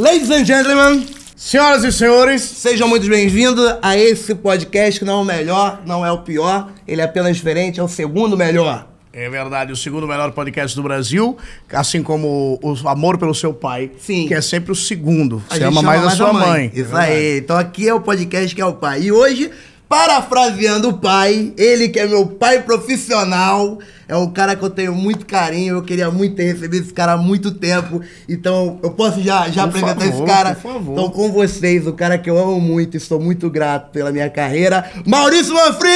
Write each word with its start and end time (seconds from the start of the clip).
Ladies 0.00 0.30
and 0.30 0.46
gentlemen, 0.46 1.04
senhoras 1.36 1.84
e 1.84 1.92
senhores, 1.92 2.40
sejam 2.40 2.88
muito 2.88 3.06
bem-vindos 3.06 3.74
a 3.82 3.98
esse 3.98 4.34
podcast 4.34 4.98
que 4.98 5.04
não 5.04 5.12
é 5.12 5.16
o 5.16 5.24
melhor, 5.26 5.82
não 5.84 6.06
é 6.06 6.10
o 6.10 6.16
pior, 6.22 6.70
ele 6.88 7.02
é 7.02 7.04
apenas 7.04 7.36
diferente, 7.36 7.78
é 7.80 7.82
o 7.82 7.86
segundo 7.88 8.34
melhor. 8.34 8.88
É 9.12 9.28
verdade, 9.28 9.72
o 9.72 9.76
segundo 9.76 10.08
melhor 10.08 10.32
podcast 10.32 10.74
do 10.74 10.82
Brasil, 10.82 11.36
assim 11.70 12.02
como 12.02 12.58
o 12.62 12.88
Amor 12.88 13.18
pelo 13.18 13.34
Seu 13.34 13.52
Pai, 13.52 13.90
Sim. 13.98 14.26
que 14.26 14.32
é 14.32 14.40
sempre 14.40 14.72
o 14.72 14.74
segundo. 14.74 15.42
A 15.50 15.56
Você 15.56 15.64
ama 15.64 15.82
mais 15.82 16.02
a 16.02 16.10
sua 16.12 16.32
mãe. 16.32 16.46
mãe. 16.48 16.72
Isso 16.74 16.96
é 16.96 17.04
aí. 17.04 17.38
Então 17.40 17.58
aqui 17.58 17.86
é 17.86 17.92
o 17.92 18.00
podcast 18.00 18.56
que 18.56 18.62
é 18.62 18.66
o 18.66 18.72
pai. 18.76 19.02
E 19.02 19.12
hoje 19.12 19.50
Parafraseando 19.90 20.90
o 20.90 20.92
pai, 20.92 21.52
ele 21.56 21.88
que 21.88 21.98
é 21.98 22.06
meu 22.06 22.24
pai 22.24 22.62
profissional, 22.62 23.76
é 24.06 24.14
um 24.16 24.30
cara 24.32 24.54
que 24.54 24.62
eu 24.62 24.70
tenho 24.70 24.94
muito 24.94 25.26
carinho, 25.26 25.78
eu 25.78 25.82
queria 25.82 26.08
muito 26.12 26.36
ter 26.36 26.44
recebido 26.44 26.84
esse 26.84 26.94
cara 26.94 27.14
há 27.14 27.16
muito 27.16 27.50
tempo. 27.50 28.00
Então, 28.28 28.78
eu 28.84 28.92
posso 28.92 29.20
já, 29.20 29.48
já 29.50 29.64
apresentar 29.64 29.98
favor, 30.00 30.14
esse 30.14 30.24
cara. 30.24 30.54
Por 30.54 30.72
favor. 30.74 30.92
Então, 30.92 31.10
com 31.10 31.32
vocês, 31.32 31.88
o 31.88 31.92
cara 31.92 32.16
que 32.16 32.30
eu 32.30 32.38
amo 32.38 32.60
muito 32.60 32.96
e 32.96 33.00
sou 33.00 33.18
muito 33.18 33.50
grato 33.50 33.90
pela 33.90 34.12
minha 34.12 34.30
carreira, 34.30 34.88
Maurício 35.04 35.52
Manfrini! 35.54 35.92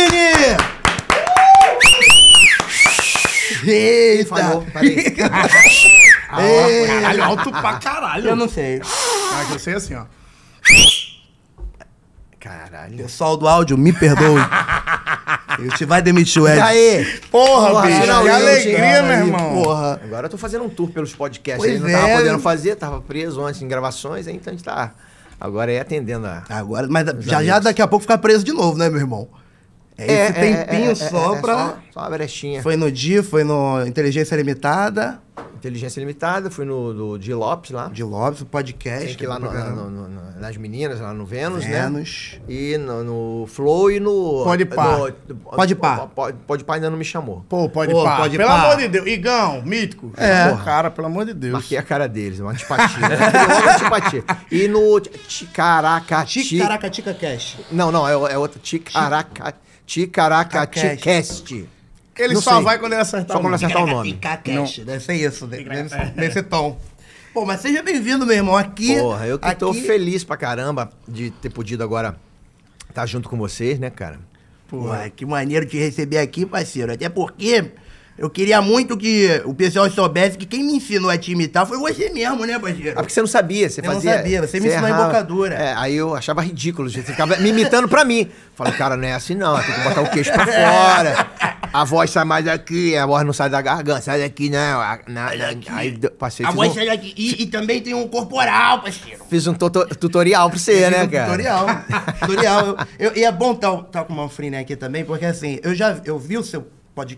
Eita! 3.65 4.29
Falou, 4.35 4.67
parei. 4.73 5.17
Ah, 6.37 7.01
caralho, 7.01 7.23
alto 7.23 7.51
pra 7.53 7.73
caralho. 7.75 8.29
Eu 8.31 8.35
não 8.35 8.49
sei. 8.49 8.81
Ah, 8.85 9.47
eu 9.53 9.59
sei 9.61 9.75
assim, 9.75 9.95
ó. 9.95 10.05
Caralho. 12.45 12.99
Pessoal 12.99 13.39
do 13.39 13.49
áudio, 13.49 13.79
me 13.79 13.93
perdoe. 13.93 14.39
A 14.47 15.61
gente 15.63 15.85
vai 15.85 16.03
demitir 16.03 16.43
o 16.43 16.49
Ed. 16.49 16.59
E 16.59 16.61
aí? 16.61 17.21
Porra, 17.31 17.71
porra 17.71 17.87
bicho. 17.87 18.03
que 18.03 18.09
alegria, 18.29 19.03
meu 19.03 19.19
irmão. 19.29 19.63
Porra. 19.63 20.01
Agora 20.05 20.27
eu 20.27 20.31
tô 20.31 20.37
fazendo 20.37 20.65
um 20.65 20.69
tour 20.69 20.91
pelos 20.91 21.15
podcasts. 21.15 21.65
Pois 21.65 21.77
ele 21.83 21.93
não 21.93 21.99
tava 22.01 22.13
é. 22.13 22.17
podendo 22.19 22.39
fazer, 22.41 22.75
tava 22.75 23.01
preso 23.01 23.41
antes 23.41 23.63
em 23.63 23.69
gravações, 23.69 24.27
então 24.27 24.53
a 24.53 24.57
gente 24.57 24.65
tá. 24.65 24.93
Agora 25.41 25.71
é 25.73 25.81
atendendo 25.81 26.27
a. 26.27 26.43
Agora, 26.49 26.89
mas 26.91 27.07
já, 27.21 27.43
já 27.43 27.61
daqui 27.61 27.81
a 27.81 27.87
pouco 27.87 28.03
ficar 28.03 28.19
preso 28.19 28.45
de 28.45 28.53
novo, 28.53 28.77
né, 28.77 28.91
meu 28.91 28.99
irmão? 28.99 29.29
É, 29.97 30.13
é 30.13 30.13
esse 30.29 30.33
é, 30.39 30.51
é 30.51 30.65
tempinho 30.65 30.91
é, 30.91 30.95
só 30.97 31.37
pra. 31.37 31.55
Só, 31.55 31.79
só 31.93 32.01
uma 32.01 32.11
brechinha. 32.11 32.61
Foi 32.61 32.77
no 32.77 32.91
dia, 32.91 33.23
foi 33.23 33.45
no 33.45 33.81
Inteligência 33.87 34.35
Limitada. 34.35 35.21
Inteligência 35.65 35.99
Limitada, 35.99 36.51
fui 36.51 36.67
no 36.67 36.93
do 37.17 37.35
Lopes 37.39 37.71
lá. 37.71 37.89
De 37.89 38.03
Lopes, 38.05 38.43
o 38.43 38.45
podcast. 38.45 39.07
Tem 39.07 39.17
que 39.17 39.25
ir 39.25 39.27
lá 39.27 39.39
no, 39.39 39.51
no, 39.51 39.91
no, 40.11 40.33
nas 40.39 40.59
meninas, 40.59 41.01
lá 41.01 41.15
no 41.15 41.25
Vênus, 41.25 41.65
né? 41.65 41.81
Vênus. 41.85 42.39
né? 42.47 42.55
E 42.55 42.77
no, 42.77 43.47
Flow 43.49 43.91
e 43.91 43.99
no... 43.99 44.45
Pode 44.45 44.67
pá. 44.67 45.09
Pode 45.57 45.75
pá. 45.75 46.07
Pode 46.47 46.65
pá 46.65 46.75
ainda 46.75 46.91
não 46.91 46.99
me 46.99 47.05
chamou. 47.05 47.47
Pô, 47.49 47.67
pode 47.71 47.91
Pô, 47.95 48.05
pá. 48.05 48.19
Pode 48.19 48.37
pelo 48.37 48.51
amor 48.51 48.77
de 48.77 48.89
Deus. 48.89 49.07
Igão, 49.07 49.63
Mítico. 49.63 50.13
É. 50.19 50.51
Pô, 50.51 50.59
cara, 50.59 50.91
pelo 50.91 51.07
amor 51.07 51.25
de 51.25 51.33
Deus. 51.33 51.55
Marquei 51.55 51.79
a 51.79 51.83
cara 51.83 52.07
deles, 52.09 52.41
uma 52.41 52.51
antipatia. 52.51 52.99
uma 53.65 53.73
antipatia. 53.73 54.25
E 54.53 54.69
no 54.69 55.01
Ticaracati... 55.01 56.45
Ticaracatica 56.45 57.15
Cash. 57.15 57.57
Não, 57.73 57.91
não, 57.91 58.07
é, 58.07 58.13
é 58.35 58.37
outra. 58.39 58.61
Ticaracatica. 58.63 59.55
Ticaracati 59.87 60.97
Cast. 60.99 61.69
Ele 62.23 62.35
não 62.35 62.41
só 62.41 62.55
sei. 62.57 62.63
vai 62.65 62.79
quando 62.79 62.93
ele 62.93 63.03
acertar 63.03 63.37
Só 63.37 63.43
quando 63.43 63.55
acertar 63.55 63.83
o 63.83 63.87
nome. 63.87 64.13
Ficar 64.13 64.37
cash, 64.39 64.79
deve 64.81 65.01
ser 65.05 65.15
isso, 65.15 65.49
Nesse 66.17 66.43
tom. 66.43 66.79
Pô, 67.33 67.45
mas 67.45 67.61
seja 67.61 67.83
bem-vindo, 67.83 68.25
meu 68.25 68.37
irmão, 68.37 68.57
aqui... 68.57 68.97
Porra, 68.97 69.27
eu 69.27 69.39
que 69.39 69.55
tô 69.57 69.75
feliz 69.75 70.23
pra 70.23 70.37
caramba 70.37 70.91
de 71.09 71.31
ter 71.31 71.51
podido 71.51 71.83
agora 71.83 72.17
estar 72.89 73.03
tá 73.03 73.07
junto 73.07 73.29
com 73.29 73.37
vocês, 73.37 73.77
né, 73.81 73.91
cara? 73.91 74.21
Porra, 74.69 75.11
que 75.11 75.27
maneiro 75.27 75.67
te 75.67 75.77
receber 75.77 76.19
aqui, 76.19 76.47
parceiro. 76.47 76.93
Até 76.93 77.09
porque 77.09 77.73
eu 78.17 78.31
queria 78.31 78.63
muito 78.63 78.97
que 78.97 79.43
o 79.45 79.53
pessoal 79.53 79.91
soubesse 79.91 80.39
que 80.39 80.47
quem 80.47 80.63
me 80.63 80.75
ensinou 80.75 81.11
a 81.11 81.19
te 81.19 81.33
imitar 81.33 81.67
foi 81.67 81.77
você 81.79 82.11
mesmo, 82.11 82.45
né, 82.47 82.59
parceiro? 82.61 82.93
Ah, 82.93 83.01
porque 83.03 83.13
você 83.13 83.19
não 83.21 83.27
sabia, 83.27 83.69
você 83.69 83.81
eu 83.81 83.85
fazia... 83.85 84.11
Eu 84.13 84.15
não 84.17 84.23
sabia, 84.23 84.47
você, 84.47 84.61
me 84.61 84.69
ensinou 84.69 84.87
errava. 84.89 85.03
embocadura. 85.05 85.55
É, 85.57 85.75
aí 85.77 85.97
eu 85.97 86.15
achava 86.15 86.41
ridículo, 86.41 86.89
gente. 86.89 87.07
Você 87.07 87.11
ficava 87.13 87.37
me 87.37 87.49
imitando 87.51 87.89
pra 87.89 88.05
mim. 88.05 88.29
Falei, 88.55 88.73
cara, 88.75 88.97
não 88.97 89.07
é 89.09 89.15
assim 89.15 89.35
não, 89.35 89.57
tem 89.61 89.75
que 89.75 89.81
botar 89.81 90.01
o 90.03 90.11
queixo 90.11 90.33
pra 90.33 90.47
fora. 90.47 91.27
A 91.73 91.83
voz 91.85 92.09
sai 92.11 92.25
mais 92.25 92.45
daqui, 92.45 92.97
a 92.97 93.05
voz 93.05 93.27
não 93.27 93.33
sai 93.33 93.51
da 93.51 93.61
garganta, 93.61 94.01
sai 94.03 94.21
daqui, 94.21 94.49
não. 94.49 94.59
Né? 94.59 94.73
A, 94.73 95.01
na, 95.09 95.31
aí 95.71 95.99
passei... 96.17 96.47
A 96.47 96.53
voz 96.53 96.71
um... 96.71 96.75
sai 96.75 96.87
daqui. 96.87 97.13
E, 97.17 97.43
e, 97.43 97.47
também 97.47 97.83
tem 97.83 97.95
um 97.95 98.07
corporal, 98.07 98.81
parceiro. 98.81 99.25
Fiz 99.29 99.45
um 99.49 99.55
tutorial 99.55 100.49
pra 100.49 100.59
você, 100.61 100.89
né, 100.89 101.03
um 101.03 101.09
cara? 101.09 101.25
Tutorial, 101.25 101.67
tutorial. 102.21 102.67
Eu, 102.67 102.77
eu, 103.11 103.17
e 103.17 103.25
é 103.25 103.33
bom 103.33 103.53
estar 103.55 103.73
tá, 103.77 103.83
tá 103.83 104.05
com 104.05 104.13
o 104.13 104.17
Manfrim 104.17 104.51
né, 104.51 104.61
aqui 104.61 104.77
também, 104.77 105.05
porque 105.05 105.27
assim, 105.27 105.59
eu 105.65 105.75
já 105.75 105.97
eu 106.05 106.17
vi 106.17 106.39
o 106.39 106.45
seu 106.45 106.65
pod, 106.95 107.15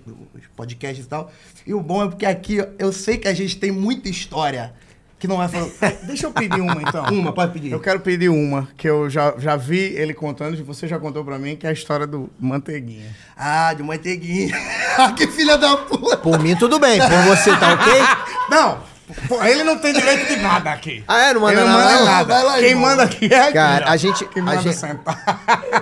podcasts 0.56 1.04
e 1.04 1.08
tal. 1.08 1.30
E 1.66 1.74
o 1.74 1.80
bom 1.80 2.04
é 2.04 2.08
porque 2.08 2.26
aqui 2.26 2.58
eu 2.78 2.92
sei 2.92 3.18
que 3.18 3.28
a 3.28 3.34
gente 3.34 3.56
tem 3.58 3.70
muita 3.70 4.08
história 4.08 4.74
que 5.18 5.26
não 5.28 5.36
vai 5.36 5.46
é 5.46 5.48
falar. 5.48 5.92
Deixa 6.04 6.26
eu 6.26 6.32
pedir 6.32 6.60
uma, 6.60 6.80
então. 6.82 7.04
Uma, 7.12 7.32
pode 7.32 7.52
pedir. 7.52 7.70
Eu 7.72 7.80
quero 7.80 8.00
pedir 8.00 8.28
uma, 8.28 8.68
que 8.76 8.88
eu 8.88 9.08
já, 9.08 9.34
já 9.38 9.56
vi 9.56 9.78
ele 9.78 10.12
contando, 10.14 10.62
você 10.64 10.86
já 10.88 10.98
contou 10.98 11.24
pra 11.24 11.38
mim, 11.38 11.56
que 11.56 11.66
é 11.66 11.70
a 11.70 11.72
história 11.72 12.06
do 12.06 12.30
Manteiguinha. 12.38 13.14
Ah, 13.36 13.72
do 13.74 13.84
Manteiguinha. 13.84 14.56
Ah, 14.98 15.12
que 15.12 15.26
filha 15.26 15.58
da 15.58 15.76
puta! 15.76 16.16
Por 16.16 16.38
mim, 16.42 16.56
tudo 16.56 16.78
bem. 16.78 16.98
Por 16.98 17.36
você, 17.36 17.54
tá 17.58 17.74
ok? 17.74 17.92
Não, 18.50 18.80
Pô, 19.28 19.40
ele 19.44 19.62
não 19.62 19.78
tem 19.78 19.92
direito 19.92 20.34
de 20.34 20.36
nada 20.40 20.70
aqui. 20.72 21.04
Ah, 21.06 21.26
é? 21.30 21.34
Não 21.34 21.40
manda, 21.40 21.52
ele 21.52 21.60
não 21.64 21.68
nada. 21.78 22.04
nada. 22.04 22.42
lá, 22.42 22.58
Quem 22.58 22.70
irmão. 22.70 22.88
manda 22.90 23.04
aqui 23.04 23.26
é 23.32 23.40
aqui, 23.44 23.52
Cara, 23.52 23.88
a 23.88 23.96
gente. 23.96 24.24
Quem 24.26 24.42
manda 24.42 24.58
a 24.58 24.62
gente, 24.62 24.78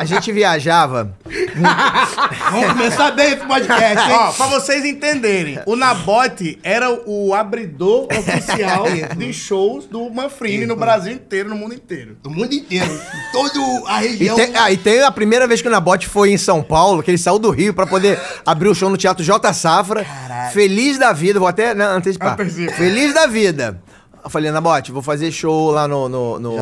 a 0.01 0.05
gente 0.05 0.31
viajava. 0.33 1.17
Vamos 2.51 2.69
começar 2.69 3.13
bem 3.13 3.29
esse 3.33 3.47
podcast, 3.47 4.11
hein? 4.11 4.17
Ó, 4.19 4.33
pra 4.33 4.47
vocês 4.47 4.85
entenderem, 4.85 5.59
o 5.65 5.75
Nabote 5.75 6.59
era 6.63 6.91
o 7.07 7.33
abridor 7.35 8.09
oficial 8.13 8.85
de 9.17 9.33
shows 9.33 9.87
do 9.87 10.11
Manfrini 10.11 10.67
no 10.67 10.77
Brasil 10.77 11.13
inteiro, 11.13 11.49
no 11.49 11.57
mundo 11.57 11.75
inteiro. 11.75 12.19
No 12.23 12.31
mundo 12.31 12.53
inteiro. 12.55 13.01
Toda 13.33 13.55
a 13.87 13.99
região. 13.99 14.39
E 14.39 14.47
tem, 14.47 14.57
ah, 14.57 14.71
e 14.71 14.77
tem 14.77 15.03
a 15.03 15.11
primeira 15.11 15.47
vez 15.47 15.63
que 15.63 15.69
o 15.69 15.71
Nabote 15.71 16.07
foi 16.07 16.31
em 16.33 16.37
São 16.39 16.63
Paulo, 16.63 17.03
que 17.03 17.11
ele 17.11 17.19
saiu 17.19 17.39
do 17.39 17.51
Rio 17.51 17.73
pra 17.73 17.87
poder 17.87 18.19
abrir 18.45 18.69
o 18.69 18.75
show 18.75 18.91
no 18.91 18.99
Teatro 18.99 19.25
J 19.25 19.51
Safra. 19.55 20.05
Caralho. 20.05 20.53
Feliz 20.53 20.99
da 20.99 21.13
vida, 21.15 21.39
vou 21.39 21.49
até 21.49 21.75
né, 21.75 21.85
antecipar. 21.87 22.37
Feliz 22.37 23.14
da 23.15 23.27
vida. 23.27 23.81
Eu 24.23 24.29
falei, 24.31 24.51
Nabote, 24.51 24.91
vou 24.91 25.03
fazer 25.03 25.31
show 25.31 25.71
lá 25.71 25.87
no, 25.87 26.09
no, 26.09 26.39
no, 26.39 26.55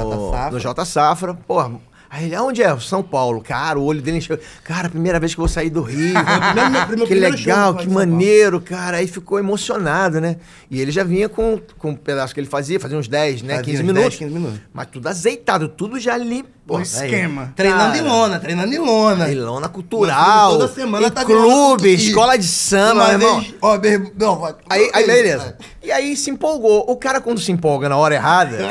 J 0.61 0.85
Safra. 0.85 0.85
no 0.85 0.87
Safra. 0.87 1.35
Porra, 1.35 1.73
Aí 2.15 2.27
ele, 2.27 2.35
aonde 2.35 2.63
é? 2.63 2.79
São 2.79 3.03
Paulo. 3.03 3.41
Cara, 3.41 3.79
o 3.79 3.85
olho 3.85 4.03
dele 4.03 4.19
encheu. 4.19 4.39
Cara, 4.65 4.91
primeira 4.91 5.19
vez 5.19 5.35
que 5.35 5.41
eu 5.41 5.47
vou 5.47 5.49
sair 5.49 5.71
do 5.71 5.81
Rio. 5.81 6.13
primeiro, 6.87 7.07
que 7.09 7.15
legal, 7.15 7.75
que 7.75 7.89
maneiro, 7.89 8.61
cara. 8.61 8.99
Aí 8.99 9.07
ficou 9.07 9.39
emocionado, 9.39 10.21
né? 10.21 10.37
E 10.71 10.79
ele 10.79 10.91
já 10.91 11.03
vinha 11.05 11.27
com, 11.27 11.59
com 11.79 11.93
um 11.93 11.97
pedaço 11.97 12.35
que 12.35 12.39
ele 12.41 12.47
fazia, 12.47 12.79
fazia 12.79 12.99
uns 12.99 13.09
10, 13.09 13.41
né? 13.41 13.49
Fazia 13.57 13.65
15 13.79 13.83
minutos. 13.83 14.03
10, 14.11 14.15
15 14.17 14.31
minutos. 14.35 14.61
Mas 14.75 14.87
tudo 14.89 15.09
azeitado, 15.09 15.69
tudo 15.71 15.99
já 15.99 16.13
ali 16.13 16.45
Um 16.69 16.83
esquema. 16.83 17.43
Aí. 17.45 17.49
Treinando 17.57 17.83
cara, 17.95 17.99
em 17.99 18.03
lona, 18.03 18.39
treinando 18.39 18.75
em 18.75 18.79
lona. 18.79 19.33
Em 19.33 19.35
lona 19.37 19.69
cultural. 19.71 20.53
Toda 20.59 20.69
semana 20.69 21.11
tá 21.11 21.25
clube, 21.25 21.95
escola 21.95 22.37
de 22.37 22.47
samba, 22.47 23.07
meu 23.07 23.13
irmão. 23.27 23.41
Vez, 23.41 23.55
ó, 23.63 23.79
beijo, 23.79 24.13
não, 24.19 24.57
aí, 24.69 24.91
aí, 24.93 25.07
beleza. 25.07 25.57
E 25.83 25.91
aí 25.91 26.15
se 26.15 26.29
empolgou. 26.29 26.85
O 26.91 26.95
cara, 26.97 27.23
quando 27.23 27.41
se 27.41 27.51
empolga 27.51 27.89
na 27.89 27.97
hora 27.97 28.15
errada. 28.15 28.69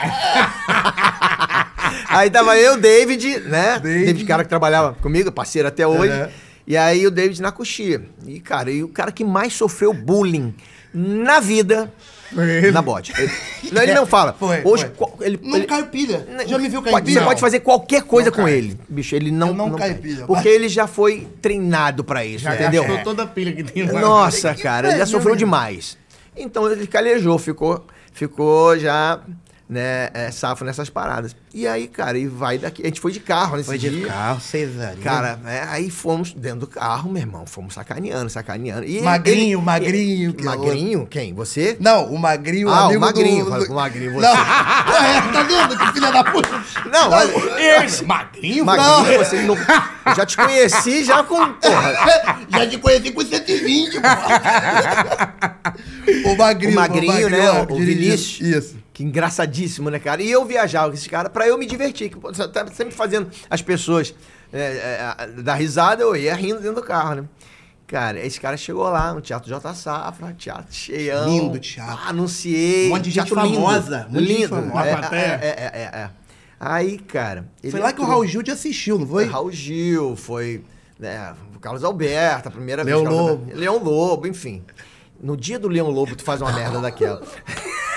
aí 2.10 2.30
tava 2.30 2.56
eu, 2.58 2.76
David, 2.76 3.40
né? 3.44 3.78
David, 3.82 4.06
David 4.06 4.24
cara 4.24 4.42
que 4.42 4.48
trabalhava 4.48 4.94
comigo, 5.00 5.30
parceiro 5.30 5.68
até 5.68 5.86
hoje. 5.86 6.12
Uhum. 6.12 6.28
E 6.66 6.76
aí 6.76 7.06
o 7.06 7.10
David 7.10 7.40
na 7.40 7.52
coxia. 7.52 8.02
E, 8.26 8.38
cara, 8.40 8.70
e 8.70 8.82
o 8.82 8.88
cara 8.88 9.10
que 9.12 9.24
mais 9.24 9.52
sofreu 9.54 9.92
bullying 9.92 10.54
na 10.92 11.40
vida. 11.40 11.92
Ele. 12.32 12.70
Na 12.70 12.80
bode. 12.80 13.12
Ele, 13.18 13.72
não, 13.72 13.82
ele 13.82 13.92
não 13.94 14.06
fala. 14.06 14.32
Foi, 14.38 14.60
Hoje, 14.62 14.84
foi. 14.84 14.92
Qual, 14.94 15.16
ele, 15.20 15.36
não 15.42 15.56
ele, 15.56 15.66
cai 15.66 15.82
pilha. 15.88 16.24
Já 16.46 16.58
me 16.58 16.68
viu 16.68 16.80
cair 16.80 16.92
pode, 16.92 17.06
pilha? 17.06 17.20
Você 17.22 17.26
pode 17.26 17.40
fazer 17.40 17.58
qualquer 17.58 18.02
coisa 18.02 18.30
não 18.30 18.36
com 18.36 18.44
cai. 18.44 18.52
ele. 18.52 18.78
Bicho, 18.88 19.16
ele 19.16 19.32
não. 19.32 19.48
Eu 19.48 19.54
não, 19.54 19.68
não 19.70 19.76
cai, 19.76 19.94
cai 19.94 19.98
pilha. 19.98 20.26
Porque 20.26 20.46
ele 20.46 20.68
já 20.68 20.86
foi 20.86 21.26
treinado 21.42 22.04
pra 22.04 22.24
isso, 22.24 22.44
já 22.44 22.54
entendeu? 22.54 22.84
Já 22.86 22.98
toda 22.98 23.24
a 23.24 23.26
pilha 23.26 23.52
que 23.52 23.64
tem 23.64 23.84
lá. 23.90 24.00
Nossa, 24.00 24.54
cara, 24.54 24.90
ele 24.90 24.98
já 24.98 25.06
sofreu 25.06 25.32
né? 25.34 25.38
demais. 25.38 25.98
Então 26.36 26.70
ele 26.70 26.86
calejou, 26.86 27.36
ficou, 27.36 27.84
ficou 28.14 28.78
já 28.78 29.18
né, 29.70 30.10
é, 30.14 30.30
safo 30.32 30.64
nessas 30.64 30.90
paradas. 30.90 31.34
E 31.54 31.64
aí, 31.66 31.86
cara, 31.86 32.18
e 32.18 32.26
vai 32.26 32.58
daqui. 32.58 32.82
A 32.82 32.86
gente 32.86 33.00
foi 33.00 33.12
de 33.12 33.20
carro 33.20 33.56
nesse 33.56 33.66
foi 33.68 33.78
dia. 33.78 33.88
Foi 33.90 34.00
de 34.00 34.06
carro, 34.06 34.40
Cesarinho. 34.40 35.02
Cara, 35.02 35.36
né 35.42 35.64
aí 35.70 35.88
fomos 35.90 36.32
dentro 36.34 36.60
do 36.60 36.66
carro, 36.66 37.08
meu 37.10 37.22
irmão. 37.22 37.46
Fomos 37.46 37.74
sacaneando, 37.74 38.28
sacaneando. 38.28 38.84
E 38.84 39.00
magrinho, 39.00 39.58
ele, 39.60 39.64
magrinho. 39.64 40.34
Ele, 40.36 40.40
é 40.42 40.44
magrinho? 40.44 41.06
Quem? 41.08 41.32
Você? 41.34 41.76
Não, 41.78 42.06
o 42.12 42.18
magrinho, 42.18 42.68
ah, 42.68 42.88
o 42.88 42.98
magrinho. 43.00 43.44
Do, 43.44 43.64
do... 43.66 43.72
O 43.72 43.74
magrinho, 43.76 44.14
você. 44.14 44.26
Não, 44.26 44.34
tá 44.34 45.42
vendo? 45.46 45.78
Que 45.78 45.92
filha 45.92 46.10
da 46.10 46.24
puta. 46.24 46.50
Não, 46.90 47.10
não 47.10 47.58
Esse, 47.60 48.04
magrinho? 48.04 48.64
Magrinho, 48.64 49.12
não. 49.18 49.24
você 49.24 49.42
não... 49.42 49.54
Eu 49.54 50.14
já 50.16 50.26
te 50.26 50.36
conheci 50.36 51.04
já 51.04 51.22
com... 51.22 51.36
Porra. 51.52 51.94
já 52.50 52.66
te 52.68 52.76
conheci 52.78 53.12
com 53.12 53.24
120, 53.24 54.00
porra. 54.00 55.34
o 56.26 56.36
magrinho, 56.36 56.72
o 56.72 56.74
magrinho, 56.74 56.74
o 56.74 57.30
né, 57.30 57.38
magrinho 57.38 57.54
né? 57.54 57.66
O, 57.70 57.74
o 57.74 57.78
Vinícius. 57.78 58.40
Isso. 58.64 58.89
Que 59.00 59.04
engraçadíssimo, 59.06 59.88
né, 59.88 59.98
cara? 59.98 60.22
E 60.22 60.30
eu 60.30 60.44
viajava 60.44 60.88
com 60.90 60.94
esse 60.94 61.08
cara 61.08 61.30
pra 61.30 61.48
eu 61.48 61.56
me 61.56 61.64
divertir. 61.64 62.10
Que, 62.10 62.16
pô, 62.16 62.30
tá 62.30 62.66
sempre 62.66 62.92
fazendo 62.94 63.30
as 63.48 63.62
pessoas 63.62 64.12
né, 64.52 64.60
é, 64.60 65.14
é, 65.20 65.26
dar 65.40 65.54
risada, 65.54 66.02
eu 66.02 66.14
ia 66.14 66.34
rindo 66.34 66.60
dentro 66.60 66.82
do 66.82 66.82
carro, 66.82 67.14
né? 67.14 67.24
Cara, 67.86 68.20
esse 68.20 68.38
cara 68.38 68.58
chegou 68.58 68.82
lá 68.82 69.14
no 69.14 69.22
Teatro 69.22 69.48
J 69.48 69.72
Safra, 69.74 70.34
teatro 70.34 70.66
cheião. 70.74 71.26
Lindo 71.30 71.58
teatro. 71.58 71.98
Anunciei. 72.10 72.88
Um 72.88 72.96
monte 72.96 73.04
de 73.04 73.10
gente 73.12 73.30
famosa. 73.30 74.06
Lindo. 74.10 74.50
Muito 74.56 74.74
é, 74.76 74.90
é, 74.90 74.92
lindo. 75.00 75.14
É, 75.14 75.46
é, 75.46 75.80
é, 75.96 76.00
é, 76.02 76.10
Aí, 76.60 76.98
cara... 76.98 77.48
Foi 77.70 77.80
lá 77.80 77.94
que 77.94 78.02
o 78.02 78.04
Raul 78.04 78.26
Gil 78.26 78.42
te 78.42 78.50
assistiu, 78.50 78.98
não 78.98 79.06
foi? 79.06 79.24
Raul 79.24 79.50
Gil, 79.50 80.14
foi... 80.14 80.62
Né, 80.98 81.32
Carlos 81.58 81.84
Alberto, 81.84 82.48
a 82.48 82.52
primeira 82.52 82.84
vez. 82.84 82.94
Leão 83.00 83.10
Lobo. 83.12 83.52
Leão 83.54 83.82
Lobo, 83.82 84.26
enfim. 84.26 84.62
No 85.22 85.36
dia 85.36 85.58
do 85.58 85.68
Leão 85.68 85.90
Lobo, 85.90 86.16
tu 86.16 86.22
faz 86.24 86.40
uma 86.40 86.50
merda 86.52 86.80
daquela. 86.80 87.20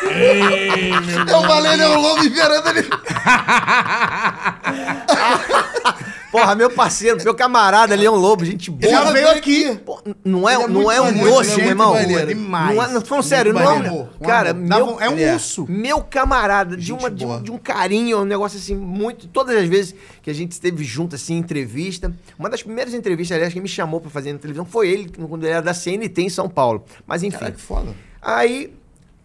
Ei, 0.03 0.91
eu 1.31 1.41
falei 1.43 1.77
Leão 1.77 2.01
Lobo 2.01 2.23
e 2.25 2.29
Veranda 2.29 2.69
ele. 2.71 2.89
Porra, 6.33 6.55
meu 6.55 6.67
parceiro, 6.71 7.23
meu 7.23 7.35
camarada 7.35 7.93
Leão 7.93 8.15
Lobo, 8.15 8.43
gente 8.43 8.71
boa. 8.71 8.89
Já 8.91 9.11
veio 9.11 9.29
aqui. 9.29 9.65
É 9.65 9.75
Pô, 9.75 10.01
não 10.25 10.49
é, 10.49 10.53
é, 10.53 10.55
é, 10.55 10.63
é 10.63 10.67
não 10.67 10.91
é 10.91 10.99
um 10.99 11.13
doce, 11.13 11.57
meu 11.57 11.67
irmão. 11.67 11.93
Maneiro, 11.93 12.25
demais. 12.25 12.75
Não 12.75 12.83
é, 13.01 13.05
falando 13.05 13.23
sério, 13.23 13.53
não. 13.53 13.61
Maneiro, 13.63 14.09
cara, 14.23 14.49
amor. 14.49 14.67
meu, 14.97 14.99
é 14.99 15.07
um 15.11 15.33
urso. 15.35 15.67
Meu 15.69 16.01
camarada, 16.01 16.75
de, 16.75 16.91
uma, 16.91 17.11
de, 17.11 17.23
de, 17.43 17.51
um 17.51 17.57
carinho, 17.59 18.21
um 18.21 18.25
negócio 18.25 18.57
assim, 18.57 18.75
muito. 18.75 19.27
Todas 19.27 19.55
as 19.55 19.69
vezes 19.69 19.93
que 20.23 20.31
a 20.31 20.33
gente 20.33 20.53
esteve 20.53 20.83
junto, 20.83 21.13
assim, 21.15 21.35
em 21.35 21.37
entrevista. 21.37 22.11
Uma 22.39 22.49
das 22.49 22.63
primeiras 22.63 22.95
entrevistas, 22.95 23.35
aliás, 23.35 23.53
que 23.53 23.61
me 23.61 23.69
chamou 23.69 24.01
pra 24.01 24.09
fazer 24.09 24.33
na 24.33 24.39
televisão 24.39 24.65
foi 24.65 24.89
ele, 24.89 25.11
quando 25.29 25.43
ele 25.43 25.53
era 25.53 25.61
da 25.61 25.75
CNT 25.75 26.19
em 26.19 26.29
São 26.29 26.49
Paulo. 26.49 26.83
Mas 27.05 27.21
enfim. 27.21 27.37
Cara, 27.37 27.51
que 27.51 27.61
foda. 27.61 27.93
Aí, 28.23 28.73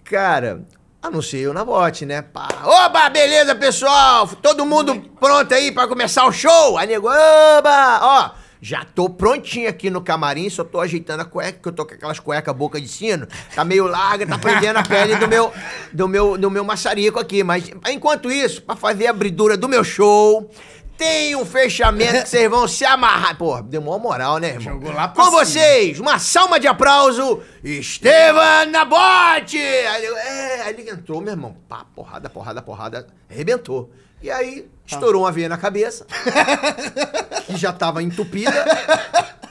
cara, 0.05 0.63
Anunciei 1.01 1.43
eu 1.47 1.55
na 1.55 1.65
bote, 1.65 2.05
né? 2.05 2.23
Pá. 2.23 2.49
Oba, 2.65 3.09
beleza, 3.09 3.55
pessoal? 3.55 4.27
Todo 4.27 4.67
mundo 4.67 5.01
pronto 5.21 5.55
aí 5.55 5.71
para 5.71 5.87
começar 5.87 6.27
o 6.27 6.33
show? 6.33 6.77
Aí 6.77 6.89
nego, 6.89 7.07
oba! 7.09 8.01
Ó, 8.03 8.31
já 8.61 8.85
tô 8.97 9.09
prontinho 9.09 9.71
aqui 9.71 9.91
no 9.91 10.01
camarim, 10.03 10.51
só 10.51 10.65
tô 10.65 10.81
ajeitando 10.81 11.23
a 11.23 11.25
cueca, 11.25 11.61
que 11.63 11.69
eu 11.69 11.73
tô 11.73 11.87
com 11.87 11.95
aquelas 11.95 12.19
cuecas 12.19 12.55
boca 12.57 12.81
de 12.81 12.89
sino. 12.89 13.29
Tá 13.55 13.65
meio 13.65 13.87
larga, 13.87 14.27
tá 14.27 14.37
prendendo 14.39 14.81
a 14.81 14.83
pele 14.83 15.15
do 15.15 15.29
meu, 15.29 15.53
do 15.93 16.09
meu, 16.09 16.37
do 16.37 16.51
meu 16.51 16.65
maçarico 16.65 17.21
aqui. 17.21 17.45
Mas 17.45 17.71
enquanto 17.89 18.29
isso, 18.29 18.61
para 18.63 18.75
fazer 18.75 19.07
a 19.07 19.11
abridura 19.11 19.57
do 19.57 19.69
meu 19.69 19.85
show, 19.85 20.51
tem 20.99 21.37
um 21.37 21.45
fechamento 21.47 22.25
que 22.25 22.29
vocês 22.29 22.51
vão 22.51 22.67
se 22.67 22.85
amarrar. 22.85 23.39
Pô, 23.39 23.63
deu 23.63 23.81
uma 23.81 23.99
moral, 23.99 24.39
né, 24.39 24.49
irmão? 24.49 24.75
Jogou 24.75 24.91
lá 24.93 25.07
pra 25.07 25.25
Com 25.25 25.31
cima. 25.31 25.45
vocês, 25.45 26.01
uma 26.01 26.19
salva 26.19 26.59
de 26.59 26.67
aplauso, 26.67 27.41
Estevan 27.63 28.67
Nabote! 28.69 29.59
Aí, 29.59 30.05
ele- 30.05 30.17
é, 30.19 30.61
aí 30.63 30.75
ele 30.77 30.91
entrou, 30.91 31.21
meu 31.21 31.33
irmão. 31.33 31.57
Pá, 31.69 31.87
porrada, 31.95 32.29
porrada, 32.29 32.61
porrada. 32.61 33.07
Arrebentou. 33.31 33.93
E 34.21 34.29
aí, 34.29 34.63
tá. 34.63 34.97
estourou 34.97 35.23
uma 35.23 35.31
veia 35.31 35.49
na 35.49 35.57
cabeça, 35.57 36.05
que 37.47 37.57
já 37.57 37.73
tava 37.73 38.03
entupida, 38.03 38.53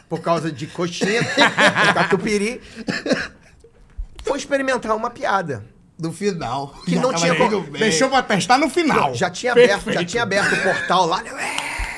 por 0.09 0.19
causa 0.19 0.51
de 0.51 0.67
coxinha, 0.67 1.21
catupiry. 1.95 2.59
Foi 4.25 4.38
experimentar 4.38 4.94
uma 4.94 5.09
piada 5.09 5.63
do 5.99 6.11
final. 6.11 6.73
Que 6.85 6.95
já 6.95 7.01
não 7.01 7.13
tinha 7.13 7.35
como. 7.35 7.61
Deixou 7.71 8.09
pra 8.09 8.21
testar 8.21 8.57
no 8.57 8.69
final. 8.69 9.13
já 9.15 9.29
tinha 9.29 9.53
Perfeito. 9.53 9.81
aberto, 9.81 9.94
já 9.99 10.05
tinha 10.05 10.23
aberto 10.23 10.53
o 10.53 10.63
portal 10.63 11.05
lá. 11.07 11.23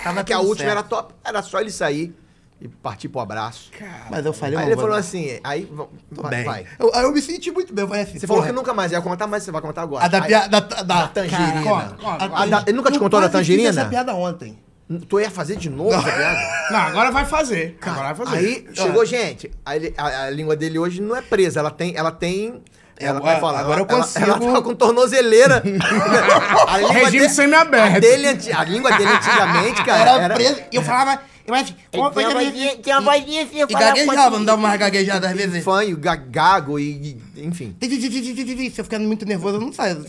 tava 0.03 0.23
que 0.23 0.33
a 0.33 0.39
última 0.39 0.69
certo. 0.69 0.71
era 0.71 0.83
top, 0.83 1.13
era 1.23 1.43
só 1.43 1.59
ele 1.59 1.71
sair 1.71 2.15
e 2.61 2.67
partir 2.67 3.09
pro 3.09 3.19
abraço. 3.19 3.69
Cara, 3.77 4.07
mas 4.09 4.25
eu 4.25 4.33
falei 4.33 4.57
Aí 4.57 4.65
ele 4.67 4.75
falou 4.75 4.95
assim, 4.95 5.39
aí 5.43 5.65
Tô 5.65 6.21
vai. 6.23 6.43
vai. 6.43 6.65
Eu, 6.79 6.89
eu, 6.93 7.11
me 7.11 7.21
senti 7.21 7.51
muito 7.51 7.73
bem, 7.73 7.85
assim. 8.01 8.19
Você 8.19 8.27
falou 8.27 8.43
que 8.43 8.51
nunca 8.51 8.73
mais 8.73 8.91
ia 8.91 9.01
contar, 9.01 9.27
mas 9.27 9.43
você 9.43 9.51
vai 9.51 9.61
contar 9.61 9.81
agora. 9.81 10.03
A 10.03 10.07
da, 10.07 10.21
piada 10.21 10.61
da, 10.61 10.81
da, 10.83 11.07
tangerina. 11.09 11.61
Cara, 11.61 11.95
a, 12.03 12.43
a 12.43 12.63
ele 12.67 12.77
nunca 12.77 12.91
te 12.91 12.99
contou 12.99 13.19
da 13.19 13.29
tangerina? 13.29 13.63
Eu 13.63 13.69
essa 13.71 13.85
piada 13.85 14.13
ontem. 14.13 14.57
Tu 15.07 15.19
ia 15.19 15.29
fazer 15.29 15.55
de 15.55 15.69
novo 15.69 15.91
não. 15.91 15.99
essa 15.99 16.11
piada? 16.11 16.39
Não, 16.71 16.77
agora 16.79 17.09
vai 17.11 17.25
fazer. 17.25 17.77
Cara, 17.79 17.99
agora 18.09 18.13
vai 18.13 18.25
fazer. 18.27 18.37
Aí 18.45 18.67
ah. 18.77 18.81
chegou, 18.81 19.05
gente. 19.05 19.51
A, 19.65 19.71
a, 20.07 20.23
a 20.25 20.29
língua 20.29 20.55
dele 20.55 20.77
hoje 20.79 21.01
não 21.01 21.15
é 21.15 21.21
presa, 21.21 21.59
ela 21.59 21.71
tem, 21.71 21.95
ela 21.95 22.11
tem 22.11 22.61
ela 22.99 23.21
vai 23.21 23.39
falar. 23.39 23.59
Agora 23.61 23.81
ela, 23.81 23.89
eu 23.89 23.97
consigo. 23.97 24.25
Ela, 24.25 24.33
ela 24.35 24.43
tava 24.45 24.55
tá 24.57 24.61
com 24.61 24.75
tornozeleira. 24.75 25.63
a 26.67 26.75
Regime 26.91 27.27
de... 27.27 27.33
semi-aberto. 27.33 27.95
A, 27.95 27.99
dele, 27.99 28.27
a 28.27 28.63
língua 28.65 28.91
dele 28.91 29.09
antigamente, 29.11 29.85
cara. 29.85 30.01
Era, 30.11 30.23
era... 30.25 30.33
presa. 30.35 30.59
E 30.71 30.75
eu 30.75 30.83
falava. 30.83 31.21
Mas, 31.47 31.73
uma 31.95 32.11
coisa 32.11 32.29
tinha 32.83 32.99
uma 32.99 33.11
vozinha 33.17 33.43
assim, 33.43 33.61
E 33.67 33.73
gaguejava, 33.73 34.37
não 34.37 34.45
dava 34.45 34.61
mais 34.61 34.79
gaguejada 34.79 35.27
às 35.29 35.33
vezes. 35.35 35.63
Fanho, 35.63 35.97
gago 36.27 36.77
e. 36.77 37.17
enfim. 37.37 37.75
Se 37.81 38.73
eu 38.77 38.83
ficando 38.83 39.07
muito 39.07 39.25
nervoso, 39.25 39.55
eu 39.55 39.61
não 39.61 39.71
saio. 39.73 40.05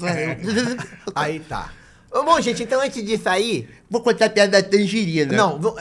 Aí 1.15 1.41
tá. 1.41 1.71
Bom, 2.13 2.39
gente, 2.43 2.65
então 2.65 2.81
antes 2.83 3.03
de 3.03 3.17
sair. 3.17 3.71
Vou 3.89 4.03
contar 4.03 4.27
a 4.27 4.31
piada 4.31 4.61
da 4.61 4.69
tangerina. 4.69 5.33
Não, 5.33 5.59
vou, 5.61 5.77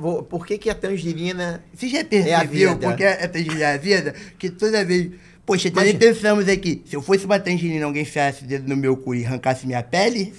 vou, 0.00 0.22
por 0.22 0.46
que, 0.46 0.56
que 0.56 0.70
a 0.70 0.74
tangerina. 0.74 1.62
Você 1.74 1.88
já 1.88 2.04
percebeu 2.04 2.32
é 2.32 2.36
a 2.36 2.44
vida? 2.44 2.76
porque 2.76 3.04
a 3.04 3.28
tangerina 3.28 3.64
é 3.64 3.74
a 3.74 3.78
vida? 3.78 4.14
Que 4.38 4.48
toda 4.48 4.82
vez 4.84 5.12
Poxa, 5.52 5.68
então 5.68 5.82
pensamos 5.98 6.48
aqui, 6.48 6.82
se 6.86 6.96
eu 6.96 7.02
fosse 7.02 7.26
uma 7.26 7.38
tangerina 7.38 7.80
e 7.80 7.82
alguém 7.82 8.00
enfiasse 8.04 8.42
o 8.42 8.46
dedo 8.46 8.66
no 8.66 8.74
meu 8.74 8.96
cu 8.96 9.14
e 9.14 9.22
arrancasse 9.26 9.66
minha 9.66 9.82
pele, 9.82 10.32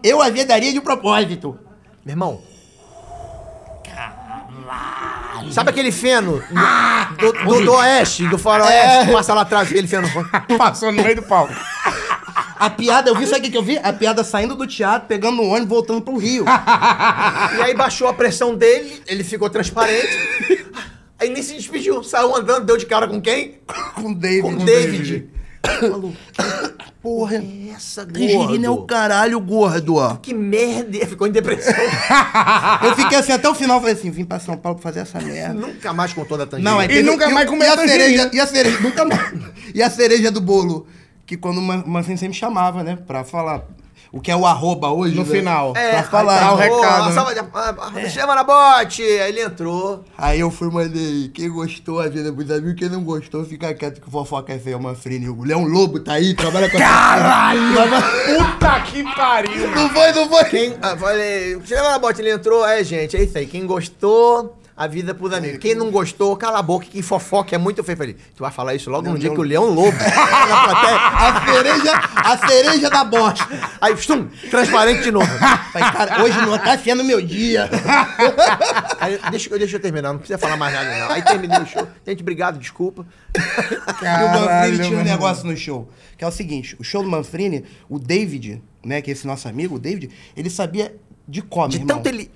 eu 0.00 0.22
a 0.22 0.30
vedaria 0.30 0.72
de 0.72 0.80
propósito. 0.80 1.58
Meu 2.06 2.12
irmão. 2.12 2.40
Caralho. 3.84 5.52
Sabe 5.52 5.70
aquele 5.70 5.90
feno 5.90 6.34
do, 6.36 6.44
ah! 6.54 7.12
do, 7.18 7.32
do, 7.32 7.64
do, 7.64 7.72
oeste, 7.72 8.28
do 8.28 8.38
faroeste, 8.38 9.06
que 9.06 9.10
é. 9.10 9.12
passa 9.12 9.34
lá 9.34 9.40
atrás, 9.40 9.68
aquele 9.68 9.88
feno 9.88 10.06
passou 10.56 10.92
no 10.92 11.02
meio 11.02 11.16
do 11.16 11.22
palco. 11.24 11.52
A 12.56 12.70
piada, 12.70 13.10
eu 13.10 13.16
vi, 13.16 13.26
sabe 13.26 13.48
o 13.48 13.50
que 13.50 13.56
eu 13.56 13.64
vi? 13.64 13.76
A 13.82 13.92
piada 13.92 14.22
saindo 14.22 14.54
do 14.54 14.68
teatro, 14.68 15.08
pegando 15.08 15.42
o 15.42 15.46
ônibus, 15.48 15.68
voltando 15.68 16.00
pro 16.00 16.16
Rio. 16.16 16.44
e 17.58 17.60
aí 17.60 17.74
baixou 17.74 18.06
a 18.06 18.14
pressão 18.14 18.54
dele, 18.54 19.02
ele 19.08 19.24
ficou 19.24 19.50
transparente. 19.50 20.16
Aí 21.20 21.28
nem 21.28 21.42
se 21.42 21.52
despediu, 21.54 22.02
saiu 22.02 22.34
andando, 22.34 22.64
deu 22.64 22.78
de 22.78 22.86
cara 22.86 23.06
com 23.06 23.20
quem? 23.20 23.56
Com 23.94 24.12
o 24.12 24.14
David. 24.14 24.56
Com, 24.56 24.62
o 24.62 24.64
David. 24.66 25.28
Maluco, 25.82 26.16
que 26.16 26.92
porra 27.02 27.34
é 27.36 27.68
essa, 27.76 28.02
gordo? 28.04 28.14
Tangerina 28.14 28.66
é 28.66 28.70
o 28.70 28.78
caralho, 28.86 29.38
gordo, 29.38 29.96
ó. 29.96 30.14
Que 30.16 30.32
merda. 30.32 31.06
Ficou 31.06 31.26
em 31.26 31.30
depressão. 31.30 31.74
eu 32.82 32.96
fiquei 32.96 33.18
assim 33.18 33.32
até 33.32 33.46
o 33.50 33.54
final, 33.54 33.78
falei 33.80 33.94
assim, 33.94 34.10
vim 34.10 34.24
pra 34.24 34.40
São 34.40 34.56
Paulo 34.56 34.78
pra 34.78 34.82
fazer 34.90 35.00
essa 35.00 35.20
merda. 35.20 35.52
Nunca 35.52 35.92
mais 35.92 36.14
contou 36.14 36.38
da 36.38 36.46
Tangerina. 36.46 36.70
Não, 36.70 36.80
é, 36.80 36.90
e 36.90 37.02
nunca 37.02 37.28
mais 37.28 37.46
comeu 37.50 37.70
a 37.70 37.76
tangerina. 37.76 38.04
cereja. 38.04 38.30
E 38.32 38.40
a 38.40 38.46
cereja, 38.46 38.80
nunca 38.80 39.04
mais. 39.04 39.34
E 39.74 39.82
a 39.82 39.90
cereja 39.90 40.30
do 40.30 40.40
bolo 40.40 40.86
que 41.26 41.36
quando 41.36 41.58
o 41.58 41.62
Mancini 41.62 42.16
sempre 42.16 42.36
chamava, 42.38 42.82
né? 42.82 42.96
Pra 43.06 43.22
falar, 43.24 43.62
o 44.12 44.20
que 44.20 44.30
é 44.30 44.36
o 44.36 44.44
arroba 44.46 44.90
hoje. 44.90 45.14
No 45.14 45.24
né? 45.24 45.30
final. 45.30 45.72
É, 45.76 45.90
pra 45.92 46.02
falar. 46.04 46.54
o 46.54 46.56
tá, 46.56 46.56
né? 46.64 46.68
recado. 46.70 47.06
Né? 47.06 47.12
Salva 47.12 47.34
de, 47.34 47.98
é. 48.04 48.08
Chama 48.08 48.34
na 48.34 48.44
bote! 48.44 49.02
Aí 49.02 49.28
ele 49.30 49.40
entrou. 49.42 50.04
Aí 50.16 50.40
eu 50.40 50.50
fui, 50.50 50.68
mandei. 50.70 51.28
Quem 51.32 51.48
gostou, 51.50 52.00
a 52.00 52.04
avisa 52.04 52.32
pros 52.32 52.50
amigos. 52.50 52.74
Quem 52.74 52.88
não 52.88 53.02
gostou, 53.04 53.44
fica 53.44 53.72
quieto 53.74 54.00
que 54.00 54.08
o 54.08 54.10
fofoca 54.10 54.52
é 54.52 54.58
feia, 54.58 54.76
uma 54.76 54.94
frine. 54.94 55.28
O 55.28 55.42
Leão 55.44 55.64
Lobo 55.64 56.00
tá 56.00 56.14
aí, 56.14 56.34
trabalha 56.34 56.68
com 56.70 56.78
Caralho! 56.78 57.60
Puta 57.72 58.80
que 58.80 59.04
pariu! 59.14 59.70
Não 59.70 59.88
foi, 59.90 60.12
não 60.12 60.28
foi? 60.28 60.44
Quem, 60.44 60.74
ah, 60.82 60.96
falei, 60.96 61.60
chama 61.64 61.90
na 61.90 61.98
bote, 61.98 62.20
ele 62.20 62.30
entrou. 62.32 62.66
É, 62.66 62.82
gente, 62.82 63.16
é 63.16 63.22
isso 63.24 63.38
aí. 63.38 63.46
Quem 63.46 63.64
gostou 63.66 64.58
a 64.80 64.86
vida 64.86 65.14
pros 65.14 65.30
amigos. 65.34 65.56
É, 65.56 65.58
Quem 65.58 65.74
não 65.74 65.90
gostou, 65.90 66.34
cala 66.38 66.58
a 66.58 66.62
boca, 66.62 66.86
que 66.86 67.02
fofoca 67.02 67.54
é 67.54 67.58
muito 67.58 67.84
feio. 67.84 67.98
Falei, 67.98 68.14
tu 68.34 68.38
vai 68.42 68.50
falar 68.50 68.74
isso 68.74 68.88
logo 68.88 69.02
não, 69.04 69.12
no 69.12 69.18
dia 69.18 69.28
que 69.28 69.38
o 69.38 69.42
Leão 69.42 69.66
Lobo 69.66 69.92
na 69.92 70.64
plateia, 70.64 70.96
a 70.96 71.44
cereja, 71.44 72.00
a 72.16 72.48
cereja 72.48 72.88
da 72.88 73.04
bosta. 73.04 73.46
Aí, 73.78 73.94
stum, 73.98 74.28
transparente 74.50 75.02
de 75.02 75.12
novo. 75.12 75.28
Falei, 75.70 75.92
cara, 75.92 76.24
hoje 76.24 76.40
não 76.46 76.58
tá 76.58 76.78
sendo 76.78 77.04
meu 77.04 77.20
dia. 77.20 77.68
Aí, 78.98 79.20
deixa, 79.30 79.50
deixa 79.58 79.76
eu 79.76 79.80
terminar, 79.80 80.12
não 80.14 80.18
precisa 80.18 80.38
falar 80.38 80.56
mais 80.56 80.72
nada 80.72 80.98
não. 80.98 81.10
Aí 81.10 81.20
terminei 81.24 81.60
o 81.60 81.66
show. 81.66 81.86
Gente, 82.06 82.22
obrigado, 82.22 82.58
desculpa. 82.58 83.06
Caralho, 84.00 84.24
e 84.24 84.26
o 84.26 84.40
Manfrini 84.78 84.88
tinha 84.88 84.98
um 84.98 85.04
negócio 85.04 85.44
no 85.46 85.54
show, 85.58 85.90
que 86.16 86.24
é 86.24 86.26
o 86.26 86.32
seguinte, 86.32 86.74
o 86.78 86.82
show 86.82 87.02
do 87.02 87.10
Manfrini, 87.10 87.66
o 87.86 87.98
David, 87.98 88.62
né, 88.82 89.02
que 89.02 89.10
é 89.10 89.12
esse 89.12 89.26
nosso 89.26 89.46
amigo, 89.46 89.74
o 89.74 89.78
David, 89.78 90.10
ele 90.34 90.48
sabia 90.48 90.96
de 91.28 91.42
como, 91.42 91.68
De 91.68 91.76
irmão. 91.76 91.98
tanto 91.98 92.08
ele 92.08 92.30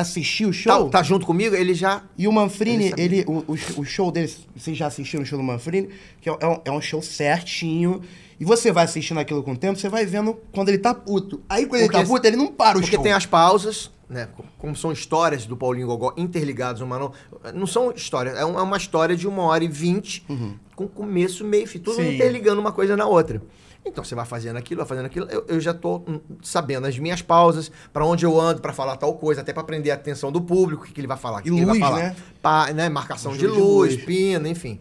assistir 0.00 0.46
o 0.46 0.48
tá, 0.48 0.52
show. 0.54 0.84
Tá, 0.90 0.98
tá 0.98 1.02
junto 1.04 1.26
comigo? 1.26 1.54
Ele 1.54 1.74
já. 1.74 2.02
E 2.16 2.26
o 2.26 2.32
Manfrini, 2.32 2.92
ele, 2.96 3.20
ele 3.20 3.24
o, 3.28 3.44
o, 3.52 3.84
show 3.84 4.10
dele, 4.10 4.32
vocês 4.56 4.76
já 4.76 4.86
assistiram 4.86 5.22
o 5.22 5.26
show 5.26 5.38
do 5.38 5.44
Manfrini? 5.44 5.88
Que 6.20 6.28
é, 6.30 6.36
é, 6.40 6.46
um, 6.46 6.60
é 6.66 6.70
um 6.72 6.80
show 6.80 7.02
certinho. 7.02 8.00
E 8.38 8.44
você 8.44 8.72
vai 8.72 8.84
assistindo 8.84 9.20
aquilo 9.20 9.42
com 9.42 9.52
o 9.52 9.56
tempo, 9.56 9.78
você 9.78 9.88
vai 9.88 10.06
vendo 10.06 10.34
quando 10.52 10.70
ele 10.70 10.78
tá 10.78 10.94
puto. 10.94 11.42
Aí 11.48 11.66
quando 11.66 11.82
porque 11.82 11.96
ele 11.96 12.02
tá 12.04 12.10
puto, 12.10 12.26
ele 12.26 12.36
não 12.36 12.46
para 12.48 12.78
o 12.78 12.80
porque 12.80 12.88
show. 12.88 12.98
Porque 12.98 13.08
tem 13.08 13.12
as 13.12 13.26
pausas. 13.26 13.90
Né, 14.08 14.26
como 14.58 14.74
são 14.74 14.90
histórias 14.90 15.46
do 15.46 15.56
Paulinho 15.56 15.86
Gogó 15.86 16.12
interligadas 16.16 16.80
uma 16.80 16.98
não, 16.98 17.12
não 17.54 17.64
são 17.64 17.92
histórias, 17.92 18.36
é, 18.36 18.40
é 18.40 18.44
uma 18.44 18.76
história 18.76 19.16
de 19.16 19.28
uma 19.28 19.44
hora 19.44 19.62
e 19.62 19.68
vinte, 19.68 20.24
uhum. 20.28 20.56
com 20.74 20.88
começo, 20.88 21.44
meio, 21.44 21.64
tudo 21.78 21.94
Sim. 21.94 22.16
interligando 22.16 22.60
uma 22.60 22.72
coisa 22.72 22.96
na 22.96 23.06
outra. 23.06 23.40
Então 23.84 24.04
você 24.04 24.14
vai 24.14 24.26
fazendo 24.26 24.56
aquilo, 24.56 24.78
vai 24.80 24.88
fazendo 24.88 25.06
aquilo. 25.06 25.26
Eu, 25.30 25.44
eu 25.48 25.60
já 25.60 25.70
estou 25.70 26.04
hum, 26.06 26.20
sabendo 26.42 26.86
as 26.86 26.98
minhas 26.98 27.22
pausas, 27.22 27.70
para 27.92 28.04
onde 28.04 28.24
eu 28.26 28.38
ando, 28.38 28.60
para 28.60 28.72
falar 28.72 28.96
tal 28.96 29.14
coisa, 29.14 29.40
até 29.40 29.52
para 29.52 29.64
prender 29.64 29.90
a 29.92 29.96
atenção 29.96 30.30
do 30.30 30.40
público, 30.40 30.82
o 30.82 30.86
que, 30.86 30.92
que 30.92 31.00
ele 31.00 31.08
vai 31.08 31.16
falar, 31.16 31.40
o 31.40 31.42
que, 31.42 31.50
luz, 31.50 31.62
ele 31.62 31.70
vai 31.70 31.78
falar. 31.80 32.66
Né? 32.68 32.72
né? 32.74 32.88
Marcação 32.88 33.32
de 33.36 33.46
luz, 33.46 33.90
de 33.92 33.96
luz, 33.96 34.04
pino, 34.06 34.46
enfim. 34.48 34.80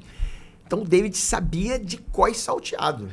Então 0.65 0.81
o 0.81 0.85
David 0.85 1.17
sabia 1.17 1.79
de 1.79 1.97
quais 1.97 2.37
salteado. 2.37 3.07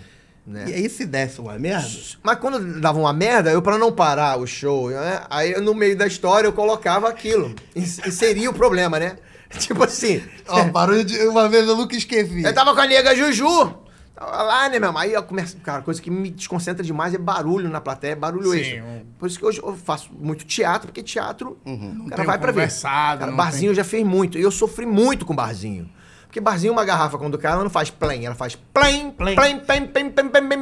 Né? 0.46 0.64
E 0.68 0.74
aí 0.74 0.86
é 0.86 0.88
se 0.88 1.04
desse 1.06 1.40
uma 1.40 1.58
merda? 1.58 1.88
Mas 2.22 2.38
quando 2.38 2.80
dava 2.80 2.98
uma 2.98 3.12
merda, 3.12 3.50
eu 3.50 3.60
para 3.62 3.78
não 3.78 3.90
parar 3.90 4.38
o 4.38 4.46
show, 4.46 4.90
né? 4.90 5.22
aí 5.30 5.58
no 5.60 5.74
meio 5.74 5.96
da 5.96 6.06
história 6.06 6.46
eu 6.46 6.52
colocava 6.52 7.08
aquilo. 7.08 7.54
E, 7.74 7.80
e 7.82 8.12
seria 8.12 8.50
o 8.50 8.54
problema, 8.54 8.98
né? 8.98 9.16
Tipo 9.56 9.84
assim. 9.84 10.20
Ó, 10.48 10.64
barulho 10.64 11.04
de. 11.04 11.16
Uma 11.28 11.48
vez 11.48 11.66
eu 11.68 11.76
nunca 11.76 11.96
esqueci. 11.96 12.42
Eu 12.42 12.52
tava 12.54 12.74
com 12.74 12.80
a 12.80 12.86
nega 12.86 13.14
Juju 13.14 13.85
lá, 14.24 14.68
né, 14.68 14.78
meu 14.78 14.96
Aí 14.96 15.12
eu 15.12 15.22
começo, 15.22 15.56
cara, 15.58 15.82
coisa 15.82 16.00
que 16.00 16.10
me 16.10 16.30
desconcentra 16.30 16.82
demais 16.82 17.12
é 17.14 17.18
barulho 17.18 17.68
na 17.68 17.80
plateia, 17.80 18.12
é 18.12 18.16
barulho 18.16 18.52
Sim, 18.52 18.58
extra. 18.60 18.84
Um... 18.84 19.02
Por 19.18 19.28
isso 19.28 19.38
que 19.38 19.44
hoje 19.44 19.60
eu 19.62 19.76
faço 19.76 20.10
muito 20.12 20.44
teatro, 20.46 20.88
porque 20.88 21.02
teatro, 21.02 21.58
uhum. 21.66 22.04
o 22.06 22.10
cara 22.10 22.24
vai 22.24 22.38
para 22.38 22.52
ver. 22.52 22.70
Cara, 22.80 23.30
barzinho 23.32 23.70
tem... 23.72 23.76
já 23.76 23.84
fez 23.84 24.04
muito. 24.06 24.38
E 24.38 24.42
eu 24.42 24.50
sofri 24.50 24.86
muito 24.86 25.26
com 25.26 25.34
barzinho. 25.34 25.90
Porque 26.24 26.40
barzinho, 26.40 26.72
uma 26.72 26.84
garrafa, 26.84 27.18
quando 27.18 27.38
cai, 27.38 27.52
ela 27.52 27.62
não 27.62 27.70
faz 27.70 27.90
plém, 27.90 28.26
ela 28.26 28.34
faz 28.34 28.56
plém, 28.56 29.10
plém, 29.10 29.34
plém, 29.34 29.60
plém, 29.60 29.86
plém, 29.86 30.10
plém, 30.10 30.28
plém, 30.30 30.46
plém, 30.48 30.60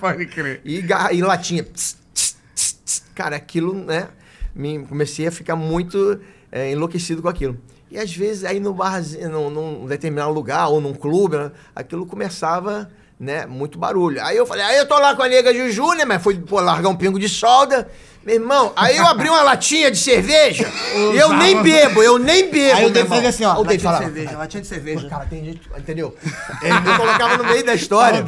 Pode 0.00 0.26
crer. 0.26 0.60
E, 0.64 0.80
garra, 0.82 1.12
e 1.12 1.20
latinha. 1.22 1.62
Tss, 1.64 1.96
tss, 2.14 2.34
tss, 2.54 3.02
cara, 3.14 3.36
aquilo, 3.36 3.74
né? 3.74 4.08
Me, 4.54 4.84
comecei 4.86 5.26
a 5.26 5.32
ficar 5.32 5.54
muito 5.56 6.20
é, 6.52 6.70
enlouquecido 6.72 7.20
com 7.22 7.28
aquilo. 7.28 7.58
E 7.90 7.98
às 7.98 8.14
vezes 8.14 8.44
aí 8.44 8.60
no 8.60 8.72
barzinho, 8.72 9.28
num, 9.28 9.50
num 9.50 9.86
determinado 9.86 10.32
lugar 10.32 10.68
ou 10.68 10.80
num 10.80 10.94
clube, 10.94 11.36
né, 11.36 11.50
aquilo 11.74 12.06
começava, 12.06 12.88
né, 13.18 13.46
muito 13.46 13.78
barulho. 13.80 14.22
Aí 14.22 14.36
eu 14.36 14.46
falei, 14.46 14.62
aí 14.62 14.78
eu 14.78 14.86
tô 14.86 14.96
lá 14.98 15.16
com 15.16 15.22
a 15.24 15.28
nega 15.28 15.52
Juju, 15.52 15.94
né, 15.94 16.04
mas 16.04 16.22
foi 16.22 16.38
pô, 16.38 16.60
largar 16.60 16.88
um 16.88 16.94
pingo 16.96 17.18
de 17.18 17.28
solda. 17.28 17.88
Meu 18.22 18.34
irmão, 18.34 18.70
aí 18.76 18.98
eu 18.98 19.06
abri 19.06 19.30
uma 19.30 19.42
latinha 19.42 19.90
de 19.90 19.96
cerveja 19.96 20.70
e 20.94 21.16
eu 21.16 21.32
nem 21.32 21.62
bebo, 21.62 22.02
eu 22.02 22.18
nem 22.18 22.50
bebo. 22.50 22.76
Aí 22.76 22.84
o 22.84 22.90
David 22.90 23.26
assim, 23.26 23.44
ó. 23.46 23.54
O 23.58 23.62
David 23.62 23.82
falava. 23.82 24.04
Cerveja, 24.04 24.36
latinha 24.36 24.60
de 24.60 24.66
cerveja. 24.66 25.08
Cara, 25.08 25.24
tem 25.24 25.42
gente. 25.42 25.62
Entendeu? 25.78 26.14
Ele 26.62 26.96
colocava 26.98 27.38
no 27.38 27.44
meio 27.44 27.64
da 27.64 27.72
história. 27.74 28.22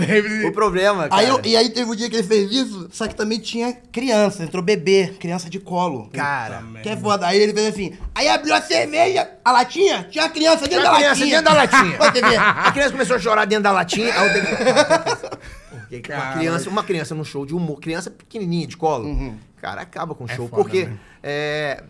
o 0.47 0.51
problema. 0.53 1.09
Cara. 1.09 1.21
Aí 1.21 1.29
eu, 1.29 1.41
e 1.45 1.55
aí 1.55 1.69
teve 1.69 1.91
um 1.91 1.95
dia 1.95 2.09
que 2.09 2.17
ele 2.17 2.27
fez 2.27 2.51
isso, 2.51 2.89
só 2.91 3.07
que 3.07 3.15
também 3.15 3.39
tinha 3.39 3.73
criança, 3.93 4.43
entrou 4.45 4.63
bebê, 4.63 5.13
criança 5.21 5.51
de 5.51 5.59
colo. 5.61 6.09
Cara. 6.13 6.63
Que 6.83 6.89
é 6.89 6.97
foda. 6.97 7.27
Aí 7.27 7.39
ele 7.39 7.53
fez 7.53 7.67
assim. 7.69 7.93
Aí 8.15 8.29
abriu 8.31 8.55
a 8.55 8.63
cerveja, 8.63 9.29
a 9.45 9.53
latinha, 9.53 10.07
tinha 10.11 10.25
a 10.25 10.29
criança 10.31 10.67
dentro 10.67 10.81
tinha 10.81 10.91
da 10.91 10.97
criança 10.97 11.21
latinha. 11.21 11.43
dentro 11.43 11.53
da 11.53 11.61
latinha. 11.61 11.97
Pode 11.99 12.21
ver. 12.23 12.39
A 12.41 12.73
criança 12.73 12.93
começou 12.93 13.17
a 13.17 13.19
chorar 13.19 13.45
dentro 13.45 13.65
da 13.65 13.73
latinha. 13.73 14.11
Aí 14.19 14.31
o 14.31 14.33
David. 14.33 14.53
Porque 15.81 16.01
cara, 16.01 16.27
uma 16.27 16.33
criança, 16.35 16.71
uma 16.71 16.85
criança 16.85 17.15
no 17.15 17.25
show 17.25 17.47
de 17.47 17.55
humor, 17.55 17.81
criança 17.81 18.11
pequenininha 18.11 18.67
de 18.67 18.77
colo, 18.77 19.07
uhum. 19.09 19.37
cara, 19.61 19.81
acaba 19.83 20.15
com 20.15 20.25
o 20.25 20.31
é 20.31 20.35
show. 20.37 20.47
É 20.47 20.49
foda, 20.49 20.63
porque 20.63 20.85
né? 20.85 20.99
é, 21.23 21.85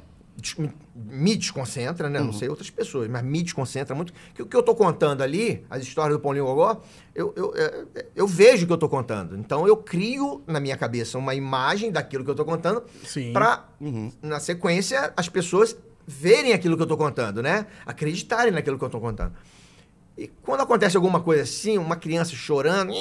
me 0.97 1.37
desconcentra, 1.37 2.09
né? 2.09 2.21
Uhum. 2.21 2.27
Não 2.27 2.33
sei 2.33 2.49
outras 2.49 2.71
pessoas, 2.71 3.09
mas 3.09 3.23
me 3.23 3.43
desconcentra 3.43 3.95
muito. 3.95 4.12
Que 4.35 4.43
o 4.43 4.47
que 4.47 4.57
eu 4.57 4.62
tô 4.62 4.75
contando 4.75 5.23
ali, 5.23 5.65
as 5.69 5.83
histórias 5.83 6.17
do 6.17 6.21
Paulinho 6.23 6.45
Gogó, 6.47 6.81
eu, 7.15 7.33
eu, 7.37 7.55
eu, 7.55 7.65
é, 7.95 8.01
é, 8.01 8.07
eu 8.15 8.27
vejo 8.27 8.65
o 8.65 8.67
que 8.67 8.73
eu 8.73 8.79
tô 8.79 8.89
contando. 8.89 9.37
Então 9.37 9.67
eu 9.67 9.77
crio 9.77 10.43
na 10.47 10.61
minha 10.61 10.77
cabeça 10.77 11.19
uma 11.19 11.35
imagem 11.35 11.91
daquilo 11.91 12.25
que 12.25 12.31
eu 12.31 12.35
tô 12.37 12.45
contando 12.45 12.85
para 13.33 13.67
uhum. 13.81 14.12
na 14.23 14.39
sequência 14.39 15.12
as 15.17 15.29
pessoas 15.29 15.77
verem 16.07 16.53
aquilo 16.53 16.77
que 16.77 16.83
eu 16.83 16.87
tô 16.87 16.97
contando, 16.97 17.43
né? 17.43 17.67
Acreditarem 17.87 18.53
naquilo 18.53 18.79
que 18.79 18.85
eu 18.85 18.91
tô 18.91 19.01
contando. 19.01 19.33
E 20.16 20.28
quando 20.42 20.61
acontece 20.61 20.95
alguma 20.97 21.21
coisa 21.21 21.42
assim, 21.42 21.78
uma 21.78 21.97
criança 21.97 22.33
chorando, 22.37 22.92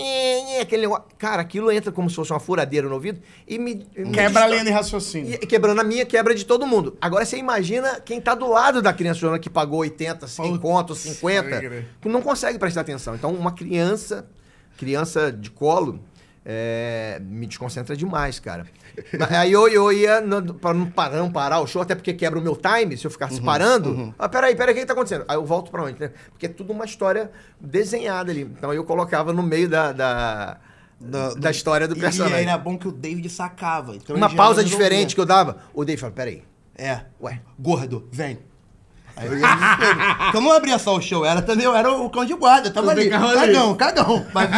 aquele 0.61 0.83
negócio, 0.83 1.03
cara, 1.17 1.41
aquilo 1.41 1.69
entra 1.69 1.91
como 1.91 2.09
se 2.09 2.15
fosse 2.15 2.31
uma 2.31 2.39
furadeira 2.39 2.87
no 2.87 2.93
ouvido 2.93 3.19
e 3.45 3.59
me. 3.59 3.85
me 3.97 4.11
quebra 4.11 4.43
a 4.45 4.47
linha 4.47 4.63
de 4.63 4.69
raciocínio. 4.71 5.33
E, 5.33 5.37
quebrando 5.39 5.81
a 5.81 5.83
minha, 5.83 6.05
quebra 6.05 6.33
de 6.33 6.45
todo 6.45 6.65
mundo. 6.65 6.97
Agora 7.01 7.25
você 7.25 7.35
imagina 7.37 7.99
quem 7.99 8.19
está 8.19 8.33
do 8.33 8.47
lado 8.47 8.81
da 8.81 8.93
criança 8.93 9.19
chorando 9.19 9.41
que 9.41 9.49
pagou 9.49 9.79
80, 9.79 10.25
50, 10.25 10.95
50, 10.95 11.61
que 11.99 12.07
não 12.07 12.21
consegue 12.21 12.57
prestar 12.57 12.81
atenção. 12.81 13.13
Então, 13.13 13.33
uma 13.33 13.51
criança, 13.51 14.25
criança 14.77 15.33
de 15.33 15.51
colo, 15.51 15.99
é, 16.45 17.19
me 17.21 17.45
desconcentra 17.45 17.95
demais, 17.95 18.39
cara. 18.39 18.65
Aí 19.39 19.51
eu, 19.51 19.67
eu 19.67 19.91
ia 19.93 20.21
para 20.60 20.74
não 20.74 20.89
parar, 20.89 21.17
não 21.17 21.31
parar 21.31 21.60
o 21.60 21.67
show, 21.67 21.81
até 21.81 21.93
porque 21.93 22.13
quebra 22.13 22.39
o 22.39 22.41
meu 22.41 22.55
time, 22.57 22.98
se 22.98 23.05
eu 23.05 23.12
ficasse 23.12 23.39
uhum, 23.39 23.45
parando. 23.45 23.89
Uhum. 23.91 24.13
Ah, 24.17 24.27
peraí, 24.27 24.55
peraí, 24.55 24.74
o 24.74 24.75
que, 24.75 24.81
que 24.81 24.88
tá 24.88 24.93
acontecendo? 24.93 25.24
Aí 25.27 25.36
eu 25.36 25.45
volto 25.45 25.69
para 25.69 25.83
onde? 25.83 26.00
Né? 26.00 26.12
Porque 26.31 26.48
é 26.48 26.50
tudo 26.50 26.74
uma 26.74 26.86
história 26.86 27.31
desenhada 27.60 28.31
ali. 28.31 28.41
Então 28.41 28.74
eu 28.74 28.83
colocava 28.83 29.31
no 29.31 29.43
meio 29.43 29.69
da, 29.69 29.91
da 29.91 30.57
da, 31.00 31.29
da 31.29 31.33
do, 31.36 31.50
história 31.51 31.88
do 31.88 31.95
personagem. 31.95 32.39
E 32.45 32.48
era 32.48 32.57
bom 32.57 32.77
que 32.77 32.88
o 32.88 32.91
David 32.91 33.27
sacava. 33.29 33.95
Então 33.95 34.15
uma 34.15 34.29
pausa 34.33 34.63
diferente 34.63 35.13
que 35.15 35.21
eu 35.21 35.25
dava. 35.25 35.57
O 35.74 35.83
David 35.86 36.00
falava, 36.01 36.15
peraí. 36.15 36.43
É. 36.75 37.01
Ué. 37.19 37.39
Gordo, 37.60 38.07
vem. 38.12 38.39
Aí 39.21 39.27
eu 39.27 39.35
eu 40.33 40.41
não 40.41 40.51
abria 40.51 40.79
só 40.79 40.95
o 40.97 41.01
show, 41.01 41.23
era 41.23 41.41
também, 41.43 41.63
eu 41.65 41.75
era 41.75 41.91
o 41.91 42.09
cão 42.09 42.25
de 42.25 42.33
guarda, 42.33 42.69
eu 42.69 42.73
tava 42.73 42.89
ali. 42.91 43.07
Cagão, 43.09 43.75
cagão. 43.75 44.25
Mas, 44.33 44.49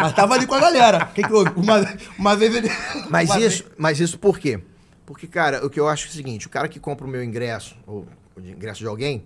mas 0.00 0.12
tava 0.14 0.34
ali 0.34 0.46
com 0.46 0.54
a 0.54 0.60
galera. 0.60 1.04
Que 1.14 1.22
que, 1.22 1.30
uma, 1.32 1.96
uma 2.18 2.34
vez 2.36 2.54
ele. 2.54 2.70
Mas 3.10 3.28
uma 3.28 3.38
isso, 3.40 3.62
vez... 3.62 3.64
mas 3.76 4.00
isso 4.00 4.18
por 4.18 4.38
quê? 4.38 4.58
Porque, 5.04 5.26
cara, 5.26 5.64
o 5.66 5.68
que 5.68 5.78
eu 5.78 5.86
acho 5.86 6.06
é 6.06 6.08
o 6.08 6.12
seguinte, 6.12 6.46
o 6.46 6.50
cara 6.50 6.66
que 6.68 6.80
compra 6.80 7.04
o 7.06 7.10
meu 7.10 7.22
ingresso, 7.22 7.76
ou 7.86 8.06
o 8.36 8.40
ingresso 8.40 8.80
de 8.80 8.86
alguém, 8.86 9.24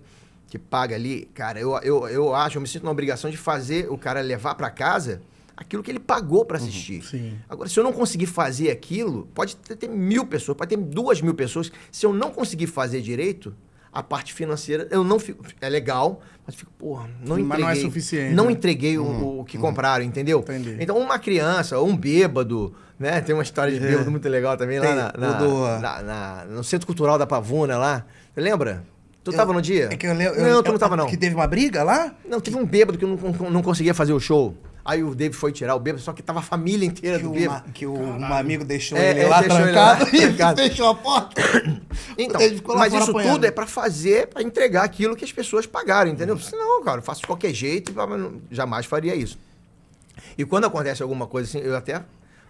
que 0.49 0.59
paga 0.59 0.93
ali, 0.95 1.25
cara, 1.33 1.57
eu, 1.59 1.77
eu, 1.81 2.07
eu 2.09 2.35
acho, 2.35 2.57
eu 2.57 2.61
me 2.61 2.67
sinto 2.67 2.83
na 2.83 2.91
obrigação 2.91 3.29
de 3.31 3.37
fazer 3.37 3.87
o 3.89 3.97
cara 3.97 4.19
levar 4.19 4.55
para 4.55 4.69
casa 4.69 5.21
aquilo 5.55 5.81
que 5.83 5.89
ele 5.91 5.99
pagou 5.99 6.43
para 6.43 6.57
uhum, 6.59 6.63
assistir. 6.67 7.01
Uhum, 7.13 7.37
Agora, 7.47 7.69
se 7.69 7.79
eu 7.79 7.83
não 7.83 7.93
conseguir 7.93 8.25
fazer 8.25 8.71
aquilo, 8.71 9.27
pode 9.33 9.55
ter, 9.55 9.75
ter, 9.77 9.87
mil 9.87 10.25
pessoas, 10.25 10.57
pode 10.57 10.75
ter 10.75 10.77
duas 10.77 11.21
mil 11.21 11.33
pessoas. 11.35 11.71
Se 11.91 12.05
eu 12.05 12.11
não 12.13 12.29
conseguir 12.31 12.67
fazer 12.67 13.01
direito, 13.01 13.53
a 13.97 14.03
parte 14.03 14.33
financeira, 14.33 14.87
eu 14.91 15.05
não 15.05 15.17
fico. 15.17 15.45
É 15.61 15.69
legal, 15.69 16.19
mas 16.45 16.53
fico, 16.53 16.69
porra, 16.77 17.07
não 17.25 17.39
entreguei. 17.39 17.43
Mas 17.45 17.59
não 17.61 17.69
é 17.69 17.75
suficiente. 17.75 18.33
Não 18.35 18.45
né? 18.47 18.51
entreguei 18.51 18.97
uhum, 18.97 19.05
o, 19.23 19.39
o, 19.39 19.45
que 19.45 19.55
uhum. 19.55 19.61
compraram, 19.63 20.03
entendeu? 20.03 20.39
Entendi. 20.41 20.75
Então, 20.81 20.97
uma 20.97 21.17
criança 21.17 21.81
um 21.81 21.95
bêbado, 21.95 22.75
né? 22.99 23.21
Tem 23.21 23.33
uma 23.33 23.41
história 23.43 23.71
de 23.71 23.77
é. 23.79 23.87
bêbado 23.89 24.07
é. 24.07 24.11
muito 24.11 24.27
legal 24.27 24.57
também 24.57 24.81
Tem, 24.81 24.89
lá 24.95 25.13
na, 25.17 25.27
na, 25.29 25.37
do... 25.37 25.57
na, 25.79 26.01
na, 26.03 26.45
no 26.49 26.61
Centro 26.63 26.85
Cultural 26.85 27.17
da 27.17 27.25
Pavuna 27.25 27.77
lá. 27.77 28.05
Lembra? 28.35 28.83
Tu 29.23 29.31
eu, 29.31 29.37
tava 29.37 29.53
no 29.53 29.61
dia? 29.61 29.85
É 29.89 29.95
que 29.95 30.07
eu 30.07 30.13
Não, 30.13 30.21
eu, 30.21 30.61
tu 30.61 30.71
não 30.73 30.77
tava, 30.77 30.97
não. 30.97 31.05
Que 31.07 31.15
teve 31.15 31.33
uma 31.33 31.47
briga 31.47 31.81
lá? 31.83 32.13
Não, 32.29 32.41
teve 32.41 32.57
um 32.57 32.65
bêbado 32.65 32.97
que 32.97 33.05
não, 33.05 33.15
não 33.49 33.61
conseguia 33.63 33.93
fazer 33.93 34.11
o 34.11 34.19
show. 34.19 34.57
Aí 34.87 35.03
o 35.03 35.15
David 35.15 35.35
foi 35.35 35.51
tirar 35.51 35.73
o 35.73 35.79
bêbado, 35.79 35.99
só 36.03 36.13
que 36.13 36.21
tava 36.21 36.37
a 36.39 36.43
família 36.43 36.85
inteira 36.87 37.17
que 37.17 37.23
do 37.23 37.31
bêbado. 37.31 37.65
Uma, 37.65 37.73
que 37.73 37.87
o, 37.87 37.97
um 37.97 38.23
amigo 38.35 38.63
deixou 38.63 38.95
é, 38.95 39.09
ele 39.09 39.21
é, 39.21 39.27
lá 39.27 39.41
deixou 39.41 39.57
trancado 39.59 40.05
ele 40.15 40.25
lá, 40.37 40.53
e 40.53 40.55
fechou 40.69 40.87
a 40.89 40.95
porta. 40.95 41.41
Então, 42.17 42.39
mas 42.77 42.93
isso 42.93 43.09
apanhando. 43.11 43.33
tudo 43.33 43.45
é 43.45 43.51
para 43.51 43.65
fazer, 43.67 44.27
para 44.27 44.41
entregar 44.41 44.83
aquilo 44.85 45.17
que 45.17 45.25
as 45.25 45.33
pessoas 45.33 45.65
pagaram, 45.65 46.09
entendeu? 46.09 46.37
Senão, 46.39 46.81
cara, 46.83 46.99
eu 46.99 47.01
faço 47.01 47.21
de 47.21 47.27
qualquer 47.27 47.53
jeito, 47.53 47.91
jamais 48.51 48.85
faria 48.85 49.13
isso. 49.15 49.37
E 50.37 50.45
quando 50.45 50.63
acontece 50.65 51.03
alguma 51.03 51.27
coisa 51.27 51.49
assim, 51.57 51.65
eu 51.65 51.75
até 51.75 52.01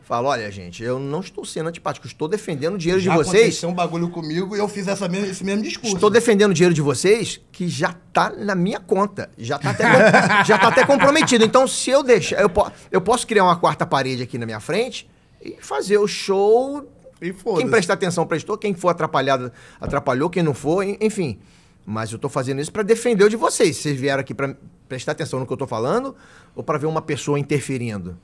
Falo, 0.05 0.27
olha, 0.27 0.51
gente, 0.51 0.83
eu 0.83 0.99
não 0.99 1.19
estou 1.19 1.43
sendo 1.43 1.67
antipático, 1.67 2.05
estou 2.05 2.27
defendendo 2.27 2.75
o 2.75 2.77
dinheiro 2.77 3.01
já 3.01 3.11
de 3.13 3.17
vocês. 3.17 3.43
Aconteceu 3.45 3.69
um 3.69 3.73
bagulho 3.73 4.07
comigo 4.11 4.55
e 4.55 4.59
eu 4.59 4.67
fiz 4.67 4.87
essa 4.87 5.07
mesmo, 5.07 5.25
esse 5.31 5.43
mesmo 5.43 5.63
discurso. 5.63 5.95
Estou 5.95 6.11
defendendo 6.11 6.51
o 6.51 6.53
dinheiro 6.53 6.75
de 6.75 6.81
vocês 6.81 7.41
que 7.51 7.67
já 7.67 7.89
está 7.89 8.29
na 8.29 8.53
minha 8.53 8.79
conta. 8.79 9.31
Já 9.35 9.55
está 9.55 9.71
até, 9.71 9.85
já 10.45 10.59
tá 10.59 10.67
até 10.67 10.85
comprometido. 10.85 11.43
Então, 11.43 11.67
se 11.67 11.89
eu 11.89 12.03
deixar. 12.03 12.39
Eu, 12.39 12.51
po 12.51 12.71
eu 12.91 13.01
posso 13.01 13.25
criar 13.25 13.45
uma 13.45 13.55
quarta 13.55 13.83
parede 13.83 14.21
aqui 14.21 14.37
na 14.37 14.45
minha 14.45 14.59
frente 14.59 15.09
e 15.43 15.57
fazer 15.59 15.97
o 15.97 16.05
show. 16.07 16.87
E 17.19 17.33
quem 17.57 17.67
prestar 17.67 17.95
atenção 17.95 18.27
prestou, 18.27 18.59
quem 18.59 18.75
for 18.75 18.89
atrapalhado 18.89 19.51
atrapalhou, 19.81 20.29
quem 20.29 20.43
não 20.43 20.53
for, 20.53 20.83
enfim. 21.01 21.39
Mas 21.83 22.11
eu 22.11 22.17
estou 22.17 22.29
fazendo 22.29 22.61
isso 22.61 22.71
para 22.71 22.83
defender 22.83 23.23
o 23.23 23.29
de 23.29 23.35
vocês. 23.35 23.77
Vocês 23.77 23.99
vieram 23.99 24.21
aqui 24.21 24.35
para 24.35 24.55
prestar 24.87 25.13
atenção 25.13 25.39
no 25.39 25.47
que 25.47 25.51
eu 25.51 25.55
estou 25.55 25.67
falando 25.67 26.15
ou 26.55 26.63
para 26.63 26.77
ver 26.77 26.85
uma 26.85 27.01
pessoa 27.01 27.39
interferindo? 27.39 28.15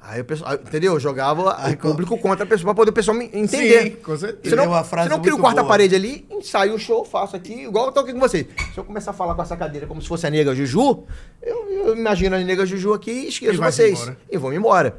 Aí 0.00 0.20
o 0.20 0.24
pessoal, 0.24 0.54
entendeu? 0.54 0.94
Eu 0.94 1.00
jogava 1.00 1.56
aí, 1.58 1.74
o 1.74 1.76
público 1.76 2.16
contra 2.18 2.44
a 2.44 2.46
pessoa, 2.46 2.66
pra 2.66 2.74
poder 2.74 2.90
o 2.90 2.94
pessoal 2.94 3.16
me 3.16 3.26
entender. 3.32 3.82
Sim, 3.82 3.90
com 4.02 4.16
certeza. 4.16 4.40
Você 4.50 4.56
não, 4.56 4.64
é 4.64 4.68
uma 4.68 4.84
frase 4.84 5.08
você 5.08 5.14
não 5.14 5.20
cria 5.22 5.34
o 5.34 5.38
quarta 5.38 5.64
parede 5.64 5.94
ali, 5.94 6.24
ensaio 6.30 6.74
o 6.74 6.78
show, 6.78 7.04
faço 7.04 7.34
aqui, 7.34 7.64
igual 7.64 7.86
eu 7.86 7.92
tô 7.92 8.00
aqui 8.00 8.12
com 8.12 8.20
vocês. 8.20 8.46
Se 8.72 8.78
eu 8.78 8.84
começar 8.84 9.10
a 9.10 9.14
falar 9.14 9.34
com 9.34 9.42
essa 9.42 9.56
cadeira 9.56 9.86
como 9.86 10.00
se 10.00 10.06
fosse 10.06 10.26
a 10.26 10.30
nega 10.30 10.54
Juju, 10.54 11.02
eu, 11.42 11.68
eu 11.86 11.96
imagino 11.96 12.36
a 12.36 12.38
nega 12.38 12.64
Juju 12.64 12.92
aqui 12.92 13.10
e 13.10 13.28
esqueço 13.28 13.54
e 13.54 13.56
vocês. 13.56 14.10
E 14.30 14.38
vou 14.38 14.52
embora. 14.52 14.96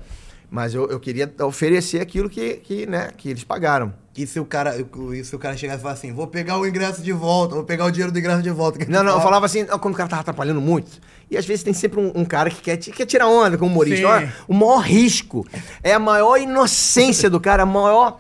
Mas 0.52 0.74
eu, 0.74 0.90
eu 0.90 1.00
queria 1.00 1.32
oferecer 1.42 2.02
aquilo 2.02 2.28
que, 2.30 2.56
que, 2.56 2.86
né, 2.88 3.12
que 3.16 3.30
eles 3.30 3.44
pagaram. 3.44 3.94
E 4.18 4.28
se 4.28 4.38
o 4.38 4.44
cara, 4.44 4.76
se 5.24 5.34
o 5.34 5.40
cara 5.40 5.56
chegasse 5.56 5.80
e 5.80 5.82
falasse 5.82 6.06
assim, 6.08 6.14
vou 6.14 6.28
pegar 6.28 6.60
o 6.60 6.68
ingresso 6.68 7.02
de 7.02 7.14
volta, 7.14 7.56
vou 7.56 7.64
pegar 7.64 7.86
o 7.86 7.92
dinheiro 7.92 8.12
do 8.12 8.20
ingresso 8.20 8.42
de 8.42 8.50
volta. 8.50 8.78
Não, 8.90 9.02
não, 9.02 9.14
eu 9.14 9.22
falava 9.22 9.46
assim, 9.46 9.64
quando 9.66 9.94
o 9.94 9.98
cara 9.98 10.10
tava 10.10 10.22
tá 10.24 10.32
atrapalhando 10.32 10.60
muito. 10.60 11.00
E 11.32 11.38
às 11.38 11.46
vezes 11.46 11.64
tem 11.64 11.74
sempre 11.74 12.02
um, 12.02 12.12
um 12.14 12.26
cara 12.26 12.50
que 12.50 12.62
quer, 12.62 12.76
quer 12.76 13.06
tirar 13.06 13.28
onda 13.28 13.58
com 13.58 13.64
o 13.66 13.70
humorista. 13.70 14.06
Olha, 14.08 14.34
o 14.46 14.54
maior 14.54 14.80
risco 14.82 15.48
é 15.82 15.94
a 15.94 16.00
maior 16.00 16.36
inocência 16.36 17.30
do 17.30 17.40
cara, 17.40 17.64
a 17.64 17.66
maior. 17.66 18.20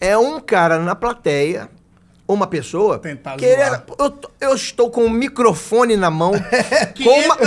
É 0.00 0.18
um 0.18 0.38
cara 0.38 0.80
na 0.80 0.94
plateia 0.94 1.70
uma 2.28 2.46
pessoa. 2.46 2.98
que 3.00 3.16
querer, 3.38 3.82
eu, 3.98 4.14
eu, 4.38 4.54
estou 4.54 4.90
com 4.90 5.04
um 5.04 5.10
microfone 5.10 5.96
na 5.96 6.10
mão, 6.10 6.32
com 7.02 7.20
uma, 7.24 7.38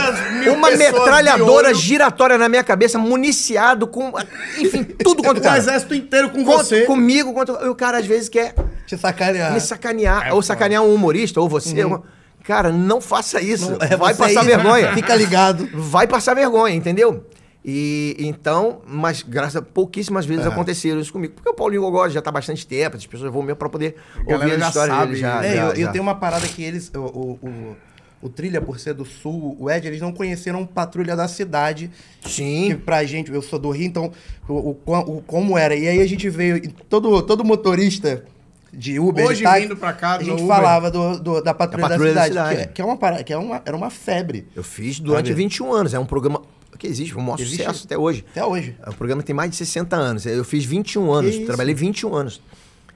uma 0.55 0.71
metralhadora 0.71 1.71
giratória 1.73 2.37
na 2.37 2.49
minha 2.49 2.63
cabeça, 2.63 2.97
municiado 2.97 3.85
com. 3.85 4.11
Enfim, 4.57 4.83
tudo 4.83 5.21
quanto. 5.21 5.39
o 5.41 5.55
exército 5.55 5.93
inteiro 5.93 6.29
com 6.31 6.43
você. 6.43 6.81
Comigo, 6.85 7.31
E 7.63 7.67
o 7.69 7.75
cara 7.75 7.99
às 7.99 8.05
vezes 8.05 8.27
quer. 8.27 8.55
Te 8.87 8.97
sacanear. 8.97 9.53
Me 9.53 9.61
sacanear. 9.61 10.27
É, 10.29 10.33
ou 10.33 10.41
sacanear 10.41 10.81
um 10.81 10.93
humorista, 10.93 11.39
ou 11.39 11.47
você. 11.47 11.81
Uhum. 11.83 11.89
Uma... 11.91 12.03
Cara, 12.43 12.71
não 12.71 12.99
faça 12.99 13.39
isso. 13.39 13.71
Não, 13.71 13.77
é, 13.79 13.95
vai 13.95 14.15
passar 14.15 14.41
aí, 14.41 14.47
vergonha. 14.47 14.93
Fica 14.95 15.15
ligado. 15.15 15.69
Vai 15.73 16.07
passar 16.07 16.33
vergonha, 16.33 16.73
entendeu? 16.73 17.23
E 17.63 18.15
então, 18.19 18.81
mas 18.87 19.21
graças 19.21 19.55
a 19.57 19.61
pouquíssimas 19.61 20.25
vezes 20.25 20.45
é. 20.45 20.49
aconteceram 20.49 20.99
isso 20.99 21.13
comigo. 21.13 21.33
Porque 21.35 21.49
o 21.49 21.53
Paulinho 21.53 21.81
Gogó 21.81 22.09
já 22.09 22.17
está 22.19 22.31
bastante 22.31 22.65
tempo, 22.65 22.97
as 22.97 23.05
pessoas 23.05 23.31
vão 23.31 23.43
mesmo 23.43 23.57
para 23.57 23.69
poder 23.69 23.95
ouvir 24.25 24.53
a 24.53 24.67
história 24.67 24.93
sabe, 24.93 25.07
dele. 25.11 25.19
Já, 25.21 25.45
é, 25.45 25.55
já, 25.55 25.63
eu, 25.69 25.75
já. 25.75 25.81
eu, 25.81 25.91
tenho 25.91 26.01
uma 26.03 26.15
parada 26.15 26.47
que 26.47 26.63
eles. 26.63 26.91
O, 26.95 26.99
o, 26.99 27.39
o, 27.49 27.77
o, 28.23 28.29
Trilha, 28.29 28.61
por 28.61 28.79
ser 28.79 28.95
do 28.95 29.05
sul, 29.05 29.55
o 29.59 29.69
Ed, 29.69 29.87
eles 29.87 30.01
não 30.01 30.11
conheceram 30.11 30.65
Patrulha 30.65 31.15
da 31.15 31.27
Cidade. 31.27 31.91
Sim. 32.25 32.69
Que 32.69 32.75
pra 32.77 33.03
gente, 33.03 33.31
eu 33.31 33.41
sou 33.43 33.59
do 33.59 33.69
Rio, 33.69 33.85
então, 33.85 34.11
o, 34.49 34.71
o 34.85 35.21
como 35.21 35.55
era. 35.55 35.75
E 35.75 35.87
aí 35.87 36.01
a 36.01 36.07
gente 36.07 36.29
veio, 36.31 36.67
todo, 36.89 37.21
todo 37.21 37.43
motorista 37.43 38.25
de 38.73 38.99
Uber. 38.99 39.25
Hoje 39.27 39.43
vindo 39.59 39.77
pra 39.77 39.93
cá, 39.93 40.15
a 40.15 40.23
gente 40.23 40.31
Uber. 40.41 40.47
falava 40.47 40.89
do, 40.89 41.19
do, 41.19 41.41
da 41.43 41.53
Patrulha, 41.53 41.83
da, 41.83 41.89
Patrulha 41.89 42.13
da 42.13 42.23
Cidade, 42.23 42.33
da 42.35 42.41
é, 42.41 42.49
cidade. 42.49 42.67
Que, 42.69 42.73
que, 42.75 42.81
é 42.81 42.85
uma, 42.85 43.23
que 43.23 43.33
é 43.33 43.37
uma, 43.37 43.61
era 43.65 43.75
uma 43.77 43.89
febre. 43.91 44.47
Eu 44.55 44.63
fiz 44.63 44.99
durante 44.99 45.29
sabe? 45.29 45.41
21 45.43 45.71
anos, 45.73 45.93
é 45.95 45.99
um 45.99 46.05
programa 46.07 46.41
porque 46.81 46.87
existe, 46.87 47.15
o 47.15 47.21
maior 47.21 47.39
existe. 47.39 47.57
sucesso 47.57 47.85
até 47.85 47.95
hoje. 47.97 48.25
Até 48.31 48.43
hoje. 48.43 48.75
O 48.85 48.89
é 48.89 48.93
programa 48.93 49.21
tem 49.21 49.35
mais 49.35 49.51
de 49.51 49.55
60 49.57 49.95
anos. 49.95 50.25
Eu 50.25 50.43
fiz 50.43 50.65
21 50.65 51.11
anos, 51.13 51.37
trabalhei 51.45 51.75
21 51.75 52.15
anos. 52.15 52.41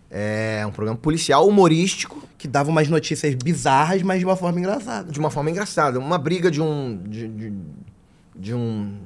É 0.10 0.66
um 0.68 0.72
programa 0.72 0.98
policial 0.98 1.48
humorístico. 1.48 2.26
Que 2.38 2.48
dava 2.48 2.70
umas 2.70 2.88
notícias 2.88 3.34
bizarras, 3.36 4.02
mas 4.02 4.20
de 4.20 4.26
uma 4.26 4.36
forma 4.36 4.60
engraçada. 4.60 5.12
De 5.12 5.20
uma 5.20 5.30
forma 5.30 5.52
engraçada. 5.52 6.00
Uma 6.00 6.18
briga 6.18 6.50
de 6.50 6.62
um. 6.62 6.98
de, 7.06 7.28
de, 7.28 7.54
de 8.36 8.54
um. 8.54 8.98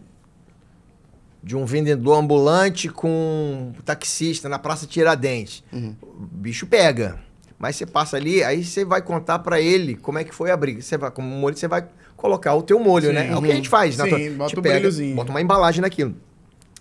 De 1.43 1.55
um 1.55 1.65
vendedor 1.65 2.17
ambulante 2.17 2.89
com 2.89 3.71
um 3.77 3.81
taxista 3.81 4.47
na 4.49 4.59
Praça 4.59 4.85
Tiradentes. 4.85 5.63
Uhum. 5.71 5.95
O 6.01 6.21
bicho 6.29 6.65
pega. 6.67 7.19
Mas 7.57 7.75
você 7.75 7.85
passa 7.85 8.15
ali, 8.17 8.41
aí 8.43 8.63
você 8.63 8.83
vai 8.85 9.01
contar 9.01 9.39
para 9.39 9.59
ele 9.59 9.95
como 9.97 10.17
é 10.19 10.23
que 10.23 10.33
foi 10.35 10.51
a 10.51 10.55
briga. 10.57 10.81
Você 10.81 10.97
vai, 10.97 11.11
como 11.11 11.27
humorista, 11.29 11.61
você 11.61 11.67
vai 11.67 11.87
colocar 12.19 12.53
o 12.53 12.61
teu 12.61 12.77
molho, 12.79 13.07
Sim, 13.07 13.13
né? 13.13 13.29
É 13.31 13.35
o 13.35 13.41
que 13.41 13.51
a 13.51 13.55
gente 13.55 13.69
faz. 13.69 13.97
Né, 13.97 14.03
Sim, 14.05 14.29
na 14.31 14.37
bota 14.37 14.49
te 14.51 14.59
um 14.59 14.61
pega, 14.61 14.89
Bota 15.15 15.31
uma 15.31 15.41
embalagem 15.41 15.81
naquilo. 15.81 16.15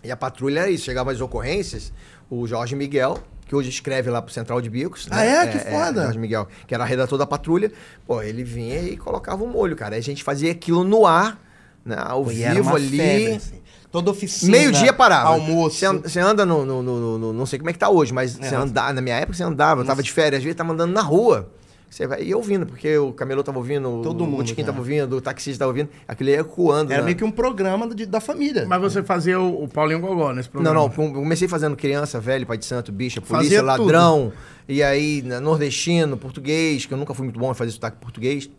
E 0.03 0.11
a 0.11 0.17
patrulha 0.17 0.61
era 0.61 0.69
é 0.69 0.73
isso. 0.73 0.85
Chegava 0.85 1.13
as 1.13 1.21
ocorrências, 1.21 1.93
o 2.29 2.47
Jorge 2.47 2.75
Miguel, 2.75 3.19
que 3.47 3.55
hoje 3.55 3.69
escreve 3.71 4.11
lá 4.11 4.21
pro 4.21 4.33
Central 4.33 4.61
de 4.61 4.69
Bicos. 4.69 5.07
Ah, 5.11 5.17
né? 5.17 5.45
é? 5.45 5.47
Que 5.47 5.59
foda! 5.61 6.01
É, 6.01 6.05
Jorge 6.05 6.19
Miguel, 6.19 6.49
que 6.67 6.75
era 6.75 6.85
redator 6.85 7.17
da 7.17 7.27
patrulha. 7.27 7.73
Pô, 8.07 8.21
ele 8.21 8.45
vinha 8.45 8.81
e 8.83 8.97
colocava 8.97 9.43
o 9.43 9.47
molho, 9.47 9.77
cara. 9.77 9.95
Aí 9.95 10.01
a 10.01 10.03
gente 10.03 10.23
fazia 10.25 10.51
aquilo 10.51 10.85
no 10.85 11.07
ar, 11.07 11.41
né? 11.85 11.97
ao 11.99 12.25
Pô, 12.25 12.31
vivo 12.31 12.75
ali. 12.77 12.97
Febre, 12.97 13.33
assim. 13.37 13.61
Toda 13.91 14.11
oficina. 14.11 14.53
Meio-dia 14.53 14.93
parava. 14.93 15.31
Almoço. 15.31 15.81
Você 16.03 16.21
anda 16.21 16.45
no, 16.45 16.63
no, 16.65 16.83
no, 16.83 17.19
no, 17.19 17.33
Não 17.33 17.47
sei 17.47 17.59
como 17.59 17.71
é 17.71 17.73
que 17.73 17.79
tá 17.79 17.89
hoje, 17.89 18.13
mas 18.13 18.33
você 18.33 18.55
é, 18.55 18.59
andava. 18.59 18.93
Na 18.93 19.01
minha 19.01 19.15
época 19.17 19.33
você 19.35 19.43
andava, 19.43 19.81
eu 19.81 19.87
tava 19.87 20.03
de 20.03 20.13
férias, 20.13 20.41
às 20.41 20.45
vezes 20.45 20.57
tava 20.57 20.69
tá 20.69 20.75
andando 20.75 20.93
na 20.93 21.01
rua. 21.01 21.51
Você 21.91 22.07
vai 22.07 22.23
e 22.23 22.35
ouvindo, 22.35 22.67
porque 22.67 22.99
o 22.99 23.13
camelô 23.13 23.43
tava 23.43 23.59
ouvindo, 23.59 24.03
Todo 24.03 24.21
o 24.21 24.25
mundo, 24.27 24.37
botiquim 24.39 24.63
tava 24.63 24.77
é. 24.77 24.81
ouvindo, 24.81 25.17
o 25.17 25.21
taxista 25.21 25.61
tava 25.61 25.71
ouvindo, 25.71 25.89
aquilo 26.07 26.29
ia 26.29 26.41
ecoando. 26.41 26.93
Era 26.93 27.01
né? 27.01 27.07
meio 27.07 27.17
que 27.17 27.25
um 27.25 27.31
programa 27.31 27.89
de, 27.95 28.05
da 28.05 28.21
família. 28.21 28.67
Mas 28.67 28.81
você 28.81 29.03
fazia 29.03 29.41
o, 29.41 29.65
o 29.65 29.69
Paulinho 29.69 30.01
Gogó 30.01 30.33
nesse 30.33 30.49
programa? 30.51 30.79
Não, 30.79 30.89
não. 30.89 31.13
Comecei 31.15 31.49
fazendo 31.49 31.75
criança, 31.77 32.21
velho, 32.21 32.47
pai 32.47 32.59
de 32.59 32.67
santo, 32.67 32.93
bicha, 32.93 33.21
polícia, 33.23 33.61
fazia 33.61 33.63
ladrão. 33.63 34.31
Tudo. 34.33 34.69
E 34.69 34.83
aí, 34.83 35.23
nordestino, 35.43 36.17
português, 36.17 36.85
que 36.85 36.93
eu 36.93 36.99
nunca 36.99 37.15
fui 37.15 37.25
muito 37.25 37.41
bom 37.41 37.51
em 37.51 37.55
fazer 37.55 37.71
sotaque 37.71 37.97
português. 37.97 38.51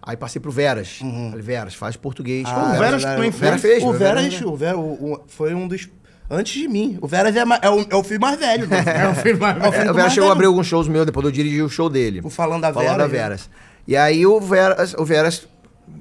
Aí 0.00 0.16
passei 0.16 0.40
pro 0.40 0.50
Veras. 0.50 1.00
Uhum. 1.02 1.30
Falei, 1.30 1.44
Veras, 1.44 1.74
faz 1.74 1.94
português. 1.94 2.46
Ah, 2.48 2.72
o 2.72 2.78
Veras 2.78 3.04
é 3.04 3.58
fez. 3.58 3.82
O 3.82 3.92
né? 3.92 3.98
Veras, 3.98 4.24
o 4.32 4.38
Veras, 4.38 4.40
o 4.40 4.56
Veras, 4.56 4.78
o 4.80 4.98
Veras 5.12 5.20
foi 5.28 5.52
um 5.54 5.68
dos 5.68 5.86
antes 6.30 6.52
de 6.60 6.68
mim. 6.68 6.96
O 7.00 7.06
Veras 7.08 7.34
é, 7.36 7.40
é, 7.62 7.70
o, 7.70 7.86
é 7.90 7.96
o 7.96 8.02
filho 8.02 8.20
mais 8.20 8.38
velho. 8.38 8.66
Né? 8.66 8.82
É 8.86 9.08
o 9.08 9.14
filho 9.14 9.38
mais 9.38 9.56
velho. 9.56 9.74
É, 9.76 9.86
o, 9.86 9.90
o 9.90 9.94
Veras 9.94 10.12
chegou 10.12 10.28
a 10.30 10.32
abrir 10.32 10.46
alguns 10.46 10.66
shows 10.66 10.88
meus, 10.88 11.06
depois 11.06 11.24
eu 11.24 11.30
dirigi 11.32 11.62
o 11.62 11.68
show 11.68 11.88
dele. 11.88 12.20
O 12.22 12.30
Falando 12.30 12.62
da 12.62 12.70
Veras. 12.70 12.86
Falando 12.86 13.00
da 13.00 13.06
Veras. 13.06 13.48
E 13.86 13.96
aí 13.96 14.26
o 14.26 14.40
Veras, 14.40 14.94
o 14.94 15.04
Veras, 15.04 15.46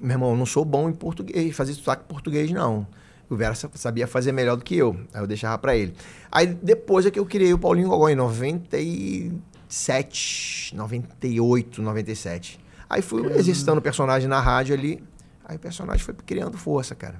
meu 0.01 0.13
irmão, 0.15 0.31
eu 0.31 0.37
não 0.37 0.45
sou 0.47 0.65
bom 0.65 0.89
em 0.89 0.93
português, 0.93 1.55
fazer 1.55 1.73
sotaque 1.73 2.03
em 2.03 2.07
português 2.13 2.51
não. 2.51 2.85
O 3.29 3.35
Veras 3.35 3.63
sabia 3.75 4.07
fazer 4.07 4.31
melhor 4.31 4.55
do 4.57 4.63
que 4.63 4.75
eu. 4.75 4.97
Aí 5.13 5.21
eu 5.21 5.27
deixava 5.27 5.57
pra 5.57 5.75
ele. 5.75 5.93
Aí 6.31 6.47
depois 6.47 7.05
é 7.05 7.11
que 7.11 7.19
eu 7.19 7.25
criei 7.25 7.53
o 7.53 7.57
Paulinho 7.59 7.87
Gogó 7.89 8.07
em 8.09 8.15
97, 8.15 10.73
98, 10.75 11.81
97. 11.81 12.57
Aí 12.89 13.01
fui 13.01 13.21
Caramba. 13.21 13.37
exercitando 13.39 13.79
o 13.79 13.81
personagem 13.81 14.29
na 14.29 14.39
rádio 14.39 14.73
ali. 14.73 15.03
Aí 15.45 15.55
o 15.57 15.59
personagem 15.59 16.01
foi 16.03 16.13
criando 16.25 16.57
força, 16.57 16.95
cara. 16.95 17.15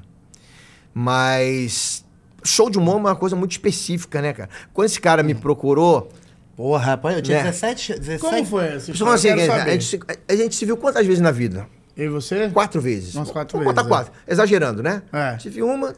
Mas 0.93 2.05
show 2.47 2.69
de 2.69 2.77
humor 2.79 2.95
é 2.95 2.99
uma 2.99 3.15
coisa 3.15 3.35
muito 3.35 3.51
específica, 3.51 4.21
né, 4.21 4.33
cara? 4.33 4.49
Quando 4.73 4.85
esse 4.87 4.99
cara 4.99 5.21
me 5.21 5.33
é. 5.33 5.35
procurou. 5.35 6.09
Porra, 6.55 6.83
rapaz, 6.83 7.15
eu 7.17 7.21
tinha 7.21 7.37
né? 7.37 7.43
17, 7.43 7.93
17. 7.99 8.19
Como 8.21 8.45
foi 8.45 8.75
esse? 8.75 8.91
Assim, 8.91 9.29
a, 9.47 9.67
gente 9.69 9.83
se, 9.83 9.99
a 10.27 10.35
gente 10.35 10.55
se 10.55 10.65
viu 10.65 10.75
quantas 10.75 11.05
vezes 11.05 11.21
na 11.21 11.29
vida? 11.29 11.67
Eu 11.95 12.05
e 12.05 12.09
você? 12.09 12.49
Quatro 12.49 12.81
vezes. 12.81 13.13
Nossa, 13.13 13.31
quatro 13.31 13.57
Vou 13.59 13.65
vezes. 13.65 13.75
Vou 13.75 13.83
é. 13.83 13.85
botar 13.87 14.05
quatro. 14.11 14.21
É. 14.25 14.33
Exagerando, 14.33 14.81
né? 14.81 15.03
É. 15.13 15.35
Tive 15.37 15.61
uma, 15.61 15.93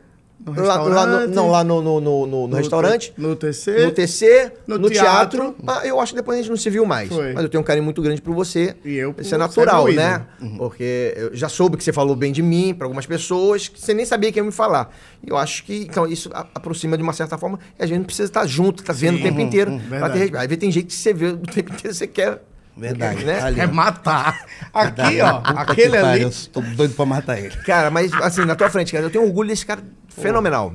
restaurante. 0.48 0.94
Lá, 0.96 1.06
lá 1.06 1.28
no, 1.28 1.36
não, 1.36 1.50
lá 1.50 1.64
no, 1.64 1.82
no, 1.82 2.02
no, 2.02 2.28
no, 2.28 2.48
no 2.48 2.56
restaurante. 2.56 3.14
no 3.18 3.36
TC. 3.36 3.86
No 3.86 3.92
TC, 3.92 4.54
no, 4.66 4.90
teatro. 4.90 5.54
teatro. 5.54 5.56
Ah, 5.68 5.86
eu 5.86 6.00
acho 6.00 6.14
que 6.14 6.18
depois 6.18 6.38
a 6.38 6.42
gente 6.42 6.50
não 6.50 6.58
se 6.58 6.70
viu 6.70 6.86
mais. 6.86 7.10
Foi. 7.10 7.34
Mas 7.34 7.44
eu 7.44 7.50
tenho 7.50 7.62
um 7.62 7.64
carinho 7.64 7.84
muito 7.84 8.02
grande 8.02 8.22
por 8.22 8.34
você. 8.34 8.76
E 8.84 8.96
eu 8.96 9.14
Isso 9.18 9.36
é 9.36 9.38
natural, 9.38 9.88
né? 9.90 10.24
Uhum. 10.42 10.58
Porque 10.58 11.14
eu 11.18 11.36
já 11.36 11.50
soube 11.50 11.78
que 11.78 11.84
você 11.84 11.92
falou 11.92 12.16
bem 12.16 12.32
de 12.32 12.42
mim 12.42 12.74
para 12.74 12.86
algumas 12.88 13.06
pessoas, 13.06 13.68
que 13.68 13.80
você 13.80 13.94
nem 13.94 14.06
sabia 14.06 14.32
que 14.32 14.40
ia 14.40 14.44
me 14.44 14.52
falar. 14.52 14.92
E 15.26 15.30
eu 15.30 15.38
acho 15.38 15.64
que, 15.66 15.82
então, 15.90 16.08
isso 16.08 16.30
aproxima 16.34 16.96
de 16.96 17.04
uma 17.04 17.14
certa 17.14 17.38
forma. 17.38 17.60
E 17.78 17.84
a 17.84 17.86
gente 17.88 18.06
precisa 18.06 18.28
estar 18.28 18.46
junto, 18.48 18.82
estar 18.82 18.94
tá 18.94 19.00
vendo 19.00 19.18
Sim. 19.18 19.22
o 19.22 19.26
tempo 19.26 19.40
inteiro. 19.42 19.72
Uhum, 19.72 19.80
ter... 20.14 20.36
Aí 20.38 20.48
tem 20.56 20.72
gente 20.72 20.86
que 20.86 20.94
você 20.94 21.14
vê 21.14 21.28
o 21.28 21.38
tempo 21.38 21.74
inteiro, 21.74 21.96
você 21.96 22.08
quer 22.08 22.42
Verdade, 22.78 23.26
né? 23.26 23.42
Ali, 23.42 23.60
é 23.60 23.68
matar. 23.68 24.46
Aqui, 24.74 25.20
ó, 25.20 25.42
aquele 25.44 25.98
ali. 25.98 26.22
Eu 26.22 26.32
tô 26.54 26.62
doido 26.62 26.94
pra 26.96 27.06
matar 27.06 27.38
ele. 27.38 27.50
Cara, 27.66 27.92
mas 27.92 28.14
assim, 28.14 28.46
na 28.46 28.56
tua 28.56 28.70
frente, 28.70 28.94
cara, 28.94 29.04
eu 29.04 29.10
tenho 29.10 29.26
orgulho 29.26 29.50
desse 29.50 29.66
cara 29.66 29.82
fenomenal. 30.22 30.74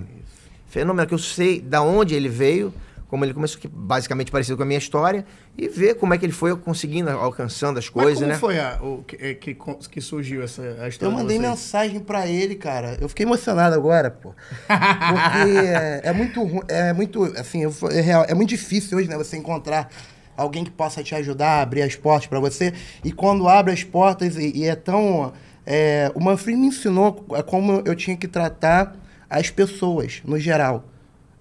Fenomenal, 0.67 1.07
que 1.07 1.15
eu 1.15 1.19
sei 1.19 1.61
da 1.61 1.83
onde 1.83 2.15
ele 2.15 2.29
veio, 2.29 2.75
como 3.07 3.25
ele 3.25 3.33
começou, 3.33 3.61
que 3.61 3.69
basicamente 3.69 4.31
parecido 4.33 4.57
com 4.57 4.65
a 4.65 4.67
minha 4.67 4.79
história, 4.79 5.25
e 5.57 5.69
ver 5.69 5.95
como 5.95 6.13
é 6.15 6.19
que 6.19 6.25
ele 6.27 6.33
foi 6.33 6.55
conseguindo, 6.57 7.09
alcançando 7.11 7.79
as 7.79 7.89
coisas, 7.89 8.15
como 8.19 8.27
né? 8.27 8.35
foi 8.37 8.59
a, 8.59 8.79
o, 8.83 9.05
que, 9.05 9.15
é, 9.21 9.35
que, 9.35 9.55
que 9.89 10.01
surgiu 10.01 10.43
essa 10.43 10.63
a 10.81 10.89
história? 10.89 11.13
Eu 11.13 11.17
mandei 11.17 11.39
mensagem 11.39 12.01
para 12.01 12.27
ele, 12.27 12.57
cara. 12.57 12.97
Eu 13.01 13.09
fiquei 13.09 13.25
emocionado 13.25 13.75
agora, 13.77 14.11
pô. 14.11 14.35
Porque 14.67 15.59
é, 15.69 16.01
é, 16.05 16.13
muito 16.13 16.65
é 16.67 16.93
muito, 16.93 17.23
assim, 17.39 17.65
é, 17.65 18.31
é 18.31 18.35
muito 18.35 18.49
difícil 18.49 18.99
hoje, 18.99 19.09
né, 19.09 19.17
você 19.17 19.37
encontrar 19.37 19.89
alguém 20.37 20.65
que 20.65 20.71
possa 20.73 21.05
te 21.05 21.15
ajudar 21.15 21.59
a 21.59 21.63
abrir 21.63 21.83
as 21.83 21.95
portas 21.95 22.27
para 22.27 22.41
você. 22.41 22.73
E 23.05 23.13
quando 23.13 23.49
abre 23.49 23.73
as 23.73 23.85
portas 23.85 24.35
e, 24.37 24.51
e 24.59 24.65
é 24.65 24.75
tão 24.75 25.33
é, 25.65 26.11
o 26.17 26.21
Manfred 26.21 26.59
me 26.59 26.67
ensinou 26.67 27.13
como 27.47 27.81
eu 27.85 27.95
tinha 27.95 28.17
que 28.17 28.27
tratar 28.27 28.97
as 29.39 29.51
pessoas, 29.51 30.23
no 30.25 30.39
geral. 30.39 30.85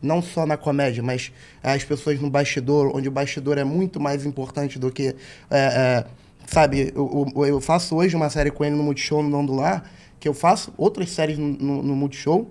Não 0.02 0.22
só 0.22 0.46
na 0.46 0.58
comédia, 0.58 1.02
mas 1.02 1.32
é, 1.64 1.72
as 1.74 1.84
pessoas 1.86 2.20
no 2.20 2.30
bastidor, 2.30 2.92
onde 2.94 3.08
o 3.08 3.12
bastidor 3.12 3.58
é 3.58 3.64
muito 3.64 4.00
mais 4.02 4.26
importante 4.26 4.78
do 4.78 4.92
que. 4.92 5.16
É, 5.50 5.52
é, 5.52 6.06
sabe, 6.46 6.92
eu, 6.94 7.28
eu, 7.46 7.62
faço 7.62 7.96
hoje 7.96 8.14
uma 8.16 8.30
série 8.30 8.52
com 8.52 8.66
ele 8.66 8.76
no 8.76 8.84
Multishow, 8.84 9.24
no 9.24 9.42
Não 9.42 9.82
que 10.20 10.28
eu 10.28 10.34
faço 10.34 10.74
outras 10.78 11.10
séries 11.12 11.38
no, 11.38 11.48
no, 11.54 11.84
no 11.84 11.96
Multishow, 11.96 12.50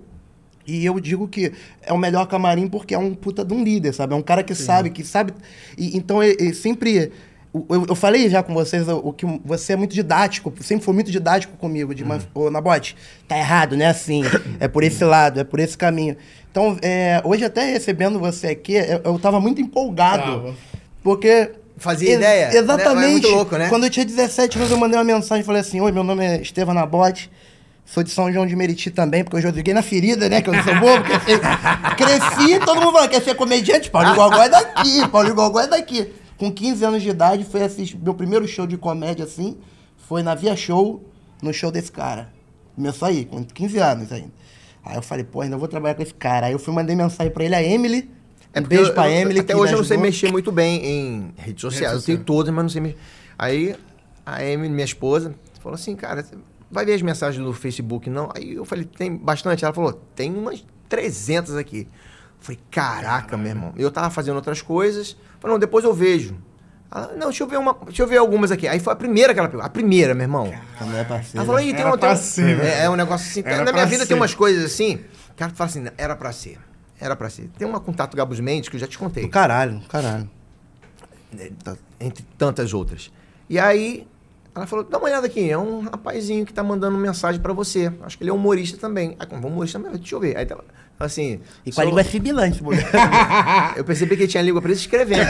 e 0.66 0.84
eu 0.86 0.98
digo 1.00 1.26
que 1.28 1.52
é 1.82 1.92
o 1.92 1.98
melhor 1.98 2.24
camarim 2.26 2.68
porque 2.68 2.94
é 2.94 2.98
um 2.98 3.14
puta 3.14 3.44
de 3.44 3.52
um 3.52 3.62
líder, 3.64 3.92
sabe? 3.92 4.12
É 4.14 4.16
um 4.16 4.22
cara 4.22 4.42
que 4.42 4.54
Sim. 4.54 4.64
sabe, 4.64 4.90
que 4.90 5.02
sabe. 5.04 5.32
E, 5.76 5.94
então, 5.96 6.22
ele, 6.22 6.36
ele 6.40 6.54
sempre 6.54 7.10
eu, 7.68 7.84
eu, 7.90 7.94
falei 7.94 8.30
já 8.30 8.42
com 8.42 8.54
vocês 8.54 8.88
o, 8.88 8.96
o, 8.96 9.12
que 9.12 9.26
você 9.44 9.74
é 9.74 9.76
muito 9.76 9.92
didático, 9.92 10.52
sempre 10.60 10.84
foi 10.84 10.94
muito 10.94 11.10
didático 11.10 11.54
comigo, 11.58 11.94
de 11.94 12.02
uhum. 12.02 12.50
Nabote, 12.50 12.96
tá 13.28 13.36
errado, 13.38 13.76
né? 13.76 13.86
Assim, 13.86 14.22
é 14.58 14.66
por 14.66 14.82
esse 14.82 15.04
lado, 15.04 15.40
é 15.40 15.44
por 15.44 15.60
esse 15.60 15.76
caminho. 15.76 16.16
Então, 16.50 16.78
é, 16.80 17.20
hoje 17.24 17.44
até 17.44 17.64
recebendo 17.70 18.18
você 18.18 18.48
aqui, 18.48 18.74
eu, 18.74 19.00
eu 19.04 19.18
tava 19.18 19.38
muito 19.38 19.60
empolgado, 19.60 20.40
Bravo. 20.40 20.54
porque... 21.02 21.50
Fazia 21.76 22.14
ideia? 22.14 22.48
Né? 22.48 22.56
Exatamente. 22.58 23.26
É 23.26 23.30
louco, 23.30 23.56
né? 23.56 23.68
Quando 23.68 23.84
eu 23.84 23.90
tinha 23.90 24.04
17 24.06 24.56
anos, 24.56 24.70
eu 24.70 24.78
mandei 24.78 24.96
uma 24.98 25.04
mensagem, 25.04 25.42
falei 25.44 25.60
assim, 25.62 25.80
Oi, 25.80 25.90
meu 25.92 26.04
nome 26.04 26.24
é 26.24 26.40
Estevam 26.40 26.72
Nabote, 26.72 27.28
Sou 27.84 28.02
de 28.04 28.10
São 28.10 28.32
João 28.32 28.46
de 28.46 28.54
Meriti 28.54 28.88
também, 28.90 29.24
porque 29.24 29.36
eu 29.44 29.52
joguei 29.52 29.74
na 29.74 29.82
ferida, 29.82 30.28
né? 30.28 30.40
Que 30.40 30.48
eu 30.48 30.52
não 30.54 30.62
sou 30.62 30.72
bobo. 30.78 31.02
Cresci, 31.96 32.60
todo 32.64 32.80
mundo 32.80 32.92
fala, 32.92 33.08
quer 33.08 33.20
ser 33.20 33.34
comediante? 33.34 33.90
Paulo 33.90 34.14
Gogó 34.14 34.42
é 34.44 34.48
daqui, 34.48 35.08
Paulo 35.08 35.34
Gogó 35.34 35.60
é 35.60 35.66
daqui. 35.66 36.12
Com 36.42 36.50
15 36.50 36.84
anos 36.84 37.02
de 37.04 37.08
idade, 37.08 37.44
foi 37.44 37.62
assistir, 37.62 37.96
meu 37.96 38.14
primeiro 38.14 38.48
show 38.48 38.66
de 38.66 38.76
comédia, 38.76 39.24
assim, 39.24 39.56
foi 39.96 40.24
na 40.24 40.34
Via 40.34 40.56
Show, 40.56 41.08
no 41.40 41.54
show 41.54 41.70
desse 41.70 41.92
cara. 41.92 42.32
Começou 42.74 43.06
aí, 43.06 43.26
com 43.26 43.44
15 43.44 43.78
anos 43.78 44.10
ainda. 44.12 44.32
Aí 44.84 44.96
eu 44.96 45.02
falei, 45.02 45.22
pô, 45.22 45.42
ainda 45.42 45.56
vou 45.56 45.68
trabalhar 45.68 45.94
com 45.94 46.02
esse 46.02 46.12
cara. 46.14 46.46
Aí 46.46 46.52
eu 46.52 46.58
fui, 46.58 46.74
mandei 46.74 46.96
mensagem 46.96 47.32
pra 47.32 47.44
ele, 47.44 47.54
a 47.54 47.62
Emily. 47.62 48.10
É 48.52 48.58
um 48.58 48.64
beijo 48.64 48.90
eu, 48.90 48.92
pra 48.92 49.08
Emily. 49.08 49.38
Eu, 49.38 49.44
até 49.44 49.54
hoje 49.56 49.72
eu 49.74 49.78
não 49.78 49.84
sei 49.84 49.96
mexer 49.96 50.32
muito 50.32 50.50
bem 50.50 50.84
em 50.84 51.32
redes 51.36 51.60
sociais. 51.60 51.92
Rede 51.92 52.02
eu 52.10 52.16
tenho 52.16 52.24
todas, 52.24 52.52
mas 52.52 52.64
não 52.64 52.70
sei 52.70 52.80
mexer. 52.80 52.98
Aí 53.38 53.76
a 54.26 54.44
Emily, 54.44 54.74
minha 54.74 54.84
esposa, 54.84 55.36
falou 55.62 55.76
assim, 55.76 55.94
cara, 55.94 56.26
vai 56.68 56.84
ver 56.84 56.94
as 56.94 57.02
mensagens 57.02 57.40
do 57.40 57.52
Facebook, 57.52 58.10
não? 58.10 58.28
Aí 58.34 58.54
eu 58.54 58.64
falei, 58.64 58.84
tem 58.84 59.14
bastante? 59.16 59.64
Ela 59.64 59.72
falou, 59.72 59.92
tem 60.16 60.36
umas 60.36 60.66
300 60.88 61.54
aqui. 61.54 61.86
Eu 61.86 61.86
falei, 62.44 62.60
caraca, 62.68 63.36
meu 63.36 63.50
irmão. 63.50 63.72
Eu 63.76 63.92
tava 63.92 64.10
fazendo 64.10 64.34
outras 64.34 64.60
coisas, 64.60 65.16
Falei, 65.42 65.54
não, 65.54 65.58
depois 65.58 65.84
eu 65.84 65.92
vejo. 65.92 66.36
Ela, 66.94 67.08
não, 67.14 67.26
deixa 67.28 67.42
eu 67.42 67.48
ver 67.48 67.56
uma. 67.58 67.76
Deixa 67.86 68.02
eu 68.02 68.06
ver 68.06 68.18
algumas 68.18 68.52
aqui. 68.52 68.68
Aí 68.68 68.78
foi 68.78 68.92
a 68.92 68.96
primeira 68.96 69.34
que 69.34 69.40
ela 69.40 69.48
pegou. 69.48 69.64
A 69.64 69.68
primeira, 69.68 70.14
meu 70.14 70.22
irmão. 70.22 70.46
ela 70.80 70.98
é 70.98 71.06
Ela 71.34 71.44
falou, 71.44 71.56
tem, 71.60 71.74
uma, 71.84 71.94
um, 71.96 71.98
é, 72.50 72.54
né? 72.54 72.82
é, 72.84 72.90
um 72.90 72.94
negócio 72.94 73.26
assim. 73.28 73.42
Era 73.44 73.64
na 73.64 73.72
minha 73.72 73.86
vida 73.86 74.02
ser. 74.04 74.08
tem 74.08 74.16
umas 74.16 74.34
coisas 74.34 74.64
assim. 74.64 74.98
Que 74.98 75.36
cara 75.38 75.52
fala 75.52 75.68
assim, 75.68 75.84
era 75.98 76.14
pra 76.14 76.30
ser. 76.30 76.58
Era 77.00 77.16
pra 77.16 77.28
ser. 77.28 77.50
Tem 77.58 77.66
uma 77.66 77.80
contato 77.80 78.16
Gabos 78.16 78.38
Mendes 78.38 78.68
que 78.68 78.76
eu 78.76 78.80
já 78.80 78.86
te 78.86 78.96
contei. 78.96 79.24
Do 79.24 79.30
caralho, 79.30 79.80
caralho. 79.88 80.30
É, 81.36 81.50
tá, 81.64 81.76
entre 81.98 82.24
tantas 82.38 82.72
outras. 82.72 83.10
E 83.50 83.58
aí, 83.58 84.06
ela 84.54 84.66
falou, 84.66 84.84
dá 84.84 84.98
uma 84.98 85.06
olhada 85.08 85.26
aqui, 85.26 85.50
é 85.50 85.58
um 85.58 85.80
rapazinho 85.80 86.46
que 86.46 86.52
tá 86.52 86.62
mandando 86.62 86.96
mensagem 86.96 87.40
pra 87.40 87.52
você. 87.52 87.92
Acho 88.02 88.16
que 88.16 88.22
ele 88.22 88.30
é 88.30 88.32
humorista 88.32 88.76
também. 88.78 89.16
Aí, 89.18 89.26
como 89.26 89.48
humorista, 89.48 89.78
deixa 89.78 90.14
eu 90.14 90.20
ver. 90.20 90.36
Aí 90.36 90.46
ela, 90.48 90.62
assim. 91.04 91.40
E 91.64 91.70
com 91.70 91.74
sou... 91.74 91.82
a 91.82 91.84
língua 91.84 92.00
é 92.02 92.62
mulher. 92.62 92.88
eu 93.76 93.84
percebi 93.84 94.16
que 94.16 94.22
ele 94.22 94.22
né? 94.24 94.28
tinha 94.30 94.40
a 94.42 94.44
língua 94.44 94.62
presa 94.62 94.80
escrevendo. 94.80 95.24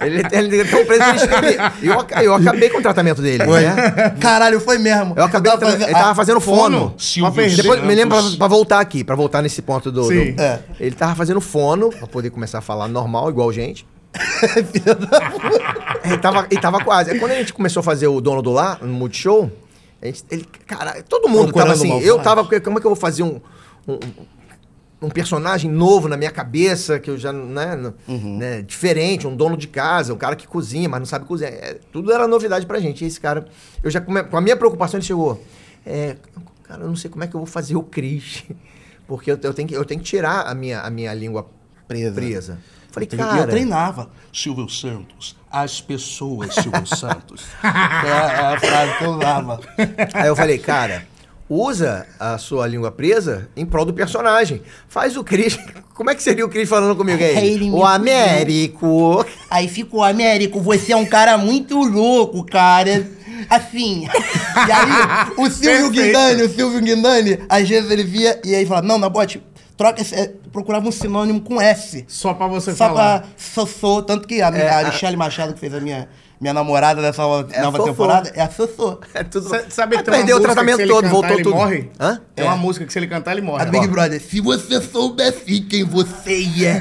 Ele, 0.00 0.22
tem 0.22 0.64
tão 0.66 0.84
preso 0.86 1.00
pra 1.02 1.14
escrever. 1.16 1.56
E 1.82 1.86
eu, 1.88 2.06
eu 2.22 2.34
acabei 2.34 2.68
com 2.70 2.78
o 2.78 2.82
tratamento 2.82 3.20
dele. 3.20 3.44
Né? 3.44 3.70
Caralho, 4.20 4.60
foi 4.60 4.78
mesmo. 4.78 5.14
Eu 5.16 5.24
acabei. 5.24 5.50
Eu 5.52 5.58
tava, 5.58 5.72
ele 5.74 5.92
tava 5.92 6.14
fazendo 6.14 6.40
fono. 6.40 6.94
fono. 6.98 7.40
Depois, 7.56 7.82
me 7.82 7.94
lembra 7.94 8.22
pra, 8.22 8.30
pra, 8.38 8.46
voltar 8.48 8.78
aqui, 8.80 9.02
pra 9.02 9.16
voltar 9.16 9.42
nesse 9.42 9.60
ponto 9.62 9.90
do. 9.90 10.04
Sim. 10.04 10.32
do 10.32 10.40
é. 10.40 10.60
Ele 10.78 10.94
tava 10.94 11.14
fazendo 11.16 11.40
fono 11.40 11.90
pra 11.90 12.06
poder 12.06 12.30
começar 12.30 12.58
a 12.58 12.62
falar 12.62 12.86
normal, 12.86 13.28
igual 13.30 13.52
gente. 13.52 13.84
Filha 14.72 14.94
da 14.94 15.30
puta. 15.30 16.14
E 16.14 16.18
tava, 16.18 16.46
e 16.52 16.56
tava 16.58 16.82
quase. 16.84 17.18
Quando 17.18 17.32
a 17.32 17.34
gente 17.34 17.52
começou 17.52 17.80
a 17.80 17.84
fazer 17.84 18.06
o 18.06 18.18
Dono 18.18 18.40
do 18.40 18.50
Lá, 18.50 18.78
no 18.80 18.88
Multishow, 18.94 19.50
ele, 20.02 20.44
cara, 20.66 21.02
todo 21.08 21.28
mundo 21.28 21.44
Procurando 21.52 21.68
tava 21.72 21.72
assim. 21.78 22.00
Eu 22.00 22.18
tava, 22.20 22.44
como 22.44 22.78
é 22.78 22.80
que 22.80 22.86
eu 22.86 22.90
vou 22.90 22.96
fazer 22.96 23.22
um, 23.22 23.40
um, 23.88 23.98
um 25.02 25.08
personagem 25.08 25.70
novo 25.70 26.06
na 26.08 26.16
minha 26.16 26.30
cabeça, 26.30 27.00
que 27.00 27.10
eu 27.10 27.16
já, 27.16 27.32
né, 27.32 27.92
uhum. 28.06 28.36
né, 28.36 28.62
diferente, 28.62 29.26
um 29.26 29.34
dono 29.34 29.56
de 29.56 29.66
casa, 29.68 30.12
um 30.12 30.18
cara 30.18 30.36
que 30.36 30.46
cozinha, 30.46 30.88
mas 30.88 31.00
não 31.00 31.06
sabe 31.06 31.24
cozinhar. 31.24 31.52
É, 31.52 31.78
tudo 31.92 32.12
era 32.12 32.28
novidade 32.28 32.66
pra 32.66 32.78
gente. 32.78 33.04
E 33.04 33.06
esse 33.06 33.20
cara, 33.20 33.46
eu 33.82 33.90
já, 33.90 34.00
com 34.00 34.36
a 34.36 34.40
minha 34.40 34.56
preocupação, 34.56 34.98
ele 34.98 35.06
chegou. 35.06 35.42
É, 35.84 36.16
cara, 36.64 36.82
eu 36.82 36.88
não 36.88 36.96
sei 36.96 37.10
como 37.10 37.24
é 37.24 37.26
que 37.26 37.34
eu 37.34 37.40
vou 37.40 37.46
fazer 37.46 37.76
o 37.76 37.82
Cris. 37.82 38.44
Porque 39.08 39.30
eu, 39.30 39.38
eu, 39.42 39.54
tenho, 39.54 39.68
que, 39.68 39.74
eu 39.74 39.84
tenho 39.84 40.00
que 40.00 40.06
tirar 40.06 40.46
a 40.46 40.54
minha, 40.54 40.80
a 40.80 40.90
minha 40.90 41.14
língua 41.14 41.46
presa. 41.86 42.12
presa. 42.12 42.58
Falei, 42.96 43.10
eu, 43.12 43.18
cara... 43.18 43.40
Eu 43.42 43.46
treinava 43.48 44.08
Silvio 44.32 44.70
Santos, 44.70 45.36
as 45.52 45.82
pessoas 45.82 46.54
Silvio 46.54 46.86
Santos. 46.88 47.42
É, 47.62 47.68
é, 48.06 48.14
a 48.14 48.58
frase 48.58 48.96
que 48.96 49.04
eu 49.04 49.10
usava. 49.18 49.60
Aí 50.14 50.28
eu 50.28 50.34
falei, 50.34 50.56
cara, 50.56 51.06
usa 51.46 52.06
a 52.18 52.38
sua 52.38 52.66
língua 52.66 52.90
presa 52.90 53.50
em 53.54 53.66
prol 53.66 53.84
do 53.84 53.92
personagem. 53.92 54.62
Faz 54.88 55.14
o 55.14 55.22
Cris. 55.22 55.58
Como 55.92 56.08
é 56.10 56.14
que 56.14 56.22
seria 56.22 56.46
o 56.46 56.48
Cris 56.48 56.66
falando 56.70 56.96
comigo 56.96 57.22
aí? 57.22 57.58
É, 57.66 57.70
o 57.70 57.84
Américo. 57.84 59.26
Aí 59.50 59.68
ficou, 59.68 60.00
o 60.00 60.02
Américo, 60.02 60.58
você 60.62 60.94
é 60.94 60.96
um 60.96 61.04
cara 61.04 61.36
muito 61.36 61.78
louco, 61.78 62.46
cara. 62.46 63.06
Assim. 63.50 64.06
E 64.06 64.72
aí, 64.72 65.32
o 65.36 65.50
Silvio 65.50 65.90
Guindani, 65.90 66.42
o 66.44 66.48
Silvio 66.48 66.80
Guindani, 66.80 67.40
às 67.46 67.68
vezes 67.68 67.90
ele 67.90 68.02
via 68.04 68.40
e 68.42 68.54
aí 68.54 68.64
fala: 68.64 68.80
Não, 68.80 68.98
bote 69.10 69.42
troca 69.76 70.00
esse, 70.00 70.14
é, 70.14 70.32
procurava 70.50 70.88
um 70.88 70.92
sinônimo 70.92 71.40
com 71.40 71.60
S. 71.60 72.04
Só 72.08 72.32
pra 72.34 72.46
você 72.46 72.72
só 72.74 72.88
falar. 72.88 73.20
Pra, 73.20 73.28
Sossô, 73.36 74.02
tanto 74.02 74.26
que 74.26 74.40
a, 74.40 74.50
minha, 74.50 74.64
é, 74.64 74.84
a 74.84 74.88
Michelle 74.88 75.16
Machado, 75.16 75.52
que 75.52 75.60
fez 75.60 75.74
a 75.74 75.80
minha, 75.80 76.08
minha 76.40 76.54
namorada 76.54 77.02
dessa 77.02 77.22
é 77.52 77.60
nova 77.62 77.84
temporada, 77.84 78.32
é 78.34 78.40
a 78.40 78.50
Sossô. 78.50 78.98
É 79.12 79.22
tudo. 79.22 79.54
S 79.54 79.66
sabe, 79.70 79.96
tem 79.96 80.04
perdeu 80.14 80.38
o 80.38 80.40
tratamento 80.40 80.78
todo, 80.78 80.88
cantar, 80.96 81.10
voltou 81.10 81.32
ele 81.34 81.42
tudo. 81.42 81.54
morre? 81.56 81.90
Hã? 82.00 82.20
Tem 82.34 82.46
uma 82.46 82.54
é. 82.54 82.58
música 82.58 82.86
que 82.86 82.92
se 82.92 82.98
ele 82.98 83.06
cantar, 83.06 83.32
ele 83.32 83.42
morre. 83.42 83.62
A 83.64 83.66
Big 83.66 83.86
Brother, 83.86 84.20
se 84.20 84.40
você 84.40 84.80
soubesse 84.80 85.60
quem 85.62 85.84
você 85.84 86.32
é. 86.64 86.78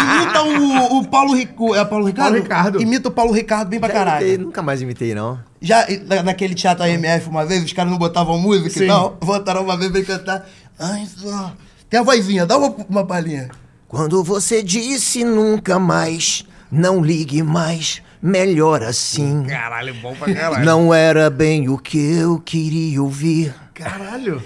Imita 0.00 0.42
o, 0.42 0.98
o 0.98 1.08
Paulo 1.08 1.34
Rico. 1.34 1.74
É 1.74 1.82
o 1.82 1.86
Paulo 1.86 2.06
Ricardo? 2.06 2.28
Paulo 2.30 2.42
Ricardo. 2.42 2.80
Imita 2.82 3.08
o 3.08 3.12
Paulo 3.12 3.32
Ricardo 3.32 3.68
bem 3.68 3.80
pra 3.80 3.88
Já 3.88 3.94
caralho. 3.94 4.26
Imitei, 4.26 4.44
nunca 4.44 4.62
mais 4.62 4.80
imitei, 4.80 5.12
não. 5.12 5.40
Já 5.60 5.86
naquele 6.24 6.54
teatro 6.54 6.84
AMF 6.84 7.28
uma 7.28 7.44
vez, 7.44 7.64
os 7.64 7.72
caras 7.72 7.90
não 7.90 7.98
botavam 7.98 8.38
música 8.38 8.70
Sim. 8.70 8.80
e 8.80 8.84
então, 8.84 9.16
uma 9.62 9.76
vez 9.76 9.90
pra 9.90 10.04
cantar. 10.04 10.48
Ai, 10.78 11.06
só. 11.16 11.52
Tem 11.92 12.00
a 12.00 12.02
vozinha, 12.02 12.46
dá 12.46 12.56
uma, 12.56 12.74
uma 12.88 13.06
palhinha. 13.06 13.50
Quando 13.86 14.24
você 14.24 14.62
disse 14.62 15.24
nunca 15.24 15.78
mais, 15.78 16.42
não 16.70 17.02
ligue 17.02 17.42
mais, 17.42 18.00
melhor 18.22 18.82
assim. 18.82 19.42
Caralho, 19.44 19.92
bom 20.00 20.14
pra 20.16 20.32
caralho. 20.32 20.64
Não 20.64 20.94
era 20.94 21.28
bem 21.28 21.68
o 21.68 21.76
que 21.76 21.98
eu 22.16 22.38
queria 22.40 23.02
ouvir. 23.02 23.52
Caralho. 23.74 24.42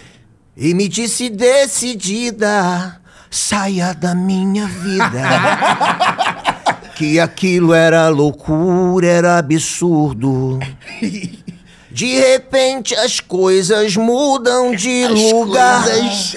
E 0.57 0.75
me 0.75 0.89
disse 0.89 1.31
decidida, 1.31 3.01
saia 3.31 3.93
da 3.95 4.13
minha 4.13 4.67
vida. 4.67 5.07
que 6.99 7.21
aquilo 7.21 7.73
era 7.73 8.09
loucura, 8.09 9.07
era 9.07 9.39
absurdo. 9.39 10.59
De 11.97 12.19
repente 12.21 12.95
as 12.95 13.21
coisas 13.21 13.97
mudam 13.97 14.71
de 14.73 15.05
as 15.05 15.11
lugar. 15.13 15.83
Coisas... 15.83 16.35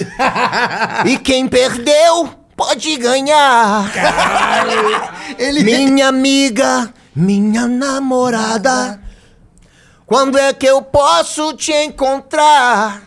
e 1.04 1.18
quem 1.18 1.46
perdeu 1.48 2.30
pode 2.56 2.96
ganhar. 2.96 3.92
Ele... 5.38 5.62
Minha 5.62 6.08
amiga, 6.08 6.88
minha 7.14 7.66
namorada. 7.66 8.98
Quando 10.06 10.38
é 10.38 10.50
que 10.54 10.64
eu 10.64 10.80
posso 10.80 11.52
te 11.52 11.72
encontrar? 11.74 13.02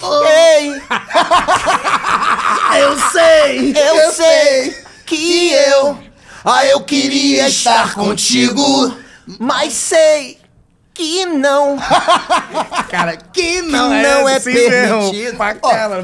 Oh. 0.00 0.22
Ei! 0.26 0.70
eu 2.82 3.00
sei! 3.10 3.70
Eu, 3.76 3.94
eu 3.96 4.12
sei, 4.12 4.70
sei 4.72 4.84
que 5.04 5.52
eu. 5.54 5.98
Ah, 6.44 6.64
eu 6.66 6.82
queria 6.82 7.48
estar 7.48 7.94
contigo, 7.94 8.96
mas 9.40 9.72
sei 9.72 10.38
que 11.00 11.24
não. 11.24 11.78
cara, 12.90 13.16
que 13.16 13.62
não, 13.62 13.88
que 13.90 13.94
é 13.96 14.02
não 14.02 14.28
é, 14.28 14.34
é 14.36 14.40
permitido. 14.40 15.38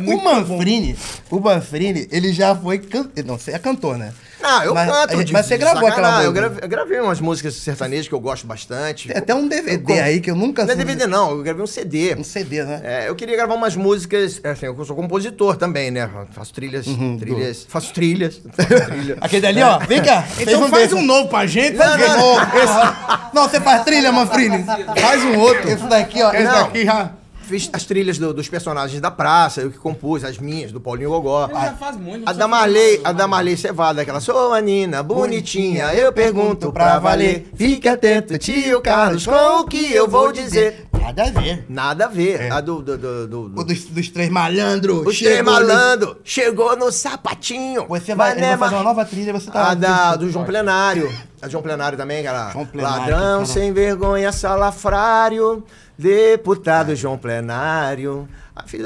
Mesmo, 0.01 0.17
o 0.17 0.25
Manfrini, 0.25 0.97
bom. 1.31 1.37
o 1.37 1.41
Manfrini, 1.41 2.09
ele 2.11 2.33
já 2.33 2.55
foi 2.55 2.81
não, 3.25 3.37
você 3.39 3.53
é 3.53 3.59
cantor, 3.59 3.99
né? 3.99 4.13
Ah, 4.49 4.65
eu 4.65 4.73
mas, 4.75 4.89
canto. 4.91 5.17
Gente, 5.17 5.33
mas 5.33 5.47
você 5.47 5.59
gravou 5.59 5.89
sacanagem. 5.89 6.29
aquela 6.29 6.31
música? 6.49 6.65
Eu 6.65 6.69
gravei, 6.69 7.01
umas 7.01 7.21
músicas 7.21 7.55
sertanejas 7.55 8.07
que 8.07 8.15
eu 8.15 8.21
gosto 8.21 8.47
bastante. 8.47 9.09
Tem 9.09 9.17
até 9.17 9.35
um 9.35 9.49
DVD 9.49 9.99
eu, 9.99 10.05
aí 10.05 10.21
que 10.21 10.31
eu 10.31 10.37
nunca... 10.37 10.65
Não 10.65 10.73
é 10.73 10.77
DVD 10.77 11.07
não, 11.09 11.33
eu 11.33 11.43
gravei 11.43 11.63
um 11.65 11.67
CD. 11.67 12.15
Um 12.17 12.23
CD, 12.23 12.63
né? 12.63 12.81
É, 12.85 13.09
eu 13.09 13.17
queria 13.17 13.35
gravar 13.37 13.55
umas 13.55 13.75
músicas... 13.75 14.41
É, 14.45 14.51
assim, 14.51 14.67
eu 14.67 14.85
sou 14.85 14.95
compositor 14.95 15.57
também, 15.57 15.91
né? 15.91 16.09
Faço 16.31 16.55
trilhas, 16.55 16.87
uhum, 16.87 17.19
trilhas... 17.19 17.65
Do... 17.65 17.71
Faço 17.71 17.93
trilhas. 17.93 18.37
Faço 18.57 19.17
Aquele 19.21 19.43
dali, 19.43 19.63
ó. 19.65 19.79
Vem 19.81 20.01
cá. 20.03 20.25
Então 20.39 20.69
faz 20.69 20.93
um 20.93 21.03
novo 21.03 21.29
pra 21.29 21.45
gente. 21.47 21.77
Não, 21.77 21.99
não, 21.99 22.17
não. 22.17 22.59
Esse... 22.63 23.29
não, 23.35 23.43
você 23.49 23.61
faz 23.61 23.83
trilha, 23.85 24.13
Manfrini. 24.13 24.65
Faz 25.01 25.25
um 25.25 25.39
outro. 25.41 25.69
Esse 25.69 25.85
daqui, 25.89 26.23
ó. 26.23 26.33
Esse 26.33 26.45
daqui 26.45 26.85
já... 26.85 27.11
Fiz 27.47 27.71
as 27.73 27.85
trilhas 27.85 28.19
do, 28.19 28.35
dos 28.35 28.49
personagens 28.49 29.01
da 29.01 29.09
praça, 29.09 29.61
eu 29.61 29.71
que 29.71 29.79
compus, 29.79 30.25
as 30.25 30.37
minhas, 30.37 30.73
do 30.73 30.81
Paulinho 30.81 31.11
Gogó. 31.11 31.45
Ele 31.45 31.55
já 31.55 31.71
ah, 31.71 31.75
faz 31.77 31.97
muito. 31.97 32.29
A 32.29 32.33
da 32.33 32.49
Marley, 32.49 33.01
a 33.05 33.13
da 33.13 33.29
Marley 33.29 33.57
Cevada, 33.57 34.03
aquela 34.03 34.19
sou 34.19 34.53
a 34.53 34.61
Nina, 34.61 35.01
bonitinha, 35.05 35.95
eu 35.95 36.13
pergunto 36.13 36.73
pra 36.73 36.99
valer. 36.99 37.49
Fique 37.55 37.89
atento, 37.89 38.37
tio 38.37 38.81
Carlos, 38.81 39.25
com 39.25 39.61
o 39.61 39.65
que 39.65 39.95
eu 39.95 40.09
vou 40.09 40.33
dizer. 40.33 40.87
Nada 41.01 41.23
a 41.23 41.31
ver. 41.41 41.65
Nada 41.69 42.05
a 42.07 42.09
ver. 42.09 42.41
É. 42.41 42.51
A 42.51 42.61
do, 42.61 42.83
do, 42.83 42.99
do, 42.99 43.27
do, 43.29 43.49
do... 43.49 43.65
Dos, 43.65 43.85
dos, 43.85 44.09
três 44.09 44.29
malandros. 44.29 45.07
Os 45.07 45.17
três 45.21 45.41
malandros. 45.41 46.15
No... 46.17 46.21
Chegou 46.25 46.77
no 46.77 46.91
sapatinho. 46.91 47.87
Você 47.89 48.13
vai, 48.13 48.35
vai 48.35 48.57
fazer 48.57 48.75
uma 48.75 48.83
nova 48.83 49.05
trilha, 49.05 49.33
você 49.33 49.49
tá... 49.49 49.69
A 49.71 49.75
da, 49.75 50.17
do 50.17 50.29
João 50.29 50.45
Plenário. 50.45 51.15
A 51.41 51.49
João 51.49 51.63
Plenário 51.63 51.97
também, 51.97 52.25
cara. 52.25 52.51
João 52.51 52.67
Plenário, 52.67 52.99
Ladrão 53.15 53.33
cara. 53.37 53.47
sem 53.47 53.73
vergonha, 53.73 54.33
salafrário. 54.33 55.63
Deputado 55.99 56.95
João 56.95 57.17
Plenário. 57.17 58.29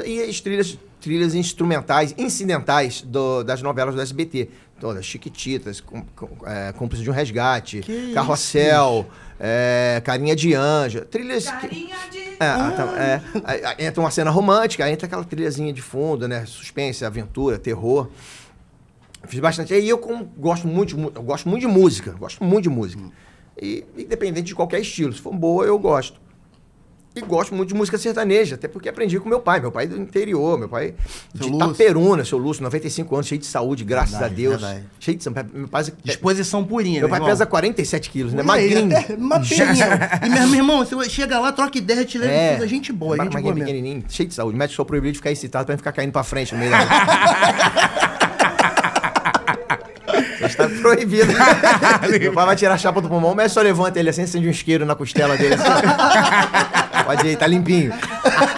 E 0.05 0.21
as 0.23 0.39
trilhas, 0.39 0.77
trilhas 0.99 1.33
instrumentais, 1.35 2.15
incidentais 2.17 3.01
do, 3.01 3.43
das 3.43 3.61
novelas 3.61 3.93
do 3.95 4.01
SBT. 4.01 4.49
Todas, 4.79 5.05
Chiquititas, 5.05 5.79
com, 5.79 6.01
com, 6.15 6.47
é, 6.47 6.71
Cúmplice 6.73 7.03
de 7.03 7.09
um 7.09 7.13
Resgate, 7.13 7.81
que 7.81 8.13
Carrossel, 8.13 9.05
é, 9.39 10.01
Carinha 10.03 10.35
de 10.35 10.55
Anja, 10.55 11.01
trilhas... 11.05 11.45
Carinha 11.45 11.95
que, 12.09 12.19
de... 12.31 12.31
É, 12.39 13.21
é, 13.77 13.85
entra 13.85 14.01
uma 14.01 14.09
cena 14.09 14.31
romântica, 14.31 14.89
entra 14.89 15.05
aquela 15.05 15.23
trilhazinha 15.23 15.71
de 15.71 15.81
fundo, 15.83 16.27
né? 16.27 16.45
Suspense, 16.47 17.05
aventura, 17.05 17.59
terror. 17.59 18.09
Fiz 19.25 19.39
bastante. 19.39 19.71
E 19.75 19.87
eu 19.87 19.99
gosto, 20.35 20.67
muito 20.67 20.95
de, 20.95 21.03
eu 21.03 21.21
gosto 21.21 21.47
muito 21.47 21.61
de 21.61 21.67
música, 21.67 22.13
gosto 22.17 22.43
muito 22.43 22.63
de 22.63 22.69
música. 22.69 23.03
Hum. 23.03 23.11
E 23.61 23.85
independente 23.95 24.47
de 24.47 24.55
qualquer 24.55 24.79
estilo, 24.81 25.13
se 25.13 25.21
for 25.21 25.31
boa, 25.35 25.63
eu 25.63 25.77
gosto 25.77 26.19
e 27.13 27.19
gosto 27.21 27.53
muito 27.53 27.67
de 27.69 27.75
música 27.75 27.97
sertaneja, 27.97 28.55
até 28.55 28.67
porque 28.69 28.87
aprendi 28.87 29.19
com 29.19 29.27
meu 29.27 29.41
pai, 29.41 29.59
meu 29.59 29.69
pai 29.71 29.83
é 29.83 29.87
do 29.87 29.99
interior, 29.99 30.57
meu 30.57 30.69
pai 30.69 30.85
é 30.85 30.93
seu 31.37 31.43
de 31.49 31.49
Lúcio. 31.93 32.25
seu 32.27 32.37
Lúcio, 32.37 32.63
95 32.63 33.15
anos, 33.15 33.27
cheio 33.27 33.39
de 33.41 33.45
saúde, 33.47 33.83
graças 33.83 34.11
verdade, 34.11 34.33
a 34.33 34.35
Deus. 34.37 34.61
Verdade. 34.61 34.85
Cheio 34.99 35.17
de 35.17 35.23
saúde. 35.23 35.45
Meu 35.53 35.67
pai, 35.67 35.83
é 35.87 35.91
Disposição 36.03 36.63
purinha, 36.63 36.99
Meu 37.01 37.09
né, 37.09 37.11
pai 37.11 37.17
irmão. 37.19 37.29
pesa 37.29 37.45
47 37.45 38.09
quilos, 38.09 38.33
né? 38.33 38.41
Magrinho. 38.43 38.93
É, 38.95 39.05
é, 39.17 39.17
e 40.25 40.29
meu 40.29 40.55
irmão, 40.55 40.79
você 40.85 41.09
chega 41.09 41.37
lá, 41.37 41.51
troca 41.51 41.77
ideia, 41.77 42.05
te 42.05 42.17
leva 42.17 42.31
é, 42.31 42.53
tudo, 42.55 42.65
gente 42.67 42.93
boa, 42.93 43.17
gente 43.17 43.37
boa 43.41 43.53
pequenininho, 43.55 44.03
cheio 44.07 44.29
de 44.29 44.35
saúde. 44.35 44.55
O 44.55 44.57
médico 44.57 44.77
só 44.77 44.85
proibiu 44.85 45.11
de 45.11 45.17
ficar 45.17 45.31
excitado 45.31 45.65
pra 45.65 45.73
não 45.73 45.77
ficar 45.77 45.91
caindo 45.91 46.11
pra 46.13 46.23
frente 46.23 46.53
no 46.53 46.59
meio 46.59 46.71
da 46.71 46.79
Está 50.41 50.67
proibido. 50.67 51.31
meu 52.19 52.33
pai 52.33 52.45
vai 52.45 52.55
tirar 52.57 52.73
a 52.73 52.77
chapa 52.77 52.99
do 52.99 53.07
pulmão, 53.07 53.33
mas 53.33 53.51
só 53.53 53.61
levanta 53.61 53.97
ele 53.99 54.09
assim, 54.09 54.25
sente 54.25 54.45
um 54.45 54.49
isqueiro 54.49 54.85
na 54.85 54.95
costela 54.95 55.37
dele. 55.37 55.53
Assim. 55.53 55.63
Pode 57.15 57.27
ir, 57.27 57.35
tá 57.37 57.45
limpinho. 57.47 57.91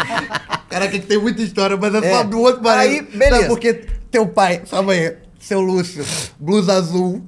Caraca, 0.70 0.92
que 0.92 1.00
tem 1.06 1.18
muita 1.18 1.42
história, 1.42 1.76
mas 1.78 1.94
é, 1.96 1.98
é. 1.98 2.12
só 2.18 2.24
do 2.24 2.40
outro 2.40 2.62
marido. 2.64 3.08
Aí, 3.10 3.18
beleza. 3.18 3.42
Não, 3.42 3.48
porque 3.48 3.74
teu 4.12 4.28
pai, 4.28 4.62
sua 4.66 4.82
mãe, 4.84 5.14
seu 5.40 5.60
Lúcio, 5.62 6.04
blusa 6.40 6.74
azul. 6.74 7.24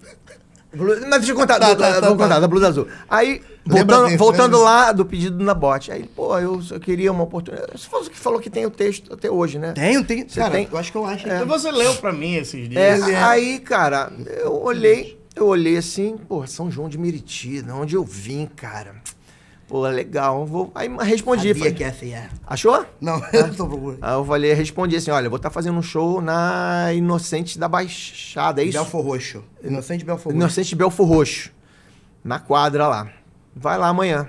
Blu... 0.74 0.94
Mas 1.02 1.10
deixa 1.20 1.32
eu 1.32 1.36
contar, 1.36 1.60
tá, 1.60 1.70
do, 1.74 1.80
tá, 1.80 1.94
tá, 1.94 2.00
vou 2.08 2.18
tá. 2.18 2.24
contar 2.24 2.40
da 2.40 2.48
blusa 2.48 2.68
azul. 2.68 2.88
Aí, 3.10 3.42
voltando, 3.66 4.18
voltando 4.18 4.62
lá 4.62 4.92
do 4.92 5.04
pedido 5.06 5.44
na 5.44 5.54
bote, 5.56 5.92
aí, 5.92 6.04
pô, 6.08 6.38
eu 6.40 6.60
queria 6.82 7.12
uma 7.12 7.24
oportunidade. 7.24 7.72
Você 7.74 7.88
falou 7.88 8.06
que, 8.10 8.18
falou 8.18 8.40
que 8.40 8.50
tem 8.50 8.66
o 8.68 8.72
texto 8.72 9.12
até 9.14 9.30
hoje, 9.30 9.58
né? 9.60 9.72
Tenho, 9.74 10.04
tem, 10.04 10.28
Você 10.30 10.40
cara, 10.40 10.52
tem? 10.54 10.68
eu 10.72 10.78
acho 10.78 10.92
que 10.92 10.98
eu 10.98 11.06
acho. 11.08 11.28
É. 11.30 11.36
Então 11.38 11.48
você 11.48 11.72
leu 11.72 11.96
pra 11.96 12.12
mim 12.14 12.36
esses 12.36 12.68
dias. 12.70 13.02
É, 13.08 13.12
é. 13.14 13.16
aí, 13.24 13.60
cara, 13.60 14.12
eu 14.44 14.62
olhei, 14.62 15.20
eu 15.36 15.48
olhei 15.48 15.78
assim, 15.78 16.18
pô, 16.28 16.46
São 16.48 16.70
João 16.70 16.88
de 16.90 16.98
Meriti, 17.00 17.62
né? 17.64 17.74
onde 17.74 17.96
eu 17.96 18.04
vim, 18.04 18.46
cara. 18.48 18.96
Pô, 19.68 19.82
legal. 19.88 20.46
Vou... 20.46 20.72
Aí 20.76 20.88
respondi. 21.02 21.40
Sabia 21.40 21.56
falei, 21.56 21.74
que 21.74 21.84
essa 21.84 22.06
ia. 22.06 22.18
É. 22.18 22.30
Achou? 22.46 22.86
Não, 23.02 23.20
eu 23.34 23.48
não 23.48 23.54
tô 23.54 23.68
procurando. 23.68 23.98
Aí 24.02 24.14
eu 24.14 24.26
falei, 24.26 24.54
respondi 24.54 24.96
assim: 24.96 25.12
olha, 25.12 25.28
vou 25.30 25.38
estar 25.38 25.50
tá 25.50 25.54
fazendo 25.54 25.78
um 25.78 25.82
show 25.82 26.22
na 26.22 26.94
Inocente 26.94 27.58
da 27.58 27.68
Baixada, 27.68 28.62
é 28.62 28.66
isso? 28.66 28.78
Belfor 28.78 29.04
Roxo. 29.04 29.44
Inocente 29.64 30.06
Belfor 30.06 30.32
Roxo. 30.32 30.38
Inocente 30.38 30.76
Belfor 30.76 31.08
Roxo. 31.08 31.52
Na 32.24 32.40
quadra 32.40 32.88
lá. 32.88 33.10
Vai 33.56 33.78
lá 33.78 33.88
amanhã. 33.90 34.28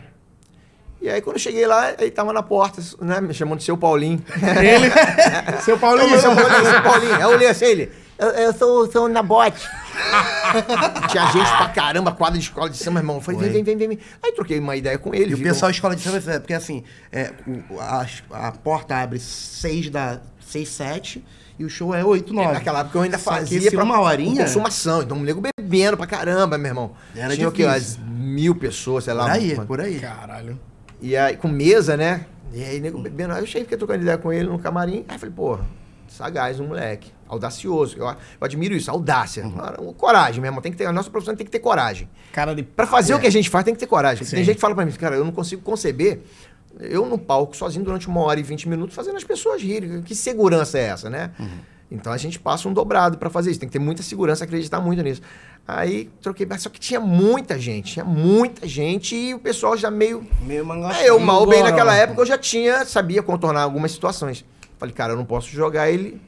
E 1.03 1.09
aí 1.11 1.21
quando 1.21 1.37
eu 1.37 1.41
cheguei 1.41 1.67
lá, 1.67 1.93
ele 1.93 2.11
tava 2.11 2.33
na 2.33 2.43
porta, 2.43 2.83
né? 3.01 3.21
Me 3.21 3.35
chamando 3.35 3.59
de 3.59 3.65
seu 3.65 3.77
Paulinho. 3.77 4.23
Ele? 4.59 4.91
seu 5.63 5.79
Paulinho? 5.79 6.15
é 6.15 6.19
seu 6.19 6.35
Paulinho, 6.35 6.71
seu 6.71 6.83
Paulinho. 6.83 7.15
Aí 7.15 7.23
eu 7.23 7.29
olhei 7.31 7.49
assim, 7.49 7.65
ele. 7.67 7.93
Eu, 8.19 8.29
eu 8.29 8.53
sou, 8.53 8.91
sou 8.91 9.09
na 9.09 9.23
bote. 9.23 9.69
Tinha 11.11 11.27
gente 11.33 11.57
pra 11.57 11.69
caramba, 11.69 12.13
quadra 12.13 12.39
de 12.39 12.45
escola 12.45 12.71
de 12.71 12.77
samba, 12.77 13.01
irmão. 13.01 13.17
Eu 13.17 13.21
falei, 13.23 13.41
vem, 13.51 13.63
vem, 13.63 13.77
vem, 13.77 13.89
vem. 13.89 13.99
Aí 14.23 14.33
troquei 14.33 14.59
uma 14.59 14.75
ideia 14.75 14.99
com 14.99 15.15
ele. 15.15 15.33
E 15.33 15.35
o 15.35 15.39
pessoal 15.43 15.71
de 15.71 15.77
escola 15.79 15.95
de 15.95 16.03
samba, 16.03 16.21
porque 16.41 16.55
assim, 16.55 16.83
é, 17.13 17.31
o- 17.47 17.79
a, 17.79 18.07
a 18.49 18.53
porta 18.53 18.97
abre 18.97 19.19
seis 19.19 19.91
da. 19.91 20.21
seis 20.41 20.69
sete 20.69 21.23
e 21.59 21.65
o 21.65 21.71
show 21.71 21.95
é 21.95 22.05
oito 22.05 22.33
é, 22.35 22.37
nove 22.37 22.53
Naquela 22.55 22.81
época 22.81 22.99
eu 22.99 23.03
ainda 23.03 23.19
fazia 23.19 23.71
pra 23.71 23.83
uma 23.85 24.01
horinha. 24.01 24.45
consumação. 24.45 25.03
Então, 25.03 25.17
um 25.19 25.23
nego 25.23 25.43
bebendo 25.61 25.97
pra 25.97 26.07
caramba, 26.07 26.57
meu 26.57 26.69
irmão. 26.71 26.93
Era 27.15 27.35
Tinha 27.35 27.49
o 27.49 27.53
quê? 27.53 27.65
Umas 27.65 27.99
mil 27.99 28.55
pessoas, 28.55 29.05
sei 29.05 29.13
lá. 29.15 29.25
Por 29.25 29.33
aí, 29.33 29.61
por 29.67 29.81
aí. 29.81 29.99
Caralho. 29.99 30.59
E 31.03 31.17
aí, 31.17 31.37
com 31.37 31.49
mesa, 31.49 31.97
né? 31.97 32.25
E 32.53 32.63
aí, 32.65 32.81
nego 32.81 32.99
hum. 32.99 33.03
bebendo. 33.03 33.35
Aí 33.35 33.43
eu 33.43 33.47
cheguei, 33.47 33.65
fiquei 33.65 33.77
trocando 33.77 34.03
ideia 34.03 34.17
com 34.17 34.33
ele 34.33 34.49
no 34.49 34.59
camarim. 34.59 35.05
Aí 35.09 35.17
eu 35.17 35.19
falei, 35.19 35.35
porra, 35.35 35.67
sagaz, 36.09 36.59
um 36.61 36.69
moleque. 36.69 37.16
Audacioso. 37.29 37.97
Eu, 37.99 38.07
eu 38.07 38.15
admiro 38.41 38.75
isso, 38.75 38.91
audácia. 38.91 39.45
Uhum. 39.45 39.93
Coragem 39.95 40.41
mesmo. 40.41 40.61
Tem 40.61 40.71
que 40.73 40.79
ter, 40.79 40.87
a 40.87 40.93
nossa 40.93 41.11
profissão 41.11 41.35
tem 41.35 41.45
que 41.45 41.51
ter 41.53 41.59
coragem. 41.59 42.09
Cara 42.33 42.55
de 42.55 42.63
Pra 42.63 42.87
fazer 42.87 43.13
é. 43.13 43.17
o 43.17 43.19
que 43.21 43.27
a 43.27 43.31
gente 43.31 43.51
faz, 43.51 43.65
tem 43.65 43.75
que 43.75 43.81
ter 43.81 43.87
coragem. 43.87 44.25
Sim. 44.25 44.37
Tem 44.37 44.45
gente 44.45 44.55
que 44.57 44.61
fala 44.61 44.75
pra 44.75 44.85
mim, 44.87 44.93
cara, 44.93 45.17
eu 45.17 45.25
não 45.25 45.33
consigo 45.33 45.63
conceber 45.63 46.21
eu 46.79 47.07
no 47.07 47.17
palco 47.17 47.57
sozinho 47.57 47.83
durante 47.85 48.07
uma 48.07 48.21
hora 48.21 48.39
e 48.39 48.43
vinte 48.43 48.69
minutos 48.69 48.95
fazendo 48.95 49.17
as 49.17 49.25
pessoas 49.25 49.63
rirem. 49.63 50.03
Que 50.03 50.15
segurança 50.15 50.79
é 50.79 50.83
essa, 50.83 51.09
né? 51.11 51.31
Uhum. 51.39 51.59
Então 51.91 52.13
a 52.13 52.17
gente 52.19 52.39
passa 52.39 52.69
um 52.69 52.73
dobrado 52.73 53.17
para 53.17 53.31
fazer 53.31 53.51
isso. 53.51 53.61
Tem 53.61 53.69
que 53.69 53.73
ter 53.73 53.79
muita 53.79 54.03
segurança, 54.03 54.45
acreditar 54.45 54.81
muito 54.81 55.03
nisso. 55.03 55.23
Aí 55.67 56.09
troquei, 56.23 56.47
só 56.59 56.69
que 56.69 56.79
tinha 56.79 57.01
muita 57.01 57.59
gente, 57.59 57.95
tinha 57.95 58.05
muita 58.05 58.69
gente 58.69 59.17
e 59.17 59.35
o 59.35 59.39
pessoal 59.41 59.75
já 59.77 59.91
meio. 59.91 60.25
Meio 60.43 60.65
mangaço. 60.67 61.01
É, 61.01 61.09
eu 61.09 61.19
mal 61.19 61.45
bem 61.47 61.63
naquela 61.63 61.93
né? 61.93 62.03
época 62.03 62.21
eu 62.21 62.27
já 62.27 62.37
tinha, 62.39 62.85
sabia 62.85 63.23
contornar 63.23 63.63
algumas 63.63 63.91
situações. 63.91 64.45
Falei, 64.79 64.95
cara, 64.95 65.15
eu 65.15 65.17
não 65.17 65.25
posso 65.25 65.49
jogar 65.49 65.89
ele 65.91 66.21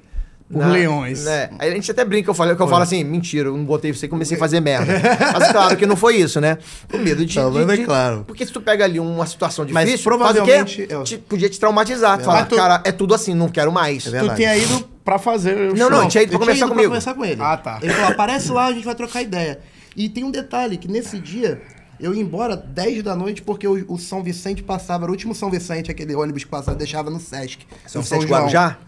os 0.50 0.56
na, 0.56 0.68
leões. 0.68 1.24
Né? 1.24 1.50
Aí 1.58 1.70
a 1.70 1.74
gente 1.74 1.90
até 1.90 2.02
brinca, 2.04 2.30
eu 2.30 2.34
falo, 2.34 2.56
que 2.56 2.62
eu 2.62 2.66
falo 2.66 2.82
assim, 2.82 3.04
mentira, 3.04 3.48
eu 3.50 3.56
não 3.56 3.64
botei 3.66 3.92
você 3.92 4.06
e 4.06 4.08
comecei 4.08 4.36
a 4.36 4.40
fazer 4.40 4.60
merda. 4.60 4.92
Mas 5.38 5.52
claro 5.52 5.76
que 5.76 5.84
não 5.84 5.94
foi 5.94 6.16
isso, 6.16 6.40
né? 6.40 6.56
Com 6.90 6.96
medo 6.98 7.24
de. 7.24 7.34
Tá, 7.34 7.50
de, 7.50 7.64
de 7.66 7.72
é 7.72 7.84
claro. 7.84 8.24
Porque 8.26 8.46
se 8.46 8.52
tu 8.52 8.60
pega 8.60 8.82
ali 8.84 8.98
uma 8.98 9.26
situação 9.26 9.66
difícil, 9.66 9.90
Mas 9.92 10.00
provavelmente 10.02 10.86
eu... 10.88 11.02
É 11.02 11.04
te, 11.04 11.18
podia 11.18 11.50
te 11.50 11.60
traumatizar. 11.60 12.18
É 12.18 12.22
falar, 12.22 12.46
tu... 12.46 12.56
cara, 12.56 12.80
é 12.82 12.90
tudo 12.90 13.12
assim, 13.14 13.34
não 13.34 13.48
quero 13.48 13.70
mais. 13.70 14.10
É 14.12 14.20
tu 14.20 14.34
tinha 14.36 14.56
ido 14.56 14.88
pra 15.04 15.18
fazer. 15.18 15.54
O 15.54 15.70
não, 15.76 15.88
show. 15.88 15.90
não, 15.90 16.08
tinha 16.08 16.22
ido 16.22 16.30
pra 16.30 16.36
eu 16.36 16.40
conversar 16.40 16.66
ido 16.66 16.72
comigo. 16.74 16.90
Pra 16.92 17.00
conversar 17.00 17.14
com 17.14 17.24
ele. 17.26 17.42
Ah, 17.42 17.56
tá. 17.58 17.78
Ele 17.82 17.92
falou: 17.92 18.10
aparece 18.12 18.50
lá, 18.50 18.66
a 18.66 18.72
gente 18.72 18.86
vai 18.86 18.94
trocar 18.94 19.20
ideia. 19.20 19.60
E 19.94 20.08
tem 20.08 20.24
um 20.24 20.30
detalhe, 20.30 20.78
que 20.78 20.88
nesse 20.88 21.18
dia 21.18 21.60
eu 22.00 22.14
ia 22.14 22.22
embora 22.22 22.56
10 22.56 23.02
da 23.02 23.14
noite 23.14 23.42
porque 23.42 23.68
o, 23.68 23.84
o, 23.92 23.98
São 23.98 24.22
Vicente 24.22 24.62
passava, 24.62 25.04
era 25.04 25.10
o 25.10 25.12
último 25.12 25.34
São 25.34 25.50
Vicente, 25.50 25.90
aquele 25.90 26.14
ônibus 26.14 26.44
que 26.44 26.50
passava, 26.50 26.78
deixava 26.78 27.10
no 27.10 27.20
Sesc. 27.20 27.66
São, 27.86 28.02
São 28.02 28.02
Vicente 28.20 28.30
Guarujá? 28.32 28.78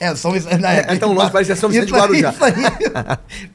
É, 0.00 0.14
São 0.14 0.30
Vicente 0.30 0.58
da 0.62 0.70
Época. 0.70 0.92
É, 0.92 0.96
é 0.96 0.98
tão 0.98 1.12
longe, 1.12 1.32
parece 1.32 1.48
que 1.48 1.52
é 1.52 1.56
São 1.56 1.68
Vicente 1.68 1.86
de 1.86 1.92
Guarujá. 1.92 2.32
Isso 2.32 2.44
aí. 2.44 2.54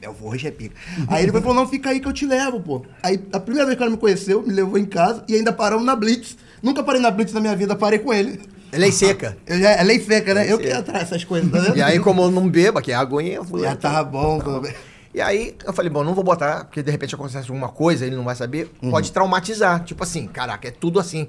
Meu 0.00 0.10
avô 0.10 0.28
hoje 0.30 0.46
é 0.46 0.50
pica. 0.50 0.74
Aí 1.08 1.22
ele 1.22 1.32
falou, 1.32 1.54
não, 1.54 1.66
fica 1.66 1.90
aí 1.90 2.00
que 2.00 2.08
eu 2.08 2.12
te 2.12 2.26
levo, 2.26 2.60
pô. 2.60 2.84
Aí 3.02 3.18
a 3.32 3.40
primeira 3.40 3.66
vez 3.66 3.78
que 3.78 3.84
ele 3.84 3.92
me 3.92 3.96
conheceu, 3.96 4.42
me 4.42 4.52
levou 4.52 4.76
em 4.78 4.84
casa 4.84 5.24
e 5.26 5.34
ainda 5.34 5.52
paramos 5.52 5.84
na 5.86 5.96
Blitz. 5.96 6.36
Nunca 6.62 6.82
parei 6.82 7.00
na 7.00 7.10
Blitz 7.10 7.32
na 7.32 7.40
minha 7.40 7.56
vida, 7.56 7.74
parei 7.74 7.98
com 7.98 8.12
ele. 8.12 8.40
É 8.72 8.78
lei 8.78 8.92
seca. 8.92 9.36
Eu 9.46 9.58
já, 9.58 9.70
é 9.70 9.82
lei 9.82 10.00
seca, 10.00 10.34
né? 10.34 10.42
É 10.42 10.44
lei 10.44 10.52
eu 10.52 10.56
seca. 10.56 10.68
que 10.68 10.74
ia 10.74 10.80
atrás 10.80 11.04
dessas 11.10 11.24
coisas, 11.24 11.50
tá 11.50 11.74
E 11.76 11.80
aí, 11.82 11.98
como 12.00 12.22
eu 12.22 12.30
não 12.30 12.48
bebo, 12.48 12.80
que 12.82 12.92
é 12.92 12.94
aguinha, 12.94 13.34
eu 13.36 13.44
fui. 13.44 13.62
Já 13.62 13.74
tava 13.74 14.04
bom, 14.04 14.38
tá 14.38 14.44
bom. 14.44 14.68
E 15.14 15.20
aí 15.20 15.54
eu 15.64 15.72
falei, 15.72 15.90
bom, 15.90 16.02
não 16.02 16.12
vou 16.12 16.24
botar, 16.24 16.64
porque 16.64 16.82
de 16.82 16.90
repente 16.90 17.14
acontece 17.14 17.48
alguma 17.50 17.68
coisa, 17.68 18.04
ele 18.04 18.16
não 18.16 18.24
vai 18.24 18.34
saber, 18.34 18.70
uhum. 18.82 18.90
pode 18.90 19.12
traumatizar. 19.12 19.82
Tipo 19.84 20.02
assim, 20.02 20.26
caraca, 20.26 20.66
é 20.68 20.72
tudo 20.72 20.98
assim 20.98 21.28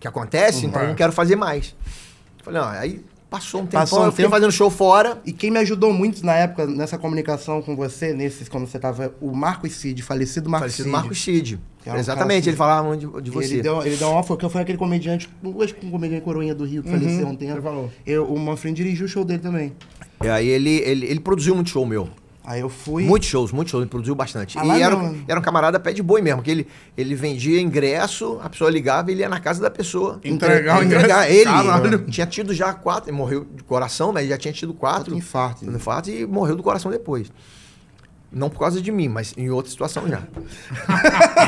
que 0.00 0.08
acontece, 0.08 0.62
uhum. 0.62 0.70
então 0.70 0.80
eu 0.80 0.86
não 0.88 0.94
é. 0.94 0.96
quero 0.96 1.12
fazer 1.12 1.36
mais. 1.36 1.76
Falei, 2.42 2.60
não, 2.62 2.66
aí 2.68 3.04
Passou 3.30 3.60
um 3.62 3.66
Passou 3.66 4.00
um 4.00 4.04
eu 4.06 4.10
fiquei 4.10 4.24
tempo. 4.24 4.34
fazendo 4.34 4.50
show 4.50 4.68
fora. 4.68 5.22
E 5.24 5.32
quem 5.32 5.52
me 5.52 5.58
ajudou 5.60 5.92
muito 5.92 6.26
na 6.26 6.34
época, 6.34 6.66
nessa 6.66 6.98
comunicação 6.98 7.62
com 7.62 7.76
você, 7.76 8.12
nesses, 8.12 8.48
quando 8.48 8.66
você 8.66 8.76
tava, 8.76 9.14
o 9.20 9.32
Marcos 9.32 9.72
Cid, 9.76 10.02
falecido 10.02 10.50
Marcos 10.50 10.72
falecido 10.76 10.88
Cid. 10.88 10.92
Marcos 10.92 11.22
Cid. 11.22 11.60
um 11.86 11.94
Exatamente, 11.96 12.48
ele 12.50 12.56
falava 12.56 12.96
de, 12.96 13.06
de, 13.22 13.30
você. 13.30 13.54
Ele 13.54 13.62
deu, 13.62 13.86
ele 13.86 13.96
deu 13.96 14.08
uma 14.10 14.18
oferta, 14.18 14.48
foi 14.48 14.60
aquele 14.62 14.76
comediante, 14.76 15.30
hoje 15.44 15.76
um 15.84 15.92
comediante 15.92 16.24
coroinha 16.24 16.54
do 16.56 16.64
Rio, 16.64 16.82
que 16.82 16.88
uhum, 16.90 16.98
faleceu 16.98 17.28
um 17.28 17.36
tempo. 17.36 17.52
Ele 17.52 17.62
falou. 17.62 17.90
Eu, 18.04 18.24
o 18.24 18.36
Manfred 18.36 18.74
dirigiu 18.74 19.06
o 19.06 19.08
show 19.08 19.24
dele 19.24 19.38
também. 19.38 19.72
E 20.24 20.28
aí 20.28 20.48
ele, 20.48 20.78
ele, 20.80 21.06
ele 21.06 21.20
produziu 21.20 21.54
muito 21.54 21.70
show 21.70 21.86
meu. 21.86 22.08
Aí 22.42 22.60
eu 22.60 22.68
fui. 22.70 23.04
Muitos 23.04 23.28
shows, 23.28 23.52
muitos 23.52 23.70
shows, 23.70 23.82
ele 23.82 23.90
produziu 23.90 24.14
bastante. 24.14 24.58
Ah, 24.58 24.64
e 24.64 24.82
era, 24.82 24.96
era 25.28 25.38
um 25.38 25.42
camarada 25.42 25.78
pé 25.78 25.92
de 25.92 26.02
boi 26.02 26.22
mesmo, 26.22 26.42
que 26.42 26.50
ele, 26.50 26.66
ele 26.96 27.14
vendia 27.14 27.60
ingresso, 27.60 28.40
a 28.42 28.48
pessoa 28.48 28.70
ligava 28.70 29.10
e 29.10 29.14
ele 29.14 29.20
ia 29.22 29.28
na 29.28 29.40
casa 29.40 29.60
da 29.60 29.70
pessoa. 29.70 30.18
Entregar, 30.24 30.82
entregar 30.84 30.84
ingresso. 30.84 30.98
entregar 31.04 31.30
Ele 31.30 31.44
Caralho. 31.44 31.98
tinha 32.10 32.26
tido 32.26 32.54
já 32.54 32.72
quatro, 32.72 33.12
morreu 33.12 33.44
de 33.54 33.62
coração, 33.64 34.12
mas 34.12 34.24
né? 34.24 34.30
já 34.30 34.38
tinha 34.38 34.54
tido 34.54 34.72
quatro. 34.72 35.14
Infarto. 35.14 35.66
Né? 35.66 35.76
Infarto 35.76 36.10
e 36.10 36.26
morreu 36.26 36.56
do 36.56 36.62
coração 36.62 36.90
depois. 36.90 37.30
Não 38.32 38.48
por 38.48 38.60
causa 38.60 38.80
de 38.80 38.90
mim, 38.90 39.08
mas 39.08 39.34
em 39.36 39.50
outra 39.50 39.70
situação 39.70 40.04
já. 40.08 40.22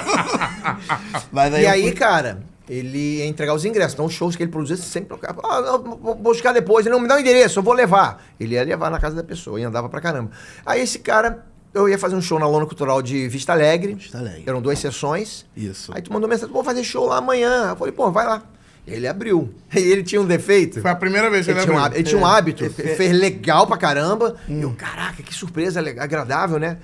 e 1.61 1.67
aí, 1.67 1.83
fui... 1.85 1.93
cara, 1.93 2.43
ele 2.69 3.17
ia 3.19 3.27
entregar 3.27 3.55
os 3.55 3.65
ingressos. 3.65 3.95
Então, 3.95 4.05
os 4.07 4.13
shows 4.13 4.37
que 4.37 4.43
ele 4.43 4.51
produzia 4.51 4.77
sempre 4.77 5.11
tocava. 5.11 5.41
Ah, 5.45 5.77
vou 5.79 6.15
buscar 6.15 6.53
depois. 6.53 6.87
Ele 6.87 6.95
não 6.95 7.01
me 7.03 7.09
dá 7.09 7.15
o 7.15 7.19
um 7.19 7.21
endereço, 7.21 7.59
eu 7.59 7.63
vou 7.63 7.73
levar. 7.75 8.23
Ele 8.39 8.55
ia 8.55 8.65
levar 8.65 8.91
na 8.91 8.99
casa 9.01 9.17
da 9.17 9.25
pessoa 9.25 9.61
e 9.61 9.65
andava 9.65 9.89
pra 9.89 10.01
caramba. 10.01 10.31
Aí 10.65 10.81
esse 10.81 10.99
cara, 10.99 11.45
eu 11.75 11.89
ia 11.89 11.99
fazer 11.99 12.15
um 12.15 12.23
show 12.23 12.39
na 12.39 12.47
Lona 12.47 12.67
Cultural 12.67 13.03
de 13.03 13.29
Vista 13.29 13.53
Alegre. 13.53 13.95
Vista 13.95 14.19
Alegre. 14.19 14.45
Eram 14.47 14.63
duas 14.63 14.79
sessões. 14.79 15.45
Isso. 15.57 15.93
Aí 15.95 16.03
tu 16.03 16.13
mandou 16.13 16.29
mensagem, 16.29 16.53
vou 16.53 16.63
fazer 16.65 16.85
show 16.85 17.07
lá 17.07 17.19
amanhã. 17.19 17.71
Eu 17.71 17.77
falei, 17.77 17.93
pô, 17.93 18.11
vai 18.11 18.27
lá. 18.27 18.43
Ele 18.87 19.07
abriu. 19.07 19.53
E 19.75 19.79
ele 19.81 20.03
tinha 20.03 20.21
um 20.21 20.25
defeito. 20.27 20.81
Foi 20.81 20.91
a 20.91 20.95
primeira 20.97 21.31
vez 21.31 21.45
que 21.47 21.51
ele, 21.53 21.61
ele 21.61 21.75
abriu. 21.77 21.81
Tinha 21.81 21.87
um, 21.87 21.93
ele 21.95 22.07
é. 22.09 22.11
tinha 22.11 22.21
um 22.21 22.27
é. 22.29 22.37
hábito, 22.39 22.65
é. 22.65 22.69
fez 22.69 23.11
é. 23.11 23.13
legal 23.13 23.67
pra 23.67 23.77
caramba. 23.77 24.37
Hum. 24.49 24.61
Eu, 24.63 24.75
caraca, 24.77 25.23
que 25.23 25.35
surpresa 25.35 25.81
agradável, 25.81 26.59
né? 26.59 26.79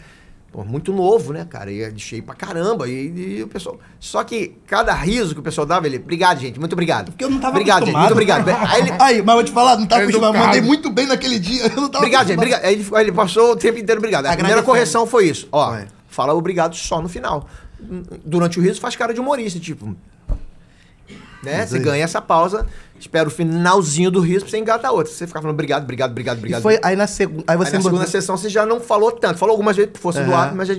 Pô, 0.50 0.64
muito 0.64 0.94
novo, 0.94 1.32
né, 1.34 1.46
cara? 1.48 1.70
E 1.70 1.82
é 1.82 1.90
deixei 1.90 2.22
pra 2.22 2.34
caramba. 2.34 2.88
E, 2.88 3.38
e, 3.38 3.42
o 3.42 3.48
pessoal. 3.48 3.78
Só 4.00 4.24
que 4.24 4.52
cada 4.66 4.94
riso 4.94 5.34
que 5.34 5.40
o 5.40 5.42
pessoal 5.42 5.66
dava, 5.66 5.87
ele. 5.87 5.98
Obrigado, 5.98 6.40
gente. 6.40 6.58
Muito 6.58 6.72
obrigado. 6.72 7.11
Porque 7.12 7.22
eu 7.22 7.28
não 7.30 7.38
tava 7.38 7.50
Obrigado, 7.52 7.84
gente. 7.84 7.94
Muito 7.94 8.12
obrigado. 8.12 8.48
Aí, 8.48 8.80
ele... 8.80 8.92
aí, 8.98 9.22
mas 9.22 9.34
vou 9.34 9.44
te 9.44 9.52
falar, 9.52 9.76
não 9.76 9.87
tava 9.87 10.02
acostumado. 10.04 10.34
É 10.34 10.38
Mandei 10.40 10.61
muito 10.62 10.88
bem 10.90 11.06
naquele 11.06 11.38
dia. 11.38 11.66
Eu 11.68 11.82
não 11.82 11.88
tava 11.90 11.98
Obrigado, 12.04 12.28
gente. 12.28 12.38
Obrigado. 12.38 12.64
Aí 12.64 12.80
ele, 13.02 13.12
passou 13.12 13.52
o 13.52 13.56
tempo 13.56 13.78
inteiro 13.78 13.98
obrigado. 13.98 14.24
A, 14.26 14.32
a 14.32 14.37
primeira 14.37 14.62
correção 14.62 15.06
foi 15.06 15.28
isso. 15.28 15.46
Ó, 15.52 15.74
é. 15.74 15.87
fala 16.08 16.32
obrigado 16.32 16.74
só 16.74 17.02
no 17.02 17.08
final. 17.11 17.46
Durante 18.24 18.58
o 18.58 18.62
riso 18.62 18.80
faz 18.80 18.96
cara 18.96 19.12
de 19.12 19.20
humorista, 19.20 19.61
tipo 19.61 19.94
né? 21.42 21.66
você 21.66 21.77
aí. 21.77 21.81
É 21.81 21.85
ganha 21.85 22.05
essa 22.05 22.20
pausa, 22.20 22.66
espera 22.98 23.29
o 23.29 23.31
finalzinho 23.31 24.11
do 24.11 24.20
riso 24.20 24.40
pra 24.40 24.51
você 24.51 24.59
engatar 24.59 24.92
outra. 24.92 25.12
Você 25.12 25.27
ficava 25.27 25.42
falando 25.42 25.55
obrigado, 25.57 25.83
obrigado, 25.85 26.11
obrigado, 26.11 26.38
obrigado. 26.38 26.61
E 26.61 26.62
foi, 26.62 26.79
aí 26.83 26.96
na, 26.96 27.07
segu... 27.07 27.42
aí 27.46 27.57
você 27.57 27.70
aí 27.77 27.83
na 27.83 27.83
segunda 27.83 28.07
sessão 28.07 28.37
você 28.37 28.48
já 28.48 28.66
não 28.66 28.81
falou 28.81 29.12
tanto. 29.12 29.38
Falou 29.38 29.53
algumas 29.53 29.77
vezes 29.77 29.90
por 29.92 29.98
força 30.01 30.20
uhum. 30.20 30.27
do 30.27 30.35
ar, 30.35 30.55
mas 30.55 30.68
já... 30.68 30.74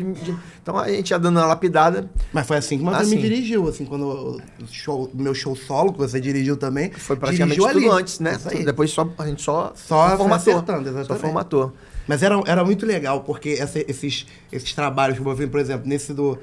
Então 0.61 0.77
a 0.77 0.89
gente 0.89 1.09
ia 1.11 1.19
dando 1.19 1.37
uma 1.37 1.45
lapidada. 1.45 2.09
Mas 2.33 2.45
foi 2.47 2.57
assim 2.57 2.77
que 2.77 2.83
você 2.83 2.97
assim. 3.01 3.15
me 3.15 3.21
dirigiu, 3.21 3.67
assim, 3.67 3.85
quando 3.85 4.05
o 4.07 5.09
meu 5.17 5.33
show 5.33 5.55
solo, 5.55 5.93
que 5.93 5.99
você 5.99 6.19
dirigiu 6.19 6.57
também. 6.57 6.91
Foi 6.91 7.15
praticamente 7.15 7.57
tudo 7.59 7.69
ali. 7.69 7.87
antes, 7.87 8.19
né? 8.19 8.37
Depois 8.63 8.91
só, 8.91 9.09
a 9.17 9.25
gente 9.25 9.41
só, 9.41 9.73
só, 9.75 10.17
formatou. 10.17 10.63
Só 11.05 11.15
formatou. 11.15 11.73
Mas 12.07 12.23
era, 12.23 12.41
era 12.47 12.65
muito 12.65 12.87
legal, 12.87 13.21
porque 13.21 13.57
essa, 13.59 13.77
esses, 13.87 14.25
esses 14.51 14.73
trabalhos 14.73 15.15
que 15.15 15.19
eu 15.21 15.23
vou 15.23 15.35
ver, 15.35 15.45
por 15.47 15.59
exemplo, 15.59 15.87
nesse 15.87 16.11
do 16.11 16.39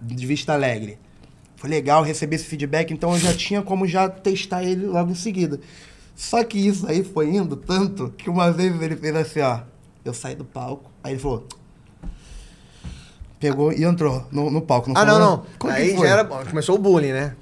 de 0.00 0.26
Vista 0.26 0.52
Alegre 0.52 0.96
foi 1.62 1.70
legal 1.70 2.02
receber 2.02 2.34
esse 2.34 2.44
feedback, 2.46 2.92
então 2.92 3.12
eu 3.12 3.20
já 3.20 3.32
tinha 3.32 3.62
como 3.62 3.86
já 3.86 4.08
testar 4.08 4.64
ele 4.64 4.84
logo 4.84 5.12
em 5.12 5.14
seguida. 5.14 5.60
Só 6.16 6.42
que 6.42 6.58
isso 6.58 6.84
aí 6.88 7.04
foi 7.04 7.28
indo 7.28 7.54
tanto 7.54 8.10
que 8.18 8.28
uma 8.28 8.50
vez 8.50 8.82
ele 8.82 8.96
fez 8.96 9.14
assim, 9.14 9.40
ó. 9.42 9.60
Eu 10.04 10.12
saí 10.12 10.34
do 10.34 10.44
palco, 10.44 10.90
aí 11.04 11.12
ele 11.12 11.20
falou. 11.20 11.46
Pegou 13.38 13.70
e 13.72 13.84
entrou 13.84 14.26
no, 14.32 14.50
no 14.50 14.60
palco. 14.60 14.90
Não 14.92 15.00
ah, 15.00 15.04
não, 15.04 15.20
não. 15.60 15.70
aí 15.70 15.96
já 15.96 16.08
era. 16.08 16.24
Começou 16.24 16.74
o 16.74 16.78
bullying, 16.78 17.12
né? 17.12 17.36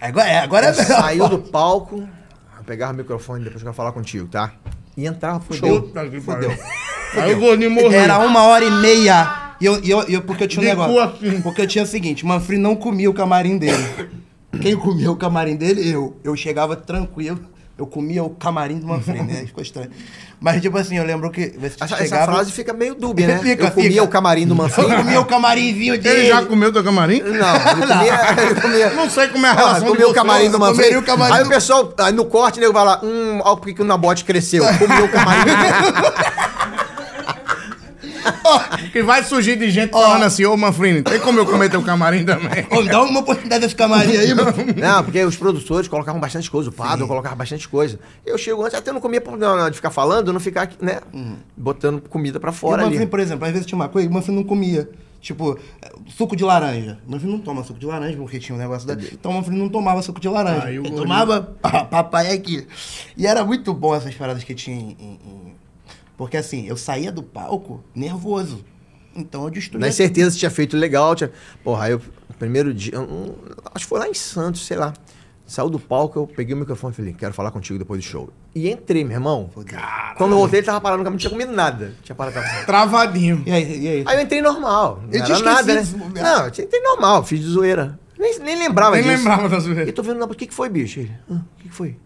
Agora 0.00 0.28
é, 0.28 0.38
agora 0.40 0.66
é 0.66 0.72
Saiu 0.72 1.28
do 1.28 1.38
palco, 1.38 2.08
pegava 2.66 2.92
o 2.92 2.96
microfone 2.96 3.44
depois 3.44 3.62
eu 3.62 3.66
quero 3.66 3.76
falar 3.76 3.92
contigo, 3.92 4.26
tá? 4.26 4.52
E 4.96 5.06
entrava, 5.06 5.38
fudeu. 5.38 5.80
Puta 5.82 6.08
que 6.08 6.20
fudeu. 6.20 6.50
fudeu. 6.50 7.22
Aí 7.22 7.34
o 7.34 7.38
Boninho 7.38 7.70
morreu. 7.70 8.00
Era 8.00 8.18
uma 8.18 8.42
hora 8.42 8.64
e 8.64 8.70
meia 8.72 9.49
e 9.60 9.66
eu, 9.66 9.78
e 9.84 9.90
eu, 9.90 10.02
eu 10.04 10.22
porque 10.22 10.44
eu 10.44 10.48
tinha 10.48 10.62
um 10.62 10.64
de 10.64 10.70
negócio. 10.70 11.00
Assim. 11.28 11.40
Porque 11.42 11.60
eu 11.62 11.66
tinha 11.66 11.84
o 11.84 11.86
seguinte, 11.86 12.24
Manfred 12.24 12.60
não 12.60 12.74
comia 12.74 13.10
o 13.10 13.14
camarim 13.14 13.58
dele. 13.58 13.84
Quem 14.62 14.74
comia 14.74 15.10
o 15.12 15.16
camarim 15.16 15.54
dele, 15.54 15.88
eu. 15.88 16.16
Eu 16.24 16.34
chegava 16.34 16.74
tranquilo. 16.74 17.38
Eu 17.76 17.86
comia 17.86 18.22
o 18.22 18.28
camarim 18.30 18.78
do 18.78 18.86
Manfred, 18.86 19.22
né? 19.22 19.40
Uhum. 19.40 19.46
Ficou 19.46 19.62
estranho. 19.62 19.90
Mas, 20.38 20.60
tipo 20.60 20.76
assim, 20.76 20.96
eu 20.98 21.04
lembro 21.04 21.30
que. 21.30 21.52
Essa, 21.62 21.86
chegava... 21.96 22.02
essa 22.02 22.24
frase 22.32 22.52
fica 22.52 22.72
meio 22.72 22.94
dúbia, 22.94 23.26
né? 23.26 23.38
Fica, 23.38 23.64
eu 23.66 23.70
comia 23.70 23.90
fica. 23.90 24.02
o 24.02 24.08
camarim 24.08 24.46
do 24.46 24.54
Manfred. 24.54 24.90
Eu 24.90 24.96
comia 24.98 25.20
o 25.20 25.24
camarimzinho 25.26 26.00
dele. 26.00 26.18
Ele 26.20 26.28
já 26.28 26.44
comeu 26.44 26.72
teu 26.72 26.84
camarim? 26.84 27.20
Não, 27.20 27.26
ele 27.26 27.86
comia. 27.86 28.18
Ele 28.48 28.60
comia... 28.60 28.90
Não 28.90 29.08
sei 29.10 29.28
como 29.28 29.46
é 29.46 29.50
a 29.50 29.52
relação. 29.52 29.86
Ah, 29.86 29.90
comia 29.90 30.08
o 30.08 30.14
camarim 30.14 30.50
do 30.50 30.58
Manfred. 30.58 30.96
O 30.96 31.02
camarim 31.02 31.34
aí 31.34 31.40
do... 31.42 31.46
o 31.46 31.50
pessoal, 31.50 31.94
aí 31.98 32.12
no 32.12 32.24
corte, 32.24 32.58
ele 32.60 32.70
vai 32.72 32.84
lá, 32.84 33.00
hum, 33.02 33.40
olha 33.42 33.56
porque 33.56 33.74
que 33.74 33.82
o 33.82 33.84
Nabote 33.84 34.24
cresceu. 34.24 34.64
Comia 34.78 35.04
o 35.04 35.08
camarim 35.10 35.50
do 35.50 35.60
que 38.92 39.02
vai 39.02 39.22
surgir 39.24 39.56
de 39.56 39.70
gente 39.70 39.90
oh. 39.94 40.00
falando 40.00 40.24
assim, 40.24 40.44
ô 40.44 40.52
oh, 40.52 40.56
Manfrini, 40.56 41.02
tem 41.02 41.20
como 41.20 41.38
eu 41.38 41.46
comer 41.46 41.70
teu 41.70 41.82
camarim 41.82 42.24
também? 42.24 42.66
Oh, 42.70 42.82
dá 42.82 43.02
uma 43.02 43.20
oportunidade 43.20 43.62
desse 43.62 43.74
camarim 43.74 44.16
aí, 44.16 44.34
mano. 44.34 44.52
Não, 44.76 45.02
porque 45.02 45.24
os 45.24 45.36
produtores 45.36 45.88
colocavam 45.88 46.20
bastante 46.20 46.50
coisa, 46.50 46.68
o 46.68 46.72
padre 46.72 47.06
colocava 47.06 47.34
bastante 47.34 47.68
coisa. 47.68 47.98
Eu 48.24 48.36
chego 48.36 48.62
antes, 48.62 48.74
até 48.74 48.92
não 48.92 49.00
comia 49.00 49.22
não, 49.38 49.70
de 49.70 49.76
ficar 49.76 49.90
falando, 49.90 50.32
não 50.32 50.40
ficar, 50.40 50.70
né, 50.80 51.00
hum. 51.14 51.36
botando 51.56 52.00
comida 52.08 52.38
pra 52.38 52.52
fora 52.52 52.82
e 52.82 52.84
o 52.84 52.86
Manfrini, 52.86 53.02
ali. 53.02 53.10
por 53.10 53.20
exemplo, 53.20 53.44
às 53.46 53.52
vezes 53.52 53.66
tinha 53.66 53.76
uma 53.76 53.88
coisa 53.88 54.08
o 54.08 54.12
Manfrini 54.12 54.36
não 54.38 54.44
comia. 54.44 54.88
Tipo, 55.20 55.58
suco 56.06 56.34
de 56.34 56.42
laranja. 56.42 56.98
Manfrini 57.06 57.34
não 57.34 57.40
toma 57.40 57.62
suco 57.62 57.78
de 57.78 57.84
laranja 57.84 58.16
porque 58.16 58.38
tinha 58.38 58.56
um 58.56 58.58
negócio 58.58 58.88
daí. 58.88 59.10
Então 59.12 59.30
Manfrini 59.34 59.58
não 59.58 59.68
tomava 59.68 60.00
suco 60.00 60.18
de 60.18 60.26
laranja. 60.30 60.64
Ah, 60.68 60.72
Ele 60.72 60.90
tomava 60.92 61.42
papai 61.90 62.32
aqui. 62.32 62.66
E 63.18 63.26
era 63.26 63.44
muito 63.44 63.74
bom 63.74 63.94
essas 63.94 64.14
paradas 64.14 64.42
que 64.44 64.54
tinha 64.54 64.74
em, 64.76 64.96
em 64.98 65.49
porque 66.20 66.36
assim, 66.36 66.66
eu 66.66 66.76
saía 66.76 67.10
do 67.10 67.22
palco 67.22 67.82
nervoso. 67.94 68.62
Então 69.16 69.44
eu 69.44 69.48
destruía. 69.50 69.86
Na 69.86 69.90
certeza 69.90 70.36
tinha 70.36 70.50
feito 70.50 70.76
legal. 70.76 71.14
Tinha... 71.14 71.32
Porra, 71.64 71.84
aí 71.86 71.92
eu, 71.92 72.00
primeiro 72.38 72.74
dia, 72.74 72.92
eu, 72.94 73.38
acho 73.74 73.86
que 73.86 73.88
foi 73.88 74.00
lá 74.00 74.06
em 74.06 74.12
Santos, 74.12 74.66
sei 74.66 74.76
lá. 74.76 74.92
Saiu 75.46 75.70
do 75.70 75.78
palco, 75.80 76.18
eu 76.18 76.26
peguei 76.26 76.54
o 76.54 76.58
microfone 76.58 76.92
e 76.92 76.94
falei, 76.96 77.12
quero 77.14 77.32
falar 77.32 77.50
contigo 77.50 77.78
depois 77.78 78.04
do 78.04 78.06
show. 78.06 78.28
E 78.54 78.70
entrei, 78.70 79.02
meu 79.02 79.14
irmão. 79.16 79.48
Caralho. 79.64 80.18
Quando 80.18 80.32
eu 80.32 80.36
voltei, 80.38 80.58
ele 80.58 80.66
tava 80.66 80.78
parado 80.78 80.98
no 80.98 81.04
caminho, 81.04 81.12
não 81.12 81.18
tinha 81.20 81.30
comido 81.30 81.52
nada. 81.52 81.94
Tinha 82.02 82.14
parado 82.14 82.34
pra... 82.34 82.64
Travadinho. 82.66 83.42
E 83.46 83.50
aí, 83.50 83.78
e 83.82 83.88
aí? 83.88 84.04
aí 84.06 84.16
eu 84.18 84.22
entrei 84.22 84.42
normal. 84.42 85.02
Não 85.02 85.14
eu 85.18 85.24
tinha 85.24 85.38
nada, 85.38 85.74
né? 85.74 85.82
Não, 86.20 86.42
eu 86.42 86.48
entrei 86.48 86.80
normal, 86.82 87.24
fiz 87.24 87.40
de 87.40 87.46
zoeira. 87.46 87.98
Nem, 88.18 88.38
nem 88.40 88.58
lembrava 88.58 88.94
nem 88.96 89.04
disso. 89.04 89.14
Nem 89.16 89.24
lembrava 89.24 89.48
da 89.48 89.58
zoeira. 89.58 89.88
E 89.88 89.92
tô 89.92 90.02
vendo, 90.02 90.22
o 90.22 90.34
que, 90.34 90.46
que 90.46 90.52
foi, 90.54 90.68
bicho? 90.68 91.00
Ele, 91.00 91.12
o 91.30 91.34
ah, 91.36 91.40
que, 91.56 91.68
que 91.70 91.74
foi? 91.74 91.96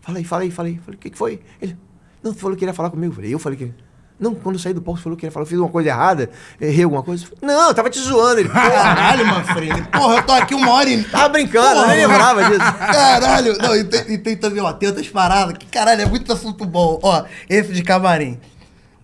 Falei, 0.00 0.24
falei, 0.24 0.50
falei. 0.50 0.80
Falei, 0.82 0.96
o 0.98 0.98
que, 0.98 1.10
que 1.10 1.18
foi? 1.18 1.40
Ele, 1.62 1.76
não, 2.24 2.32
falou 2.34 2.56
que 2.56 2.60
queria 2.60 2.72
falar 2.72 2.88
comigo. 2.88 3.12
Eu 3.12 3.14
falei, 3.16 3.34
eu 3.34 3.38
falei 3.38 3.58
que. 3.58 3.72
Não, 4.18 4.34
quando 4.34 4.54
eu 4.54 4.60
saí 4.60 4.72
do 4.72 4.80
palco, 4.80 5.00
falou 5.00 5.18
que 5.18 5.26
ele 5.26 5.30
falar 5.32 5.44
fiz 5.44 5.58
uma 5.58 5.68
coisa 5.68 5.88
errada, 5.88 6.30
errei 6.60 6.84
alguma 6.84 7.02
coisa. 7.02 7.26
Não, 7.42 7.68
eu 7.68 7.74
tava 7.74 7.90
te 7.90 7.98
zoando. 7.98 8.40
Ele, 8.40 8.48
Caralho, 8.48 9.26
Manfredo. 9.26 9.88
Porra, 9.90 10.16
eu 10.16 10.22
tô 10.22 10.32
aqui 10.32 10.54
uma 10.54 10.70
hora 10.70 10.88
e. 10.88 11.04
Tava 11.04 11.28
brincando, 11.28 11.80
eu 11.82 11.88
nem 11.88 12.06
lembrava 12.06 12.44
disso. 12.44 12.58
Caralho. 12.58 13.58
Não, 13.58 13.76
e 13.76 13.84
tem, 13.84 14.00
e 14.14 14.18
tem 14.18 14.36
também, 14.36 14.60
ó, 14.62 14.72
tem 14.72 14.88
outras 14.88 15.08
paradas. 15.08 15.58
Que 15.58 15.66
caralho, 15.66 16.00
é 16.00 16.06
muito 16.06 16.32
assunto 16.32 16.64
bom. 16.64 16.98
Ó, 17.02 17.24
esse 17.50 17.72
de 17.72 17.82
camarim. 17.82 18.40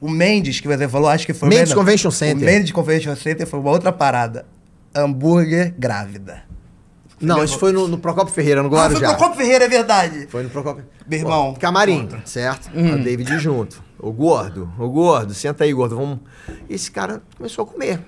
O 0.01 0.09
Mendes, 0.09 0.61
que 0.61 0.69
você 0.69 0.89
falou, 0.89 1.11
acho 1.11 1.27
que 1.27 1.35
foi 1.35 1.49
Mendes 1.49 1.59
Mendes 1.59 1.75
Convention 1.75 2.11
Center. 2.11 2.43
O 2.43 2.51
Mendes 2.55 2.73
Convention 2.73 3.15
Center 3.17 3.47
foi 3.47 3.61
uma 3.61 3.71
outra 3.71 3.93
parada. 3.93 4.47
Hambúrguer 4.95 5.75
grávida. 5.79 6.45
Não, 7.21 7.45
isso 7.45 7.57
é 7.57 7.59
foi 7.59 7.71
no, 7.73 7.87
no 7.87 7.99
Procopio 7.99 8.33
Ferreira, 8.33 8.63
no 8.63 8.69
Guarujá. 8.71 8.85
Ah, 8.87 8.91
foi 8.91 9.09
no 9.11 9.17
Procopio 9.19 9.41
Ferreira, 9.43 9.65
é 9.67 9.69
verdade. 9.69 10.27
Foi 10.29 10.43
no 10.43 10.49
Procopio... 10.49 10.85
Meu 11.07 11.19
irmão. 11.19 11.55
camarim, 11.55 12.09
certo? 12.25 12.71
Hum. 12.75 12.95
A 12.95 12.97
David 12.97 13.39
junto. 13.39 13.83
O 13.99 14.11
gordo, 14.11 14.73
o 14.79 14.89
gordo, 14.89 15.35
senta 15.35 15.65
aí, 15.65 15.73
gordo, 15.75 15.97
vamos... 15.97 16.21
Esse 16.69 16.91
cara 16.91 17.23
começou 17.37 17.65
a 17.65 17.67
comer. 17.67 18.01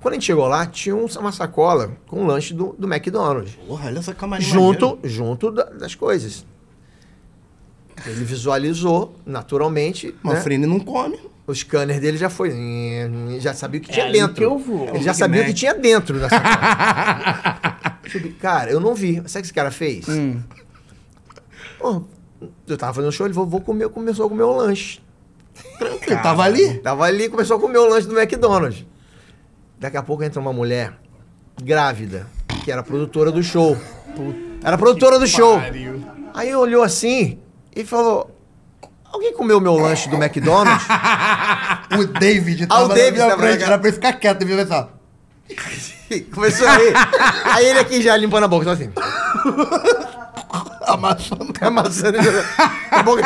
Quando 0.00 0.12
a 0.12 0.16
gente 0.16 0.24
chegou 0.24 0.46
lá, 0.46 0.64
tinha 0.64 0.96
uma 0.96 1.32
sacola 1.32 1.92
com 2.06 2.22
um 2.22 2.26
lanche 2.26 2.54
do, 2.54 2.74
do 2.78 2.86
McDonald's. 2.90 3.54
Porra, 3.56 3.86
olha 3.88 3.98
essa 3.98 4.14
camarim 4.14 4.42
Junto, 4.44 4.86
maneiro. 4.96 5.08
junto 5.08 5.50
das 5.50 5.94
coisas. 5.94 6.46
Ele 8.06 8.24
visualizou, 8.24 9.14
naturalmente... 9.26 10.14
Manfrini 10.22 10.66
né? 10.66 10.66
não 10.72 10.80
come. 10.80 11.18
O 11.46 11.54
scanner 11.54 12.00
dele 12.00 12.16
já 12.16 12.30
foi. 12.30 12.50
Já 13.38 13.52
sabia 13.52 13.78
o 13.78 13.82
que 13.84 13.90
é 13.90 13.94
tinha 13.94 14.10
dentro. 14.10 14.34
Que 14.36 14.44
eu 14.46 14.58
vou. 14.58 14.88
Ele 14.88 14.98
é 14.98 15.02
já 15.02 15.12
sabia 15.12 15.42
o 15.42 15.44
que 15.44 15.52
tinha 15.52 15.72
é 15.72 15.78
dentro 15.78 16.18
dessa 16.18 16.40
Cara, 18.40 18.70
eu 18.70 18.80
não 18.80 18.94
vi. 18.94 19.16
Sabe 19.16 19.28
o 19.28 19.32
que 19.32 19.38
esse 19.40 19.52
cara 19.54 19.70
fez? 19.70 20.06
Hum. 20.08 20.40
Pô, 21.78 22.02
eu 22.68 22.76
tava 22.76 22.92
fazendo 22.94 23.12
show, 23.12 23.26
ele 23.26 23.34
falou, 23.34 23.48
vou 23.48 23.60
comer, 23.60 23.88
começou 23.88 24.26
a 24.26 24.28
comer 24.28 24.44
um 24.44 24.56
lanche. 24.56 25.00
Tranquilo, 25.78 26.22
tava 26.22 26.42
ali? 26.42 26.78
Tava 26.78 27.04
ali, 27.04 27.28
começou 27.28 27.56
a 27.56 27.60
comer 27.60 27.78
o 27.78 27.88
lanche 27.88 28.06
do 28.06 28.18
McDonald's. 28.18 28.84
Daqui 29.78 29.96
a 29.96 30.02
pouco 30.02 30.22
entra 30.22 30.40
uma 30.40 30.52
mulher 30.52 30.94
grávida, 31.62 32.26
que 32.64 32.70
era 32.70 32.82
produtora 32.82 33.30
do 33.30 33.42
show. 33.42 33.76
Era 34.62 34.76
produtora 34.76 35.18
do 35.18 35.26
show. 35.26 35.58
Aí 36.34 36.54
olhou 36.54 36.82
assim 36.82 37.38
e 37.74 37.84
falou: 37.84 38.30
Alguém 39.10 39.32
comeu 39.34 39.60
meu 39.60 39.74
lanche 39.76 40.08
do 40.08 40.16
McDonald's? 40.16 40.84
o 41.98 42.06
David 42.18 42.66
tava 42.66 42.80
ah, 42.80 42.84
o 42.84 42.88
David 42.88 43.18
na 43.18 43.24
minha 43.24 43.30
tava 43.36 43.42
frente, 43.48 43.62
era 43.62 43.78
pra 43.78 43.88
ele 43.88 43.94
ficar 43.94 44.12
quieto, 44.14 44.42
ele 44.42 44.56
pensar. 44.56 44.90
Começou 46.34 46.66
a 46.66 46.74
Aí 47.54 47.66
ele 47.66 47.78
aqui 47.78 48.00
já 48.00 48.16
limpando 48.16 48.44
a 48.44 48.48
boca, 48.48 48.64
só 48.64 48.70
assim. 48.72 48.90
Amassando. 50.86 51.52
Amassando. 51.60 52.18
A 52.90 53.02
boca 53.02 53.22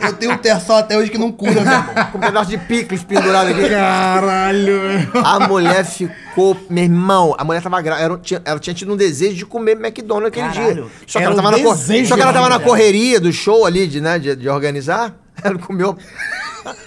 Eu 0.00 0.12
tenho 0.14 0.32
um 0.32 0.36
terçol 0.38 0.76
até 0.76 0.96
hoje 0.98 1.10
que 1.10 1.18
não 1.18 1.32
cura, 1.32 1.52
meu 1.54 1.62
irmão. 1.62 1.84
Com 2.12 2.18
um 2.18 2.20
pedaço 2.20 2.50
de 2.50 2.58
picles 2.58 3.02
pendurado 3.02 3.48
aqui. 3.48 3.68
Caralho, 3.68 4.80
A 5.24 5.40
mulher 5.48 5.84
ficou. 5.84 6.56
Meu 6.68 6.84
irmão, 6.84 7.34
a 7.38 7.44
mulher 7.44 7.62
tava 7.62 7.80
grávida. 7.80 8.04
Ela 8.04 8.18
tinha, 8.18 8.42
ela 8.44 8.58
tinha 8.60 8.74
tido 8.74 8.92
um 8.92 8.96
desejo 8.96 9.36
de 9.36 9.46
comer 9.46 9.72
McDonald's 9.76 10.28
aquele 10.28 10.48
Caralho. 10.48 10.74
dia. 10.84 10.92
Só 11.06 11.18
que, 11.18 11.24
ela 11.24 11.34
tava, 11.34 11.48
um 11.48 11.50
na 11.52 11.56
desejo, 11.56 12.08
só 12.08 12.14
que 12.16 12.22
ela 12.22 12.32
tava 12.32 12.48
na 12.48 12.58
correria 12.60 13.18
do 13.18 13.32
show 13.32 13.64
ali, 13.64 13.86
de, 13.86 14.00
né, 14.00 14.18
de, 14.18 14.36
de 14.36 14.48
organizar. 14.48 15.14
Ela 15.44 15.58
comeu. 15.58 15.96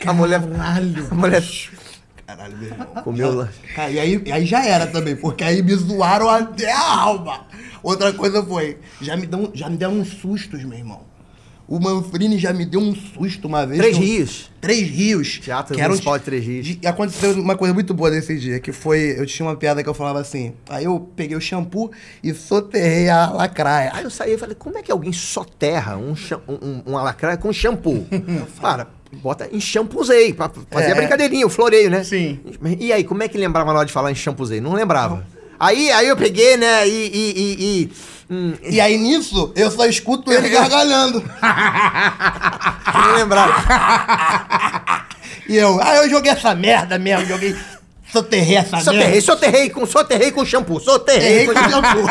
a 0.07 0.11
mulher. 0.13 0.41
A 1.11 1.15
mulher 1.15 1.41
Caralho, 2.35 2.57
meu 2.57 2.69
irmão. 2.69 2.87
Comeu 3.03 3.33
lá. 3.33 3.49
Cara, 3.75 3.89
e 3.91 3.99
aí, 3.99 4.21
e 4.25 4.31
aí 4.31 4.45
já 4.45 4.63
era 4.63 4.85
também, 4.87 5.15
porque 5.15 5.43
aí 5.43 5.61
me 5.63 5.73
zoaram 5.75 6.29
até 6.29 6.71
a 6.71 6.91
alma. 6.99 7.47
Outra 7.81 8.13
coisa 8.13 8.43
foi, 8.43 8.77
já 9.01 9.17
me, 9.17 9.25
dão, 9.25 9.49
já 9.53 9.67
me 9.69 9.75
deram 9.77 9.95
uns 9.99 10.09
sustos, 10.09 10.63
meu 10.63 10.77
irmão. 10.77 11.09
O 11.67 11.79
Manfrini 11.79 12.37
já 12.39 12.51
me 12.53 12.65
deu 12.65 12.79
um 12.79 12.95
susto 12.95 13.47
uma 13.47 13.63
vez. 13.65 13.79
Três 13.79 13.95
Rios. 13.97 14.51
Três 14.61 14.89
Rios. 14.89 15.37
Teatro 15.39 15.75
que 15.75 15.81
Municipal 15.83 16.17
de 16.17 16.25
Três 16.25 16.43
Rios. 16.45 16.77
E 16.81 16.87
aconteceu 16.87 17.31
uma 17.33 17.55
coisa 17.55 17.71
muito 17.75 17.93
boa 17.95 18.09
nesse 18.11 18.37
dia, 18.39 18.59
que 18.59 18.71
foi... 18.71 19.15
Eu 19.17 19.23
tinha 19.27 19.47
uma 19.47 19.55
piada 19.55 19.81
que 19.83 19.87
eu 19.89 19.93
falava 19.93 20.19
assim... 20.19 20.53
Aí 20.67 20.85
eu 20.85 20.99
peguei 21.15 21.37
o 21.37 21.41
shampoo 21.41 21.91
e 22.23 22.33
soterrei 22.33 23.07
a 23.09 23.29
lacraia. 23.29 23.91
Aí 23.93 24.03
eu 24.03 24.09
saí 24.09 24.33
e 24.33 24.37
falei... 24.39 24.55
Como 24.55 24.79
é 24.79 24.81
que 24.81 24.91
alguém 24.91 25.13
soterra 25.13 25.95
um, 25.95 26.13
um, 26.47 26.53
um, 26.53 26.81
uma 26.87 27.03
lacraia 27.03 27.37
com 27.37 27.53
shampoo? 27.53 28.03
Para, 28.59 28.87
bota 29.11 29.47
enxampuzei, 29.51 30.33
pra 30.33 30.49
fazer 30.69 30.89
é. 30.89 30.91
a 30.91 30.95
brincadeirinha, 30.95 31.45
o 31.45 31.49
floreio, 31.49 31.89
né? 31.89 32.03
Sim. 32.03 32.39
E 32.79 32.93
aí, 32.93 33.03
como 33.03 33.23
é 33.23 33.27
que 33.27 33.37
lembrava 33.37 33.71
na 33.73 33.79
hora 33.79 33.85
de 33.87 33.91
falar 33.93 34.09
em 34.09 34.13
enxampuzei? 34.13 34.61
Não 34.61 34.73
lembrava. 34.73 35.25
Aí, 35.59 35.91
aí 35.91 36.07
eu 36.07 36.15
peguei, 36.15 36.55
né, 36.55 36.87
e... 36.87 37.05
E, 37.07 37.31
e, 37.35 37.63
e, 37.91 38.33
hum, 38.33 38.53
e 38.63 38.79
aí 38.79 38.97
nisso, 38.97 39.51
eu 39.55 39.69
só 39.71 39.85
escuto 39.87 40.31
ele 40.31 40.47
gargalhando. 40.49 41.21
não 42.93 43.15
lembrava. 43.15 45.05
e 45.49 45.57
eu, 45.57 45.79
ah, 45.81 45.97
eu 45.97 46.09
joguei 46.09 46.31
essa 46.31 46.53
merda 46.55 46.97
mesmo, 46.97 47.25
joguei... 47.25 47.55
Soterrei 48.11 48.55
essa 48.57 48.77
soterrei, 48.79 49.07
merda. 49.07 49.21
Soterrei, 49.21 49.69
com, 49.69 49.85
soterrei 49.85 50.31
com 50.31 50.43
shampoo, 50.43 50.79
soterrei 50.79 51.45
com 51.45 51.53
shampoo. 51.53 52.07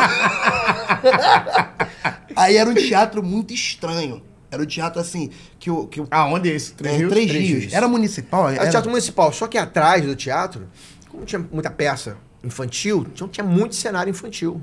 aí 2.37 2.55
era 2.55 2.69
um 2.69 2.73
teatro 2.73 3.21
muito 3.21 3.53
estranho 3.53 4.21
era 4.51 4.63
o 4.63 4.65
teatro 4.65 4.99
assim, 4.99 5.29
que 5.59 5.69
o. 5.69 5.85
Que 5.87 6.01
o 6.01 6.07
ah, 6.09 6.25
onde 6.25 6.49
é 6.49 6.53
esse? 6.55 6.73
Três, 6.73 6.95
é, 6.95 6.97
rios? 6.97 7.09
três, 7.11 7.27
três 7.29 7.47
rios. 7.47 7.59
rios. 7.61 7.73
Era 7.73 7.87
municipal? 7.87 8.49
Era, 8.49 8.61
era 8.63 8.71
teatro 8.71 8.89
municipal, 8.89 9.31
só 9.31 9.47
que 9.47 9.57
atrás 9.57 10.03
do 10.05 10.15
teatro, 10.15 10.67
como 11.09 11.25
tinha 11.25 11.43
muita 11.51 11.69
peça 11.69 12.17
infantil, 12.43 13.01
tinha 13.05 13.11
então 13.13 13.27
tinha 13.27 13.43
muito 13.45 13.75
cenário 13.75 14.09
infantil. 14.09 14.61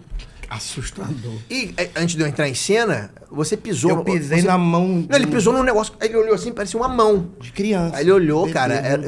Assustador. 0.48 1.34
E 1.50 1.74
é, 1.76 1.90
antes 1.96 2.14
de 2.14 2.22
eu 2.22 2.26
entrar 2.26 2.48
em 2.48 2.54
cena, 2.54 3.10
você 3.30 3.56
pisou. 3.56 3.90
Eu 3.90 4.04
pisei 4.04 4.40
você... 4.42 4.46
na 4.46 4.56
mão. 4.56 5.02
De... 5.02 5.08
Não, 5.08 5.16
ele 5.16 5.26
pisou 5.26 5.52
num 5.52 5.62
negócio. 5.64 5.92
Ele 6.00 6.16
olhou 6.16 6.34
assim, 6.36 6.52
parecia 6.52 6.78
uma 6.78 6.88
mão. 6.88 7.30
De 7.40 7.50
criança. 7.50 7.96
Aí 7.96 8.02
ele 8.04 8.12
olhou, 8.12 8.42
Bebê, 8.42 8.52
cara, 8.54 8.74
era, 8.74 9.02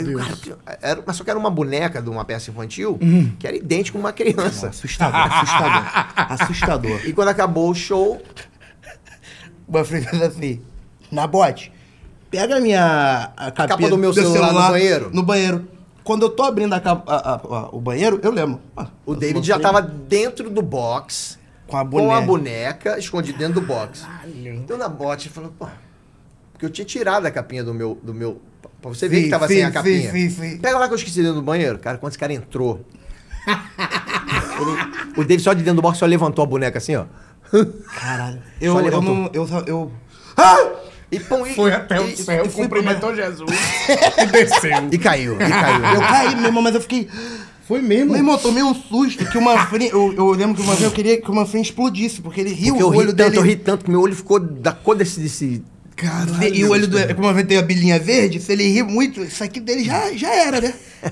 era, 0.83 1.03
Mas 1.07 1.15
só 1.17 1.23
que 1.23 1.31
era 1.31 1.39
uma 1.39 1.51
boneca 1.51 2.03
de 2.03 2.11
uma 2.11 2.25
peça 2.25 2.51
infantil 2.51 2.99
hum. 3.01 3.31
que 3.39 3.47
era 3.47 3.57
idêntica 3.57 3.97
a 3.99 4.01
uma 4.01 4.13
criança. 4.13 4.63
Não, 4.63 4.69
assustador, 4.69 5.21
assustador. 5.39 5.87
assustador. 6.17 7.01
E 7.07 7.13
quando 7.13 7.29
acabou 7.29 7.71
o 7.71 7.75
show. 7.75 8.21
O 9.65 9.73
Manfredo 9.73 10.25
assim 10.25 10.61
na 11.11 11.27
bote, 11.27 11.73
pega 12.31 12.57
a 12.57 12.61
minha 12.61 13.33
a 13.37 13.51
capinha, 13.51 13.77
capa 13.79 13.89
do 13.91 13.97
meu 13.99 14.13
celular, 14.13 14.49
celular, 14.49 14.67
no 14.67 14.71
banheiro. 14.73 15.11
No 15.13 15.23
banheiro. 15.25 15.69
Quando 16.05 16.23
eu 16.23 16.31
tô 16.31 16.45
abrindo 16.45 16.73
a 16.75 16.79
a, 16.79 17.35
a, 17.35 17.69
o 17.75 17.79
banheiro, 17.81 18.19
eu 18.23 18.31
lembro. 18.31 18.61
Ah, 18.77 18.87
o 19.05 19.15
David 19.17 19.45
já 19.47 19.59
tava 19.59 19.83
dentro 19.83 20.49
do 20.51 20.63
box. 20.63 21.37
Com 21.67 21.77
a 21.77 21.85
boneca. 21.85 22.09
Com 22.11 22.15
a 22.15 22.21
boneca, 22.23 22.99
escondido 22.99 23.37
dentro 23.37 23.61
do 23.61 23.67
box. 23.67 24.01
Caralho. 24.01 24.55
Então 24.55 24.79
na 24.79 24.89
bote 24.89 25.29
falou, 25.29 25.53
pô. 25.59 25.67
Porque 26.53 26.65
eu 26.65 26.71
tinha 26.71 26.87
tirado 26.87 27.27
a 27.27 27.31
capinha 27.31 27.63
do 27.63 27.75
meu. 27.75 27.99
Do 28.03 28.15
meu 28.15 28.41
pra 28.81 28.89
você 28.91 29.07
ver 29.09 29.25
que 29.25 29.29
tava 29.29 29.47
sem 29.49 29.63
a 29.63 29.71
capinha. 29.71 30.11
Sim, 30.11 30.31
sim, 30.31 30.51
sim. 30.53 30.57
Pega 30.59 30.79
lá 30.79 30.87
que 30.89 30.95
eu 30.95 30.97
esqueci 30.97 31.19
dentro 31.21 31.35
do 31.37 31.43
banheiro. 31.43 31.79
Cara, 31.79 31.99
quando 31.99 32.13
esse 32.13 32.19
cara 32.19 32.33
entrou. 32.33 32.81
o 35.17 35.25
David 35.25 35.41
só 35.43 35.53
de 35.53 35.63
dentro 35.63 35.77
do 35.83 35.83
box 35.83 35.99
só 35.99 36.07
levantou 36.07 36.43
a 36.43 36.47
boneca 36.47 36.79
assim, 36.79 36.97
ó. 36.97 37.05
Caralho. 38.01 38.41
Eu, 38.59 38.81
eu 38.87 39.03
não. 39.03 39.29
Eu. 39.35 39.47
eu... 39.67 39.93
Ah! 40.39 40.79
E, 41.11 41.19
pô, 41.21 41.47
e, 41.47 41.55
foi 41.55 41.73
até 41.73 41.99
o 41.99 42.07
e, 42.07 42.17
céu, 42.17 42.45
e 42.45 42.49
cumprimentou 42.51 43.13
pra... 43.13 43.23
Jesus 43.25 43.51
e 44.19 44.27
desceu. 44.27 44.71
E 44.93 44.99
caiu, 44.99 45.35
e 45.37 45.49
caiu. 45.49 45.95
Eu 45.95 46.01
caí 46.01 46.35
meu 46.37 46.47
irmão 46.47 46.63
mas 46.63 46.75
eu 46.75 46.81
fiquei. 46.83 47.09
Foi 47.67 47.81
mesmo? 47.81 48.09
Meu 48.11 48.19
irmão, 48.19 48.35
eu 48.35 48.41
tomei 48.41 48.63
um 48.63 48.75
susto 48.75 49.25
que 49.27 49.39
o 49.39 49.43
Manfrim. 49.43 49.87
Eu, 49.87 50.13
eu, 50.15 50.31
lembro 50.33 50.57
que 50.57 50.63
o 50.63 50.67
Manfrim, 50.67 50.85
eu 50.85 50.91
queria 50.91 51.21
que 51.21 51.31
o 51.31 51.35
Manfrim 51.35 51.61
explodisse, 51.61 52.21
porque 52.21 52.41
ele 52.41 52.53
riu 52.53 52.75
porque 52.75 52.85
o 52.85 52.89
olho 52.89 53.01
ri 53.11 53.17
tanto, 53.17 53.17
dele. 53.17 53.37
Eu 53.39 53.43
ri 53.43 53.57
tanto 53.57 53.85
que 53.87 53.91
meu 53.91 54.01
olho 54.03 54.15
ficou 54.15 54.39
da 54.39 54.73
cor 54.73 54.97
desse, 54.97 55.21
desse 55.21 55.63
Caralho. 55.99 56.55
E 56.55 56.65
o 56.65 56.71
olho 56.71 56.87
do. 56.87 56.97
Como 57.17 57.29
eu 57.37 57.45
tem 57.47 57.59
a 57.59 57.63
bilinha 57.63 57.99
verde, 57.99 58.39
se 58.41 58.53
ele 58.53 58.69
ri 58.69 58.85
muito, 58.85 59.21
isso 59.25 59.43
aqui 59.43 59.59
dele 59.59 59.83
já, 59.83 60.13
já 60.15 60.33
era, 60.33 60.61
né? 60.61 60.73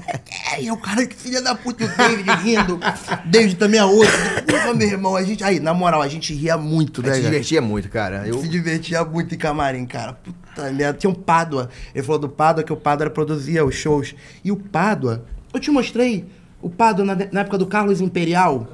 É, 0.53 0.61
e 0.61 0.67
é 0.67 0.73
o 0.73 0.77
cara 0.77 1.07
que 1.07 1.15
filha 1.15 1.41
da 1.41 1.55
puta, 1.55 1.85
o 1.85 1.89
David 1.89 2.29
rindo. 2.43 2.81
David 3.25 3.55
também 3.55 3.79
é 3.79 3.85
outro. 3.85 4.11
Desculpa, 4.45 4.75
meu 4.75 4.89
irmão. 4.89 5.15
A 5.15 5.23
gente. 5.23 5.45
Aí, 5.45 5.61
na 5.61 5.73
moral, 5.73 6.03
a 6.03 6.09
gente 6.09 6.35
ria 6.35 6.57
muito, 6.59 7.01
né? 7.01 7.11
A 7.11 7.15
gente 7.15 7.23
se 7.25 7.31
divertia 7.31 7.63
muito, 7.63 7.89
cara. 7.89 8.27
Eu... 8.27 8.41
Se 8.41 8.49
divertia 8.49 9.05
muito 9.05 9.33
em 9.33 9.39
camarim, 9.39 9.87
cara. 9.87 10.15
Puta 10.15 10.73
merda. 10.73 10.99
Tinha 10.99 11.09
um 11.09 11.15
Pádua. 11.15 11.69
Ele 11.95 12.05
falou 12.05 12.19
do 12.23 12.29
Pádua 12.29 12.65
que 12.65 12.73
o 12.73 12.77
Pádua 12.77 13.09
produzia 13.11 13.65
os 13.65 13.77
shows. 13.77 14.17
E 14.45 14.51
o 14.51 14.57
Pádua. 14.57 15.25
Eu 15.55 15.61
te 15.61 15.71
mostrei 15.71 16.25
o 16.61 16.69
Pádua 16.69 17.05
na, 17.05 17.15
na 17.31 17.41
época 17.43 17.57
do 17.57 17.67
Carlos 17.67 18.01
Imperial. 18.01 18.67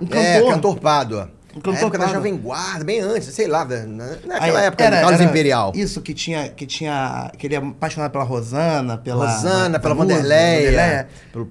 Um 0.00 0.06
cantor. 0.06 0.20
É, 0.24 0.42
cantor 0.42 0.80
Pádua 0.80 1.32
na 1.64 1.78
época 1.80 1.98
da 1.98 2.06
Jovem 2.08 2.36
Guarda, 2.36 2.84
bem 2.84 3.00
antes, 3.00 3.28
sei 3.28 3.46
lá, 3.46 3.64
né? 3.64 3.84
na 3.86 4.06
naquela 4.34 4.58
Aí, 4.60 4.66
época 4.66 4.84
era, 4.84 4.96
Carlos 5.00 5.20
era 5.20 5.30
Imperial. 5.30 5.72
Isso 5.74 6.00
que 6.02 6.12
tinha, 6.12 6.48
que 6.48 6.66
tinha. 6.66 7.30
Que 7.38 7.46
ele 7.46 7.54
é 7.54 7.58
apaixonado 7.58 8.10
pela 8.10 8.24
Rosana, 8.24 8.98
pela. 8.98 9.28
Rosana, 9.30 9.78
pela 9.78 9.94
Vanderlei 9.94 10.66
é. 10.76 11.06
pelo, 11.32 11.50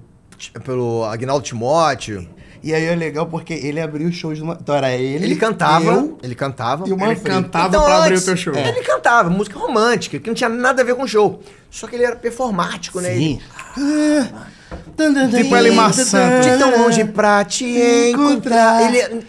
pelo 0.64 1.04
Agnaldo 1.06 1.44
Timóteo. 1.44 2.28
E 2.62 2.74
aí 2.74 2.84
é 2.86 2.96
legal 2.96 3.26
porque 3.26 3.52
ele 3.54 3.80
abriu 3.80 4.08
os 4.08 4.14
shows. 4.14 4.38
Numa... 4.40 4.56
Então 4.60 4.74
era 4.74 4.90
ele. 4.92 5.24
Ele 5.24 5.36
cantava. 5.36 5.84
Eu, 5.84 6.18
ele 6.22 6.34
cantava. 6.34 6.88
E 6.88 6.92
o 6.92 6.96
Manfred. 6.96 7.20
Ele 7.22 7.28
cantava 7.42 7.68
então, 7.68 7.82
pra 7.84 7.94
antes, 7.96 8.04
abrir 8.04 8.18
o 8.18 8.24
teu 8.24 8.36
show. 8.36 8.54
É, 8.54 8.68
ele 8.68 8.82
cantava, 8.82 9.30
música 9.30 9.58
romântica, 9.58 10.18
que 10.18 10.26
não 10.28 10.34
tinha 10.34 10.48
nada 10.48 10.82
a 10.82 10.84
ver 10.84 10.94
com 10.94 11.02
o 11.02 11.08
show. 11.08 11.42
Só 11.70 11.86
que 11.86 11.96
ele 11.96 12.04
era 12.04 12.16
performático, 12.16 13.00
né? 13.00 13.12
Sim. 13.14 13.40
Ele... 13.76 14.34
Ah, 14.68 15.36
tipo 15.36 15.54
Elima 15.56 15.92
Santos. 15.92 16.50
De 16.50 16.58
tão 16.58 16.76
longe 16.82 17.04
pra 17.04 17.44
te 17.44 17.64
encontrar. 17.66 18.80
encontrar. 18.82 18.94
Ele. 18.94 19.24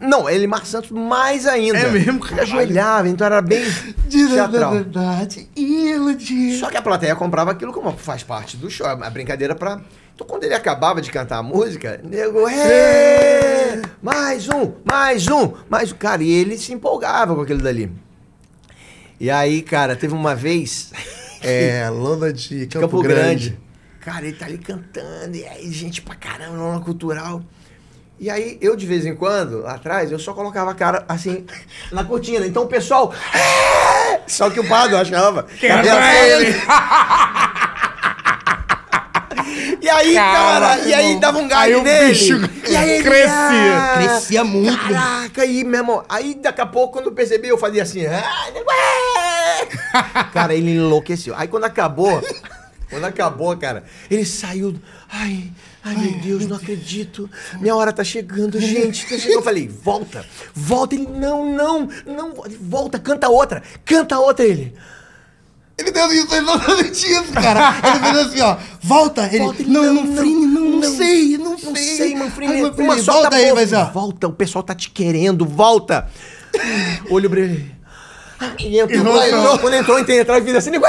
Não, 0.00 0.28
ele 0.30 0.44
é 0.44 0.46
Mar 0.46 0.64
Santos 0.64 0.90
mais 0.90 1.46
ainda. 1.46 1.78
É 1.78 1.90
mesmo, 1.90 2.20
cara. 2.20 2.42
Ajoelhava, 2.42 3.08
então 3.08 3.26
era 3.26 3.42
bem 3.42 3.62
teatral. 4.08 4.72
verdade, 4.72 5.48
Só 6.58 6.70
que 6.70 6.76
a 6.76 6.82
plateia 6.82 7.14
comprava 7.16 7.50
aquilo 7.50 7.72
como 7.72 7.92
faz 7.92 8.22
parte 8.22 8.56
do 8.56 8.70
show, 8.70 8.86
a 8.86 8.92
é 9.04 9.10
brincadeira 9.10 9.54
pra... 9.54 9.80
Então 10.14 10.26
quando 10.26 10.44
ele 10.44 10.54
acabava 10.54 11.00
de 11.00 11.10
cantar 11.10 11.38
a 11.38 11.42
música, 11.42 11.98
nego, 12.04 12.46
é, 12.46 13.80
mais 14.02 14.46
um, 14.48 14.72
mais 14.84 15.26
um, 15.26 15.52
mais 15.70 15.90
um. 15.90 15.96
Cara, 15.96 16.22
e 16.22 16.28
ele 16.30 16.58
se 16.58 16.70
empolgava 16.72 17.34
com 17.34 17.40
aquilo 17.40 17.62
dali. 17.62 17.90
E 19.18 19.30
aí, 19.30 19.62
cara, 19.62 19.96
teve 19.96 20.14
uma 20.14 20.34
vez... 20.34 20.92
É, 21.44 21.90
Lona 21.90 22.32
de 22.32 22.68
Campo, 22.68 22.86
Campo 22.86 23.02
Grande. 23.02 23.18
Grande. 23.48 23.58
Cara, 23.98 24.24
ele 24.24 24.36
tá 24.36 24.46
ali 24.46 24.58
cantando, 24.58 25.34
e 25.36 25.44
aí 25.44 25.72
gente 25.72 26.00
pra 26.00 26.14
caramba, 26.14 26.56
Lona 26.56 26.80
Cultural... 26.80 27.42
E 28.20 28.30
aí, 28.30 28.56
eu 28.60 28.76
de 28.76 28.86
vez 28.86 29.04
em 29.04 29.14
quando, 29.16 29.62
lá 29.62 29.74
atrás, 29.74 30.12
eu 30.12 30.18
só 30.18 30.32
colocava 30.32 30.70
a 30.70 30.74
cara 30.74 31.04
assim, 31.08 31.44
na 31.90 32.04
cortina. 32.04 32.46
Então 32.46 32.64
o 32.64 32.68
pessoal. 32.68 33.12
É! 33.34 34.20
Só 34.26 34.48
que 34.50 34.60
o 34.60 34.68
Pado 34.68 34.96
achava. 34.96 35.42
Que 35.58 35.66
era 35.66 36.26
ele. 36.28 36.54
E 39.80 39.88
aí, 39.88 40.14
cara, 40.14 40.78
e 40.86 40.94
aí 40.94 41.18
dava 41.18 41.38
um 41.40 41.48
galho 41.48 41.78
aí 41.78 41.82
nele. 41.82 42.08
Bicho 42.10 42.38
e 42.68 42.76
aí 42.76 42.88
ele, 42.90 43.02
crescia. 43.02 43.32
Ah, 43.32 43.92
crescia 43.98 44.44
muito. 44.44 44.78
Caraca, 44.78 45.42
aí, 45.42 45.64
meu 45.64 45.80
irmão. 45.80 46.04
Aí 46.08 46.36
daqui 46.36 46.60
a 46.60 46.66
pouco, 46.66 46.92
quando 46.92 47.06
eu 47.06 47.12
percebi, 47.12 47.48
eu 47.48 47.58
fazia 47.58 47.82
assim. 47.82 48.06
Ah, 48.06 48.22
é! 49.16 50.24
cara, 50.32 50.54
ele 50.54 50.70
enlouqueceu. 50.76 51.34
Aí 51.36 51.48
quando 51.48 51.64
acabou, 51.64 52.22
quando 52.88 53.04
acabou, 53.06 53.56
cara, 53.56 53.82
ele 54.08 54.24
saiu. 54.24 54.76
Ai. 55.12 55.50
Ai, 55.84 55.96
meu 55.96 56.12
Deus, 56.20 56.46
não 56.46 56.54
acredito. 56.56 57.28
Minha 57.60 57.74
hora 57.74 57.92
tá 57.92 58.04
chegando, 58.04 58.60
gente. 58.60 59.02
Tá 59.02 59.10
chegando. 59.18 59.32
Eu 59.38 59.42
falei, 59.42 59.66
volta, 59.68 60.24
volta. 60.54 60.94
Ele, 60.94 61.08
não, 61.08 61.52
não, 61.54 61.88
não, 62.06 62.34
volta, 62.60 62.98
canta 63.00 63.28
outra, 63.28 63.62
canta 63.84 64.16
outra. 64.20 64.44
Ele, 64.46 64.72
ele 65.76 65.90
deu 65.90 66.12
isso, 66.12 66.32
ele 66.32 66.46
não 66.46 66.56
tinha 66.84 67.22
isso, 67.22 67.32
cara. 67.32 67.74
Ele 67.84 67.98
fez 67.98 68.16
assim, 68.28 68.40
ó. 68.42 68.56
Volta, 68.80 69.26
ele. 69.26 69.38
Volta, 69.40 69.60
ele 69.62 69.70
não, 69.70 69.82
não, 69.84 70.04
Manfrini, 70.06 70.46
não, 70.46 70.60
não, 70.60 70.70
não, 70.78 70.96
sei, 70.96 71.36
não, 71.38 71.50
não 71.56 71.74
sei. 71.74 71.96
sei 71.96 72.14
Manfrini. 72.16 72.52
Ai, 72.52 72.62
Manfrini, 72.62 72.88
é 72.88 72.94
volta, 73.00 73.10
volta 73.12 73.34
aí, 73.36 73.52
mas 73.52 73.72
ó. 73.72 73.84
Volta, 73.86 74.28
o 74.28 74.32
pessoal 74.32 74.62
tá 74.62 74.74
te 74.76 74.88
querendo, 74.88 75.44
volta. 75.44 76.08
Olho 77.10 77.28
pra 77.28 77.40
ele. 77.40 77.74
E 78.60 78.76
eu, 78.78 78.86
entrou, 78.88 79.20
entrou, 79.24 79.58
quando 79.58 79.74
entrou, 79.74 79.98
entrei 80.00 80.20
atrás 80.20 80.40
e 80.42 80.44
fiz 80.46 80.54
assim, 80.56 80.70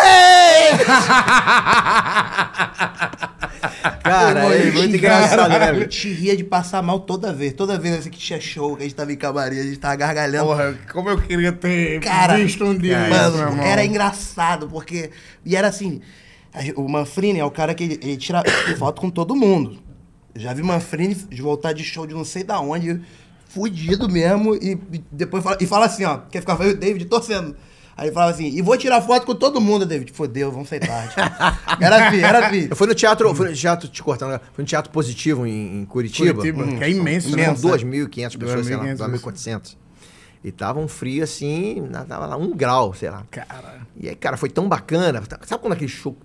Cara, 4.04 4.54
é 4.54 4.70
muito 4.72 4.96
engraçado, 4.98 5.50
cara. 5.50 5.72
Né, 5.72 5.72
eu 5.72 5.82
gente 5.84 6.12
ria 6.12 6.36
de 6.36 6.44
passar 6.44 6.82
mal 6.84 7.00
toda 7.00 7.32
vez. 7.32 7.54
Toda 7.54 7.80
vez 7.80 7.98
assim, 8.00 8.10
que 8.10 8.20
tinha 8.20 8.40
show, 8.40 8.76
que 8.76 8.82
a 8.84 8.86
gente 8.86 8.96
tava 8.96 9.14
em 9.14 9.16
camarim, 9.16 9.60
a 9.60 9.64
gente 9.64 9.80
tava 9.80 9.96
gargalhando. 9.96 10.46
Porra, 10.48 10.76
como 10.92 11.10
eu 11.10 11.22
queria 11.22 11.54
ter 11.54 12.02
cara, 12.02 12.36
visto 12.38 12.66
um 12.66 12.78
dia. 12.78 13.00
Mano, 13.10 13.62
era 13.62 13.84
engraçado, 13.86 14.68
porque. 14.68 15.10
E 15.46 15.56
era 15.56 15.70
assim. 15.70 16.02
O 16.76 16.88
Manfrini 16.88 17.40
é 17.40 17.46
o 17.46 17.50
cara 17.50 17.74
que 17.74 17.84
ele, 17.84 18.00
ele 18.04 18.18
tira 18.18 18.44
foto 18.78 19.02
com 19.02 19.10
todo 19.10 19.36
mundo. 19.36 19.80
Já 20.36 20.54
vi 20.54 20.62
Manfrini 20.62 21.16
voltar 21.42 21.74
de 21.74 21.84
show 21.84 22.06
de 22.06 22.14
não 22.14 22.26
sei 22.26 22.44
da 22.44 22.60
onde, 22.60 23.02
fudido 23.48 24.08
mesmo, 24.10 24.54
e, 24.56 24.78
e 24.92 25.04
depois 25.12 25.44
fala, 25.44 25.58
e 25.60 25.66
fala 25.66 25.86
assim, 25.88 26.04
ó, 26.06 26.18
quer 26.18 26.42
ficar 26.42 26.54
vendo 26.56 26.72
o 26.72 26.76
David 26.78 27.06
torcendo. 27.06 27.56
Aí 27.96 28.12
falava 28.12 28.32
assim, 28.32 28.46
e 28.46 28.62
vou 28.62 28.76
tirar 28.76 29.02
foto 29.02 29.24
com 29.26 29.36
todo 29.36 29.62
mundo, 29.62 29.86
David. 29.86 30.12
Fodeu, 30.14 30.52
vamos 30.52 30.68
sair 30.68 30.80
tarde. 30.80 31.14
era 31.84 32.10
vi 32.10 32.16
assim, 32.18 32.20
era 32.26 32.50
vi 32.50 32.60
assim. 32.60 32.68
Eu 32.72 32.76
fui 32.76 32.88
no 32.88 32.96
teatro, 32.96 33.32
no 33.34 33.54
teatro, 33.54 33.88
te 33.88 34.02
cortando, 34.04 34.40
foi 34.54 34.64
no 34.64 34.68
teatro 34.68 34.92
positivo 34.92 35.46
em, 35.46 35.82
em 35.82 35.86
Curitiba. 35.86 36.34
Curitiba. 36.34 36.64
Hum. 36.64 36.78
Que 36.78 36.84
é 36.84 36.90
imenso, 36.90 37.36
né? 37.36 37.50
2.500 37.54 38.12
pessoas, 38.38 38.66
2, 38.66 38.66
sei 38.68 38.76
lá, 38.78 38.86
2.400. 39.10 39.76
E 40.44 40.52
tava 40.52 40.80
um 40.80 40.88
frio 40.88 41.24
assim, 41.24 41.88
tava 42.08 42.26
lá 42.26 42.36
um 42.36 42.52
grau, 42.54 42.94
sei 42.94 43.10
lá. 43.10 43.24
Cara. 43.30 43.82
E 43.96 44.10
aí, 44.10 44.16
cara, 44.16 44.38
foi 44.38 44.50
tão 44.50 44.68
bacana. 44.68 45.22
Sabe 45.46 45.62
quando 45.62 45.74
aquele 45.74 45.90
show 45.90 46.18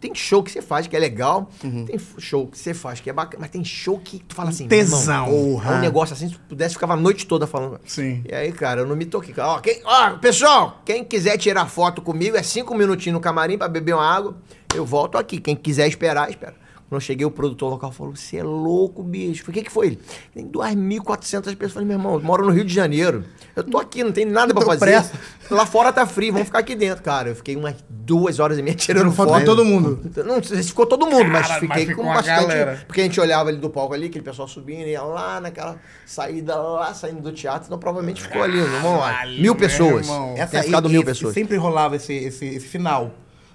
tem 0.00 0.14
show 0.14 0.42
que 0.44 0.50
você 0.52 0.62
faz 0.62 0.86
que 0.86 0.94
é 0.96 0.98
legal, 0.98 1.48
uhum. 1.64 1.84
tem 1.84 1.98
show 2.18 2.46
que 2.46 2.56
você 2.56 2.72
faz 2.72 3.00
que 3.00 3.10
é 3.10 3.12
bacana, 3.12 3.38
mas 3.40 3.50
tem 3.50 3.64
show 3.64 3.98
que 3.98 4.20
tu 4.20 4.32
fala 4.34 4.50
assim, 4.50 4.68
tesão. 4.68 5.26
Porra. 5.26 5.72
É 5.72 5.76
um 5.78 5.80
negócio 5.80 6.12
assim, 6.14 6.28
se 6.28 6.36
pudesse, 6.38 6.74
ficava 6.74 6.92
a 6.92 6.96
noite 6.96 7.26
toda 7.26 7.48
falando. 7.48 7.80
Sim. 7.84 8.22
E 8.28 8.32
aí, 8.32 8.52
cara, 8.52 8.82
eu 8.82 8.86
não 8.86 8.94
me 8.94 9.04
toquei. 9.04 9.34
Ó, 9.38 9.58
quem, 9.58 9.80
ó, 9.84 10.10
pessoal, 10.18 10.80
quem 10.84 11.02
quiser 11.04 11.36
tirar 11.36 11.66
foto 11.66 12.00
comigo, 12.00 12.36
é 12.36 12.42
cinco 12.44 12.76
minutinhos 12.76 13.14
no 13.14 13.20
camarim 13.20 13.58
para 13.58 13.66
beber 13.68 13.94
uma 13.94 14.06
água. 14.08 14.36
Eu 14.74 14.86
volto 14.86 15.18
aqui. 15.18 15.40
Quem 15.40 15.56
quiser 15.56 15.88
esperar, 15.88 16.30
espera. 16.30 16.54
Quando 16.88 17.00
eu 17.00 17.00
cheguei, 17.06 17.26
o 17.26 17.30
produtor 17.30 17.68
local 17.70 17.92
falou: 17.92 18.16
Você 18.16 18.38
é 18.38 18.42
louco, 18.42 19.02
bicho. 19.02 19.44
O 19.46 19.52
que, 19.52 19.62
que 19.62 19.70
foi 19.70 19.88
ele? 19.88 19.98
Tem 20.34 20.46
2.400 20.48 21.42
pessoas. 21.54 21.72
Falei, 21.72 21.86
meu 21.86 21.98
irmão, 21.98 22.14
eu 22.14 22.20
moro 22.20 22.44
no 22.46 22.50
Rio 22.50 22.64
de 22.64 22.72
Janeiro. 22.72 23.24
Eu 23.54 23.62
tô 23.62 23.76
aqui, 23.78 24.02
não 24.02 24.10
tem 24.10 24.24
nada 24.24 24.54
pra 24.54 24.64
fazer. 24.64 24.78
Pressa. 24.80 25.12
Lá 25.50 25.66
fora 25.66 25.92
tá 25.92 26.06
frio, 26.06 26.32
vamos 26.32 26.46
ficar 26.46 26.60
aqui 26.60 26.74
dentro, 26.74 27.02
cara. 27.04 27.28
Eu 27.28 27.36
fiquei 27.36 27.56
umas 27.56 27.74
duas 27.90 28.38
horas 28.38 28.56
e 28.58 28.62
meia 28.62 28.74
tirando 28.76 29.12
foto. 29.12 29.32
Ficou 29.34 29.44
todo 29.44 29.64
mundo. 29.66 30.00
Então, 30.04 30.24
não, 30.24 30.42
ficou 30.42 30.86
todo 30.86 31.06
mundo, 31.06 31.26
mas 31.30 31.46
fiquei 31.58 31.86
mas 31.86 31.94
com 31.96 32.04
bastante. 32.04 32.40
Galera. 32.40 32.84
Porque 32.86 33.00
a 33.02 33.04
gente 33.04 33.20
olhava 33.20 33.50
ali 33.50 33.58
do 33.58 33.68
palco 33.68 33.92
ali, 33.92 34.06
aquele 34.06 34.24
pessoal 34.24 34.48
subindo, 34.48 34.88
ia 34.88 35.02
lá 35.02 35.40
naquela 35.42 35.78
saída 36.06 36.56
lá, 36.56 36.92
saindo 36.94 37.20
do 37.20 37.32
teatro. 37.32 37.64
Então 37.66 37.78
provavelmente 37.78 38.22
ficou 38.22 38.42
ali, 38.42 38.58
vamos 38.80 38.98
lá. 39.00 39.26
Mil 39.26 39.54
pessoas. 39.54 40.06
Essa, 40.36 40.52
Tem 40.52 40.62
ficado 40.64 40.88
e, 40.88 40.92
mil 40.92 41.04
pessoas. 41.04 41.34
Sempre 41.34 41.56
rolava 41.58 41.96
esse, 41.96 42.12
esse, 42.14 42.46
esse 42.46 42.66
final 42.66 43.12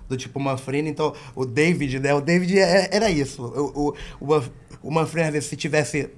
do 0.10 0.18
tipo 0.18 0.40
Manfrini. 0.40 0.90
Então, 0.90 1.14
o 1.36 1.46
David, 1.46 2.00
né? 2.00 2.14
O 2.14 2.22
David 2.22 2.58
era, 2.60 2.72
é, 2.86 2.90
era 2.92 3.10
isso. 3.10 3.44
O, 3.44 3.96
o, 4.22 4.38
o, 4.84 4.90
o 4.90 5.42
se 5.42 5.56
tivesse. 5.56 6.10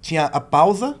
Tinha 0.00 0.26
a 0.26 0.40
pausa. 0.40 0.96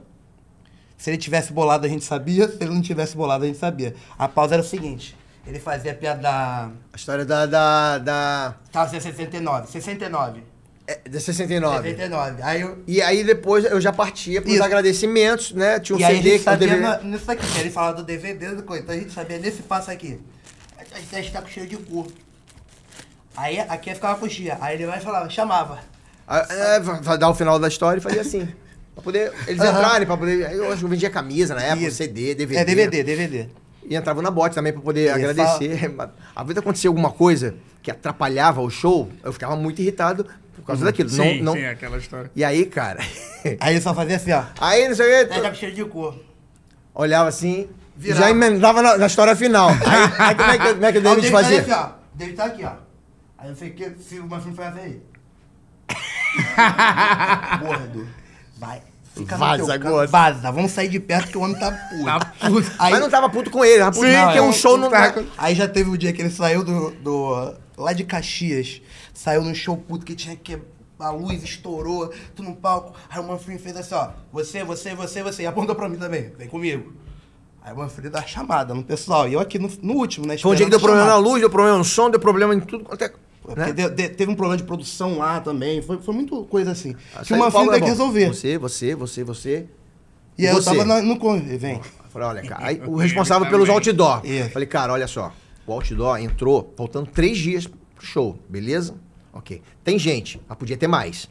Se 0.96 1.10
ele 1.10 1.16
tivesse 1.16 1.52
bolado, 1.52 1.86
a 1.86 1.88
gente 1.88 2.04
sabia. 2.04 2.48
Se 2.48 2.56
ele 2.62 2.74
não 2.74 2.82
tivesse 2.82 3.16
bolado, 3.16 3.44
a 3.44 3.46
gente 3.46 3.58
sabia. 3.58 3.94
A 4.18 4.26
pausa 4.28 4.54
era 4.56 4.62
o 4.62 4.66
seguinte. 4.66 5.16
Ele 5.46 5.58
fazia 5.58 5.92
a 5.92 5.94
piada 5.94 6.20
da. 6.20 6.70
A 6.92 6.96
história 6.96 7.24
da. 7.24 7.46
da. 7.46 7.98
da... 7.98 8.54
Fazia 8.72 9.00
69. 9.00 9.70
69. 9.70 10.42
É, 10.86 11.00
de 11.08 11.20
69. 11.20 11.90
69. 11.90 12.42
Aí 12.42 12.62
eu... 12.62 12.82
E 12.86 13.02
aí 13.02 13.22
depois 13.22 13.62
eu 13.66 13.78
já 13.78 13.92
partia 13.92 14.40
pros 14.40 14.54
Isso. 14.54 14.64
agradecimentos, 14.64 15.52
né? 15.52 15.78
Tinha 15.78 15.96
um 15.96 16.00
e 16.00 16.02
CD 16.02 16.14
aí 16.16 16.20
a 16.20 16.22
gente 16.24 16.38
que 16.38 16.44
sabia 16.44 16.68
DVD... 16.68 16.80
na, 16.86 16.98
nisso 17.02 17.30
aqui. 17.30 17.46
Ele 17.60 17.70
falava 17.70 17.96
do 17.98 18.02
DVD 18.04 18.54
do 18.54 18.62
coisa. 18.62 18.82
Então 18.82 18.94
a 18.94 18.98
gente 18.98 19.12
sabia 19.12 19.38
nesse 19.38 19.62
passo 19.62 19.90
aqui 19.90 20.18
a 21.12 21.16
gente 21.20 21.32
tá 21.32 21.40
com 21.42 21.48
cheiro 21.48 21.68
de 21.68 21.76
cu. 21.76 22.06
Aí 23.36 23.60
aqui 23.60 23.94
ficava 23.94 24.18
com 24.18 24.28
chia. 24.28 24.58
Aí 24.60 24.74
ele 24.80 24.84
e 24.84 25.00
falava, 25.00 25.30
chamava. 25.30 25.78
Ah, 26.26 26.46
é, 26.50 26.80
vai 26.80 27.16
dar 27.16 27.30
o 27.30 27.34
final 27.34 27.58
da 27.58 27.68
história 27.68 27.98
e 27.98 28.02
fazia 28.02 28.20
assim. 28.20 28.46
pra 28.94 29.02
poder. 29.02 29.32
Eles 29.46 29.60
uhum. 29.62 29.68
entrarem, 29.70 30.06
pra 30.06 30.16
poder. 30.16 30.52
Eu 30.52 30.68
acho 30.68 30.78
que 30.78 30.84
eu 30.84 30.88
vendia 30.88 31.08
camisa 31.10 31.54
na 31.54 31.62
época, 31.62 31.86
Isso. 31.86 31.96
CD, 31.96 32.34
DVD. 32.34 32.60
É, 32.60 32.64
DVD, 32.64 33.02
DVD. 33.02 33.48
E 33.84 33.94
entrava 33.94 34.20
na 34.20 34.30
bote 34.30 34.54
também 34.54 34.72
pra 34.72 34.82
poder 34.82 35.06
e 35.06 35.08
agradecer. 35.08 35.90
Fala... 35.94 36.12
vez 36.36 36.46
vezes 36.46 36.58
acontecia 36.58 36.90
alguma 36.90 37.10
coisa 37.10 37.54
que 37.82 37.90
atrapalhava 37.90 38.60
o 38.60 38.68
show, 38.68 39.08
eu 39.22 39.32
ficava 39.32 39.56
muito 39.56 39.80
irritado 39.80 40.26
por 40.54 40.62
causa 40.62 40.80
uhum. 40.82 40.86
daquilo. 40.88 41.08
Sim, 41.08 41.38
não, 41.40 41.44
não... 41.44 41.52
sim, 41.54 41.64
aquela 41.64 41.96
história. 41.96 42.30
E 42.34 42.44
aí, 42.44 42.66
cara. 42.66 43.00
aí 43.60 43.74
eu 43.76 43.80
só 43.80 43.94
fazia 43.94 44.16
assim, 44.16 44.32
ó. 44.32 44.42
Aí 44.60 44.86
não 44.88 44.94
sei 44.94 45.06
o 45.22 45.28
que. 45.28 45.34
Aí 45.34 45.42
tá 45.42 45.54
cheio 45.54 45.72
de 45.74 45.84
cor. 45.84 46.18
Olhava 46.92 47.28
assim, 47.28 47.68
já 47.98 48.30
emendava 48.30 48.80
na, 48.80 48.96
na 48.96 49.06
história 49.06 49.34
final. 49.34 49.68
Aí, 49.86 50.02
aí 50.28 50.34
como 50.34 50.50
é 50.50 50.58
que, 50.58 50.74
como 50.74 50.86
é 50.86 50.92
que 50.92 50.98
o 50.98 51.02
David, 51.02 51.30
David 51.30 51.30
tá 51.32 51.42
fazia? 51.42 51.64
Tá 51.64 51.72
aqui, 51.72 51.72
ó. 51.94 51.98
David 52.14 52.36
tá 52.36 52.44
aqui, 52.44 52.64
ó. 52.64 52.72
Aí 53.38 53.48
eu 53.50 53.56
fiquei, 53.56 53.96
se 53.98 54.18
o 54.20 54.28
Manfred 54.28 54.54
foi 54.54 54.64
até 54.66 54.82
aí. 54.84 55.02
Gordo. 57.60 58.08
Vai. 58.58 58.82
Fica 59.16 59.36
vaza, 59.36 59.76
gordo. 59.78 60.10
Vaza, 60.10 60.52
vamos 60.52 60.70
sair 60.70 60.88
de 60.88 61.00
perto 61.00 61.30
que 61.32 61.38
o 61.38 61.40
homem 61.40 61.56
tá 61.58 61.72
puto. 61.72 62.04
Tá 62.04 62.20
puto. 62.48 62.72
Aí, 62.78 62.92
Mas 62.92 63.00
não 63.00 63.10
tava 63.10 63.28
puto 63.28 63.50
com 63.50 63.64
ele, 63.64 63.80
tava 63.80 63.90
puto 63.92 64.04
Sim, 64.06 64.12
não, 64.12 64.30
é 64.30 64.42
um 64.42 64.52
show 64.52 64.76
não 64.76 64.90
Aí 65.36 65.54
já 65.56 65.66
teve 65.66 65.90
o 65.90 65.94
um 65.94 65.96
dia 65.96 66.12
que 66.12 66.22
ele 66.22 66.30
saiu 66.30 66.62
do, 66.64 66.90
do. 66.92 67.54
lá 67.76 67.92
de 67.92 68.04
Caxias. 68.04 68.80
Saiu 69.12 69.42
num 69.42 69.54
show 69.54 69.76
puto 69.76 70.04
que 70.06 70.14
tinha 70.14 70.36
que 70.36 70.56
a 71.00 71.10
luz 71.10 71.42
estourou, 71.42 72.12
tu 72.36 72.44
no 72.44 72.54
palco. 72.54 72.94
Aí 73.10 73.18
o 73.18 73.24
Manfred 73.24 73.60
fez 73.60 73.76
assim, 73.76 73.94
ó, 73.96 74.10
você, 74.32 74.62
você, 74.62 74.94
você, 74.94 75.22
você. 75.22 75.42
E 75.42 75.46
apontou 75.46 75.74
pra 75.74 75.88
mim 75.88 75.96
também, 75.96 76.32
vem 76.38 76.46
comigo. 76.48 76.92
Aí 77.68 77.74
o 77.74 77.76
Manfredo 77.76 78.08
dá 78.08 78.22
chamada 78.22 78.72
no 78.72 78.82
pessoal. 78.82 79.28
E 79.28 79.34
eu 79.34 79.40
aqui 79.40 79.58
no, 79.58 79.70
no 79.82 79.94
último, 79.94 80.26
né? 80.26 80.38
Foi 80.38 80.52
um 80.52 80.54
dia 80.54 80.64
que 80.64 80.70
deu 80.70 80.80
problema 80.80 81.04
na 81.06 81.16
luz, 81.16 81.38
deu 81.38 81.50
problema 81.50 81.76
no 81.76 81.84
som, 81.84 82.08
deu 82.08 82.18
problema 82.18 82.54
em 82.54 82.60
tudo. 82.60 82.86
Até, 82.90 83.10
né? 83.56 83.72
de, 83.90 84.08
teve 84.08 84.32
um 84.32 84.34
problema 84.34 84.56
de 84.56 84.64
produção 84.64 85.18
lá 85.18 85.38
também. 85.40 85.82
Foi, 85.82 85.98
foi 85.98 86.14
muito 86.14 86.44
coisa 86.44 86.70
assim. 86.70 86.96
Ah, 87.14 87.22
que 87.22 87.34
o 87.34 87.38
Manfredo 87.38 87.66
é 87.70 87.74
tem 87.74 87.78
é 87.82 87.82
que 87.82 87.90
resolver. 87.90 88.28
Você, 88.28 88.56
você, 88.56 88.94
você, 88.94 89.22
você. 89.22 89.66
E 90.38 90.46
aí 90.46 90.52
você. 90.54 90.70
eu 90.70 90.76
tava 90.78 91.02
no, 91.02 91.08
no 91.08 91.18
convívio. 91.18 91.82
Falei, 92.10 92.28
olha, 92.28 92.42
cara. 92.42 92.64
Aí, 92.66 92.80
o 92.86 92.96
responsável 92.96 93.46
pelos 93.50 93.68
outdoor. 93.68 94.22
É. 94.24 94.48
Falei, 94.48 94.66
cara, 94.66 94.94
olha 94.94 95.06
só. 95.06 95.30
O 95.66 95.72
outdoor 95.74 96.16
entrou 96.20 96.72
faltando 96.74 97.10
três 97.10 97.36
dias 97.36 97.66
pro 97.66 97.76
show, 98.06 98.38
beleza? 98.48 98.94
Ok. 99.34 99.60
Tem 99.84 99.98
gente, 99.98 100.40
mas 100.48 100.56
podia 100.56 100.76
ter 100.78 100.88
mais. 100.88 101.28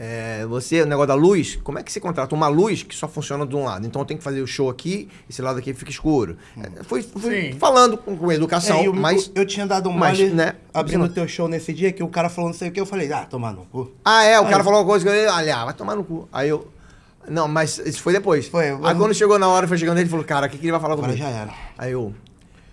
É, 0.00 0.46
você, 0.46 0.82
o 0.82 0.86
negócio 0.86 1.08
da 1.08 1.14
luz, 1.14 1.56
como 1.64 1.80
é 1.80 1.82
que 1.82 1.90
você 1.90 1.98
contrata 1.98 2.32
uma 2.32 2.46
luz 2.46 2.84
que 2.84 2.94
só 2.94 3.08
funciona 3.08 3.44
de 3.44 3.56
um 3.56 3.64
lado? 3.64 3.84
Então 3.84 4.00
eu 4.02 4.06
tenho 4.06 4.16
que 4.18 4.22
fazer 4.22 4.40
o 4.40 4.46
show 4.46 4.70
aqui, 4.70 5.08
esse 5.28 5.42
lado 5.42 5.58
aqui 5.58 5.74
fica 5.74 5.90
escuro. 5.90 6.36
É, 6.56 6.84
fui, 6.84 7.02
fui 7.02 7.52
falando 7.58 7.98
com, 7.98 8.16
com 8.16 8.30
educação, 8.30 8.78
é, 8.78 8.86
eu, 8.86 8.94
mas. 8.94 9.28
Eu, 9.34 9.42
eu 9.42 9.46
tinha 9.46 9.66
dado 9.66 9.88
um 9.88 9.92
mas, 9.92 10.16
né, 10.32 10.52
abrindo 10.72 11.02
o 11.04 11.08
teu 11.08 11.26
show 11.26 11.48
nesse 11.48 11.72
dia 11.74 11.90
que 11.90 12.00
o 12.00 12.06
cara 12.08 12.28
falou 12.28 12.48
não 12.48 12.56
sei 12.56 12.68
o 12.68 12.72
que, 12.72 12.78
eu 12.80 12.86
falei, 12.86 13.12
ah, 13.12 13.26
tomar 13.28 13.52
no 13.52 13.64
cu. 13.64 13.92
Ah, 14.04 14.22
é, 14.22 14.38
o 14.38 14.44
aí, 14.44 14.50
cara 14.50 14.62
falou 14.62 14.78
uma 14.78 14.86
coisa 14.86 15.04
que 15.04 15.10
eu 15.10 15.14
falei, 15.14 15.26
olha, 15.48 15.56
ah, 15.56 15.64
vai 15.64 15.74
tomar 15.74 15.96
no 15.96 16.04
cu. 16.04 16.28
Aí 16.32 16.48
eu. 16.48 16.68
Não, 17.28 17.48
mas 17.48 17.78
isso 17.78 18.00
foi 18.00 18.12
depois. 18.12 18.46
Foi, 18.46 18.70
eu... 18.70 18.86
Aí 18.86 18.94
quando 18.94 19.12
chegou 19.12 19.36
na 19.36 19.48
hora, 19.48 19.66
foi 19.66 19.78
chegando 19.78 19.98
ele 19.98 20.08
falou, 20.08 20.24
cara, 20.24 20.46
o 20.46 20.48
que, 20.48 20.58
que 20.58 20.64
ele 20.64 20.70
vai 20.72 20.80
falar 20.80 20.94
comigo? 20.94 21.12
Agora 21.12 21.28
já 21.30 21.36
era. 21.40 21.52
Aí 21.76 21.90
eu. 21.90 22.14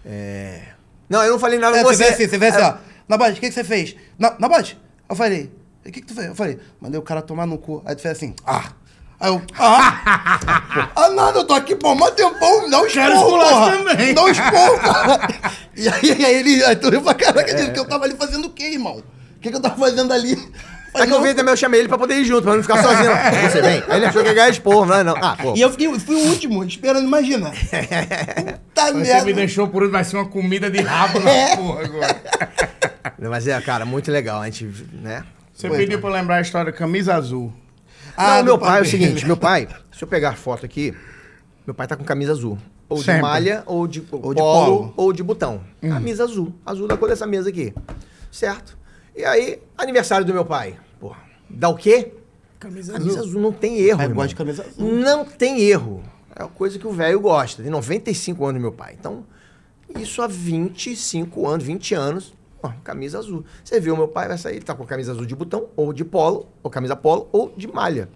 É. 0.06 0.62
Não, 1.10 1.24
eu 1.24 1.32
não 1.32 1.40
falei 1.40 1.58
nada 1.58 1.76
é, 1.76 1.82
com 1.84 1.90
você. 1.90 1.98
Você 2.04 2.04
vê 2.04 2.10
assim, 2.14 2.28
você 2.28 2.38
vê 2.38 2.48
assim, 2.50 2.60
é. 2.60 2.64
ó. 2.70 2.74
Nabate, 3.08 3.32
o 3.40 3.42
que, 3.42 3.48
que 3.48 3.52
você 3.54 3.64
fez? 3.64 3.96
Na, 4.20 4.36
Nabate, 4.40 4.78
eu 5.10 5.16
falei, 5.16 5.52
e 5.86 5.90
o 5.90 5.92
que, 5.92 6.02
que 6.02 6.08
tu 6.08 6.16
fez? 6.16 6.26
Eu 6.26 6.34
falei, 6.34 6.58
mandei 6.82 7.00
o 7.00 7.04
cara 7.04 7.22
tomar 7.22 7.46
no 7.46 7.60
cu. 7.60 7.80
Aí 7.86 7.96
tu 7.96 8.02
fez 8.02 8.18
assim, 8.18 8.34
ah! 8.44 8.72
Aí 9.20 9.30
eu, 9.30 9.40
ah! 9.60 10.92
ah, 10.96 11.10
nada, 11.12 11.40
eu 11.40 11.46
tô 11.46 11.54
aqui, 11.54 11.76
pô, 11.76 11.94
mó 11.94 12.10
tempão, 12.10 12.68
dá 12.72 12.82
um 12.82 12.88
esporro, 12.88 13.30
porra! 13.38 13.78
Também. 13.78 14.14
Dá 14.16 14.24
um 14.24 14.30
esporro, 14.30 14.80
e 15.78 15.88
aí, 15.88 16.26
aí 16.26 16.36
ele, 16.38 16.64
aí 16.64 16.76
tu 16.76 16.90
riu 16.90 17.04
pra 17.04 17.14
caraca 17.14 17.52
é. 17.52 17.70
que 17.70 17.80
eu 17.80 17.86
tava 17.86 18.06
ali 18.06 18.16
fazendo 18.16 18.46
o 18.46 18.50
quê, 18.50 18.72
irmão? 18.74 18.98
O 18.98 19.40
que, 19.40 19.52
que 19.52 19.56
eu 19.56 19.62
tava 19.62 19.76
fazendo 19.76 20.12
ali? 20.12 20.36
Aí 20.96 21.08
eu 21.08 21.22
veio 21.22 21.36
também, 21.36 21.52
eu 21.52 21.58
chamei 21.58 21.82
ele 21.82 21.88
pra 21.88 22.00
poder 22.00 22.16
ir 22.16 22.26
junto, 22.26 22.42
pra 22.42 22.56
não 22.56 22.64
ficar 22.64 22.82
sozinho. 22.82 23.12
Você 23.52 23.62
vem. 23.62 23.84
Aí 23.88 23.98
ele 23.98 24.06
achou 24.08 24.24
que 24.24 24.30
ia 24.30 24.34
ganhar 24.34 24.50
expor, 24.50 24.88
não 24.88 24.96
é 24.96 25.04
não. 25.04 25.14
Ah, 25.22 25.38
pô. 25.40 25.54
E 25.56 25.62
eu 25.62 25.70
fiquei, 25.72 26.00
fui 26.00 26.16
o 26.16 26.30
último, 26.30 26.64
esperando, 26.64 27.06
imagina. 27.06 27.52
Puta 28.74 28.86
Você 28.86 28.94
merda. 28.94 29.20
Você 29.22 29.26
me 29.26 29.34
deixou 29.34 29.68
por 29.68 29.84
último, 29.84 29.92
vai 29.98 30.04
ser 30.04 30.16
uma 30.18 30.26
comida 30.26 30.72
de 30.72 30.80
rabo 30.82 31.20
na 31.20 31.30
é. 31.30 31.56
porra 31.56 31.84
agora. 31.86 32.22
Mas 33.20 33.48
é, 33.48 33.62
cara, 33.62 33.86
muito 33.86 34.10
legal. 34.12 34.42
A 34.42 34.46
gente, 34.46 34.66
né? 34.94 35.24
Você 35.56 35.70
Foi, 35.70 35.78
pediu 35.78 36.02
para 36.02 36.10
lembrar 36.10 36.36
a 36.38 36.42
história 36.42 36.70
da 36.70 36.78
camisa 36.78 37.16
azul. 37.16 37.52
Ah, 38.18 38.36
ah 38.38 38.38
não, 38.40 38.44
meu 38.44 38.60
pai, 38.60 38.80
é 38.80 38.82
o 38.82 38.86
seguinte, 38.86 39.26
meu 39.26 39.38
pai, 39.38 39.70
se 39.90 40.04
eu 40.04 40.08
pegar 40.08 40.34
foto 40.36 40.66
aqui, 40.66 40.94
meu 41.66 41.74
pai 41.74 41.88
tá 41.88 41.96
com 41.96 42.04
camisa 42.04 42.34
azul. 42.34 42.58
Ou 42.90 42.98
Sempre. 42.98 43.14
de 43.16 43.22
malha, 43.22 43.64
ou 43.66 43.88
de, 43.88 44.04
ou 44.12 44.34
de 44.34 44.42
polo, 44.42 44.66
polo, 44.90 44.94
ou 44.98 45.14
de 45.14 45.24
botão. 45.24 45.64
Hum. 45.82 45.90
Camisa 45.90 46.24
azul. 46.26 46.54
Azul 46.66 46.88
da 46.90 46.98
cor 46.98 47.08
dessa 47.10 47.26
mesa 47.26 47.50
aqui. 47.50 47.74
Certo? 48.30 48.78
E 49.16 49.24
aí, 49.24 49.60
aniversário 49.78 50.26
do 50.26 50.34
meu 50.34 50.46
pai. 50.46 50.78
Porra, 51.00 51.18
dá 51.50 51.70
o 51.70 51.76
quê? 51.76 52.12
Camisa, 52.60 52.94
camisa 52.94 53.18
azul. 53.20 53.30
azul. 53.30 53.42
Não 53.42 53.54
tem 53.54 53.80
erro, 53.80 54.02
Eu 54.04 54.10
gosto 54.14 54.30
de 54.30 54.36
camisa 54.36 54.64
azul. 54.68 54.92
Não 54.94 55.26
tem 55.26 55.60
erro. 55.62 56.04
É 56.36 56.44
uma 56.44 56.50
coisa 56.52 56.78
que 56.78 56.86
o 56.86 56.92
velho 56.92 57.20
gosta. 57.22 57.64
Tem 57.64 57.72
95 57.72 58.46
anos 58.46 58.62
meu 58.62 58.72
pai. 58.74 58.96
Então, 59.00 59.26
isso 59.98 60.22
há 60.22 60.28
25 60.28 61.48
anos, 61.48 61.66
20 61.66 61.96
anos 61.96 62.34
ó, 62.66 62.74
camisa 62.84 63.20
azul. 63.20 63.46
Você 63.64 63.80
viu 63.80 63.96
meu 63.96 64.08
pai, 64.08 64.28
vai 64.28 64.38
sair, 64.38 64.56
ele 64.56 64.66
tá 64.66 64.74
com 64.76 64.86
camisa 64.86 65.12
azul 65.12 65.26
de 65.26 65.36
botão, 65.36 65.70
ou 65.76 65.94
de 65.94 66.04
polo, 66.04 66.50
ou 66.64 66.70
camisa 66.72 66.96
polo, 66.96 67.30
ou 67.32 67.54
de 67.56 67.68
malha. 67.68 68.10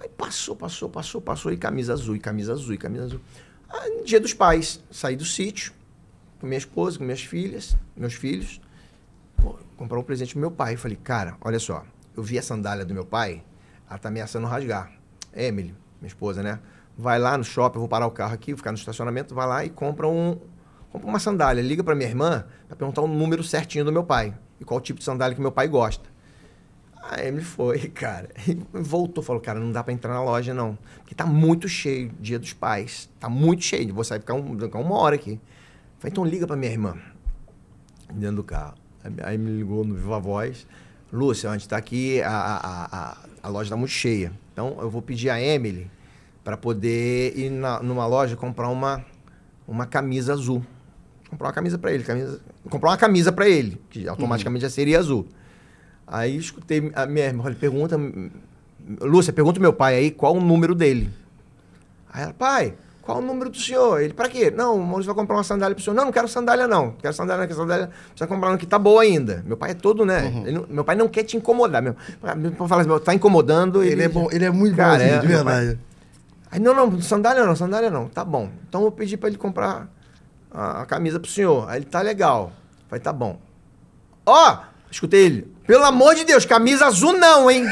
Aí 0.00 0.08
passou, 0.10 0.54
passou, 0.54 0.88
passou, 0.88 1.20
passou, 1.20 1.52
e 1.52 1.56
camisa 1.56 1.92
azul, 1.94 2.14
e 2.14 2.18
camisa 2.20 2.52
azul, 2.52 2.74
e 2.74 2.78
camisa 2.78 3.04
azul. 3.04 3.20
Aí, 3.68 4.04
dia 4.04 4.20
dos 4.20 4.34
pais, 4.34 4.80
saí 4.90 5.16
do 5.16 5.24
sítio, 5.24 5.72
com 6.40 6.46
minha 6.46 6.58
esposa, 6.58 6.98
com 6.98 7.04
minhas 7.04 7.22
filhas, 7.22 7.76
meus 7.96 8.14
filhos, 8.14 8.60
pô, 9.40 9.56
comprar 9.76 9.98
um 9.98 10.02
presente 10.02 10.34
pro 10.34 10.40
meu 10.40 10.50
pai. 10.50 10.76
falei, 10.76 10.96
cara, 10.96 11.36
olha 11.40 11.58
só, 11.58 11.84
eu 12.16 12.22
vi 12.22 12.38
a 12.38 12.42
sandália 12.42 12.84
do 12.84 12.94
meu 12.94 13.04
pai, 13.04 13.42
ela 13.88 13.98
tá 13.98 14.08
ameaçando 14.08 14.46
rasgar. 14.46 14.92
Emily, 15.36 15.74
minha 16.00 16.08
esposa, 16.08 16.42
né? 16.42 16.60
Vai 16.96 17.18
lá 17.18 17.36
no 17.36 17.42
shopping, 17.42 17.78
eu 17.78 17.80
vou 17.80 17.88
parar 17.88 18.06
o 18.06 18.10
carro 18.12 18.34
aqui, 18.34 18.52
vou 18.52 18.58
ficar 18.58 18.70
no 18.70 18.78
estacionamento, 18.78 19.34
vai 19.34 19.46
lá 19.48 19.64
e 19.64 19.70
compra 19.70 20.06
um, 20.06 20.38
compra 20.94 21.08
uma 21.08 21.18
sandália, 21.18 21.60
liga 21.60 21.82
para 21.82 21.94
minha 21.94 22.08
irmã 22.08 22.44
para 22.68 22.76
perguntar 22.76 23.02
o 23.02 23.08
número 23.08 23.42
certinho 23.42 23.84
do 23.84 23.90
meu 23.90 24.04
pai 24.04 24.32
e 24.60 24.64
qual 24.64 24.80
tipo 24.80 25.00
de 25.00 25.04
sandália 25.04 25.34
que 25.34 25.40
meu 25.40 25.50
pai 25.50 25.66
gosta. 25.66 26.08
A 27.02 27.20
Emily 27.26 27.44
foi, 27.44 27.78
cara, 27.90 28.30
e 28.48 28.56
voltou, 28.72 29.22
falou, 29.22 29.42
cara, 29.42 29.58
não 29.58 29.72
dá 29.72 29.82
para 29.82 29.92
entrar 29.92 30.14
na 30.14 30.22
loja 30.22 30.54
não, 30.54 30.78
porque 30.98 31.14
tá 31.14 31.26
muito 31.26 31.68
cheio, 31.68 32.10
dia 32.20 32.38
dos 32.38 32.52
pais, 32.52 33.10
tá 33.18 33.28
muito 33.28 33.62
cheio, 33.64 33.92
vou 33.92 34.04
sair 34.04 34.20
ficar, 34.20 34.34
um, 34.34 34.58
ficar 34.58 34.78
uma 34.78 34.96
hora 34.96 35.16
aqui. 35.16 35.40
Falei, 35.98 36.12
então 36.12 36.24
liga 36.24 36.46
para 36.46 36.56
minha 36.56 36.70
irmã, 36.70 36.96
dentro 38.12 38.36
do 38.36 38.44
carro. 38.44 38.74
Aí 39.24 39.36
me 39.36 39.50
ligou 39.50 39.84
no 39.84 39.94
Viva 39.96 40.18
Voz, 40.20 40.66
Lúcia, 41.12 41.50
a 41.50 41.58
gente 41.58 41.68
tá 41.68 41.76
aqui, 41.76 42.22
a, 42.22 42.30
a, 42.30 42.84
a, 43.12 43.16
a 43.42 43.48
loja 43.50 43.68
tá 43.68 43.76
muito 43.76 43.90
cheia, 43.90 44.32
então 44.52 44.76
eu 44.80 44.88
vou 44.88 45.02
pedir 45.02 45.28
a 45.28 45.38
Emily 45.42 45.90
para 46.44 46.56
poder 46.56 47.36
ir 47.36 47.50
na, 47.50 47.82
numa 47.82 48.06
loja 48.06 48.34
comprar 48.36 48.68
uma, 48.68 49.04
uma 49.66 49.84
camisa 49.86 50.32
azul 50.32 50.64
comprar 51.34 51.48
uma 51.48 51.52
camisa 51.52 51.78
para 51.78 51.90
ele, 51.92 52.04
camisa, 52.04 52.40
comprar 52.70 52.90
uma 52.90 52.96
camisa 52.96 53.32
para 53.32 53.48
ele, 53.48 53.80
que 53.90 54.08
automaticamente 54.08 54.64
uhum. 54.64 54.70
já 54.70 54.74
seria 54.74 54.98
azul. 54.98 55.26
Aí 56.06 56.36
escutei 56.36 56.92
a 56.94 57.06
minha 57.06 57.26
irmã, 57.26 57.44
ele 57.46 57.56
pergunta, 57.56 57.98
Lúcia, 59.00 59.32
pergunta 59.32 59.58
meu 59.60 59.72
pai 59.72 59.96
aí 59.96 60.10
qual 60.10 60.34
o 60.34 60.40
número 60.40 60.74
dele. 60.74 61.10
Aí 62.12 62.22
ela, 62.22 62.32
pai, 62.34 62.74
qual 63.02 63.18
o 63.18 63.22
número 63.22 63.50
do 63.50 63.56
senhor? 63.56 64.00
Ele, 64.00 64.12
para 64.14 64.28
quê? 64.28 64.50
Não, 64.50 64.76
o 64.76 64.84
Maurício 64.86 65.06
vai 65.06 65.14
comprar 65.20 65.36
uma 65.36 65.42
sandália 65.44 65.74
pro 65.74 65.82
senhor. 65.84 65.94
Não, 65.96 66.04
não 66.06 66.12
quero 66.12 66.28
sandália, 66.28 66.68
não. 66.68 66.92
Quero 66.92 67.12
sandália, 67.12 67.46
quero 67.46 67.58
sandália. 67.58 67.88
Precisa 68.10 68.26
comprar 68.28 68.50
uma 68.50 68.56
que 68.58 68.66
tá 68.66 68.78
boa 68.78 69.02
ainda. 69.02 69.42
Meu 69.46 69.56
pai 69.56 69.72
é 69.72 69.74
todo, 69.74 70.06
né? 70.06 70.24
Uhum. 70.46 70.66
meu 70.70 70.84
pai 70.84 70.94
não 70.96 71.08
quer 71.08 71.24
te 71.24 71.36
incomodar. 71.36 71.82
Meu, 71.82 71.94
pai 72.20 72.34
fala 72.68 72.82
assim, 72.82 73.04
tá 73.04 73.12
incomodando. 73.12 73.82
Ele, 73.82 73.92
ele 73.92 74.02
é 74.02 74.08
bom, 74.08 74.28
ele 74.30 74.44
é 74.44 74.50
muito 74.50 74.76
cara, 74.76 75.02
é, 75.02 75.18
de 75.18 75.26
verdade. 75.26 75.66
Pai, 75.74 75.78
aí, 76.52 76.60
não, 76.60 76.72
não, 76.74 77.00
sandália 77.00 77.44
não, 77.44 77.56
sandália 77.56 77.90
não. 77.90 78.08
Tá 78.08 78.24
bom. 78.24 78.50
Então 78.68 78.84
eu 78.84 78.92
pedi 78.92 79.16
para 79.16 79.28
ele 79.28 79.38
comprar 79.38 79.88
a, 80.54 80.82
a 80.82 80.86
camisa 80.86 81.18
pro 81.18 81.28
senhor. 81.30 81.68
Aí 81.68 81.78
ele 81.80 81.84
tá 81.86 82.00
legal. 82.00 82.52
vai 82.88 83.00
tá 83.00 83.12
bom. 83.12 83.40
Ó! 84.24 84.52
Oh! 84.52 84.56
Escutei 84.90 85.26
ele. 85.26 85.54
Pelo 85.66 85.84
amor 85.84 86.14
de 86.14 86.22
Deus, 86.24 86.44
camisa 86.46 86.86
azul 86.86 87.14
não, 87.14 87.50
hein? 87.50 87.66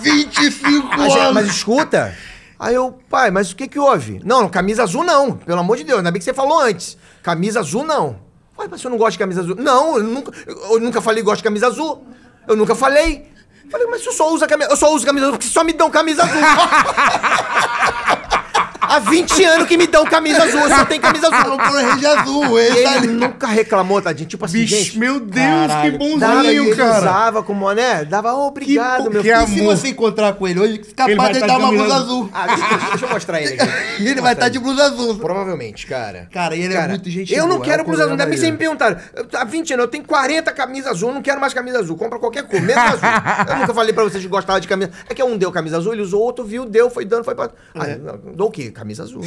25 0.00 0.86
anos. 1.00 1.32
mas 1.34 1.46
escuta. 1.48 2.16
Aí 2.56 2.74
eu, 2.76 2.92
pai, 3.10 3.32
mas 3.32 3.50
o 3.50 3.56
que 3.56 3.66
que 3.66 3.78
houve? 3.78 4.20
Não, 4.24 4.48
camisa 4.48 4.84
azul 4.84 5.02
não. 5.02 5.32
Pelo 5.32 5.58
amor 5.58 5.76
de 5.76 5.82
Deus, 5.82 5.98
ainda 5.98 6.12
bem 6.12 6.20
que 6.20 6.24
você 6.24 6.32
falou 6.32 6.60
antes. 6.60 6.96
Camisa 7.24 7.58
azul 7.60 7.84
não. 7.84 8.20
Ué, 8.56 8.68
mas 8.70 8.80
senhor 8.80 8.90
não 8.92 8.98
gosta 8.98 9.12
de 9.12 9.18
camisa 9.18 9.40
azul. 9.40 9.56
Não, 9.56 9.96
eu 9.98 10.04
nunca, 10.04 10.30
eu 10.46 10.78
nunca 10.78 11.00
falei 11.02 11.20
que 11.20 11.24
gosto 11.24 11.38
de 11.38 11.44
camisa 11.44 11.66
azul. 11.66 12.06
Eu 12.46 12.54
nunca 12.54 12.74
falei. 12.76 13.28
Falei, 13.68 13.88
mas 13.88 14.06
eu 14.06 14.12
só 14.12 14.32
uso 14.32 14.46
camisa. 14.46 14.70
Eu 14.70 14.76
só 14.76 14.92
uso 14.94 15.04
camisa 15.04 15.26
azul 15.26 15.38
porque 15.38 15.50
só 15.52 15.64
me 15.64 15.72
dão 15.72 15.90
camisa 15.90 16.22
azul. 16.22 16.36
Há 18.88 18.98
20 18.98 19.44
anos 19.44 19.68
que 19.68 19.76
me 19.78 19.86
dão 19.86 20.04
camisa 20.04 20.42
azul, 20.42 20.68
só 20.68 20.84
tem 20.84 21.00
camisa 21.00 21.28
azul. 21.34 21.58
azul, 21.58 22.58
ele, 22.58 22.82
tá 22.82 22.92
ali. 22.94 23.08
nunca 23.08 23.46
reclamou, 23.46 24.02
tadinho. 24.02 24.28
Tipo 24.28 24.44
assim, 24.44 24.58
Bicho, 24.58 24.76
gente, 24.76 24.98
meu 24.98 25.18
Deus, 25.20 25.66
caralho, 25.68 25.92
que 25.92 25.98
bonzinho, 25.98 26.20
dava, 26.20 26.46
ele 26.46 26.76
cara. 26.76 26.98
usava 26.98 27.42
com 27.42 27.54
boné, 27.58 28.04
dava 28.04 28.34
oh, 28.34 28.46
obrigado, 28.48 29.04
que, 29.04 29.10
meu 29.10 29.22
filho. 29.22 29.42
E 29.42 29.46
se 29.46 29.60
você 29.62 29.88
encontrar 29.88 30.34
com 30.34 30.46
ele 30.46 30.60
hoje, 30.60 30.78
capaz 30.94 31.32
de 31.32 31.40
tá 31.40 31.46
dar 31.46 31.58
uma 31.58 31.68
blusa 31.70 31.94
azul. 31.94 32.28
Ah, 32.32 32.46
deixa, 32.46 32.64
deixa 32.90 33.06
eu 33.06 33.08
mostrar 33.10 33.40
ele 33.42 33.60
aqui. 33.62 33.72
ele 34.06 34.20
vai 34.20 34.32
estar 34.34 34.44
tá 34.44 34.48
de 34.50 34.58
blusa 34.58 34.82
azul. 34.84 35.16
Provavelmente, 35.16 35.86
cara. 35.86 36.28
Cara, 36.30 36.54
ele 36.54 36.74
é 36.74 36.76
cara, 36.76 36.84
é 36.84 36.88
muito 36.90 37.08
gente 37.10 37.34
Eu 37.34 37.46
não 37.46 37.56
é 37.62 37.64
quero 37.64 37.84
blusa 37.84 38.02
azul, 38.02 38.12
ainda 38.12 38.26
bem 38.26 38.38
que 38.38 38.50
me 38.50 38.56
perguntaram. 38.58 38.96
Há 39.34 39.44
20 39.44 39.72
anos, 39.74 39.84
eu 39.84 39.90
tenho 39.90 40.04
40 40.04 40.52
camisas 40.52 40.90
azul, 40.90 41.10
não 41.12 41.22
quero 41.22 41.40
mais 41.40 41.54
camisa 41.54 41.78
azul. 41.78 41.96
Compra 41.96 42.18
qualquer 42.18 42.42
cor, 42.44 42.60
mesmo 42.60 42.80
azul. 42.80 43.00
Eu 43.48 43.56
nunca 43.60 43.72
falei 43.74 43.92
pra 43.94 44.04
vocês 44.04 44.22
que 44.22 44.28
gostava 44.28 44.60
de 44.60 44.68
camisa. 44.68 44.90
É 45.08 45.14
que 45.14 45.22
um 45.22 45.38
deu 45.38 45.50
camisa 45.50 45.78
azul, 45.78 45.92
ele 45.94 46.02
usou, 46.02 46.20
outro 46.20 46.44
viu, 46.44 46.66
deu, 46.66 46.90
foi 46.90 47.04
dando, 47.06 47.24
foi 47.24 47.34
pra... 47.34 47.44
É. 47.46 47.98
Ah, 48.08 48.18
dou 48.34 48.48
o 48.48 48.50
quê? 48.50 48.73
camisa 48.74 49.04
azul. 49.04 49.22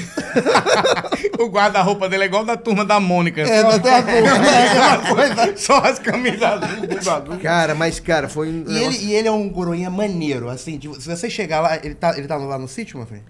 o 1.40 1.46
guarda-roupa 1.48 2.08
dele 2.10 2.24
é 2.26 2.28
igual 2.28 2.46
da 2.46 2.56
turma 2.58 2.84
da 2.86 3.00
Mônica. 3.00 3.42
É, 3.42 3.62
só, 3.62 3.70
até 3.70 3.96
a 3.98 4.04
turma, 4.04 5.46
né? 5.46 5.56
só 5.56 5.78
as 5.78 5.98
camisas 5.98 6.44
azuis, 6.44 7.08
azul. 7.08 7.40
Cara, 7.42 7.74
mas, 7.74 8.00
cara, 8.00 8.28
foi... 8.30 8.50
e, 8.50 8.78
ele, 8.78 8.98
e 9.06 9.14
ele 9.14 9.28
é 9.28 9.32
um 9.32 9.50
coroinha 9.50 9.90
maneiro, 9.90 10.50
assim, 10.50 10.78
de, 10.78 10.94
se 11.02 11.08
você 11.10 11.30
chegar 11.30 11.62
lá, 11.62 11.78
ele 11.78 11.96
tá, 11.96 12.16
ele 12.18 12.28
tá 12.28 12.36
lá 12.36 12.60
no 12.60 12.68
sítio, 12.68 12.98
meu 12.98 13.08
filho? 13.08 13.24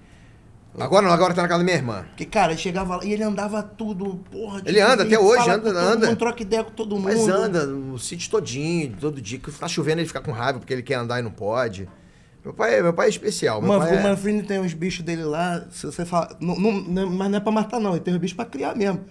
Agora 0.80 1.08
não, 1.08 1.12
agora 1.12 1.34
tá 1.34 1.42
na 1.42 1.48
casa 1.48 1.60
da 1.60 1.64
minha 1.64 1.76
irmã. 1.76 2.06
Porque, 2.10 2.24
cara, 2.26 2.56
chegava 2.56 2.98
lá 2.98 3.04
e 3.04 3.12
ele 3.12 3.24
andava 3.24 3.64
tudo, 3.64 4.20
porra. 4.32 4.62
Ele 4.64 4.80
anda 4.80 5.02
até 5.02 5.18
hoje, 5.20 5.50
anda, 5.50 5.72
anda. 5.72 6.16
troca 6.16 6.44
ideia 6.44 6.64
com 6.64 6.70
todo 6.70 6.96
mundo. 6.96 7.06
Mas 7.06 7.28
anda 7.28 7.66
no 7.66 7.98
sítio 7.98 8.30
todinho, 8.30 8.96
todo 9.00 9.20
dia. 9.20 9.40
Que 9.40 9.52
tá 9.52 9.68
chovendo, 9.68 10.02
ele 10.02 10.08
fica 10.08 10.22
com 10.22 10.32
raiva 10.32 10.60
porque 10.60 10.72
ele 10.72 10.84
quer 10.84 10.94
andar 10.96 11.18
e 11.20 11.24
não 11.24 11.32
pode. 11.32 11.88
Meu 12.48 12.54
pai, 12.54 12.76
é, 12.80 12.82
meu 12.82 12.94
pai 12.94 13.08
é 13.08 13.10
especial. 13.10 13.60
Meu 13.62 13.72
Manf, 13.74 13.88
pai 13.90 13.98
é 13.98 14.00
o 14.00 14.04
Manfrini 14.04 14.42
tem 14.42 14.58
uns 14.60 14.74
bichos 14.74 15.04
dele 15.04 15.24
lá, 15.24 15.66
se 15.70 15.86
você 15.86 16.06
fala. 16.06 16.30
Não, 16.40 16.56
não, 16.58 17.10
mas 17.12 17.30
não 17.30 17.38
é 17.40 17.42
pra 17.42 17.52
matar, 17.52 17.78
não. 17.80 17.92
Ele 17.92 18.00
tem 18.00 18.14
uns 18.14 18.20
bichos 18.22 18.38
pra 18.38 18.46
criar 18.46 18.74
mesmo. 18.74 19.02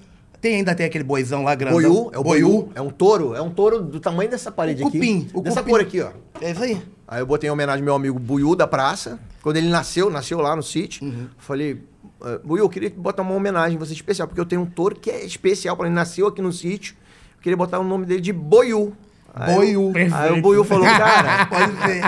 Tem, 0.41 0.57
ainda 0.57 0.75
tem 0.75 0.87
aquele 0.87 1.05
boizão 1.05 1.45
lá 1.45 1.55
grande 1.55 1.75
Boiú, 1.77 2.09
é 2.13 2.19
o 2.19 2.23
boiú. 2.25 2.71
É 2.75 2.81
um 2.81 2.89
touro, 2.89 3.35
é 3.35 3.43
um 3.43 3.51
touro 3.51 3.83
do 3.83 3.99
tamanho 4.01 4.31
dessa 4.31 4.51
parede 4.51 4.83
o 4.83 4.87
cupim, 4.91 5.21
aqui. 5.25 5.31
O 5.35 5.41
dessa 5.43 5.63
cor 5.63 5.79
aqui, 5.81 6.01
ó. 6.01 6.11
É 6.41 6.53
isso 6.53 6.63
aí. 6.63 6.83
Aí 7.07 7.21
eu 7.21 7.27
botei 7.27 7.49
em 7.51 7.53
homenagem 7.53 7.81
ao 7.81 7.85
meu 7.85 7.95
amigo 7.95 8.19
Buiú 8.19 8.57
da 8.57 8.67
praça. 8.67 9.19
Quando 9.43 9.57
ele 9.59 9.69
nasceu, 9.69 10.09
nasceu 10.09 10.41
lá 10.41 10.57
no 10.57 10.63
sítio. 10.63 11.05
Uhum. 11.07 11.27
Falei, 11.39 11.83
ah, 12.23 12.41
Buiú, 12.45 12.65
eu 12.65 12.69
queria 12.71 12.91
botar 12.97 13.21
uma 13.23 13.35
homenagem 13.35 13.77
em 13.77 13.79
você 13.79 13.93
especial, 13.93 14.29
porque 14.29 14.41
eu 14.41 14.47
tenho 14.47 14.63
um 14.63 14.67
touro 14.67 14.97
que 14.99 15.11
é 15.11 15.23
especial 15.25 15.77
para 15.77 15.85
ele. 15.87 15.95
Nasceu 15.95 16.27
aqui 16.27 16.41
no 16.43 16.53
sítio. 16.53 16.95
Eu 17.39 17.43
queria 17.43 17.57
botar 17.57 17.79
o 17.81 17.85
nome 17.85 18.07
dele 18.07 18.21
de 18.23 18.33
Boiú 18.33 18.93
boiú. 19.53 19.93
aí 20.13 20.33
o 20.33 20.37
Boiú 20.41 20.65
falou, 20.65 20.85
cara, 20.87 21.45
pode 21.47 21.73
ver. 21.87 22.03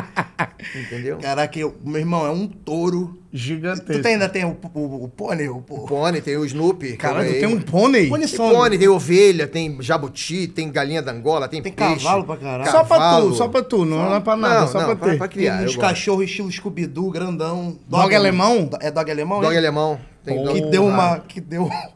Entendeu? 0.74 1.18
Caraca, 1.18 1.58
eu, 1.58 1.74
meu 1.84 2.00
irmão, 2.00 2.26
é 2.26 2.30
um 2.30 2.46
touro. 2.48 3.14
Gigantesco. 3.30 4.00
Tu 4.00 4.08
ainda 4.08 4.26
tem 4.26 4.44
o, 4.46 4.56
o, 4.74 5.04
o 5.04 5.08
pônei? 5.08 5.46
O, 5.48 5.58
o 5.58 5.62
pônei, 5.62 6.22
tem 6.22 6.38
o 6.38 6.46
Snoopy. 6.46 6.96
Caralho, 6.96 7.28
tem 7.30 7.44
um 7.46 7.60
pônei? 7.60 8.08
Pônei, 8.08 8.26
tem, 8.26 8.36
pônei, 8.38 8.70
né? 8.78 8.78
tem 8.78 8.88
ovelha, 8.88 9.46
tem 9.46 9.76
jabuti, 9.82 10.48
tem 10.48 10.72
galinha 10.72 11.02
da 11.02 11.12
Angola, 11.12 11.46
tem, 11.46 11.60
tem 11.60 11.70
peixe. 11.70 12.02
cavalo 12.04 12.24
pra 12.24 12.38
caralho. 12.38 12.70
Só 12.70 12.82
pra 12.84 13.16
tu, 13.20 13.34
só 13.34 13.48
pra 13.48 13.62
tu, 13.62 13.84
não, 13.84 14.00
é 14.06 14.08
não 14.08 14.16
é 14.16 14.20
pra 14.20 14.34
nada, 14.34 14.60
não, 14.60 14.68
só 14.68 14.78
não, 14.78 14.86
pra, 14.86 14.96
pra 14.96 15.08
ter. 15.10 15.18
Pra 15.18 15.28
criar, 15.28 15.58
tem 15.58 15.66
uns 15.66 15.76
cachorros 15.76 16.24
estilo 16.24 16.50
Scooby-Doo, 16.50 17.10
grandão. 17.10 17.72
Dog, 17.86 18.02
dog 18.04 18.14
alemão? 18.14 18.70
É 18.80 18.90
dog 18.90 19.10
alemão? 19.10 19.40
Dog 19.42 19.52
hein? 19.52 19.58
alemão. 19.58 20.00
Tem 20.24 20.42
dog, 20.42 20.54
que, 20.62 20.66
deu 20.70 20.86
uma, 20.86 21.18
que 21.18 21.40
deu 21.40 21.62
uma... 21.66 21.70
Que 21.74 21.80
deu 21.82 21.88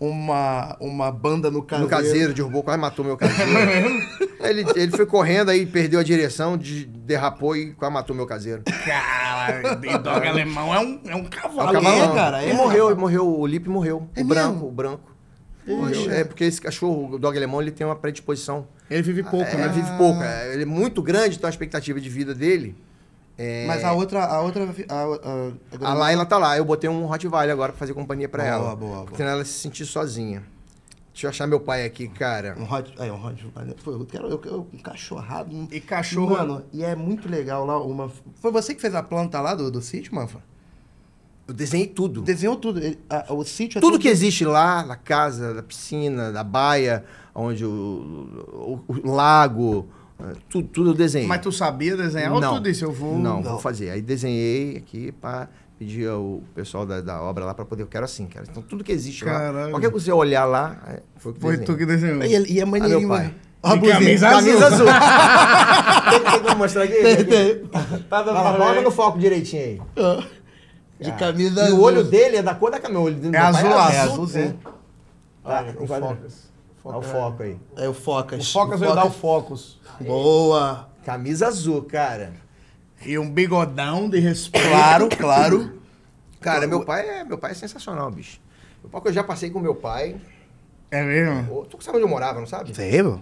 uma, 0.00 0.76
uma 0.80 1.12
banda 1.12 1.50
no 1.50 1.62
caseiro. 1.62 1.84
No 1.84 1.90
caseiro, 1.90 2.32
derrubou, 2.34 2.62
quase 2.62 2.80
matou 2.80 3.04
meu 3.04 3.18
caseiro. 3.18 3.50
ele, 4.40 4.64
ele 4.74 4.92
foi 4.96 5.04
correndo 5.04 5.50
aí, 5.50 5.66
perdeu 5.66 6.00
a 6.00 6.02
direção, 6.02 6.56
de, 6.56 6.86
derrapou 6.86 7.54
e 7.54 7.74
quase 7.74 7.92
matou 7.92 8.16
meu 8.16 8.24
caseiro. 8.26 8.62
Cara, 8.86 9.74
dog 9.74 10.26
alemão 10.26 10.74
é 10.74 10.78
um, 10.80 11.00
é 11.06 11.14
um 11.14 11.24
cavalo. 11.26 11.76
É, 11.76 11.78
um 11.78 11.82
cavalo. 11.82 12.12
é 12.12 12.14
cara. 12.16 12.42
É. 12.42 12.48
E 12.50 12.54
morreu, 12.54 12.96
morreu, 12.96 13.38
o 13.40 13.46
Lipe 13.46 13.68
morreu. 13.68 14.08
É 14.16 14.22
o 14.22 14.24
branco, 14.24 14.52
mesmo? 14.54 14.68
o 14.68 14.72
branco. 14.72 15.10
Poxa. 15.66 16.10
É 16.10 16.24
porque 16.24 16.44
esse 16.44 16.58
cachorro, 16.60 17.12
o 17.12 17.18
dog 17.18 17.36
alemão, 17.36 17.60
ele 17.60 17.70
tem 17.70 17.86
uma 17.86 17.94
predisposição. 17.94 18.66
Ele 18.90 19.02
vive 19.02 19.22
pouco, 19.22 19.44
é, 19.50 19.54
né? 19.54 19.64
Ele 19.64 19.72
vive 19.74 19.98
pouco. 19.98 20.22
É, 20.22 20.54
ele 20.54 20.62
é 20.62 20.66
muito 20.66 21.02
grande, 21.02 21.36
então 21.36 21.46
a 21.46 21.50
expectativa 21.50 22.00
de 22.00 22.08
vida 22.08 22.34
dele 22.34 22.74
é... 23.42 23.64
Mas 23.66 23.82
a 23.82 23.92
outra. 23.94 24.22
A 24.24 24.42
outra. 24.42 24.68
A, 24.86 24.94
a, 24.94 25.06
a, 25.06 25.90
a 25.90 25.94
Laila 25.94 26.26
tá 26.26 26.36
lá. 26.36 26.58
Eu 26.58 26.64
botei 26.66 26.90
um 26.90 27.06
Rottweiler 27.06 27.50
agora 27.50 27.72
pra 27.72 27.78
fazer 27.78 27.94
companhia 27.94 28.28
pra 28.28 28.42
boa, 28.44 28.54
ela. 28.54 28.76
Boa, 28.76 28.76
boa. 28.92 29.04
Porque 29.06 29.22
ela 29.22 29.42
se 29.46 29.52
sentir 29.52 29.86
sozinha. 29.86 30.42
Deixa 31.10 31.26
eu 31.26 31.30
achar 31.30 31.46
meu 31.46 31.58
pai 31.58 31.86
aqui, 31.86 32.06
cara. 32.06 32.54
Um 32.58 32.70
Hot. 32.70 32.92
É, 32.98 33.10
um 33.10 33.24
Hot. 33.24 33.46
eu 33.86 34.06
quero 34.06 34.28
eu, 34.28 34.66
um 34.74 34.76
cachorrado. 34.78 35.54
Um... 35.56 35.66
E 35.72 35.80
cachorro. 35.80 36.36
Mano, 36.36 36.62
e 36.70 36.84
é 36.84 36.94
muito 36.94 37.30
legal 37.30 37.64
lá. 37.64 37.82
Uma... 37.82 38.12
Foi 38.34 38.52
você 38.52 38.74
que 38.74 38.80
fez 38.80 38.94
a 38.94 39.02
planta 39.02 39.40
lá 39.40 39.54
do, 39.54 39.70
do 39.70 39.80
sítio, 39.80 40.14
Manfa? 40.14 40.42
Eu 41.48 41.54
desenhei 41.54 41.86
tudo. 41.86 42.20
Desenhou 42.20 42.56
tudo. 42.56 42.78
A, 43.08 43.32
o 43.32 43.42
sítio 43.42 43.78
é 43.78 43.80
tudo, 43.80 43.92
tudo, 43.94 44.02
que 44.02 44.08
existe 44.08 44.44
lá, 44.44 44.84
na 44.84 44.96
casa, 44.96 45.54
da 45.54 45.62
piscina, 45.62 46.30
da 46.30 46.44
baia, 46.44 47.06
onde 47.34 47.64
o, 47.64 48.82
o, 48.86 48.86
o 48.86 49.10
lago. 49.14 49.88
Tudo, 50.48 50.68
tudo 50.68 50.90
eu 50.90 50.94
desenhei. 50.94 51.26
Mas 51.28 51.40
tu 51.40 51.50
sabia 51.52 51.96
desenhar 51.96 52.30
não, 52.30 52.52
ou 52.54 52.58
tu 52.58 52.62
disse, 52.62 52.82
eu 52.84 52.92
vou... 52.92 53.18
Não, 53.18 53.40
não. 53.40 53.50
vou 53.52 53.58
fazer. 53.58 53.90
Aí 53.90 54.02
desenhei 54.02 54.76
aqui 54.76 55.12
para 55.12 55.48
pedir 55.78 56.06
o 56.08 56.42
pessoal 56.54 56.84
da, 56.84 57.00
da 57.00 57.22
obra 57.22 57.44
lá 57.46 57.54
para 57.54 57.64
poder, 57.64 57.82
eu 57.82 57.86
quero 57.86 58.04
assim, 58.04 58.26
cara. 58.26 58.42
Assim. 58.42 58.50
Então 58.50 58.62
tudo 58.62 58.84
que 58.84 58.92
existe 58.92 59.24
Caralho. 59.24 59.56
lá, 59.58 59.68
qualquer 59.70 59.90
coisa 59.90 60.04
você 60.04 60.12
olhar 60.12 60.44
lá, 60.44 60.76
é, 60.88 61.02
foi, 61.16 61.34
foi 61.38 61.58
tu 61.58 61.76
que 61.76 61.86
desenhou. 61.86 62.22
E, 62.22 62.52
e 62.52 62.60
é 62.60 62.62
ah, 62.62 62.66
maneirinho, 62.66 63.08
pai. 63.08 63.34
Ó, 63.62 63.76
blusinha, 63.76 63.92
camisa, 63.98 64.30
camisa 64.30 64.66
azul. 64.66 64.88
azul. 64.88 64.88
tem, 66.32 66.42
que 66.42 66.54
mostrar 66.54 66.82
aqui? 66.84 66.94
Tem, 66.94 67.24
tem. 67.24 67.58
Tá, 68.08 68.24
tá, 68.24 68.80
no 68.80 68.90
foco 68.90 69.18
direitinho 69.18 69.62
aí. 69.62 69.82
Ah, 69.96 70.24
de 70.98 71.12
camisa 71.12 71.60
e 71.60 71.64
azul. 71.64 71.76
E 71.76 71.78
o 71.78 71.82
olho 71.82 72.04
dele 72.04 72.36
é 72.38 72.42
da 72.42 72.54
cor 72.54 72.70
da 72.70 72.78
camisa. 72.80 73.02
O 73.30 73.34
é, 73.34 73.36
é 73.36 73.38
azul, 73.40 73.68
azul. 73.70 73.92
É 73.96 74.00
azul, 74.00 74.26
sim. 74.26 74.38
É. 74.38 74.52
Tá, 74.52 74.60
Olha, 75.44 75.72
Foca, 76.82 76.96
o 76.98 77.02
foco 77.02 77.42
aí. 77.42 77.56
É 77.76 77.88
o 77.88 77.94
Focas. 77.94 78.48
O 78.48 78.52
Focas 78.52 78.80
vai 78.80 78.94
dar 78.94 79.06
o 79.06 79.10
Focus. 79.10 79.78
Boa. 80.00 80.88
Camisa 81.04 81.46
azul, 81.46 81.82
cara. 81.82 82.32
E 83.04 83.18
um 83.18 83.30
bigodão 83.30 84.08
de 84.08 84.18
respeito. 84.18 84.66
Claro, 84.66 85.08
claro. 85.08 85.78
Cara, 86.40 86.66
meu 86.66 86.84
pai 86.84 87.06
é, 87.06 87.24
meu 87.24 87.36
pai 87.38 87.50
é 87.50 87.54
sensacional, 87.54 88.10
bicho. 88.10 88.40
Meu 88.82 88.90
pai, 88.90 89.02
eu 89.10 89.12
já 89.12 89.22
passei 89.22 89.50
com 89.50 89.60
meu 89.60 89.74
pai. 89.74 90.16
É 90.90 91.02
mesmo? 91.04 91.64
Tu 91.70 91.76
sabe 91.84 91.98
onde 91.98 92.06
eu 92.06 92.08
morava, 92.10 92.40
não 92.40 92.46
sabe? 92.46 92.74
Sei, 92.74 93.00
Lá 93.02 93.20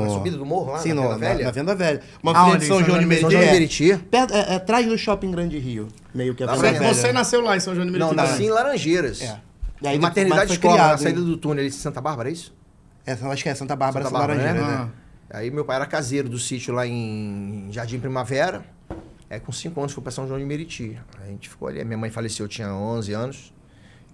na 0.00 0.08
subida 0.10 0.36
do 0.36 0.46
morro, 0.46 0.72
lá 0.72 0.78
Sim, 0.78 0.92
na, 0.92 1.02
no, 1.02 1.08
Venda 1.08 1.18
Velha? 1.18 1.44
na 1.46 1.50
Venda 1.50 1.74
Velha. 1.74 2.02
Uma 2.22 2.52
ah, 2.52 2.56
de 2.56 2.64
São, 2.66 2.76
São 2.76 2.86
João 2.86 2.98
de 3.00 3.06
Meriti. 3.06 3.20
São 3.22 3.30
João 3.30 3.42
de 3.44 3.50
Meriti. 3.50 3.92
É. 3.92 3.94
é, 3.94 4.18
é, 4.18 4.52
é 4.52 4.54
atrás 4.54 4.86
do 4.86 4.96
Shopping 4.96 5.30
Grande 5.30 5.58
Rio, 5.58 5.88
meio 6.14 6.34
que 6.34 6.44
a 6.44 6.54
Você, 6.54 6.72
você 6.78 7.12
nasceu 7.12 7.40
lá 7.40 7.56
em 7.56 7.60
São 7.60 7.74
João 7.74 7.86
de 7.86 7.92
Meriti? 7.92 8.08
Não, 8.08 8.14
nasci 8.14 8.42
né? 8.42 8.44
em 8.44 8.50
Laranjeiras. 8.50 9.22
É. 9.22 9.40
E 9.82 9.88
aí, 9.88 9.98
maternidade 9.98 10.52
escola, 10.52 10.74
criado, 10.74 10.90
na 10.92 10.98
saída 10.98 11.20
do 11.20 11.36
túnel 11.36 11.60
ali 11.62 11.70
de 11.70 11.76
Santa 11.76 12.00
Bárbara, 12.00 12.28
é 12.28 12.32
isso? 12.32 12.52
essa 13.10 13.26
é, 13.26 13.32
acho 13.32 13.42
que 13.42 13.48
é 13.48 13.54
Santa 13.54 13.74
Bárbara, 13.74 14.04
Santa 14.04 14.18
Bárbara 14.18 14.38
né? 14.40 14.52
né? 14.52 14.60
Ah. 15.30 15.38
Aí 15.38 15.50
meu 15.50 15.64
pai 15.64 15.76
era 15.76 15.86
caseiro 15.86 16.28
do 16.28 16.38
sítio 16.38 16.74
lá 16.74 16.86
em 16.86 17.68
Jardim 17.70 17.98
Primavera. 17.98 18.62
é 19.30 19.38
com 19.38 19.50
5 19.52 19.78
anos 19.80 19.92
fui 19.92 20.02
para 20.02 20.12
São 20.12 20.26
João 20.26 20.38
de 20.38 20.44
Meriti. 20.44 20.98
A 21.22 21.26
gente 21.26 21.48
ficou 21.48 21.68
ali. 21.68 21.82
Minha 21.84 21.98
mãe 21.98 22.10
faleceu, 22.10 22.44
eu 22.44 22.48
tinha 22.48 22.72
11 22.72 23.12
anos. 23.12 23.52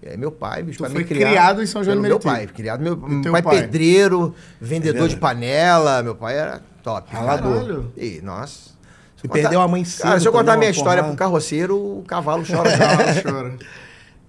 E 0.03 0.09
aí 0.09 0.17
meu 0.17 0.31
pai... 0.31 0.63
Meu 0.63 0.75
tu 0.75 0.79
pai 0.79 0.91
foi 0.91 1.05
criado, 1.05 1.29
criado, 1.31 1.63
em 1.63 1.67
São 1.67 1.83
João 1.83 1.97
de 1.97 2.03
Meriti? 2.03 2.25
Meu 2.27 2.35
pai, 2.35 2.47
criado... 2.47 2.81
Meu, 2.83 2.97
meu 2.97 3.33
pai, 3.33 3.43
pai, 3.43 3.61
pedreiro, 3.61 4.35
vendedor 4.61 5.07
é 5.07 5.09
de 5.09 5.17
panela. 5.17 6.03
Meu 6.03 6.15
pai 6.15 6.37
era 6.37 6.61
top. 6.83 7.13
Ralador. 7.13 7.87
E, 7.97 8.21
nossa... 8.23 8.75
E 9.23 9.29
perdeu 9.29 9.59
a 9.63 9.67
mãe 9.67 9.83
cedo. 9.87 10.03
Cara, 10.03 10.21
se 10.21 10.29
eu 10.29 10.33
contar 10.33 10.55
minha 10.59 10.69
história 10.71 11.03
para 11.03 11.09
pro 11.09 11.17
carroceiro, 11.19 11.77
o 11.79 12.05
cavalo 12.07 12.45
chora. 12.47 12.69
O 12.77 12.83
cavalo 12.83 13.15
chora. 13.23 13.57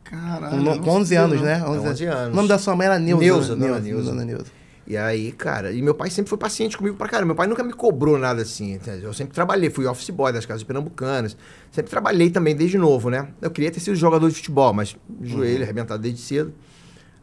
Caralho. 0.06 0.80
Com 0.82 0.91
11 0.91 1.16
anos, 1.16 1.38
não. 1.38 1.45
né? 1.45 1.64
11, 1.68 1.86
é, 1.86 1.89
11 1.89 2.06
anos. 2.06 2.34
O 2.34 2.36
nome 2.36 2.47
da 2.47 2.58
sua 2.60 2.76
mãe 2.76 2.86
era 2.86 2.99
Neuza. 2.99 3.22
Neuza, 3.26 3.56
né? 3.56 3.66
Neuza, 3.66 3.82
Neuza. 3.82 4.14
Neuza. 4.26 4.45
E 4.88 4.95
aí, 4.95 5.32
cara, 5.32 5.72
e 5.72 5.82
meu 5.82 5.95
pai 5.95 6.12
sempre 6.12 6.30
foi 6.30 6.38
paciente 6.38 6.78
comigo 6.78 6.95
pra 6.95 7.10
caramba. 7.10 7.26
Meu 7.28 7.36
pai 7.36 7.47
nunca 7.47 7.64
me 7.64 7.74
cobrou 7.74 8.20
nada 8.20 8.43
assim. 8.43 8.80
Eu 9.01 9.14
sempre 9.14 9.34
trabalhei, 9.34 9.72
fui 9.72 9.88
office 9.88 10.12
boy 10.12 10.32
das 10.32 10.45
casas 10.45 10.62
pernambucanas. 10.64 11.36
Sempre 11.72 11.89
trabalhei 11.89 12.30
também 12.30 12.56
desde 12.56 12.78
novo, 12.78 13.10
né? 13.10 13.30
Eu 13.41 13.49
queria 13.49 13.72
ter 13.72 13.80
sido 13.80 13.95
jogador 13.95 14.30
de 14.30 14.36
futebol, 14.36 14.72
mas 14.74 14.95
joelho 15.24 15.58
uhum. 15.58 15.64
arrebentado 15.64 16.03
desde 16.03 16.22
cedo. 16.22 16.53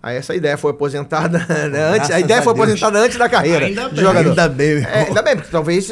Aí 0.03 0.16
essa 0.16 0.35
ideia 0.35 0.59
foi 0.59 0.72
aposentada 0.72 1.39
né? 1.68 1.85
antes. 1.97 2.11
A 2.11 2.18
ideia 2.18 2.41
a 2.41 2.43
foi 2.43 2.53
Deus. 2.53 2.64
aposentada 2.64 2.99
antes 2.99 3.16
da 3.16 3.28
carreira. 3.28 3.66
Ainda 3.66 3.89
de 3.91 3.95
bem. 3.95 4.05
Jogador. 4.05 4.28
Ainda 4.30 4.49
bem. 4.49 4.76
É, 4.78 5.03
ainda 5.07 5.22
bem, 5.22 5.37
porque 5.37 5.51
talvez 5.53 5.89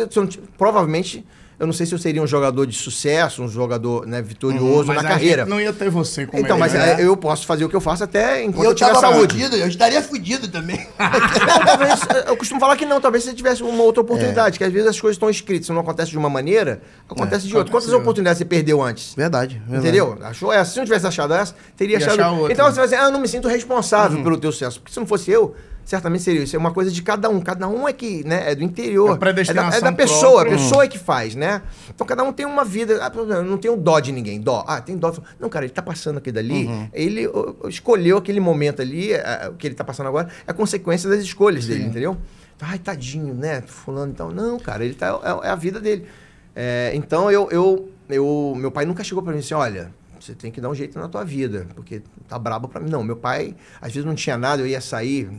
provavelmente 0.58 1.24
eu 1.60 1.66
não 1.66 1.74
sei 1.74 1.84
se 1.84 1.94
eu 1.94 1.98
seria 1.98 2.22
um 2.22 2.26
jogador 2.26 2.66
de 2.66 2.74
sucesso, 2.74 3.42
um 3.42 3.48
jogador 3.48 4.06
né, 4.06 4.22
vitorioso 4.22 4.88
uhum, 4.88 4.94
na 4.94 5.02
carreira. 5.02 5.44
não 5.44 5.60
ia 5.60 5.74
ter 5.74 5.90
você 5.90 6.24
como 6.26 6.42
Então, 6.42 6.56
ele, 6.56 6.60
mas 6.60 6.72
né? 6.72 7.02
É, 7.02 7.04
eu 7.04 7.14
posso 7.18 7.44
fazer 7.46 7.66
o 7.66 7.68
que 7.68 7.76
eu 7.76 7.82
faço 7.82 8.02
até 8.02 8.42
enquanto 8.42 8.64
eu, 8.64 8.70
eu 8.70 8.74
tiver 8.74 8.94
saúde. 8.96 9.34
Fudido, 9.34 9.56
eu 9.56 9.68
estaria 9.68 10.00
fudido 10.02 10.48
também. 10.48 10.86
talvez, 10.96 12.00
eu 12.26 12.34
costumo 12.38 12.58
falar 12.58 12.78
que 12.78 12.86
não, 12.86 12.98
talvez 12.98 13.24
você 13.24 13.34
tivesse 13.34 13.62
uma 13.62 13.82
outra 13.84 14.00
oportunidade, 14.00 14.54
é. 14.56 14.58
que 14.58 14.64
às 14.64 14.72
vezes 14.72 14.88
as 14.88 14.98
coisas 14.98 15.16
estão 15.16 15.28
escritas, 15.28 15.66
se 15.66 15.72
não 15.72 15.82
acontece 15.82 16.10
de 16.10 16.16
uma 16.16 16.30
maneira, 16.30 16.80
acontece 17.06 17.44
é, 17.46 17.50
de 17.50 17.56
outra. 17.58 17.70
Quantas 17.70 17.92
oportunidades 17.92 18.38
você 18.38 18.44
perdeu 18.46 18.80
antes? 18.80 19.12
Verdade, 19.14 19.60
verdade. 19.66 19.78
Entendeu? 19.88 20.16
Achou 20.22 20.50
essa. 20.50 20.70
Se 20.72 20.78
não 20.78 20.84
tivesse 20.86 21.06
achado 21.06 21.34
essa, 21.34 21.54
teria 21.76 21.98
achado. 21.98 22.50
Então 22.50 22.68
você 22.72 22.76
vai 22.76 22.84
dizer, 22.84 22.96
ah, 22.96 23.04
eu 23.04 23.12
não 23.12 23.20
me 23.20 23.28
sinto 23.28 23.48
responsável 23.48 24.16
uhum. 24.16 24.24
pelo 24.24 24.38
teu 24.38 24.50
sucesso. 24.50 24.80
Porque 24.80 24.94
se 24.94 24.98
não 24.98 25.06
fosse 25.06 25.30
eu, 25.30 25.54
certamente 25.90 26.22
seria 26.22 26.42
isso. 26.44 26.54
É 26.54 26.58
uma 26.58 26.70
coisa 26.72 26.88
de 26.90 27.02
cada 27.02 27.28
um. 27.28 27.40
Cada 27.40 27.66
um 27.68 27.88
é 27.88 27.92
que, 27.92 28.22
né? 28.24 28.52
É 28.52 28.54
do 28.54 28.62
interior. 28.62 29.18
É, 29.20 29.28
é, 29.40 29.52
da, 29.52 29.68
é 29.76 29.80
da, 29.80 29.92
pessoa, 29.92 30.32
própria. 30.42 30.54
a 30.54 30.58
pessoa 30.58 30.84
é 30.84 30.88
que 30.88 30.98
faz, 30.98 31.34
né? 31.34 31.62
Então 31.92 32.06
cada 32.06 32.22
um 32.22 32.32
tem 32.32 32.46
uma 32.46 32.64
vida. 32.64 33.00
Ah, 33.04 33.42
não 33.42 33.58
tenho 33.58 33.76
dó 33.76 33.98
de 33.98 34.12
ninguém. 34.12 34.40
Dó. 34.40 34.64
Ah, 34.68 34.80
tem 34.80 34.96
dó. 34.96 35.12
Não, 35.40 35.48
cara, 35.48 35.64
ele 35.64 35.72
tá 35.74 35.82
passando 35.82 36.18
aqui 36.18 36.30
dali. 36.30 36.66
Uhum. 36.66 36.88
Ele 36.92 37.22
escolheu 37.68 38.16
aquele 38.18 38.38
momento 38.40 38.80
ali, 38.80 39.12
é, 39.12 39.18
é, 39.42 39.48
o 39.48 39.54
que 39.54 39.66
ele 39.66 39.74
tá 39.74 39.82
passando 39.84 40.06
agora, 40.06 40.28
é 40.46 40.52
consequência 40.52 41.10
das 41.10 41.18
escolhas 41.22 41.64
Sim. 41.64 41.72
dele, 41.72 41.84
entendeu? 41.86 42.16
Ai, 42.60 42.78
tadinho, 42.78 43.34
né? 43.34 43.62
Fulano 43.66 44.12
então. 44.12 44.30
Não, 44.30 44.58
cara, 44.60 44.84
ele 44.84 44.94
tá. 44.94 45.18
É, 45.42 45.48
é 45.48 45.50
a 45.50 45.56
vida 45.56 45.80
dele. 45.80 46.06
É, 46.54 46.92
então 46.94 47.30
eu, 47.32 47.48
eu, 47.50 47.88
eu. 48.08 48.54
Meu 48.56 48.70
pai 48.70 48.84
nunca 48.84 49.02
chegou 49.02 49.22
para 49.24 49.32
mim 49.32 49.40
assim, 49.40 49.54
olha 49.54 49.90
você 50.20 50.34
tem 50.34 50.50
que 50.50 50.60
dar 50.60 50.68
um 50.68 50.74
jeito 50.74 50.98
na 50.98 51.08
tua 51.08 51.24
vida, 51.24 51.66
porque 51.74 52.02
tá 52.28 52.38
brabo 52.38 52.68
para 52.68 52.78
mim. 52.78 52.90
Não, 52.90 53.02
meu 53.02 53.16
pai, 53.16 53.56
às 53.80 53.90
vezes 53.90 54.04
não 54.06 54.14
tinha 54.14 54.36
nada, 54.36 54.60
eu 54.60 54.66
ia 54.66 54.78
sair, 54.78 55.30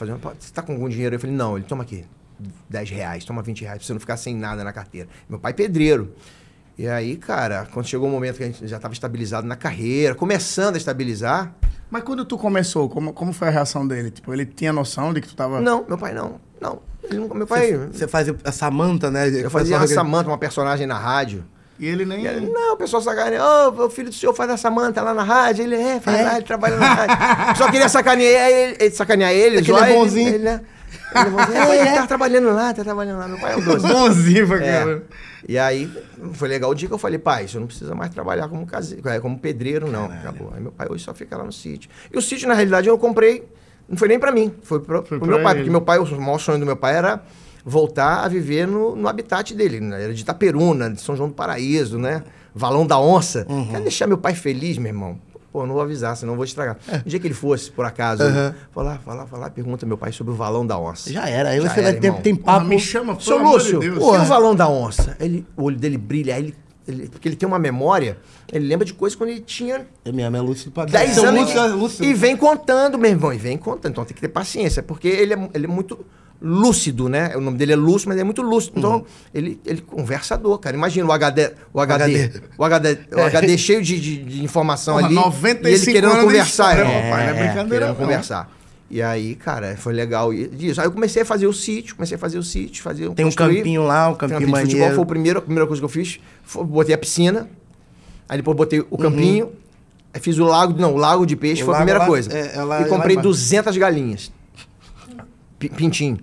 fazendo, 0.00 0.18
você 0.38 0.52
tá 0.52 0.62
com 0.62 0.72
algum 0.72 0.88
dinheiro? 0.88 1.14
Eu 1.14 1.20
falei, 1.20 1.36
não, 1.36 1.56
ele 1.56 1.66
toma 1.66 1.82
aqui, 1.82 2.04
10 2.70 2.90
reais, 2.90 3.24
toma 3.24 3.42
20 3.42 3.60
reais, 3.62 3.78
pra 3.78 3.86
você 3.86 3.92
não 3.92 4.00
ficar 4.00 4.16
sem 4.16 4.34
nada 4.34 4.64
na 4.64 4.72
carteira. 4.72 5.08
Meu 5.28 5.38
pai 5.38 5.52
é 5.52 5.54
pedreiro. 5.54 6.14
E 6.78 6.88
aí, 6.88 7.16
cara, 7.16 7.68
quando 7.72 7.86
chegou 7.86 8.08
o 8.08 8.10
momento 8.10 8.38
que 8.38 8.42
a 8.42 8.46
gente 8.46 8.66
já 8.66 8.76
estava 8.76 8.94
estabilizado 8.94 9.46
na 9.46 9.56
carreira, 9.56 10.14
começando 10.14 10.76
a 10.76 10.78
estabilizar. 10.78 11.54
Mas 11.90 12.02
quando 12.04 12.24
tu 12.24 12.38
começou, 12.38 12.88
como, 12.88 13.12
como 13.12 13.34
foi 13.34 13.48
a 13.48 13.50
reação 13.50 13.86
dele? 13.86 14.10
Tipo, 14.10 14.32
ele 14.32 14.46
tinha 14.46 14.72
noção 14.72 15.12
de 15.12 15.20
que 15.20 15.28
tu 15.28 15.36
tava. 15.36 15.60
Não, 15.60 15.84
meu 15.86 15.98
pai 15.98 16.14
não. 16.14 16.40
Não. 16.58 16.80
Ele, 17.04 17.18
meu 17.34 17.46
pai. 17.46 17.74
Você 17.92 18.08
fazia 18.08 18.34
a 18.44 18.52
Samanta, 18.52 19.10
né? 19.10 19.28
Eu 19.28 19.50
fazia 19.50 19.78
a 19.78 19.86
Samanta, 19.86 20.30
uma 20.30 20.38
personagem 20.38 20.86
na 20.86 20.96
rádio. 20.98 21.44
E 21.80 21.86
ele 21.88 22.04
nem. 22.04 22.26
E 22.26 22.40
não, 22.40 22.74
o 22.74 22.76
pessoal 22.76 23.00
sacaneia. 23.00 23.42
Ô, 23.42 23.70
o 23.86 23.90
filho 23.90 24.10
do 24.10 24.14
senhor 24.14 24.34
faz 24.34 24.50
essa 24.50 24.70
manta 24.70 25.00
lá 25.00 25.14
na 25.14 25.22
rádio. 25.22 25.64
Ele 25.64 25.76
é, 25.76 25.98
faz 25.98 26.14
ah, 26.14 26.20
é? 26.20 26.24
lá, 26.26 26.36
ele 26.36 26.44
trabalha 26.44 26.76
na 26.76 26.84
rádio. 26.86 27.56
Só 27.56 27.70
queria 27.70 27.88
sacanear 27.88 28.50
ele, 28.50 28.90
sacanear 28.90 29.30
ele, 29.32 29.64
só, 29.64 29.78
é 29.78 29.78
é 29.78 29.80
né? 29.80 29.88
ele 29.88 29.92
é 29.94 29.96
bonzinho. 29.96 30.30
É, 31.12 31.22
ele, 31.22 31.22
ele, 31.28 31.40
né? 31.40 31.40
Ele, 31.40 31.40
falou, 31.62 31.72
é, 31.72 31.94
tá 31.96 32.06
trabalhando 32.06 32.52
lá, 32.54 32.74
tá 32.74 32.84
trabalhando 32.84 33.18
lá. 33.20 33.26
Meu 33.28 33.38
pai 33.38 33.52
é 33.54 33.56
um 33.56 33.62
doce. 33.62 33.86
Bonzinho 33.86 34.46
pra 34.46 34.58
caramba. 34.58 35.02
E 35.48 35.58
aí, 35.58 35.90
foi 36.34 36.48
legal 36.48 36.70
o 36.70 36.74
dia 36.74 36.86
que 36.86 36.92
eu 36.94 36.98
falei, 36.98 37.18
pai, 37.18 37.46
você 37.48 37.58
não 37.58 37.66
precisa 37.66 37.94
mais 37.94 38.10
trabalhar 38.12 38.46
como 38.48 38.66
caseiro, 38.66 39.02
como 39.22 39.38
pedreiro, 39.38 39.90
não. 39.90 40.02
Caralho. 40.06 40.20
Acabou. 40.20 40.52
Aí 40.54 40.60
meu 40.62 40.72
pai 40.72 40.86
hoje 40.90 41.02
só 41.04 41.14
fica 41.14 41.34
lá 41.36 41.44
no 41.44 41.52
sítio. 41.52 41.88
E 42.12 42.18
o 42.18 42.20
sítio, 42.22 42.46
na 42.46 42.52
realidade, 42.54 42.88
eu 42.88 42.98
comprei. 42.98 43.44
Não 43.88 43.96
foi 43.96 44.06
nem 44.06 44.20
pra 44.20 44.30
mim, 44.30 44.54
foi, 44.62 44.80
pra, 44.80 45.02
foi 45.02 45.18
pro, 45.18 45.26
meu 45.28 45.36
pai. 45.42 45.52
Ele. 45.54 45.58
Porque 45.62 45.70
meu 45.70 45.80
pai, 45.80 45.98
o 45.98 46.20
maior 46.22 46.38
sonho 46.38 46.58
do 46.58 46.66
meu 46.66 46.76
pai 46.76 46.94
era 46.94 47.20
voltar 47.64 48.24
a 48.24 48.28
viver 48.28 48.66
no, 48.66 48.96
no 48.96 49.08
habitat 49.08 49.52
dele. 49.54 49.80
Né? 49.80 50.04
Era 50.04 50.14
de 50.14 50.22
Itaperuna, 50.22 50.90
de 50.90 51.00
São 51.00 51.16
João 51.16 51.28
do 51.28 51.34
Paraíso, 51.34 51.98
né? 51.98 52.22
Valão 52.54 52.86
da 52.86 52.98
Onça. 52.98 53.46
Uhum. 53.48 53.68
Quero 53.68 53.82
deixar 53.82 54.06
meu 54.06 54.18
pai 54.18 54.34
feliz, 54.34 54.78
meu 54.78 54.88
irmão. 54.90 55.18
Pô, 55.52 55.66
não 55.66 55.74
vou 55.74 55.82
avisar, 55.82 56.16
senão 56.16 56.36
vou 56.36 56.44
estragar. 56.44 56.76
É. 56.88 56.98
dia 56.98 57.18
que 57.18 57.26
ele 57.26 57.34
fosse, 57.34 57.70
por 57.72 57.84
acaso, 57.84 58.22
uhum. 58.22 58.54
falar, 58.70 58.98
falar, 58.98 59.26
falar, 59.26 59.50
pergunta 59.50 59.84
meu 59.84 59.98
pai 59.98 60.12
sobre 60.12 60.32
o 60.32 60.36
valão 60.36 60.64
da 60.64 60.78
onça. 60.78 61.12
Já 61.12 61.28
era. 61.28 61.50
Aí 61.50 61.58
você 61.58 61.82
vai 61.82 61.92
ter 61.94 62.12
tem 62.20 62.36
papo. 62.36 62.66
me 62.66 62.78
chama, 62.78 63.16
pô, 63.16 63.20
Seu 63.20 63.38
Lúcio, 63.42 63.80
de 63.80 63.90
o 63.90 64.24
valão 64.24 64.54
da 64.54 64.68
onça? 64.68 65.16
Ele, 65.18 65.44
o 65.56 65.64
olho 65.64 65.76
dele 65.76 65.98
brilha, 65.98 66.36
aí 66.36 66.40
ele 66.44 66.54
ele, 66.88 67.08
porque 67.08 67.28
ele 67.28 67.36
tem 67.36 67.46
uma 67.46 67.58
memória, 67.58 68.18
ele 68.50 68.66
lembra 68.66 68.84
de 68.84 68.92
coisas 68.94 69.14
quando 69.16 69.30
ele 69.30 69.40
tinha. 69.40 69.86
Eu 70.04 70.10
é 70.12 70.12
mesmo, 70.12 70.36
é 70.36 70.40
lúcido 70.40 70.72
pra 70.72 70.86
10 70.86 71.18
anos. 71.18 72.00
E 72.00 72.12
vem 72.14 72.36
contando, 72.36 72.98
meu 72.98 73.10
irmão, 73.10 73.32
e 73.32 73.36
vem 73.38 73.56
contando. 73.56 73.92
Então 73.92 74.04
tem 74.04 74.14
que 74.14 74.20
ter 74.20 74.28
paciência, 74.28 74.82
porque 74.82 75.06
ele 75.06 75.34
é, 75.34 75.48
ele 75.54 75.66
é 75.66 75.68
muito 75.68 76.04
lúcido, 76.40 77.08
né? 77.08 77.36
O 77.36 77.40
nome 77.40 77.56
dele 77.58 77.74
é 77.74 77.76
Lúcio, 77.76 78.08
mas 78.08 78.16
ele 78.16 78.22
é 78.22 78.24
muito 78.24 78.40
lúcido. 78.40 78.72
Então, 78.78 78.92
uhum. 78.94 79.04
ele, 79.34 79.60
ele 79.66 79.80
conversador, 79.82 80.56
cara. 80.58 80.74
Imagina 80.76 81.06
o 81.06 81.12
HD, 81.12 81.52
o 81.72 81.80
HD, 81.80 82.02
HD. 82.04 82.40
o 82.56 82.64
HD, 82.64 82.98
o 83.14 83.20
HD 83.26 83.52
é. 83.52 83.56
cheio 83.58 83.82
de, 83.82 84.00
de, 84.00 84.24
de 84.24 84.42
informação 84.42 84.94
Porra, 84.94 85.06
ali. 85.06 85.14
95 85.14 85.68
e 85.68 85.70
ele 85.70 85.86
querendo 85.92 86.20
conversar, 86.22 86.70
história, 86.72 86.82
é, 86.82 87.02
rapaz, 87.02 87.10
não 87.10 87.18
é, 87.18 87.28
é 87.28 87.32
brincadeira. 87.44 87.68
Querendo 87.68 87.88
não. 87.88 87.94
conversar. 87.94 88.52
E 88.90 89.00
aí, 89.02 89.34
cara, 89.36 89.76
foi 89.78 89.92
legal 89.92 90.34
isso 90.34 90.80
Aí 90.80 90.86
eu 90.88 90.90
comecei 90.90 91.22
a 91.22 91.24
fazer 91.24 91.46
o 91.46 91.52
sítio, 91.52 91.94
comecei 91.94 92.16
a 92.16 92.18
fazer 92.18 92.38
o 92.38 92.42
sítio, 92.42 92.82
fazer 92.82 93.08
Tem 93.12 93.24
construir. 93.24 93.50
um 93.50 93.56
campinho 93.58 93.82
lá, 93.84 94.08
um 94.08 94.16
campinho, 94.16 94.40
campinho 94.40 94.56
de 94.56 94.64
futebol 94.66 94.90
foi 94.90 94.98
o 94.98 95.06
primeiro, 95.06 95.38
a 95.38 95.42
primeira 95.42 95.66
coisa 95.66 95.80
que 95.80 95.84
eu 95.84 95.88
fiz. 95.90 96.18
Foi, 96.42 96.64
botei 96.64 96.92
a 96.94 96.98
piscina, 96.98 97.48
aí 98.28 98.38
depois 98.38 98.56
botei 98.56 98.80
o 98.80 98.86
uhum. 98.90 98.98
campinho, 98.98 99.44
uhum. 99.46 99.52
aí 100.12 100.20
fiz 100.20 100.38
o 100.38 100.44
lago, 100.44 100.74
não, 100.80 100.94
o 100.94 100.96
lago 100.96 101.24
de 101.24 101.36
peixe 101.36 101.62
o 101.62 101.66
foi 101.66 101.74
a 101.74 101.76
primeira 101.76 102.00
lá, 102.00 102.06
coisa. 102.06 102.36
É, 102.36 102.56
é 102.56 102.82
e 102.82 102.84
comprei 102.86 103.14
ela... 103.14 103.22
200 103.22 103.76
galinhas. 103.76 104.32
pintinho 105.76 106.18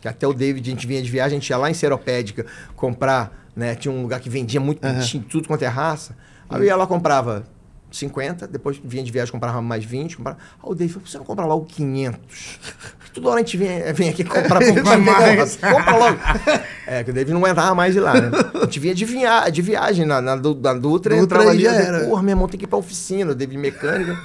que 0.00 0.08
até 0.08 0.26
o 0.26 0.32
David, 0.32 0.66
a 0.66 0.70
gente 0.70 0.86
vinha 0.86 1.02
de 1.02 1.10
viagem, 1.10 1.36
a 1.38 1.40
gente 1.40 1.48
ia 1.50 1.56
lá 1.56 1.70
em 1.70 1.74
Seropédica 1.74 2.46
comprar, 2.76 3.46
né? 3.54 3.74
Tinha 3.74 3.92
um 3.92 4.02
lugar 4.02 4.20
que 4.20 4.30
vendia 4.30 4.60
muito, 4.60 4.84
uhum. 4.86 5.22
tudo 5.22 5.48
quanto 5.48 5.62
é 5.62 5.66
raça. 5.68 6.16
Aí 6.48 6.60
eu 6.60 6.64
ia 6.64 6.76
lá, 6.76 6.86
comprava 6.86 7.44
50, 7.90 8.46
depois 8.46 8.80
vinha 8.84 9.02
de 9.02 9.10
viagem, 9.10 9.32
comprava 9.32 9.60
mais 9.62 9.84
20. 9.84 10.18
Comprava... 10.18 10.38
Aí 10.38 10.44
ah, 10.62 10.70
o 10.70 10.74
David 10.74 10.92
falou, 10.94 11.08
você 11.08 11.18
não 11.18 11.24
compra 11.24 11.44
logo 11.46 11.64
500? 11.64 12.60
Toda 13.14 13.28
hora 13.30 13.36
a 13.40 13.42
gente 13.42 13.56
vem, 13.56 13.68
eh, 13.68 13.92
vem 13.94 14.10
aqui 14.10 14.24
comprar 14.24 14.60
pouco 14.62 14.84
mais. 14.84 15.00
mais. 15.00 15.56
Compra 15.74 15.96
logo. 15.96 16.18
É, 16.90 17.04
que 17.04 17.10
o 17.10 17.12
David 17.12 17.34
não 17.34 17.40
aguentava 17.44 17.74
mais 17.74 17.94
ir 17.94 18.00
lá, 18.00 18.18
né? 18.18 18.30
A 18.54 18.60
gente 18.60 18.80
vinha 18.80 18.94
de, 18.94 19.04
via 19.04 19.48
de 19.50 19.60
viagem 19.60 20.06
na, 20.06 20.22
na, 20.22 20.34
na 20.36 20.40
Dutra, 20.42 20.72
Dutra 20.74 21.16
entrava 21.18 21.50
ali, 21.50 21.66
era. 21.66 22.06
porra, 22.06 22.22
meu 22.22 22.32
irmão, 22.32 22.48
tem 22.48 22.56
que 22.58 22.64
ir 22.64 22.66
pra 22.66 22.78
oficina, 22.78 23.32
o 23.32 23.34
David 23.34 23.58
mecânica. 23.60 24.18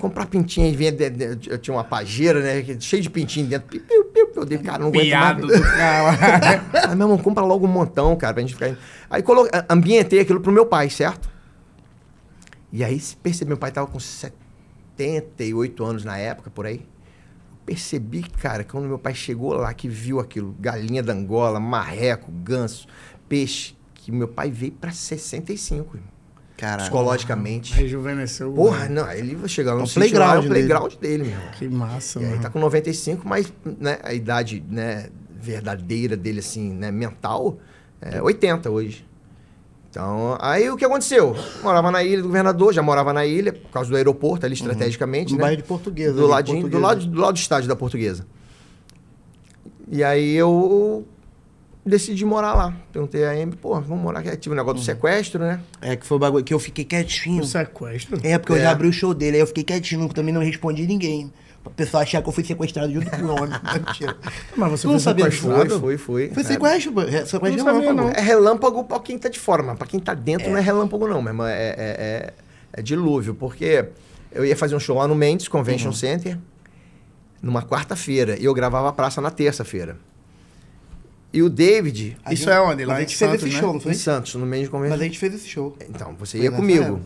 comprar 0.00 0.24
pintinha, 0.24 0.74
vinha, 0.74 0.90
de, 0.90 1.10
de, 1.10 1.50
eu 1.50 1.58
tinha 1.58 1.74
uma 1.76 1.84
pajeira, 1.84 2.40
né, 2.40 2.64
cheio 2.80 3.02
de 3.02 3.10
pintinha 3.10 3.44
dentro. 3.44 3.68
Piu, 3.68 3.82
piu, 3.82 4.04
piu, 4.28 4.28
eu 4.34 4.46
dei, 4.46 4.56
cara, 4.56 4.78
não 4.78 4.86
aguento 4.86 5.04
Piado 5.04 5.46
mais. 5.46 5.60
Do 5.60 5.66
cara. 5.70 6.50
Aí, 6.88 6.96
meu 6.96 7.06
irmão, 7.06 7.18
compra 7.18 7.44
logo 7.44 7.66
um 7.66 7.70
montão, 7.70 8.16
cara, 8.16 8.32
pra 8.32 8.40
gente 8.40 8.54
ficar... 8.54 8.74
Aí 9.10 9.22
colo... 9.22 9.46
ambientei 9.68 10.20
aquilo 10.20 10.40
pro 10.40 10.50
meu 10.50 10.64
pai, 10.64 10.88
certo? 10.88 11.28
E 12.72 12.84
aí 12.84 13.00
percebi, 13.22 13.48
meu 13.48 13.56
pai 13.56 13.70
estava 13.70 13.86
com 13.86 13.98
78 13.98 15.84
anos 15.84 16.04
na 16.04 16.16
época, 16.18 16.50
por 16.50 16.66
aí. 16.66 16.86
Percebi, 17.66 18.22
cara, 18.22 18.64
quando 18.64 18.86
meu 18.86 18.98
pai 18.98 19.14
chegou 19.14 19.52
lá, 19.54 19.72
que 19.74 19.88
viu 19.88 20.18
aquilo, 20.20 20.54
galinha 20.58 21.02
da 21.02 21.12
Angola, 21.12 21.58
marreco, 21.60 22.30
ganso, 22.30 22.86
peixe, 23.28 23.74
que 23.94 24.10
meu 24.12 24.28
pai 24.28 24.50
veio 24.50 24.72
para 24.72 24.90
65, 24.92 25.96
irmão. 25.96 26.10
Caralho. 26.56 26.82
Psicologicamente. 26.82 27.72
Rejuvenesceu. 27.72 28.52
Porra, 28.52 28.80
mano. 28.80 28.94
não, 28.96 29.12
ele 29.12 29.34
vai 29.34 29.48
chegar 29.48 29.74
no 29.74 29.88
playground, 29.88 30.18
lá, 30.28 30.34
é 30.34 30.38
o 30.38 30.44
é 30.44 30.46
playground 30.48 30.94
dele, 30.96 31.24
meu 31.24 31.40
Que 31.58 31.68
massa, 31.68 32.18
e 32.18 32.22
mano. 32.22 32.34
Ele 32.36 32.42
tá 32.42 32.50
com 32.50 32.58
95, 32.60 33.26
mas 33.26 33.52
né, 33.64 33.98
a 34.02 34.12
idade 34.12 34.62
né, 34.68 35.08
verdadeira 35.40 36.16
dele, 36.16 36.40
assim, 36.40 36.72
né, 36.72 36.90
mental, 36.90 37.58
é 38.00 38.22
80 38.22 38.70
hoje. 38.70 39.09
Então, 39.90 40.38
aí 40.40 40.70
o 40.70 40.76
que 40.76 40.84
aconteceu? 40.84 41.34
Morava 41.64 41.90
na 41.90 42.04
ilha 42.04 42.18
do 42.18 42.28
governador, 42.28 42.72
já 42.72 42.80
morava 42.80 43.12
na 43.12 43.26
ilha, 43.26 43.52
por 43.52 43.70
causa 43.72 43.90
do 43.90 43.96
aeroporto 43.96 44.46
ali 44.46 44.52
uhum. 44.54 44.58
estrategicamente. 44.60 45.32
Uhum. 45.32 45.38
No 45.38 45.38
né? 45.38 45.42
bairro 45.48 45.62
de 45.62 45.68
Portuguesa. 45.68 46.12
Do, 46.14 46.26
ladinho, 46.28 46.60
portuguesa. 46.62 46.80
Do, 46.96 47.00
lado, 47.00 47.06
do 47.16 47.20
lado 47.20 47.34
do 47.34 47.38
estádio 47.38 47.68
da 47.68 47.74
Portuguesa. 47.74 48.24
E 49.90 50.04
aí 50.04 50.32
eu 50.36 51.04
decidi 51.84 52.24
morar 52.24 52.54
lá. 52.54 52.72
Perguntei 52.92 53.24
a 53.24 53.30
Amy, 53.32 53.56
pô, 53.56 53.74
vamos 53.80 54.00
morar 54.04 54.20
aqui. 54.20 54.36
Tive 54.36 54.54
o 54.54 54.56
um 54.56 54.60
negócio 54.60 54.76
uhum. 54.76 54.82
do 54.82 54.86
sequestro, 54.86 55.40
né? 55.40 55.60
É, 55.80 55.96
que 55.96 56.06
foi 56.06 56.16
o 56.16 56.20
bagulho 56.20 56.44
que 56.44 56.54
eu 56.54 56.60
fiquei 56.60 56.84
quietinho. 56.84 57.42
O 57.42 57.46
sequestro? 57.46 58.20
É, 58.22 58.38
porque 58.38 58.52
é. 58.52 58.56
eu 58.56 58.60
já 58.60 58.68
é. 58.68 58.72
abri 58.72 58.86
o 58.86 58.92
show 58.92 59.12
dele, 59.12 59.38
aí 59.38 59.42
eu 59.42 59.46
fiquei 59.48 59.64
quietinho, 59.64 60.08
também 60.10 60.32
não 60.32 60.40
respondi 60.40 60.86
ninguém. 60.86 61.32
Pra 61.62 61.70
pessoa 61.74 62.02
achar 62.02 62.22
que 62.22 62.28
eu 62.28 62.32
fui 62.32 62.42
sequestrado 62.42 62.90
junto 62.92 63.10
com 63.10 63.16
o 63.16 63.28
homem. 63.34 63.50
Mentira. 63.74 64.16
Mas 64.56 64.70
você 64.70 64.86
não 64.86 64.98
sabia 64.98 65.26
que 65.28 65.32
Foi, 65.36 65.68
foi, 65.68 65.98
foi. 65.98 65.98
Foi 66.30 66.42
sequestro, 66.44 66.98
é, 67.02 67.26
sequestro 67.26 67.64
não 67.64 67.80
relâmpago. 67.80 67.92
Não. 67.92 68.08
É 68.10 68.20
relâmpago 68.20 68.84
pra 68.84 68.98
quem 69.00 69.18
tá 69.18 69.28
de 69.28 69.38
fora, 69.38 69.62
mas 69.62 69.76
pra 69.76 69.86
quem 69.86 70.00
tá 70.00 70.14
dentro 70.14 70.46
é. 70.46 70.50
não 70.50 70.56
é 70.56 70.60
relâmpago 70.62 71.04
não, 71.06 71.20
meu 71.20 71.30
irmão. 71.32 71.46
É, 71.46 71.52
é, 71.68 71.76
é, 71.78 72.34
é, 72.74 72.82
dilúvio, 72.82 73.34
porque 73.34 73.84
eu 74.32 74.44
ia 74.46 74.56
fazer 74.56 74.74
um 74.74 74.80
show 74.80 74.96
lá 74.96 75.06
no 75.06 75.14
Mendes 75.14 75.48
Convention 75.48 75.88
uhum. 75.88 75.92
Center 75.92 76.38
numa 77.42 77.62
quarta-feira 77.62 78.38
e 78.40 78.44
eu 78.44 78.54
gravava 78.54 78.88
a 78.88 78.92
praça 78.92 79.20
na 79.20 79.30
terça-feira. 79.30 79.98
E 81.30 81.42
o 81.42 81.50
David. 81.50 82.16
A 82.24 82.32
isso 82.32 82.48
é 82.48 82.58
onde? 82.58 82.86
Lá 82.86 82.94
a 82.96 83.00
gente 83.00 83.14
fez 83.16 83.30
Santos, 83.32 83.44
esse 83.46 83.54
né? 83.54 83.60
show, 83.60 83.72
não 83.74 83.80
foi? 83.80 83.92
Em 83.92 83.94
Santos, 83.94 84.34
no 84.34 84.46
Mendes 84.46 84.70
Convention 84.70 84.92
Center. 84.92 84.98
Mas 84.98 85.00
a 85.00 85.04
gente 85.04 85.18
fez 85.18 85.34
esse 85.34 85.46
show. 85.48 85.76
Então, 85.86 86.14
você 86.18 86.38
foi 86.38 86.46
ia 86.46 86.50
comigo. 86.50 87.02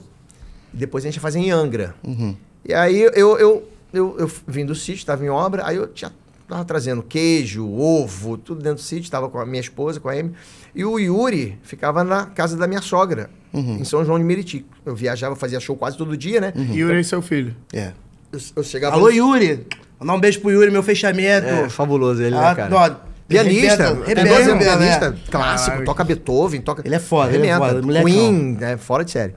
Depois 0.72 1.02
a 1.05 1.09
gente 1.09 1.16
ia 1.16 1.20
fazer 1.20 1.40
em 1.40 1.50
Angra. 1.50 1.96
Uhum. 2.05 2.36
E 2.64 2.72
aí 2.72 2.98
eu, 3.14 3.36
eu, 3.38 3.68
eu, 3.99 4.16
eu 4.18 4.30
vim 4.47 4.64
do 4.66 4.74
sítio, 4.74 4.97
estava 4.99 5.24
em 5.24 5.28
obra, 5.28 5.62
aí 5.66 5.76
eu 5.76 5.86
tinha, 5.86 6.12
tava 6.49 6.64
trazendo 6.64 7.03
queijo, 7.03 7.66
ovo, 7.68 8.36
tudo 8.36 8.61
dentro 8.61 8.82
do 8.82 8.82
sítio, 8.86 9.05
estava 9.05 9.28
com 9.28 9.38
a 9.38 9.47
minha 9.47 9.61
esposa, 9.61 10.01
com 10.01 10.09
a 10.09 10.12
Amy. 10.12 10.32
E 10.74 10.84
o 10.84 10.99
Yuri 10.99 11.59
ficava 11.62 12.03
na 12.03 12.26
casa 12.26 12.57
da 12.57 12.66
minha 12.66 12.82
sogra, 12.82 13.30
uhum. 13.53 13.78
em 13.80 13.84
São 13.84 14.05
João 14.05 14.18
de 14.18 14.24
Meriti. 14.24 14.66
Eu 14.84 14.95
viajava, 14.95 15.36
fazia 15.36 15.61
show 15.61 15.76
quase 15.76 15.97
todo 15.97 16.16
dia, 16.16 16.40
né? 16.40 16.53
Uhum. 16.57 16.74
Yuri 16.74 17.01
é 17.01 17.03
seu 17.03 17.22
filho. 17.22 17.55
É. 17.72 17.92
Eu, 18.32 18.38
eu 18.57 18.64
chegava. 18.64 18.97
Alô, 18.97 19.07
no... 19.07 19.12
Yuri! 19.12 19.66
Mandar 20.01 20.14
um 20.14 20.20
beijo 20.20 20.40
pro 20.40 20.51
Yuri, 20.51 20.70
meu 20.70 20.82
fechamento. 20.82 21.47
É, 21.47 21.68
fabuloso 21.70 22.20
ele, 22.20 22.34
né, 22.34 22.45
ah, 22.49 22.55
cara? 22.55 23.14
Pianista, 23.26 23.86
Rebelo, 23.88 24.05
pianista, 24.05 24.57
pianista 24.59 25.11
né? 25.12 25.18
clássico, 25.30 25.84
toca 25.86 26.05
Beethoven, 26.05 26.61
toca. 26.61 26.82
Ele 26.84 26.95
é 26.95 26.99
foda, 26.99 27.30
Rebelo, 27.30 27.45
ele 27.80 27.88
é 27.99 28.03
foda. 28.03 28.11
Queen, 28.11 28.59
é 28.61 28.76
fora 28.76 29.05
de 29.05 29.11
série. 29.12 29.34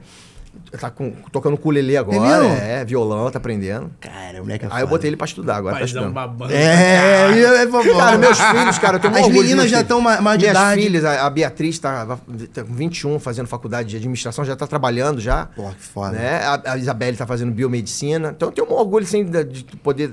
Tá 0.80 0.90
com, 0.90 1.12
tocando 1.32 1.58
culele 1.58 1.96
agora, 1.98 2.46
é, 2.58 2.80
é, 2.82 2.86
violão, 2.86 3.30
tá 3.32 3.38
aprendendo. 3.38 3.90
Cara, 4.00 4.40
o 4.40 4.44
moleque 4.44 4.66
é 4.66 4.68
Aí 4.68 4.72
foda. 4.72 4.82
eu 4.84 4.88
botei 4.88 5.10
ele 5.10 5.18
pra 5.18 5.26
estudar 5.26 5.56
agora. 5.58 5.78
tá 5.78 5.86
estudando. 5.86 6.14
Babando, 6.14 6.52
é, 6.54 6.64
cara. 6.64 7.36
é, 7.36 7.40
é, 7.40 7.44
é, 7.64 7.64
é 7.64 7.96
Cara, 7.98 8.18
meus 8.18 8.40
filhos, 8.40 8.80
cara, 8.80 8.98
eu 8.98 9.00
tenho 9.02 9.16
As 9.18 9.28
meninas 9.32 9.70
já 9.70 9.82
estão 9.82 10.02
mais 10.02 10.18
de 10.38 10.46
Minhas 10.46 10.58
idade. 10.58 10.82
filhas, 10.82 11.06
a, 11.06 11.26
a 11.26 11.30
Beatriz 11.30 11.80
tá, 11.80 12.06
tá, 12.06 12.64
com 12.64 12.74
21, 12.74 13.18
fazendo 13.20 13.48
faculdade 13.48 13.90
de 13.90 13.98
administração, 13.98 14.44
já 14.44 14.56
tá 14.56 14.66
trabalhando 14.68 15.22
já. 15.22 15.46
Porra, 15.48 15.74
que 15.74 15.84
foda. 15.84 16.12
Né? 16.14 16.42
A, 16.46 16.72
a 16.74 16.78
Isabelle 16.78 17.16
tá 17.18 17.26
fazendo 17.28 17.52
biomedicina. 17.52 18.34
Então 18.36 18.50
eu 18.50 18.52
tenho 18.52 18.68
um 18.68 18.74
orgulho, 18.74 19.06
assim, 19.06 19.24
de, 19.26 19.44
de 19.46 19.64
poder 19.78 20.12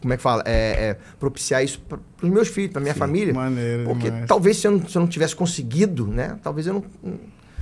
como 0.00 0.12
é 0.12 0.16
que 0.18 0.22
fala? 0.22 0.42
É, 0.46 0.50
é 0.90 0.96
propiciar 1.18 1.64
isso 1.64 1.80
para 1.88 1.98
os 2.22 2.28
meus 2.30 2.48
filhos, 2.48 2.72
para 2.72 2.80
minha 2.82 2.92
Sim, 2.92 3.00
família. 3.00 3.32
Maneiro, 3.32 3.84
porque 3.84 4.04
demais. 4.10 4.28
talvez 4.28 4.58
se 4.58 4.66
eu, 4.66 4.72
não, 4.72 4.86
se 4.86 4.94
eu, 4.96 5.00
não, 5.00 5.08
tivesse 5.08 5.34
conseguido, 5.34 6.06
né? 6.06 6.36
Talvez 6.42 6.66
eu 6.66 6.74
não, 6.74 6.84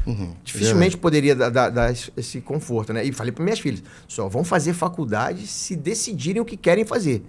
Uhum, 0.07 0.33
Dificilmente 0.43 0.97
poderia 0.97 1.35
dar, 1.35 1.49
dar, 1.51 1.71
dar, 1.71 1.93
esse 2.17 2.41
conforto, 2.41 2.93
né? 2.93 3.05
E 3.05 3.13
falei 3.13 3.33
para 3.33 3.43
minhas 3.45 3.61
filhas: 3.61 3.83
só 4.09 4.29
vão 4.29 4.43
fazer 4.45 4.73
faculdade 4.73 5.47
se 5.47 5.77
decidirem 5.77 6.41
o 6.41 6.45
que 6.45 6.57
querem 6.57 6.85
fazer. 6.85 7.25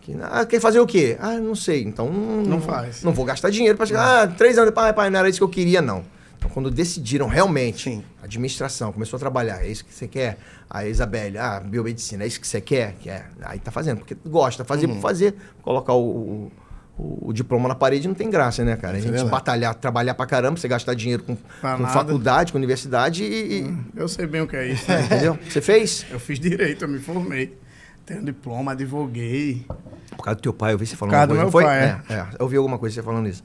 Que, 0.00 0.16
ah, 0.20 0.44
quer 0.46 0.60
fazer 0.60 0.80
o 0.80 0.86
quê? 0.86 1.16
Ah, 1.20 1.38
não 1.38 1.54
sei. 1.54 1.82
Então. 1.82 2.08
Não, 2.12 2.42
não 2.44 2.60
faz. 2.60 3.02
Não 3.02 3.12
vou 3.12 3.24
gastar 3.24 3.50
dinheiro 3.50 3.76
para 3.76 3.86
chegar. 3.86 4.22
Ah, 4.22 4.26
três 4.28 4.56
anos. 4.58 4.72
Pai, 4.72 4.92
pai, 4.92 5.10
não 5.10 5.18
era 5.20 5.28
isso 5.28 5.38
que 5.38 5.44
eu 5.44 5.48
queria, 5.48 5.80
não. 5.82 6.04
Então, 6.38 6.50
quando 6.50 6.70
decidiram 6.72 7.28
realmente, 7.28 7.84
Sim. 7.84 8.04
administração, 8.20 8.92
começou 8.92 9.16
a 9.16 9.20
trabalhar, 9.20 9.64
é 9.64 9.68
isso 9.68 9.84
que 9.84 9.94
você 9.94 10.08
quer? 10.08 10.38
A 10.68 10.84
Isabelle, 10.84 11.38
ah, 11.38 11.60
biomedicina, 11.60 12.24
é 12.24 12.26
isso 12.26 12.40
que 12.40 12.46
você 12.46 12.60
quer? 12.60 12.94
quer. 13.00 13.12
É, 13.12 13.24
aí 13.42 13.60
tá 13.60 13.70
fazendo, 13.70 13.98
porque 13.98 14.16
gosta, 14.26 14.64
fazer 14.64 14.88
uhum. 14.88 14.96
por 14.96 15.02
fazer, 15.02 15.36
colocar 15.62 15.92
o, 15.92 16.00
o 16.00 16.52
o, 17.02 17.30
o 17.30 17.32
diploma 17.32 17.68
na 17.68 17.74
parede 17.74 18.06
não 18.06 18.14
tem 18.14 18.30
graça, 18.30 18.64
né, 18.64 18.76
cara? 18.76 18.94
A 18.96 18.98
é 18.98 19.02
gente 19.02 19.20
é 19.20 19.24
batalhar, 19.24 19.74
trabalhar 19.74 20.14
pra 20.14 20.24
caramba, 20.24 20.56
você 20.58 20.68
gastar 20.68 20.94
dinheiro 20.94 21.22
com, 21.24 21.34
com 21.36 21.86
faculdade, 21.88 22.52
com 22.52 22.58
universidade 22.58 23.24
e. 23.24 23.64
Hum, 23.64 23.84
eu 23.96 24.08
sei 24.08 24.26
bem 24.26 24.40
o 24.42 24.46
que 24.46 24.54
é 24.56 24.68
isso. 24.72 24.88
Né? 24.88 25.02
entendeu? 25.04 25.36
Você 25.48 25.60
fez? 25.60 26.06
Eu 26.10 26.20
fiz 26.20 26.38
direito, 26.38 26.82
eu 26.82 26.88
me 26.88 26.98
formei. 27.00 27.58
Tenho 28.06 28.22
diploma, 28.24 28.72
advoguei. 28.72 29.64
Por 30.16 30.22
causa 30.24 30.36
do 30.38 30.42
teu 30.42 30.52
pai, 30.52 30.72
eu 30.72 30.78
vi 30.78 30.86
você 30.86 30.94
falando 30.96 31.12
Por 31.12 31.16
causa 31.18 31.26
do 31.28 31.34
meu 31.34 31.50
pai, 31.50 31.78
é. 32.08 32.12
É, 32.12 32.16
é. 32.20 32.26
Eu 32.38 32.48
vi 32.48 32.56
alguma 32.56 32.78
coisa 32.78 32.94
você 32.94 33.02
falando 33.02 33.28
isso. 33.28 33.42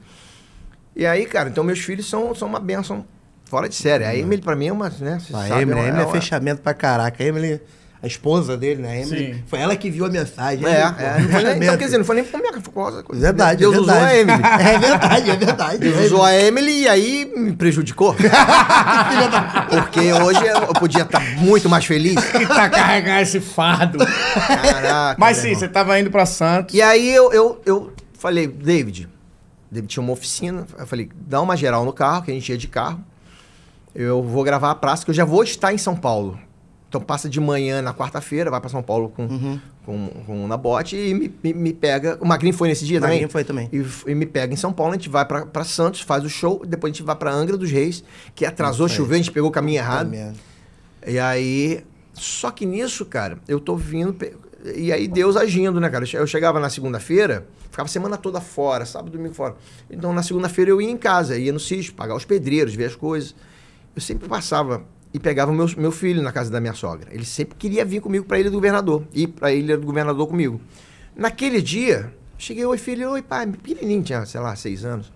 E 0.96 1.06
aí, 1.06 1.26
cara, 1.26 1.48
então 1.48 1.62
meus 1.64 1.78
filhos 1.78 2.08
são, 2.10 2.34
são 2.34 2.48
uma 2.48 2.58
benção 2.60 3.04
fora 3.44 3.68
de 3.68 3.74
série. 3.74 4.04
A 4.04 4.08
hum. 4.10 4.14
Emily, 4.14 4.42
pra 4.42 4.54
mim, 4.56 4.66
é 4.68 4.72
uma. 4.72 4.88
Né, 5.00 5.14
a 5.14 5.20
sabe, 5.20 5.62
Emily, 5.62 5.78
é, 5.80 5.88
Emily 5.88 6.04
é, 6.04 6.08
é, 6.08 6.10
fechamento 6.12 6.60
pra 6.62 6.74
caraca. 6.74 7.22
A 7.22 7.26
Emily 7.26 7.60
a 8.00 8.06
esposa 8.06 8.56
dele, 8.56 8.80
né? 8.82 9.02
Emily, 9.02 9.34
Sim. 9.34 9.42
foi 9.46 9.58
ela 9.58 9.74
que 9.74 9.90
viu 9.90 10.04
a 10.04 10.08
mensagem. 10.08 10.64
É, 10.64 10.70
é. 10.82 11.20
Não 11.20 11.28
foi 11.30 11.42
nem, 11.42 11.56
então, 11.56 11.76
quer 11.76 11.84
dizer, 11.86 11.98
não 11.98 12.04
foi 12.04 12.16
nem 12.16 12.24
por 12.24 12.40
minha 12.40 12.52
causa. 12.52 13.04
Verdade, 13.12 13.58
Deus 13.60 13.74
é 13.74 13.78
usou 13.80 13.94
a 13.94 14.14
Emily. 14.16 14.38
É 14.58 14.78
verdade, 14.78 15.30
é 15.32 15.36
verdade. 15.36 15.78
Deus 15.78 15.96
é 15.96 16.00
usou 16.04 16.22
a 16.24 16.34
Emily 16.36 16.82
e 16.82 16.88
aí 16.88 17.32
me 17.36 17.56
prejudicou. 17.56 18.14
Porque 19.70 20.12
hoje 20.12 20.44
eu 20.46 20.74
podia 20.74 21.02
estar 21.02 21.18
tá 21.18 21.26
muito 21.38 21.68
mais 21.68 21.84
feliz. 21.84 22.14
que 22.26 22.46
tá 22.46 22.68
carregar 22.70 23.20
esse 23.20 23.40
fardo. 23.40 23.98
Caraca. 24.46 25.16
Mas 25.18 25.38
sim, 25.38 25.46
irmão. 25.48 25.60
você 25.60 25.68
tava 25.68 25.98
indo 25.98 26.10
pra 26.10 26.24
Santos. 26.24 26.74
E 26.76 26.80
aí 26.82 27.12
eu, 27.12 27.32
eu, 27.32 27.60
eu 27.66 27.92
falei, 28.16 28.46
David, 28.46 29.08
David 29.70 29.88
tinha 29.90 30.02
uma 30.02 30.12
oficina. 30.12 30.64
Eu 30.78 30.86
falei, 30.86 31.08
dá 31.16 31.40
uma 31.40 31.56
geral 31.56 31.84
no 31.84 31.92
carro, 31.92 32.22
que 32.22 32.30
a 32.30 32.34
gente 32.34 32.48
ia 32.48 32.58
de 32.58 32.68
carro. 32.68 33.00
Eu 33.92 34.22
vou 34.22 34.44
gravar 34.44 34.70
a 34.70 34.74
praça, 34.76 35.04
que 35.04 35.10
eu 35.10 35.14
já 35.14 35.24
vou 35.24 35.42
estar 35.42 35.72
em 35.74 35.78
São 35.78 35.96
Paulo. 35.96 36.38
Então 36.88 37.00
passa 37.02 37.28
de 37.28 37.38
manhã 37.38 37.82
na 37.82 37.92
quarta-feira, 37.92 38.50
vai 38.50 38.60
para 38.60 38.70
São 38.70 38.82
Paulo 38.82 39.10
com, 39.10 39.26
uhum. 39.26 39.60
com, 39.84 40.08
com 40.26 40.44
um 40.44 40.48
Nabote 40.48 40.96
e 40.96 41.12
me, 41.12 41.30
me, 41.42 41.52
me, 41.52 41.72
pega. 41.74 42.16
O 42.18 42.26
Magrinho 42.26 42.54
foi 42.54 42.66
nesse 42.68 42.86
dia 42.86 42.98
também? 42.98 43.16
Magrinho 43.16 43.30
foi 43.30 43.44
também. 43.44 43.68
E, 43.70 43.84
e, 44.10 44.14
me 44.14 44.24
pega 44.24 44.54
em 44.54 44.56
São 44.56 44.72
Paulo, 44.72 44.92
a 44.92 44.96
gente 44.96 45.10
vai 45.10 45.26
para 45.26 45.64
Santos, 45.64 46.00
faz 46.00 46.24
o 46.24 46.30
show, 46.30 46.62
depois 46.66 46.90
a 46.90 46.92
gente 46.96 47.02
vai 47.04 47.14
para 47.14 47.30
Angra 47.30 47.58
dos 47.58 47.70
Reis, 47.70 48.02
que 48.34 48.46
atrasou, 48.46 48.88
choveu, 48.88 49.14
a 49.16 49.18
gente 49.18 49.30
pegou 49.30 49.50
o 49.50 49.52
caminho 49.52 49.78
errado. 49.78 50.10
E 51.06 51.18
aí. 51.18 51.84
Só 52.14 52.50
que 52.50 52.66
nisso, 52.66 53.04
cara, 53.06 53.38
eu 53.46 53.60
tô 53.60 53.76
vindo. 53.76 54.16
E 54.74 54.90
aí 54.92 55.06
Deus 55.06 55.36
agindo, 55.36 55.78
né, 55.78 55.88
cara? 55.88 56.04
Eu 56.14 56.26
chegava 56.26 56.58
na 56.58 56.68
segunda-feira, 56.68 57.46
ficava 57.70 57.86
a 57.86 57.90
semana 57.90 58.16
toda 58.16 58.40
fora, 58.40 58.84
sábado, 58.84 59.12
domingo 59.12 59.34
fora. 59.34 59.54
Então 59.88 60.12
na 60.12 60.22
segunda-feira 60.22 60.70
eu 60.70 60.80
ia 60.82 60.90
em 60.90 60.96
casa, 60.96 61.38
ia 61.38 61.52
no 61.52 61.60
sítio, 61.60 61.92
pagar 61.94 62.16
os 62.16 62.24
pedreiros, 62.24 62.74
ver 62.74 62.86
as 62.86 62.96
coisas. 62.96 63.36
Eu 63.94 64.02
sempre 64.02 64.28
passava 64.28 64.82
e 65.18 65.20
pegava 65.20 65.52
meu, 65.52 65.66
meu 65.76 65.90
filho 65.92 66.22
na 66.22 66.30
casa 66.32 66.48
da 66.50 66.60
minha 66.60 66.72
sogra. 66.72 67.12
Ele 67.12 67.24
sempre 67.24 67.56
queria 67.56 67.84
vir 67.84 68.00
comigo 68.00 68.24
para 68.24 68.38
ele 68.38 68.44
Ilha 68.48 68.50
do 68.50 68.56
Governador, 68.56 69.04
ir 69.12 69.26
para 69.28 69.52
ele 69.52 69.62
Ilha 69.64 69.76
do 69.76 69.84
Governador 69.84 70.26
comigo. 70.28 70.60
Naquele 71.16 71.60
dia, 71.60 72.14
cheguei, 72.38 72.64
oi 72.64 72.78
filho, 72.78 73.10
oi 73.10 73.20
pai, 73.22 73.46
pequenininho, 73.48 74.02
tinha, 74.04 74.24
sei 74.24 74.40
lá, 74.40 74.54
seis 74.56 74.84
anos. 74.84 75.12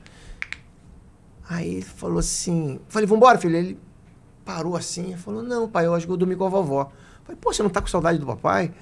Aí 1.48 1.74
ele 1.74 1.82
falou 1.82 2.18
assim, 2.18 2.78
falei, 2.88 3.06
vambora 3.06 3.38
filho. 3.38 3.56
Ele 3.56 3.78
parou 4.44 4.76
assim 4.76 5.12
e 5.12 5.16
falou, 5.16 5.42
não 5.42 5.68
pai, 5.68 5.86
eu 5.86 5.94
acho 5.94 6.04
que 6.04 6.12
eu 6.12 6.16
dormi 6.16 6.34
com 6.36 6.44
a 6.44 6.48
vovó. 6.48 6.92
Falei, 7.24 7.38
pô, 7.40 7.52
você 7.52 7.62
não 7.62 7.70
tá 7.70 7.80
com 7.80 7.86
saudade 7.86 8.18
do 8.18 8.26
papai? 8.26 8.72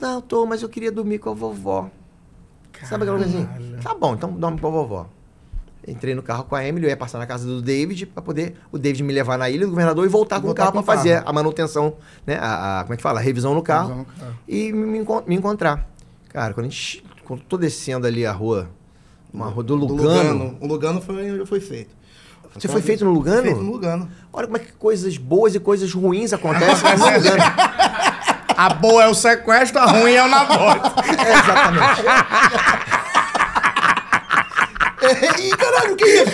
Não, 0.00 0.20
tô, 0.20 0.44
mas 0.44 0.62
eu 0.62 0.68
queria 0.68 0.90
dormir 0.92 1.18
com 1.18 1.30
a 1.30 1.34
vovó. 1.34 1.90
Caralho. 2.72 2.90
Sabe 2.90 3.02
aquela 3.04 3.18
coisa 3.18 3.38
assim? 3.38 3.74
Tá 3.82 3.94
bom, 3.94 4.14
então 4.14 4.32
dorme 4.32 4.60
com 4.60 4.66
a 4.66 4.70
vovó 4.70 5.08
entrei 5.86 6.14
no 6.14 6.22
carro 6.22 6.44
com 6.44 6.54
a 6.54 6.64
Emily, 6.66 6.86
eu 6.86 6.90
ia 6.90 6.96
passar 6.96 7.18
na 7.18 7.26
casa 7.26 7.46
do 7.46 7.60
David 7.60 8.06
para 8.06 8.22
poder 8.22 8.54
o 8.72 8.78
David 8.78 9.02
me 9.02 9.12
levar 9.12 9.36
na 9.38 9.48
ilha 9.50 9.64
do 9.66 9.70
governador 9.70 10.04
e 10.04 10.08
voltar 10.08 10.36
com 10.36 10.46
voltar 10.46 10.54
o 10.54 10.66
carro 10.72 10.82
para 10.84 10.94
fazer 10.96 11.22
a 11.24 11.32
manutenção, 11.32 11.94
né? 12.26 12.36
A, 12.40 12.80
a, 12.80 12.84
como 12.84 12.94
é 12.94 12.96
que 12.96 13.02
fala? 13.02 13.20
A 13.20 13.22
revisão 13.22 13.54
no 13.54 13.62
carro. 13.62 13.88
Revisão 13.88 14.06
no 14.14 14.20
carro. 14.20 14.36
E 14.48 14.72
me, 14.72 15.00
me, 15.26 15.34
encontrar. 15.36 15.86
Cara, 16.28 16.54
quando 16.54 16.66
a 16.66 16.68
gente. 16.68 17.04
Quando 17.24 17.40
eu 17.40 17.46
tô 17.46 17.56
descendo 17.56 18.06
ali 18.06 18.26
a 18.26 18.32
rua, 18.32 18.68
uma 19.32 19.46
rua 19.48 19.62
do 19.64 19.74
Lugano. 19.74 19.98
Do 20.02 20.08
Lugano. 20.12 20.56
O 20.60 20.66
Lugano 20.66 21.00
foi, 21.00 21.46
foi 21.46 21.60
feito. 21.60 21.90
Você 22.54 22.68
foi 22.68 22.82
feito 22.82 23.04
no 23.04 23.10
Lugano? 23.12 23.42
Feito 23.42 23.60
no 23.60 23.72
Lugano. 23.72 24.08
Olha 24.32 24.46
como 24.46 24.56
é 24.56 24.60
que 24.60 24.72
coisas 24.74 25.16
boas 25.18 25.54
e 25.54 25.60
coisas 25.60 25.92
ruins 25.92 26.32
acontecem 26.32 26.96
no 26.96 27.04
Lugano. 27.04 27.42
A 28.56 28.68
boa 28.74 29.02
é 29.04 29.08
o 29.08 29.14
sequestro, 29.14 29.80
a 29.80 29.86
ruim 29.86 30.12
é 30.12 30.22
o 30.22 30.28
namoro. 30.28 30.80
É, 31.26 31.32
exatamente. 31.32 32.04
caralho, 35.92 35.96
que 35.96 36.04
é 36.04 36.22
isso? 36.22 36.32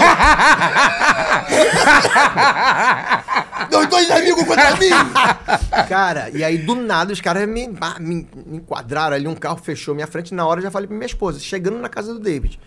Meus 3.70 3.86
dois 3.88 4.10
amigos 4.10 4.44
contra 4.44 4.76
mim! 4.76 5.86
Cara, 5.88 6.30
e 6.30 6.44
aí 6.44 6.58
do 6.58 6.74
nada 6.74 7.12
os 7.12 7.20
caras 7.20 7.48
me, 7.48 7.70
ah, 7.80 7.98
me, 7.98 8.26
me 8.46 8.56
enquadraram 8.58 9.14
ali, 9.16 9.26
um 9.26 9.34
carro 9.34 9.56
fechou 9.58 9.94
minha 9.94 10.06
frente. 10.06 10.34
Na 10.34 10.46
hora 10.46 10.60
eu 10.60 10.64
já 10.64 10.70
falei 10.70 10.86
pra 10.86 10.96
minha 10.96 11.06
esposa, 11.06 11.38
chegando 11.40 11.78
na 11.78 11.88
casa 11.88 12.12
do 12.12 12.20
David. 12.20 12.58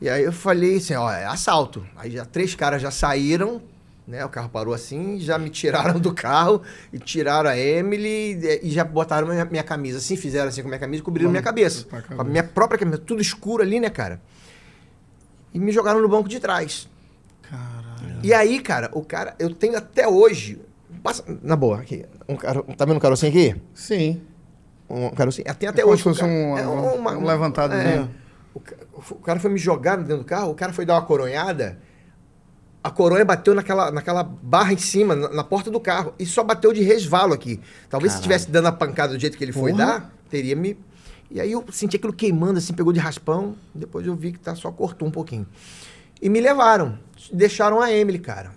E 0.00 0.08
aí 0.08 0.22
eu 0.22 0.32
falei 0.32 0.76
assim, 0.76 0.94
ó, 0.94 1.10
é 1.10 1.24
assalto. 1.24 1.86
Aí 1.96 2.10
já 2.10 2.24
três 2.24 2.54
caras 2.54 2.82
já 2.82 2.90
saíram, 2.90 3.62
né? 4.06 4.24
O 4.24 4.28
carro 4.28 4.48
parou 4.50 4.74
assim, 4.74 5.18
já 5.20 5.38
me 5.38 5.48
tiraram 5.48 5.98
do 5.98 6.12
carro 6.12 6.60
e 6.92 6.98
tiraram 6.98 7.48
a 7.48 7.56
Emily 7.56 8.38
e, 8.62 8.70
já 8.70 8.84
botaram 8.84 9.26
minha, 9.28 9.44
minha, 9.44 9.62
camisa 9.62 9.98
assim, 9.98 10.16
fizeram 10.16 10.48
assim 10.48 10.60
com 10.60 10.68
a 10.68 10.70
minha 10.70 10.78
camisa 10.80 11.00
e 11.00 11.04
cobriram 11.04 11.30
minha 11.30 11.42
cabeça. 11.42 11.86
Com 12.16 12.20
a 12.20 12.24
minha 12.24 12.42
própria 12.44 12.78
camisa, 12.78 12.98
tudo 12.98 13.22
escuro 13.22 13.62
ali, 13.62 13.80
né, 13.80 13.88
cara? 13.88 14.20
e 15.54 15.58
me 15.58 15.70
jogaram 15.70 16.02
no 16.02 16.08
banco 16.08 16.28
de 16.28 16.40
trás. 16.40 16.88
Caralho. 17.48 18.18
E 18.24 18.34
aí, 18.34 18.58
cara, 18.58 18.90
o 18.92 19.02
cara, 19.04 19.34
eu 19.38 19.54
tenho 19.54 19.78
até 19.78 20.06
hoje. 20.08 20.60
Passa, 21.02 21.24
na 21.42 21.54
boa, 21.54 21.80
aqui. 21.80 22.04
Um 22.28 22.34
caro, 22.34 22.64
tá 22.76 22.84
vendo 22.84 22.96
um 22.96 23.00
carocinho 23.00 23.30
aqui? 23.30 23.62
Sim. 23.72 24.20
Um 24.90 25.10
carocinho. 25.10 25.44
Tem 25.54 25.68
até 25.68 25.82
é 25.82 25.86
hoje. 25.86 26.02
Como 26.02 26.14
se 26.14 26.20
fosse 26.22 26.30
um, 26.32 26.58
é, 26.58 26.66
uma, 26.66 27.12
um 27.12 27.24
levantado. 27.24 27.72
É, 27.74 27.98
né? 28.00 28.08
o, 28.52 28.60
o 29.12 29.20
cara 29.20 29.38
foi 29.38 29.50
me 29.50 29.58
jogar 29.58 29.96
dentro 29.96 30.18
do 30.18 30.24
carro, 30.24 30.50
o 30.50 30.54
cara 30.54 30.72
foi 30.72 30.84
dar 30.84 30.94
uma 30.94 31.02
coronhada 31.02 31.78
a 32.82 32.90
coronha 32.90 33.24
bateu 33.24 33.54
naquela, 33.54 33.90
naquela 33.90 34.22
barra 34.22 34.74
em 34.74 34.76
cima, 34.76 35.14
na, 35.16 35.30
na, 35.30 35.42
porta 35.42 35.70
do 35.70 35.80
carro, 35.80 36.12
e 36.18 36.26
só 36.26 36.44
bateu 36.44 36.70
de 36.70 36.82
resvalo 36.82 37.32
aqui. 37.32 37.58
Talvez 37.88 38.10
Caralho. 38.10 38.10
se 38.14 38.22
tivesse 38.22 38.50
dando 38.50 38.66
a 38.66 38.72
pancada 38.72 39.14
do 39.14 39.18
jeito 39.18 39.38
que 39.38 39.44
ele 39.44 39.52
foi 39.52 39.70
Porra. 39.70 39.86
dar, 39.86 40.12
teria 40.28 40.54
me 40.54 40.78
e 41.34 41.40
aí 41.40 41.50
eu 41.50 41.64
senti 41.72 41.96
aquilo 41.96 42.12
queimando, 42.12 42.58
assim, 42.60 42.72
pegou 42.72 42.92
de 42.92 43.00
raspão. 43.00 43.56
Depois 43.74 44.06
eu 44.06 44.14
vi 44.14 44.30
que 44.32 44.38
tá, 44.38 44.54
só 44.54 44.70
cortou 44.70 45.08
um 45.08 45.10
pouquinho. 45.10 45.44
E 46.22 46.28
me 46.28 46.40
levaram, 46.40 46.96
deixaram 47.32 47.82
a 47.82 47.92
Emily, 47.92 48.20
cara. 48.20 48.52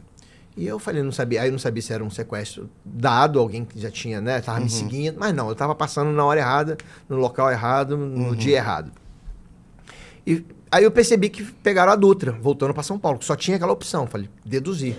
E 0.55 0.65
eu 0.67 0.77
falei, 0.77 1.01
não 1.01 1.11
sabia, 1.11 1.41
aí 1.41 1.47
eu 1.47 1.51
não 1.51 1.59
sabia 1.59 1.81
se 1.81 1.91
era 1.91 2.03
um 2.03 2.09
sequestro 2.09 2.69
dado, 2.85 3.39
alguém 3.39 3.65
que 3.65 3.79
já 3.79 3.89
tinha, 3.91 4.21
né, 4.21 4.41
tava 4.41 4.57
uhum. 4.59 4.63
me 4.65 4.69
seguindo, 4.71 5.15
mas 5.19 5.33
não, 5.33 5.49
eu 5.49 5.55
tava 5.55 5.73
passando 5.75 6.11
na 6.11 6.23
hora 6.25 6.39
errada, 6.39 6.77
no 7.09 7.15
local 7.17 7.51
errado, 7.51 7.95
no 7.97 8.29
uhum. 8.29 8.35
dia 8.35 8.57
errado. 8.57 8.91
E 10.25 10.43
aí 10.71 10.83
eu 10.83 10.89
percebi 10.91 11.29
que 11.29 11.43
pegaram 11.43 11.91
a 11.91 11.95
Dutra, 11.95 12.31
voltando 12.31 12.73
para 12.75 12.81
São 12.83 12.97
Paulo, 12.97 13.17
que 13.19 13.25
só 13.25 13.35
tinha 13.35 13.55
aquela 13.57 13.71
opção. 13.73 14.05
Falei, 14.05 14.29
deduzir 14.45 14.95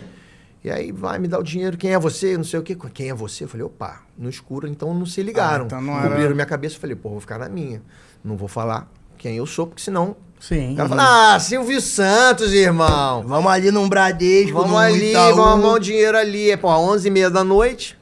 e 0.62 0.70
aí 0.70 0.90
vai 0.90 1.18
me 1.18 1.28
dar 1.28 1.38
o 1.38 1.42
dinheiro, 1.42 1.76
quem 1.76 1.92
é 1.92 1.98
você? 1.98 2.36
Não 2.36 2.42
sei 2.44 2.58
o 2.58 2.62
quê. 2.62 2.76
Quem 2.92 3.10
é 3.10 3.14
você? 3.14 3.44
Eu 3.44 3.48
falei, 3.48 3.64
opa, 3.64 4.00
no 4.16 4.28
escuro, 4.28 4.66
então 4.66 4.92
não 4.92 5.06
se 5.06 5.22
ligaram. 5.22 5.64
Ah, 5.64 5.66
então 5.66 5.80
não 5.80 5.94
Cobriram 5.94 6.24
era... 6.24 6.34
minha 6.34 6.46
cabeça, 6.46 6.74
eu 6.76 6.80
falei, 6.80 6.96
pô, 6.96 7.10
vou 7.10 7.20
ficar 7.20 7.38
na 7.38 7.48
minha. 7.48 7.80
Não 8.24 8.36
vou 8.36 8.48
falar 8.48 8.90
quem 9.16 9.36
eu 9.36 9.46
sou, 9.46 9.68
porque 9.68 9.82
senão. 9.82 10.16
Sim. 10.40 10.74
Ela 10.78 10.88
fala, 10.88 11.34
ah, 11.34 11.40
Silvio 11.40 11.80
Santos, 11.80 12.52
irmão. 12.52 13.24
Vamos 13.24 13.50
ali 13.50 13.70
num 13.70 13.88
Bradesco, 13.88 14.52
vamos 14.62 14.76
ali, 14.78 15.10
Itaú. 15.10 15.34
vamos 15.36 15.48
arrumar 15.52 15.74
um 15.74 15.78
dinheiro 15.78 16.16
ali. 16.18 16.50
É, 16.50 16.56
pô, 16.56 16.68
11h30 16.68 17.30
da 17.30 17.44
noite. 17.44 17.96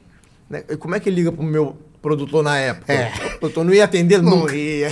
Né? 0.49 0.63
E 0.69 0.77
como 0.77 0.95
é 0.95 0.99
que 0.99 1.09
liga 1.09 1.31
pro 1.31 1.43
meu 1.43 1.77
produtor 2.01 2.41
na 2.43 2.57
época. 2.57 2.93
É. 2.93 3.11
O 3.35 3.39
produtor 3.39 3.63
não 3.65 3.73
ia 3.73 3.83
atender 3.85 4.21
não 4.21 4.37
nunca. 4.37 4.55
Ia. 4.55 4.89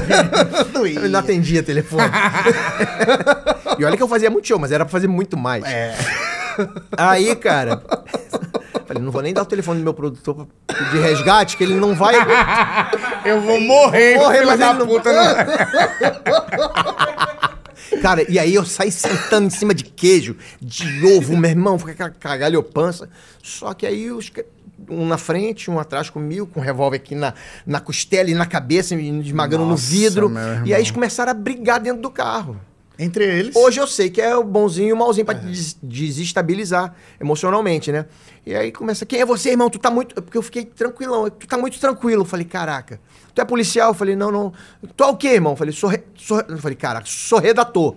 não 0.72 0.86
ia. 0.86 0.98
Ele 0.98 1.08
não 1.08 1.20
atendia 1.20 1.62
telefone. 1.62 2.02
e 3.78 3.84
olha 3.84 3.96
que 3.96 4.02
eu 4.02 4.08
fazia 4.08 4.30
muito 4.30 4.48
show, 4.48 4.58
mas 4.58 4.72
era 4.72 4.84
pra 4.84 4.90
fazer 4.92 5.06
muito 5.06 5.36
mais. 5.36 5.62
É. 5.64 5.94
Aí, 6.96 7.34
cara. 7.36 7.78
Falei, 8.86 9.02
não 9.02 9.10
vou 9.12 9.22
nem 9.22 9.32
dar 9.32 9.42
o 9.42 9.46
telefone 9.46 9.78
do 9.80 9.84
meu 9.84 9.94
produtor 9.94 10.46
de 10.92 10.98
resgate, 10.98 11.56
que 11.56 11.62
ele 11.62 11.74
não 11.74 11.94
vai. 11.94 12.14
Eu 13.24 13.40
vou 13.40 13.60
morrer, 13.60 14.16
morrer 14.18 14.44
mas 14.44 14.58
da 14.58 14.74
puta, 14.74 15.12
não... 15.12 15.24
Né? 15.24 15.46
Cara, 18.02 18.24
e 18.30 18.38
aí 18.38 18.54
eu 18.54 18.64
saí 18.64 18.90
sentando 18.90 19.48
em 19.48 19.50
cima 19.50 19.74
de 19.74 19.82
queijo, 19.84 20.36
de 20.62 21.04
ovo, 21.06 21.36
meu 21.36 21.50
irmão, 21.50 21.76
fica 21.76 21.90
aquela 21.92 22.10
cagalhopança. 22.10 23.10
Só 23.42 23.74
que 23.74 23.84
aí 23.84 24.10
os, 24.12 24.30
um 24.88 25.06
na 25.06 25.18
frente, 25.18 25.68
um 25.68 25.78
atrás 25.78 26.08
comigo, 26.08 26.46
com 26.46 26.60
um 26.60 26.62
revólver 26.62 26.96
aqui 26.96 27.16
na, 27.16 27.34
na 27.66 27.80
costela 27.80 28.30
e 28.30 28.34
na 28.34 28.46
cabeça, 28.46 28.94
me 28.94 29.20
esmagando 29.20 29.66
Nossa, 29.66 29.70
no 29.72 29.76
vidro. 29.76 30.32
E 30.64 30.72
aí 30.72 30.80
eles 30.80 30.92
começaram 30.92 31.32
a 31.32 31.34
brigar 31.34 31.80
dentro 31.80 32.00
do 32.00 32.10
carro. 32.10 32.60
Entre 33.02 33.24
eles. 33.24 33.56
Hoje 33.56 33.80
eu 33.80 33.86
sei 33.86 34.10
que 34.10 34.20
é 34.20 34.36
o 34.36 34.44
bonzinho 34.44 34.88
e 34.88 34.92
o 34.92 34.96
malzinho 34.96 35.24
pra 35.24 35.34
é. 35.34 35.38
des 35.38 35.74
desestabilizar 35.82 36.94
emocionalmente, 37.18 37.90
né? 37.90 38.04
E 38.44 38.54
aí 38.54 38.70
começa, 38.70 39.06
quem 39.06 39.22
é 39.22 39.24
você, 39.24 39.52
irmão? 39.52 39.70
Tu 39.70 39.78
tá 39.78 39.90
muito. 39.90 40.14
É 40.18 40.20
porque 40.20 40.36
eu 40.36 40.42
fiquei 40.42 40.66
tranquilão, 40.66 41.30
tu 41.30 41.46
tá 41.46 41.56
muito 41.56 41.80
tranquilo. 41.80 42.20
Eu 42.20 42.24
falei, 42.26 42.44
caraca. 42.44 43.00
Tu 43.34 43.40
é 43.40 43.44
policial? 43.46 43.88
Eu 43.92 43.94
falei, 43.94 44.14
não, 44.14 44.30
não. 44.30 44.52
Tu 44.94 45.02
é 45.02 45.06
o 45.06 45.16
quê, 45.16 45.28
irmão? 45.28 45.54
Eu 45.54 45.56
falei, 45.56 45.72
sou. 45.72 45.88
Re... 45.88 46.02
sou... 46.14 46.42
Eu 46.46 46.58
falei, 46.58 46.76
caraca, 46.76 47.06
sou 47.06 47.38
redator. 47.38 47.96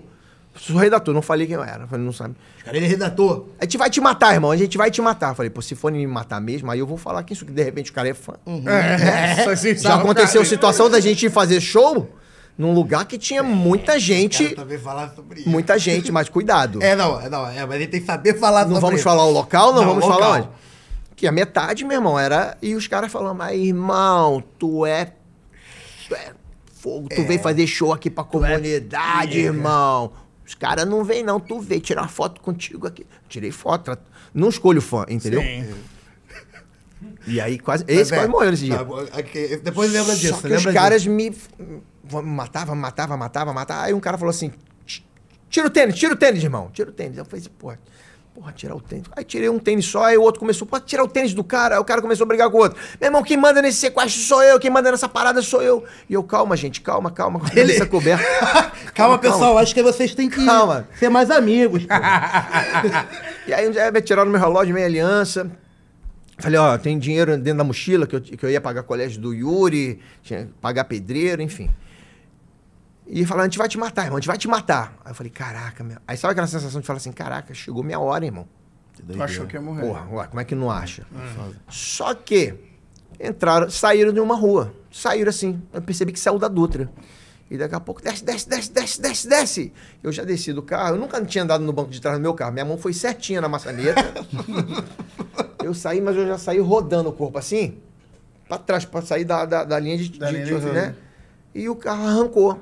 Sou 0.56 0.78
redator, 0.78 1.14
não 1.14 1.22
falei 1.22 1.47
quem 1.47 1.56
eu 1.58 1.64
era. 1.64 1.86
Falei, 1.86 2.06
não 2.06 2.14
sabe. 2.14 2.36
Os 2.60 2.64
caras, 2.64 2.78
ele 2.78 2.86
é 2.86 2.89
redator. 2.89 3.47
A 3.60 3.66
gente 3.66 3.78
vai 3.78 3.89
te 3.89 3.99
matar, 3.99 4.34
irmão. 4.34 4.51
A 4.51 4.56
gente 4.56 4.78
vai 4.78 4.89
te 4.89 5.01
matar. 5.01 5.32
Eu 5.32 5.36
falei, 5.36 5.49
pô, 5.49 5.62
se 5.62 5.76
for 5.76 5.91
me 5.91 6.08
matar 6.08 6.39
mesmo, 6.39 6.72
aí 6.72 6.80
eu 6.80 6.88
vou 6.88 6.97
falar 6.97 7.24
que 7.24 7.34
isso 7.34 7.45
que 7.45 7.51
de 7.51 7.62
repente 7.64 7.91
o 7.91 7.93
cara 7.93 8.08
é 8.08 8.14
fã. 8.14 8.34
Uhum. 8.45 8.64
É, 8.70 9.38
é. 9.51 9.76
Já 9.76 9.95
aconteceu 9.95 10.45
situação 10.45 10.89
da 10.89 11.01
gente 11.01 11.30
fazer 11.30 11.60
show 11.60 12.08
num 12.58 12.74
lugar 12.74 13.06
que 13.06 13.18
tinha 13.18 13.41
muita 13.41 13.95
é, 13.95 13.99
gente. 13.99 14.43
Quero 14.43 14.56
também 14.56 14.78
falar 14.78 15.14
sobre 15.16 15.41
isso. 15.41 15.49
Muita 15.49 15.78
gente, 15.78 16.12
mas 16.12 16.30
cuidado. 16.30 16.82
É, 16.84 16.95
não, 16.95 17.20
é, 17.20 17.30
não, 17.30 17.47
é, 17.49 17.66
mas 17.66 17.76
ele 17.76 17.88
tem 17.88 17.99
que 17.99 18.06
saber 18.06 18.38
falar 18.39 18.62
não 18.62 18.62
sobre 18.68 18.74
Não 18.76 18.82
vamos 18.82 18.95
isso. 18.99 19.04
falar 19.10 19.26
o 19.26 19.32
local, 19.32 19.74
não, 19.74 19.82
não 19.82 19.86
vamos 19.89 20.04
local. 20.04 20.20
falar 20.20 20.38
onde. 20.38 20.49
Que 21.16 21.28
a 21.28 21.32
metade, 21.32 21.84
meu 21.86 21.97
irmão, 21.97 22.20
era. 22.20 22.58
E 22.62 22.76
os 22.76 22.88
caras 22.88 23.12
falando, 23.12 23.38
mas 23.38 23.58
irmão, 23.60 24.43
tu 24.60 24.86
é. 24.86 25.14
Tu 26.08 26.16
é 26.16 26.34
fogo, 26.80 27.08
tu 27.10 27.22
é. 27.22 27.24
vem 27.24 27.38
fazer 27.39 27.66
show 27.66 27.93
aqui 27.93 28.10
pra 28.10 28.24
é 28.24 28.28
comunidade, 28.28 29.38
é. 29.39 29.43
irmão. 29.43 30.12
Os 30.45 30.54
caras 30.54 30.86
não 30.86 31.04
vêm, 31.04 31.24
não. 31.24 31.39
Tu 31.39 31.60
vem 31.60 31.80
tirar 31.80 32.08
foto 32.10 32.41
contigo 32.41 32.86
aqui. 32.88 33.06
Tirei 33.30 33.51
foto. 33.51 33.97
Não 34.34 34.49
escolho 34.49 34.82
fã, 34.82 35.06
entendeu? 35.08 35.41
Sim. 35.41 35.66
E 37.26 37.39
aí 37.39 37.58
quase. 37.58 37.86
esse 37.88 38.14
é, 38.14 38.18
quase 38.18 38.30
morreu 38.32 38.51
nesse 38.51 38.68
tá 38.68 38.84
dia. 38.84 38.86
Tá, 38.86 39.20
okay. 39.20 39.58
Depois 39.58 39.91
lembra 39.93 40.16
disso. 40.16 40.34
Só 40.36 40.41
que 40.41 40.47
lembra 40.47 40.70
os 40.70 40.74
caras 40.76 41.06
me 41.08 41.32
vamos 42.04 42.30
matava 42.30 42.76
matava 42.76 43.16
matava 43.18 43.54
vamos 43.54 43.70
Aí 43.70 43.93
um 43.93 43.99
cara 43.99 44.18
falou 44.18 44.30
assim: 44.32 44.51
tira 45.49 45.68
o 45.68 45.70
tênis, 45.70 45.95
tira 45.97 46.14
o 46.14 46.18
tênis, 46.18 46.43
irmão, 46.43 46.70
tira 46.74 46.89
o 46.89 46.93
tênis. 46.93 47.18
Eu 47.18 47.26
falei 47.26 47.39
assim, 47.39 47.49
porra. 47.58 47.80
Porra, 48.34 48.51
tirar 48.51 48.74
o 48.76 48.82
tênis. 48.82 49.06
Aí 49.16 49.24
tirei 49.24 49.47
um 49.47 49.60
tênis 49.60 49.86
só, 49.86 50.06
aí 50.06 50.18
o 50.18 50.22
outro 50.24 50.39
começou, 50.39 50.68
pode 50.68 50.86
tirar 50.86 51.04
o 51.04 51.08
tênis 51.08 51.36
do 51.36 51.43
cara. 51.43 51.76
Aí 51.76 51.80
o 51.80 51.86
cara 51.86 52.01
começou 52.01 52.24
a 52.26 52.28
brigar 52.28 52.49
com 52.49 52.58
o 52.58 52.62
outro. 52.62 52.80
Meu 52.99 53.08
irmão, 53.10 53.22
quem 53.22 53.38
manda 53.38 53.62
nesse 53.62 53.78
sequestro 53.78 54.20
sou 54.20 54.41
eu, 54.41 54.60
quem 54.60 54.72
manda 54.72 54.89
nessa 54.89 55.08
parada 55.08 55.39
sou 55.43 55.62
eu. 55.62 55.84
E 56.10 56.16
eu, 56.16 56.24
calma, 56.24 56.58
gente, 56.58 56.82
calma, 56.82 57.12
calma, 57.12 57.39
com 57.39 57.45
Ele... 57.56 57.74
essa 57.74 57.86
coberta. 57.86 58.24
calma, 58.43 58.72
calma, 58.95 59.20
pessoal, 59.20 59.39
calma. 59.39 59.62
acho 59.62 59.72
que 59.76 59.84
vocês 59.84 60.16
têm 60.16 60.32
que 60.32 60.43
calma. 60.43 60.88
ser 60.97 61.10
mais 61.10 61.30
amigos. 61.30 61.86
e 63.45 63.54
aí 63.54 63.70
um 63.70 63.72
dia 63.72 63.91
me 63.91 64.01
tiraram 64.01 64.32
meu 64.32 64.39
relógio, 64.39 64.74
minha 64.74 64.88
aliança. 64.88 65.51
Falei, 66.39 66.58
ó, 66.60 66.76
tem 66.76 66.97
dinheiro 66.97 67.38
dentro 67.38 67.60
da 67.60 67.64
mochila 67.64 68.08
que 68.08 68.16
eu, 68.16 68.22
que 68.22 68.43
eu 68.43 68.49
ia 68.49 68.60
pagar 68.60 68.82
colégio 68.82 69.22
do 69.22 69.32
Yuri, 69.32 69.99
tinha 70.24 70.49
pagar 70.60 70.86
pedreiro, 70.86 71.39
enfim. 71.39 71.70
E 73.06 73.26
falaram, 73.26 73.43
a 73.43 73.47
gente 73.47 73.58
vai 73.58 73.68
te 73.68 73.78
matar, 73.78 74.06
irmão, 74.06 74.18
a 74.18 74.20
gente 74.20 74.28
vai 74.28 74.38
te 74.38 74.47
matar. 74.47 74.93
Aí 75.04 75.12
eu 75.12 75.16
falei, 75.16 75.30
caraca, 75.32 75.84
meu. 75.84 75.97
Aí 76.08 76.16
sabe 76.16 76.32
aquela 76.32 76.47
sensação 76.47 76.80
de 76.80 76.88
falar 76.88 76.97
assim, 76.97 77.12
caraca, 77.12 77.54
chegou 77.54 77.84
minha 77.84 77.99
hora, 77.99 78.26
irmão. 78.26 78.47
Tu 78.95 79.22
achou 79.22 79.45
que 79.45 79.56
ia 79.56 79.62
morrer. 79.62 79.82
Porra, 79.82 80.08
ué, 80.12 80.28
como 80.28 80.39
é 80.39 80.43
que 80.45 80.56
não 80.56 80.72
acha? 80.72 81.06
Hum. 81.12 81.51
Só 81.68 82.14
que 82.14 82.56
entraram, 83.20 83.70
saíram 83.70 84.14
de 84.14 84.20
uma 84.20 84.36
rua. 84.36 84.74
Saíram 84.91 85.30
assim. 85.30 85.62
Eu 85.74 85.82
percebi 85.82 86.14
que 86.14 86.20
saiu 86.20 86.38
da 86.38 86.47
Dutra. 86.47 86.89
E 87.49 87.58
daqui 87.58 87.76
a 87.76 87.80
pouco, 87.80 88.01
desce, 88.01 88.24
desce, 88.24 88.47
desce, 88.47 88.72
desce, 88.72 89.01
desce, 89.01 89.28
desce. 89.28 89.74
Eu 90.01 90.12
já 90.12 90.24
desci 90.24 90.54
do 90.54 90.62
carro. 90.62 90.95
Eu 90.95 90.99
nunca 90.99 91.24
tinha 91.26 91.43
andado 91.43 91.64
no 91.64 91.74
banco 91.74 91.89
de 91.89 91.99
trás 91.99 92.18
do 92.18 92.22
meu 92.22 92.34
carro. 92.34 92.51
Minha 92.54 92.66
mão 92.66 92.78
foi 92.78 92.93
certinha 92.93 93.41
na 93.41 93.49
maçaneta. 93.49 94.14
eu 95.64 95.74
saí, 95.74 95.99
mas 95.99 96.16
eu 96.16 96.26
já 96.28 96.38
saí 96.38 96.60
rodando 96.60 97.10
o 97.10 97.14
corpo 97.14 97.38
assim. 97.38 97.78
Pra 98.47 98.58
trás, 98.58 98.86
pra 98.86 99.01
sair 99.01 99.26
da, 99.26 99.45
da, 99.45 99.64
da 99.64 99.80
linha 99.80 99.97
de, 99.97 100.18
da 100.18 100.28
de, 100.28 100.34
linha 100.34 100.45
de, 100.45 100.60
de 100.60 100.66
né? 100.72 100.95
E 101.56 101.70
o 101.70 101.76
carro 101.76 102.06
arrancou. 102.08 102.60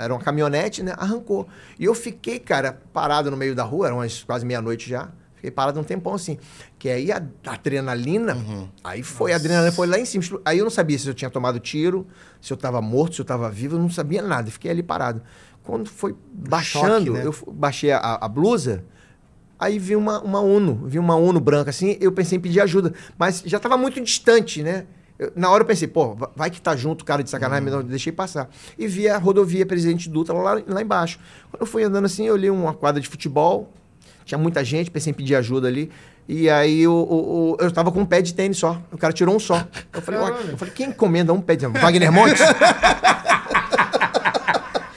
Era 0.00 0.12
uma 0.12 0.20
caminhonete, 0.20 0.82
né? 0.82 0.94
Arrancou. 0.96 1.46
E 1.78 1.84
eu 1.84 1.94
fiquei, 1.94 2.38
cara, 2.38 2.80
parado 2.92 3.30
no 3.30 3.36
meio 3.36 3.54
da 3.54 3.62
rua, 3.62 3.86
eram 3.86 3.98
umas 3.98 4.24
quase 4.24 4.44
meia-noite 4.44 4.88
já. 4.88 5.08
Fiquei 5.36 5.50
parado 5.50 5.78
um 5.78 5.84
tempão 5.84 6.14
assim. 6.14 6.38
Que 6.78 6.88
aí 6.88 7.12
a 7.12 7.22
adrenalina, 7.46 8.34
uhum. 8.34 8.68
aí 8.82 9.02
foi, 9.02 9.30
Nossa. 9.30 9.42
a 9.42 9.42
adrenalina 9.42 9.72
foi 9.72 9.86
lá 9.86 9.98
em 9.98 10.04
cima. 10.04 10.24
Aí 10.44 10.58
eu 10.58 10.64
não 10.64 10.70
sabia 10.70 10.98
se 10.98 11.06
eu 11.08 11.14
tinha 11.14 11.30
tomado 11.30 11.58
tiro, 11.60 12.06
se 12.40 12.52
eu 12.52 12.56
estava 12.56 12.80
morto, 12.80 13.14
se 13.16 13.20
eu 13.20 13.24
estava 13.24 13.48
vivo, 13.50 13.76
eu 13.76 13.80
não 13.80 13.90
sabia 13.90 14.22
nada. 14.22 14.50
Fiquei 14.50 14.70
ali 14.70 14.82
parado. 14.82 15.22
Quando 15.62 15.88
foi 15.88 16.14
baixando, 16.32 16.96
Choque, 17.06 17.10
né? 17.10 17.22
eu 17.26 17.34
baixei 17.52 17.92
a, 17.92 18.18
a 18.20 18.28
blusa, 18.28 18.84
Aí 19.56 19.78
vi 19.78 19.94
uma, 19.94 20.20
uma 20.20 20.40
Uno, 20.40 20.82
vi 20.88 20.98
uma 20.98 21.14
Uno 21.14 21.38
branca 21.38 21.70
assim, 21.70 21.96
eu 22.00 22.10
pensei 22.10 22.36
em 22.36 22.40
pedir 22.40 22.60
ajuda, 22.60 22.92
mas 23.16 23.44
já 23.46 23.58
estava 23.58 23.76
muito 23.76 24.00
distante, 24.00 24.60
né? 24.60 24.86
Eu, 25.18 25.32
na 25.36 25.50
hora 25.50 25.62
eu 25.62 25.66
pensei, 25.66 25.86
pô, 25.86 26.16
vai 26.34 26.48
que 26.50 26.58
tá 26.60 26.74
junto, 26.74 27.04
cara 27.04 27.22
de 27.22 27.30
sacanagem, 27.30 27.64
uhum. 27.68 27.76
não 27.76 27.84
deixei 27.84 28.10
passar. 28.12 28.48
E 28.78 28.86
vi 28.86 29.06
a 29.08 29.18
rodovia 29.18 29.66
Presidente 29.66 30.08
Dutra 30.08 30.34
lá, 30.34 30.58
lá 30.66 30.80
embaixo. 30.82 31.18
Quando 31.50 31.60
eu 31.62 31.66
fui 31.66 31.82
andando 31.84 32.04
assim, 32.06 32.24
eu 32.26 32.36
li 32.36 32.48
uma 32.50 32.72
quadra 32.74 33.00
de 33.00 33.08
futebol, 33.08 33.70
tinha 34.24 34.38
muita 34.38 34.64
gente, 34.64 34.88
pensei 34.90 35.10
em 35.10 35.14
pedir 35.14 35.34
ajuda 35.36 35.68
ali. 35.68 35.90
E 36.28 36.48
aí 36.48 36.80
eu, 36.82 36.92
eu, 37.10 37.56
eu, 37.60 37.66
eu 37.66 37.72
tava 37.72 37.90
com 37.90 37.98
um 38.00 38.06
pé 38.06 38.22
de 38.22 38.32
tênis 38.32 38.56
só. 38.58 38.80
O 38.92 38.96
cara 38.98 39.12
tirou 39.12 39.34
um 39.36 39.40
só. 39.40 39.66
Eu 39.92 40.00
falei, 40.00 40.20
eu 40.50 40.56
falei 40.56 40.72
quem 40.74 40.88
encomenda 40.88 41.32
um 41.32 41.40
pé 41.40 41.56
de 41.56 41.66
tênis? 41.66 41.82
Wagner 41.82 42.12
Montes? 42.12 42.40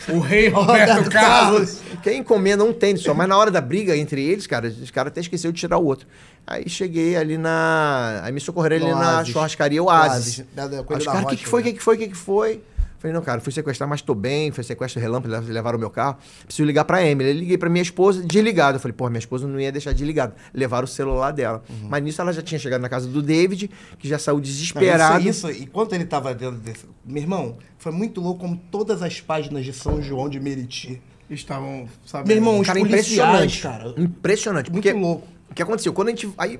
o 0.09 0.19
rei 0.19 0.49
Roberto 0.49 1.09
Carlos. 1.09 1.79
Carlos. 1.79 1.84
Tem 2.05 2.13
aí 2.13 2.19
encomenda 2.19 2.63
um 2.63 2.71
tênis 2.71 3.01
só, 3.01 3.15
mas 3.15 3.27
na 3.27 3.35
hora 3.35 3.49
da 3.49 3.59
briga 3.59 3.97
entre 3.97 4.23
eles, 4.23 4.45
cara, 4.45 4.67
os 4.67 4.91
caras 4.91 5.11
até 5.11 5.21
esqueceu 5.21 5.51
de 5.51 5.59
tirar 5.59 5.79
o 5.79 5.85
outro. 5.85 6.05
Aí 6.45 6.69
cheguei 6.69 7.15
ali 7.15 7.35
na. 7.35 8.19
Aí 8.23 8.31
me 8.31 8.39
socorreram 8.39 8.75
ali 8.75 8.91
na 8.93 9.25
churrascaria 9.25 9.83
Oasis. 9.83 10.11
Oasis. 10.11 10.45
Da, 10.53 10.67
da, 10.67 10.81
os 10.81 10.87
caras, 11.05 11.23
o 11.23 11.27
que, 11.29 11.37
que 11.37 11.47
foi, 11.47 11.63
o 11.63 11.65
né? 11.65 11.71
que, 11.71 11.77
que 11.77 11.83
foi, 11.83 11.95
o 11.95 11.97
que, 11.97 12.07
que 12.09 12.15
foi? 12.15 12.61
Falei, 12.99 13.11
não, 13.11 13.23
cara, 13.23 13.41
fui 13.41 13.51
sequestrar, 13.51 13.89
mas 13.89 14.03
tô 14.03 14.13
bem. 14.13 14.51
Foi 14.51 14.63
sequestro 14.63 15.01
relâmpago, 15.01 15.35
levaram 15.51 15.77
o 15.77 15.79
meu 15.79 15.89
carro. 15.89 16.17
Preciso 16.45 16.63
ligar 16.63 16.85
pra 16.85 17.03
Emily. 17.03 17.31
Eu 17.31 17.35
liguei 17.35 17.57
pra 17.57 17.69
minha 17.71 17.81
esposa, 17.81 18.21
desligado. 18.23 18.75
Eu 18.75 18.79
falei, 18.79 18.93
pô, 18.93 19.09
minha 19.09 19.17
esposa 19.19 19.47
não 19.47 19.59
ia 19.59 19.71
deixar 19.71 19.91
desligado. 19.91 20.33
Levaram 20.53 20.85
o 20.85 20.87
celular 20.87 21.31
dela. 21.31 21.63
Uhum. 21.67 21.87
Mas 21.89 22.03
nisso 22.03 22.21
ela 22.21 22.31
já 22.31 22.43
tinha 22.43 22.59
chegado 22.59 22.81
na 22.81 22.89
casa 22.89 23.07
do 23.07 23.19
David, 23.23 23.71
que 23.97 24.07
já 24.07 24.19
saiu 24.19 24.37
é 24.37 24.41
desesperado. 24.41 25.23
Não, 25.23 25.27
isso, 25.31 25.49
isso, 25.49 25.63
enquanto 25.63 25.93
ele 25.93 26.05
tava 26.05 26.35
dentro 26.35 26.57
desse. 26.57 26.85
Meu 27.03 27.23
irmão, 27.23 27.57
foi 27.79 27.91
muito 27.91 28.21
louco 28.21 28.41
como 28.41 28.61
todas 28.69 29.01
as 29.01 29.19
páginas 29.19 29.65
de 29.65 29.73
São 29.73 29.99
João 30.03 30.29
de 30.29 30.39
Meriti 30.39 31.01
estavam, 31.33 31.87
sabendo 32.05 32.27
Meu 32.27 32.37
irmão, 32.37 32.63
cara, 32.63 32.79
impressionante, 32.79 33.61
cara. 33.61 33.93
Impressionante. 33.97 34.71
Muito 34.71 34.83
porque, 34.83 34.97
louco. 34.97 35.27
O 35.49 35.53
que 35.55 35.63
aconteceu? 35.63 35.93
Quando 35.93 36.07
a 36.09 36.11
gente. 36.11 36.31
Aí 36.37 36.59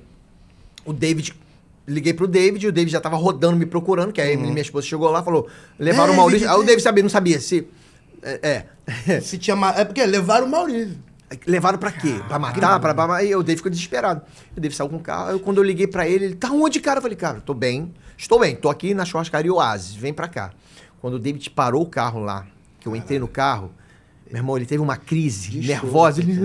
o 0.84 0.94
David. 0.94 1.34
Liguei 1.88 2.16
pro 2.16 2.26
David, 2.28 2.66
o 2.68 2.72
David 2.72 2.92
já 2.92 3.00
tava 3.00 3.16
rodando, 3.16 3.56
me 3.56 3.66
procurando, 3.66 4.12
que 4.12 4.20
aí 4.20 4.36
uhum. 4.36 4.50
minha 4.50 4.60
esposa 4.62 4.88
chegou 4.88 5.08
lá, 5.12 5.22
falou, 5.22 5.48
levaram 5.78 6.14
é, 6.14 6.14
o 6.14 6.18
Maurício. 6.18 6.50
aí 6.50 6.56
o 6.56 6.64
é. 6.64 6.66
David 6.66 6.82
sabia, 6.82 7.04
não 7.04 7.10
sabia 7.12 7.40
se. 7.40 7.68
É. 8.24 8.66
é. 9.08 9.22
Se 9.22 9.38
tinha. 9.38 9.56
É 9.78 9.86
porque 9.86 10.04
levaram 10.04 10.48
o 10.48 10.50
Maurício. 10.50 10.98
Levaram 11.46 11.78
pra 11.80 11.92
quê? 11.92 12.20
Pra 12.28 12.38
matar? 12.40 12.80
Pra, 12.80 12.94
pra, 12.94 13.16
aí 13.18 13.36
o 13.36 13.44
David 13.44 13.58
ficou 13.58 13.70
desesperado. 13.72 14.22
O 14.56 14.60
David 14.60 14.76
saiu 14.76 14.90
com 14.90 14.96
o 14.96 15.00
carro. 15.00 15.32
Aí 15.32 15.40
quando 15.40 15.58
eu 15.58 15.64
liguei 15.64 15.86
pra 15.86 16.08
ele, 16.08 16.26
ele 16.26 16.36
tá 16.36 16.50
onde, 16.52 16.80
cara? 16.80 16.98
Eu 16.98 17.02
falei, 17.04 17.18
cara, 17.18 17.40
tô 17.42 17.54
bem. 17.54 17.94
Estou 18.18 18.40
bem, 18.40 18.56
tô 18.56 18.70
aqui 18.70 18.94
na 18.96 19.04
churrascaria 19.06 19.54
Oasis, 19.54 19.94
vem 19.96 20.14
pra 20.14 20.28
cá. 20.28 20.52
Quando 21.02 21.16
o 21.16 21.20
David 21.20 21.50
parou 21.52 21.84
o 21.84 21.86
carro 21.86 22.20
lá, 22.22 22.48
que 22.80 22.88
eu 22.88 22.96
entrei 22.96 23.20
no 23.20 23.28
carro, 23.28 23.70
meu 24.36 24.42
irmão, 24.42 24.58
ele 24.58 24.66
teve 24.66 24.82
uma 24.84 24.98
crise 24.98 25.60
nervosa. 25.66 26.20
ele 26.20 26.38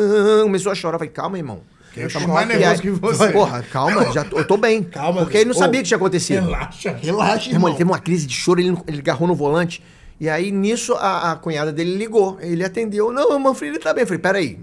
começou 0.44 0.70
a 0.70 0.74
chorar. 0.74 0.96
Eu 0.96 0.98
falei, 0.98 1.10
calma, 1.12 1.38
irmão. 1.38 1.60
Eu 1.96 2.10
chamo 2.10 2.24
é 2.24 2.28
mais 2.28 2.46
nervoso 2.48 2.82
que 2.82 2.90
você. 2.90 3.30
Porra, 3.32 3.64
calma, 3.72 4.12
já 4.12 4.22
tô, 4.22 4.36
eu 4.38 4.46
tô 4.46 4.58
bem. 4.58 4.82
Calma. 4.82 5.22
Porque 5.22 5.38
ele 5.38 5.46
não 5.46 5.54
sabia 5.54 5.80
o 5.80 5.82
que 5.82 5.88
tinha 5.88 5.96
acontecido. 5.96 6.44
Relaxa, 6.44 6.98
relaxa, 7.02 7.44
irmão. 7.46 7.54
irmão. 7.56 7.68
Ele 7.70 7.78
teve 7.78 7.90
uma 7.90 7.98
crise 7.98 8.26
de 8.26 8.34
choro, 8.34 8.60
ele, 8.60 8.76
ele 8.86 8.98
agarrou 9.00 9.26
no 9.26 9.34
volante. 9.34 9.82
E 10.20 10.28
aí, 10.28 10.50
nisso, 10.52 10.92
a, 10.96 11.32
a 11.32 11.36
cunhada 11.36 11.72
dele 11.72 11.96
ligou. 11.96 12.36
Ele 12.40 12.62
atendeu. 12.62 13.10
Não, 13.10 13.40
o 13.42 13.56
ele 13.64 13.78
tá 13.78 13.94
bem. 13.94 14.02
Eu 14.02 14.06
falei, 14.06 14.20
peraí. 14.20 14.58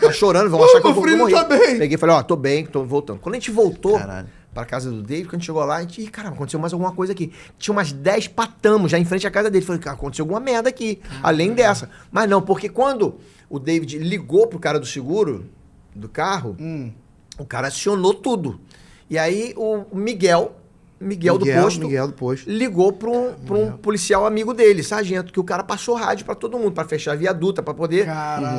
Tá 0.00 0.12
chorando, 0.12 0.48
vão 0.48 0.62
achar 0.64 0.80
que 0.80 0.86
eu 0.86 0.94
vou, 0.94 1.04
vou 1.04 1.16
morrer. 1.16 1.32
Tá 1.34 1.42
bem. 1.44 1.76
Peguei 1.78 1.96
e 1.96 1.98
falei, 1.98 2.14
ó, 2.14 2.20
oh, 2.20 2.22
tô 2.24 2.36
bem, 2.36 2.64
tô 2.64 2.84
voltando. 2.84 3.18
Quando 3.18 3.34
a 3.34 3.38
gente 3.38 3.50
voltou... 3.50 3.98
Caralho 3.98 4.28
pra 4.52 4.64
casa 4.64 4.90
do 4.90 5.02
David. 5.02 5.28
Quando 5.28 5.42
chegou 5.42 5.64
lá, 5.64 5.76
a 5.76 5.80
gente, 5.80 6.00
cara 6.04 6.10
caramba, 6.12 6.34
aconteceu 6.36 6.60
mais 6.60 6.72
alguma 6.72 6.92
coisa 6.92 7.12
aqui. 7.12 7.32
Tinha 7.58 7.72
umas 7.72 7.92
10 7.92 8.28
patamos 8.28 8.90
já 8.90 8.98
em 8.98 9.04
frente 9.04 9.26
à 9.26 9.30
casa 9.30 9.50
dele. 9.50 9.64
Falei, 9.64 9.80
cara, 9.80 9.96
aconteceu 9.96 10.24
alguma 10.24 10.40
merda 10.40 10.68
aqui, 10.68 11.00
além 11.22 11.52
dessa. 11.52 11.90
Mas 12.10 12.28
não, 12.28 12.40
porque 12.42 12.68
quando 12.68 13.16
o 13.48 13.58
David 13.58 13.98
ligou 13.98 14.46
pro 14.46 14.58
cara 14.58 14.78
do 14.78 14.86
seguro 14.86 15.46
do 15.94 16.08
carro, 16.08 16.56
Hum. 16.58 16.92
o 17.38 17.44
cara 17.44 17.68
acionou 17.68 18.14
tudo. 18.14 18.60
E 19.08 19.18
aí 19.18 19.52
o 19.56 19.84
Miguel, 19.94 20.56
Miguel, 21.02 21.36
Miguel, 21.36 21.38
do, 21.38 21.62
posto, 21.64 21.80
Miguel 21.84 22.06
do 22.06 22.12
Posto 22.12 22.48
ligou 22.50 22.92
para 22.92 23.10
um, 23.10 23.34
um 23.72 23.76
policial 23.76 24.24
amigo 24.24 24.54
dele, 24.54 24.82
sargento, 24.82 25.32
que 25.32 25.40
o 25.40 25.44
cara 25.44 25.64
passou 25.64 25.96
rádio 25.96 26.24
para 26.24 26.34
todo 26.34 26.56
mundo, 26.58 26.72
para 26.72 26.86
fechar 26.88 27.12
a 27.12 27.16
viaduta, 27.16 27.62
para 27.62 27.74
poder. 27.74 28.06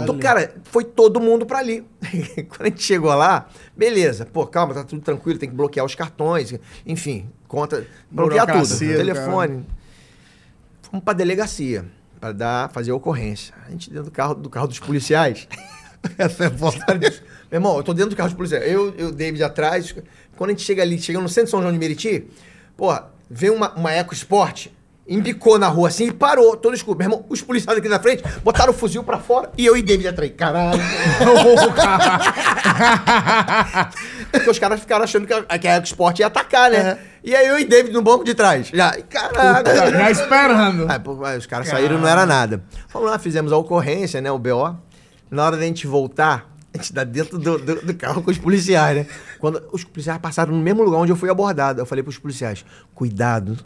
Então, 0.04 0.20
cara, 0.20 0.54
foi 0.64 0.84
todo 0.84 1.20
mundo 1.20 1.46
para 1.46 1.60
ali. 1.60 1.86
Quando 2.50 2.62
a 2.62 2.66
gente 2.66 2.84
chegou 2.84 3.14
lá, 3.16 3.48
beleza, 3.76 4.26
pô, 4.26 4.46
calma, 4.46 4.74
tá 4.74 4.84
tudo 4.84 5.02
tranquilo, 5.02 5.40
tem 5.40 5.50
que 5.50 5.56
bloquear 5.56 5.86
os 5.86 5.96
cartões, 5.96 6.54
enfim, 6.86 7.30
conta, 7.48 7.88
bloquear 8.12 8.46
tudo, 8.46 8.78
telefone. 8.80 9.62
Cara. 9.64 9.84
Fomos 10.84 11.04
para 11.04 11.14
delegacia 11.14 11.86
para 12.20 12.32
dar 12.34 12.70
fazer 12.70 12.92
a 12.92 12.96
ocorrência. 12.96 13.54
A 13.68 13.72
gente 13.72 13.90
dentro 13.90 14.06
do 14.06 14.12
carro, 14.12 14.34
do 14.36 14.50
carro 14.50 14.68
dos 14.68 14.80
policiais. 14.80 15.48
Essa 16.18 16.44
é 16.44 16.48
a 16.48 16.96
Meu 17.00 17.12
irmão, 17.52 17.78
eu 17.78 17.84
tô 17.84 17.94
dentro 17.94 18.10
do 18.12 18.16
carro 18.16 18.28
dos 18.30 18.36
policiais. 18.38 18.66
Eu, 18.70 18.94
eu 18.98 19.10
David 19.12 19.42
atrás, 19.44 19.94
quando 20.36 20.50
a 20.50 20.54
gente 20.54 20.64
chega 20.64 20.82
ali, 20.82 21.00
chega 21.00 21.20
no 21.20 21.30
centro 21.30 21.46
de 21.46 21.52
São 21.52 21.62
João 21.62 21.72
de 21.72 21.78
Meriti, 21.78 22.26
porra, 22.76 23.06
vem 23.30 23.52
uma, 23.52 23.72
uma 23.74 23.92
Eco 23.92 24.14
Sport, 24.16 24.68
embicou 25.08 25.60
na 25.60 25.68
rua 25.68 25.90
assim 25.90 26.08
e 26.08 26.12
parou, 26.12 26.58
todo 26.58 26.74
escuro. 26.76 26.98
Meu 26.98 27.06
irmão, 27.06 27.24
os 27.30 27.40
policiais 27.42 27.78
aqui 27.78 27.88
na 27.88 28.00
frente 28.00 28.24
botaram 28.44 28.72
o 28.72 28.74
fuzil 28.76 29.04
pra 29.04 29.20
fora 29.20 29.52
e 29.58 29.66
eu 29.66 29.78
e 29.78 29.82
David 29.84 30.08
atrás. 30.08 30.32
Caralho. 30.36 30.80
Porque 34.32 34.50
os 34.50 34.58
caras 34.58 34.80
ficaram 34.80 35.04
achando 35.04 35.28
que 35.28 35.34
a, 35.34 35.44
que 35.60 35.68
a 35.68 35.76
Eco 35.76 35.86
Sport 35.86 36.18
ia 36.20 36.26
atacar, 36.28 36.72
né? 36.72 36.94
Uhum. 36.94 36.98
E 37.26 37.36
aí 37.36 37.46
eu 37.48 37.60
e 37.60 37.66
David 37.66 37.94
no 37.94 38.02
banco 38.02 38.24
de 38.24 38.34
trás. 38.34 38.70
Já, 38.74 38.96
caralho. 39.04 39.66
já 39.92 40.10
esperando. 40.12 40.92
Aí, 40.92 41.00
pô, 41.00 41.12
os 41.14 41.46
caras 41.46 41.68
saíram, 41.68 42.00
não 42.00 42.08
era 42.08 42.26
nada. 42.26 42.64
Vamos 42.92 43.12
lá, 43.12 43.20
fizemos 43.20 43.52
a 43.54 43.58
ocorrência, 43.58 44.20
né, 44.22 44.32
o 44.32 44.40
BO. 44.40 44.76
Na 45.30 45.46
hora 45.46 45.56
da 45.58 45.64
gente 45.64 45.86
voltar, 45.88 46.52
a 46.74 46.78
gente 46.80 46.92
tá 46.94 47.04
dentro 47.04 47.38
do, 47.38 47.58
do, 47.60 47.76
do, 47.86 47.94
carro 47.94 48.22
com 48.24 48.32
os 48.32 48.38
policiais, 48.38 48.98
né? 48.98 49.08
Quando 49.40 49.62
os 49.72 49.84
policiais 49.84 50.18
passaram 50.20 50.52
no 50.54 50.62
mesmo 50.62 50.84
lugar 50.84 50.98
onde 50.98 51.12
eu 51.12 51.16
fui 51.16 51.30
abordado, 51.30 51.80
eu 51.80 51.86
falei 51.86 52.04
pros 52.04 52.18
policiais: 52.18 52.66
cuidado, 52.96 53.58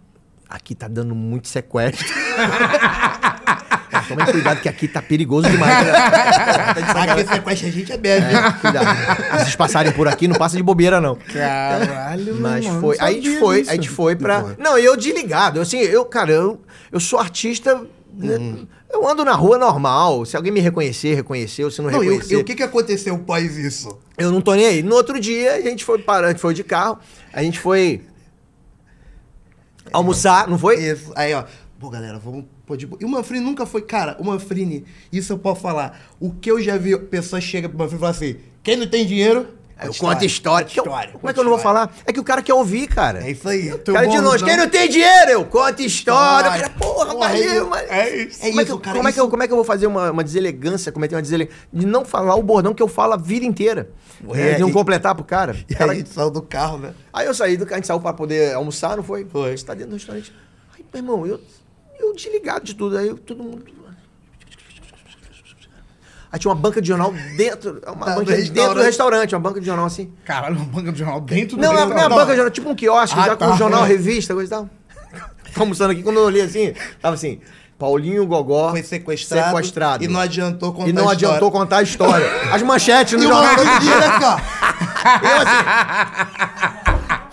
aqui 0.49 0.75
tá 0.75 0.87
dando 0.87 1.15
muito 1.15 1.47
sequestro. 1.47 2.05
Tomem 4.09 4.25
cuidado 4.25 4.61
que 4.61 4.69
aqui 4.69 4.87
tá 4.87 5.01
perigoso 5.01 5.49
demais. 5.49 5.85
Né? 5.85 5.91
tá 5.91 7.11
aqui 7.11 7.27
sequestra 7.27 7.67
a 7.67 7.71
gente 7.71 7.91
é 7.91 7.97
bebe. 7.97 8.33
É, 8.33 8.51
cuidado. 8.53 8.87
Se 8.99 9.37
vocês 9.43 9.55
passarem 9.57 9.91
por 9.91 10.07
aqui, 10.07 10.29
não 10.29 10.35
passa 10.35 10.55
de 10.55 10.63
bobeira, 10.63 11.01
não. 11.01 11.15
Caralho, 11.17 12.39
Mas 12.39 12.65
mano, 12.67 12.79
foi. 12.79 12.95
Aí 13.01 13.15
a 13.17 13.21
gente 13.21 13.37
foi, 13.39 13.59
aí 13.61 13.65
a 13.69 13.73
gente 13.73 13.89
foi 13.89 14.15
pra. 14.15 14.55
Não, 14.57 14.77
eu 14.77 14.95
desligado. 14.95 15.59
Assim, 15.59 15.79
eu, 15.79 16.05
cara, 16.05 16.31
eu, 16.31 16.61
eu 16.89 17.01
sou 17.01 17.19
artista. 17.19 17.83
Né? 18.13 18.37
Hum. 18.37 18.51
Né? 18.61 18.67
Eu 18.97 19.07
ando 19.07 19.23
na 19.23 19.33
rua 19.33 19.59
normal. 19.59 20.25
Se 20.25 20.35
alguém 20.35 20.51
me 20.51 20.59
reconhecer, 20.59 21.13
reconheceu. 21.13 21.69
Se 21.69 21.79
não, 21.83 21.91
não 21.91 21.99
reconhecer... 21.99 22.33
E, 22.33 22.37
o 22.37 22.43
que, 22.43 22.55
que 22.55 22.63
aconteceu 22.63 23.13
após 23.13 23.55
isso? 23.55 23.95
Eu 24.17 24.31
não 24.31 24.41
tô 24.41 24.55
nem 24.55 24.65
aí. 24.65 24.81
No 24.81 24.95
outro 24.95 25.19
dia, 25.19 25.53
a 25.55 25.61
gente 25.61 25.85
foi 25.85 25.99
parar, 25.99 26.27
a 26.29 26.31
gente 26.31 26.41
foi 26.41 26.53
de 26.55 26.63
carro. 26.63 26.97
A 27.31 27.43
gente 27.43 27.59
foi... 27.59 28.01
Almoçar, 29.93 30.47
não 30.47 30.57
foi? 30.57 30.77
Isso. 30.83 31.11
Aí, 31.15 31.31
ó. 31.35 31.43
Pô, 31.79 31.91
galera, 31.91 32.17
vamos 32.17 32.45
Pô, 32.65 32.75
tipo, 32.75 32.97
e 32.99 33.05
o 33.05 33.07
Manfrini 33.07 33.45
nunca 33.45 33.65
foi. 33.67 33.83
Cara, 33.83 34.17
o 34.19 34.25
Manfrini, 34.25 34.83
isso 35.13 35.31
eu 35.31 35.37
posso 35.37 35.61
falar. 35.61 36.09
O 36.19 36.31
que 36.33 36.49
eu 36.51 36.59
já 36.61 36.75
vi 36.75 36.97
pessoas 36.97 37.43
chega 37.43 37.69
pro 37.69 37.77
Manfrini 37.77 37.97
e 37.99 38.01
falar 38.01 38.11
assim: 38.11 38.35
quem 38.61 38.75
não 38.75 38.85
tem 38.87 39.05
dinheiro, 39.05 39.47
eu 39.83 39.91
história. 39.91 40.15
conto 40.15 40.25
história. 40.25 40.65
Eu, 40.65 40.67
história. 40.83 41.11
Como 41.13 41.29
é 41.29 41.33
que 41.33 41.39
eu 41.39 41.43
não 41.43 41.51
vou 41.51 41.59
falar? 41.59 41.91
É 42.05 42.11
que 42.11 42.19
o 42.19 42.23
cara 42.23 42.41
quer 42.41 42.53
ouvir, 42.53 42.87
cara. 42.87 43.19
É 43.23 43.31
isso 43.31 43.47
aí. 43.47 43.71
Tô 43.79 43.93
cara 43.93 44.05
é 44.05 44.09
de 44.09 44.19
longe, 44.19 44.39
não. 44.41 44.47
quem 44.47 44.57
não 44.57 44.67
tem 44.69 44.89
dinheiro, 44.89 45.31
eu 45.31 45.45
conto 45.45 45.81
história. 45.83 46.49
história. 46.49 46.49
Cara, 46.49 46.69
porra, 46.71 47.05
porra 47.13 47.19
mas, 47.29 47.39
é, 47.41 47.61
mas... 47.61 47.91
é 47.91 48.15
isso. 48.23 48.45
É 48.45 48.49
como 48.49 48.61
é, 48.61 48.65
que, 48.65 48.71
eu, 48.71 48.79
cara, 48.79 48.95
como, 48.97 49.07
é 49.07 49.11
isso. 49.11 49.19
Eu, 49.19 49.29
como 49.29 49.43
é 49.43 49.47
que 49.47 49.53
eu 49.53 49.57
vou 49.57 49.65
fazer 49.65 49.85
uma, 49.87 50.11
uma 50.11 50.23
deselegância, 50.23 50.91
cometer 50.91 51.15
uma 51.15 51.21
deselegância 51.21 51.59
de 51.71 51.85
não 51.85 52.03
falar 52.03 52.35
o 52.35 52.41
bordão 52.43 52.73
que 52.73 52.81
eu 52.81 52.87
falo 52.87 53.13
a 53.13 53.17
vida 53.17 53.45
inteira? 53.45 53.89
É, 54.33 54.55
de 54.55 54.61
não 54.61 54.71
completar 54.71 55.13
pro 55.13 55.23
cara. 55.23 55.55
E 55.69 55.75
cara... 55.75 55.91
a 55.91 55.95
gente 55.95 56.09
saiu 56.09 56.31
do 56.31 56.41
carro, 56.41 56.77
né? 56.77 56.93
Aí 57.13 57.25
eu 57.27 57.33
saí 57.33 57.57
do 57.57 57.65
carro, 57.65 57.75
a 57.75 57.77
gente 57.77 57.87
saiu 57.87 57.99
pra 57.99 58.13
poder 58.13 58.53
almoçar, 58.55 58.95
não 58.95 59.03
foi? 59.03 59.25
Foi. 59.25 59.55
Você 59.55 59.65
tá 59.65 59.73
dentro 59.73 59.89
do 59.89 59.93
restaurante. 59.95 60.33
Aí, 60.75 60.85
meu 60.93 61.03
irmão, 61.03 61.27
eu, 61.27 61.39
eu 61.99 62.13
desligado 62.15 62.63
de 62.65 62.73
tudo. 62.73 62.97
Aí 62.97 63.13
todo 63.13 63.43
mundo 63.43 63.63
Aí 66.31 66.39
tinha 66.39 66.51
uma 66.53 66.59
banca 66.59 66.81
de 66.81 66.87
jornal 66.87 67.13
dentro. 67.37 67.81
Uma 67.87 68.05
da, 68.05 68.11
tá, 68.11 68.15
banca 68.19 68.35
do 68.37 68.49
dentro 68.51 68.73
do 68.75 68.81
restaurante, 68.81 69.33
uma 69.33 69.39
banca 69.41 69.59
de 69.59 69.65
jornal 69.65 69.85
assim. 69.85 70.11
Caralho, 70.25 70.57
uma 70.57 70.65
banca 70.65 70.91
de 70.91 70.99
jornal 70.99 71.21
dentro 71.21 71.55
do 71.55 71.61
não, 71.61 71.69
restaurante? 71.71 71.99
Não, 72.01 72.09
não 72.09 72.15
é 72.15 72.19
banca 72.19 72.31
de 72.31 72.35
jornal, 72.35 72.51
tipo 72.51 72.69
um 72.69 72.75
quiosque, 72.75 73.17
ah, 73.19 73.23
já 73.27 73.35
tá, 73.35 73.47
com 73.47 73.55
jornal, 73.55 73.85
é. 73.85 73.87
revista, 73.87 74.33
coisa 74.33 74.49
e 74.53 74.57
tal. 74.57 74.69
Tô 75.55 75.61
almoçando 75.61 75.93
aqui, 75.93 76.03
quando 76.03 76.17
eu 76.17 76.23
olhei 76.25 76.41
assim, 76.41 76.73
tava 77.01 77.15
assim. 77.15 77.39
Paulinho 77.79 78.25
Gogó 78.25 78.71
foi 78.71 78.81
sequestrado, 78.81 79.55
sequestrado. 79.55 80.03
E 80.03 80.07
não 80.07 80.19
adiantou 80.19 80.71
contar 80.73 80.87
a 80.87 80.87
história. 80.87 80.99
E 80.99 81.05
não 81.05 81.09
adiantou 81.09 81.51
contar 81.51 81.77
a 81.77 81.83
história. 81.83 82.31
As 82.51 82.61
manchetes 82.63 83.13
no 83.13 83.19
e 83.19 83.27
jornal. 83.27 83.53
Uma 83.55 83.63
mentira, 83.63 83.99
né, 83.99 84.07
assim. 84.07 84.19
cara. 84.19 84.43
Eu 85.23 85.37
assim, 85.37 86.83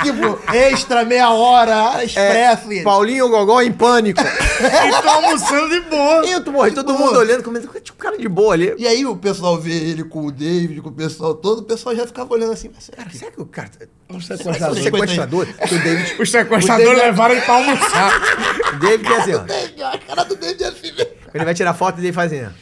arquivo 0.09 0.37
tipo, 0.37 0.53
extra, 0.53 1.05
meia 1.05 1.31
hora, 1.31 2.05
expresso. 2.05 2.71
É, 2.71 2.83
Paulinho 2.83 3.29
Gogó 3.29 3.63
em 3.63 3.73
pânico. 3.73 4.21
e 4.21 5.03
tô 5.03 5.09
almoçando 5.09 5.69
de 5.71 5.81
boa. 5.89 6.27
E 6.27 6.33
eu 6.33 6.45
tô 6.45 6.53
morrendo, 6.53 6.75
todo 6.77 6.93
boa. 6.95 7.07
mundo 7.07 7.19
olhando, 7.19 7.43
comentando, 7.43 7.81
tipo, 7.81 7.99
cara 7.99 8.19
de 8.19 8.29
boa 8.29 8.55
ali. 8.55 8.75
E 8.77 8.87
aí 8.87 9.07
o 9.07 9.17
pessoal 9.17 9.57
vê 9.59 9.73
ele 9.73 10.05
com 10.05 10.27
o 10.27 10.33
David, 10.33 10.81
com 10.83 10.91
o 10.91 10.93
pessoal 10.93 11.35
todo, 11.35 11.61
o 11.61 11.65
pessoal 11.65 11.95
já 11.97 12.07
ficava 12.07 12.33
olhando 12.33 12.53
assim, 12.53 12.71
mas 12.75 12.91
cara, 12.95 13.09
será 13.11 13.31
que 13.31 13.41
o 13.41 13.47
cara... 13.47 13.71
Um 14.11 14.21
sequestrador. 14.21 15.47
Um 15.49 15.65
O 15.77 15.79
David, 15.83 16.13
os 16.23 16.31
sequestradores 16.31 16.67
David... 16.85 16.91
É- 17.01 17.07
levaram 17.07 17.35
ele 17.35 17.45
pra 17.45 17.55
almoçar. 17.55 18.23
o 18.77 18.79
David 18.79 19.07
é 19.13 19.17
assim, 19.17 19.35
ó. 19.35 19.39
O 19.39 19.43
David, 19.45 19.83
a 19.83 19.99
cara 19.99 20.25
do 20.25 20.37
David 20.37 20.63
é 20.63 20.67
assim 20.69 20.93
mesmo. 20.93 21.15
Ele 21.33 21.45
vai 21.45 21.55
tirar 21.55 21.75
foto 21.75 21.97
dele 21.97 22.13
fazendo. 22.13 22.47
Assim, 22.47 22.57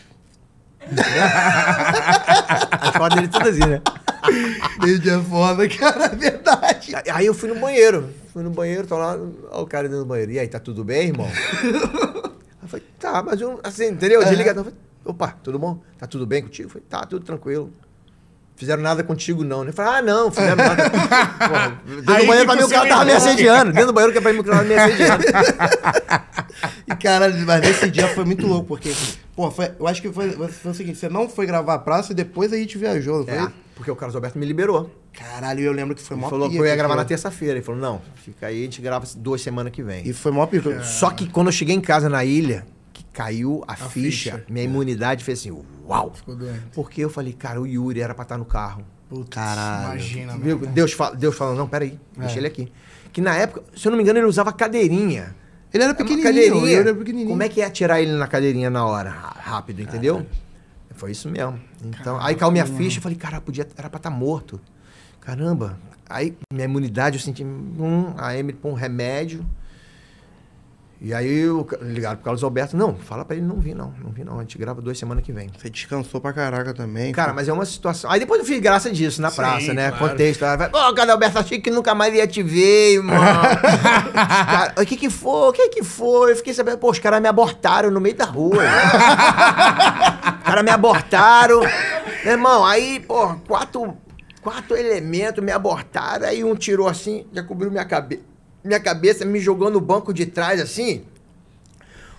as 2.80 2.90
fotos 2.96 3.14
dele 3.16 3.28
tudo 3.28 3.48
assim, 3.48 3.66
né? 3.66 3.80
Ele 4.82 5.10
é 5.10 5.18
foda, 5.20 5.68
cara, 5.68 6.06
é 6.06 6.16
verdade. 6.16 6.92
Aí 7.12 7.26
eu 7.26 7.34
fui 7.34 7.48
no 7.48 7.58
banheiro. 7.60 8.10
Fui 8.32 8.42
no 8.42 8.50
banheiro, 8.50 8.86
tô 8.86 8.96
lá, 8.96 9.16
ó 9.50 9.62
o 9.62 9.66
cara 9.66 9.84
dentro 9.88 10.04
do 10.04 10.08
banheiro. 10.08 10.32
E 10.32 10.38
aí, 10.38 10.48
tá 10.48 10.58
tudo 10.58 10.82
bem, 10.84 11.08
irmão? 11.08 11.28
eu 12.62 12.68
falei, 12.68 12.84
tá, 12.98 13.22
mas 13.22 13.40
eu, 13.40 13.60
assim, 13.62 13.88
entendeu? 13.88 14.24
Desligadão. 14.24 14.66
É. 14.68 14.72
Opa, 15.04 15.36
tudo 15.42 15.58
bom? 15.58 15.80
Tá 15.98 16.06
tudo 16.06 16.26
bem 16.26 16.42
contigo? 16.42 16.66
Eu 16.66 16.70
falei, 16.72 16.86
tá, 16.88 17.00
tudo 17.04 17.24
tranquilo 17.24 17.70
fizeram 18.62 18.80
nada 18.80 19.02
contigo, 19.02 19.42
não. 19.42 19.64
Né? 19.64 19.70
Eu 19.70 19.74
Falei, 19.74 19.94
ah, 19.98 20.02
não, 20.02 20.30
fizeram 20.30 20.54
nada. 20.54 20.84
Porra, 20.88 21.66
assim, 21.66 21.96
né? 21.96 21.96
dentro 21.96 21.96
do 21.96 22.04
banheiro 22.32 22.46
pra 22.46 22.54
mim 22.56 22.62
o 22.62 22.68
cara 22.70 22.88
tava 22.88 23.04
me 23.04 23.12
assediando. 23.12 23.72
Dentro 23.72 23.86
do 23.88 23.92
banheiro 23.92 24.14
que 24.14 24.20
pra 24.20 24.32
mim 24.32 24.38
o 24.38 24.44
cara 24.44 24.56
tava 24.58 24.68
me 24.68 24.74
assediando. 24.76 25.24
e, 26.86 26.94
cara, 26.96 27.32
mas 27.44 27.60
nesse 27.60 27.90
dia 27.90 28.06
foi 28.14 28.24
muito 28.24 28.46
louco, 28.46 28.68
porque, 28.68 28.94
pô, 29.34 29.52
eu 29.80 29.88
acho 29.88 30.00
que 30.00 30.12
foi, 30.12 30.30
foi 30.48 30.70
o 30.70 30.74
seguinte: 30.74 30.96
você 30.96 31.08
não 31.08 31.28
foi 31.28 31.44
gravar 31.44 31.74
a 31.74 31.78
praça 31.80 32.12
e 32.12 32.14
depois 32.14 32.52
a 32.52 32.56
gente 32.56 32.78
viajou, 32.78 33.26
não 33.26 33.34
é, 33.34 33.50
porque 33.74 33.90
o 33.90 33.96
Carlos 33.96 34.14
Alberto 34.14 34.38
me 34.38 34.46
liberou. 34.46 34.88
Caralho, 35.12 35.60
eu 35.60 35.72
lembro 35.72 35.94
que 35.96 36.00
foi 36.02 36.16
mó 36.16 36.30
falou 36.30 36.48
que 36.48 36.56
eu 36.56 36.64
ia 36.64 36.76
gravar 36.76 36.94
na 36.94 37.02
né? 37.02 37.08
terça-feira. 37.08 37.54
Ele 37.54 37.62
falou, 37.64 37.80
não, 37.80 38.00
fica 38.14 38.46
aí, 38.46 38.60
a 38.62 38.64
gente 38.64 38.80
grava 38.80 39.06
duas 39.16 39.42
semanas 39.42 39.72
que 39.72 39.82
vem. 39.82 40.08
E 40.08 40.12
foi 40.12 40.30
mó 40.30 40.46
pior. 40.46 40.82
Só 40.84 41.10
que 41.10 41.28
quando 41.28 41.48
eu 41.48 41.52
cheguei 41.52 41.74
em 41.74 41.80
casa 41.82 42.08
na 42.08 42.24
ilha, 42.24 42.64
que 42.94 43.04
caiu 43.12 43.62
a, 43.66 43.72
a 43.72 43.76
ficha, 43.76 44.30
ficha, 44.32 44.44
minha 44.48 44.64
é. 44.64 44.68
imunidade 44.68 45.22
fez 45.22 45.40
assim... 45.40 45.50
Uh, 45.50 45.64
uau. 45.92 46.12
Ficou 46.16 46.34
doente. 46.34 46.62
Porque 46.72 47.04
eu 47.04 47.10
falei, 47.10 47.32
cara, 47.32 47.60
o 47.60 47.66
Yuri 47.66 48.00
era 48.00 48.14
pra 48.14 48.22
estar 48.22 48.38
no 48.38 48.44
carro. 48.44 48.84
Putz, 49.08 49.36
Imagina, 49.36 50.38
Viu? 50.38 50.58
Né? 50.58 50.66
Deus, 50.72 50.92
fala, 50.92 51.14
Deus 51.14 51.36
falando, 51.36 51.58
não, 51.58 51.68
peraí, 51.68 51.98
é. 52.16 52.20
deixa 52.20 52.38
ele 52.38 52.46
aqui. 52.46 52.72
Que 53.12 53.20
na 53.20 53.36
época, 53.36 53.62
se 53.76 53.86
eu 53.86 53.90
não 53.90 53.98
me 53.98 54.02
engano, 54.02 54.18
ele 54.18 54.26
usava 54.26 54.50
cadeirinha. 54.52 55.36
Ele 55.72 55.84
era 55.84 55.94
pequenininho. 55.94 56.66
Ele 56.66 56.74
era 56.74 56.94
pequenininho. 56.94 57.28
Como 57.28 57.42
é 57.42 57.48
que 57.48 57.60
ia 57.60 57.66
é 57.66 57.70
tirar 57.70 58.00
ele 58.00 58.12
na 58.12 58.26
cadeirinha 58.26 58.70
na 58.70 58.86
hora? 58.86 59.10
Rápido, 59.10 59.80
entendeu? 59.82 60.24
Foi 60.94 61.10
isso 61.10 61.28
mesmo. 61.28 61.58
Então, 61.84 62.18
aí 62.20 62.34
caiu 62.34 62.50
minha 62.50 62.66
ficha, 62.66 62.98
eu 62.98 63.02
falei, 63.02 63.16
cara, 63.18 63.40
podia, 63.40 63.64
era 63.76 63.90
pra 63.90 63.98
estar 63.98 64.10
tá 64.10 64.10
morto. 64.16 64.58
Caramba. 65.20 65.78
Aí 66.08 66.36
minha 66.52 66.64
imunidade, 66.66 67.16
eu 67.16 67.22
senti, 67.22 67.42
hum, 67.44 68.12
aí 68.18 68.42
me 68.42 68.52
pôr 68.52 68.70
um 68.70 68.74
remédio. 68.74 69.44
E 71.04 71.12
aí 71.12 71.40
eu, 71.40 71.66
ligaram 71.80 72.14
pro 72.14 72.26
Carlos 72.26 72.44
Alberto, 72.44 72.76
não, 72.76 72.94
fala 72.94 73.24
pra 73.24 73.34
ele 73.34 73.44
não 73.44 73.56
vir, 73.56 73.74
não. 73.74 73.92
Não 74.00 74.12
vir, 74.12 74.24
não. 74.24 74.36
A 74.36 74.40
gente 74.42 74.56
grava 74.56 74.80
duas 74.80 74.96
semanas 74.96 75.24
que 75.24 75.32
vem. 75.32 75.48
Você 75.58 75.68
descansou 75.68 76.20
pra 76.20 76.32
caraca 76.32 76.72
também. 76.72 77.10
Cara, 77.12 77.24
cara. 77.24 77.34
mas 77.34 77.48
é 77.48 77.52
uma 77.52 77.64
situação. 77.64 78.08
Aí 78.08 78.20
depois 78.20 78.38
eu 78.38 78.46
fiz 78.46 78.60
graça 78.60 78.88
disso 78.88 79.20
na 79.20 79.30
Sim, 79.30 79.36
praça, 79.36 79.74
né? 79.74 79.90
Claro. 79.90 80.10
Contexto. 80.12 80.44
Ela 80.44 80.70
ô, 80.72 80.90
oh, 80.90 80.94
Carlos 80.94 81.12
Alberto, 81.14 81.40
achei 81.40 81.58
que 81.60 81.72
nunca 81.72 81.92
mais 81.92 82.14
ia 82.14 82.24
te 82.24 82.40
ver, 82.40 82.92
irmão. 82.98 83.16
cara, 83.20 84.74
o 84.80 84.86
que 84.86 84.96
que 84.96 85.10
foi? 85.10 85.48
O 85.48 85.52
que 85.52 85.68
que 85.70 85.82
foi? 85.82 86.30
Eu 86.32 86.36
fiquei 86.36 86.54
sabendo, 86.54 86.78
pô, 86.78 86.90
os 86.92 87.00
caras 87.00 87.20
me 87.20 87.26
abortaram 87.26 87.90
no 87.90 88.00
meio 88.00 88.14
da 88.14 88.26
rua. 88.26 88.58
os 90.38 90.44
caras 90.44 90.62
me 90.62 90.70
abortaram. 90.70 91.62
Meu 92.24 92.32
irmão, 92.34 92.64
aí, 92.64 93.00
pô, 93.00 93.34
quatro, 93.48 93.98
quatro 94.40 94.76
elementos 94.76 95.42
me 95.42 95.50
abortaram. 95.50 96.28
Aí 96.28 96.44
um 96.44 96.54
tirou 96.54 96.86
assim, 96.86 97.26
já 97.32 97.42
cobriu 97.42 97.72
minha 97.72 97.84
cabeça 97.84 98.30
minha 98.64 98.80
cabeça, 98.80 99.24
me 99.24 99.38
jogou 99.40 99.68
no 99.70 99.80
banco 99.80 100.12
de 100.14 100.24
trás 100.26 100.60
assim. 100.60 101.04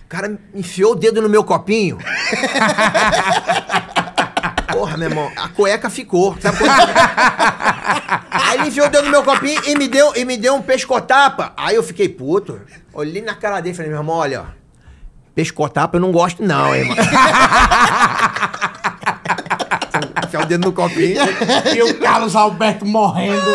O 0.04 0.08
cara 0.08 0.38
enfiou 0.54 0.92
o 0.92 0.94
dedo 0.94 1.22
no 1.22 1.28
meu 1.28 1.42
copinho. 1.42 1.96
Porra, 4.70 4.96
meu 4.96 5.08
irmão, 5.10 5.30
a 5.36 5.48
cueca 5.48 5.88
ficou. 5.90 6.36
Sabe 6.40 6.58
Aí 8.30 8.58
ele 8.58 8.68
enfiou 8.68 8.86
o 8.86 8.90
dedo 8.90 9.04
no 9.06 9.10
meu 9.10 9.22
copinho 9.24 9.58
e 9.66 9.74
me 9.76 9.88
deu, 9.88 10.14
e 10.14 10.22
me 10.24 10.36
deu 10.36 10.54
um 10.54 10.62
pescotapa. 10.62 11.52
Aí 11.56 11.74
eu 11.76 11.82
fiquei 11.82 12.08
puto. 12.08 12.60
Olhei 12.92 13.22
na 13.22 13.34
cara 13.34 13.60
dele 13.60 13.72
e 13.72 13.76
falei, 13.76 13.90
meu 13.90 14.00
irmão, 14.00 14.16
olha, 14.16 14.42
ó, 14.42 14.44
pescotapa 15.34 15.96
eu 15.96 16.00
não 16.00 16.12
gosto 16.12 16.42
não, 16.44 16.74
hein, 16.74 16.84
mano. 16.84 17.00
Enfiar 20.26 20.42
o 20.42 20.46
dedo 20.46 20.66
no 20.66 20.72
copinho. 20.72 21.18
E 21.74 21.82
o 21.82 21.98
Carlos 22.00 22.34
Alberto 22.36 22.84
morrendo. 22.84 23.50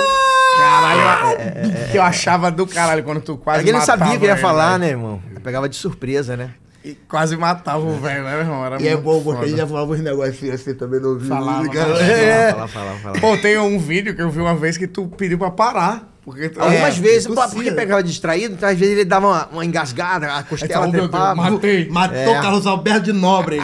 Caralho, 0.59 1.35
que 1.37 1.41
é, 1.41 1.43
é, 1.45 1.91
é, 1.93 1.97
eu 1.97 2.03
achava 2.03 2.51
do 2.51 2.67
caralho 2.67 3.03
quando 3.03 3.21
tu 3.21 3.37
quase. 3.37 3.61
É 3.61 3.63
que 3.63 3.69
ele 3.69 3.77
não 3.77 3.85
sabia 3.85 4.17
que 4.17 4.25
ia 4.25 4.37
falar, 4.37 4.77
né, 4.77 4.89
irmão? 4.89 5.21
Eu 5.33 5.41
pegava 5.41 5.69
de 5.69 5.75
surpresa, 5.75 6.35
né? 6.35 6.51
E 6.83 6.93
quase 6.95 7.35
matava 7.35 7.79
o 7.79 7.97
velho, 7.99 8.23
né, 8.23 8.31
meu 8.31 8.39
irmão? 8.39 8.65
Era 8.65 8.81
e 8.81 8.87
é 8.87 8.95
bom 8.95 9.21
porque 9.21 9.45
ele 9.45 9.57
já 9.57 9.67
falava 9.67 9.91
uns 9.91 9.99
negocinhos 9.99 10.55
assim 10.55 10.73
também 10.73 10.99
no 10.99 11.17
vídeo. 11.19 11.35
Né, 11.39 12.51
falava, 12.51 12.53
falava, 12.53 12.67
falava, 12.67 12.99
falava, 12.99 13.19
Pô, 13.19 13.37
tem 13.37 13.57
um 13.57 13.77
vídeo 13.77 14.15
que 14.15 14.21
eu 14.21 14.29
vi 14.29 14.39
uma 14.39 14.55
vez 14.55 14.77
que 14.77 14.87
tu 14.87 15.07
pediu 15.07 15.37
pra 15.37 15.51
parar. 15.51 16.07
Porque, 16.23 16.51
Algumas 16.59 16.95
é, 16.95 17.01
vezes, 17.01 17.25
tossia. 17.25 17.49
porque 17.55 17.71
pegava 17.71 18.03
distraído, 18.03 18.53
então 18.53 18.69
às 18.69 18.77
vezes 18.77 18.93
ele 18.93 19.05
dava 19.05 19.25
uma, 19.27 19.47
uma 19.47 19.65
engasgada, 19.65 20.31
a 20.35 20.43
costela 20.43 20.87
é, 20.87 20.91
trepava. 20.91 21.33
Matei. 21.49 21.89
Matou 21.89 22.15
o 22.17 22.35
é. 22.35 22.41
Carlos 22.41 22.67
Alberto 22.67 23.01
de 23.05 23.13
Nobre. 23.13 23.57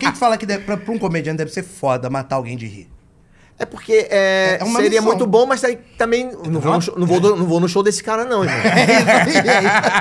Quem 0.00 0.10
que 0.10 0.18
fala 0.18 0.36
que 0.36 0.44
deve, 0.44 0.64
pra, 0.64 0.76
pra 0.76 0.92
um 0.92 0.98
comediante 0.98 1.38
deve 1.38 1.52
ser 1.52 1.62
foda 1.62 2.10
matar 2.10 2.34
alguém 2.36 2.56
de 2.56 2.66
rir? 2.66 2.88
É 3.60 3.66
porque 3.66 4.06
é, 4.08 4.58
é, 4.60 4.60
é 4.60 4.64
seria 4.64 4.88
missão. 4.88 5.04
muito 5.04 5.26
bom, 5.26 5.44
mas 5.44 5.60
também 5.96 6.30
não, 6.46 6.60
vou 6.60 6.74
no 6.74 6.80
show, 6.80 6.94
não, 6.96 7.06
vou, 7.08 7.20
não 7.20 7.44
vou 7.44 7.58
no 7.58 7.68
show 7.68 7.82
desse 7.82 8.04
cara, 8.04 8.24
não, 8.24 8.44
irmão. 8.44 8.60
É 8.60 8.86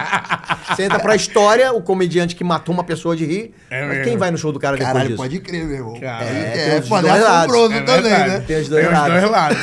Você 0.77 0.83
entra 0.83 0.99
pra 0.99 1.15
história, 1.15 1.73
o 1.73 1.81
comediante 1.81 2.35
que 2.35 2.43
matou 2.43 2.71
uma 2.75 2.83
pessoa 2.83 3.15
de 3.15 3.25
rir. 3.25 3.53
É 3.71 4.01
quem 4.03 4.15
vai 4.15 4.29
no 4.29 4.37
show 4.37 4.51
do 4.51 4.59
cara 4.59 4.77
depois 4.77 4.91
Caralho, 4.93 5.09
disso? 5.09 5.19
pode 5.21 5.39
crer, 5.39 5.65
meu 5.65 5.75
irmão. 5.75 5.95
é, 5.99 6.05
é, 6.05 6.75
é, 6.75 6.77
é 6.77 6.81
também, 7.83 8.11
né? 8.11 8.43
Tem 8.45 8.57
os 8.61 8.69
dois 8.69 8.85
tem 8.85 8.93
lados. 8.93 9.15
Os 9.17 9.21
dois 9.21 9.31
lados. 9.31 9.57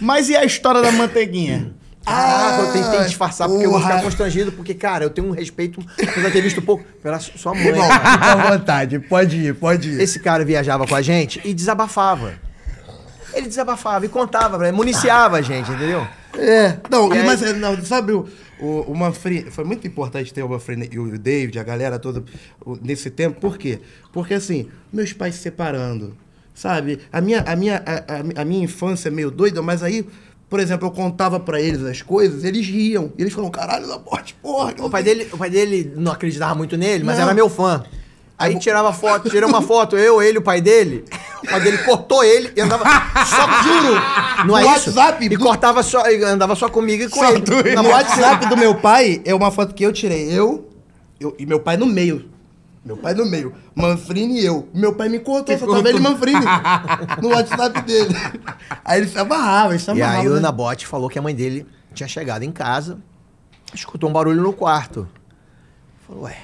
mas 0.00 0.30
e 0.30 0.36
a 0.36 0.42
história 0.46 0.80
da 0.80 0.90
manteiguinha? 0.90 1.74
Ah, 2.06 2.60
ah, 2.60 2.60
eu 2.62 2.72
tentei 2.82 3.00
disfarçar 3.00 3.46
porque 3.46 3.66
eu 3.66 3.70
vou 3.72 3.80
ficar 3.82 4.00
constrangido, 4.00 4.50
porque, 4.52 4.72
cara, 4.72 5.04
eu 5.04 5.10
tenho 5.10 5.28
um 5.28 5.32
respeito, 5.32 5.84
Eu 6.16 6.22
já 6.22 6.30
ter 6.30 6.40
visto 6.40 6.62
pouco, 6.62 6.82
pela 7.02 7.18
sua 7.20 7.52
mãe. 7.52 7.62
fica 7.62 7.82
à 7.84 8.50
vontade, 8.52 8.98
pode 9.00 9.36
ir, 9.36 9.54
pode 9.54 9.90
ir. 9.90 10.00
Esse 10.00 10.18
cara 10.18 10.42
viajava 10.46 10.86
com 10.86 10.94
a 10.94 11.02
gente 11.02 11.38
e 11.44 11.52
desabafava 11.52 12.32
ele 13.38 13.48
desabafava 13.48 14.04
e 14.04 14.08
contava, 14.08 14.70
municiava 14.72 15.38
a 15.38 15.42
gente, 15.42 15.70
entendeu? 15.70 16.06
É, 16.36 16.76
não, 16.90 17.08
mas 17.08 17.42
é, 17.42 17.52
não, 17.54 17.82
sabe, 17.84 18.12
o, 18.12 18.26
o, 18.60 18.80
o 18.82 18.96
Manfred, 18.96 19.50
foi 19.50 19.64
muito 19.64 19.86
importante 19.86 20.34
ter 20.34 20.42
o 20.42 20.48
Manfred 20.48 20.88
e 20.92 20.98
o 20.98 21.18
David, 21.18 21.58
a 21.58 21.62
galera 21.64 21.98
toda, 21.98 22.22
o, 22.64 22.76
nesse 22.82 23.10
tempo, 23.10 23.40
por 23.40 23.56
quê? 23.56 23.80
Porque 24.12 24.34
assim, 24.34 24.68
meus 24.92 25.12
pais 25.12 25.36
se 25.36 25.40
separando, 25.42 26.16
sabe? 26.54 27.00
A 27.12 27.20
minha, 27.20 27.40
a 27.46 27.56
minha, 27.56 27.82
a, 27.84 28.38
a, 28.40 28.42
a 28.42 28.44
minha 28.44 28.64
infância 28.64 29.08
é 29.08 29.10
meio 29.10 29.30
doida, 29.30 29.62
mas 29.62 29.82
aí 29.82 30.06
por 30.50 30.60
exemplo, 30.60 30.86
eu 30.88 30.92
contava 30.92 31.38
para 31.38 31.60
eles 31.60 31.82
as 31.82 32.00
coisas, 32.00 32.42
eles 32.42 32.66
riam. 32.66 33.12
Eles 33.18 33.34
falavam, 33.34 33.50
caralho, 33.50 33.86
morte, 34.00 34.34
porra. 34.40 34.72
O 34.78 34.88
pai, 34.88 35.02
dele, 35.02 35.28
o 35.30 35.36
pai 35.36 35.50
dele 35.50 35.92
não 35.94 36.10
acreditava 36.10 36.54
muito 36.54 36.74
nele, 36.74 37.04
mas 37.04 37.16
não. 37.18 37.24
era 37.26 37.34
meu 37.34 37.50
fã. 37.50 37.84
Aí 38.38 38.56
tirava 38.56 38.92
foto, 38.92 39.28
tirava 39.28 39.52
uma 39.52 39.60
foto, 39.60 39.96
eu, 39.96 40.22
ele, 40.22 40.38
o 40.38 40.42
pai 40.42 40.60
dele. 40.60 41.04
O 41.42 41.50
pai 41.50 41.60
dele 41.60 41.78
cortou 41.78 42.22
ele 42.22 42.52
e 42.54 42.60
andava 42.60 42.84
só, 43.26 43.62
juro, 43.64 43.94
é 43.96 44.44
no 44.44 44.56
é 44.56 44.64
WhatsApp. 44.64 45.24
Isso? 45.24 45.34
E 45.34 45.36
cortava 45.36 45.82
só, 45.82 46.08
e 46.08 46.22
andava 46.22 46.54
só 46.54 46.68
comigo 46.68 47.02
e 47.02 47.08
com 47.08 47.18
só 47.18 47.30
ele. 47.32 47.74
No 47.74 47.88
WhatsApp 47.88 48.46
do 48.46 48.56
meu 48.56 48.76
pai, 48.76 49.20
é 49.24 49.34
uma 49.34 49.50
foto 49.50 49.74
que 49.74 49.82
eu 49.84 49.92
tirei. 49.92 50.30
Eu, 50.30 50.68
eu 51.18 51.34
e 51.36 51.44
meu 51.44 51.58
pai 51.58 51.76
no 51.76 51.84
meio. 51.84 52.30
Meu 52.84 52.96
pai 52.96 53.12
no 53.12 53.26
meio. 53.26 53.52
Manfrini 53.74 54.40
e 54.40 54.46
eu. 54.46 54.68
Meu 54.72 54.94
pai 54.94 55.08
me 55.08 55.18
cortou, 55.18 55.58
só 55.58 55.66
tava 55.66 55.88
ele 55.88 55.98
Manfrini. 55.98 56.40
no 57.20 57.30
WhatsApp 57.30 57.80
dele. 57.82 58.14
Aí 58.84 59.00
ele 59.00 59.08
se 59.08 59.18
amarrava, 59.18 59.70
ele 59.72 59.80
se 59.80 59.90
amarrava. 59.90 60.18
E 60.18 60.20
aí 60.20 60.28
o 60.28 60.34
né? 60.34 60.38
Ana 60.38 60.52
Bote 60.52 60.86
falou 60.86 61.08
que 61.10 61.18
a 61.18 61.22
mãe 61.22 61.34
dele 61.34 61.66
tinha 61.92 62.06
chegado 62.08 62.44
em 62.44 62.52
casa, 62.52 62.98
escutou 63.74 64.08
um 64.08 64.12
barulho 64.12 64.40
no 64.40 64.52
quarto. 64.52 65.08
Falou, 66.06 66.22
ué, 66.22 66.36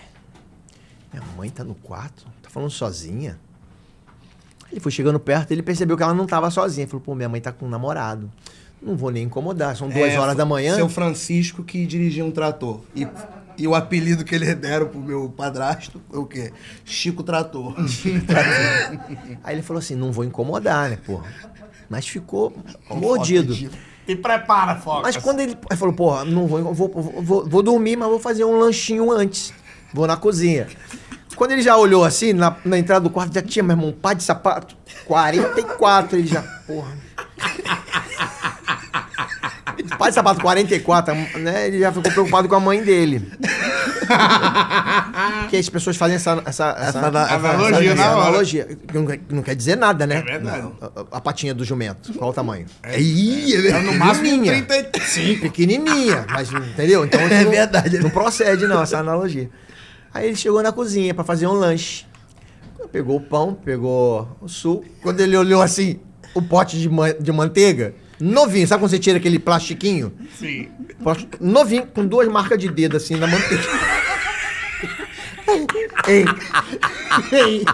minha 1.14 1.24
mãe 1.36 1.48
tá 1.48 1.62
no 1.62 1.76
quarto? 1.76 2.24
Tá 2.42 2.50
falando 2.50 2.70
sozinha? 2.70 3.38
Ele 4.68 4.80
foi 4.80 4.90
chegando 4.90 5.20
perto 5.20 5.52
ele 5.52 5.62
percebeu 5.62 5.96
que 5.96 6.02
ela 6.02 6.12
não 6.12 6.26
tava 6.26 6.50
sozinha. 6.50 6.82
Ele 6.82 6.90
falou, 6.90 7.04
pô, 7.06 7.14
minha 7.14 7.28
mãe 7.28 7.40
tá 7.40 7.52
com 7.52 7.66
um 7.66 7.68
namorado. 7.68 8.28
Não 8.82 8.96
vou 8.96 9.12
nem 9.12 9.22
incomodar, 9.22 9.76
são 9.76 9.88
é, 9.88 9.92
duas 9.92 10.12
é, 10.12 10.18
horas 10.18 10.36
da 10.36 10.44
manhã. 10.44 10.74
Seu 10.74 10.88
Francisco 10.88 11.62
que 11.62 11.86
dirigia 11.86 12.24
um 12.24 12.32
trator. 12.32 12.80
E, 12.96 13.06
e 13.56 13.68
o 13.68 13.76
apelido 13.76 14.24
que 14.24 14.34
ele 14.34 14.52
deram 14.56 14.88
pro 14.88 14.98
meu 14.98 15.28
padrasto 15.30 16.02
foi 16.10 16.18
o 16.18 16.26
quê? 16.26 16.52
Chico 16.84 17.22
Trator. 17.22 17.76
Aí 19.44 19.54
ele 19.54 19.62
falou 19.62 19.78
assim, 19.78 19.94
não 19.94 20.10
vou 20.10 20.24
incomodar, 20.24 20.90
né, 20.90 20.98
porra. 21.06 21.32
Mas 21.88 22.08
ficou 22.08 22.52
mordido. 22.90 23.54
E 24.08 24.16
prepara, 24.16 24.74
Fox. 24.74 25.02
Mas 25.04 25.16
quando 25.18 25.38
ele, 25.40 25.52
ele 25.70 25.78
falou, 25.78 25.94
porra, 25.94 26.24
não 26.24 26.48
vou 26.48 26.74
vou, 26.74 26.88
vou, 27.22 27.46
vou, 27.48 27.62
dormir, 27.62 27.96
mas 27.96 28.08
vou 28.08 28.18
fazer 28.18 28.44
um 28.44 28.58
lanchinho 28.58 29.10
antes. 29.12 29.54
Vou 29.94 30.08
na 30.08 30.16
cozinha. 30.16 30.66
Quando 31.36 31.52
ele 31.52 31.62
já 31.62 31.76
olhou 31.76 32.04
assim, 32.04 32.32
na, 32.32 32.56
na 32.64 32.76
entrada 32.76 33.02
do 33.02 33.10
quarto, 33.10 33.32
já 33.32 33.40
tinha, 33.42 33.62
meu 33.62 33.74
irmão, 33.74 33.90
um 33.90 33.92
par 33.92 34.14
de 34.16 34.24
sapato. 34.24 34.76
44, 35.06 36.18
ele 36.18 36.26
já, 36.26 36.42
porra. 36.66 36.88
par 39.96 40.08
de 40.08 40.14
sapato 40.14 40.40
44, 40.40 41.14
né? 41.38 41.68
Ele 41.68 41.78
já 41.78 41.92
ficou 41.92 42.10
preocupado 42.10 42.48
com 42.48 42.56
a 42.56 42.60
mãe 42.60 42.82
dele. 42.82 43.32
Porque 45.42 45.56
as 45.56 45.68
pessoas 45.68 45.96
fazem 45.96 46.16
essa, 46.16 46.42
essa, 46.44 46.76
essa, 46.78 46.88
essa 46.88 47.06
analogia, 47.34 47.92
essa, 47.92 48.04
analogia. 48.06 48.78
Não, 48.92 49.06
não, 49.30 49.42
quer 49.44 49.54
dizer 49.54 49.76
nada, 49.76 50.06
né? 50.08 50.16
É 50.16 50.22
verdade. 50.22 50.68
A, 50.80 51.18
a, 51.18 51.20
patinha 51.20 51.54
do 51.54 51.64
jumento. 51.64 52.12
Qual 52.14 52.30
o 52.30 52.32
tamanho? 52.32 52.66
É, 52.82 52.96
é. 52.96 53.00
Ih, 53.00 53.54
é, 53.54 53.70
é, 53.70 53.70
é, 53.70 53.82
no 53.82 53.92
máximo 53.94 54.42
Pequenininha, 55.40 56.26
mas 56.30 56.52
entendeu? 56.52 57.04
Então, 57.04 57.20
é 57.22 57.44
não, 57.44 57.50
verdade. 57.50 57.98
Não 58.00 58.10
procede, 58.10 58.66
não, 58.66 58.82
essa 58.82 58.98
analogia. 58.98 59.48
Aí 60.14 60.28
ele 60.28 60.36
chegou 60.36 60.62
na 60.62 60.70
cozinha 60.70 61.12
para 61.12 61.24
fazer 61.24 61.48
um 61.48 61.52
lanche. 61.52 62.06
Pegou 62.92 63.16
o 63.16 63.20
pão, 63.20 63.52
pegou 63.52 64.28
o 64.40 64.48
suco. 64.48 64.84
Quando 65.02 65.18
ele 65.18 65.36
olhou 65.36 65.60
assim, 65.60 65.98
o 66.32 66.40
pote 66.40 66.78
de, 66.78 66.88
man 66.88 67.12
de 67.18 67.32
manteiga, 67.32 67.96
novinho. 68.20 68.66
Sabe 68.68 68.80
quando 68.80 68.90
você 68.92 68.98
tira 69.00 69.16
aquele 69.18 69.40
plastiquinho? 69.40 70.12
Sim. 70.38 70.68
Novinho, 71.40 71.86
com 71.88 72.06
duas 72.06 72.28
marcas 72.28 72.56
de 72.60 72.68
dedo 72.70 72.96
assim 72.96 73.16
na 73.16 73.26
manteiga. 73.26 73.64
Ei. 76.06 76.24
Ei. 77.32 77.64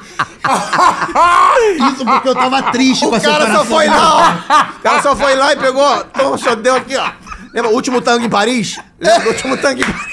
Isso 1.91 2.05
porque 2.07 2.29
eu 2.31 2.35
tava 2.35 2.63
triste 2.73 3.05
o 3.05 3.11
com 3.11 3.21
cara 3.21 3.53
só 3.53 3.65
foi 3.67 3.87
lá, 3.87 4.15
ó. 4.15 4.75
O 4.79 4.81
cara 4.83 5.03
só 5.03 5.15
foi 5.15 5.35
lá 5.35 5.53
e 5.53 5.57
pegou, 5.59 5.83
ó, 5.83 6.37
só 6.39 6.55
deu 6.55 6.75
aqui, 6.75 6.97
ó. 6.97 7.13
Lembra 7.53 7.71
o 7.71 7.75
último 7.75 8.01
tango 8.01 8.25
em 8.25 8.31
Paris? 8.31 8.79
Lembra 8.99 9.29
o 9.29 9.33
último 9.33 9.59
tango 9.59 9.81
em 9.81 9.85
Paris? 9.85 10.10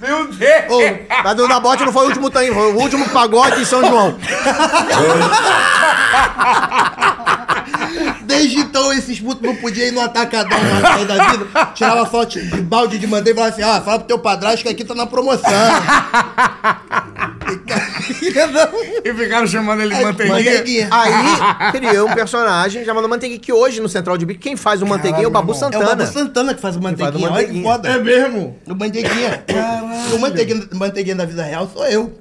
Meu 0.00 0.26
Deus! 0.28 0.72
Ô, 0.72 0.78
mas 1.24 1.36
o 1.40 1.48
da 1.48 1.58
bote 1.58 1.84
não 1.84 1.92
foi 1.92 2.04
o 2.04 2.08
último 2.08 2.30
tango, 2.30 2.54
foi 2.54 2.72
o 2.72 2.76
último 2.78 3.08
pagode 3.08 3.60
em 3.60 3.64
São 3.64 3.84
João. 3.84 4.16
Desde 8.28 8.56
então, 8.58 8.92
esses 8.92 9.18
putos 9.18 9.40
não 9.42 9.56
podiam 9.56 9.88
ir 9.88 9.90
no 9.90 10.02
atacadão 10.02 10.58
na 10.62 10.80
saída 10.82 11.16
da 11.16 11.28
vida. 11.30 11.46
Tirava 11.74 12.04
foto 12.04 12.38
de 12.38 12.60
balde 12.60 12.98
de 12.98 13.06
manteiga 13.06 13.30
e 13.30 13.34
falava 13.42 13.54
assim: 13.54 13.62
ah, 13.62 13.80
fala 13.82 13.98
pro 14.00 14.06
teu 14.06 14.18
padrasto 14.18 14.60
que 14.62 14.68
aqui 14.68 14.84
tá 14.84 14.94
na 14.94 15.06
promoção. 15.06 15.46
e 19.02 19.14
ficaram 19.14 19.46
chamando 19.46 19.80
ele 19.80 19.94
de 19.94 20.04
manteiguinha. 20.04 20.88
Aí 20.90 21.72
criou 21.72 22.06
um 22.06 22.12
personagem 22.14 22.84
chamado 22.84 23.08
Manteiguinha, 23.08 23.40
que 23.40 23.50
hoje 23.52 23.80
no 23.80 23.88
Central 23.88 24.18
de 24.18 24.26
Bico, 24.26 24.38
quem 24.40 24.56
faz 24.58 24.82
o 24.82 24.86
Manteiguinha 24.86 25.24
é 25.24 25.28
o 25.28 25.30
Babu 25.30 25.54
Santana. 25.54 25.84
É 25.84 25.86
o 25.86 25.96
Babu 25.96 26.06
Santana 26.12 26.52
que 26.54 26.60
faz 26.60 26.76
o 26.76 26.82
Manteiguinha. 26.82 27.10
Faz 27.10 27.16
o 27.16 27.32
manteiguinha. 27.58 27.66
Olha 27.66 27.78
que 27.80 27.86
foda. 27.86 27.88
É 27.88 27.98
mesmo? 28.02 28.58
O 28.66 28.74
Manteiguinha. 28.74 29.42
Caralho. 29.46 30.16
O 30.16 30.18
manteiguinha, 30.18 30.68
manteiguinha 30.74 31.16
da 31.16 31.24
vida 31.24 31.42
real 31.42 31.70
sou 31.74 31.86
eu. 31.86 32.12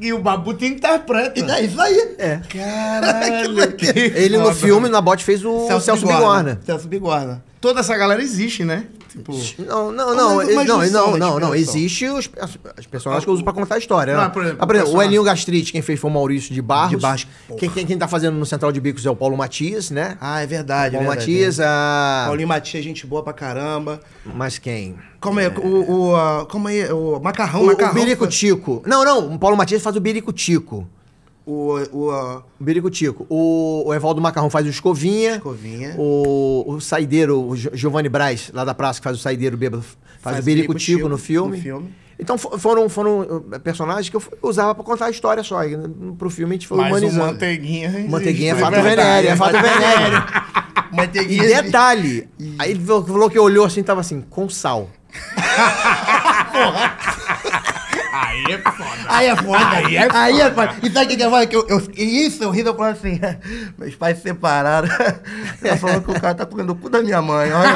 E 0.00 0.12
o 0.12 0.54
te 0.54 0.66
interpreta. 0.66 1.30
Tá 1.32 1.40
e 1.40 1.42
daí, 1.42 1.68
tá 1.68 1.90
isso 1.90 2.08
É. 2.18 2.40
Caralho. 2.48 3.72
que 3.74 3.86
ele 3.88 4.38
no 4.38 4.52
filme, 4.54 4.88
na 4.88 5.00
bote 5.00 5.24
fez 5.24 5.44
o 5.44 5.66
Celso, 5.66 5.86
Celso 5.86 6.06
Bigorna. 6.06 6.22
Bigorna. 6.44 6.60
Celso 6.64 6.88
Bigorna. 6.88 7.44
Toda 7.60 7.80
essa 7.80 7.96
galera 7.96 8.22
existe, 8.22 8.64
né? 8.64 8.86
Tipo... 9.12 9.32
Não, 9.66 9.92
não, 9.92 10.10
é 10.10 10.14
não. 10.14 10.14
Não, 10.14 10.44
não, 10.44 10.64
não, 10.64 10.86
não, 11.12 11.18
não, 11.18 11.40
não. 11.40 11.54
Existe 11.54 12.06
os, 12.08 12.30
as, 12.78 12.86
personagens 12.86 13.24
que 13.24 13.30
eu 13.30 13.34
uso 13.34 13.44
pra 13.44 13.52
contar 13.52 13.74
a 13.74 13.78
história. 13.78 14.14
Não, 14.14 14.22
ah, 14.22 14.24
né? 14.24 14.30
por 14.30 14.42
exemplo, 14.42 14.58
ah, 14.62 14.66
por 14.66 14.74
exemplo 14.74 14.94
o 14.94 15.02
Elinho 15.02 15.22
Gastrite, 15.22 15.70
quem 15.70 15.82
fez 15.82 16.00
foi 16.00 16.10
o 16.10 16.14
Maurício 16.14 16.54
de 16.54 16.62
Barros. 16.62 16.90
De 16.90 16.96
Barros. 16.96 17.26
Quem, 17.58 17.68
quem, 17.68 17.84
quem 17.86 17.98
tá 17.98 18.08
fazendo 18.08 18.38
no 18.38 18.46
Central 18.46 18.72
de 18.72 18.80
Bicos 18.80 19.04
é 19.04 19.10
o 19.10 19.16
Paulo 19.16 19.36
Matias, 19.36 19.90
né? 19.90 20.16
Ah, 20.20 20.40
é 20.42 20.46
verdade. 20.46 20.96
O 20.96 21.00
Paulo 21.00 21.12
é 21.12 21.16
verdade. 21.16 21.30
Matias, 21.32 21.58
é. 21.60 21.64
a... 21.64 22.22
Ah. 22.24 22.24
Paulinho 22.26 22.48
Matias, 22.48 22.82
é 22.82 22.82
gente 22.88 23.06
boa 23.06 23.22
pra 23.22 23.34
caramba. 23.34 24.00
Mas 24.24 24.56
quem? 24.58 24.96
Como 25.20 25.38
é? 25.38 25.44
é. 25.44 25.48
O, 25.50 26.12
o, 26.12 26.46
como 26.46 26.68
é? 26.70 26.92
O 26.92 27.20
Macarrão, 27.20 27.62
o, 27.64 27.66
Macarrão. 27.66 28.00
O 28.00 28.04
Birico 28.04 28.26
Tico. 28.26 28.82
Não, 28.86 29.04
não. 29.04 29.34
O 29.34 29.38
Paulo 29.38 29.56
Matias 29.56 29.82
faz 29.82 29.94
o 29.94 30.00
Birico 30.00 30.32
Tico. 30.32 30.88
O, 31.44 31.74
o, 31.92 32.10
o 32.10 32.42
Biricutico. 32.60 33.26
O, 33.28 33.88
o 33.88 33.94
Evaldo 33.94 34.20
Macarrão 34.20 34.48
faz 34.50 34.66
o 34.66 34.68
Escovinha. 34.68 35.36
Escovinha. 35.36 35.94
O, 35.98 36.74
o 36.74 36.80
Saideiro, 36.80 37.40
o 37.42 37.56
Giovanni 37.56 38.08
Braz, 38.08 38.50
lá 38.54 38.64
da 38.64 38.74
praça, 38.74 39.00
que 39.00 39.04
faz 39.04 39.18
o 39.18 39.20
Saideiro 39.20 39.56
Bêbado, 39.56 39.82
faz, 39.82 40.20
faz 40.36 40.38
o 40.38 40.42
Biricutico, 40.42 41.08
no 41.08 41.18
filme. 41.18 41.56
No 41.56 41.62
filme. 41.62 41.94
Então 42.18 42.38
foram, 42.38 42.88
foram 42.88 43.20
uh, 43.22 43.60
personagens 43.60 44.08
que 44.08 44.14
eu 44.16 44.22
usava 44.42 44.72
pra 44.74 44.84
contar 44.84 45.06
a 45.06 45.10
história 45.10 45.42
só. 45.42 45.64
E 45.64 45.74
uh, 45.74 46.14
pro 46.16 46.30
filme 46.30 46.52
a 46.52 46.54
gente 46.56 46.68
foi 46.68 46.76
Mas 46.78 46.88
humanizando. 46.92 47.22
Um 47.24 47.32
manteiguinha. 47.32 48.06
Manteiguinha 48.08 48.52
é 48.52 48.54
fato 48.54 48.70
verdade, 48.74 48.98
venéreo, 48.98 49.30
é 49.30 49.36
fato 49.36 49.52
venéreo. 49.52 50.84
manteiguinha. 50.94 51.42
E 51.44 51.62
detalhe, 51.62 52.28
aí 52.58 52.70
ele 52.70 52.80
falou 52.84 53.28
que 53.28 53.38
olhou 53.38 53.64
assim, 53.66 53.82
tava 53.82 54.00
assim, 54.02 54.20
com 54.30 54.48
sal. 54.48 54.88
Porra. 56.52 57.61
Aí 58.22 58.44
é 58.50 58.58
foda. 58.58 58.90
Aí 59.08 59.26
é 59.26 59.36
foda. 59.36 59.58
Aí 59.68 59.96
é 59.96 60.06
foda. 60.06 60.18
Aí 60.20 60.40
é 60.40 60.50
foda. 60.52 60.76
E 60.80 60.90
sabe 60.90 61.06
o 61.06 61.16
que 61.16 61.22
é 61.22 61.28
foda? 61.30 61.46
Que 61.48 61.56
eu, 61.56 61.66
eu, 61.68 61.78
isso, 61.96 62.44
eu 62.44 62.50
rindo, 62.50 62.68
eu 62.70 62.76
falo 62.76 62.90
assim, 62.90 63.18
meus 63.76 63.96
pais 63.96 64.18
se 64.18 64.22
separaram. 64.24 64.88
Ela 65.60 65.76
falou 65.76 66.00
que 66.02 66.10
o 66.12 66.20
cara 66.20 66.34
tá 66.36 66.46
comendo 66.46 66.72
o 66.72 66.76
cu 66.76 66.88
da 66.88 67.02
minha 67.02 67.20
mãe. 67.20 67.50
Olha. 67.52 67.74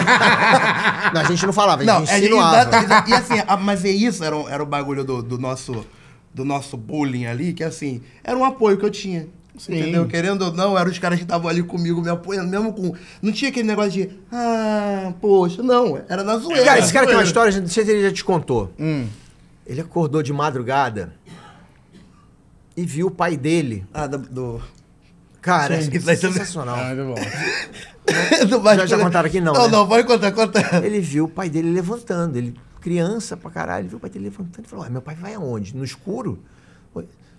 Não, 1.15 1.21
a 1.21 1.25
gente 1.25 1.47
não 1.47 1.53
falava, 1.53 1.83
a 1.83 1.85
gente 1.85 1.95
não, 2.09 2.13
é, 2.15 2.19
insinuava. 2.19 2.97
e 3.07 3.13
assim, 3.15 3.43
a, 3.47 3.57
mas 3.57 3.85
é 3.85 3.91
isso, 3.91 4.25
era, 4.25 4.37
um, 4.37 4.49
era 4.49 4.61
o 4.63 4.67
bagulho 4.67 5.05
do, 5.05 5.23
do, 5.23 5.39
nosso, 5.39 5.87
do 6.35 6.45
nosso 6.45 6.77
bullying 6.77 7.27
ali, 7.27 7.53
que 7.53 7.63
assim, 7.63 8.03
era 8.25 8.37
um 8.37 8.45
apoio 8.45 8.77
que 8.77 8.85
eu 8.85 8.91
tinha. 8.91 9.27
Sim. 9.57 9.79
Entendeu? 9.79 10.05
Querendo 10.07 10.43
ou 10.43 10.53
não, 10.53 10.77
eram 10.77 10.91
os 10.91 10.99
caras 10.99 11.17
que 11.17 11.25
estavam 11.25 11.49
ali 11.49 11.63
comigo 11.63 12.03
me 12.03 12.11
apoiando, 12.11 12.51
mesmo 12.51 12.73
com. 12.73 12.93
Não 13.23 13.33
tinha 13.33 13.51
aquele 13.51 13.69
negócio 13.69 13.93
de. 13.93 14.11
Ah, 14.33 15.13
poxa, 15.21 15.63
não. 15.63 16.03
Era 16.09 16.25
na 16.25 16.37
zoeira. 16.39 16.65
Cara, 16.65 16.79
esse 16.81 16.93
cara 16.93 17.07
tem 17.07 17.15
uma 17.15 17.23
história, 17.25 17.61
não 17.61 17.69
sei 17.69 17.85
se 17.85 17.91
ele 17.93 18.03
já 18.03 18.13
te 18.13 18.25
contou. 18.25 18.73
Hum. 18.79 19.07
Ele 19.67 19.81
acordou 19.81 20.23
de 20.23 20.33
madrugada 20.33 21.13
e 22.77 22.85
viu 22.85 23.09
o 23.09 23.11
pai 23.11 23.37
dele. 23.37 23.85
Ah, 23.93 24.07
do. 24.07 24.19
do... 24.19 24.61
Cara, 25.43 25.81
Sim, 25.81 25.91
é 26.09 26.17
sensacional. 26.17 26.77
Ah, 26.77 26.93
muito 26.95 27.21
é 27.23 28.47
bom. 28.47 28.65
já, 28.77 28.85
já 28.87 28.99
contaram 28.99 29.29
aqui, 29.29 29.41
não? 29.41 29.53
Não, 29.53 29.65
né? 29.65 29.69
não, 29.69 29.87
pode 29.89 30.05
contar, 30.07 30.33
conta. 30.33 30.85
Ele 30.85 30.99
viu 31.01 31.25
o 31.25 31.29
pai 31.29 31.49
dele 31.49 31.71
levantando. 31.71 32.37
Ele, 32.37 32.55
criança 32.81 33.37
pra 33.37 33.49
caralho, 33.51 33.83
ele 33.83 33.89
viu 33.91 33.99
o 33.99 34.01
pai 34.01 34.11
dele 34.11 34.25
levantando 34.25 34.65
e 34.67 34.69
falou: 34.69 34.89
meu 34.91 35.03
pai 35.03 35.15
vai 35.15 35.35
aonde? 35.35 35.77
No 35.77 35.85
escuro? 35.85 36.41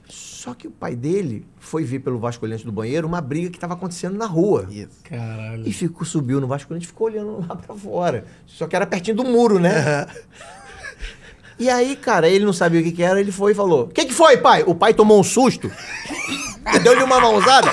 Só 0.09 0.53
que 0.53 0.67
o 0.69 0.71
pai 0.71 0.95
dele 0.95 1.45
foi 1.59 1.83
ver 1.83 1.99
pelo 1.99 2.17
vasculhante 2.17 2.63
do 2.63 2.71
banheiro 2.71 3.05
uma 3.05 3.19
briga 3.19 3.49
que 3.49 3.57
estava 3.57 3.73
acontecendo 3.73 4.17
na 4.17 4.25
rua. 4.25 4.65
Isso. 4.69 4.89
Caralho. 5.03 5.67
E 5.67 5.73
ficou, 5.73 6.05
subiu 6.05 6.39
no 6.39 6.47
vasculhante 6.47 6.85
e 6.85 6.87
ficou 6.87 7.07
olhando 7.07 7.45
lá 7.45 7.53
para 7.57 7.75
fora. 7.75 8.23
Só 8.45 8.67
que 8.67 8.73
era 8.73 8.87
pertinho 8.87 9.17
do 9.17 9.25
muro, 9.25 9.59
né? 9.59 9.73
Uhum. 10.03 10.07
E 11.59 11.69
aí, 11.71 11.95
cara, 11.95 12.29
ele 12.29 12.45
não 12.45 12.53
sabia 12.53 12.79
o 12.79 12.83
que, 12.83 12.91
que 12.91 13.01
era, 13.01 13.19
ele 13.19 13.31
foi 13.31 13.51
e 13.53 13.55
falou: 13.55 13.85
O 13.85 13.87
que, 13.87 14.05
que 14.05 14.13
foi, 14.13 14.37
pai? 14.37 14.63
O 14.65 14.75
pai 14.75 14.93
tomou 14.93 15.19
um 15.19 15.23
susto, 15.23 15.71
deu-lhe 16.83 17.03
uma 17.03 17.19
mãozada. 17.19 17.71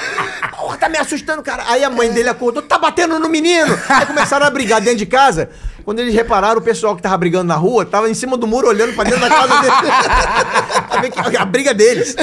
Porra, 0.59 0.79
tá 0.79 0.89
me 0.89 0.97
assustando, 0.97 1.43
cara. 1.43 1.65
Aí 1.69 1.85
a 1.85 1.91
mãe 1.91 2.11
dele 2.11 2.31
acordou: 2.31 2.63
Tá 2.63 2.79
batendo 2.79 3.19
no 3.19 3.29
menino. 3.29 3.77
Aí 3.91 4.07
começaram 4.07 4.47
a 4.47 4.51
brigar 4.51 4.81
dentro 4.81 4.99
de 5.01 5.07
casa. 5.07 5.51
Quando 5.85 5.99
eles 5.99 6.15
repararam, 6.15 6.61
o 6.61 6.63
pessoal 6.63 6.97
que 6.97 7.03
tava 7.03 7.19
brigando 7.19 7.45
na 7.45 7.57
rua 7.57 7.85
tava 7.85 8.09
em 8.09 8.15
cima 8.15 8.39
do 8.39 8.47
muro 8.47 8.67
olhando 8.69 8.95
pra 8.95 9.05
dentro 9.05 9.21
da 9.21 9.29
casa 9.29 9.61
dele. 9.61 11.37
a 11.39 11.45
briga 11.45 11.75
deles. 11.75 12.17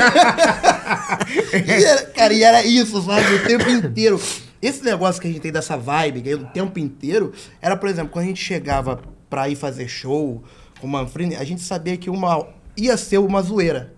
e 1.54 1.86
era, 1.86 2.02
cara, 2.08 2.34
e 2.34 2.42
era 2.42 2.66
isso, 2.66 3.00
sabe? 3.04 3.36
O 3.36 3.44
tempo 3.46 3.70
inteiro. 3.70 4.20
Esse 4.60 4.84
negócio 4.84 5.22
que 5.22 5.28
a 5.28 5.32
gente 5.32 5.42
tem 5.42 5.52
dessa 5.52 5.78
vibe, 5.78 6.28
é 6.28 6.34
o 6.36 6.46
tempo 6.46 6.78
inteiro, 6.80 7.32
era, 7.62 7.76
por 7.78 7.88
exemplo, 7.90 8.12
quando 8.12 8.26
a 8.26 8.28
gente 8.28 8.44
chegava 8.44 9.00
pra 9.30 9.48
ir 9.50 9.56
fazer 9.56 9.88
show 9.88 10.44
com 10.82 10.88
o 10.88 10.90
Manfrini, 10.90 11.36
a 11.36 11.44
gente 11.46 11.62
sabia 11.62 11.96
que 11.96 12.10
uma 12.10 12.46
ia 12.76 12.98
ser 12.98 13.20
uma 13.20 13.42
zoeira. 13.42 13.94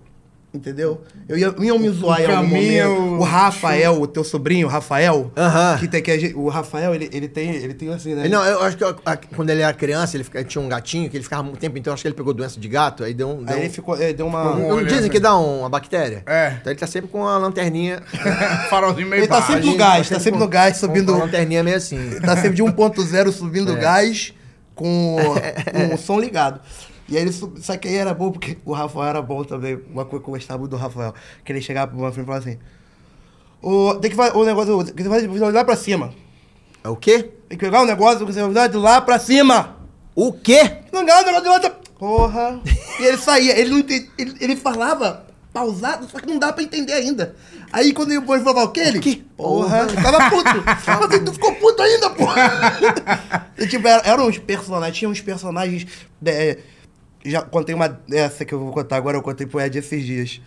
Entendeu? 0.54 1.02
Eu 1.28 1.36
ia, 1.36 1.52
iam 1.62 1.80
me 1.80 1.90
zoar 1.90 2.22
em 2.22 2.26
algum 2.28 2.48
momento. 2.48 2.90
O 3.20 3.24
Rafael, 3.24 4.00
o 4.00 4.06
teu 4.06 4.24
sobrinho, 4.24 4.68
o 4.68 4.70
Rafael. 4.70 5.32
Aham. 5.36 5.78
que 5.80 5.88
tem 5.88 6.00
que 6.00 6.32
O 6.36 6.48
Rafael, 6.48 6.94
ele, 6.94 7.10
ele 7.12 7.28
tem. 7.28 7.50
Ele 7.56 7.74
tem 7.74 7.90
assim, 7.92 8.14
né? 8.14 8.28
Não, 8.28 8.46
eu 8.46 8.62
acho 8.62 8.78
que 8.78 8.84
a- 8.84 9.18
quando 9.36 9.50
ele 9.50 9.64
era 9.64 9.74
criança, 9.74 10.16
ele 10.16 10.24
fica- 10.24 10.44
tinha 10.44 10.64
um 10.64 10.70
gatinho 10.70 11.10
que 11.10 11.18
ele 11.18 11.24
ficava 11.24 11.42
muito 11.42 11.58
tempo, 11.58 11.76
então 11.80 11.90
eu 11.90 11.94
acho 11.96 12.04
que 12.04 12.08
ele 12.08 12.14
pegou 12.14 12.36
doença 12.36 12.60
de 12.60 12.68
gato, 12.68 13.04
aí 13.04 13.16
deu 13.16 13.30
um. 13.30 13.44
Deu 13.44 13.56
Aí 13.56 13.62
ele 13.62 13.70
ficou. 13.70 14.00
é, 14.00 14.14
deu 14.14 14.28
uma. 14.28 14.54
Não 14.56 14.78
né? 14.80 14.84
dizem 14.84 15.10
que 15.10 15.20
dá 15.20 15.36
um- 15.36 15.62
uma 15.62 15.70
bactéria? 15.70 16.22
É. 16.28 16.56
Então 16.62 16.72
ele 16.72 16.80
tá 16.80 16.86
sempre 16.86 17.10
com 17.10 17.26
a 17.28 17.36
lanterninha. 17.40 18.00
Farolzinho 18.70 19.08
meio 19.08 19.22
Ele 19.22 19.28
tá 19.28 19.42
sempre 19.42 19.66
no 19.66 19.76
gás, 19.76 20.08
tá 20.08 20.20
sempre 20.20 20.40
no 20.40 20.48
gás, 20.48 20.74
com 20.76 20.82
subindo. 20.86 21.16
a 21.16 21.18
lanterninha 21.18 21.64
meio 21.64 21.78
assim. 21.78 21.98
Tá 22.20 22.36
sempre 22.38 22.54
de 22.54 22.62
1.0 22.62 23.32
subindo 23.32 23.70
o 23.74 23.76
é. 23.76 23.82
gás 23.82 24.36
com, 24.76 25.16
com 25.16 25.96
o 25.96 25.98
som 25.98 26.20
ligado. 26.20 26.60
E 27.08 27.16
aí 27.18 27.24
ele 27.24 27.30
isso 27.32 27.52
aqui 27.72 27.88
aí 27.90 27.96
era 27.96 28.14
bom, 28.14 28.32
porque 28.32 28.58
o 28.66 28.74
Rafael 28.74 29.06
era 29.10 29.22
bom 29.22 29.44
também. 29.44 29.76
Uma 29.92 30.06
coisa 30.06 30.24
que 30.24 30.30
eu 30.30 30.34
gostava 30.34 30.60
muito 30.60 30.72
do 30.72 30.78
Rafael, 30.78 31.14
que 31.44 31.52
ele 31.52 31.62
chegava 31.62 31.92
pro 31.92 32.00
meu 32.00 32.10
filho 32.12 32.24
e 32.24 32.26
falava 32.26 32.50
assim. 32.50 32.60
O, 33.62 33.96
tem 33.96 34.12
que 34.12 34.18
fazer 34.18 34.36
o 34.36 34.44
negócio, 34.44 34.84
tem 34.86 34.94
que 34.96 35.04
fazer 35.06 35.52
lá 35.52 35.64
pra 35.66 35.76
cima. 35.76 36.14
É 36.84 36.90
o 36.90 36.96
quê? 36.96 37.30
Tem 37.48 37.58
que 37.58 37.64
pegar 37.66 37.82
o 37.82 37.86
negócio 37.86 38.20
negócio, 38.20 38.50
tem 38.54 38.62
que 38.62 38.70
de 38.72 38.78
lá 38.78 39.00
pra 39.00 39.20
cima. 39.20 39.78
O 40.16 40.34
quê? 40.34 40.78
Não, 40.92 41.04
não, 41.04 41.24
não, 41.24 41.42
não, 41.42 41.60
tá, 41.62 41.70
Porra. 41.98 42.60
e 43.00 43.04
ele 43.04 43.18
saía, 43.18 43.58
ele 43.58 43.70
não 43.72 43.80
entendia, 43.80 44.10
ele, 44.18 44.36
ele 44.42 44.56
falava 44.56 45.26
pausado, 45.54 46.10
só 46.10 46.20
que 46.20 46.26
não 46.26 46.40
dá 46.40 46.52
pra 46.52 46.64
entender 46.64 46.92
ainda. 46.94 47.36
Aí 47.72 47.94
quando 47.94 48.12
o 48.18 48.22
Boris 48.22 48.44
falava 48.44 48.66
aquele, 48.68 49.00
que 49.00 49.18
porra, 49.38 49.86
porra. 49.86 50.02
tava 50.02 50.30
puto. 50.32 50.64
Mas 50.66 51.22
tu 51.26 51.34
ficou 51.34 51.56
puto 51.56 51.82
ainda, 51.82 52.10
porra. 52.10 52.42
e, 53.58 53.68
tipo, 53.68 53.88
eram, 53.88 54.28
uns 54.28 54.40
personagens, 54.40 54.98
tinha 54.98 55.08
uns 55.10 55.22
personagens. 55.22 55.86
É, 56.26 56.58
já 57.24 57.42
contei 57.44 57.76
uma 57.76 57.88
dessa 57.88 58.44
que 58.44 58.54
eu 58.54 58.60
vou 58.60 58.74
contar 58.74 58.98
agora, 58.98 59.16
eu 59.16 59.22
contei 59.22 59.46
pro 59.46 59.62
Ed 59.62 59.78
esses 59.78 60.04
dias. 60.06 60.42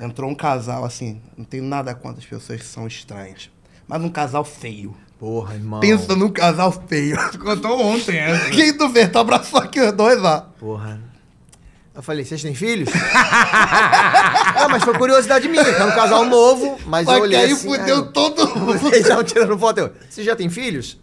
Entrou 0.00 0.30
um 0.30 0.34
casal, 0.34 0.84
assim, 0.84 1.20
não 1.36 1.44
tenho 1.44 1.62
nada 1.64 1.94
contra 1.94 2.18
as 2.20 2.26
pessoas 2.26 2.60
que 2.62 2.66
são 2.66 2.86
estranhas. 2.86 3.50
Mas 3.86 4.02
um 4.02 4.08
casal 4.08 4.42
feio. 4.44 4.96
Porra, 5.18 5.54
irmão. 5.54 5.80
Pensa 5.80 6.16
num 6.16 6.30
casal 6.30 6.72
feio. 6.86 7.18
Contou 7.38 7.78
ontem, 7.78 8.16
essa. 8.16 8.48
Quem 8.50 8.74
tu 8.74 8.88
vê, 8.88 9.06
tu 9.06 9.18
abraçou 9.18 9.60
aqui 9.60 9.78
os 9.78 9.92
dois 9.92 10.18
lá. 10.18 10.48
Porra. 10.58 11.09
Eu 11.94 12.02
falei, 12.02 12.24
vocês 12.24 12.40
têm 12.40 12.54
filhos? 12.54 12.88
ah, 12.94 14.68
mas 14.70 14.82
foi 14.82 14.96
curiosidade 14.96 15.48
minha, 15.48 15.64
que 15.64 15.70
é 15.80 15.84
um 15.84 15.90
casal 15.90 16.24
novo, 16.24 16.78
mas, 16.86 17.04
mas 17.06 17.08
eu 17.16 17.22
olhei. 17.22 17.38
Aí 17.40 17.50
assim, 17.52 17.68
fudeu 17.68 17.96
aí, 17.96 18.02
ah, 18.06 18.12
todo 18.12 18.46
mundo. 18.58 18.78
Vocês 18.78 19.02
estavam 19.02 19.24
tirando 19.24 19.58
foto. 19.58 19.78
Eu, 19.78 19.92
vocês 20.08 20.24
já 20.24 20.36
têm 20.36 20.48
filhos? 20.48 20.98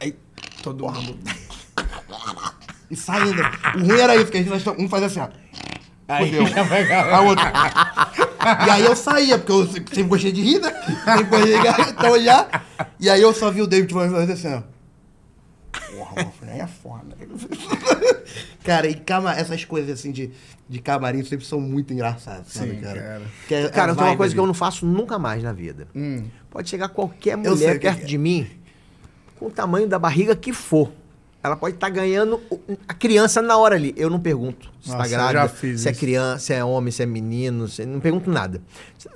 Aí, 0.00 0.14
todo 0.62 0.84
mundo. 0.90 1.18
e 2.90 2.96
saindo. 2.96 3.42
O 3.76 3.86
ruim 3.86 4.00
era 4.00 4.16
isso, 4.16 4.26
que 4.26 4.38
a 4.38 4.42
gente, 4.42 4.50
nós, 4.50 4.66
um 4.76 4.88
faz 4.88 5.04
assim, 5.04 5.20
ó. 5.20 5.28
Aí, 6.08 6.32
a 7.12 7.20
outra. 7.20 7.52
e 8.66 8.70
aí 8.70 8.84
eu 8.84 8.96
saía, 8.96 9.38
porque 9.38 9.52
eu 9.52 9.68
sempre 9.70 10.02
gostei 10.04 10.32
de 10.32 10.40
rir, 10.40 10.58
né? 10.60 10.72
Sempre 11.16 11.24
gostei 11.24 11.60
de 11.60 11.90
então, 11.90 12.10
olhar. 12.10 12.64
E 12.98 13.10
aí 13.10 13.20
eu 13.20 13.32
só 13.32 13.50
vi 13.50 13.60
o 13.62 13.66
David 13.68 13.92
fazendo 13.92 14.32
assim, 14.32 14.52
ó. 14.54 14.62
Porra, 15.94 16.14
mano, 16.16 16.32
aí 16.44 16.60
é 16.60 16.66
foda. 16.66 17.14
Cara, 18.68 18.86
e 18.86 18.92
cama, 18.94 19.32
essas 19.34 19.64
coisas 19.64 19.98
assim 19.98 20.12
de, 20.12 20.30
de 20.68 20.78
camarim 20.78 21.24
sempre 21.24 21.46
são 21.46 21.58
muito 21.58 21.90
engraçadas, 21.94 22.48
sabe, 22.52 22.72
Sim, 22.72 22.80
cara? 22.82 23.22
Cara, 23.48 23.62
é, 23.64 23.68
cara 23.70 23.94
tem 23.94 24.04
uma 24.04 24.16
coisa 24.18 24.34
que 24.34 24.38
eu 24.38 24.46
não 24.46 24.52
faço 24.52 24.84
nunca 24.84 25.18
mais 25.18 25.42
na 25.42 25.54
vida. 25.54 25.88
Hum. 25.96 26.24
Pode 26.50 26.68
chegar 26.68 26.90
qualquer 26.90 27.34
mulher 27.34 27.80
perto 27.80 28.02
é. 28.02 28.04
de 28.04 28.18
mim, 28.18 28.46
com 29.38 29.46
o 29.46 29.50
tamanho 29.50 29.88
da 29.88 29.98
barriga 29.98 30.36
que 30.36 30.52
for. 30.52 30.92
Ela 31.42 31.56
pode 31.56 31.76
estar 31.76 31.86
tá 31.86 31.90
ganhando 31.90 32.42
a 32.86 32.92
criança 32.92 33.40
na 33.40 33.56
hora 33.56 33.74
ali. 33.74 33.94
Eu 33.96 34.10
não 34.10 34.20
pergunto 34.20 34.68
se 34.82 34.90
está 34.90 35.08
grávida, 35.08 35.48
se 35.78 35.88
é 35.88 35.92
criança, 35.94 36.38
se 36.44 36.52
é 36.52 36.62
homem, 36.62 36.92
se 36.92 37.02
é 37.02 37.06
menino, 37.06 37.68
se... 37.68 37.86
não 37.86 38.00
pergunto 38.00 38.30
nada. 38.30 38.60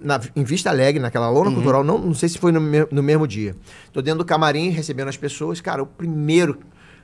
Na, 0.01 0.19
em 0.35 0.45
Vista 0.45 0.71
Alegre, 0.71 0.99
naquela 1.03 1.29
lona 1.29 1.49
uhum. 1.51 1.55
cultural, 1.57 1.85
não, 1.85 1.99
não 1.99 2.15
sei 2.15 2.31
se 2.31 2.39
foi 2.39 2.53
no, 2.53 2.61
me... 2.63 2.87
no 2.91 3.03
mesmo 3.03 3.29
dia. 3.29 3.55
Tô 3.93 4.01
dentro 4.01 4.21
do 4.21 4.25
camarim 4.25 4.71
recebendo 4.71 5.09
as 5.09 5.17
pessoas. 5.19 5.61
Cara, 5.61 5.83
o 5.83 5.87
primeiro 5.87 6.59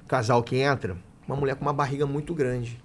casal 0.07 0.43
que 0.43 0.57
entra 0.57 0.97
uma 1.29 1.37
mulher 1.37 1.55
com 1.57 1.63
uma 1.63 1.75
barriga 1.75 2.07
muito 2.07 2.33
grande. 2.35 2.81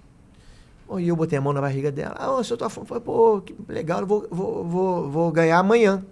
e 0.98 1.08
eu 1.08 1.16
botei 1.16 1.38
a 1.38 1.40
mão 1.40 1.54
na 1.54 1.62
barriga 1.62 1.90
dela. 1.90 2.14
Ah, 2.18 2.30
o 2.32 2.44
senhor 2.44 2.58
tá 2.58 2.68
falando, 2.68 3.00
pô, 3.00 3.40
que 3.40 3.56
legal, 3.66 4.00
eu 4.00 4.06
vou, 4.06 4.28
vou, 4.30 4.64
vou, 4.68 5.10
vou 5.10 5.32
ganhar 5.32 5.58
amanhã. 5.58 6.04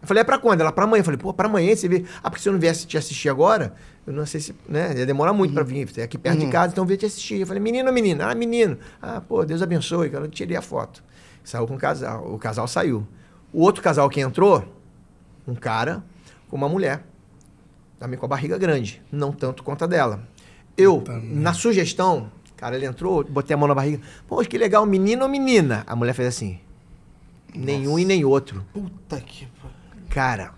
Eu 0.00 0.06
falei, 0.06 0.20
é 0.20 0.24
pra 0.24 0.38
quando? 0.38 0.60
Ela, 0.60 0.70
pra 0.70 0.84
amanhã. 0.84 1.00
Eu 1.00 1.04
falei, 1.04 1.18
pô, 1.18 1.34
pra 1.34 1.48
amanhã 1.48 1.74
você 1.74 1.88
vê. 1.88 2.04
Ah, 2.22 2.30
porque 2.30 2.40
se 2.44 2.48
eu 2.48 2.52
não 2.52 2.60
viesse 2.60 2.86
te 2.86 2.96
assistir 2.96 3.28
agora, 3.28 3.74
eu 4.06 4.12
não 4.12 4.24
sei 4.24 4.40
se. 4.40 4.54
né? 4.68 4.96
Ia 4.96 5.04
demorar 5.04 5.32
muito 5.32 5.50
uhum. 5.50 5.56
pra 5.56 5.64
vir. 5.64 5.90
É 5.98 6.04
aqui 6.04 6.16
perto 6.16 6.38
uhum. 6.38 6.46
de 6.46 6.52
casa, 6.52 6.70
então 6.72 6.84
eu 6.84 6.88
vim 6.88 6.96
te 6.96 7.06
assistir. 7.06 7.40
Eu 7.40 7.46
falei, 7.48 7.60
menino 7.60 7.88
ou 7.88 7.94
menina? 7.94 8.22
Ela, 8.22 8.32
ah, 8.32 8.36
menino. 8.36 8.78
Ah, 9.02 9.20
pô, 9.20 9.44
Deus 9.44 9.60
abençoe. 9.60 10.12
Eu 10.14 10.28
tirei 10.28 10.56
a 10.56 10.62
foto. 10.62 11.02
Saiu 11.42 11.66
com 11.66 11.74
o 11.74 11.78
casal. 11.78 12.32
O 12.32 12.38
casal 12.38 12.68
saiu. 12.68 13.04
O 13.52 13.62
outro 13.62 13.82
casal 13.82 14.08
que 14.08 14.20
entrou, 14.20 14.64
um 15.44 15.56
cara 15.56 16.04
com 16.48 16.54
uma 16.56 16.68
mulher. 16.68 17.02
Também 17.98 18.16
com 18.16 18.26
a 18.26 18.28
barriga 18.28 18.56
grande. 18.56 19.02
Não 19.10 19.32
tanto 19.32 19.64
quanto 19.64 19.82
a 19.82 19.86
dela. 19.88 20.22
Eu, 20.78 20.98
Puta 21.00 21.20
na 21.24 21.52
sugestão, 21.52 22.30
cara, 22.56 22.76
ele 22.76 22.86
entrou, 22.86 23.24
botei 23.24 23.52
a 23.52 23.58
mão 23.58 23.66
na 23.66 23.74
barriga. 23.74 24.00
Pô, 24.28 24.36
que 24.44 24.56
legal, 24.56 24.86
menino 24.86 25.24
ou 25.24 25.28
menina? 25.28 25.82
A 25.88 25.96
mulher 25.96 26.12
fez 26.12 26.28
assim. 26.28 26.60
Nossa. 27.52 27.66
Nenhum 27.66 27.98
e 27.98 28.04
nem 28.04 28.24
outro. 28.24 28.64
Puta 28.72 29.18
que 29.20 29.48
Cara, 30.08 30.52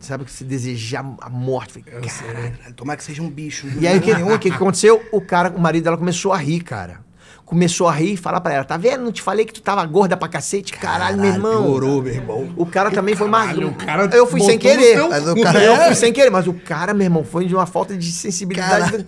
sabe 0.00 0.24
que 0.24 0.32
se 0.32 0.42
desejar 0.44 1.06
a 1.20 1.30
morte. 1.30 1.84
Falei, 1.84 1.92
eu 1.92 2.00
caralho. 2.02 2.54
Sei. 2.64 2.72
Tomara 2.72 2.96
que 2.96 3.04
seja 3.04 3.22
um 3.22 3.30
bicho. 3.30 3.68
Né? 3.68 3.74
E 3.80 3.86
aí 3.86 3.98
o 4.26 4.38
que, 4.40 4.50
que, 4.50 4.56
aconteceu? 4.56 5.00
O 5.12 5.20
cara, 5.20 5.50
o 5.50 5.60
marido 5.60 5.84
dela 5.84 5.96
começou 5.96 6.32
a 6.32 6.36
rir, 6.36 6.60
cara 6.60 7.04
começou 7.46 7.86
a 7.88 7.92
rir 7.92 8.14
e 8.14 8.16
falar 8.16 8.40
pra 8.40 8.54
ela: 8.54 8.64
Tá 8.64 8.76
vendo? 8.78 9.04
Não 9.04 9.12
te 9.12 9.20
falei 9.22 9.44
que 9.44 9.52
tu 9.52 9.60
tava 9.62 9.84
gorda 9.84 10.16
pra 10.16 10.28
cacete? 10.28 10.72
Caralho, 10.72 11.18
caralho 11.18 11.20
meu 11.20 11.30
irmão. 11.30 11.62
Piorou, 11.64 12.02
meu 12.02 12.12
irmão. 12.14 12.52
O 12.56 12.64
cara 12.66 12.90
também 12.90 13.14
caralho, 13.14 13.68
foi 13.78 13.92
magro. 13.92 14.16
eu 14.16 14.26
fui 14.26 14.40
sem 14.40 14.58
querer. 14.58 14.96
Mas 15.08 15.28
o 15.28 15.36
cara... 15.40 15.62
Eu 15.62 15.72
é. 15.74 15.86
fui 15.86 15.94
sem 15.94 16.12
querer, 16.12 16.30
mas 16.30 16.46
o 16.46 16.54
cara, 16.54 16.94
meu 16.94 17.04
irmão, 17.04 17.22
foi 17.22 17.44
de 17.46 17.54
uma 17.54 17.66
falta 17.66 17.94
de 17.96 18.10
sensibilidade. 18.10 19.04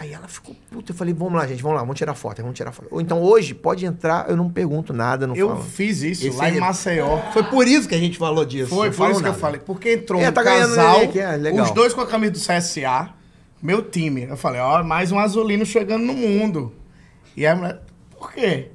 Aí 0.00 0.12
ela 0.12 0.28
ficou 0.28 0.54
puta. 0.70 0.92
Eu 0.92 0.96
falei, 0.96 1.12
vamos 1.12 1.34
lá, 1.34 1.44
gente, 1.44 1.60
vamos 1.60 1.74
lá, 1.74 1.80
vamos 1.82 1.98
tirar 1.98 2.14
foto, 2.14 2.40
vamos 2.40 2.56
tirar 2.56 2.70
foto. 2.70 2.86
Ou 2.92 3.00
então 3.00 3.20
hoje, 3.20 3.52
pode 3.52 3.84
entrar, 3.84 4.30
eu 4.30 4.36
não 4.36 4.48
pergunto 4.48 4.92
nada, 4.92 5.26
não 5.26 5.34
Eu 5.34 5.48
falo. 5.50 5.64
fiz 5.64 6.02
isso 6.02 6.24
Esse 6.28 6.36
lá 6.38 6.48
é... 6.48 6.52
em 6.56 6.60
Maceió. 6.60 7.18
Foi 7.32 7.42
por 7.42 7.66
isso 7.66 7.88
que 7.88 7.96
a 7.96 7.98
gente 7.98 8.16
falou 8.16 8.44
disso. 8.44 8.68
Foi, 8.70 8.92
por 8.92 9.10
isso 9.10 9.20
nada. 9.20 9.32
que 9.32 9.36
eu 9.36 9.40
falei. 9.40 9.60
Porque 9.60 9.94
entrou 9.94 10.20
é, 10.22 10.28
um 10.28 10.32
tá 10.32 10.44
casal, 10.44 11.08
que 11.08 11.18
é, 11.18 11.36
os 11.60 11.72
dois 11.72 11.92
com 11.92 12.00
a 12.00 12.06
camisa 12.06 12.32
do 12.34 12.38
CSA, 12.38 13.10
meu 13.60 13.82
time. 13.82 14.22
Eu 14.22 14.36
falei, 14.36 14.60
ó, 14.60 14.84
mais 14.84 15.10
um 15.10 15.18
azulino 15.18 15.66
chegando 15.66 16.04
no 16.04 16.14
mundo. 16.14 16.72
E 17.36 17.44
a 17.44 17.56
mulher, 17.56 17.82
por 18.16 18.30
quê? 18.32 18.68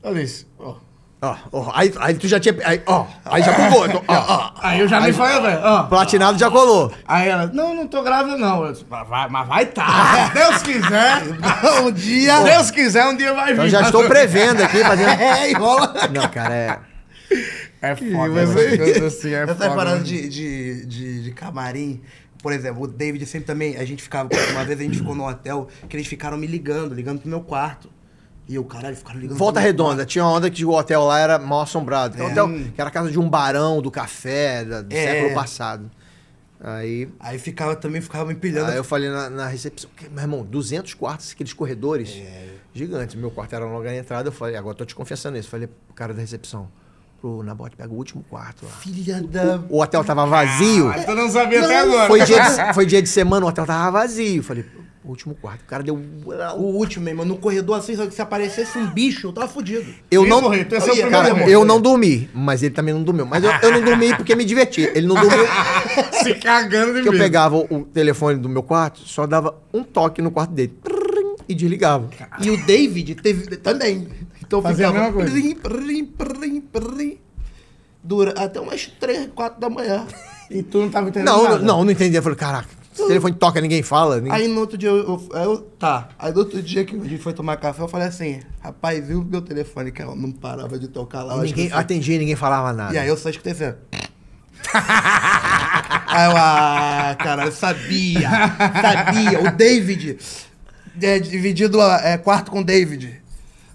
Eu 0.00 0.14
disse, 0.14 0.46
Ó, 1.20 1.72
aí, 1.74 1.92
aí 1.98 2.14
tu 2.14 2.28
já 2.28 2.38
tinha. 2.38 2.54
Aí, 2.64 2.80
ó, 2.86 3.04
aí 3.24 3.42
já 3.42 3.52
pulou 3.52 3.84
Então, 3.86 4.04
ó, 4.06 4.52
aí 4.62 4.78
eu 4.78 4.86
já 4.86 5.00
me 5.00 5.12
falei, 5.12 5.40
velho. 5.40 5.88
Platinado 5.88 6.38
já 6.38 6.48
colou. 6.48 6.92
Aí 7.08 7.28
ela, 7.28 7.46
não, 7.48 7.74
não 7.74 7.88
tô 7.88 8.02
grávida, 8.04 8.36
não. 8.36 8.64
Eu 8.64 8.76
mas 8.88 9.08
vai, 9.08 9.28
mas 9.28 9.48
vai 9.48 9.66
tá. 9.66 10.30
Né? 10.32 10.42
Se 10.58 10.62
Deus 10.62 10.62
quiser, 10.62 11.16
um 11.82 11.90
dia. 11.90 12.40
Deus 12.44 12.70
quiser, 12.70 13.04
um 13.06 13.16
dia 13.16 13.34
vai 13.34 13.50
então 13.52 13.64
vir. 13.64 13.74
Eu 13.74 13.80
já 13.80 13.80
estou 13.82 14.04
prevendo 14.04 14.62
aqui, 14.62 14.78
fazendo. 14.82 15.08
É, 15.18 15.50
enrola. 15.50 15.94
Não, 16.14 16.28
cara, 16.28 16.54
é. 16.54 16.78
É 17.82 17.96
foda, 17.96 18.32
mas 18.34 18.56
aí, 18.56 19.04
assim, 19.06 19.32
é 19.34 19.44
tá 19.46 19.52
Essas 19.52 19.74
paradas 19.74 20.00
né? 20.00 20.04
de, 20.04 20.28
de, 20.28 20.86
de, 20.86 21.22
de 21.24 21.30
camarim, 21.32 22.00
por 22.42 22.52
exemplo, 22.52 22.82
o 22.82 22.86
David 22.86 23.26
sempre 23.26 23.46
também, 23.46 23.76
a 23.76 23.84
gente 23.84 24.02
ficava, 24.02 24.28
uma 24.52 24.64
vez 24.64 24.78
a 24.78 24.82
gente 24.82 24.98
ficou 24.98 25.14
no 25.14 25.26
hotel, 25.28 25.68
que 25.88 25.96
eles 25.96 26.06
ficaram 26.06 26.36
me 26.36 26.46
ligando, 26.46 26.94
ligando 26.94 27.20
pro 27.20 27.28
meu 27.28 27.40
quarto. 27.40 27.88
E 28.48 28.54
eu, 28.54 28.64
caralho, 28.64 28.96
ficaram 28.96 29.20
ligando. 29.20 29.36
Volta 29.36 29.60
Redonda. 29.60 30.06
Tinha 30.06 30.24
uma 30.24 30.32
onda 30.32 30.48
que 30.50 30.64
o 30.64 30.70
hotel 30.70 31.02
lá 31.04 31.18
era 31.18 31.38
mal 31.38 31.60
assombrado. 31.60 32.16
Que, 32.16 32.22
é. 32.22 32.26
hotel, 32.26 32.48
que 32.74 32.80
era 32.80 32.88
a 32.88 32.90
casa 32.90 33.10
de 33.10 33.18
um 33.20 33.28
barão 33.28 33.82
do 33.82 33.90
café 33.90 34.64
da, 34.64 34.80
do 34.80 34.92
é. 34.94 35.04
século 35.04 35.34
passado. 35.34 35.90
Aí. 36.58 37.08
Aí 37.20 37.38
ficava 37.38 37.76
também, 37.76 38.00
ficava 38.00 38.32
empilhando. 38.32 38.70
Aí 38.70 38.76
eu 38.78 38.82
falei 38.84 39.10
na, 39.10 39.28
na 39.28 39.46
recepção, 39.46 39.90
meu 40.10 40.22
irmão, 40.22 40.42
200 40.44 40.94
quartos, 40.94 41.32
aqueles 41.32 41.52
corredores 41.52 42.10
é. 42.16 42.46
gigantes. 42.72 43.14
Meu 43.16 43.30
quarto 43.30 43.54
era 43.54 43.66
logo 43.66 43.84
na 43.84 43.94
entrada. 43.94 44.28
Eu 44.28 44.32
falei, 44.32 44.56
agora 44.56 44.74
tô 44.74 44.84
te 44.86 44.94
confessando 44.94 45.36
isso. 45.36 45.48
Falei 45.50 45.66
pro 45.66 45.94
cara 45.94 46.14
da 46.14 46.20
recepção 46.22 46.68
pro 47.20 47.42
Nabote, 47.42 47.76
pega 47.76 47.92
o 47.92 47.96
último 47.96 48.24
quarto 48.30 48.64
lá. 48.64 48.72
Filha 48.72 49.20
da. 49.20 49.58
O, 49.68 49.80
hotel 49.82 50.02
tava 50.02 50.24
vazio. 50.24 50.88
Ah, 50.88 51.14
não 51.14 51.28
sabia 51.28 51.58
não, 51.58 51.64
até 51.66 51.78
agora. 51.80 52.06
Foi 52.08 52.22
dia, 52.24 52.42
de, 52.66 52.74
foi 52.74 52.86
dia 52.86 53.02
de 53.02 53.08
semana, 53.10 53.44
o 53.44 53.48
hotel 53.50 53.66
tava 53.66 53.90
vazio. 53.90 54.42
Falei, 54.42 54.64
o 55.08 55.12
último 55.12 55.34
quarto. 55.34 55.62
O 55.62 55.64
cara 55.64 55.82
deu 55.82 55.94
o 55.94 56.60
último, 56.62 57.08
irmão. 57.08 57.24
No 57.24 57.38
corredor, 57.38 57.78
assim, 57.78 57.94
se 58.10 58.20
aparecesse 58.20 58.76
um 58.78 58.88
bicho, 58.90 59.28
eu 59.28 59.32
tava 59.32 59.48
fudido. 59.48 59.86
Eu 60.10 60.26
não. 60.26 60.42
Morrer, 60.42 60.68
ia 60.98 61.08
cara, 61.08 61.48
eu 61.50 61.64
não 61.64 61.80
dormi, 61.80 62.28
mas 62.34 62.62
ele 62.62 62.74
também 62.74 62.92
não 62.92 63.02
dormiu. 63.02 63.24
Mas 63.24 63.42
eu, 63.42 63.50
eu 63.62 63.72
não 63.72 63.82
dormi 63.82 64.14
porque 64.14 64.36
me 64.36 64.44
diverti. 64.44 64.82
Ele 64.82 65.06
não 65.06 65.14
dormiu. 65.14 65.46
se 66.22 66.34
cagando 66.34 66.88
de 66.92 66.96
medo. 66.98 67.08
Eu 67.14 67.18
pegava 67.18 67.56
o 67.56 67.86
telefone 67.86 68.38
do 68.38 68.50
meu 68.50 68.62
quarto, 68.62 69.00
só 69.08 69.26
dava 69.26 69.56
um 69.72 69.82
toque 69.82 70.20
no 70.20 70.30
quarto 70.30 70.50
dele. 70.52 70.74
E 71.48 71.54
desligava. 71.54 72.08
Caramba. 72.08 72.44
E 72.44 72.50
o 72.50 72.66
David 72.66 73.14
teve 73.14 73.46
também. 73.56 74.06
Então 74.42 74.60
Fazia 74.60 74.88
ficava. 74.88 75.06
A 75.06 75.12
mesma 75.22 76.06
coisa. 76.70 77.16
dura 78.04 78.32
até 78.36 78.60
umas 78.60 78.86
3, 79.00 79.30
4 79.34 79.58
da 79.58 79.70
manhã. 79.70 80.04
E 80.50 80.62
tu 80.62 80.80
não 80.80 80.90
tava 80.90 81.08
entendendo? 81.08 81.28
Não, 81.34 81.42
nada. 81.44 81.58
não, 81.60 81.82
não 81.82 81.90
entendia. 81.92 82.18
Eu 82.18 82.22
falei, 82.22 82.36
caraca, 82.36 82.68
esse 83.02 83.06
telefone 83.06 83.34
toca, 83.34 83.60
ninguém 83.60 83.82
fala. 83.82 84.16
Ninguém... 84.16 84.32
Aí 84.32 84.48
no 84.48 84.60
outro 84.60 84.76
dia 84.76 84.88
eu, 84.88 85.28
eu, 85.32 85.58
Tá. 85.78 86.08
Aí 86.18 86.32
no 86.32 86.38
outro 86.40 86.60
dia 86.60 86.84
que 86.84 86.96
a 86.96 86.98
gente 87.04 87.18
foi 87.22 87.32
tomar 87.32 87.56
café, 87.56 87.82
eu 87.82 87.88
falei 87.88 88.08
assim, 88.08 88.40
rapaz, 88.60 89.06
viu 89.06 89.24
meu 89.24 89.40
telefone 89.40 89.92
que 89.92 90.02
não 90.02 90.32
parava 90.32 90.78
de 90.78 90.88
tocar 90.88 91.22
lá? 91.22 91.36
Ninguém 91.38 91.70
atendia 91.72 92.18
ninguém 92.18 92.36
falava 92.36 92.72
nada. 92.72 92.94
E 92.94 92.98
aí 92.98 93.08
eu 93.08 93.16
só 93.16 93.30
escutei 93.30 93.52
assim. 93.52 93.74
aí 96.06 96.30
eu, 96.30 96.36
ah, 96.36 97.16
cara, 97.18 97.44
eu 97.44 97.52
sabia. 97.52 98.28
Sabia. 98.82 99.40
O 99.42 99.56
David. 99.56 100.18
É, 101.00 101.18
dividido 101.20 101.80
é, 101.80 102.18
quarto 102.18 102.50
com 102.50 102.60
o 102.60 102.64
David. 102.64 103.22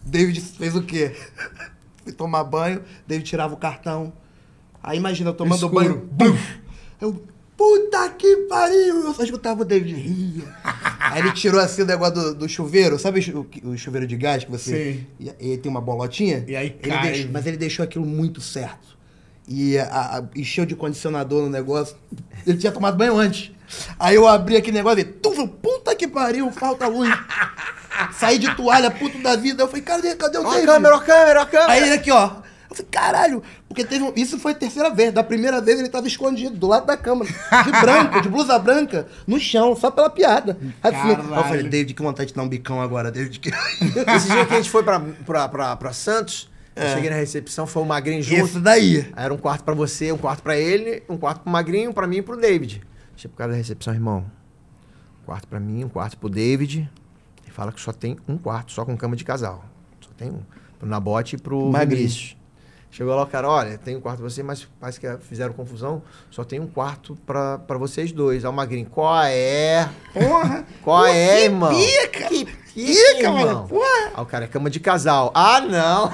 David 0.04 0.42
fez 0.42 0.76
o 0.76 0.82
quê? 0.82 1.16
Fui 2.04 2.12
tomar 2.12 2.44
banho, 2.44 2.82
David 3.08 3.26
tirava 3.28 3.54
o 3.54 3.58
cartão. 3.58 4.12
Aí 4.84 4.98
imagina, 4.98 5.30
eu 5.30 5.34
tomando 5.34 5.66
Escuro. 5.66 6.10
banho. 6.18 6.36
Bum, 6.36 6.38
eu 7.00 7.24
Puta 7.58 8.10
que 8.10 8.36
pariu! 8.50 9.04
Eu 9.06 9.14
só 9.14 9.24
escutava 9.24 9.62
o 9.62 9.66
David 9.66 9.96
rir. 9.96 10.44
Aí 11.00 11.20
ele 11.22 11.32
tirou 11.34 11.60
assim 11.60 11.84
o 11.84 11.86
negócio 11.86 12.16
do, 12.16 12.36
do 12.36 12.50
chuveiro, 12.50 12.98
sabe 12.98 13.20
o, 13.64 13.78
chuveiro 13.78 14.08
de 14.08 14.16
gás 14.18 14.44
que 14.44 14.50
você. 14.52 14.94
Sim. 14.94 15.08
E, 15.40 15.54
e 15.54 15.58
tem 15.58 15.70
uma 15.70 15.82
bolotinha? 15.82 16.44
E 16.48 16.56
aí 16.56 16.78
ele 16.82 16.98
deixou, 16.98 17.32
mas 17.32 17.46
ele 17.46 17.58
deixou 17.58 17.84
aquilo 17.84 18.06
muito 18.06 18.42
certo. 18.42 18.98
E 19.48 19.78
a, 19.78 19.84
a, 19.84 20.24
encheu 20.40 20.66
de 20.66 20.76
condicionador 20.76 21.44
no 21.44 21.50
negócio. 21.50 21.96
Ele 22.48 22.58
tinha 22.58 22.72
tomado 22.72 22.98
banho 22.98 23.18
antes. 23.18 23.52
Aí 24.00 24.16
eu 24.16 24.28
abri 24.28 24.56
aquele 24.58 24.78
negócio 24.78 25.00
e 25.02 25.04
tu 25.04 25.48
puta 25.48 25.96
que 25.96 26.08
pariu, 26.08 26.52
falta 26.52 26.88
luz. 26.88 27.10
Saí 28.18 28.40
de 28.40 28.54
toalha, 28.56 28.90
puto 28.90 29.20
da 29.22 29.36
vida. 29.36 29.62
Eu 29.62 29.68
falei, 29.68 29.84
cadê, 29.84 30.16
cadê 30.16 30.38
o 30.40 30.44
David? 30.44 30.68
Ó 30.70 30.74
a 30.74 30.76
câmera, 30.76 30.96
ó 30.96 30.98
a 30.98 31.02
câmera, 31.04 31.40
ó 31.40 31.44
a 31.44 31.46
câmera. 31.46 31.72
Aí 31.72 31.82
ele 31.84 31.94
aqui, 31.94 32.12
ó. 32.12 32.42
Eu 32.74 32.78
falei, 32.78 32.88
caralho, 32.90 33.44
porque 33.68 33.86
teve 33.86 34.04
um... 34.04 34.12
Isso 34.16 34.40
foi 34.40 34.52
a 34.52 34.56
terceira 34.56 34.90
vez. 34.90 35.14
Da 35.14 35.24
primeira 35.24 35.62
vez 35.62 35.80
ele 35.80 35.90
tava 35.90 36.08
escondido, 36.08 36.56
do 36.58 36.68
lado 36.68 36.88
da 36.88 36.98
cama, 36.98 37.24
de 37.24 37.34
branco, 37.82 38.20
de 38.22 38.28
blusa 38.30 38.58
branca, 38.58 39.08
no 39.28 39.40
chão, 39.40 39.76
só 39.76 39.92
pela 39.92 40.10
piada. 40.10 40.58
eu 40.84 41.44
falei, 41.44 41.70
David, 41.70 41.94
que 41.94 42.02
vontade 42.02 42.30
de 42.30 42.36
dar 42.36 42.42
um 42.44 42.50
bicão 42.50 42.82
agora, 42.82 43.12
David. 43.12 43.40
Que... 43.40 43.50
Esse 44.16 44.30
dia 44.32 44.46
que 44.46 44.54
a 44.54 44.58
gente 44.58 44.70
foi 44.72 44.82
pra, 44.84 45.00
pra, 45.00 45.48
pra, 45.48 45.76
pra 45.76 45.94
Santos, 45.94 46.50
eu 46.76 46.84
é. 46.84 46.94
cheguei 46.96 47.10
na 47.12 47.16
recepção, 47.16 47.68
foi 47.68 47.84
o 47.84 47.86
Magrinho 47.86 48.24
junto. 48.24 48.46
Isso 48.46 48.60
daí. 48.60 49.08
era 49.16 49.32
um 49.34 49.38
quarto 49.38 49.64
para 49.64 49.76
você, 49.76 50.12
um 50.12 50.18
quarto 50.18 50.42
para 50.42 50.58
ele, 50.58 51.04
um 51.08 51.18
quarto 51.18 51.42
pro 51.42 51.52
Magrinho, 51.52 51.94
pra 51.94 52.04
para 52.04 52.08
mim 52.08 52.18
e 52.18 52.22
pro 52.24 52.36
David. 52.38 52.82
Achei 53.16 53.30
por 53.30 53.38
causa 53.38 53.52
da 53.52 53.58
recepção, 53.58 53.94
irmão. 53.94 54.26
Um 55.22 55.26
quarto 55.28 55.48
para 55.48 55.60
mim, 55.60 55.84
um 55.86 55.90
quarto 55.90 56.18
pro 56.18 56.28
David. 56.28 56.90
Ele 57.44 57.52
fala 57.52 57.72
que 57.72 57.80
só 57.80 57.94
tem 57.94 58.18
um 58.28 58.38
quarto, 58.40 58.72
só 58.72 58.84
com 58.84 58.98
cama 58.98 59.16
de 59.16 59.24
casal. 59.24 59.64
Só 60.02 60.10
tem 60.18 60.32
um. 60.32 60.42
Pro 60.80 60.90
Nabote 60.90 61.36
e 61.36 61.40
pro 61.40 61.72
Magrinho. 61.72 62.10
Chegou 62.96 63.16
lá 63.16 63.24
o 63.24 63.26
cara, 63.26 63.50
olha, 63.50 63.76
tem 63.84 63.96
um 63.96 64.00
quarto 64.00 64.20
pra 64.20 64.30
você, 64.30 64.44
mas 64.44 64.68
parece 64.80 65.00
que 65.00 65.08
fizeram 65.28 65.52
confusão, 65.52 66.04
só 66.30 66.44
tem 66.44 66.60
um 66.60 66.68
quarto 66.68 67.18
pra, 67.26 67.58
pra 67.58 67.76
vocês 67.76 68.12
dois. 68.12 68.46
Aí 68.46 68.52
o 68.52 68.54
Magrinho, 68.54 68.86
qual 68.86 69.20
é? 69.26 69.90
Porra! 70.14 70.64
Qual 70.84 71.00
porra, 71.06 71.10
é, 71.12 71.38
que 71.40 71.44
irmão? 71.46 71.70
Pica. 71.74 72.24
Que 72.26 72.46
pica, 72.46 73.32
mano! 73.32 73.68
Porra! 73.68 74.12
Aí 74.16 74.22
o 74.22 74.26
cara, 74.28 74.46
é 74.46 74.48
cama 74.48 74.70
de 74.70 74.80
casal. 74.80 75.32
Ah, 75.34 75.60
não! 75.60 76.12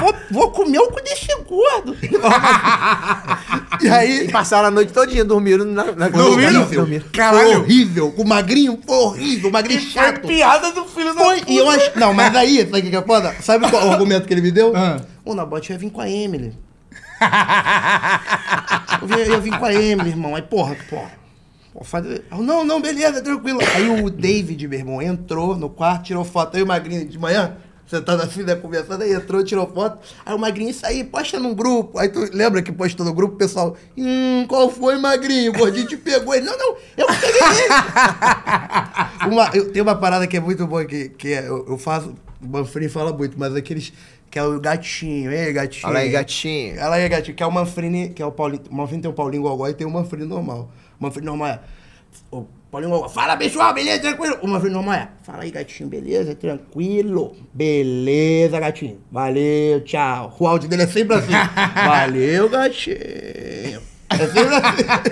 vou, 0.00 0.14
vou 0.30 0.50
comer 0.52 0.78
o 0.78 0.92
cu 0.92 1.02
desse 1.02 1.26
gordo! 1.42 1.96
e 3.82 3.88
aí... 3.88 4.26
E 4.26 4.30
passaram 4.30 4.68
a 4.68 4.70
noite 4.70 4.92
todinha, 4.92 5.24
dormindo 5.24 5.64
na... 5.64 5.86
na 5.90 6.06
dormiram? 6.08 6.60
Horrível. 6.60 6.80
Dormiram. 6.82 7.06
Caralho! 7.12 7.44
Foi 7.48 7.56
horrível! 7.62 8.14
O 8.16 8.24
Magrinho 8.24 8.78
foi 8.86 8.96
horrível, 8.96 9.50
o 9.50 9.52
Magrinho 9.52 9.80
chato! 9.80 10.20
Foi 10.20 10.34
piada 10.36 10.70
do 10.70 10.84
filho 10.84 11.12
da 11.12 11.20
puta! 11.34 11.50
E 11.50 11.56
eu 11.56 11.68
acho... 11.68 11.98
Não, 11.98 12.14
mas 12.14 12.32
aí, 12.36 12.58
sabe 12.70 12.86
o 12.86 12.90
que 12.90 12.96
é 12.96 13.02
foda? 13.02 13.34
Sabe 13.40 13.68
qual 13.68 13.88
o 13.88 13.90
argumento 13.92 14.28
que 14.28 14.32
ele 14.32 14.40
me 14.42 14.52
deu? 14.52 14.72
Ah. 14.72 15.00
O 15.26 15.34
Nabote 15.34 15.72
ia 15.72 15.78
vir 15.78 15.90
com 15.90 16.00
a 16.00 16.08
Emily. 16.08 16.56
eu, 19.10 19.18
ia, 19.18 19.26
eu 19.26 19.40
vim 19.40 19.50
com 19.50 19.64
a 19.64 19.74
Emily, 19.74 20.10
irmão. 20.10 20.36
Aí, 20.36 20.42
porra, 20.42 20.76
porra. 20.88 21.26
Eu, 22.30 22.38
não, 22.42 22.64
não, 22.64 22.80
beleza, 22.80 23.20
tranquilo. 23.20 23.58
Aí 23.74 24.02
o 24.02 24.08
David, 24.08 24.66
meu 24.68 24.78
irmão, 24.78 25.02
entrou 25.02 25.56
no 25.56 25.68
quarto, 25.68 26.04
tirou 26.04 26.24
foto. 26.24 26.56
Aí 26.56 26.62
o 26.62 26.66
Magrinho 26.66 27.04
de 27.06 27.18
manhã, 27.18 27.56
sentado 27.88 28.22
assim, 28.22 28.44
né, 28.44 28.54
conversando, 28.54 29.02
aí 29.02 29.12
entrou, 29.12 29.42
tirou 29.44 29.66
foto. 29.66 29.98
Aí 30.24 30.32
o 30.32 30.38
Magrinho, 30.38 30.70
isso 30.70 30.86
aí, 30.86 31.02
posta 31.02 31.40
num 31.40 31.54
grupo. 31.56 31.98
Aí 31.98 32.08
tu 32.08 32.20
lembra 32.32 32.62
que 32.62 32.70
postou 32.70 33.04
no 33.04 33.12
grupo, 33.12 33.34
o 33.34 33.36
pessoal, 33.36 33.76
hum, 33.98 34.44
qual 34.48 34.70
foi, 34.70 34.96
Magrinho? 34.96 35.50
O 35.50 35.54
gordinho 35.58 35.88
te 35.88 35.96
pegou. 35.96 36.32
Ele, 36.34 36.46
não, 36.46 36.56
não, 36.56 36.76
eu 36.96 37.06
peguei 37.08 37.42
ele. 37.64 37.74
uma, 39.34 39.50
eu, 39.52 39.72
tem 39.72 39.82
uma 39.82 39.96
parada 39.96 40.24
que 40.28 40.36
é 40.36 40.40
muito 40.40 40.64
boa, 40.68 40.84
que, 40.84 41.08
que 41.08 41.34
é, 41.34 41.48
eu, 41.48 41.66
eu 41.68 41.76
faço, 41.76 42.14
o 42.40 42.46
Manfrim 42.46 42.88
fala 42.88 43.12
muito, 43.12 43.36
mas 43.36 43.54
aqueles... 43.56 43.92
É 44.15 44.15
que 44.30 44.38
é 44.38 44.42
o 44.42 44.60
gatinho, 44.60 45.32
ei, 45.32 45.52
gatinho. 45.52 45.86
Ela 45.90 46.00
é 46.00 46.08
gatinho. 46.08 46.78
Ela 46.78 46.98
é 46.98 47.08
gatinho, 47.08 47.36
que 47.36 47.42
é 47.42 47.46
o 47.46 47.52
Manfrini, 47.52 48.10
que 48.10 48.22
é 48.22 48.26
o 48.26 48.32
Paulinho. 48.32 48.62
O 48.70 48.74
Manfrini 48.74 49.02
tem 49.02 49.10
o 49.10 49.14
Paulinho 49.14 49.42
Gogó 49.42 49.68
e 49.68 49.74
tem 49.74 49.86
o 49.86 49.90
Manfrini 49.90 50.26
normal. 50.26 50.70
O 50.98 51.02
Manfrini 51.04 51.26
normal 51.26 51.48
é. 51.48 51.60
O 52.30 52.44
Paulinho 52.70 52.92
Gogó, 52.92 53.08
fala 53.08 53.36
pessoal, 53.36 53.72
beleza, 53.72 54.00
tranquilo. 54.00 54.38
O 54.42 54.48
Manfrini 54.48 54.74
normal 54.74 54.94
é. 54.94 55.08
Fala 55.22 55.44
aí, 55.44 55.50
gatinho, 55.50 55.88
beleza, 55.88 56.34
tranquilo. 56.34 57.36
Beleza, 57.54 58.58
gatinho. 58.60 59.00
Valeu, 59.10 59.82
tchau. 59.84 60.36
O 60.38 60.46
áudio 60.46 60.68
dele 60.68 60.82
é 60.82 60.86
sempre 60.86 61.14
assim. 61.16 61.32
Valeu, 61.86 62.48
gatinho. 62.48 62.96
É 62.98 64.26
sempre 64.26 64.54
assim. 64.56 65.06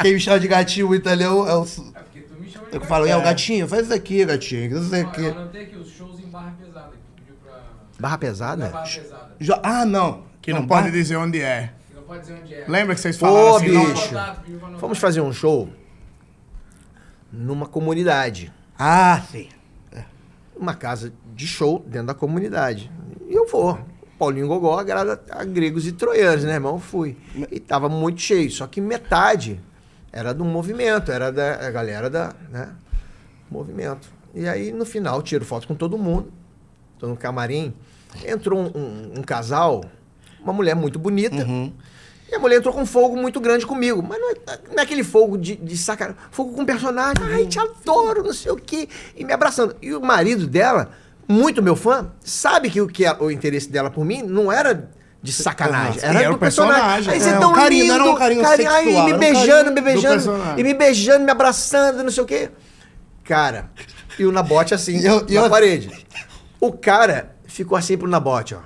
Quem 0.02 0.14
me 0.14 0.20
chama 0.20 0.40
de 0.40 0.48
gatinho, 0.48 0.86
é 0.86 0.90
o 0.90 0.94
italiano 0.94 1.46
é 1.46 1.54
o. 1.54 1.62
É 1.62 1.64
porque 2.02 2.20
tu 2.20 2.34
me 2.40 2.48
chama 2.50 2.66
de 2.68 2.76
Eu 2.76 2.80
falo, 2.80 3.06
é 3.06 3.16
o 3.16 3.22
gatinho, 3.22 3.68
faz 3.68 3.82
isso 3.84 3.94
aqui, 3.94 4.24
gatinho, 4.24 4.78
isso 4.80 4.96
aqui. 4.96 5.22
eu 5.26 5.34
não 5.34 5.48
tenho 5.48 5.64
aqui 5.64 5.76
os 5.76 5.88
shows 5.90 6.18
em 6.18 6.26
barra 6.28 6.52
pesada. 6.58 6.71
Barra 8.02 8.18
Pesada? 8.18 8.68
Barra 8.70 8.82
Pesada. 8.84 9.28
Jo 9.38 9.54
ah, 9.62 9.84
não. 9.86 10.24
Que 10.42 10.52
não, 10.52 10.60
não 10.60 10.66
pode 10.66 10.82
bar... 10.86 10.90
dizer 10.92 11.16
onde 11.16 11.40
é. 11.40 11.72
Que 11.88 11.94
não 11.94 12.02
pode 12.02 12.22
dizer 12.22 12.34
onde 12.40 12.54
é. 12.54 12.64
Lembra 12.68 12.96
que 12.96 13.00
vocês 13.00 13.16
falaram 13.16 13.46
Pô, 13.52 13.56
assim? 13.58 13.66
bicho. 13.92 14.14
Não... 14.14 14.78
Vamos 14.78 14.98
fazer 14.98 15.20
um 15.20 15.32
show 15.32 15.68
numa 17.32 17.66
comunidade. 17.66 18.52
Ah, 18.76 19.22
sim. 19.30 19.48
Uma 20.56 20.74
casa 20.74 21.12
de 21.34 21.46
show 21.46 21.78
dentro 21.86 22.08
da 22.08 22.14
comunidade. 22.14 22.90
E 23.28 23.34
eu 23.34 23.46
vou. 23.46 23.78
Paulinho 24.18 24.48
Gogó 24.48 24.78
agrada 24.78 25.20
a 25.30 25.44
gregos 25.44 25.86
e 25.86 25.92
troianos, 25.92 26.42
né, 26.44 26.54
irmão? 26.54 26.78
Fui. 26.80 27.16
E 27.50 27.58
tava 27.60 27.88
muito 27.88 28.20
cheio. 28.20 28.50
Só 28.50 28.66
que 28.66 28.80
metade 28.80 29.60
era 30.12 30.34
do 30.34 30.44
movimento, 30.44 31.10
era 31.12 31.30
da 31.30 31.70
galera 31.70 32.10
da, 32.10 32.34
né, 32.50 32.74
movimento. 33.50 34.08
E 34.34 34.48
aí, 34.48 34.72
no 34.72 34.84
final, 34.84 35.22
tiro 35.22 35.44
foto 35.44 35.68
com 35.68 35.74
todo 35.74 35.96
mundo. 35.96 36.32
Tô 36.98 37.06
no 37.08 37.16
camarim. 37.16 37.74
Entrou 38.24 38.58
um, 38.60 38.70
um, 38.76 39.12
um 39.18 39.22
casal, 39.22 39.84
uma 40.42 40.52
mulher 40.52 40.76
muito 40.76 40.98
bonita. 40.98 41.36
Uhum. 41.44 41.72
E 42.30 42.34
a 42.34 42.38
mulher 42.38 42.56
entrou 42.58 42.72
com 42.72 42.82
um 42.82 42.86
fogo 42.86 43.16
muito 43.16 43.40
grande 43.40 43.66
comigo. 43.66 44.02
Mas 44.02 44.18
não 44.20 44.30
é, 44.30 44.34
não 44.72 44.78
é 44.78 44.82
aquele 44.82 45.02
fogo 45.04 45.36
de, 45.38 45.56
de 45.56 45.76
sacanagem. 45.76 46.20
Fogo 46.30 46.52
com 46.52 46.64
personagem. 46.64 47.14
Ai, 47.32 47.46
te 47.46 47.58
adoro, 47.58 48.22
não 48.22 48.32
sei 48.32 48.52
o 48.52 48.56
quê. 48.56 48.88
E 49.16 49.24
me 49.24 49.32
abraçando. 49.32 49.76
E 49.82 49.92
o 49.94 50.00
marido 50.00 50.46
dela, 50.46 50.90
muito 51.28 51.62
meu 51.62 51.76
fã, 51.76 52.12
sabe 52.24 52.70
que 52.70 52.80
o, 52.80 52.86
que 52.86 53.04
é 53.04 53.14
o 53.18 53.30
interesse 53.30 53.70
dela 53.70 53.90
por 53.90 54.04
mim 54.04 54.22
não 54.22 54.50
era 54.52 54.88
de 55.22 55.32
sacanagem. 55.32 56.00
Era, 56.02 56.20
era 56.20 56.30
do 56.30 56.38
personagem. 56.38 57.12
personagem. 57.12 57.12
Aí 57.12 57.20
você 57.20 57.28
é, 57.28 57.32
é 57.34 57.38
tão 57.38 57.50
um 57.50 57.54
carinho, 57.54 57.82
lindo. 57.82 57.94
era 57.94 58.04
um 58.04 58.14
carinho 58.14 58.42
carinho, 58.42 58.70
sexual, 58.70 59.04
aí 59.06 59.12
me 59.12 59.18
beijando, 59.18 59.70
um 59.70 59.74
me 59.74 59.80
beijando. 59.80 60.22
E 60.56 60.62
me 60.64 60.74
beijando, 60.74 61.24
me 61.24 61.30
abraçando, 61.30 62.02
não 62.04 62.10
sei 62.10 62.22
o 62.22 62.26
quê. 62.26 62.50
Cara, 63.24 63.70
e 64.18 64.24
o 64.24 64.32
Nabote 64.32 64.74
assim, 64.74 64.98
eu, 65.00 65.20
na 65.26 65.46
eu... 65.46 65.50
parede. 65.50 65.90
O 66.58 66.72
cara 66.72 67.34
ficou 67.52 67.76
assim 67.76 67.96
pro 67.96 68.08
Nabote, 68.08 68.54
ó. 68.54 68.58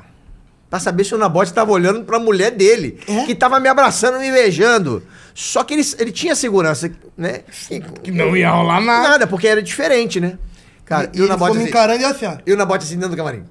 Pra 0.71 0.81
saber 0.81 1.05
se 1.05 1.15
o 1.15 1.19
Nabote 1.19 1.53
tava 1.53 1.71
olhando 1.71 2.05
pra 2.05 2.19
mulher 2.19 2.51
dele, 2.51 2.99
é? 3.07 3.25
que 3.25 3.35
tava 3.35 3.61
me 3.61 3.69
abraçando, 3.69 4.19
me 4.19 4.31
beijando. 4.33 5.03
Só 5.35 5.63
que 5.65 5.75
ele, 5.75 5.83
ele 5.99 6.11
tinha 6.13 6.35
segurança, 6.35 6.91
né? 7.17 7.41
E, 7.71 7.81
que 7.81 8.11
não 8.11 8.37
ia 8.37 8.51
rolar 8.51 8.81
nada. 8.81 9.09
Nada, 9.11 9.27
porque 9.27 9.47
era 9.47 9.63
diferente, 9.63 10.19
né? 10.21 10.39
Cara, 10.85 11.11
e, 11.15 11.19
e 11.19 11.23
o 11.23 11.29
Nabote. 11.29 11.45
Ficou 11.53 11.55
me 11.57 11.61
assim, 11.63 11.71
encarando 11.71 12.07
assim, 12.07 12.25
e 12.25 12.27
assim, 12.29 12.37
ó. 12.39 12.43
E 12.47 12.53
o 12.53 12.57
Nabote 12.57 12.85
assim 12.85 12.95
dentro 12.97 13.11
do 13.11 13.17
camarim. 13.17 13.45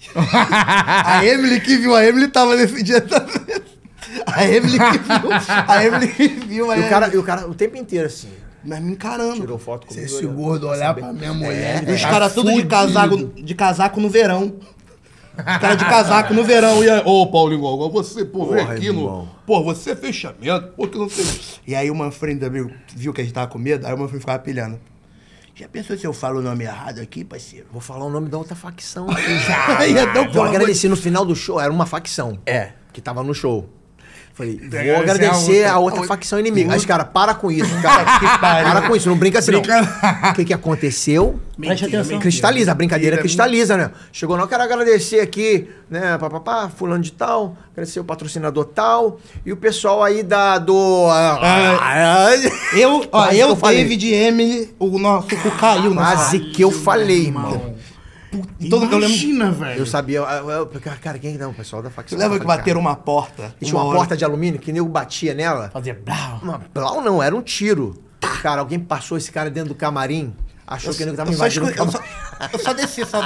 a 0.16 1.24
Emily 1.24 1.60
que 1.60 1.76
viu, 1.76 1.94
a 1.94 2.04
Emily 2.06 2.28
tava 2.28 2.56
nesse 2.56 2.82
dia 2.82 3.00
também. 3.00 3.62
A 4.26 4.44
Emily 4.46 4.78
que 4.78 4.98
viu, 4.98 5.32
a 5.68 5.84
Emily 5.84 6.08
que 6.12 6.28
viu, 6.46 6.70
a 6.70 6.74
Emily. 6.76 6.84
E 6.86 6.86
o 6.86 6.88
cara, 6.90 7.14
e 7.14 7.18
o 7.18 7.22
cara 7.22 7.48
o 7.48 7.54
tempo 7.54 7.76
inteiro 7.76 8.06
assim. 8.06 8.28
Mas 8.64 8.80
me 8.80 8.92
encarando. 8.92 9.34
Tirou 9.34 9.58
foto 9.58 9.86
comigo. 9.86 10.04
Esse 10.06 10.24
é 10.24 10.26
gordo 10.26 10.68
olhar 10.68 10.94
pra 10.94 11.12
minha 11.12 11.34
mulher. 11.34 11.82
É, 11.86 11.90
é, 11.90 11.94
os 11.94 12.02
caras 12.04 12.32
tudo 12.32 12.52
de 12.52 12.62
tá 12.62 12.68
casaco, 12.84 13.16
de 13.34 13.54
casaco 13.54 14.00
no 14.00 14.08
verão. 14.08 14.56
Cara 15.36 15.74
de 15.74 15.84
casaco 15.84 16.34
no 16.34 16.44
verão. 16.44 16.84
E 16.84 16.90
aí, 16.90 17.02
ô, 17.04 17.26
Paulinho 17.26 17.60
Gogol, 17.60 17.90
você, 17.90 18.24
pô, 18.24 18.44
vem 18.46 18.58
Porra, 18.58 18.74
aqui 18.74 18.92
no. 18.92 19.26
Pô, 19.46 19.62
você 19.62 19.92
é 19.92 19.96
fechamento, 19.96 20.68
pô, 20.74 20.86
que 20.86 20.98
não 20.98 21.08
tem 21.08 21.24
E 21.66 21.74
aí 21.74 21.90
o 21.90 21.94
Manfred 21.94 22.44
amigo, 22.44 22.70
viu 22.94 23.12
que 23.12 23.20
a 23.20 23.24
gente 23.24 23.32
tava 23.32 23.46
com 23.46 23.58
medo, 23.58 23.86
aí 23.86 23.94
o 23.94 23.98
Manfred 23.98 24.20
ficava 24.20 24.38
pilhando. 24.38 24.78
Já 25.54 25.68
pensou 25.68 25.96
se 25.96 26.04
eu 26.06 26.12
falo 26.12 26.38
o 26.38 26.42
nome 26.42 26.64
errado 26.64 27.00
aqui, 27.00 27.24
parceiro? 27.24 27.66
Vou 27.70 27.80
falar 27.80 28.04
o 28.06 28.10
nome 28.10 28.28
da 28.28 28.36
outra 28.38 28.54
facção. 28.54 29.08
aqui. 29.10 29.22
Aí 29.76 29.94
é 29.96 30.04
então, 30.04 30.26
Vou 30.32 30.42
agradecer 30.44 30.88
no 30.88 30.96
final 30.96 31.26
do 31.26 31.36
show. 31.36 31.60
Era 31.60 31.70
uma 31.70 31.84
facção. 31.84 32.38
É. 32.46 32.70
Que 32.90 33.02
tava 33.02 33.22
no 33.22 33.34
show. 33.34 33.68
Falei, 34.34 34.58
vou 34.58 34.96
agradecer 35.02 35.64
a 35.64 35.78
outra, 35.78 35.98
a 35.98 36.00
outra 36.00 36.02
facção 36.04 36.40
inimiga. 36.40 36.68
Mas, 36.70 36.86
cara, 36.86 37.04
para 37.04 37.34
com 37.34 37.50
isso, 37.50 37.68
cara. 37.82 38.38
para 38.40 38.88
com 38.88 38.96
isso, 38.96 39.08
não 39.10 39.16
brinca 39.18 39.38
assim, 39.40 39.52
brinca... 39.52 39.82
não. 40.22 40.30
O 40.30 40.34
que, 40.34 40.46
que 40.46 40.54
aconteceu? 40.54 41.38
Preste 41.56 41.84
atenção. 41.84 42.18
Cristaliza, 42.18 42.72
a 42.72 42.74
brincadeira 42.74 43.16
mentira, 43.16 43.22
cristaliza, 43.22 43.76
né? 43.76 43.90
Chegou, 44.10 44.38
não, 44.38 44.46
quero 44.46 44.62
agradecer 44.62 45.20
aqui, 45.20 45.68
né, 45.90 46.16
papapá, 46.16 46.70
fulano 46.74 47.02
de 47.02 47.12
tal, 47.12 47.56
agradecer 47.72 48.00
o 48.00 48.04
patrocinador 48.04 48.64
tal, 48.64 49.20
e 49.44 49.52
o 49.52 49.56
pessoal 49.56 50.02
aí 50.02 50.22
da, 50.22 50.56
do... 50.56 51.06
Ah, 51.10 51.78
ah 51.82 52.30
eu, 52.78 53.06
ó, 53.12 53.26
eu, 53.32 53.48
eu 53.50 53.54
David 53.56 54.14
Emily, 54.14 54.74
o 54.78 54.98
nosso 54.98 55.28
cu 55.28 55.50
caiu. 55.58 55.92
Quase 55.94 56.40
que 56.52 56.62
eu 56.64 56.70
falei, 56.70 57.30
mano. 57.30 57.76
Puta, 58.32 58.48
então, 58.58 58.82
Imagina, 58.82 59.44
eu 59.44 59.48
lembro, 59.50 59.60
velho. 59.60 59.78
Eu 59.80 59.86
sabia. 59.86 60.18
Eu, 60.20 60.50
eu, 60.50 60.66
cara, 61.00 61.18
quem 61.18 61.34
é 61.34 61.38
não? 61.38 61.50
O 61.50 61.54
pessoal 61.54 61.82
da 61.82 61.90
facção. 61.90 62.18
Lembra 62.18 62.40
que 62.40 62.46
bateram 62.46 62.80
uma 62.80 62.96
porta? 62.96 63.54
Tinha 63.62 63.76
uma, 63.78 63.94
porta 63.94 64.16
de 64.16 64.24
alumínio 64.24 64.58
que 64.58 64.70
eu 64.70 64.88
batia 64.88 65.34
nela. 65.34 65.68
Fazia 65.70 65.94
blau. 66.02 66.40
blau 66.72 67.02
não, 67.04 67.22
era 67.22 67.36
um 67.36 67.42
tiro. 67.42 68.02
Cara, 68.42 68.60
alguém 68.62 68.78
passou 68.80 69.18
esse 69.18 69.30
cara 69.30 69.50
dentro 69.50 69.68
do 69.70 69.74
camarim. 69.74 70.34
Achou 70.66 70.90
eu, 70.92 70.96
que 70.96 71.02
ele 71.02 71.12
tava 71.12 71.30
invadindo 71.32 71.68
eu 71.68 71.74
só, 71.74 71.82
eu, 71.82 71.92
só, 72.58 72.72
desci, 72.72 73.04
só 73.04 73.18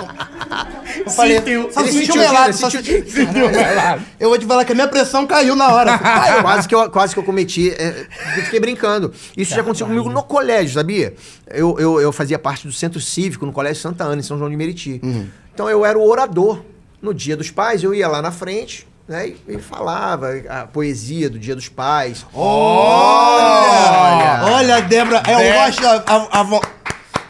Eu 1.05 1.11
falei, 1.13 1.37
sentiu, 1.37 1.71
só 1.71 1.85
sentiu 1.87 2.17
melado, 2.17 2.53
só 2.57 2.71
sentiu, 2.71 3.07
sentiu 3.09 3.51
melado. 3.51 4.03
Eu 4.19 4.31
vou 4.31 4.39
te 4.39 4.47
falar 4.47 4.65
que 4.65 4.73
a 4.73 4.75
minha 4.75 4.89
pressão 4.89 5.27
caiu 5.27 5.55
na 5.55 5.69
hora. 5.69 5.99
quase, 6.43 6.67
que 6.67 6.75
eu, 6.75 6.91
quase 6.91 7.13
que 7.15 7.21
eu 7.21 7.25
cometi. 7.25 7.69
É, 7.71 8.07
eu 8.39 8.43
fiquei 8.45 8.59
brincando. 8.59 9.13
Isso 9.37 9.51
Caramba. 9.51 9.55
já 9.55 9.61
aconteceu 9.61 9.87
comigo 9.87 10.09
no 10.09 10.23
colégio, 10.23 10.73
sabia? 10.75 11.13
Eu, 11.47 11.79
eu, 11.79 12.01
eu 12.01 12.11
fazia 12.11 12.39
parte 12.39 12.67
do 12.67 12.73
centro 12.73 12.99
cívico 13.01 13.45
no 13.45 13.53
Colégio 13.53 13.83
Santa 13.83 14.05
Ana, 14.05 14.17
em 14.21 14.23
São 14.23 14.39
João 14.39 14.49
de 14.49 14.57
Meriti. 14.57 14.99
Uhum. 15.05 15.29
Então 15.53 15.69
eu 15.69 15.85
era 15.85 15.99
o 15.99 16.09
orador. 16.09 16.65
No 17.03 17.13
Dia 17.15 17.37
dos 17.37 17.51
Pais, 17.51 17.83
eu 17.85 17.93
ia 17.95 18.09
lá 18.09 18.21
na 18.23 18.33
frente, 18.33 18.89
né? 19.07 19.29
E, 19.29 19.37
e, 19.49 19.59
falava 19.59 20.31
a 20.49 20.65
poesia 20.67 21.29
do 21.31 21.39
Dia 21.39 21.55
dos 21.55 21.69
Pais. 21.69 22.25
Olha! 22.35 24.41
Olha, 24.51 24.81
Débora, 24.81 25.23
eu 25.29 25.39
é 25.39 25.53
gosto 25.67 25.83
né? 25.85 26.03
a, 26.07 26.17
a, 26.41 26.41
a 26.41 26.45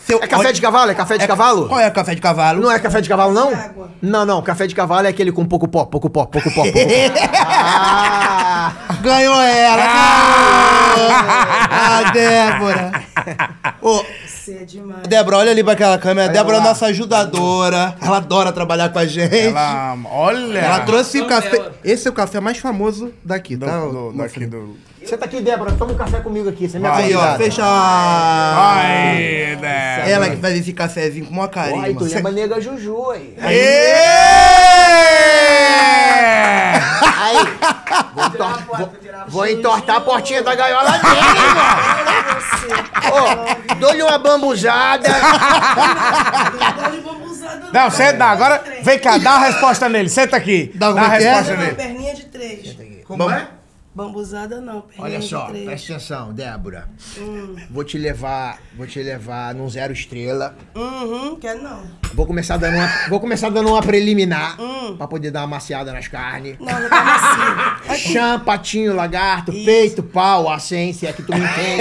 seu 0.06 0.18
é 0.22 0.26
café 0.28 0.40
ódio... 0.42 0.52
de 0.54 0.60
cavalo? 0.62 0.88
É 0.88 0.94
café 0.94 1.18
de 1.18 1.24
é... 1.24 1.26
cavalo? 1.26 1.66
Qual 1.68 1.80
é 1.80 1.90
café 1.90 2.14
de 2.14 2.20
cavalo? 2.20 2.60
Não 2.62 2.70
é 2.70 2.78
café 2.78 3.00
de 3.00 3.08
cavalo, 3.08 3.32
não? 3.32 3.50
É 3.52 3.70
não, 4.00 4.24
não. 4.24 4.40
Café 4.40 4.68
de 4.68 4.74
cavalo 4.74 5.04
é 5.04 5.10
aquele 5.10 5.32
com 5.32 5.44
pouco 5.44 5.66
pó, 5.66 5.84
pouco 5.84 6.08
pó, 6.08 6.24
pouco 6.26 6.48
pó, 6.52 6.62
pouco 6.62 6.72
pó. 6.72 6.80
ah, 7.44 8.72
ganhou 9.02 9.34
ela! 9.42 9.82
Ah, 9.82 12.02
ah 12.06 12.10
Débora! 12.12 12.92
Oh, 13.82 14.00
Você 14.24 14.52
é 14.52 14.64
demais. 14.64 15.02
Débora, 15.08 15.38
olha 15.38 15.50
ali 15.50 15.64
pra 15.64 15.72
aquela 15.72 15.98
câmera. 15.98 16.32
Débora 16.32 16.58
é 16.58 16.60
nossa 16.60 16.86
ajudadora. 16.86 17.96
Ela 18.00 18.18
adora 18.18 18.52
trabalhar 18.52 18.90
com 18.90 19.00
a 19.00 19.06
gente. 19.06 19.36
Ela, 19.36 19.96
olha! 20.08 20.58
Ela 20.60 20.80
trouxe 20.84 21.20
o 21.20 21.26
café. 21.26 21.50
Dela. 21.50 21.74
Esse 21.82 22.06
é 22.06 22.10
o 22.12 22.14
café 22.14 22.38
mais 22.38 22.58
famoso 22.58 23.12
daqui, 23.24 23.56
do, 23.56 23.66
tá? 23.66 23.80
Do, 23.80 24.12
daqui 24.12 24.46
do... 24.46 24.78
Senta 25.06 25.18
tá 25.20 25.26
aqui, 25.26 25.40
Débora, 25.40 25.70
toma 25.72 25.92
um 25.92 25.96
café 25.96 26.18
comigo 26.18 26.48
aqui. 26.48 26.68
Você 26.68 26.78
é 26.78 26.80
me 26.80 26.88
Aí, 26.88 27.14
ó, 27.14 27.36
fecha. 27.36 27.62
Aí, 27.62 29.54
Débora. 29.54 29.68
É 29.70 30.10
ela 30.10 30.28
que 30.30 30.36
faz 30.38 30.58
esse 30.58 30.72
cafezinho 30.72 31.26
com 31.26 31.32
uma 31.32 31.46
carinha. 31.48 31.80
Ai, 31.84 31.94
tu 31.94 32.22
mano. 32.24 32.34
nega 32.34 32.60
Juju 32.60 33.10
aí. 33.12 33.36
Aí! 33.40 33.66
aí. 37.22 37.36
Vou, 38.14 38.30
vou... 38.76 38.90
vou, 39.28 39.46
entortar 39.46 39.96
a 39.96 40.00
portinha 40.00 40.42
da 40.42 40.56
gaiola 40.56 40.90
dele, 40.90 41.28
irmão. 41.36 42.86
Ô, 43.70 43.74
dou-lhe 43.76 44.02
uma 44.02 44.18
bambuzada. 44.18 45.08
Não, 47.72 47.90
senta, 47.90 48.24
agora 48.24 48.60
vem 48.82 48.98
cá, 48.98 49.18
dá 49.18 49.36
uma 49.36 49.46
resposta 49.46 49.88
nele. 49.88 50.08
Senta 50.08 50.36
aqui. 50.36 50.72
Dá, 50.74 50.90
uma 50.90 51.14
é 51.14 51.18
resposta 51.20 51.54
nele. 51.56 51.74
Perninha 51.74 52.14
de 52.14 52.24
três. 52.24 52.76
Como 53.06 53.30
é? 53.30 53.48
Bambuzada 53.96 54.60
não, 54.60 54.84
Olha 54.98 55.22
só, 55.22 55.46
três. 55.46 55.64
presta 55.64 55.92
atenção, 55.94 56.30
Débora. 56.34 56.86
Hum. 57.16 57.56
Vou 57.70 57.82
te 57.82 57.96
levar, 57.96 58.58
vou 58.76 58.86
te 58.86 59.02
levar 59.02 59.54
num 59.54 59.70
zero 59.70 59.90
estrela. 59.90 60.54
Uhum, 60.74 61.36
quero 61.40 61.62
não. 61.62 61.82
Vou 62.12 62.26
começar 62.26 62.58
dando 62.58 62.76
uma, 62.76 62.86
vou 63.08 63.18
começar 63.18 63.48
dando 63.48 63.70
uma 63.70 63.80
preliminar 63.80 64.60
hum. 64.60 64.98
pra 64.98 65.08
poder 65.08 65.30
dar 65.30 65.40
uma 65.40 65.46
maciada 65.46 65.94
nas 65.94 66.08
carnes. 66.08 66.58
Não, 66.60 66.66
não 66.78 66.88
tá 66.90 67.80
Chã, 67.96 68.38
patinho, 68.38 68.94
lagarto, 68.94 69.50
Isso. 69.50 69.64
peito, 69.64 70.02
pau, 70.02 70.50
assência, 70.50 71.08
é 71.08 71.12
que 71.14 71.22
tu 71.22 71.32
me 71.32 71.40
entende. 71.42 71.80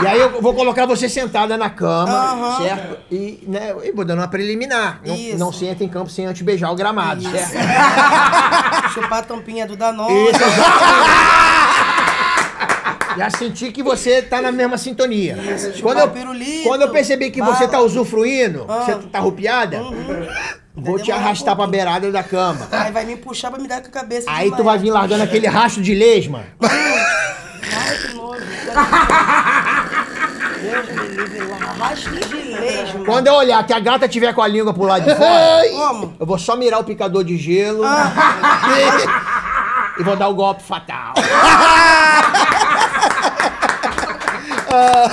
e 0.00 0.06
aí 0.06 0.20
eu 0.20 0.40
vou 0.40 0.54
colocar 0.54 0.86
você 0.86 1.08
sentada 1.08 1.56
na 1.58 1.70
cama, 1.70 2.34
uhum. 2.34 2.58
certo? 2.64 2.98
E, 3.10 3.42
né, 3.48 3.74
e 3.82 3.90
vou 3.90 4.04
dando 4.04 4.20
uma 4.20 4.28
preliminar. 4.28 5.00
Isso. 5.04 5.32
Não, 5.38 5.46
não 5.46 5.52
senta 5.52 5.82
em 5.82 5.88
campo 5.88 6.08
sem 6.08 6.24
antes 6.24 6.40
beijar 6.42 6.70
o 6.70 6.76
gramado, 6.76 7.20
Isso. 7.22 7.32
certo? 7.32 7.56
Chupar 8.94 9.24
tampinha 9.26 9.55
do 9.64 9.76
Danone. 9.76 10.30
Já 13.16 13.30
senti 13.30 13.70
que 13.72 13.82
você 13.82 14.20
tá 14.20 14.42
na 14.42 14.52
mesma 14.52 14.76
sintonia. 14.76 15.38
Isso, 15.38 15.80
quando, 15.82 16.00
eu, 16.00 16.10
pirulito, 16.10 16.64
quando 16.64 16.82
eu 16.82 16.90
percebi 16.90 17.30
que 17.30 17.40
bala. 17.40 17.54
você 17.54 17.66
tá 17.66 17.80
usufruindo, 17.80 18.66
ah. 18.68 18.82
você 18.84 18.92
tá 19.10 19.18
arrupiada, 19.20 19.78
uhum. 19.82 20.26
vou 20.74 20.98
te 20.98 21.10
arrastar 21.10 21.54
um 21.54 21.56
pra 21.56 21.66
beirada 21.66 22.10
da 22.12 22.22
cama. 22.22 22.68
Aí 22.70 22.92
vai 22.92 23.06
me 23.06 23.16
puxar 23.16 23.50
pra 23.50 23.58
me 23.58 23.66
dar 23.66 23.80
com 23.80 23.86
a 23.88 23.90
cabeça. 23.90 24.26
Aí 24.30 24.54
tu 24.54 24.62
vai 24.62 24.76
vir 24.76 24.90
largando 24.90 25.22
aquele 25.22 25.46
rastro 25.46 25.82
de 25.82 25.94
lesma. 25.94 26.42
Ai, 27.74 27.96
que 28.02 28.12
nojo. 28.14 28.44
Deus 30.60 30.88
me 30.88 31.08
livre, 31.16 31.54
rastro 31.80 32.10
de 32.20 32.36
mesmo. 32.76 33.04
Quando 33.04 33.26
eu 33.28 33.34
olhar 33.34 33.64
que 33.66 33.72
a 33.72 33.80
gata 33.80 34.08
tiver 34.08 34.32
com 34.34 34.42
a 34.42 34.46
língua 34.48 34.72
pro 34.74 34.84
lado 34.84 35.04
de 35.04 35.14
fora, 35.14 35.62
Como? 35.70 36.14
eu 36.18 36.26
vou 36.26 36.38
só 36.38 36.56
mirar 36.56 36.80
o 36.80 36.84
picador 36.84 37.24
de 37.24 37.36
gelo 37.36 37.82
ah. 37.84 38.60
e 39.98 40.02
vou 40.02 40.16
dar 40.16 40.28
o 40.28 40.34
golpe 40.34 40.62
fatal. 40.62 41.14
Ah. 44.68 45.10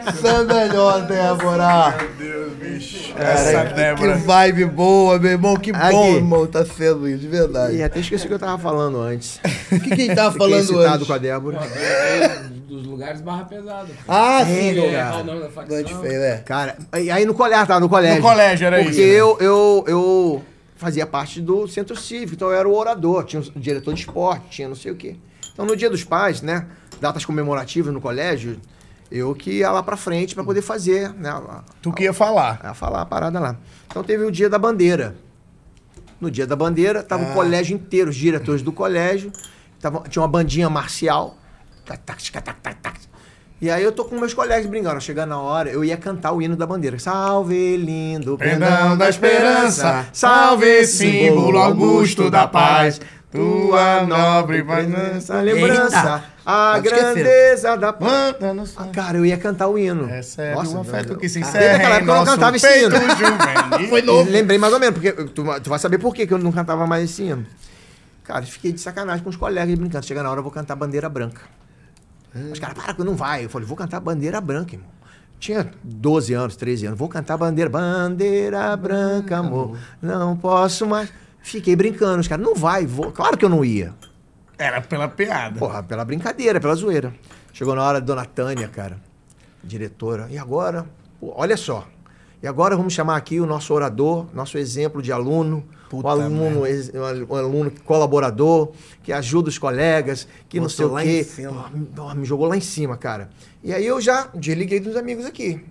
É 0.05 0.43
melhor, 0.53 1.03
Débora. 1.05 1.95
Meu 2.19 2.49
Deus, 2.49 2.53
bicho. 2.53 3.13
Essa 3.17 3.63
Débora. 3.73 4.13
Que 4.17 4.25
vibe 4.25 4.65
boa, 4.65 5.17
meu 5.17 5.31
irmão. 5.31 5.55
Que 5.55 5.71
Aqui. 5.71 5.91
bom, 5.91 6.15
irmão, 6.15 6.45
tá 6.45 6.65
sendo 6.65 7.07
isso, 7.07 7.19
de 7.19 7.27
verdade. 7.27 7.77
E 7.77 7.83
até 7.83 7.99
esqueci 8.01 8.25
o 8.25 8.27
que 8.27 8.33
eu 8.33 8.39
tava 8.39 8.57
falando 8.61 8.99
antes. 8.99 9.39
O 9.71 9.79
que, 9.79 9.95
que 9.95 10.13
tava 10.13 10.31
Fiquei 10.33 10.49
falando 10.63 10.79
antes? 10.93 11.07
com 11.07 11.13
a 11.13 11.17
Débora. 11.17 11.59
Dos 12.67 12.85
lugares 12.85 13.21
barra 13.21 13.45
pesada. 13.45 13.87
Ah, 14.07 14.43
sim, 14.45 14.77
é, 14.79 14.91
cara. 15.05 15.15
o 15.15 15.23
nome 15.23 15.39
da 15.41 15.49
Feio, 15.49 16.43
Cara, 16.43 16.75
aí 16.91 17.25
no 17.25 17.33
colégio, 17.33 17.67
tá? 17.67 17.79
No 17.79 17.87
colégio. 17.87 18.21
No 18.21 18.29
colégio, 18.29 18.67
era 18.67 18.81
isso. 18.81 18.89
Porque 18.89 19.01
eu, 19.01 19.37
eu, 19.39 19.85
eu 19.87 20.43
fazia 20.75 21.05
parte 21.05 21.39
do 21.39 21.67
centro 21.67 21.95
cívico, 21.95 22.33
então 22.33 22.49
eu 22.49 22.55
era 22.55 22.67
o 22.67 22.75
orador, 22.75 23.23
tinha 23.25 23.41
o 23.41 23.59
diretor 23.59 23.93
de 23.93 24.01
esporte, 24.01 24.49
tinha 24.49 24.67
não 24.67 24.75
sei 24.75 24.91
o 24.91 24.95
quê. 24.95 25.15
Então 25.53 25.65
no 25.65 25.77
dia 25.77 25.89
dos 25.89 26.03
pais, 26.03 26.41
né? 26.41 26.65
Datas 26.99 27.23
comemorativas 27.25 27.93
no 27.93 28.01
colégio, 28.01 28.59
eu 29.13 29.35
que 29.35 29.51
ia 29.59 29.69
lá 29.71 29.83
para 29.83 29.95
frente 29.95 30.33
para 30.33 30.43
poder 30.43 30.63
fazer, 30.63 31.13
né? 31.13 31.29
A, 31.29 31.61
tu 31.83 31.93
que 31.93 32.03
ia 32.05 32.09
a, 32.09 32.13
falar. 32.13 32.59
A, 32.63 32.71
é, 32.71 32.73
falar 32.73 33.01
a 33.01 33.05
parada 33.05 33.39
lá. 33.39 33.55
Então 33.85 34.03
teve 34.03 34.23
o 34.25 34.31
dia 34.31 34.49
da 34.49 34.57
bandeira. 34.57 35.15
No 36.19 36.31
dia 36.31 36.47
da 36.47 36.55
bandeira, 36.55 37.03
tava 37.03 37.23
ah. 37.25 37.29
o 37.29 37.33
colégio 37.35 37.75
inteiro, 37.75 38.09
os 38.09 38.15
diretores 38.15 38.63
do 38.63 38.71
colégio. 38.71 39.31
Tava, 39.79 40.03
tinha 40.09 40.19
uma 40.23 40.27
bandinha 40.27 40.67
marcial. 40.67 41.37
E 43.61 43.69
aí 43.69 43.83
eu 43.83 43.91
tô 43.91 44.03
com 44.05 44.17
meus 44.17 44.33
colegas 44.33 44.65
brincando. 44.65 44.99
Chegando 44.99 45.29
na 45.29 45.39
hora, 45.39 45.69
eu 45.69 45.85
ia 45.85 45.95
cantar 45.95 46.31
o 46.31 46.41
hino 46.41 46.55
da 46.55 46.65
bandeira. 46.65 46.97
Salve, 46.97 47.77
lindo 47.77 48.35
pendão 48.35 48.97
da 48.97 49.09
esperança. 49.09 50.07
Salve, 50.11 50.87
símbolo 50.87 51.59
augusto 51.59 52.31
da 52.31 52.47
paz. 52.47 52.99
Tua 53.33 54.05
nobre 54.05 54.61
presença, 54.63 55.41
lembrança, 55.41 56.17
Eita. 56.17 56.23
a 56.45 56.77
grandeza 56.77 57.75
da 57.75 57.91
planta. 57.91 58.53
Ah, 58.77 58.85
cara, 58.93 59.17
eu 59.17 59.25
ia 59.25 59.37
cantar 59.37 59.67
o 59.67 59.77
hino. 59.79 60.07
É 60.07 60.17
Recebe 60.17 60.53
Nossa, 60.55 60.77
o 60.77 60.81
afeto 60.81 61.17
que 61.17 61.27
se 61.27 61.39
encerra 61.39 61.59
Desde 61.59 61.75
aquela 61.77 61.95
época 61.95 62.11
eu 62.13 62.17
não 62.17 62.25
cantava 62.25 62.55
esse 62.55 62.83
hino. 62.83 63.89
Foi 63.89 64.01
novo. 64.03 64.29
Lembrei 64.29 64.59
mais 64.59 64.71
ou 64.71 64.79
menos, 64.79 64.93
porque 64.93 65.11
tu, 65.29 65.43
tu 65.61 65.69
vai 65.71 65.79
saber 65.79 65.97
por 65.97 66.13
que 66.13 66.27
eu 66.31 66.37
não 66.37 66.51
cantava 66.51 66.85
mais 66.85 67.05
esse 67.09 67.23
hino. 67.23 67.43
Cara, 68.23 68.43
fiquei 68.45 68.71
de 68.71 68.79
sacanagem 68.79 69.23
com 69.23 69.31
os 69.31 69.35
colegas 69.35 69.75
brincando. 69.79 70.05
Chega 70.05 70.21
na 70.21 70.29
hora, 70.29 70.37
eu 70.39 70.43
vou 70.43 70.51
cantar 70.51 70.75
Bandeira 70.75 71.09
Branca. 71.09 71.41
É. 72.35 72.39
Os 72.51 72.59
caras, 72.59 72.75
para, 72.77 73.03
não 73.03 73.15
vai. 73.15 73.45
Eu 73.45 73.49
falei, 73.49 73.67
vou 73.67 73.75
cantar 73.75 73.99
Bandeira 73.99 74.39
Branca, 74.39 74.75
irmão 74.75 74.93
tinha 75.39 75.69
12 75.83 76.33
anos, 76.33 76.55
13 76.55 76.85
anos, 76.85 76.97
vou 76.97 77.09
cantar 77.09 77.35
bandeira, 77.35 77.69
bandeira 77.69 78.77
branca, 78.77 79.39
amor, 79.39 79.77
não 80.01 80.37
posso 80.37 80.87
mais. 80.87 81.09
Fiquei 81.43 81.75
brincando, 81.75 82.21
os 82.21 82.27
caras, 82.27 82.43
não 82.43 82.55
vai, 82.55 82.85
vou. 82.85 83.11
claro 83.11 83.37
que 83.37 83.43
eu 83.45 83.49
não 83.49 83.63
ia. 83.65 83.93
Era 84.57 84.81
pela 84.81 85.09
piada. 85.09 85.59
Porra, 85.59 85.83
pela 85.83 86.05
brincadeira, 86.05 86.59
pela 86.59 86.73
zoeira. 86.73 87.13
Chegou 87.51 87.75
na 87.75 87.83
hora 87.83 87.99
da 87.99 88.05
dona 88.05 88.25
Tânia, 88.25 88.67
cara, 88.69 88.97
diretora. 89.61 90.27
E 90.31 90.37
agora? 90.37 90.87
Pô, 91.19 91.33
olha 91.35 91.57
só. 91.57 91.85
E 92.41 92.47
agora 92.47 92.75
vamos 92.75 92.93
chamar 92.93 93.17
aqui 93.17 93.39
o 93.39 93.45
nosso 93.45 93.73
orador, 93.73 94.27
nosso 94.33 94.57
exemplo 94.57 95.01
de 95.01 95.11
aluno, 95.11 95.65
Puta 95.89 96.07
o 96.07 96.09
aluno, 96.09 96.63
o 97.29 97.35
aluno 97.35 97.71
colaborador, 97.85 98.71
que 99.01 99.13
ajuda 99.13 99.49
os 99.49 99.57
colegas, 99.57 100.27
que 100.49 100.59
Botou 100.59 100.61
não 100.61 100.69
sei 100.69 100.85
o 100.85 100.91
lá 100.91 101.01
quê. 101.03 101.19
Em 101.19 101.23
cima. 101.23 101.71
me 102.15 102.25
jogou 102.25 102.47
lá 102.47 102.57
em 102.57 102.61
cima, 102.61 102.97
cara. 102.97 103.29
E 103.63 103.73
aí 103.73 103.85
eu 103.85 103.99
já 104.01 104.27
desliguei 104.33 104.79
dos 104.79 104.95
amigos 104.95 105.25
aqui 105.25 105.63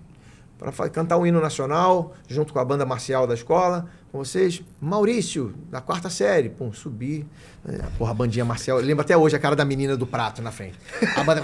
para 0.58 0.88
cantar 0.88 1.16
o 1.16 1.26
hino 1.26 1.40
nacional 1.40 2.14
junto 2.28 2.52
com 2.52 2.58
a 2.60 2.64
banda 2.64 2.86
marcial 2.86 3.26
da 3.26 3.34
escola 3.34 3.86
com 4.12 4.18
vocês, 4.18 4.62
Maurício, 4.78 5.54
da 5.70 5.80
quarta 5.80 6.10
série. 6.10 6.50
Pum, 6.50 6.70
subi. 6.70 7.26
É, 7.66 7.78
porra, 7.98 8.10
a 8.10 8.14
bandinha 8.14 8.44
Marcel. 8.44 8.76
Eu 8.78 8.84
lembro 8.84 9.00
até 9.00 9.16
hoje 9.16 9.34
a 9.34 9.38
cara 9.38 9.56
da 9.56 9.64
menina 9.64 9.96
do 9.96 10.06
prato 10.06 10.42
na 10.42 10.52
frente. 10.52 10.78
A 11.16 11.24
banda. 11.24 11.42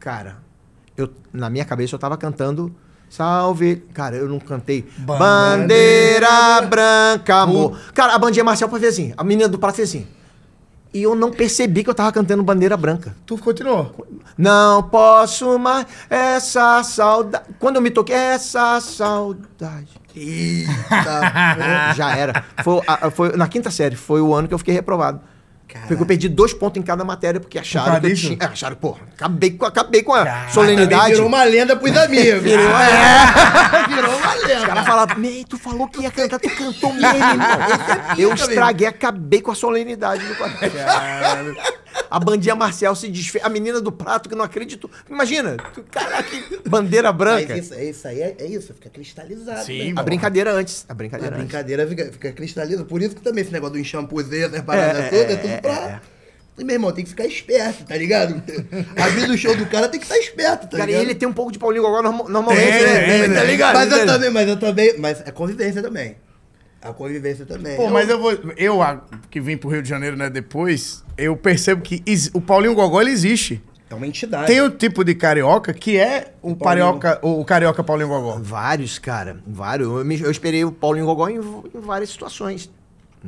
Cara, 0.00 0.38
eu, 0.96 1.08
na 1.32 1.48
minha 1.48 1.64
cabeça 1.64 1.94
eu 1.94 1.98
tava 2.00 2.16
cantando. 2.16 2.74
Salve. 3.08 3.76
Cara, 3.94 4.16
eu 4.16 4.28
não 4.28 4.40
cantei. 4.40 4.84
Bandeira, 4.98 5.62
Bandeira 5.62 6.60
branca, 6.68 7.36
amor. 7.36 7.78
Cara, 7.94 8.12
a 8.12 8.18
bandinha 8.18 8.42
Marcel 8.44 8.68
foi 8.68 8.84
assim. 8.84 9.14
A 9.16 9.22
menina 9.22 9.48
do 9.48 9.56
prato 9.56 9.76
fez 9.76 9.88
assim. 9.88 10.04
E 10.92 11.02
eu 11.02 11.14
não 11.14 11.30
percebi 11.30 11.84
que 11.84 11.90
eu 11.90 11.94
tava 11.94 12.12
cantando 12.12 12.42
Bandeira 12.42 12.76
Branca. 12.76 13.14
Tu 13.26 13.36
continuou? 13.38 14.06
Não 14.36 14.84
posso 14.84 15.58
mais 15.58 15.86
essa 16.08 16.82
saudade. 16.82 17.44
Quando 17.58 17.76
eu 17.76 17.82
me 17.82 17.90
toquei, 17.90 18.14
essa 18.14 18.80
saudade. 18.80 19.88
Eita, 20.14 21.20
já 21.94 22.16
era. 22.16 22.44
Foi, 22.62 22.80
a, 22.86 23.10
foi, 23.10 23.36
na 23.36 23.46
quinta 23.48 23.70
série, 23.70 23.96
foi 23.96 24.20
o 24.20 24.34
ano 24.34 24.48
que 24.48 24.54
eu 24.54 24.58
fiquei 24.58 24.72
reprovado. 24.74 25.20
Caraca. 25.68 25.88
Porque 25.88 26.02
eu 26.02 26.06
perdi 26.06 26.28
dois 26.28 26.54
pontos 26.54 26.80
em 26.80 26.82
cada 26.82 27.04
matéria, 27.04 27.40
porque 27.40 27.58
acharam 27.58 28.00
que 28.00 28.06
eu 28.06 28.14
tinha. 28.14 28.38
É, 28.40 28.44
acharam, 28.44 28.76
pô, 28.76 28.96
acabei, 29.14 29.58
acabei 29.60 30.02
com 30.02 30.14
a 30.14 30.24
Caraca, 30.24 30.52
solenidade. 30.52 31.12
Virou 31.12 31.26
uma 31.26 31.42
lenda 31.42 31.76
pros 31.76 31.94
amigos. 31.96 32.40
virou, 32.42 32.64
é. 32.70 33.86
virou 33.92 34.15
falhando. 34.26 34.60
Os 34.60 34.64
caras 34.66 34.86
falavam, 34.86 35.16
tu 35.48 35.58
falou 35.58 35.88
que 35.88 36.02
ia 36.02 36.10
cantar, 36.10 36.38
tu 36.38 36.48
cantou 36.50 36.92
mei 36.92 37.04
irmão. 37.04 37.36
É 38.16 38.20
Eu 38.20 38.32
estraguei, 38.34 38.86
acabei 38.86 39.40
com 39.40 39.50
a 39.50 39.54
solenidade 39.54 40.26
do 40.26 40.34
quarteto. 40.34 40.76
A 42.10 42.20
bandinha 42.20 42.54
marcial 42.54 42.94
se 42.94 43.08
desfez. 43.08 43.42
A 43.44 43.48
menina 43.48 43.80
do 43.80 43.90
prato, 43.92 44.28
que 44.28 44.34
não 44.34 44.44
acredito. 44.44 44.90
Imagina, 45.08 45.56
caraca, 45.90 46.28
bandeira 46.68 47.12
branca. 47.12 47.54
Mas 47.54 47.64
isso, 47.66 47.74
é 47.74 47.84
isso 47.84 48.08
aí 48.08 48.20
é, 48.20 48.36
é 48.38 48.46
isso, 48.46 48.72
fica 48.74 48.90
cristalizado. 48.90 49.64
Sim, 49.64 49.92
né? 49.92 50.00
A 50.00 50.02
brincadeira 50.02 50.52
antes. 50.52 50.84
A 50.88 50.94
brincadeira 50.94 51.34
A 51.34 51.38
antes. 51.38 51.48
brincadeira 51.48 51.86
fica, 51.86 52.12
fica 52.12 52.32
cristalizada. 52.32 52.84
Por 52.84 53.02
isso 53.02 53.14
que 53.14 53.22
também 53.22 53.42
esse 53.42 53.52
negócio 53.52 53.74
do 53.74 53.78
enxampuzeiro, 53.78 54.54
as 54.54 54.62
paradas 54.62 55.04
é, 55.04 55.08
todas, 55.08 55.30
é, 55.30 55.32
é 55.32 55.36
tudo 55.36 55.60
pra... 55.62 55.72
É, 55.72 56.00
e, 56.58 56.64
meu 56.64 56.74
irmão, 56.74 56.90
tem 56.90 57.04
que 57.04 57.10
ficar 57.10 57.26
esperto, 57.26 57.84
tá 57.84 57.96
ligado? 57.96 58.42
A 58.96 59.08
vida 59.08 59.26
do 59.26 59.36
show 59.36 59.54
do 59.54 59.66
cara 59.66 59.88
tem 59.88 60.00
que 60.00 60.06
estar 60.06 60.18
esperto, 60.18 60.66
tá 60.66 60.78
cara, 60.78 60.86
ligado? 60.86 60.90
Cara, 60.90 60.90
e 60.90 61.04
ele 61.04 61.14
tem 61.14 61.28
um 61.28 61.32
pouco 61.32 61.52
de 61.52 61.58
Paulinho 61.58 61.86
agora 61.86 62.02
normalmente, 62.10 62.60
tem, 62.62 62.82
né? 62.84 63.20
Tem, 63.28 63.34
tá 63.34 63.44
ligado? 63.44 63.74
Mas 63.74 63.92
eu 63.92 64.06
também, 64.06 64.30
mas 64.30 64.48
eu 64.48 64.56
também. 64.58 64.94
Mas 64.98 65.20
é 65.26 65.30
convivência 65.30 65.82
também. 65.82 66.16
A 66.80 66.92
convivência 66.92 67.44
também. 67.44 67.76
Pô, 67.76 67.90
mas 67.90 68.08
eu 68.08 68.18
vou. 68.20 68.32
Eu, 68.56 68.80
que 69.30 69.40
vim 69.40 69.56
pro 69.56 69.68
Rio 69.68 69.82
de 69.82 69.88
Janeiro, 69.88 70.16
né, 70.16 70.30
depois, 70.30 71.04
eu 71.18 71.36
percebo 71.36 71.82
que 71.82 72.02
o 72.32 72.40
Paulinho 72.40 72.74
Gogó 72.74 73.00
ele 73.00 73.10
existe. 73.10 73.62
É 73.90 73.94
uma 73.94 74.06
entidade. 74.06 74.46
Tem 74.46 74.60
o 74.60 74.70
tipo 74.70 75.04
de 75.04 75.14
carioca 75.14 75.72
que 75.72 75.96
é 75.96 76.32
o, 76.42 76.56
carioca, 76.56 77.18
o 77.22 77.44
carioca 77.44 77.84
Paulinho 77.84 78.08
Gogó. 78.08 78.38
Vários, 78.40 78.98
cara. 78.98 79.38
Vários. 79.46 79.86
Eu, 79.88 80.04
me, 80.04 80.20
eu 80.20 80.30
esperei 80.30 80.64
o 80.64 80.72
Paulinho 80.72 81.06
Gogó 81.06 81.28
em, 81.28 81.36
em 81.36 81.80
várias 81.80 82.10
situações 82.10 82.68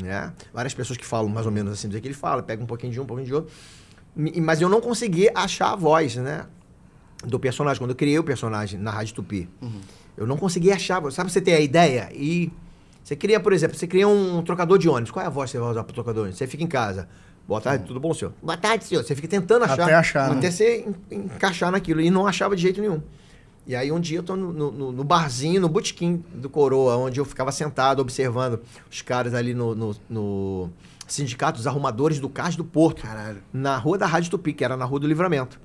né? 0.04 0.32
Várias 0.52 0.74
pessoas 0.74 0.96
que 0.96 1.04
falam 1.06 1.28
mais 1.28 1.46
ou 1.46 1.52
menos 1.52 1.72
assim, 1.72 1.88
do 1.88 2.00
que 2.00 2.06
ele 2.06 2.14
fala, 2.14 2.42
pega 2.42 2.62
um 2.62 2.66
pouquinho 2.66 2.92
de 2.92 3.00
um, 3.00 3.02
um 3.02 3.06
pouquinho 3.06 3.26
de 3.26 3.34
outro. 3.34 3.50
Mas 4.16 4.60
eu 4.60 4.68
não 4.68 4.80
consegui 4.80 5.28
achar 5.34 5.72
a 5.72 5.76
voz, 5.76 6.16
né? 6.16 6.46
Do 7.24 7.38
personagem, 7.38 7.78
quando 7.80 7.90
eu 7.90 7.96
criei 7.96 8.18
o 8.18 8.24
personagem 8.24 8.78
na 8.80 8.90
Rádio 8.92 9.16
Tupi. 9.16 9.48
Uhum. 9.60 9.80
Eu 10.16 10.26
não 10.26 10.36
consegui 10.36 10.70
achar, 10.72 11.00
sabe 11.12 11.30
você 11.30 11.40
tem 11.40 11.54
a 11.54 11.60
ideia 11.60 12.08
e... 12.12 12.50
Você 13.02 13.16
cria, 13.16 13.40
por 13.40 13.54
exemplo, 13.54 13.74
você 13.78 13.86
cria 13.86 14.06
um 14.06 14.42
trocador 14.42 14.76
de 14.76 14.86
ônibus. 14.86 15.10
Qual 15.10 15.22
é 15.24 15.26
a 15.26 15.30
voz 15.30 15.50
que 15.50 15.52
você 15.56 15.62
vai 15.62 15.70
usar 15.70 15.82
para 15.82 15.94
trocador 15.94 16.14
de 16.16 16.20
ônibus? 16.22 16.38
Você 16.38 16.46
fica 16.46 16.62
em 16.62 16.66
casa. 16.66 17.08
Boa 17.46 17.58
tarde, 17.58 17.84
tudo 17.86 17.98
bom, 17.98 18.12
senhor? 18.12 18.34
Boa 18.42 18.58
tarde, 18.58 18.84
senhor. 18.84 19.02
Você 19.02 19.14
fica 19.14 19.26
tentando 19.26 19.64
achar. 19.64 19.82
Até 19.84 19.94
achar. 19.94 20.30
Até 20.30 20.40
né? 20.48 20.50
você 20.50 20.86
encaixar 21.10 21.70
naquilo. 21.72 22.02
E 22.02 22.10
não 22.10 22.26
achava 22.26 22.54
de 22.54 22.60
jeito 22.60 22.82
nenhum. 22.82 23.00
E 23.68 23.76
aí 23.76 23.92
um 23.92 24.00
dia 24.00 24.18
eu 24.20 24.22
tô 24.22 24.34
no, 24.34 24.50
no, 24.72 24.90
no 24.92 25.04
barzinho, 25.04 25.60
no 25.60 25.68
botequim 25.68 26.24
do 26.34 26.48
Coroa, 26.48 26.96
onde 26.96 27.20
eu 27.20 27.24
ficava 27.26 27.52
sentado 27.52 28.00
observando 28.00 28.62
os 28.90 29.02
caras 29.02 29.34
ali 29.34 29.52
no, 29.52 29.74
no, 29.74 29.96
no 30.08 30.70
Sindicato 31.06 31.60
os 31.60 31.66
Arrumadores 31.66 32.18
do 32.18 32.30
Cais 32.30 32.56
do 32.56 32.64
Porto. 32.64 33.02
Caralho. 33.02 33.42
Na 33.52 33.76
rua 33.76 33.98
da 33.98 34.06
Rádio 34.06 34.30
Tupi, 34.30 34.54
que 34.54 34.64
era 34.64 34.74
na 34.74 34.86
Rua 34.86 34.98
do 35.00 35.06
Livramento. 35.06 35.60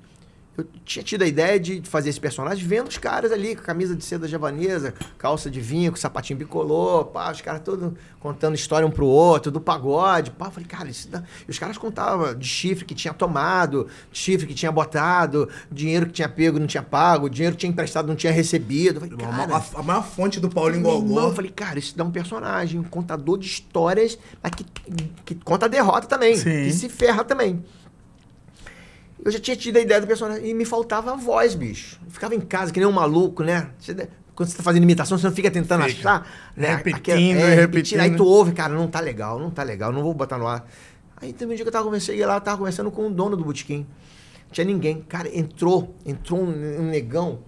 Eu 0.56 0.64
tinha 0.84 1.02
tido 1.02 1.22
a 1.22 1.26
ideia 1.26 1.58
de 1.58 1.82
fazer 1.82 2.10
esse 2.10 2.20
personagem 2.20 2.64
vendo 2.64 2.86
os 2.86 2.96
caras 2.96 3.32
ali, 3.32 3.56
com 3.56 3.62
camisa 3.62 3.94
de 3.96 4.04
seda 4.04 4.28
javanesa, 4.28 4.94
calça 5.18 5.50
de 5.50 5.60
vinho, 5.60 5.90
com 5.90 5.96
sapatinho 5.96 6.38
bicolor, 6.38 7.06
pá, 7.06 7.32
os 7.32 7.40
caras 7.40 7.60
todos 7.64 7.92
contando 8.20 8.54
história 8.54 8.86
um 8.86 8.90
pro 8.90 9.04
outro, 9.04 9.50
do 9.50 9.60
pagode, 9.60 10.30
pá. 10.30 10.46
Eu 10.46 10.50
falei, 10.52 10.68
cara, 10.68 10.88
isso 10.88 11.08
dá... 11.08 11.22
E 11.46 11.50
os 11.50 11.58
caras 11.58 11.76
contavam 11.76 12.34
de 12.38 12.46
chifre 12.46 12.84
que 12.84 12.94
tinha 12.94 13.12
tomado, 13.12 13.86
de 14.12 14.18
chifre 14.20 14.46
que 14.46 14.54
tinha 14.54 14.70
botado, 14.72 15.48
dinheiro 15.72 16.06
que 16.06 16.12
tinha 16.12 16.28
pego 16.28 16.58
não 16.60 16.66
tinha 16.68 16.82
pago, 16.84 17.28
dinheiro 17.28 17.56
que 17.56 17.60
tinha 17.60 17.70
emprestado 17.70 18.06
não 18.06 18.14
tinha 18.16 18.32
recebido. 18.32 18.98
Eu 18.98 19.00
falei, 19.02 19.16
cara, 19.16 19.56
a, 19.56 19.80
a, 19.80 19.82
maior 19.82 20.06
fonte 20.06 20.38
do 20.38 20.48
Paulinho 20.48 20.82
Gogó. 20.84 21.22
Eu 21.24 21.34
falei, 21.34 21.50
cara, 21.50 21.78
isso 21.80 21.96
dá 21.96 22.04
um 22.04 22.10
personagem, 22.12 22.78
um 22.80 22.84
contador 22.84 23.38
de 23.38 23.46
histórias, 23.46 24.16
mas 24.42 24.52
que, 24.54 24.64
que 25.24 25.34
conta 25.34 25.66
a 25.66 25.68
derrota 25.68 26.06
também, 26.06 26.36
Sim. 26.36 26.64
que 26.64 26.72
se 26.72 26.88
ferra 26.88 27.24
também. 27.24 27.60
Eu 29.24 29.30
já 29.30 29.40
tinha 29.40 29.56
tido 29.56 29.78
a 29.78 29.80
ideia 29.80 30.00
do 30.00 30.06
personagem. 30.06 30.42
Né? 30.42 30.48
E 30.50 30.54
me 30.54 30.66
faltava 30.66 31.12
a 31.12 31.16
voz, 31.16 31.54
bicho. 31.54 31.98
Eu 32.04 32.10
ficava 32.10 32.34
em 32.34 32.40
casa, 32.40 32.70
que 32.70 32.78
nem 32.78 32.86
um 32.86 32.92
maluco, 32.92 33.42
né? 33.42 33.70
Você, 33.78 34.08
quando 34.34 34.50
você 34.50 34.56
tá 34.58 34.62
fazendo 34.62 34.82
imitação, 34.82 35.16
você 35.16 35.26
não 35.26 35.34
fica 35.34 35.50
tentando 35.50 35.82
fica. 35.84 35.98
achar. 36.10 36.28
Né? 36.54 36.74
Repetindo, 36.76 36.98
Aquela, 36.98 37.20
é, 37.20 37.20
repetindo. 37.26 37.60
repetindo. 37.60 38.00
Aí 38.00 38.14
tu 38.16 38.24
ouve, 38.26 38.52
cara, 38.52 38.74
não 38.74 38.86
tá 38.86 39.00
legal, 39.00 39.38
não 39.38 39.50
tá 39.50 39.62
legal, 39.62 39.90
não 39.92 40.02
vou 40.02 40.12
botar 40.12 40.36
no 40.36 40.46
ar. 40.46 40.68
Aí 41.16 41.32
também 41.32 41.54
um 41.54 41.56
dia 41.56 41.64
que 41.64 41.68
eu 41.68 41.72
tava 41.72 41.86
conversando, 41.86 42.06
cheguei 42.06 42.26
lá, 42.26 42.34
eu 42.36 42.40
tava 42.42 42.58
conversando 42.58 42.90
com 42.90 43.06
o 43.06 43.10
dono 43.10 43.34
do 43.34 43.44
botequim. 43.44 43.78
Não 44.44 44.50
tinha 44.52 44.64
ninguém. 44.64 45.00
Cara, 45.08 45.30
entrou, 45.34 45.96
entrou 46.04 46.40
um, 46.42 46.82
um 46.82 46.84
negão, 46.90 47.38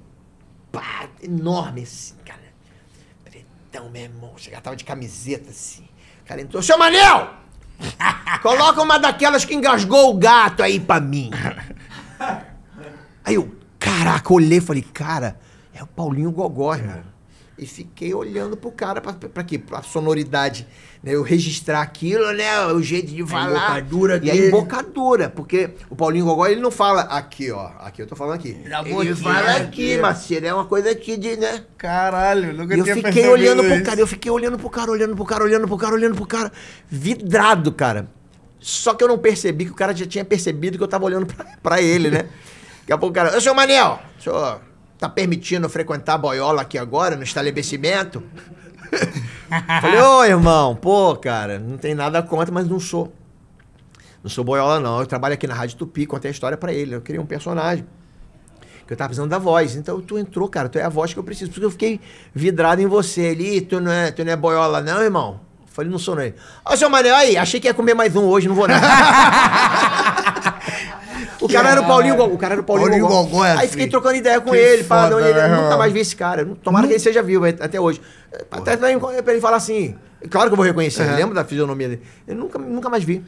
pá, 0.72 1.10
enorme, 1.22 1.82
assim, 1.82 2.14
cara. 2.24 2.40
Pretão, 3.22 3.90
meu 3.90 4.02
irmão. 4.02 4.32
Chegava 4.38 4.62
tava 4.62 4.76
de 4.76 4.84
camiseta, 4.84 5.50
assim. 5.50 5.86
Cara, 6.24 6.40
entrou, 6.40 6.62
seu 6.62 6.78
Manel! 6.78 7.44
Coloca 8.42 8.82
uma 8.82 8.98
daquelas 8.98 9.44
que 9.44 9.54
engasgou 9.54 10.10
o 10.10 10.14
gato 10.18 10.62
aí 10.62 10.78
pra 10.80 11.00
mim. 11.00 11.30
Aí 13.24 13.34
eu, 13.34 13.54
caraca, 13.78 14.32
olhei 14.32 14.58
e 14.58 14.60
falei, 14.60 14.82
cara, 14.82 15.36
é 15.74 15.82
o 15.82 15.86
Paulinho 15.86 16.30
Gogó, 16.30 16.72
irmão. 16.76 16.94
É 16.96 17.15
e 17.58 17.64
fiquei 17.64 18.12
olhando 18.12 18.54
pro 18.56 18.70
cara 18.70 19.00
para 19.00 19.42
quê 19.44 19.58
Pra 19.58 19.80
sonoridade, 19.82 20.66
né? 21.02 21.14
Eu 21.14 21.22
registrar 21.22 21.80
aquilo, 21.80 22.30
né? 22.32 22.62
O 22.72 22.82
jeito 22.82 23.10
de 23.14 23.24
falar. 23.26 23.46
A 23.46 23.50
embocadura 23.78 24.20
dele. 24.20 24.38
E 24.38 24.44
a 24.44 24.48
embocadura, 24.48 25.30
porque 25.30 25.70
o 25.88 25.96
Paulinho 25.96 26.26
Gogó 26.26 26.46
ele 26.46 26.60
não 26.60 26.70
fala 26.70 27.02
aqui, 27.02 27.50
ó. 27.50 27.70
Aqui 27.78 28.02
eu 28.02 28.06
tô 28.06 28.14
falando 28.14 28.34
aqui. 28.34 28.50
ele 28.94 29.14
fala 29.16 29.56
aqui, 29.56 29.96
Marcelo, 29.96 30.46
é 30.46 30.54
uma 30.54 30.66
coisa 30.66 30.90
aqui 30.90 31.16
de, 31.16 31.36
né? 31.36 31.64
Caralho, 31.78 32.52
nunca 32.52 32.76
e 32.76 32.82
tinha 32.82 32.94
eu 32.94 33.02
fiquei 33.02 33.26
olhando 33.28 33.64
isso. 33.64 33.74
pro 33.74 33.84
cara, 33.84 34.00
eu 34.00 34.06
fiquei 34.06 34.30
olhando 34.30 34.58
pro 34.58 34.70
cara, 34.70 34.90
olhando 34.90 35.16
pro 35.16 35.24
cara, 35.24 35.44
olhando 35.44 35.66
pro 35.68 35.76
cara, 35.78 35.94
olhando 35.94 36.14
pro 36.14 36.26
cara, 36.26 36.52
vidrado, 36.88 37.72
cara. 37.72 38.06
Só 38.58 38.92
que 38.92 39.02
eu 39.02 39.08
não 39.08 39.18
percebi 39.18 39.64
que 39.64 39.70
o 39.70 39.74
cara 39.74 39.94
já 39.94 40.06
tinha 40.06 40.24
percebido 40.24 40.76
que 40.76 40.84
eu 40.84 40.88
tava 40.88 41.04
olhando 41.04 41.24
pra, 41.26 41.46
pra 41.62 41.80
ele, 41.82 42.10
né? 42.10 42.24
Daqui 42.80 42.92
a 42.92 42.98
pouco 42.98 43.10
o 43.10 43.14
cara, 43.14 43.36
Ô, 43.36 43.40
sou 43.40 43.52
o 43.52 43.56
Manel, 43.56 43.98
sou 44.18 44.60
tá 44.98 45.08
permitindo 45.08 45.68
frequentar 45.68 46.18
boiola 46.18 46.62
aqui 46.62 46.78
agora, 46.78 47.16
no 47.16 47.22
estabelecimento? 47.22 48.22
Falei, 49.80 50.00
ô 50.00 50.24
irmão, 50.24 50.74
pô, 50.74 51.16
cara, 51.16 51.58
não 51.58 51.76
tem 51.76 51.94
nada 51.94 52.22
contra, 52.22 52.52
mas 52.52 52.66
não 52.68 52.80
sou. 52.80 53.12
Não 54.22 54.30
sou 54.30 54.42
boiola, 54.42 54.80
não. 54.80 54.98
Eu 55.00 55.06
trabalho 55.06 55.34
aqui 55.34 55.46
na 55.46 55.54
Rádio 55.54 55.76
Tupi, 55.76 56.06
contei 56.06 56.30
a 56.30 56.32
história 56.32 56.56
para 56.56 56.72
ele. 56.72 56.94
Eu 56.94 57.00
queria 57.00 57.20
um 57.20 57.26
personagem. 57.26 57.86
Que 58.84 58.92
eu 58.92 58.96
tava 58.96 59.08
precisando 59.08 59.30
da 59.30 59.38
voz. 59.38 59.76
Então 59.76 60.00
tu 60.00 60.18
entrou, 60.18 60.48
cara, 60.48 60.68
tu 60.68 60.78
é 60.78 60.82
a 60.82 60.88
voz 60.88 61.12
que 61.12 61.18
eu 61.18 61.22
preciso. 61.22 61.50
Porque 61.50 61.64
eu 61.64 61.70
fiquei 61.70 62.00
vidrado 62.34 62.80
em 62.80 62.86
você 62.86 63.26
ali. 63.28 63.60
Tu 63.60 63.80
não 63.80 63.92
é, 63.92 64.10
tu 64.10 64.24
não 64.24 64.32
é 64.32 64.36
boiola, 64.36 64.80
não, 64.80 65.00
irmão? 65.00 65.40
Falei, 65.66 65.90
não 65.90 65.98
sou 65.98 66.16
não. 66.16 66.32
Ó, 66.64 66.74
seu 66.74 66.90
Mané, 66.90 67.10
aí, 67.12 67.36
achei 67.36 67.60
que 67.60 67.68
ia 67.68 67.74
comer 67.74 67.94
mais 67.94 68.16
um 68.16 68.24
hoje, 68.24 68.48
não 68.48 68.54
vou 68.56 68.66
não. 68.66 68.74
cara 71.56 71.70
era 71.70 71.80
o 71.82 71.86
Paulinho 71.86 72.16
Gogó. 72.16 72.34
O 72.34 72.38
cara 72.38 72.54
era 72.54 72.60
o 72.60 72.64
Paulinho, 72.64 72.88
Paulinho 72.90 73.08
Gogó. 73.08 73.22
Gogó 73.28 73.44
é 73.44 73.52
Aí 73.52 73.68
fiquei 73.68 73.84
assim. 73.84 73.90
trocando 73.90 74.16
ideia 74.16 74.40
com 74.40 74.50
que 74.50 74.56
ele, 74.56 74.84
foda, 74.84 75.16
pá, 75.16 75.20
ele 75.22 75.32
né, 75.34 75.44
irmão. 75.48 75.62
nunca 75.62 75.76
mais 75.76 75.92
vi 75.92 76.00
esse 76.00 76.16
cara. 76.16 76.44
Tomara 76.62 76.84
hum. 76.84 76.88
que 76.88 76.94
ele 76.94 77.00
seja 77.00 77.22
vivo 77.22 77.44
até 77.46 77.80
hoje. 77.80 78.00
Porra. 78.50 78.62
Até 78.62 78.76
pra 78.76 79.32
ele 79.32 79.40
falar 79.40 79.56
assim. 79.56 79.94
Claro 80.30 80.48
que 80.48 80.52
eu 80.52 80.56
vou 80.56 80.64
reconhecer, 80.66 81.02
uhum. 81.02 81.14
lembro 81.14 81.34
da 81.34 81.44
fisionomia 81.44 81.90
dele. 81.90 82.02
Eu 82.26 82.34
nunca, 82.34 82.58
nunca 82.58 82.88
mais 82.88 83.04
vi. 83.04 83.22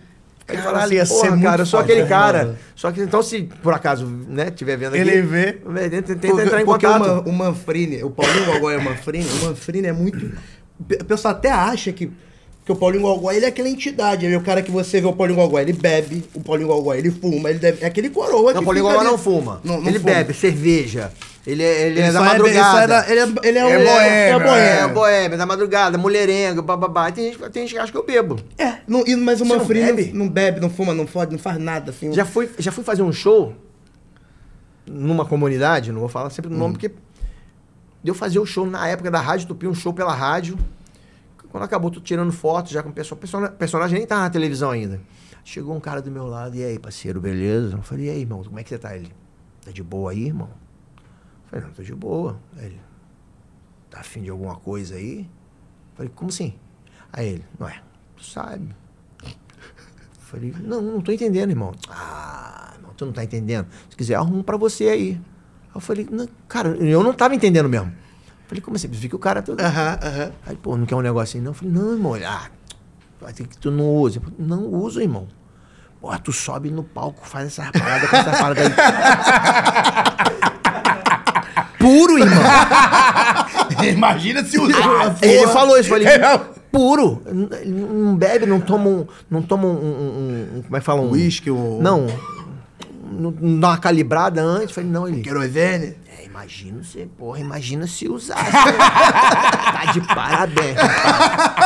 Ele 0.48 0.62
fala 0.62 0.82
assim, 0.82 0.94
ia 0.94 1.04
ser 1.04 1.40
cara, 1.42 1.62
eu 1.62 1.66
sou 1.66 1.78
aquele 1.78 2.02
né, 2.02 2.08
cara. 2.08 2.56
Só 2.74 2.90
que 2.90 3.02
então, 3.02 3.22
se 3.22 3.42
por 3.62 3.74
acaso, 3.74 4.06
né, 4.06 4.50
tiver 4.50 4.76
vendo 4.78 4.94
aqui. 4.94 5.02
Ele 5.08 5.20
vê. 5.20 5.52
Tenta 6.02 6.12
entrar 6.42 6.62
em 6.62 6.64
porque 6.64 6.86
contato. 6.86 7.04
O, 7.04 7.08
Man, 7.10 7.20
o 7.26 7.32
Manfrini, 7.32 8.02
o 8.02 8.10
Paulinho 8.10 8.46
Gogó 8.46 8.70
é 8.70 8.78
o 8.78 8.82
Manfrini, 8.82 9.28
o 9.28 9.44
Manfrini 9.44 9.86
é 9.88 9.92
muito. 9.92 10.32
O 10.80 11.04
pessoal 11.04 11.34
até 11.34 11.50
acha 11.52 11.92
que 11.92 12.10
porque 12.68 12.72
o 12.76 12.80
Paulinho 12.80 13.02
Gogó, 13.02 13.32
ele 13.32 13.46
é 13.46 13.48
aquela 13.48 13.68
entidade. 13.68 14.26
Ele 14.26 14.34
é 14.34 14.36
o 14.38 14.42
cara 14.42 14.60
que 14.60 14.70
você 14.70 15.00
vê 15.00 15.06
o 15.06 15.12
Paulinho 15.14 15.38
Gogó, 15.38 15.58
ele 15.58 15.72
bebe. 15.72 16.22
O 16.34 16.40
Paulinho 16.42 16.68
Gogó, 16.68 16.92
ele 16.92 17.10
fuma. 17.10 17.48
Ele 17.48 17.58
deve... 17.58 17.82
É 17.82 17.86
aquele 17.86 18.10
coroa 18.10 18.52
não, 18.52 18.58
que 18.58 18.58
o 18.58 18.62
Paulinho 18.64 18.84
Gogó 18.86 19.02
não 19.02 19.16
fuma. 19.16 19.60
Não, 19.64 19.80
não 19.80 19.88
ele 19.88 19.98
fuma. 19.98 20.12
bebe 20.14 20.34
cerveja. 20.34 21.10
Ele 21.46 21.62
é, 21.62 21.86
ele, 21.86 21.98
ele 21.98 22.00
é 22.08 22.12
da 22.12 22.20
madrugada. 22.20 23.06
É, 23.06 23.10
ele, 23.12 23.20
é, 23.20 23.26
ele 23.48 23.58
é, 23.58 23.62
é, 23.62 23.72
boêmio, 23.72 23.90
é, 23.90 24.32
boêmio. 24.32 24.50
É, 24.54 24.78
é, 24.80 24.82
é 24.84 24.88
boêmio, 24.88 25.38
da 25.38 25.46
madrugada, 25.46 25.96
mulherengo, 25.96 26.60
bababá. 26.60 27.10
Tem 27.10 27.32
gente, 27.32 27.38
tem 27.50 27.62
gente 27.62 27.72
que 27.72 27.78
acha 27.80 27.90
que 27.90 27.96
eu 27.96 28.04
bebo. 28.04 28.38
É, 28.58 28.74
não, 28.86 29.02
mas 29.24 29.40
o 29.40 29.46
Manfrim 29.46 29.80
não 29.80 29.86
bebe? 29.86 30.12
Não, 30.12 30.28
bebe, 30.28 30.60
não 30.60 30.68
fuma, 30.68 30.92
não 30.92 31.06
fode, 31.06 31.32
não 31.32 31.38
faz 31.38 31.56
nada 31.56 31.90
assim. 31.90 32.12
Já 32.12 32.26
fui, 32.26 32.50
já 32.58 32.70
fui 32.70 32.84
fazer 32.84 33.00
um 33.00 33.12
show 33.12 33.54
numa 34.86 35.24
comunidade, 35.24 35.90
não 35.90 36.00
vou 36.00 36.08
falar 36.10 36.28
sempre 36.28 36.50
o 36.52 36.54
nome, 36.54 36.70
hum. 36.70 36.72
porque 36.78 36.90
deu 38.04 38.14
fazer 38.14 38.38
o 38.38 38.42
um 38.42 38.46
show 38.46 38.66
na 38.66 38.86
época 38.88 39.10
da 39.10 39.20
Rádio 39.22 39.48
Tupi, 39.48 39.66
um 39.66 39.74
show 39.74 39.94
pela 39.94 40.14
rádio. 40.14 40.58
Quando 41.50 41.64
acabou, 41.64 41.90
tô 41.90 42.00
tirando 42.00 42.30
foto 42.32 42.70
já 42.70 42.82
com 42.82 42.90
o 42.90 42.92
pessoal. 42.92 43.18
O 43.44 43.52
personagem 43.52 43.98
nem 43.98 44.06
tá 44.06 44.18
na 44.18 44.30
televisão 44.30 44.70
ainda. 44.70 45.00
Chegou 45.44 45.74
um 45.74 45.80
cara 45.80 46.02
do 46.02 46.10
meu 46.10 46.26
lado, 46.26 46.54
e 46.56 46.62
aí, 46.64 46.78
parceiro, 46.78 47.20
beleza? 47.20 47.74
Eu 47.76 47.82
falei, 47.82 48.06
e 48.06 48.10
aí, 48.10 48.20
irmão, 48.20 48.42
como 48.44 48.58
é 48.58 48.62
que 48.62 48.68
você 48.68 48.78
tá? 48.78 48.94
Ele, 48.94 49.10
tá 49.64 49.70
de 49.70 49.82
boa 49.82 50.10
aí, 50.10 50.24
irmão? 50.26 50.50
Eu 50.50 51.48
falei, 51.50 51.64
não, 51.66 51.72
tô 51.72 51.82
de 51.82 51.94
boa. 51.94 52.38
Ele, 52.58 52.78
tá 53.88 54.00
afim 54.00 54.20
de 54.22 54.30
alguma 54.30 54.56
coisa 54.56 54.96
aí? 54.96 55.20
Eu 55.20 55.96
falei, 55.96 56.12
como 56.14 56.28
assim? 56.30 56.54
Aí 57.12 57.26
ele, 57.28 57.44
não 57.58 57.66
é, 57.66 57.80
tu 58.14 58.24
sabe. 58.24 58.68
Eu 59.24 59.30
falei, 60.18 60.54
não, 60.60 60.82
não 60.82 61.00
tô 61.00 61.10
entendendo, 61.12 61.48
irmão. 61.48 61.72
Ah, 61.88 62.72
irmão, 62.76 62.90
tu 62.94 63.06
não 63.06 63.12
tá 63.14 63.24
entendendo. 63.24 63.66
Se 63.88 63.96
quiser, 63.96 64.16
arrumo 64.16 64.44
pra 64.44 64.58
você 64.58 64.88
aí. 64.90 65.08
Aí 65.68 65.76
eu 65.76 65.80
falei, 65.80 66.06
cara, 66.46 66.76
eu 66.76 67.02
não 67.02 67.14
tava 67.14 67.34
entendendo 67.34 67.70
mesmo. 67.70 67.90
Falei, 68.48 68.60
como 68.62 68.76
assim? 68.76 68.88
Fica 68.88 69.14
o 69.14 69.18
cara 69.18 69.42
todo. 69.42 69.60
Aham, 69.60 69.98
uhum, 70.02 70.08
aham. 70.08 70.32
Aí, 70.46 70.56
pô, 70.56 70.74
não 70.74 70.86
quer 70.86 70.96
um 70.96 71.02
negócio 71.02 71.36
assim 71.36 71.44
não? 71.46 71.52
Falei, 71.52 71.70
não, 71.74 71.92
irmão, 71.92 72.12
olha 72.12 72.30
ah, 72.30 72.46
vai 73.20 73.30
ter 73.34 73.46
que 73.46 73.58
tu 73.58 73.70
não 73.70 73.84
usa. 73.84 74.22
não 74.38 74.64
uso, 74.64 75.02
irmão. 75.02 75.28
Pô, 76.00 76.16
tu 76.20 76.32
sobe 76.32 76.70
no 76.70 76.82
palco, 76.82 77.26
faz 77.28 77.48
essa 77.58 77.70
parada, 77.70 78.08
com 78.08 78.16
essa 78.16 78.30
parada 78.30 78.62
aí. 78.62 78.70
Puro, 81.78 82.18
irmão. 82.18 82.42
Imagina 83.92 84.42
se 84.42 84.58
usa. 84.58 84.72
Ah, 84.78 85.14
ele 85.20 85.46
falou 85.48 85.78
isso, 85.78 85.90
falei, 85.90 86.06
é, 86.08 86.38
puro. 86.72 87.22
Não 87.66 88.16
bebe, 88.16 88.46
não 88.46 88.60
toma 88.60 88.88
um. 88.88 89.06
Não 89.28 89.42
toma 89.42 89.66
um. 89.68 89.72
um, 89.72 90.58
um 90.58 90.62
como 90.62 90.74
é 90.74 90.80
que 90.80 90.86
fala? 90.86 91.02
Um 91.02 91.10
uísque 91.10 91.50
Não 91.50 92.06
não, 93.10 93.30
uma 93.40 93.76
calibrada 93.78 94.42
antes? 94.42 94.74
Falei, 94.74 94.90
não, 94.90 95.08
ele. 95.08 95.22
Querosene? 95.22 95.96
É, 96.18 96.24
imagina 96.26 96.82
se, 96.84 96.98
porra, 97.16 97.40
imagina 97.40 97.86
se 97.86 98.08
usasse. 98.08 98.52
tá 98.52 99.90
de 99.92 100.00
parabéns. 100.02 100.76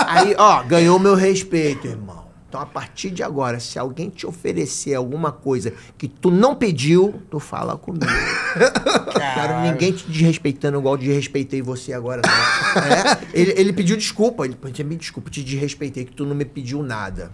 Aí, 0.06 0.34
ó, 0.38 0.62
ganhou 0.62 0.98
meu 0.98 1.14
respeito, 1.14 1.86
irmão. 1.86 2.22
Então, 2.48 2.60
a 2.60 2.66
partir 2.66 3.08
de 3.08 3.22
agora, 3.22 3.58
se 3.58 3.78
alguém 3.78 4.10
te 4.10 4.26
oferecer 4.26 4.94
alguma 4.94 5.32
coisa 5.32 5.72
que 5.96 6.06
tu 6.06 6.30
não 6.30 6.54
pediu, 6.54 7.22
tu 7.30 7.40
fala 7.40 7.78
comigo. 7.78 8.04
Quero 9.34 9.60
ninguém 9.62 9.90
te 9.90 10.04
desrespeitando 10.06 10.78
igual 10.78 10.98
desrespeitei 10.98 11.62
você 11.62 11.92
agora. 11.94 12.20
Né? 12.24 12.32
É? 12.72 13.38
Ele, 13.38 13.52
ele, 13.56 13.72
pediu 13.72 13.96
desculpa. 13.96 14.44
Ele 14.46 14.54
pediu, 14.54 14.84
me 14.86 14.96
desculpa, 14.96 15.30
te 15.30 15.42
desrespeitei 15.42 16.04
que 16.06 16.12
tu 16.12 16.24
não 16.26 16.34
me 16.34 16.44
pediu 16.44 16.82
nada. 16.82 17.30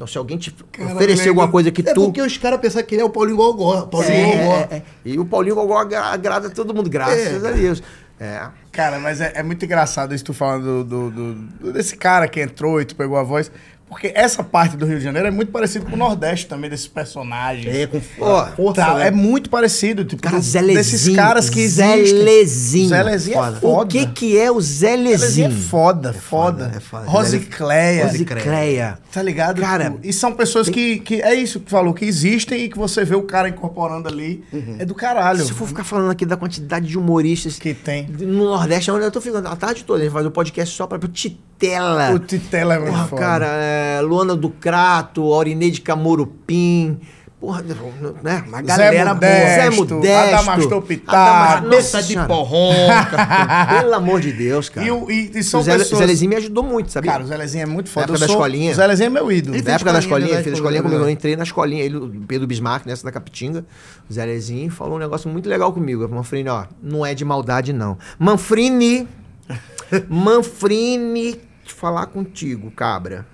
Então, 0.00 0.06
se 0.08 0.16
alguém 0.16 0.38
te 0.38 0.54
oferecer 0.94 1.26
é 1.26 1.28
alguma 1.28 1.50
coisa 1.50 1.70
que 1.70 1.82
é 1.82 1.92
tu. 1.92 2.04
É 2.04 2.04
porque 2.06 2.22
os 2.22 2.38
caras 2.38 2.58
pensam 2.58 2.82
que 2.82 2.94
ele 2.94 3.02
é 3.02 3.04
o 3.04 3.10
Paulinho 3.10 3.36
Gogó. 3.36 3.82
Paulinho 3.82 4.12
é, 4.14 4.32
Gogó. 4.36 4.54
É, 4.70 4.76
é. 4.76 4.82
E 5.04 5.18
o 5.18 5.26
Paulinho 5.26 5.54
Gogó 5.56 5.76
agrada 5.76 6.48
todo 6.48 6.72
mundo, 6.72 6.88
graças 6.88 7.44
é. 7.44 7.46
a 7.46 7.50
Deus. 7.52 7.82
É. 8.18 8.46
Cara, 8.72 8.98
mas 8.98 9.20
é, 9.20 9.32
é, 9.36 9.42
muito 9.42 9.62
engraçado 9.62 10.14
isso 10.14 10.24
tu 10.24 10.32
falando 10.32 10.84
do, 10.84 11.10
do, 11.10 11.34
do, 11.34 11.72
desse 11.74 11.98
cara 11.98 12.26
que 12.26 12.40
entrou 12.40 12.80
e 12.80 12.86
tu 12.86 12.96
pegou 12.96 13.18
a 13.18 13.22
voz. 13.22 13.50
Porque 13.90 14.12
essa 14.14 14.44
parte 14.44 14.76
do 14.76 14.86
Rio 14.86 14.98
de 14.98 15.04
Janeiro 15.04 15.26
é 15.26 15.30
muito 15.32 15.50
parecido 15.50 15.84
com 15.84 15.94
o 15.94 15.96
Nordeste 15.98 16.46
também, 16.46 16.70
desses 16.70 16.86
personagens. 16.86 17.66
É, 17.74 17.88
com 17.88 18.00
força. 18.00 18.52
força 18.52 18.86
tá, 18.86 19.04
É 19.04 19.10
muito 19.10 19.50
parecido. 19.50 20.04
Tipo, 20.04 20.22
cara, 20.22 20.38
Zelezinho, 20.38 20.76
desses 20.78 21.16
caras 21.16 21.50
que 21.50 21.60
existem. 21.60 22.06
Zelezinho. 22.06 22.88
Zelezinho 22.88 23.34
é 23.42 23.52
foda. 23.56 23.82
O 23.84 23.86
que 23.86 24.06
que 24.06 24.38
é 24.38 24.48
o 24.48 24.60
Zelezinho? 24.60 25.18
Zelezinho 25.18 25.46
é 25.48 25.50
foda, 25.50 26.10
é 26.10 26.12
foda. 26.12 26.64
foda. 26.68 26.76
É 26.76 26.80
foda. 26.80 27.06
Rosicléia. 27.08 28.06
Rosicléia. 28.06 28.98
Tá 29.10 29.20
ligado? 29.20 29.60
Cara, 29.60 29.86
tipo, 29.90 29.98
e 30.06 30.12
são 30.12 30.30
pessoas 30.34 30.68
tem... 30.68 30.74
que, 30.74 30.98
que... 31.00 31.20
É 31.22 31.34
isso 31.34 31.58
que 31.58 31.68
falou, 31.68 31.92
que 31.92 32.04
existem 32.04 32.60
e 32.62 32.68
que 32.68 32.78
você 32.78 33.04
vê 33.04 33.16
o 33.16 33.24
cara 33.24 33.48
incorporando 33.48 34.08
ali. 34.08 34.44
Uhum. 34.52 34.76
É 34.78 34.84
do 34.84 34.94
caralho. 34.94 35.44
Se 35.44 35.50
eu 35.50 35.56
for 35.56 35.66
ficar 35.66 35.82
falando 35.82 36.12
aqui 36.12 36.24
da 36.24 36.36
quantidade 36.36 36.86
de 36.86 36.96
humoristas... 36.96 37.58
Que 37.58 37.74
tem. 37.74 38.06
No 38.06 38.44
Nordeste, 38.50 38.88
é 38.88 38.92
onde 38.92 39.04
eu 39.04 39.10
tô 39.10 39.20
ficando 39.20 39.48
a 39.48 39.56
tarde 39.56 39.82
toda. 39.82 39.98
A 39.98 40.02
gente 40.04 40.12
faz 40.12 40.24
o 40.24 40.28
um 40.28 40.32
podcast 40.32 40.72
só 40.76 40.86
pra... 40.86 40.96
Titela. 41.12 42.12
O 42.12 42.18
Titela 42.20 42.74
é 42.74 42.78
muito 42.78 42.92
Porra, 42.92 43.06
foda. 43.08 43.22
cara, 43.22 43.46
é... 43.48 43.79
É, 43.80 44.00
do 44.02 44.08
Crato, 44.10 44.36
Ducrato, 44.36 45.22
Orineide 45.24 45.80
Camorupim, 45.80 47.00
Porra, 47.40 47.62
né? 47.62 47.74
né 48.22 48.44
uma 48.48 48.60
galera 48.60 48.98
Zé 49.14 49.70
Modesto, 49.70 49.86
boa. 49.86 50.02
Zé 50.02 50.14
Modesto. 50.14 50.34
Adamastor 50.36 50.82
Pitaco. 50.82 51.16
Adamastor, 51.16 51.70
nossa 51.70 52.02
de 52.02 52.16
porronca. 52.26 53.76
Pelo 53.80 53.94
amor 53.94 54.20
de 54.20 54.30
Deus, 54.30 54.68
cara. 54.68 54.86
E, 54.86 55.10
e, 55.30 55.38
e 55.38 55.42
são 55.42 55.60
o 55.60 55.62
Zé, 55.62 55.78
pessoas... 55.78 56.10
Zé 56.18 56.26
me 56.26 56.36
ajudou 56.36 56.62
muito, 56.62 56.92
sabia? 56.92 57.12
Cara, 57.12 57.24
o 57.24 57.46
Zé 57.48 57.60
é 57.60 57.64
muito 57.66 57.88
foda. 57.88 58.08
Na 58.08 58.12
época 58.12 58.16
eu 58.18 58.20
da 58.20 58.26
sou... 58.26 58.34
escolinha. 58.36 58.72
O 58.72 58.74
Zé 58.94 59.04
é 59.06 59.08
meu 59.08 59.32
ídolo. 59.32 59.56
Ele 59.56 59.62
na 59.62 59.72
época 59.72 59.90
da 59.94 59.98
escolinha, 60.00 60.28
ele 60.28 60.36
né, 60.36 60.42
fez 60.42 60.52
a 60.52 60.58
escolinha 60.58 60.82
comigo. 60.82 61.00
Eu 61.02 61.08
é. 61.08 61.10
entrei 61.10 61.34
na 61.34 61.44
escolinha, 61.44 61.82
ele, 61.82 61.96
o 61.96 62.10
Pedro 62.28 62.46
Bismarck, 62.46 62.84
nessa 62.86 63.06
né, 63.06 63.10
da 63.10 63.14
Capitinga. 63.14 63.64
O 64.08 64.12
Zé 64.12 64.26
falou 64.68 64.96
um 64.96 65.00
negócio 65.00 65.26
muito 65.30 65.48
legal 65.48 65.72
comigo. 65.72 66.06
Manfrini, 66.10 66.50
ó, 66.50 66.66
não 66.82 67.06
é 67.06 67.14
de 67.14 67.24
maldade, 67.24 67.72
não. 67.72 67.96
Manfrini, 68.18 69.08
Manfrini, 70.10 71.40
falar 71.66 72.04
contigo, 72.04 72.70
cabra 72.70 73.24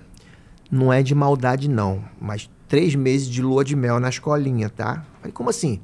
não 0.71 0.91
é 0.91 1.01
de 1.01 1.15
maldade, 1.15 1.69
não, 1.69 2.03
mas 2.19 2.49
três 2.67 2.95
meses 2.95 3.27
de 3.27 3.41
lua 3.41 3.63
de 3.63 3.75
mel 3.75 3.99
na 3.99 4.09
escolinha, 4.09 4.69
tá? 4.69 5.05
Falei, 5.19 5.31
como 5.31 5.49
assim? 5.49 5.79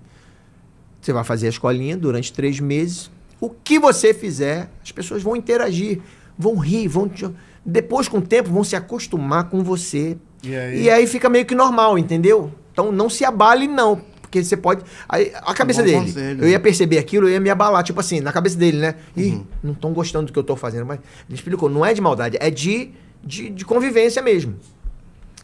Você 1.01 1.13
vai 1.13 1.23
fazer 1.23 1.47
a 1.47 1.49
escolinha 1.49 1.97
durante 1.97 2.31
três 2.31 2.59
meses. 2.59 3.09
O 3.39 3.49
que 3.49 3.79
você 3.79 4.13
fizer, 4.13 4.69
as 4.83 4.91
pessoas 4.91 5.21
vão 5.23 5.35
interagir, 5.35 5.99
vão 6.37 6.57
rir, 6.57 6.87
vão. 6.87 7.07
Te... 7.09 7.29
Depois, 7.65 8.07
com 8.07 8.19
o 8.19 8.21
tempo, 8.21 8.49
vão 8.49 8.63
se 8.63 8.75
acostumar 8.75 9.45
com 9.49 9.63
você. 9.63 10.17
E 10.41 10.55
aí? 10.55 10.81
e 10.83 10.89
aí? 10.89 11.07
fica 11.07 11.29
meio 11.29 11.45
que 11.45 11.55
normal, 11.55 11.97
entendeu? 11.97 12.51
Então 12.71 12.91
não 12.91 13.09
se 13.09 13.25
abale, 13.25 13.67
não. 13.67 14.01
Porque 14.21 14.43
você 14.43 14.55
pode. 14.57 14.83
Aí, 15.07 15.31
a 15.35 15.53
cabeça 15.53 15.81
é 15.81 15.83
dele. 15.83 15.97
Conselho. 15.97 16.39
Eu 16.39 16.45
né? 16.45 16.49
ia 16.51 16.59
perceber 16.59 16.97
aquilo, 16.97 17.27
eu 17.27 17.33
ia 17.33 17.39
me 17.39 17.49
abalar. 17.49 17.83
Tipo 17.83 17.99
assim, 17.99 18.19
na 18.21 18.31
cabeça 18.31 18.57
dele, 18.57 18.77
né? 18.77 18.95
Ih, 19.15 19.31
uhum. 19.31 19.45
não 19.61 19.73
estão 19.73 19.91
gostando 19.93 20.27
do 20.27 20.33
que 20.33 20.39
eu 20.39 20.43
tô 20.43 20.55
fazendo. 20.55 20.85
Mas 20.85 20.99
ele 21.29 21.37
explicou, 21.37 21.69
não 21.69 21.85
é 21.85 21.93
de 21.93 21.99
maldade, 21.99 22.37
é 22.39 22.49
de 22.49 22.91
de, 23.23 23.49
de 23.49 23.65
convivência 23.65 24.21
mesmo. 24.21 24.55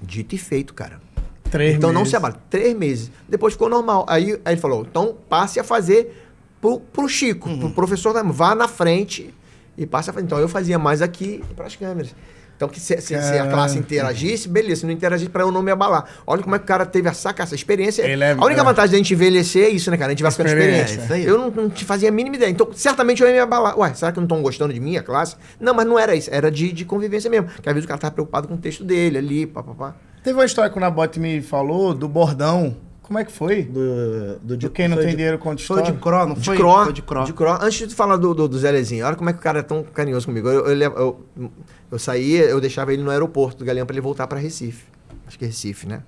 Dito 0.02 0.36
e 0.36 0.38
feito, 0.38 0.74
cara. 0.74 1.02
Três 1.50 1.76
então 1.76 1.90
meses. 1.90 2.00
não 2.04 2.10
se 2.10 2.16
abala. 2.16 2.40
Três 2.50 2.76
meses. 2.76 3.12
Depois 3.28 3.54
ficou 3.54 3.70
normal. 3.70 4.06
Aí, 4.08 4.34
aí 4.46 4.54
ele 4.54 4.62
falou: 4.62 4.86
então 4.90 5.16
passe 5.30 5.60
a 5.60 5.64
fazer 5.64 6.28
pro, 6.62 6.80
pro 6.80 7.08
Chico, 7.08 7.50
uhum. 7.50 7.60
pro 7.60 7.72
professor. 7.72 8.14
Vá 8.32 8.54
na 8.54 8.68
frente 8.68 9.34
e 9.78 9.86
passe 9.86 10.10
a 10.10 10.14
fazer. 10.14 10.26
Então 10.26 10.38
eu 10.40 10.50
fazia 10.50 10.78
mais 10.78 11.02
aqui 11.02 11.44
para 11.56 11.66
as 11.66 11.76
câmeras. 11.76 12.14
Então, 12.60 12.68
que 12.68 12.78
se, 12.78 13.00
se, 13.00 13.22
se 13.22 13.40
a 13.40 13.48
classe 13.48 13.78
interagisse, 13.80 14.50
beleza. 14.50 14.82
Se 14.82 14.86
não 14.86 14.92
interagisse, 14.92 15.30
para 15.30 15.44
eu 15.44 15.50
não 15.52 15.62
me 15.62 15.72
abalar. 15.72 16.06
Olha 16.28 16.44
como 16.44 16.54
é 16.56 16.60
que 16.60 16.66
o 16.66 16.68
cara 16.68 16.86
teve 16.86 17.08
a 17.08 17.14
saca, 17.14 17.42
essa 17.42 17.56
experiência. 17.56 18.04
É, 18.04 18.34
a 18.34 18.44
única 18.46 18.60
é. 18.60 18.64
vantagem 18.66 18.92
da 18.92 18.98
gente 18.98 19.14
envelhecer 19.14 19.64
é 19.68 19.70
isso, 19.70 19.90
né, 19.90 19.96
cara? 19.96 20.08
A 20.08 20.10
gente 20.12 20.22
vai 20.22 20.30
ficando 20.30 20.48
experiente. 20.48 21.00
É 21.10 21.22
eu 21.22 21.38
não, 21.38 21.50
não 21.52 21.70
te 21.70 21.86
fazia 21.86 22.10
a 22.10 22.12
mínima 22.12 22.36
ideia. 22.36 22.50
Então, 22.50 22.68
certamente 22.74 23.22
eu 23.24 23.30
ia 23.30 23.34
me 23.34 23.40
abalar. 23.40 23.80
Ué, 23.80 23.94
será 23.94 24.12
que 24.12 24.18
não 24.18 24.26
estão 24.26 24.42
gostando 24.42 24.74
de 24.74 24.80
mim, 24.82 24.98
a 24.98 25.02
classe? 25.04 25.38
Não, 25.58 25.74
mas 25.74 25.88
não 25.88 25.98
era 25.98 26.14
isso. 26.14 26.30
Era 26.34 26.52
de, 26.52 26.74
de 26.74 26.84
convivência 26.84 27.30
mesmo. 27.32 27.48
Que 27.62 27.70
às 27.70 27.74
vezes 27.74 27.86
o 27.86 27.88
cara 27.88 27.98
estava 27.98 28.14
preocupado 28.14 28.46
com 28.50 28.56
o 28.56 28.58
texto 28.58 28.84
dele 28.84 29.18
ali, 29.18 29.48
papapá. 29.48 29.96
Teve 30.22 30.38
uma 30.38 30.44
história 30.46 30.70
que 30.70 30.78
o 30.78 30.82
Nabote 30.82 31.18
me 31.18 31.42
falou 31.42 31.94
do 31.94 32.10
bordão 32.10 32.76
como 33.10 33.18
é 33.18 33.26
que 33.26 33.32
foi? 33.32 33.64
Do, 33.64 34.38
do, 34.40 34.56
do 34.56 34.70
quem 34.70 34.88
não 34.88 34.96
tem 34.96 35.08
de, 35.08 35.16
dinheiro 35.16 35.40
conta 35.40 35.60
história? 35.60 35.84
Foi 35.84 35.94
de 35.96 36.00
Cro, 36.00 36.26
não 36.28 36.36
de 36.36 36.46
foi? 36.46 36.56
Cro, 36.58 36.84
foi 36.84 36.94
de 36.94 37.02
Cro. 37.02 37.24
De 37.26 37.34
Cro. 37.34 37.50
Antes 37.60 37.88
de 37.90 37.96
falar 37.96 38.18
do, 38.18 38.36
do, 38.36 38.48
do 38.48 38.60
Zé 38.60 38.70
Lezinho, 38.70 39.04
olha 39.04 39.16
como 39.16 39.28
é 39.32 39.34
que 39.34 39.40
o 39.40 39.42
cara 39.42 39.58
é 39.58 39.62
tão 39.64 39.82
carinhoso 39.82 40.28
comigo. 40.28 40.48
Eu, 40.48 40.68
eu, 40.68 40.78
eu, 40.80 41.20
eu, 41.40 41.52
eu 41.94 41.98
saía, 41.98 42.44
eu 42.44 42.62
deixava 42.62 42.94
ele 42.94 43.02
no 43.02 43.10
aeroporto 43.10 43.58
do 43.58 43.66
Galeão 43.66 43.88
para 43.88 43.96
ele 43.96 44.02
voltar 44.02 44.28
para 44.28 44.38
Recife. 44.38 44.86
Acho 45.26 45.40
que 45.40 45.46
é 45.46 45.48
Recife, 45.48 45.88
né? 45.88 46.04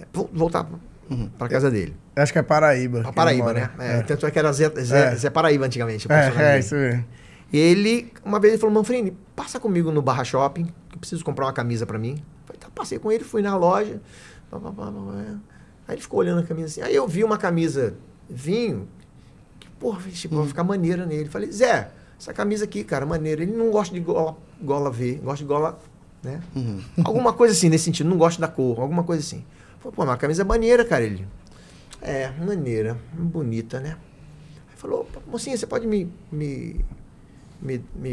É, 0.00 0.04
voltar 0.32 0.64
para 0.64 0.78
uhum. 1.10 1.28
pra 1.38 1.46
casa 1.50 1.70
dele. 1.70 1.94
Acho 2.16 2.32
que 2.32 2.38
é 2.38 2.42
Paraíba. 2.42 3.02
Ah, 3.04 3.12
Paraíba, 3.12 3.52
né? 3.52 3.68
É, 3.80 3.98
é. 3.98 4.02
Tanto 4.02 4.24
é 4.24 4.30
que 4.30 4.38
era 4.38 4.50
Zé, 4.50 4.72
Zé, 4.80 4.98
é. 5.12 5.14
Zé 5.14 5.28
Paraíba 5.28 5.66
antigamente. 5.66 6.08
É, 6.10 6.54
é, 6.54 6.58
isso 6.58 6.74
mesmo. 6.74 7.04
E 7.52 7.58
ele, 7.58 8.10
uma 8.24 8.40
vez, 8.40 8.54
ele 8.54 8.60
falou: 8.62 8.74
Manfrini, 8.74 9.14
passa 9.36 9.60
comigo 9.60 9.90
no 9.92 10.00
Barra 10.00 10.24
Shopping, 10.24 10.64
que 10.88 10.94
eu 10.94 10.98
preciso 10.98 11.22
comprar 11.22 11.44
uma 11.44 11.52
camisa 11.52 11.84
para 11.84 11.98
mim. 11.98 12.12
Eu 12.12 12.46
falei, 12.46 12.58
tá, 12.60 12.68
passei 12.74 12.98
com 12.98 13.12
ele, 13.12 13.22
fui 13.24 13.42
na 13.42 13.54
loja. 13.58 14.00
Pá, 14.60 14.60
pá, 14.60 14.70
pá, 14.70 14.86
Aí 15.86 15.96
ele 15.96 16.00
ficou 16.00 16.20
olhando 16.20 16.40
a 16.40 16.44
camisa 16.44 16.66
assim. 16.68 16.80
Aí 16.82 16.94
eu 16.94 17.06
vi 17.08 17.24
uma 17.24 17.36
camisa 17.36 17.94
vinho, 18.30 18.88
que, 19.58 19.68
porra, 19.70 20.00
tipo, 20.10 20.34
hum. 20.34 20.38
vai 20.38 20.46
ficar 20.46 20.62
maneira 20.64 21.04
nele. 21.04 21.28
Falei, 21.28 21.50
Zé, 21.50 21.90
essa 22.18 22.32
camisa 22.32 22.64
aqui, 22.64 22.84
cara, 22.84 23.04
maneira. 23.04 23.42
Ele 23.42 23.52
não 23.52 23.70
gosta 23.70 23.92
de 23.92 24.00
gola, 24.00 24.36
gola 24.62 24.90
V, 24.92 25.16
gosta 25.22 25.44
de 25.44 25.48
gola, 25.48 25.78
né? 26.22 26.40
Uhum. 26.54 26.80
Alguma 27.04 27.32
coisa 27.32 27.52
assim, 27.52 27.68
nesse 27.68 27.84
sentido, 27.84 28.08
não 28.08 28.16
gosta 28.16 28.40
da 28.40 28.48
cor, 28.48 28.80
alguma 28.80 29.02
coisa 29.02 29.22
assim. 29.22 29.44
Falei, 29.80 29.94
pô, 29.96 30.04
mas 30.06 30.14
a 30.14 30.16
camisa 30.18 30.42
é 30.42 30.44
maneira, 30.44 30.84
cara. 30.84 31.04
Ele, 31.04 31.26
é, 32.00 32.30
maneira, 32.30 32.96
bonita, 33.12 33.80
né? 33.80 33.96
Aí 34.70 34.76
falou, 34.76 35.06
mocinha, 35.26 35.56
você 35.56 35.66
pode 35.66 35.86
me, 35.86 36.10
me 36.32 36.82
me, 37.62 37.80
me, 37.94 38.10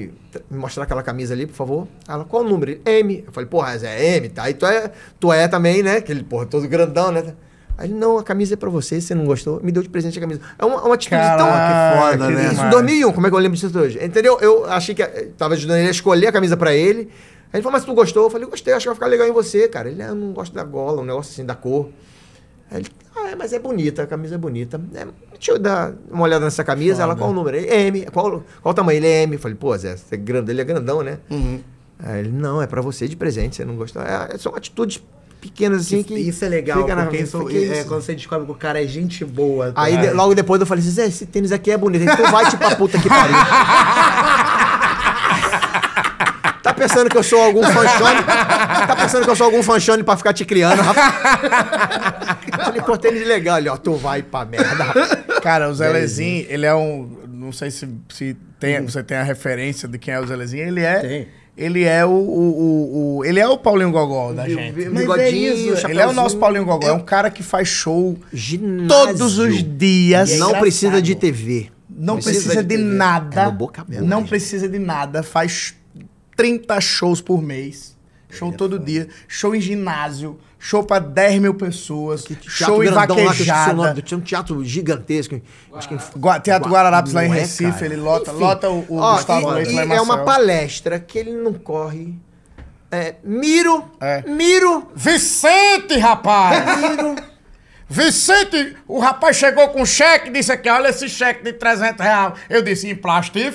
me, 0.49 0.57
mostrar 0.57 0.83
aquela 0.83 1.03
camisa 1.03 1.33
ali, 1.33 1.45
por 1.45 1.55
favor. 1.55 1.87
Ela, 2.07 2.25
qual 2.25 2.43
o 2.43 2.47
número? 2.47 2.79
M. 2.85 3.23
Eu 3.25 3.31
falei, 3.31 3.49
porra, 3.49 3.75
é 3.81 4.17
M, 4.17 4.29
tá? 4.29 4.43
Aí 4.43 4.53
tu 4.53 4.65
é, 4.65 4.91
tu 5.19 5.31
é 5.33 5.47
também, 5.47 5.83
né? 5.83 5.97
Aquele, 5.97 6.23
porra, 6.23 6.45
todo 6.45 6.67
grandão, 6.67 7.11
né? 7.11 7.33
Aí 7.77 7.87
ele, 7.89 7.95
não, 7.97 8.17
a 8.17 8.23
camisa 8.23 8.53
é 8.53 8.57
pra 8.57 8.69
você, 8.69 9.01
você 9.01 9.15
não 9.15 9.25
gostou, 9.25 9.59
me 9.63 9.71
deu 9.71 9.81
de 9.81 9.89
presente 9.89 10.17
a 10.17 10.21
camisa. 10.21 10.41
É 10.59 10.65
uma, 10.65 10.81
é 10.81 10.83
uma 10.83 10.95
atitude 10.95 11.19
Caraca, 11.21 11.37
tão... 12.17 12.27
Que 12.27 12.27
foda, 12.27 12.29
né? 12.29 12.53
Isso, 12.53 12.65
em 12.65 12.69
2001, 12.69 13.11
como 13.13 13.27
é 13.27 13.29
que 13.29 13.35
eu 13.35 13.39
lembro 13.39 13.57
disso 13.57 13.79
hoje? 13.79 14.03
Entendeu? 14.03 14.37
Eu 14.41 14.65
achei 14.65 14.93
que... 14.93 15.01
Eu 15.01 15.07
eh, 15.07 15.27
tava 15.37 15.55
ajudando 15.55 15.77
ele 15.77 15.87
a 15.87 15.91
escolher 15.91 16.27
a 16.27 16.31
camisa 16.31 16.55
pra 16.55 16.73
ele. 16.75 17.09
Aí 17.53 17.57
ele 17.57 17.63
falou, 17.63 17.71
mas 17.71 17.83
tu 17.83 17.93
gostou? 17.93 18.25
Eu 18.25 18.29
falei, 18.29 18.47
gostei, 18.47 18.73
acho 18.73 18.83
que 18.83 18.89
vai 18.89 18.95
ficar 18.95 19.07
legal 19.07 19.27
em 19.27 19.31
você, 19.31 19.67
cara. 19.67 19.89
Ele, 19.89 20.01
ah, 20.01 20.07
eu 20.07 20.15
não 20.15 20.31
gosto 20.31 20.53
da 20.53 20.63
gola, 20.63 21.01
um 21.01 21.05
negócio 21.05 21.31
assim, 21.33 21.43
da 21.45 21.55
cor 21.55 21.89
ele, 22.77 22.87
ah, 23.15 23.31
é, 23.31 23.35
mas 23.35 23.51
é 23.51 23.59
bonita, 23.59 24.03
a 24.03 24.07
camisa 24.07 24.35
é 24.35 24.37
bonita. 24.37 24.79
É, 24.95 25.05
deixa 25.33 25.51
eu 25.51 25.59
dar 25.59 25.93
uma 26.09 26.23
olhada 26.23 26.45
nessa 26.45 26.63
camisa. 26.63 26.93
Foda. 26.95 27.03
Ela, 27.03 27.15
qual 27.15 27.29
o 27.29 27.33
número? 27.33 27.57
Ele, 27.57 27.67
é 27.67 27.81
M. 27.87 28.05
Qual, 28.05 28.29
qual 28.61 28.71
o 28.71 28.73
tamanho? 28.73 28.97
Ele 28.97 29.07
é 29.07 29.23
M. 29.23 29.33
Eu 29.35 29.39
falei, 29.39 29.57
pô, 29.57 29.75
Zé, 29.77 29.95
você 29.97 30.15
é 30.15 30.17
grande, 30.17 30.51
ele 30.51 30.61
é 30.61 30.63
grandão, 30.63 31.03
né? 31.03 31.17
Uhum. 31.29 31.59
Aí 31.99 32.19
ele, 32.19 32.29
não, 32.31 32.61
é 32.61 32.67
para 32.67 32.81
você 32.81 33.07
de 33.07 33.15
presente, 33.17 33.57
você 33.57 33.65
não 33.65 33.75
gostou. 33.75 34.01
É, 34.01 34.29
é, 34.33 34.37
são 34.37 34.55
atitudes 34.55 35.03
pequenas 35.41 35.81
assim 35.81 36.01
que. 36.01 36.13
Isso 36.15 36.45
é 36.45 36.47
legal, 36.49 36.81
fica 36.81 36.95
porque 36.95 37.17
na... 37.17 37.23
isso, 37.23 37.49
é, 37.49 37.53
isso. 37.53 37.87
quando 37.87 38.01
você 38.01 38.15
descobre 38.15 38.45
que 38.45 38.51
o 38.51 38.55
cara 38.55 38.81
é 38.81 38.87
gente 38.87 39.25
boa. 39.25 39.73
Tá? 39.73 39.81
Aí 39.81 39.97
de, 39.97 40.05
é. 40.07 40.11
logo 40.13 40.33
depois 40.33 40.59
eu 40.61 40.65
falei 40.67 40.81
assim, 40.81 40.91
Zé, 40.91 41.05
esse 41.07 41.25
tênis 41.25 41.51
aqui 41.51 41.71
é 41.71 41.77
bonito. 41.77 42.01
Ele, 42.03 42.11
então 42.11 42.31
vai 42.31 42.49
te 42.49 42.55
pra 42.55 42.75
puta 42.75 42.97
que 42.99 43.09
pariu. 43.09 43.35
pensando 46.81 47.09
que 47.09 47.17
eu 47.17 47.23
sou 47.23 47.39
algum 47.41 47.61
fanchone? 47.63 48.23
tá 48.25 48.95
pensando 48.99 49.23
que 49.23 49.29
eu 49.29 49.35
sou 49.35 49.45
algum 49.45 49.61
fanchone 49.63 50.03
pra 50.03 50.17
ficar 50.17 50.33
te 50.33 50.43
criando, 50.45 50.81
rapaz? 50.81 51.13
Ele 52.47 52.63
falei, 52.63 52.81
pô, 52.81 52.97
tênis 52.97 53.25
legal. 53.27 53.57
ali, 53.57 53.69
ó, 53.69 53.77
tu 53.77 53.93
vai 53.95 54.23
pra 54.23 54.45
merda. 54.45 54.85
Cara, 55.41 55.69
o 55.69 55.73
Zelezinho, 55.73 56.45
ele 56.49 56.65
é 56.65 56.73
um... 56.73 57.09
Não 57.31 57.51
sei 57.51 57.71
se, 57.71 57.87
se 58.09 58.35
tem, 58.59 58.79
uhum. 58.79 58.87
você 58.89 59.03
tem 59.03 59.17
a 59.17 59.23
referência 59.23 59.87
de 59.87 59.97
quem 59.97 60.13
é 60.13 60.19
o 60.19 60.25
Zelezinho. 60.25 60.63
Ele 60.67 60.81
é... 60.81 60.99
Tem. 60.99 61.27
Ele 61.57 61.83
é 61.83 62.05
o, 62.05 62.09
o, 62.09 62.13
o, 62.13 63.17
o, 63.17 63.25
Ele 63.25 63.37
é 63.37 63.45
o 63.47 63.57
Paulinho 63.57 63.91
Gogol 63.91 64.33
da 64.33 64.47
gente. 64.47 64.71
Bigodinho, 64.89 65.75
é 65.77 65.91
Ele 65.91 65.99
é 66.01 66.07
o 66.07 66.13
nosso 66.13 66.37
Paulinho 66.37 66.63
Gogol. 66.63 66.89
É 66.89 66.93
um 66.93 67.01
cara 67.01 67.29
que 67.29 67.43
faz 67.43 67.67
show 67.67 68.17
Ginásio. 68.31 68.87
todos 68.87 69.37
os 69.37 69.61
dias. 69.63 70.31
É 70.31 70.37
não 70.37 70.53
precisa 70.53 71.01
de 71.01 71.13
TV. 71.13 71.69
Não 71.89 72.15
precisa, 72.15 72.35
precisa 72.39 72.63
de, 72.63 72.77
de 72.77 72.81
nada. 72.83 73.41
É 73.43 73.51
boca 73.51 73.83
mesmo, 73.87 74.07
não 74.07 74.19
gente. 74.21 74.29
precisa 74.29 74.67
de 74.67 74.79
nada. 74.79 75.21
Faz 75.23 75.75
30 76.41 76.81
shows 76.81 77.21
por 77.21 77.41
mês. 77.43 77.95
Show 78.29 78.49
é, 78.49 78.53
todo 78.55 78.79
dia, 78.79 79.09
show 79.27 79.53
em 79.53 79.59
ginásio, 79.59 80.39
show 80.57 80.81
para 80.85 80.99
10 81.03 81.41
mil 81.41 81.53
pessoas, 81.53 82.23
show 82.47 82.81
em 82.81 82.89
vaquejada. 82.89 83.73
Lá, 83.73 83.93
tinha 83.95 84.17
um 84.17 84.21
teatro 84.21 84.63
gigantesco. 84.63 85.41
Acho 85.73 85.89
que 85.89 85.95
em... 85.95 85.99
Gua 86.17 86.39
teatro 86.39 86.69
Gua 86.69 86.77
Guararapes 86.77 87.11
lá 87.11 87.25
em 87.25 87.29
é, 87.31 87.41
Recife, 87.41 87.71
cara. 87.73 87.85
ele 87.87 87.97
lota, 87.97 88.31
Enfim, 88.31 88.39
lota 88.39 88.69
o, 88.69 88.85
o 88.87 88.97
ó, 88.99 89.15
Gustavo 89.17 89.49
e, 89.51 89.55
Leite 89.55 89.71
e 89.73 89.75
lá 89.75 89.85
em 89.85 89.91
É 89.91 90.01
uma 90.01 90.19
palestra 90.23 90.97
que 90.97 91.19
ele 91.19 91.33
não 91.33 91.53
corre. 91.53 92.17
É, 92.89 93.15
Miro, 93.21 93.83
é. 93.99 94.23
Miro... 94.29 94.89
Vicente, 94.95 95.97
rapaz! 95.97 96.63
Miro... 96.79 97.30
Vicente, 97.91 98.73
o 98.87 98.99
rapaz 98.99 99.35
chegou 99.35 99.67
com 99.67 99.81
um 99.81 99.85
cheque 99.85 100.29
e 100.29 100.31
disse 100.31 100.49
aqui, 100.49 100.69
olha 100.69 100.87
esse 100.87 101.09
cheque 101.09 101.43
de 101.43 101.51
300 101.51 101.99
reais. 102.05 102.33
Eu 102.49 102.61
disse, 102.61 102.89
emplastifique. 102.89 103.53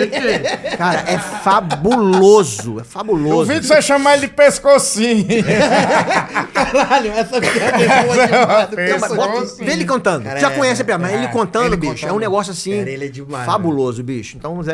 Cara, 0.76 1.04
é 1.10 1.18
fabuloso, 1.18 2.78
é 2.80 2.84
fabuloso. 2.84 3.48
Duvido 3.50 3.66
você 3.66 3.80
chamar 3.80 4.18
ele 4.18 4.26
de 4.26 4.34
pescocinho. 4.34 5.24
Caralho, 6.52 7.12
essa 7.12 7.38
aqui 7.38 7.58
é 7.58 8.28
boa 8.28 8.66
Pescocinho. 8.66 9.66
Vê 9.66 9.72
ele 9.72 9.86
cantando. 9.86 10.24
Cara, 10.26 10.38
Já 10.38 10.50
é, 10.50 10.54
conhece 10.54 10.82
a 10.82 10.84
piada, 10.84 11.02
mas 11.02 11.12
é, 11.12 11.16
ele 11.16 11.28
contando, 11.28 11.64
ele 11.68 11.76
bicho, 11.78 11.92
contando. 11.94 12.10
é 12.10 12.12
um 12.12 12.18
negócio 12.20 12.52
assim, 12.52 12.76
Cara, 12.80 12.90
é 12.90 13.08
demais, 13.08 13.46
fabuloso, 13.46 14.04
bicho. 14.04 14.36
Então 14.36 14.54
o 14.58 14.60
é... 14.60 14.64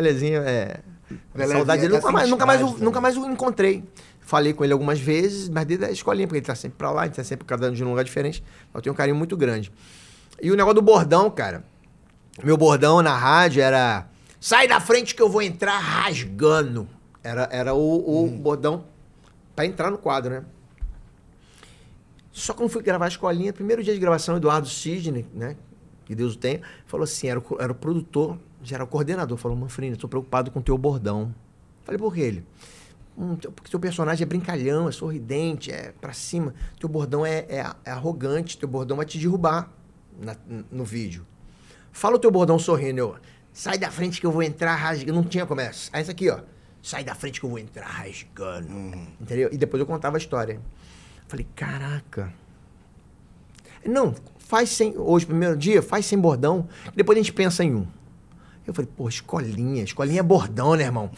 saudade 1.47 1.83
é 1.85 1.89
dele, 1.89 1.95
nunca, 2.01 2.11
mais, 2.11 2.29
nunca, 2.29 2.45
mais, 2.45 2.61
nunca 2.61 3.01
mais 3.01 3.17
o 3.17 3.31
encontrei. 3.31 3.85
Falei 4.23 4.53
com 4.55 4.63
ele 4.65 4.73
algumas 4.73 5.01
vezes, 5.01 5.49
mas 5.49 5.67
desde 5.67 5.85
a 5.85 5.91
escolinha, 5.91 6.27
porque 6.27 6.39
ele 6.39 6.47
tá 6.47 6.55
sempre 6.55 6.79
pra 6.79 6.91
lá, 6.93 7.05
ele 7.07 7.15
tá 7.15 7.25
sempre 7.25 7.45
cada 7.45 7.67
ano 7.67 7.77
de 7.77 7.85
um 7.85 7.89
lugar 7.91 8.05
diferente. 8.05 8.43
Eu 8.73 8.81
tenho 8.81 8.93
um 8.95 8.97
carinho 8.97 9.17
muito 9.17 9.37
grande. 9.37 9.71
E 10.41 10.51
o 10.51 10.55
negócio 10.55 10.77
do 10.77 10.83
bordão, 10.83 11.29
cara. 11.29 11.65
Meu 12.43 12.57
bordão 12.57 13.03
na 13.03 13.17
rádio 13.17 13.63
era. 13.63 14.07
Sai 14.41 14.67
da 14.69 14.81
frente 14.81 15.15
que 15.15 15.21
eu 15.21 15.29
vou 15.29 15.43
entrar 15.43 15.77
rasgando. 15.79 16.89
Era, 17.23 17.49
era 17.51 17.75
o, 17.75 17.81
o 17.81 18.25
hum. 18.25 18.39
bordão 18.39 18.85
para 19.55 19.67
entrar 19.67 19.91
no 19.91 19.99
quadro, 19.99 20.33
né? 20.33 20.45
Só 22.31 22.55
quando 22.55 22.71
fui 22.71 22.83
gravar 22.83 23.07
a 23.07 23.09
escolinha, 23.09 23.53
primeiro 23.53 23.83
dia 23.83 23.93
de 23.93 24.01
gravação, 24.01 24.37
Eduardo 24.37 24.67
Sidney, 24.69 25.27
né? 25.35 25.57
Que 26.07 26.15
Deus 26.15 26.35
o 26.35 26.39
tenha, 26.39 26.63
falou 26.87 27.05
assim: 27.05 27.27
era 27.27 27.39
o, 27.41 27.45
era 27.61 27.73
o 27.73 27.75
produtor, 27.75 28.39
já 28.63 28.77
era 28.77 28.85
o 28.85 28.87
coordenador. 28.87 29.37
Falou, 29.37 29.57
Manfrina, 29.57 29.95
estou 29.95 30.09
preocupado 30.09 30.51
com 30.51 30.61
o 30.61 30.63
teu 30.63 30.79
bordão. 30.79 31.35
Falei, 31.85 31.99
por 31.99 32.15
que 32.15 32.21
ele? 32.21 32.47
Hum, 33.17 33.37
porque 33.37 33.71
teu 33.71 33.79
personagem 33.79 34.23
é 34.25 34.27
brincalhão, 34.27 34.89
é 34.89 34.93
sorridente, 34.93 35.71
é 35.71 35.93
pra 36.01 36.13
cima. 36.13 36.55
Teu 36.81 36.89
bordão 36.89 37.25
é, 37.27 37.41
é, 37.49 37.71
é 37.85 37.91
arrogante, 37.91 38.57
teu 38.57 38.69
bordão 38.69 38.97
vai 38.97 39.05
te 39.07 39.19
derrubar 39.19 39.71
na, 40.21 40.35
no 40.71 40.85
vídeo. 40.85 41.27
Fala 41.93 42.17
o 42.17 42.19
teu 42.19 42.31
bordão 42.31 42.59
sorrindo, 42.59 42.99
eu. 42.99 43.17
Sai 43.53 43.77
da 43.77 43.91
frente 43.91 44.19
que 44.19 44.27
eu 44.27 44.33
vou 44.33 44.43
entrar 44.43 44.75
rasgando. 44.77 45.13
Não 45.21 45.25
tinha 45.29 45.45
começo. 45.45 45.91
É, 45.93 45.97
Aí 45.99 46.03
isso 46.03 46.11
aqui, 46.11 46.31
ó. 46.31 46.41
Sai 46.83 47.05
da 47.05 47.15
frente 47.15 47.39
que 47.39 47.45
eu 47.45 47.51
vou 47.51 47.59
entrar 47.59 47.87
rasgando. 47.87 48.67
Uhum. 48.69 49.07
Entendeu? 49.21 49.51
E 49.53 49.59
depois 49.59 49.79
eu 49.79 49.87
contava 49.87 50.17
a 50.17 50.19
história. 50.19 50.59
Falei, 51.29 51.47
caraca. 51.55 52.33
Não, 53.85 54.15
faz 54.39 54.71
sem. 54.71 54.97
Hoje, 54.97 55.27
primeiro 55.27 55.55
dia, 55.57 55.83
faz 55.83 56.07
sem 56.07 56.19
bordão. 56.19 56.67
Depois 56.97 57.17
a 57.17 57.21
gente 57.21 57.33
pensa 57.35 57.63
em 57.63 57.75
um. 57.75 57.87
Eu 58.65 58.73
falei, 58.73 58.89
pô, 58.97 59.09
escolinha. 59.09 59.83
Escolinha 59.83 60.21
é 60.21 60.23
bordão, 60.23 60.77
né, 60.77 60.85
irmão? 60.85 61.11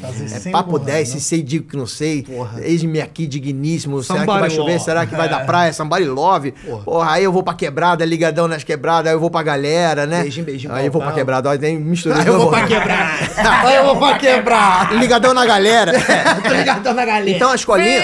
É 0.47 0.51
papo 0.51 0.71
bordão, 0.71 0.87
10, 0.87 1.09
se 1.09 1.15
né? 1.17 1.21
sei, 1.21 1.43
digo 1.43 1.69
que 1.69 1.77
não 1.77 1.87
sei. 1.87 2.27
Eis-me 2.59 3.03
aqui 3.03 3.27
digníssimo. 3.27 4.03
Somebody 4.03 4.25
Será 4.25 4.33
que 4.33 4.41
vai 4.41 4.51
chover? 4.51 4.73
Love. 4.73 4.85
Será 4.85 5.07
que 5.07 5.15
vai 5.15 5.27
é. 5.29 5.29
dar 5.29 5.45
praia? 5.45 5.71
Somebody 5.75 6.05
love. 6.07 6.53
Porra. 6.53 6.85
Porra. 6.85 7.13
aí 7.13 7.23
eu 7.25 7.31
vou 7.31 7.43
pra 7.43 7.53
quebrada, 7.53 8.03
ligadão 8.05 8.49
nas 8.49 8.65
quebradas, 8.65 9.09
aí 9.11 9.15
eu 9.17 9.21
vou 9.21 9.29
pra 9.31 9.43
galera, 9.43 10.07
né? 10.07 10.23
Beijinho, 10.23 10.47
beijinho. 10.47 10.73
Aí 10.75 10.87
eu 10.87 10.93
vou 10.93 11.03
pra 11.03 11.13
quebrada, 11.13 11.51
olha 11.51 11.59
tem 11.59 11.79
misturei. 11.79 12.19
Aí 12.23 12.27
eu 12.27 12.39
vou 12.39 12.49
pra 12.49 12.67
quebrada. 12.67 13.65
aí 13.69 13.77
eu 13.77 13.85
vou 13.85 13.97
pra 13.99 14.19
quebrada. 14.19 14.95
Ligadão 14.95 15.35
na 15.35 15.45
galera. 15.45 15.93
É, 16.15 16.49
ligadão 16.59 16.95
na 16.95 17.05
galera. 17.05 17.29
Então 17.29 17.51
a 17.51 17.55
escolinha. 17.55 18.01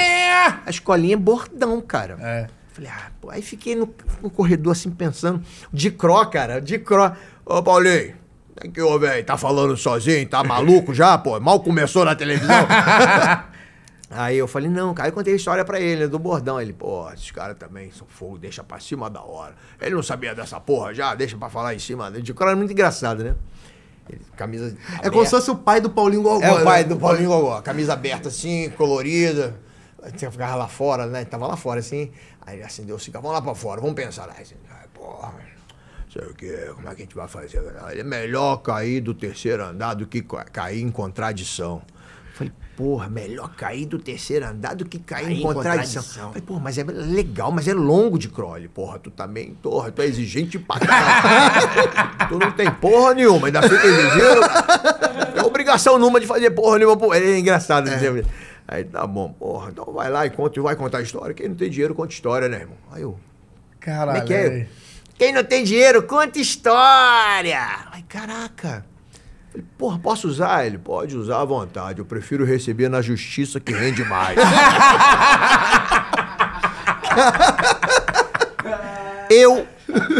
A 0.67 0.71
escolinha 0.71 1.15
é 1.15 1.17
bordão, 1.17 1.81
cara. 1.81 2.17
É. 2.21 2.47
Falei, 2.73 2.91
ah, 2.91 3.09
pô. 3.21 3.31
Aí 3.31 3.41
fiquei 3.41 3.75
no, 3.77 3.89
no 4.23 4.29
corredor 4.29 4.73
assim 4.73 4.91
pensando. 4.91 5.43
De 5.73 5.91
cró, 5.91 6.25
cara, 6.25 6.61
de 6.61 6.79
cró. 6.79 7.13
Ô, 7.47 7.63
Paulinho. 7.63 8.15
Que 8.69 8.83
houve 8.83 9.07
velho, 9.07 9.25
tá 9.25 9.39
falando 9.39 9.75
sozinho, 9.77 10.27
tá 10.29 10.45
maluco 10.45 10.93
já, 10.93 11.17
pô? 11.17 11.39
Mal 11.41 11.61
começou 11.61 12.05
na 12.05 12.15
televisão. 12.15 12.67
Aí 14.11 14.37
eu 14.37 14.47
falei, 14.49 14.69
não, 14.69 14.93
cara. 14.93 15.09
eu 15.09 15.13
contei 15.13 15.33
a 15.33 15.37
história 15.37 15.65
pra 15.65 15.81
ele, 15.81 16.07
do 16.09 16.19
bordão. 16.19 16.61
Ele, 16.61 16.73
pô, 16.75 17.09
esses 17.13 17.31
caras 17.31 17.57
também 17.57 17.91
são 17.93 18.07
fogo, 18.09 18.37
deixa 18.39 18.63
pra 18.63 18.79
cima 18.81 19.09
da 19.09 19.23
hora. 19.23 19.55
Ele 19.81 19.95
não 19.95 20.03
sabia 20.03 20.35
dessa 20.35 20.59
porra 20.61 20.93
já, 20.93 21.15
deixa 21.15 21.39
pra 21.39 21.49
falar 21.49 21.75
em 21.75 21.79
cima. 21.79 22.11
O 22.11 22.35
cara 22.35 22.51
era 22.51 22.57
muito 22.57 22.73
engraçado, 22.73 23.23
né? 23.25 23.35
camisa. 24.37 24.77
É 25.05 25.09
como 25.11 25.25
se 25.25 25.31
fosse 25.31 25.51
o 25.53 25.55
pai 25.57 25.81
do 25.81 25.89
Paulinho 25.89 26.23
Gogó. 26.23 26.45
É 26.45 26.51
o 26.53 26.59
né? 26.59 26.65
pai 26.65 26.83
né? 26.83 26.89
do 26.91 26.97
Paulinho 26.97 27.29
Gogó. 27.29 27.63
Camisa 27.63 27.93
aberta 27.93 28.29
assim, 28.29 28.69
colorida. 28.71 29.55
Você 30.03 30.29
ficava 30.29 30.57
lá 30.57 30.67
fora, 30.67 31.07
né? 31.07 31.25
Tava 31.25 31.47
lá 31.47 31.57
fora 31.57 31.79
assim. 31.79 32.11
Aí 32.45 32.57
ele 32.57 32.65
acendeu 32.65 32.97
o 32.97 32.99
cigarro, 32.99 33.23
vamos 33.23 33.37
lá 33.37 33.43
pra 33.43 33.55
fora, 33.55 33.81
vamos 33.81 33.95
pensar. 33.95 34.29
Aí, 34.37 34.43
assim, 34.43 34.57
porra 34.93 35.33
sei 36.13 36.27
o 36.27 36.35
quê, 36.35 36.71
como 36.75 36.89
é 36.89 36.95
que 36.95 37.03
a 37.03 37.05
gente 37.05 37.15
vai 37.15 37.29
fazer? 37.29 37.59
É 37.97 38.03
melhor 38.03 38.57
cair 38.59 39.01
do 39.01 39.15
terceiro 39.15 39.65
andar 39.65 39.95
do 39.95 40.07
que 40.07 40.23
cair 40.53 40.81
em 40.83 40.91
contradição. 40.91 41.83
Falei, 42.35 42.53
porra, 42.77 43.09
melhor 43.09 43.55
cair 43.55 43.87
do 43.87 43.99
terceiro 43.99 44.45
andar 44.47 44.75
do 44.75 44.85
que 44.87 44.99
cair, 44.99 45.31
em 45.31 45.43
contradição. 45.43 46.03
contradição. 46.03 46.27
Falei, 46.29 46.43
porra, 46.43 46.61
mas 46.61 46.79
é 46.79 46.83
legal, 46.83 47.53
mas 47.53 47.69
é 47.69 47.75
longo 47.75 48.19
de 48.19 48.29
crole, 48.29 48.67
porra. 48.67 48.99
Tu 48.99 49.11
também, 49.11 49.51
tá 49.51 49.57
porra, 49.63 49.93
tu 49.93 50.03
é 50.03 50.07
exigente 50.07 50.59
pra 50.59 50.81
caralho. 50.81 51.69
tu 52.29 52.39
não 52.39 52.51
tem 52.51 52.71
porra 52.71 53.15
nenhuma, 53.15 53.47
ainda 53.47 53.63
fica 53.63 53.87
exigindo. 53.87 55.37
É 55.37 55.43
obrigação 55.43 55.99
nenhuma 55.99 56.19
de 56.19 56.27
fazer 56.27 56.51
porra 56.51 56.79
nenhuma. 56.79 56.97
Porra. 56.97 57.19
É 57.19 57.39
engraçado 57.39 57.89
é. 57.89 57.95
dizer. 57.95 58.27
Aí 58.67 58.85
tá 58.85 59.07
bom, 59.07 59.33
porra, 59.33 59.69
então 59.71 59.85
vai 59.93 60.11
lá 60.11 60.25
e 60.27 60.31
conta, 60.31 60.61
vai 60.63 60.75
contar 60.75 60.99
a 60.99 61.03
história. 61.03 61.35
Quem 61.35 61.49
não 61.49 61.57
tem 61.57 61.69
dinheiro 61.71 61.95
conta 61.95 62.13
história, 62.13 62.49
né, 62.49 62.61
irmão? 62.61 62.77
Aí 62.91 63.03
eu. 63.03 63.19
É 63.73 63.77
é? 63.77 63.81
Caralho. 63.93 64.27
Quem 65.21 65.33
não 65.35 65.45
tem 65.45 65.63
dinheiro, 65.65 66.03
conta 66.05 66.39
história. 66.39 67.61
Ai, 67.93 68.03
caraca. 68.09 68.87
Falei, 69.53 69.67
porra, 69.77 69.99
posso 69.99 70.27
usar? 70.27 70.65
Ele 70.67 70.79
pode 70.79 71.15
usar 71.15 71.43
à 71.43 71.45
vontade. 71.45 71.99
Eu 71.99 72.07
prefiro 72.07 72.43
receber 72.43 72.89
na 72.89 73.03
justiça 73.03 73.61
que 73.61 73.71
rende 73.71 74.03
mais. 74.05 74.39
Eu 79.29 79.67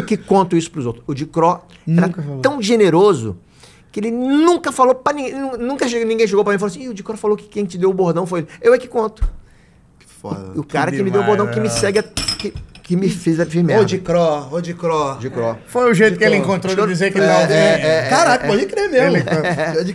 que 0.07 0.19
conto 0.19 0.55
isso 0.55 0.71
pros 0.71 0.85
outros. 0.85 1.03
O 1.07 1.15
de 1.15 1.25
Cro 1.25 1.63
era 1.89 2.11
tão 2.43 2.61
generoso 2.61 3.39
que 3.91 4.01
ele 4.01 4.11
nunca 4.11 4.71
falou 4.71 4.95
pra 4.95 5.15
ninguém. 5.15 5.33
Nunca 5.59 5.89
chegou, 5.89 6.07
ninguém 6.07 6.29
chegou 6.29 6.45
pra 6.45 6.51
mim 6.53 6.57
e 6.57 6.59
falou 6.59 6.75
assim: 6.75 6.89
o 6.89 6.93
de 6.95 7.03
Cro 7.03 7.17
falou 7.17 7.39
que 7.39 7.49
quem 7.49 7.65
te 7.65 7.79
deu 7.79 7.89
o 7.89 7.95
bordão 7.95 8.27
foi 8.27 8.41
ele. 8.41 8.49
Eu 8.61 8.75
é 8.75 8.79
que 8.79 8.87
conto. 8.87 9.27
Que 9.99 10.05
foda. 10.07 10.53
O, 10.55 10.61
o 10.61 10.65
cara 10.65 10.91
que, 10.91 10.99
que 10.99 11.03
demais, 11.03 11.23
me 11.23 11.23
deu 11.23 11.23
o 11.23 11.25
bordão, 11.25 11.47
que 11.51 11.59
me 11.59 11.71
segue. 11.71 12.03
Que, 12.03 12.53
que 12.91 12.97
me 12.97 13.09
fez, 13.09 13.37
de 13.37 13.63
merda. 13.63 13.83
Ou 13.83 13.87
de 13.87 13.99
cro, 13.99 14.49
ou 14.51 14.61
de 14.61 14.75
cro. 14.75 15.17
De 15.21 15.29
é. 15.29 15.31
cro. 15.31 15.57
Foi 15.69 15.89
o 15.89 15.95
jeito 15.95 16.15
de 16.15 16.19
que 16.19 16.25
cro. 16.25 16.35
ele 16.35 16.43
encontrou 16.43 16.75
de 16.75 16.87
dizer 16.93 17.13
que 17.13 17.19
ele 17.19 17.25
é, 17.25 17.29
não. 17.29 17.37
É, 17.37 17.53
é, 17.53 17.53
é. 17.53 18.07
é 18.07 18.09
Caraca, 18.09 18.49
pode 18.49 18.67
crer 18.67 18.91
mesmo. 18.91 19.17
Ele, 19.17 19.25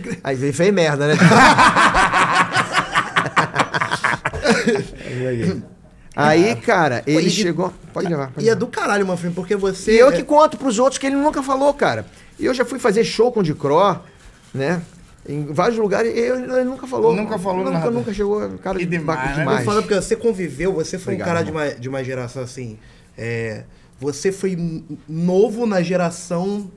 crer. 0.00 0.18
Aí 0.24 0.34
veio 0.34 0.54
fez 0.54 0.72
merda, 0.72 1.08
né? 1.08 1.12
Aí, 6.16 6.56
cara, 6.56 7.02
ele 7.06 7.16
pode, 7.18 7.30
chegou. 7.30 7.70
Pode 7.92 8.08
levar. 8.08 8.28
Pode 8.28 8.46
e 8.46 8.48
levar. 8.48 8.52
é 8.56 8.58
do 8.58 8.66
caralho, 8.66 9.06
Manfrim, 9.06 9.30
porque 9.30 9.54
você. 9.56 9.92
E 9.92 9.98
eu 9.98 10.10
que 10.10 10.22
conto 10.22 10.56
pros 10.56 10.78
outros 10.78 10.96
que 10.96 11.06
ele 11.06 11.16
nunca 11.16 11.42
falou, 11.42 11.74
cara. 11.74 12.06
E 12.40 12.46
eu 12.46 12.54
já 12.54 12.64
fui 12.64 12.78
fazer 12.78 13.04
show 13.04 13.30
com 13.30 13.40
o 13.40 13.54
cro, 13.54 13.98
né? 14.54 14.80
em 15.28 15.44
vários 15.46 15.78
lugares, 15.78 16.14
e 16.14 16.18
ele 16.18 16.64
nunca 16.64 16.86
falou. 16.86 17.14
Nunca 17.14 17.38
falou 17.38 17.58
nunca, 17.64 17.70
nada. 17.78 17.90
Nunca 17.90 18.14
chegou, 18.14 18.42
é 18.44 18.48
cara 18.58 18.78
que 18.78 18.86
demais, 18.86 19.28
de 19.28 19.34
demais. 19.40 19.56
Né? 19.56 19.62
Eu 19.62 19.66
falo 19.66 19.82
porque 19.82 19.94
você 20.00 20.16
conviveu, 20.16 20.72
você 20.72 20.98
foi 20.98 21.14
Obrigado, 21.14 21.28
um 21.28 21.32
cara 21.34 21.44
de 21.44 21.50
uma, 21.50 21.68
de 21.82 21.88
uma 21.88 22.04
geração 22.04 22.42
assim. 22.42 22.78
É, 23.16 23.64
você 24.00 24.30
foi 24.30 24.84
novo 25.08 25.66
na 25.66 25.82
geração 25.82 26.70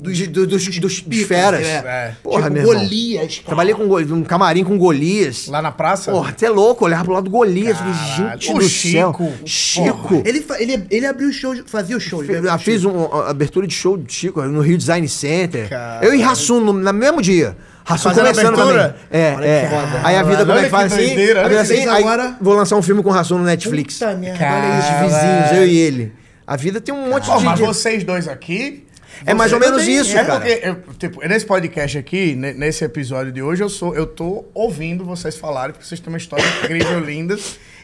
dos, 0.00 0.26
dos, 0.28 0.66
dos, 0.78 1.00
dos 1.04 1.18
feras. 1.22 1.66
É. 1.66 1.74
é. 1.86 2.12
Porra, 2.22 2.50
tipo, 2.50 2.62
Golias. 2.62 3.32
Cara. 3.36 3.46
Trabalhei 3.46 3.74
com 3.74 3.84
um 4.14 4.22
camarim 4.24 4.64
com 4.64 4.78
Golias. 4.78 5.46
Lá 5.48 5.62
na 5.62 5.72
praça? 5.72 6.10
Porra, 6.12 6.34
você 6.36 6.46
é 6.46 6.50
louco, 6.50 6.84
olhar 6.84 7.02
pro 7.04 7.12
lado 7.12 7.24
do 7.24 7.30
Golias. 7.30 7.76
Caralho. 7.78 8.32
Gente 8.40 8.50
o 8.50 8.54
do 8.58 8.68
Chico. 8.68 8.88
céu. 9.24 9.34
Chico. 9.44 10.22
Ele, 10.24 10.44
ele, 10.58 10.86
ele 10.90 11.06
abriu 11.06 11.28
o 11.28 11.32
show, 11.32 11.54
fazia 11.66 11.96
o 11.96 12.00
show. 12.00 12.22
Fe, 12.24 12.34
abriu 12.36 12.50
ah, 12.50 12.58
fiz 12.58 12.84
uma 12.84 13.28
abertura 13.28 13.66
de 13.66 13.74
show 13.74 13.96
do 13.96 14.10
Chico 14.10 14.40
no 14.42 14.60
Rio 14.60 14.76
Design 14.76 15.06
Center. 15.08 15.68
Caralho. 15.68 16.06
Eu 16.08 16.14
e 16.14 16.20
Rassum 16.20 16.60
no, 16.60 16.72
no 16.72 16.92
mesmo 16.92 17.20
dia. 17.22 17.56
Rassum 17.84 18.12
começando 18.12 18.56
também. 18.56 18.94
É, 19.10 19.34
Olha 19.36 19.44
é. 19.46 19.70
Aí 20.02 20.16
a 20.16 20.22
vida, 20.24 20.44
começa 20.44 20.44
como 20.46 20.58
é 20.60 20.64
que 20.64 20.70
faz 20.70 20.92
assim? 20.92 21.12
A 21.36 21.48
vida 21.48 21.60
assim 21.60 21.86
agora... 21.86 22.36
Vou 22.40 22.54
lançar 22.54 22.76
um 22.76 22.82
filme 22.82 23.02
com 23.02 23.08
o 23.08 23.12
Rassum 23.12 23.38
no 23.38 23.44
Netflix. 23.44 23.94
Puta 23.94 24.14
merda. 24.14 25.02
vizinhos, 25.02 25.52
eu 25.56 25.66
e 25.68 25.76
ele. 25.78 26.12
A 26.44 26.56
vida 26.56 26.80
tem 26.80 26.94
um 26.94 27.08
monte 27.10 27.26
Pô, 27.26 27.38
de... 27.38 27.44
Mas 27.44 27.58
vocês 27.58 28.02
dois 28.04 28.28
aqui 28.28 28.85
é 29.24 29.32
mais 29.32 29.52
ou 29.52 29.60
menos 29.60 29.86
isso, 29.86 30.16
é 30.16 30.24
cara. 30.24 30.40
Porque, 30.40 30.60
eu, 30.62 30.72
é, 30.72 30.76
tipo, 30.98 31.22
é 31.24 31.28
nesse 31.28 31.46
podcast 31.46 31.96
aqui, 31.96 32.34
nesse 32.34 32.84
episódio 32.84 33.32
de 33.32 33.40
hoje, 33.40 33.62
eu 33.62 33.68
sou, 33.68 33.94
eu 33.94 34.06
tô 34.06 34.44
ouvindo 34.52 35.04
vocês 35.04 35.36
falarem, 35.36 35.72
porque 35.72 35.86
vocês 35.86 36.00
têm 36.00 36.08
uma 36.12 36.18
história 36.18 36.44
incrível, 36.58 37.00
linda. 37.00 37.38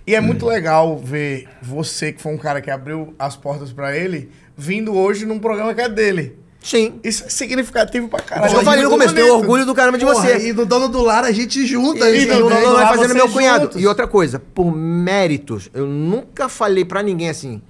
E 0.05 0.15
é 0.17 0.21
muito 0.21 0.47
hum. 0.47 0.49
legal 0.49 0.99
ver 0.99 1.49
você, 1.63 2.13
que 2.13 2.21
foi 2.21 2.35
um 2.35 2.39
cara 2.39 2.61
que 2.61 2.71
abriu 2.71 3.15
as 3.19 3.37
portas 3.37 3.73
para 3.73 3.97
ele, 3.97 4.31
vindo 4.57 4.93
hoje 4.95 5.25
num 5.25 5.39
programa 5.39 5.73
que 5.73 5.81
é 5.81 5.89
dele. 5.89 6.37
Sim. 6.65 7.01
Isso 7.03 7.25
é 7.25 7.29
significativo 7.29 8.09
pra 8.09 8.21
caramba. 8.21 8.47
Mas 8.47 8.57
eu 8.57 8.63
falei 8.63 8.83
no 8.85 8.91
começo, 8.91 9.13
tenho 9.13 9.35
orgulho 9.35 9.65
do 9.67 9.75
caramba 9.75 9.99
de 9.99 10.05
Porra, 10.05 10.23
você. 10.39 10.49
E 10.49 10.53
do 10.53 10.65
dono 10.65 10.89
do 10.89 11.03
lar 11.03 11.25
a 11.25 11.33
gente 11.33 11.67
junta. 11.67 12.09
E, 12.09 12.23
e 12.23 12.27
não 12.27 12.49
dono 12.49 12.79
fazendo 12.87 13.15
meu 13.15 13.29
cunhado. 13.29 13.65
Juntos. 13.65 13.83
E 13.83 13.87
outra 13.87 14.07
coisa, 14.07 14.39
por 14.39 14.71
méritos, 14.73 15.69
eu 15.75 15.87
nunca 15.89 16.49
falei 16.49 16.85
pra 16.85 17.03
ninguém 17.03 17.29
assim, 17.29 17.61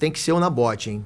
tem 0.00 0.10
que 0.10 0.18
ser 0.18 0.32
o 0.32 0.36
na 0.36 0.42
Nabote, 0.42 0.90
hein? 0.90 1.04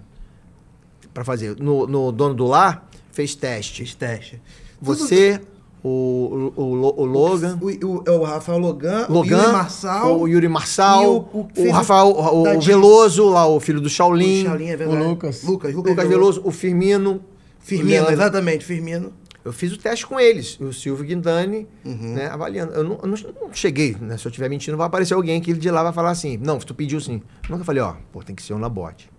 para 1.15 1.23
fazer. 1.25 1.57
No, 1.61 1.87
no, 1.87 2.13
Dono 2.13 2.35
do 2.35 2.45
Lar, 2.45 2.87
fez 3.13 3.35
teste. 3.37 3.77
Fez 3.85 3.95
teste. 3.95 4.43
Você, 4.83 5.41
o, 5.83 6.51
o, 6.57 6.61
o, 6.63 7.03
o 7.03 7.05
Logan. 7.05 7.57
O, 7.63 7.69
o, 7.69 8.03
é 8.05 8.11
o, 8.11 8.23
Rafael 8.25 8.59
Logan, 8.59 9.07
Logan, 9.09 9.35
o 9.35 9.41
Yuri 9.41 9.47
Marçal. 9.53 10.21
O 10.21 10.27
Yuri 10.29 10.49
Marçal. 10.49 11.11
O, 11.33 11.49
o, 11.57 11.71
Rafael 11.71 12.09
o, 12.11 12.61
Veloso, 12.61 13.31
lá, 13.31 13.47
o 13.47 13.61
filho 13.61 13.81
do 13.81 13.89
Shaolin. 13.89 14.43
O 14.43 14.47
Shaolin, 14.49 14.67
é 14.71 14.77
verdade. 14.77 15.01
O 15.03 15.09
Lucas. 15.09 15.43
Lucas, 15.45 15.73
Lucas, 15.75 15.91
Lucas 15.93 16.09
Veloso. 16.09 16.43
O 16.45 16.51
Firmino. 16.51 17.21
Firmino, 17.61 18.11
exatamente, 18.11 18.63
Firmino. 18.65 19.13
Eu 19.45 19.53
fiz 19.53 19.71
o 19.75 19.79
teste 19.79 20.07
com 20.07 20.19
eles, 20.19 20.59
o 20.59 20.73
Silvio 20.73 21.05
Guindani, 21.05 21.67
uhum. 21.85 22.15
né, 22.15 22.27
avaliando. 22.29 22.73
Eu 22.73 22.83
não, 22.83 22.99
eu 23.03 23.09
não 23.43 23.53
cheguei, 23.53 23.95
né, 24.01 24.17
Se 24.17 24.27
eu 24.27 24.31
estiver 24.31 24.49
mentindo, 24.49 24.75
vai 24.75 24.87
aparecer 24.87 25.13
alguém 25.13 25.39
que 25.39 25.53
de 25.53 25.71
lá 25.71 25.83
vai 25.83 25.93
falar 25.93 26.11
assim: 26.13 26.39
não, 26.39 26.59
tu 26.59 26.75
pediu 26.75 26.99
sim. 26.99 27.21
nunca 27.51 27.63
falei, 27.63 27.83
ó, 27.83 27.95
pô, 28.11 28.23
tem 28.23 28.35
que 28.35 28.43
ser 28.43 28.55
um 28.55 28.59
labote 28.59 29.11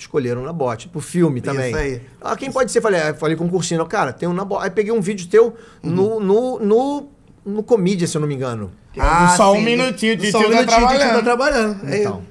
escolheram 0.00 0.42
na 0.42 0.52
bote. 0.52 0.88
Pro 0.88 1.00
filme 1.00 1.40
também. 1.40 1.68
Isso 1.70 1.76
aí. 1.76 2.02
Ah, 2.20 2.36
quem 2.36 2.50
pode 2.50 2.70
ser? 2.72 2.80
Falei, 2.80 3.00
ah, 3.00 3.14
falei 3.14 3.36
com 3.36 3.44
o 3.44 3.48
Cursino. 3.48 3.84
Cara, 3.86 4.12
tem 4.12 4.28
um 4.28 4.32
na 4.32 4.44
bote. 4.44 4.64
Aí 4.64 4.70
peguei 4.70 4.92
um 4.92 5.00
vídeo 5.00 5.28
teu 5.28 5.54
uhum. 5.82 5.90
no, 5.90 6.20
no, 6.20 6.58
no, 6.60 7.08
no 7.44 7.64
se 8.06 8.16
eu 8.16 8.20
não 8.20 8.28
me 8.28 8.34
engano. 8.34 8.70
Ah, 8.98 9.34
só 9.36 9.52
sim. 9.52 9.58
um 9.58 9.64
tá 9.64 9.70
minutinho 9.70 10.16
de 10.16 10.30
só 10.30 10.40
um 10.40 10.50
trabalhando. 10.64 11.12
tá 11.12 11.22
trabalhando. 11.22 11.88
É 11.88 11.98
então. 12.00 12.22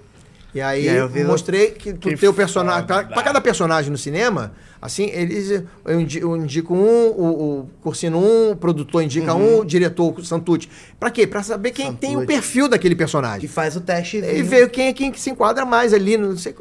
E 0.54 0.60
aí, 0.62 0.86
e 0.86 0.90
aí 0.90 0.98
eu 0.98 1.28
mostrei 1.28 1.72
que 1.72 1.94
tu, 1.94 2.10
que 2.10 2.32
personagem. 2.34 2.86
Pra, 2.86 3.04
pra, 3.04 3.22
cada 3.22 3.40
personagem 3.40 3.92
no 3.92 3.98
cinema, 4.00 4.52
assim, 4.82 5.06
eles. 5.14 5.64
Eu 5.86 6.02
indico, 6.40 6.74
um, 6.74 6.80
o, 7.10 7.60
o 7.60 7.70
Cursino 7.84 8.18
um, 8.18 8.52
o 8.52 8.56
produtor 8.56 9.04
indica 9.04 9.32
uhum. 9.36 9.58
um, 9.58 9.60
o 9.60 9.66
diretor, 9.66 10.18
o 10.20 10.26
Santucci. 10.26 10.68
Pra 11.00 11.12
quê? 11.12 11.28
Pra 11.28 11.44
saber 11.44 11.70
quem 11.70 11.86
Santucci. 11.88 12.02
tem 12.02 12.18
o 12.18 12.26
perfil 12.26 12.68
daquele 12.68 12.96
personagem. 12.96 13.42
Que 13.42 13.48
faz 13.48 13.76
o 13.76 13.82
teste. 13.82 14.18
E 14.18 14.42
ver 14.42 14.70
quem 14.70 14.88
é 14.88 14.94
quem 14.94 15.12
que 15.12 15.20
se 15.20 15.30
enquadra 15.30 15.66
mais 15.68 15.94
ali. 15.94 16.18
Não 16.18 16.36
sei, 16.36 16.56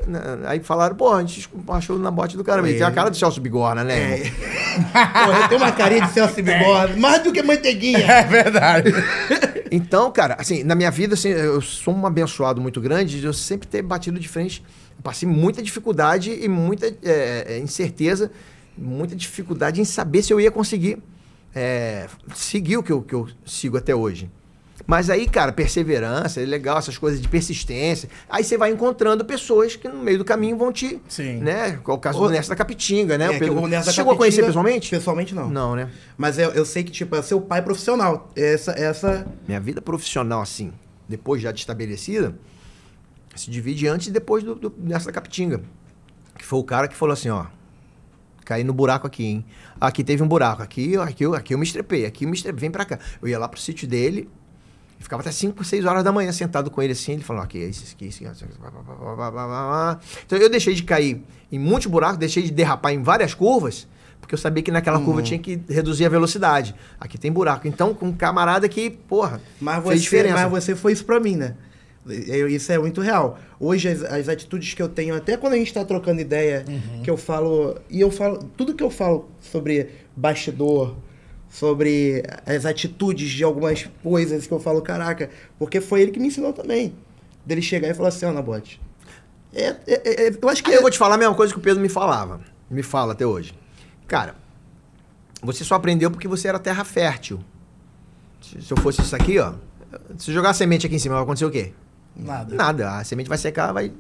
aí 0.45 0.61
falaram, 0.61 0.95
pô, 0.95 1.15
a 1.15 1.21
gente 1.21 1.49
achou 1.71 1.99
na 1.99 2.11
bote 2.11 2.37
do 2.37 2.45
cara. 2.45 2.63
tem 2.63 2.83
a 2.83 2.91
cara 2.91 3.09
do 3.09 3.17
Celso 3.17 3.41
Bigorna, 3.41 3.83
né? 3.85 4.19
É. 4.21 4.31
Pô, 4.89 5.49
tem 5.49 5.57
uma 5.59 5.73
carinha 5.73 6.03
de 6.03 6.13
Celso 6.13 6.39
é. 6.41 6.43
Bigorna. 6.43 6.97
Mais 6.99 7.23
do 7.23 7.33
que 7.33 7.43
manteiguinha. 7.43 7.99
É 8.01 8.23
verdade. 8.25 8.93
Então, 9.71 10.11
cara, 10.11 10.37
assim, 10.39 10.63
na 10.65 10.75
minha 10.75 10.91
vida, 10.91 11.15
assim, 11.15 11.29
eu 11.29 11.61
sou 11.61 11.95
um 11.95 12.07
abençoado 12.07 12.61
muito 12.61 12.81
grande 12.81 13.21
de 13.21 13.27
eu 13.27 13.33
sempre 13.33 13.67
ter 13.69 13.83
batido 13.83 14.19
de 14.19 14.29
frente. 14.29 14.63
Passei 15.03 15.29
muita 15.29 15.63
dificuldade 15.63 16.33
e 16.33 16.49
muita 16.49 16.89
é, 17.03 17.45
é, 17.57 17.59
incerteza, 17.59 18.31
muita 18.77 19.15
dificuldade 19.15 19.81
em 19.81 19.85
saber 19.85 20.23
se 20.23 20.33
eu 20.33 20.41
ia 20.41 20.51
conseguir 20.51 21.03
é, 21.55 22.09
seguir 22.35 22.77
o 22.79 22.83
que 22.83 22.93
eu, 22.93 23.03
que 23.03 23.15
eu 23.15 23.29
sigo 23.45 23.77
até 23.77 23.95
hoje. 23.95 24.31
Mas 24.87 25.11
aí, 25.11 25.27
cara, 25.29 25.53
perseverança, 25.53 26.41
é 26.41 26.45
legal, 26.45 26.79
essas 26.79 26.97
coisas 26.99 27.21
de 27.21 27.29
persistência. 27.29 28.09
Aí 28.29 28.45
você 28.45 28.57
vai 28.57 28.71
encontrando 28.71 29.25
pessoas 29.25 29.77
que 29.77 29.89
no 29.89 29.99
meio 29.99 30.19
do 30.19 30.25
caminho 30.25 30.57
vão 30.57 30.73
te. 30.73 31.01
Sim. 31.09 31.39
Né? 31.39 31.81
É 31.87 31.91
o 31.91 31.99
caso 31.99 32.19
o... 32.21 32.27
do 32.27 32.31
Nessa 32.31 32.51
da 32.51 32.57
Capitinga, 32.57 33.19
né? 33.19 33.27
É, 33.27 33.31
o 33.31 33.39
Pedro... 33.39 33.59
o 33.61 33.67
Nessa 33.67 33.93
Chegou 33.93 34.13
Capitinga, 34.13 34.13
a 34.13 34.17
conhecer 34.17 34.43
pessoalmente? 34.45 34.91
Pessoalmente 34.91 35.35
não. 35.35 35.49
Não, 35.51 35.75
né? 35.75 35.91
Mas 36.17 36.39
eu, 36.39 36.51
eu 36.51 36.65
sei 36.65 36.85
que, 36.85 36.93
tipo, 36.93 37.17
é 37.17 37.23
seu 37.23 37.41
pai 37.41 37.63
profissional. 37.63 38.29
Essa, 38.37 38.73
essa. 38.73 39.27
Minha 39.47 39.61
vida 39.61 39.81
profissional, 39.83 40.41
assim, 40.41 40.73
depois 41.09 41.43
já 41.43 41.51
de 41.51 41.61
estabelecida, 41.61 42.39
se 43.35 43.51
divide 43.51 43.87
antes 43.89 44.07
e 44.07 44.11
depois 44.11 44.45
do, 44.45 44.55
do 44.55 44.73
Nessa 44.79 45.07
da 45.07 45.13
Capitinga. 45.13 45.61
Que 46.37 46.45
foi 46.45 46.59
o 46.61 46.65
cara 46.65 46.87
que 46.87 46.95
falou 46.95 47.13
assim: 47.13 47.31
ó, 47.31 47.47
caí 48.45 48.63
no 48.63 48.73
buraco 48.73 49.07
aqui, 49.07 49.25
hein? 49.25 49.45
Aqui 49.81 50.05
teve 50.05 50.23
um 50.23 50.29
buraco, 50.29 50.63
aqui, 50.63 50.97
aqui, 50.97 51.25
aqui 51.25 51.55
eu 51.55 51.59
me 51.59 51.65
estrepei, 51.65 52.05
aqui 52.07 52.25
eu 52.25 52.29
me 52.29 52.37
estrepei, 52.37 52.61
vem 52.61 52.71
pra 52.71 52.85
cá. 52.85 52.99
Eu 53.21 53.29
ia 53.29 53.39
lá 53.39 53.49
pro 53.49 53.61
sítio 53.61 53.87
dele, 53.89 54.29
Ficava 54.99 55.23
até 55.23 55.31
5, 55.31 55.63
6 55.63 55.85
horas 55.85 56.03
da 56.03 56.11
manhã 56.11 56.33
sentado 56.33 56.71
com 56.71 56.83
ele 56.83 56.93
assim, 56.93 57.13
ele 57.13 57.23
falou 57.23 57.43
ok, 57.43 57.63
esse 57.63 57.95
aqui, 57.95 58.07
esse 58.07 58.27
aqui, 58.27 58.45
Então 60.27 60.39
eu 60.39 60.51
deixei 60.51 60.75
de 60.75 60.83
cair 60.83 61.23
em 61.53 61.59
muitos 61.59 61.87
buracos, 61.87 62.19
deixei 62.19 62.43
de 62.43 62.51
derrapar 62.51 62.93
em 62.93 63.03
várias 63.03 63.33
curvas, 63.33 63.87
porque 64.21 64.35
eu 64.35 64.39
sabia 64.39 64.63
que 64.63 64.73
naquela 64.73 64.99
curva 64.99 65.15
eu 65.21 65.23
uhum. 65.23 65.23
tinha 65.23 65.39
que 65.39 65.63
reduzir 65.69 66.05
a 66.05 66.09
velocidade. 66.09 66.75
Aqui 67.01 67.17
tem 67.17 67.31
buraco. 67.31 67.67
Então, 67.69 67.95
com 67.95 68.07
um 68.07 68.13
camarada 68.13 68.69
que, 68.69 68.91
porra, 68.91 69.41
mas 69.61 69.77
você, 69.83 69.89
fez 69.91 70.03
diferença. 70.03 70.35
Mas 70.49 70.65
você 70.65 70.75
foi 70.77 70.93
isso 70.93 71.05
pra 71.05 71.21
mim, 71.21 71.37
né? 71.37 71.55
Eu, 72.27 72.49
isso 72.49 72.71
é 72.73 72.79
muito 72.79 73.01
real. 73.01 73.39
Hoje, 73.61 73.89
as, 73.89 74.03
as, 74.03 74.29
atitudes 74.29 74.75
que 74.75 74.83
eu 74.83 74.89
tenho, 74.89 75.15
até 75.15 75.37
quando 75.37 75.53
a 75.53 75.57
gente 75.57 75.69
está 75.69 75.85
trocando 75.85 76.21
ideia, 76.21 76.65
uhum. 76.69 77.03
que 77.03 77.09
eu 77.09 77.17
falo. 77.17 77.79
E 77.89 78.01
eu 78.01 78.11
falo. 78.11 78.39
Tudo 78.57 78.75
que 78.75 78.83
eu 78.83 78.91
falo 78.91 79.31
sobre 79.41 79.89
bastidor, 80.17 80.97
sobre 81.49 82.23
as 82.47 82.67
atitudes 82.67 83.31
de 83.31 83.43
algumas 83.43 83.89
coisas 84.03 84.47
que 84.47 84.53
eu 84.53 84.61
falo, 84.61 84.83
caraca, 84.83 85.31
porque 85.59 85.81
foi 85.81 86.03
ele 86.03 86.11
que 86.11 86.21
me 86.21 86.29
ensinou 86.29 86.53
também. 86.53 86.95
Dele 87.45 87.63
chegar 87.63 87.89
e 87.89 87.95
falar 87.95 88.09
assim, 88.09 88.27
ó, 88.27 88.31
oh, 88.47 88.57
É, 89.55 89.63
é, 89.63 89.77
é, 89.87 90.33
eu 90.41 90.49
acho 90.49 90.63
que. 90.63 90.71
Aí 90.71 90.77
eu 90.77 90.83
vou 90.83 90.91
te 90.91 90.99
falar 90.99 91.15
a 91.15 91.19
mesma 91.19 91.35
coisa 91.35 91.53
que 91.53 91.59
o 91.59 91.63
Pedro 91.63 91.81
me 91.81 91.89
falava. 91.89 92.41
Me 92.71 92.83
fala 92.83 93.15
até 93.15 93.27
hoje. 93.27 93.55
Cara, 94.07 94.35
você 95.43 95.65
só 95.65 95.75
aprendeu 95.77 96.11
porque 96.11 96.29
você 96.29 96.49
era 96.49 96.59
terra 96.59 96.85
fértil. 96.85 97.41
Se 98.43 98.71
eu 98.71 98.77
fosse 98.77 99.01
isso 99.01 99.17
aqui, 99.17 99.39
ó. 99.39 99.55
Se 100.19 100.33
jogar 100.33 100.51
a 100.51 100.55
semente 100.55 100.87
aqui 100.87 100.97
em 100.97 100.99
cima, 100.99 101.15
vai 101.15 101.25
acontecer 101.25 101.47
o 101.47 101.51
quê? 101.51 101.73
Nada. 102.15 102.55
Nada. 102.55 102.99
A 102.99 103.05
semente 103.05 103.29
vai 103.29 103.39
secar, 103.39 103.73
vai 103.73 103.91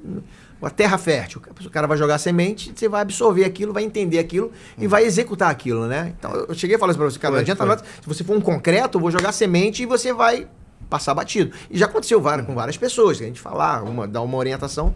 a 0.67 0.71
terra 0.71 0.99
fértil. 0.99 1.41
O 1.65 1.71
cara 1.71 1.87
vai 1.87 1.97
jogar 1.97 2.19
semente, 2.19 2.73
você 2.75 2.89
vai 2.89 3.03
absorver 3.03 3.45
aquilo, 3.45 3.73
vai 3.73 3.85
entender 3.85 4.19
aquilo 4.19 4.51
e 4.77 4.87
vai 4.87 5.05
executar 5.05 5.51
aquilo, 5.51 5.87
né? 5.87 6.13
Então 6.19 6.33
eu 6.49 6.55
cheguei 6.55 6.77
a 6.77 6.79
falar 6.79 6.91
isso 6.93 6.99
para 6.99 7.11
você, 7.11 7.19
cara, 7.19 7.33
foi, 7.35 7.39
não 7.39 7.43
adianta 7.43 7.65
nada. 7.65 7.83
Se 8.03 8.07
você 8.09 8.25
for 8.25 8.37
um 8.37 8.41
concreto, 8.41 8.99
eu 8.99 9.03
vou 9.03 9.11
jogar 9.11 9.33
semente 9.33 9.85
e 9.85 9.87
você 9.87 10.13
vai 10.13 10.49
passar 10.91 11.15
batido. 11.15 11.53
E 11.71 11.79
já 11.79 11.87
aconteceu 11.87 12.21
várias, 12.21 12.47
com 12.47 12.55
várias 12.55 12.77
pessoas, 12.77 13.19
que 13.19 13.25
a 13.25 13.27
gente 13.27 13.41
falar, 13.41 13.79
ah, 13.79 13.83
uma, 13.83 14.09
dar 14.09 14.23
uma 14.23 14.37
orientação, 14.37 14.95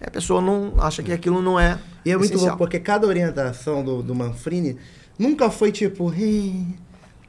a 0.00 0.10
pessoa 0.10 0.40
não 0.40 0.74
acha 0.78 1.02
que 1.02 1.12
aquilo 1.12 1.42
não 1.42 1.60
é. 1.60 1.78
E 2.04 2.10
é 2.10 2.14
essencial. 2.14 2.18
muito 2.40 2.50
bom, 2.52 2.56
porque 2.56 2.78
cada 2.78 3.06
orientação 3.06 3.82
do, 3.84 4.02
do 4.02 4.14
Manfrini 4.14 4.78
nunca 5.18 5.50
foi 5.50 5.70
tipo, 5.72 6.12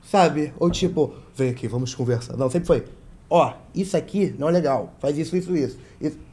sabe? 0.10 0.54
Ou 0.58 0.70
tipo, 0.70 1.14
vem 1.36 1.50
aqui, 1.50 1.68
vamos 1.68 1.94
conversar. 1.94 2.38
Não, 2.38 2.50
sempre 2.50 2.68
foi, 2.68 2.84
ó, 3.30 3.50
oh, 3.50 3.54
isso 3.74 3.98
aqui 3.98 4.34
não 4.40 4.48
é 4.48 4.52
legal, 4.52 4.94
faz 5.00 5.18
isso, 5.18 5.36
isso, 5.36 5.54
isso. 5.56 5.78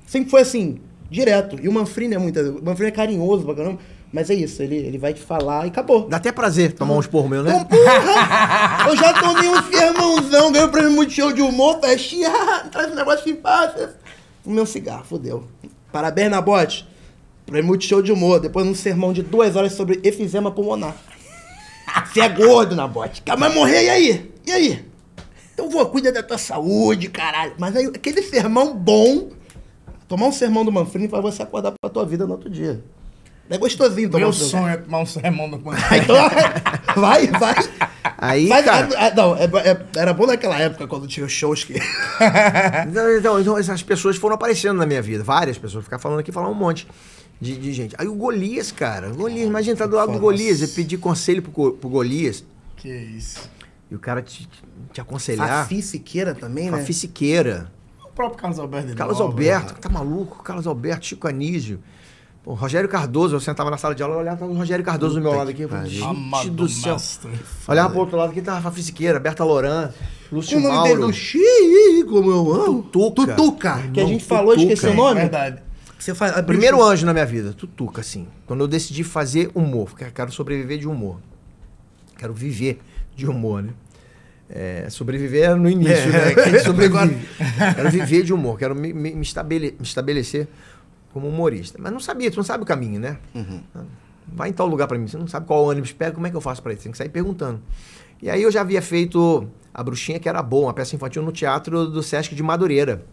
sempre 0.07 0.31
foi 0.31 0.43
assim, 0.43 0.81
Direto. 1.13 1.59
E 1.63 1.69
o 1.69 1.73
Manfrini 1.73 2.15
é 2.15 2.19
muito. 2.19 2.41
O 2.41 2.65
Manfrini 2.65 2.89
é 2.89 2.91
carinhoso 2.91 3.45
pra 3.45 3.55
caramba. 3.55 3.79
Mas 4.11 4.29
é 4.29 4.35
isso, 4.35 4.63
ele, 4.63 4.77
ele 4.77 4.99
vai 4.99 5.15
te 5.15 5.21
falar 5.23 5.65
e 5.65 5.69
acabou. 5.69 6.07
Dá 6.09 6.19
até 6.19 6.31
prazer 6.33 6.73
tomar 6.73 6.95
uns 6.95 7.07
porros 7.07 7.31
meus, 7.31 7.47
né? 7.47 7.65
Então, 7.65 7.67
porra! 7.67 8.89
eu 8.91 8.97
já 8.97 9.15
tomei 9.15 9.49
um 9.49 9.63
sermãozão, 9.63 10.53
ganhei 10.53 10.67
o 10.67 10.69
um 10.69 10.71
prêmio 10.73 10.93
Multishow 10.93 11.33
de 11.33 11.41
humor, 11.41 11.81
festinha, 11.81 12.31
ah, 12.31 12.67
traz 12.71 12.93
um 12.93 12.95
negócio 12.95 13.25
de 13.25 13.33
passa. 13.33 13.97
O 14.45 14.51
meu 14.51 14.67
cigarro, 14.67 15.03
fodeu. 15.05 15.45
Parabéns 15.91 16.31
na 16.31 16.43
bote. 16.43 16.87
Prêmio 17.47 17.69
Multishow 17.69 18.03
de 18.03 18.13
humor, 18.13 18.39
depois 18.39 18.67
um 18.67 18.75
sermão 18.75 19.15
de 19.15 19.23
duas 19.23 19.57
horas 19.57 19.73
sobre 19.73 19.99
efizema 20.05 20.51
pulmonar. 20.51 20.95
Você 22.13 22.21
é 22.21 22.29
gordo 22.29 22.77
na 22.77 22.87
bote. 22.87 23.23
Mas 23.39 23.55
morrer, 23.55 23.85
e 23.85 23.89
aí? 23.91 24.31
E 24.47 24.51
aí? 24.53 24.85
Então, 25.55 25.71
vou, 25.71 25.87
cuida 25.87 26.13
da 26.13 26.23
tua 26.23 26.37
saúde, 26.39 27.09
caralho. 27.09 27.55
Mas 27.59 27.75
aí, 27.75 27.87
aquele 27.87 28.21
sermão 28.21 28.77
bom 28.77 29.31
Tomar 30.13 30.27
um 30.27 30.33
sermão 30.33 30.63
do 30.63 30.71
Manfrim 30.71 31.09
faz 31.09 31.23
você 31.23 31.43
acordar 31.43 31.73
pra 31.81 31.89
tua 31.91 32.05
vida 32.05 32.27
no 32.27 32.33
outro 32.35 32.51
dia. 32.51 32.85
É 33.49 33.57
gostosinho 33.57 34.11
tomar 34.11 34.19
Meu 34.21 34.29
um 34.29 34.33
sonho 34.35 34.69
é 34.69 34.77
tomar 34.77 35.01
um 35.01 35.07
sermão 35.07 35.49
do 35.51 35.59
Manfrim. 35.59 35.97
então, 35.97 37.01
vai, 37.03 37.29
vai. 37.29 37.55
Aí, 38.19 38.47
Mas, 38.47 38.63
cara... 38.63 38.89
Ah, 38.95 39.07
ah, 39.09 39.15
não, 39.15 39.35
é, 39.35 39.45
é, 39.45 39.83
era 39.97 40.13
bom 40.13 40.27
naquela 40.27 40.59
época 40.61 40.87
quando 40.87 41.07
tinha 41.07 41.25
os 41.25 41.33
shows 41.33 41.65
que... 41.65 41.73
Então, 42.91 43.17
então, 43.19 43.41
então, 43.41 43.57
essas 43.59 43.83
pessoas 43.83 44.19
foram 44.19 44.35
aparecendo 44.35 44.77
na 44.77 44.85
minha 44.85 45.01
vida. 45.01 45.25
Várias 45.25 45.57
pessoas. 45.57 45.83
Ficar 45.83 45.99
falando 45.99 46.19
aqui, 46.19 46.31
falar 46.31 46.49
um 46.51 46.55
monte. 46.55 46.87
De, 47.41 47.57
de, 47.57 47.73
gente. 47.73 47.95
Aí 47.97 48.07
o 48.07 48.15
Golias, 48.15 48.71
cara. 48.71 49.09
O 49.11 49.15
Golias, 49.15 49.47
imagina 49.49 49.73
entrar 49.73 49.87
tá 49.87 49.91
do 49.93 49.97
lado 49.97 50.13
do 50.13 50.19
Golias. 50.19 50.61
eu 50.61 50.69
pedir 50.69 50.99
conselho 50.99 51.41
pro, 51.41 51.73
pro 51.73 51.89
Golias. 51.89 52.45
Que 52.77 52.95
isso. 53.17 53.51
E 53.91 53.95
o 53.95 53.99
cara 53.99 54.21
te, 54.21 54.47
te 54.93 55.01
aconselhar. 55.01 55.63
Fafi 55.63 55.81
Siqueira 55.81 56.35
também, 56.35 56.65
Fafi 56.65 56.71
né? 56.77 56.83
Fafi 56.83 56.93
Siqueira 56.93 57.73
próprio 58.15 58.39
Carlos 58.39 58.59
Alberto. 58.59 58.95
Carlos 58.95 59.19
Nova, 59.19 59.33
Alberto, 59.33 59.75
tá 59.75 59.89
maluco? 59.89 60.43
Carlos 60.43 60.67
Alberto, 60.67 61.07
Chico 61.07 61.27
Anísio. 61.29 61.81
Pô, 62.43 62.55
Rogério 62.55 62.89
Cardoso, 62.89 63.37
eu 63.37 63.41
sentava 63.41 63.71
na 63.71 63.77
sala 63.77 63.95
de 63.95 64.03
aula 64.03 64.17
e 64.17 64.19
olhava 64.19 64.45
o 64.45 64.53
Rogério 64.53 64.85
Cardoso 64.85 65.15
Puta 65.15 65.21
do 65.23 65.29
meu 65.31 65.39
lado 65.39 65.51
aqui. 65.51 65.63
gente 65.89 66.51
do 66.51 66.69
céu. 66.69 66.97
Olhava 67.69 67.91
pro 67.91 68.01
outro 68.01 68.17
lado 68.17 68.31
aqui, 68.31 68.43
tava 68.43 68.69
a 68.69 68.73
Fisiqueira, 68.73 69.21
Berta 69.21 69.45
Loran, 69.45 69.91
Lúcio 70.31 70.59
o 70.59 70.61
nome 70.61 70.75
Mauro. 70.75 70.97
Dele, 71.07 71.11
é 71.11 71.15
Xii, 71.15 72.05
como 72.09 72.31
eu 72.31 72.53
amo. 72.53 72.83
Tutuca. 72.83 73.37
Tutuca. 73.37 73.73
Que 73.95 74.01
a 74.01 74.05
gente 74.07 74.23
Tutuca. 74.25 74.37
falou, 74.37 74.55
esqueceu 74.57 74.91
o 74.91 74.95
nome. 74.95 75.21
É 75.21 75.23
verdade. 75.23 75.63
Você 75.97 76.15
faz, 76.17 76.37
é 76.37 76.43
Primeiro 76.43 76.79
isso. 76.79 76.87
anjo 76.87 77.07
na 77.07 77.13
minha 77.13 77.27
vida, 77.27 77.53
Tutuca, 77.53 78.01
assim. 78.01 78.27
Quando 78.45 78.61
eu 78.63 78.67
decidi 78.67 79.05
fazer 79.05 79.53
humor, 79.55 79.85
porque 79.91 80.03
eu 80.03 80.11
quero 80.11 80.33
sobreviver 80.33 80.79
de 80.81 80.89
humor. 80.89 81.21
Quero 82.19 82.35
viver 82.35 82.83
de 83.15 83.25
humor, 83.29 83.63
né? 83.63 83.71
É, 84.55 84.91
sobreviver 84.91 85.45
era 85.45 85.57
no 85.57 85.69
início, 85.71 86.13
né? 86.13 86.23
É, 86.37 86.43
quem 86.51 86.59
sobrevive. 86.61 87.19
Quero 87.75 87.91
viver 87.91 88.23
de 88.23 88.35
humor, 88.35 88.59
quero 88.59 88.75
me, 88.77 88.93
me, 88.93 89.13
me, 89.15 89.23
estabele, 89.23 89.75
me 89.79 89.85
estabelecer 89.85 90.47
como 91.13 91.27
humorista. 91.27 91.79
Mas 91.81 91.91
não 91.91 91.99
sabia, 92.01 92.31
tu 92.31 92.37
não 92.37 92.45
sabe 92.45 92.63
o 92.63 92.67
caminho, 92.67 93.01
né? 93.01 93.17
Uhum. 93.35 93.63
Ah, 93.75 93.85
vai 94.29 94.51
em 94.51 94.53
tal 94.53 94.67
lugar 94.67 94.87
para 94.87 94.99
mim, 94.99 95.09
você 95.09 95.17
não 95.17 95.27
sabe 95.27 95.47
qual 95.47 95.65
ônibus 95.65 95.93
pega, 95.93 96.13
como 96.13 96.27
é 96.27 96.31
que 96.31 96.37
eu 96.37 96.41
faço 96.41 96.63
para 96.63 96.75
isso? 96.75 96.83
Tem 96.83 96.93
que 96.93 96.99
sair 96.99 97.09
perguntando. 97.09 97.63
E 98.21 98.29
aí 98.29 98.43
eu 98.43 98.53
já 98.53 98.61
havia 98.61 98.83
feito 98.83 99.49
A 99.73 99.83
Bruxinha, 99.83 100.21
que 100.21 100.29
era 100.29 100.43
boa, 100.43 100.67
uma 100.67 100.75
peça 100.75 100.95
infantil 100.95 101.23
no 101.23 101.33
teatro 101.33 101.87
do 101.87 102.03
Sesc 102.03 102.35
de 102.35 102.43
Madureira. 102.43 103.05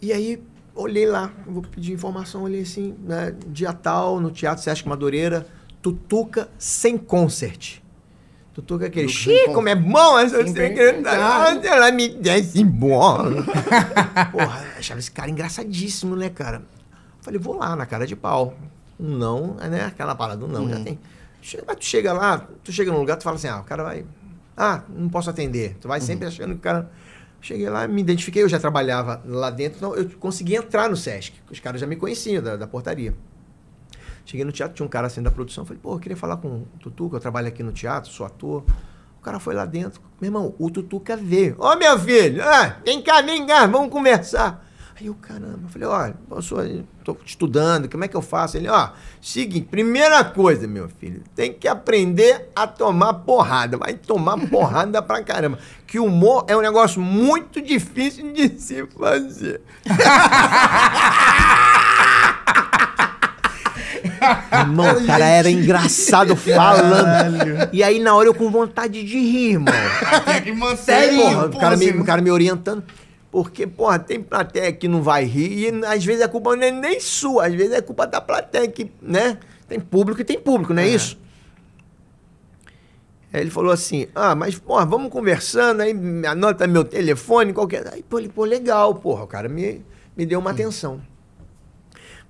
E 0.00 0.12
aí 0.12 0.40
olhei 0.74 1.04
lá, 1.06 1.32
vou 1.46 1.62
pedir 1.62 1.92
informação, 1.92 2.44
olhei 2.44 2.60
assim, 2.62 2.94
né? 3.00 3.34
Dia 3.48 3.72
tal, 3.72 4.20
no 4.20 4.30
Teatro 4.30 4.62
Sesc 4.62 4.88
Madureira, 4.88 5.46
Tutuca 5.82 6.48
sem 6.58 6.96
concert 6.96 7.82
tu 8.62 8.78
que 8.78 8.84
é 8.84 8.88
aquele. 8.88 9.08
Xi, 9.08 9.46
como 9.52 9.68
é 9.68 9.74
bom 9.74 10.18
essa 10.18 10.44
secretária. 10.46 11.66
Ela 11.68 11.90
me 11.90 12.08
desce 12.08 12.62
bom. 12.64 13.18
Porra, 14.30 14.64
achava 14.78 15.00
esse 15.00 15.10
cara 15.10 15.30
engraçadíssimo, 15.30 16.14
né, 16.14 16.28
cara? 16.28 16.62
Falei, 17.22 17.38
vou 17.40 17.56
lá, 17.56 17.74
na 17.74 17.86
cara 17.86 18.06
de 18.06 18.14
pau. 18.14 18.54
Não, 18.98 19.54
né? 19.54 19.86
Aquela 19.86 20.14
parada, 20.14 20.46
não, 20.46 20.64
hum. 20.64 20.68
já 20.70 20.78
tem. 20.80 20.98
Mas 21.66 21.76
tu 21.76 21.84
chega 21.84 22.12
lá, 22.12 22.46
tu 22.62 22.70
chega 22.72 22.90
num 22.92 22.98
lugar, 22.98 23.16
tu 23.16 23.24
fala 23.24 23.36
assim, 23.36 23.48
ah, 23.48 23.60
o 23.60 23.64
cara 23.64 23.82
vai. 23.82 24.04
Ah, 24.56 24.82
não 24.88 25.08
posso 25.08 25.28
atender. 25.28 25.76
Tu 25.80 25.88
vai 25.88 25.98
uhum. 25.98 26.06
sempre 26.06 26.28
achando 26.28 26.50
que 26.50 26.58
o 26.58 26.58
cara. 26.58 26.90
Cheguei 27.40 27.68
lá, 27.68 27.86
me 27.86 28.00
identifiquei, 28.00 28.42
eu 28.42 28.48
já 28.48 28.58
trabalhava 28.58 29.20
lá 29.26 29.50
dentro, 29.50 29.76
então 29.76 29.94
eu 29.94 30.08
consegui 30.18 30.54
entrar 30.56 30.88
no 30.88 30.96
SESC. 30.96 31.34
Os 31.50 31.60
caras 31.60 31.78
já 31.78 31.86
me 31.86 31.94
conheciam 31.94 32.42
da, 32.42 32.56
da 32.56 32.66
portaria. 32.66 33.12
Cheguei 34.24 34.44
no 34.44 34.52
teatro, 34.52 34.74
tinha 34.74 34.86
um 34.86 34.88
cara 34.88 35.06
assim 35.06 35.22
da 35.22 35.30
produção, 35.30 35.64
falei, 35.66 35.78
pô, 35.82 35.94
eu 35.94 35.98
queria 35.98 36.16
falar 36.16 36.38
com 36.38 36.48
o 36.82 36.90
que 36.90 37.02
eu 37.16 37.20
trabalho 37.20 37.48
aqui 37.48 37.62
no 37.62 37.72
teatro, 37.72 38.10
sou 38.10 38.24
ator. 38.24 38.64
O 39.20 39.22
cara 39.24 39.38
foi 39.38 39.54
lá 39.54 39.64
dentro, 39.64 40.00
meu 40.20 40.28
irmão, 40.28 40.54
o 40.58 40.70
Tutuca 40.70 41.16
veio. 41.16 41.56
Ô, 41.58 41.66
oh, 41.66 41.76
meu 41.76 41.98
filho, 41.98 42.42
ah, 42.42 42.76
vem 42.84 43.02
cá, 43.02 43.20
vem 43.22 43.46
cá, 43.46 43.66
vamos 43.66 43.90
conversar. 43.90 44.64
Aí 44.98 45.06
eu, 45.08 45.14
caramba, 45.14 45.68
falei, 45.68 45.88
olha, 45.88 46.14
eu 46.30 46.40
sou, 46.40 46.58
tô 47.02 47.16
estudando, 47.24 47.88
como 47.90 48.04
é 48.04 48.08
que 48.08 48.14
eu 48.16 48.22
faço? 48.22 48.56
Ele, 48.56 48.68
ó, 48.68 48.90
seguinte, 49.20 49.66
primeira 49.70 50.24
coisa, 50.24 50.66
meu 50.66 50.88
filho, 50.88 51.22
tem 51.34 51.52
que 51.52 51.66
aprender 51.66 52.48
a 52.54 52.66
tomar 52.66 53.12
porrada. 53.14 53.76
Vai 53.76 53.94
tomar 53.94 54.38
porrada 54.48 55.02
pra 55.02 55.22
caramba. 55.22 55.58
Que 55.86 55.98
humor 55.98 56.44
é 56.48 56.56
um 56.56 56.60
negócio 56.60 57.00
muito 57.00 57.60
difícil 57.60 58.32
de 58.32 58.48
se 58.58 58.86
fazer. 58.86 59.60
Irmão, 64.60 64.86
o 64.96 65.06
cara 65.06 65.24
era 65.26 65.50
engraçado 65.50 66.34
falando. 66.36 67.68
E 67.72 67.82
aí, 67.82 67.98
na 68.00 68.14
hora, 68.14 68.28
eu 68.28 68.34
com 68.34 68.50
vontade 68.50 69.02
de 69.04 69.18
rir, 69.18 69.52
irmão. 70.46 70.76
sério? 70.76 71.18
É 71.20 71.24
porra, 71.24 71.46
o, 71.46 71.58
cara 71.58 71.76
me, 71.76 71.88
assim. 71.90 71.98
o 71.98 72.04
cara 72.04 72.22
me 72.22 72.30
orientando. 72.30 72.82
Porque, 73.30 73.66
porra, 73.66 73.98
tem 73.98 74.22
plateia 74.22 74.72
que 74.72 74.86
não 74.86 75.02
vai 75.02 75.24
rir 75.24 75.72
e 75.74 75.84
às 75.86 76.04
vezes 76.04 76.22
a 76.22 76.28
culpa 76.28 76.54
não 76.54 76.62
é 76.62 76.70
nem 76.70 77.00
sua, 77.00 77.46
às 77.48 77.54
vezes 77.54 77.72
é 77.72 77.80
culpa 77.80 78.06
da 78.06 78.20
plateia 78.20 78.68
que, 78.68 78.90
né? 79.02 79.38
Tem 79.68 79.80
público 79.80 80.20
e 80.20 80.24
tem 80.24 80.38
público, 80.38 80.72
não 80.72 80.80
é, 80.80 80.86
é. 80.86 80.90
isso? 80.94 81.18
Aí 83.32 83.40
ele 83.40 83.50
falou 83.50 83.72
assim: 83.72 84.06
ah, 84.14 84.36
mas, 84.36 84.56
porra, 84.56 84.86
vamos 84.86 85.10
conversando, 85.10 85.80
aí 85.80 85.92
anota 86.28 86.64
meu 86.68 86.84
telefone, 86.84 87.52
qualquer. 87.52 87.88
Aí, 87.92 88.04
pô, 88.04 88.20
ele, 88.20 88.28
pô, 88.28 88.44
legal, 88.44 88.94
porra, 88.94 89.24
o 89.24 89.26
cara 89.26 89.48
me, 89.48 89.84
me 90.16 90.24
deu 90.24 90.38
uma 90.38 90.50
hum. 90.50 90.52
atenção. 90.52 91.00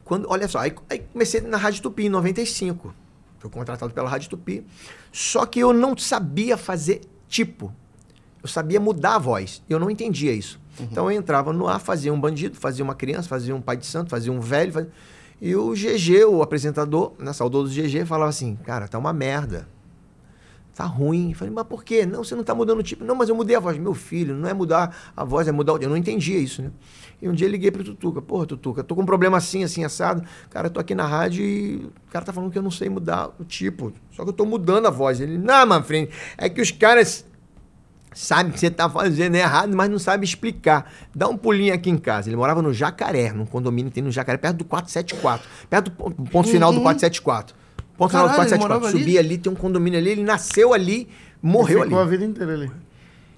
Quando, 0.04 0.28
olha 0.30 0.46
só, 0.46 0.58
aí, 0.58 0.74
aí 0.90 0.98
comecei 0.98 1.40
na 1.40 1.56
Rádio 1.56 1.82
Tupi 1.82 2.04
em 2.04 2.08
95. 2.10 2.94
Fui 3.38 3.50
contratado 3.50 3.92
pela 3.92 4.08
Rádio 4.08 4.28
Tupi. 4.30 4.64
Só 5.10 5.46
que 5.46 5.58
eu 5.60 5.72
não 5.72 5.96
sabia 5.96 6.56
fazer 6.56 7.00
tipo. 7.26 7.72
Eu 8.42 8.48
sabia 8.48 8.78
mudar 8.78 9.14
a 9.14 9.18
voz. 9.18 9.62
Eu 9.68 9.78
não 9.80 9.90
entendia 9.90 10.32
isso. 10.32 10.60
Uhum. 10.78 10.88
Então 10.90 11.10
eu 11.10 11.16
entrava 11.18 11.52
no 11.52 11.66
ar, 11.66 11.80
fazia 11.80 12.12
um 12.12 12.20
bandido, 12.20 12.56
fazia 12.56 12.84
uma 12.84 12.94
criança, 12.94 13.28
fazia 13.28 13.56
um 13.56 13.62
pai 13.62 13.78
de 13.78 13.86
santo, 13.86 14.10
fazia 14.10 14.30
um 14.30 14.40
velho. 14.40 14.72
Fazia... 14.72 14.90
E 15.40 15.56
o 15.56 15.70
GG, 15.72 16.24
o 16.28 16.42
apresentador, 16.42 17.14
na 17.18 17.26
né, 17.26 17.32
saudoso 17.32 17.72
GG, 17.74 18.04
falava 18.04 18.28
assim: 18.28 18.56
Cara, 18.56 18.86
tá 18.86 18.98
uma 18.98 19.12
merda 19.12 19.66
tá 20.74 20.84
ruim. 20.84 21.30
Eu 21.30 21.36
falei, 21.36 21.54
mas 21.54 21.64
por 21.66 21.84
quê? 21.84 22.04
Não, 22.04 22.24
você 22.24 22.34
não 22.34 22.42
tá 22.42 22.54
mudando 22.54 22.80
o 22.80 22.82
tipo. 22.82 23.04
Não, 23.04 23.14
mas 23.14 23.28
eu 23.28 23.34
mudei 23.34 23.56
a 23.56 23.60
voz. 23.60 23.78
Meu 23.78 23.94
filho, 23.94 24.34
não 24.34 24.48
é 24.48 24.52
mudar 24.52 24.94
a 25.16 25.24
voz, 25.24 25.46
é 25.46 25.52
mudar 25.52 25.74
o. 25.74 25.78
Eu 25.78 25.88
não 25.88 25.96
entendia 25.96 26.38
isso, 26.38 26.62
né? 26.62 26.70
E 27.22 27.28
um 27.28 27.32
dia 27.32 27.46
eu 27.46 27.50
liguei 27.50 27.70
pro 27.70 27.84
Tutuca. 27.84 28.20
Porra, 28.20 28.44
Tutuca, 28.46 28.82
tô 28.82 28.94
com 28.96 29.02
um 29.02 29.06
problema 29.06 29.36
assim, 29.36 29.62
assim, 29.62 29.84
assado. 29.84 30.24
Cara, 30.50 30.66
eu 30.66 30.70
tô 30.70 30.80
aqui 30.80 30.94
na 30.94 31.06
rádio 31.06 31.44
e 31.44 31.76
o 31.86 32.10
cara 32.12 32.24
tá 32.24 32.32
falando 32.32 32.50
que 32.50 32.58
eu 32.58 32.62
não 32.62 32.70
sei 32.70 32.88
mudar 32.88 33.30
o 33.38 33.44
tipo. 33.44 33.92
Só 34.12 34.24
que 34.24 34.30
eu 34.30 34.34
tô 34.34 34.44
mudando 34.44 34.86
a 34.86 34.90
voz. 34.90 35.20
Ele, 35.20 35.38
não, 35.38 35.64
Manfred, 35.66 36.10
é 36.36 36.48
que 36.48 36.60
os 36.60 36.70
caras 36.70 37.24
sabem 38.12 38.52
que 38.52 38.60
você 38.60 38.70
tá 38.70 38.88
fazendo 38.88 39.34
errado, 39.36 39.74
mas 39.76 39.88
não 39.88 39.98
sabe 39.98 40.24
explicar. 40.24 40.90
Dá 41.14 41.28
um 41.28 41.36
pulinho 41.36 41.72
aqui 41.72 41.90
em 41.90 41.98
casa. 41.98 42.28
Ele 42.28 42.36
morava 42.36 42.60
no 42.60 42.72
Jacaré, 42.72 43.32
num 43.32 43.46
condomínio 43.46 43.90
que 43.90 43.94
tem 43.96 44.04
no 44.04 44.10
Jacaré, 44.10 44.38
perto 44.38 44.58
do 44.58 44.64
474. 44.64 45.46
Perto 45.70 45.84
do 45.86 45.90
ponto, 45.96 46.22
ponto 46.30 46.48
final 46.48 46.70
uhum. 46.70 46.76
do 46.76 46.82
474. 46.82 47.63
Ponto 47.96 48.10
Caralho, 48.12 48.30
final 48.32 48.44
do 48.44 48.50
474. 48.50 48.98
Subia 48.98 49.20
ali? 49.20 49.26
ali, 49.28 49.38
tem 49.38 49.52
um 49.52 49.54
condomínio 49.54 49.98
ali, 49.98 50.10
ele 50.10 50.22
nasceu 50.22 50.74
ali, 50.74 51.08
morreu 51.42 51.78
ele 51.78 51.84
ficou 51.84 52.00
ali. 52.00 52.08
a 52.08 52.10
vida 52.10 52.24
inteira 52.24 52.52
ali. 52.52 52.70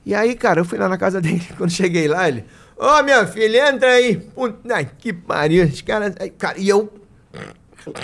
E 0.05 0.15
aí, 0.15 0.35
cara, 0.35 0.61
eu 0.61 0.65
fui 0.65 0.79
lá 0.79 0.89
na 0.89 0.97
casa 0.97 1.21
dele. 1.21 1.47
Quando 1.57 1.71
cheguei 1.71 2.09
lá, 2.09 2.29
ele. 2.29 2.45
Ô, 2.77 2.87
oh, 2.87 3.03
meu 3.03 3.27
filho, 3.27 3.57
entra 3.57 3.89
aí. 3.91 4.17
Puta 4.17 4.85
que 4.85 5.13
pariu. 5.13 5.65
Os 5.65 5.81
caras. 5.83 6.15
cara, 6.39 6.59
e 6.59 6.69
eu. 6.69 6.93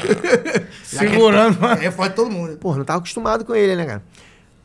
Segurando, 0.85 1.61
mano. 1.61 1.83
É 1.83 1.91
foi 1.91 2.11
todo 2.11 2.31
mundo. 2.31 2.57
Porra, 2.59 2.79
não 2.79 2.85
tava 2.85 2.99
acostumado 2.99 3.45
com 3.45 3.55
ele, 3.55 3.77
né, 3.77 3.85
cara? 3.85 4.03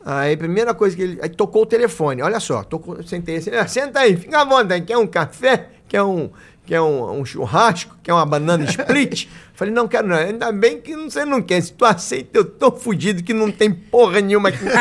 Aí, 0.04 0.36
primeira 0.36 0.74
coisa 0.74 0.96
que 0.96 1.02
ele. 1.02 1.18
Aí 1.22 1.28
tocou 1.28 1.62
o 1.62 1.66
telefone, 1.66 2.22
olha 2.22 2.40
só. 2.40 2.62
Tocou, 2.64 3.02
sentei 3.02 3.36
assim. 3.36 3.50
Ah, 3.50 3.66
senta 3.66 4.00
aí, 4.00 4.16
fica 4.16 4.40
à 4.40 4.44
vontade. 4.44 4.84
Quer 4.84 4.96
um 4.96 5.06
café? 5.06 5.68
Quer 5.88 6.02
um 6.02 6.30
quer 6.68 6.74
é 6.74 6.82
um, 6.82 7.20
um 7.20 7.24
churrasco, 7.24 7.96
quer 8.02 8.10
é 8.10 8.14
uma 8.14 8.26
banana 8.26 8.62
split? 8.64 9.26
Falei, 9.56 9.72
não 9.72 9.88
quero 9.88 10.06
não. 10.06 10.16
Ainda 10.16 10.52
bem 10.52 10.78
que 10.82 10.94
você 10.94 11.24
não 11.24 11.40
quer. 11.40 11.62
Se 11.62 11.72
tu 11.72 11.84
aceita, 11.86 12.38
eu 12.38 12.44
tô 12.44 12.70
fudido 12.70 13.22
que 13.22 13.32
não 13.32 13.50
tem 13.50 13.72
porra 13.72 14.20
nenhuma 14.20 14.50
aqui. 14.50 14.66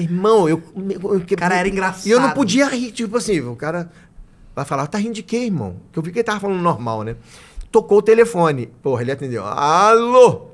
Irmão, 0.00 0.48
eu, 0.48 0.62
eu, 0.76 1.14
eu... 1.14 1.26
cara 1.36 1.56
era 1.56 1.68
engraçado. 1.68 2.06
E 2.06 2.10
eu 2.12 2.20
não 2.20 2.30
podia 2.30 2.66
rir. 2.68 2.92
Tipo 2.92 3.16
assim, 3.18 3.40
o 3.40 3.56
cara 3.56 3.90
vai 4.54 4.64
falar, 4.64 4.86
tá 4.86 4.96
rindo 4.98 5.14
de 5.14 5.24
quê, 5.24 5.38
irmão? 5.38 5.76
Que 5.92 5.98
eu 5.98 6.02
vi 6.04 6.12
que 6.12 6.20
ele 6.20 6.24
tava 6.24 6.38
falando 6.38 6.60
normal, 6.62 7.02
né? 7.02 7.16
Tocou 7.72 7.98
o 7.98 8.02
telefone. 8.02 8.68
Porra, 8.80 9.02
ele 9.02 9.10
atendeu. 9.12 9.44
Alô? 9.44 10.46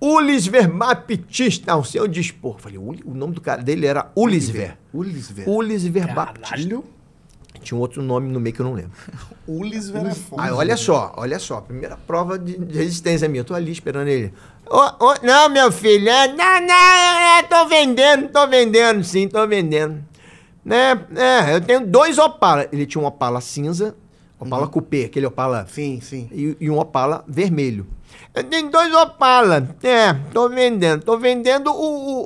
Ulis 0.00 0.46
Verbaptista, 0.46 1.72
ao 1.72 1.82
seu 1.84 2.06
dispor. 2.06 2.60
Falei, 2.60 2.78
o 2.78 2.92
nome 3.12 3.34
do 3.34 3.40
cara 3.40 3.60
dele 3.60 3.84
era 3.86 4.06
Ulisver. 4.16 4.76
Ulisver. 4.94 5.48
Ulisver 5.48 6.04
Ulis 6.06 6.14
Baptista. 6.14 6.80
Tinha 7.62 7.76
um 7.76 7.80
outro 7.80 8.02
nome 8.02 8.32
no 8.32 8.40
meio 8.40 8.54
que 8.54 8.60
eu 8.60 8.64
não 8.64 8.72
lembro. 8.72 8.92
Ulis 9.46 9.90
Verafone. 9.90 10.40
Aí, 10.42 10.50
olha 10.50 10.76
só, 10.76 11.12
olha 11.16 11.38
só. 11.38 11.60
Primeira 11.60 11.96
prova 11.96 12.38
de, 12.38 12.58
de 12.58 12.76
resistência 12.78 13.28
minha. 13.28 13.40
Eu 13.40 13.44
tô 13.44 13.54
ali 13.54 13.70
esperando 13.72 14.08
ele. 14.08 14.32
Oh, 14.68 14.86
oh, 15.00 15.14
não, 15.26 15.48
meu 15.48 15.70
filho, 15.72 16.08
é, 16.08 16.28
não, 16.28 16.60
não, 16.66 16.74
é, 16.74 17.38
é, 17.38 17.42
tô 17.42 17.66
vendendo, 17.66 18.28
tô 18.28 18.46
vendendo, 18.46 19.02
sim, 19.02 19.26
tô 19.26 19.44
vendendo. 19.46 19.98
Né? 20.64 21.04
É, 21.16 21.54
eu 21.56 21.60
tenho 21.60 21.86
dois 21.86 22.18
Opala. 22.18 22.66
Ele 22.72 22.86
tinha 22.86 23.02
um 23.02 23.06
Opala 23.06 23.40
cinza, 23.40 23.96
Opala 24.38 24.62
uhum. 24.62 24.68
cupê, 24.70 25.06
aquele 25.06 25.26
Opala. 25.26 25.66
Sim, 25.68 26.00
sim. 26.00 26.28
E, 26.32 26.56
e 26.60 26.70
um 26.70 26.78
Opala 26.78 27.24
vermelho. 27.28 27.84
Eu 28.32 28.44
tenho 28.44 28.70
dois 28.70 28.94
Opala. 28.94 29.74
É, 29.82 30.14
tô 30.32 30.48
vendendo. 30.48 31.02
Tô 31.02 31.18
vendendo 31.18 31.70
o, 31.70 31.74
o, 31.74 32.24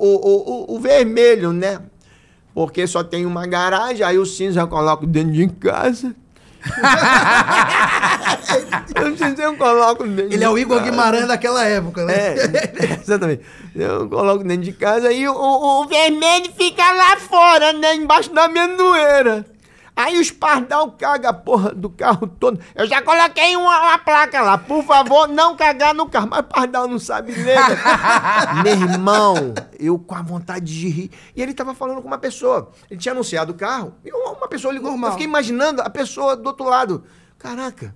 o, 0.66 0.74
o, 0.74 0.76
o 0.76 0.78
vermelho, 0.80 1.50
né? 1.52 1.80
porque 2.54 2.86
só 2.86 3.02
tem 3.02 3.26
uma 3.26 3.44
garagem, 3.46 4.06
aí 4.06 4.16
o 4.16 4.24
cinza 4.24 4.60
eu 4.60 4.68
coloco 4.68 5.04
dentro 5.06 5.32
de 5.32 5.48
casa. 5.48 6.14
eu 8.94 9.14
eu 9.44 9.54
coloco 9.58 10.02
dentro 10.04 10.24
Ele 10.30 10.38
de 10.38 10.44
é 10.44 10.48
o 10.48 10.56
Igor 10.56 10.80
Guimarães 10.82 11.26
daquela 11.28 11.62
época, 11.64 12.06
né? 12.06 12.14
É, 12.14 12.36
exatamente. 13.02 13.42
Eu 13.74 14.08
coloco 14.08 14.44
dentro 14.44 14.62
de 14.64 14.72
casa 14.72 15.12
e 15.12 15.28
o, 15.28 15.32
o, 15.34 15.82
o 15.82 15.86
vermelho 15.86 16.50
fica 16.56 16.90
lá 16.92 17.16
fora, 17.18 17.72
né? 17.74 17.96
Embaixo 17.96 18.32
da 18.32 18.44
amendoeira. 18.44 19.44
Aí 19.96 20.18
os 20.18 20.28
pardal 20.30 20.90
caga 20.92 21.28
a 21.28 21.32
porra 21.32 21.72
do 21.72 21.88
carro 21.88 22.26
todo. 22.26 22.58
Eu 22.74 22.84
já 22.84 23.00
coloquei 23.00 23.56
uma, 23.56 23.80
uma, 23.90 23.98
placa 23.98 24.42
lá. 24.42 24.58
Por 24.58 24.82
favor, 24.82 25.28
não 25.28 25.54
cagar 25.56 25.94
no 25.94 26.08
carro. 26.08 26.28
Mas 26.30 26.44
pardal 26.46 26.88
não 26.88 26.98
sabe 26.98 27.32
ler. 27.32 27.56
Meu 28.64 28.72
irmão, 28.74 29.34
eu 29.78 29.96
com 29.96 30.16
a 30.16 30.22
vontade 30.22 30.66
de 30.80 30.88
rir. 30.88 31.10
E 31.36 31.40
ele 31.40 31.54
tava 31.54 31.74
falando 31.74 32.02
com 32.02 32.08
uma 32.08 32.18
pessoa. 32.18 32.70
Ele 32.90 32.98
tinha 32.98 33.12
anunciado 33.12 33.52
o 33.52 33.54
carro. 33.54 33.94
E 34.04 34.10
uma 34.12 34.48
pessoa 34.48 34.74
ligou. 34.74 34.90
Normal. 34.90 35.10
Eu 35.10 35.12
fiquei 35.12 35.26
imaginando 35.28 35.80
a 35.80 35.88
pessoa 35.88 36.34
do 36.36 36.46
outro 36.48 36.68
lado. 36.68 37.04
Caraca. 37.38 37.94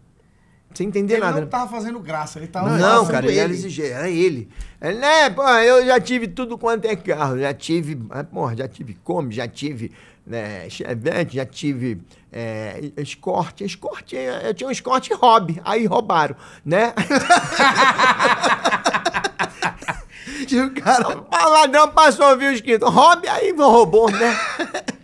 Sem 0.74 0.86
entender 0.86 1.14
ele 1.14 1.22
nada. 1.24 1.32
Ele 1.38 1.42
não 1.42 1.48
tava 1.48 1.68
fazendo 1.68 1.98
graça, 1.98 2.38
ele 2.38 2.46
tava 2.46 2.78
Não, 2.78 3.04
cara, 3.06 3.26
ele 3.26 3.38
era 3.38 3.52
É 3.52 3.90
era 3.90 4.08
ele. 4.10 4.48
ele 4.80 4.96
né, 4.98 5.28
pô, 5.30 5.42
eu 5.48 5.84
já 5.86 5.98
tive 5.98 6.28
tudo 6.28 6.56
quanto 6.58 6.84
é 6.84 6.94
carro, 6.94 7.36
já 7.38 7.52
tive, 7.54 7.98
ah, 8.10 8.22
porra, 8.22 8.54
já 8.54 8.68
tive 8.68 8.94
como, 9.02 9.32
já 9.32 9.48
tive 9.48 9.90
né, 10.28 10.68
chevette, 10.68 11.04
né? 11.36 11.42
já 11.42 11.46
tive 11.46 12.00
é, 12.30 12.90
escorte. 12.98 13.64
Escorte, 13.64 14.14
é, 14.16 14.48
eu 14.50 14.54
tinha 14.54 14.68
um 14.68 14.72
escorte 14.72 15.12
hobby, 15.14 15.58
aí 15.64 15.86
roubaram, 15.86 16.36
né? 16.64 16.92
o 20.50 20.70
cara. 20.80 21.18
O 21.18 21.48
ladrão 21.50 21.88
passou, 21.88 22.36
viu, 22.36 22.52
escrito 22.52 22.88
hobby, 22.90 23.26
aí 23.28 23.52
roubou, 23.56 24.10
né? 24.10 24.34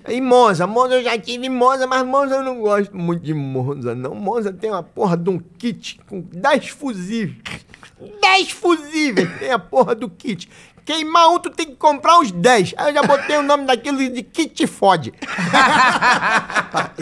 E 0.06 0.20
Monza, 0.20 0.66
Monza 0.66 0.96
eu 0.96 1.02
já 1.04 1.18
tive 1.18 1.48
Monza, 1.48 1.86
mas 1.86 2.04
Monza 2.06 2.34
eu 2.36 2.42
não 2.42 2.60
gosto 2.60 2.94
muito 2.94 3.22
de 3.22 3.32
Monza, 3.32 3.94
não. 3.94 4.14
Monza 4.14 4.52
tem 4.52 4.68
uma 4.70 4.82
porra 4.82 5.16
de 5.16 5.30
um 5.30 5.38
kit 5.38 5.98
com 6.06 6.20
10 6.20 6.68
fusíveis. 6.68 7.64
10 8.20 8.50
fusíveis 8.50 9.30
tem 9.38 9.50
a 9.50 9.58
porra 9.58 9.94
do 9.94 10.10
kit. 10.10 10.46
Queimar 10.84 11.30
um, 11.30 11.38
tu 11.38 11.48
tem 11.50 11.66
que 11.66 11.76
comprar 11.76 12.18
uns 12.18 12.30
10. 12.30 12.74
Aí 12.76 12.90
eu 12.90 12.94
já 12.94 13.02
botei 13.02 13.36
o 13.38 13.42
nome 13.42 13.64
daquilo 13.64 13.96
de 13.96 14.22
kit 14.22 14.66
fode. 14.66 15.12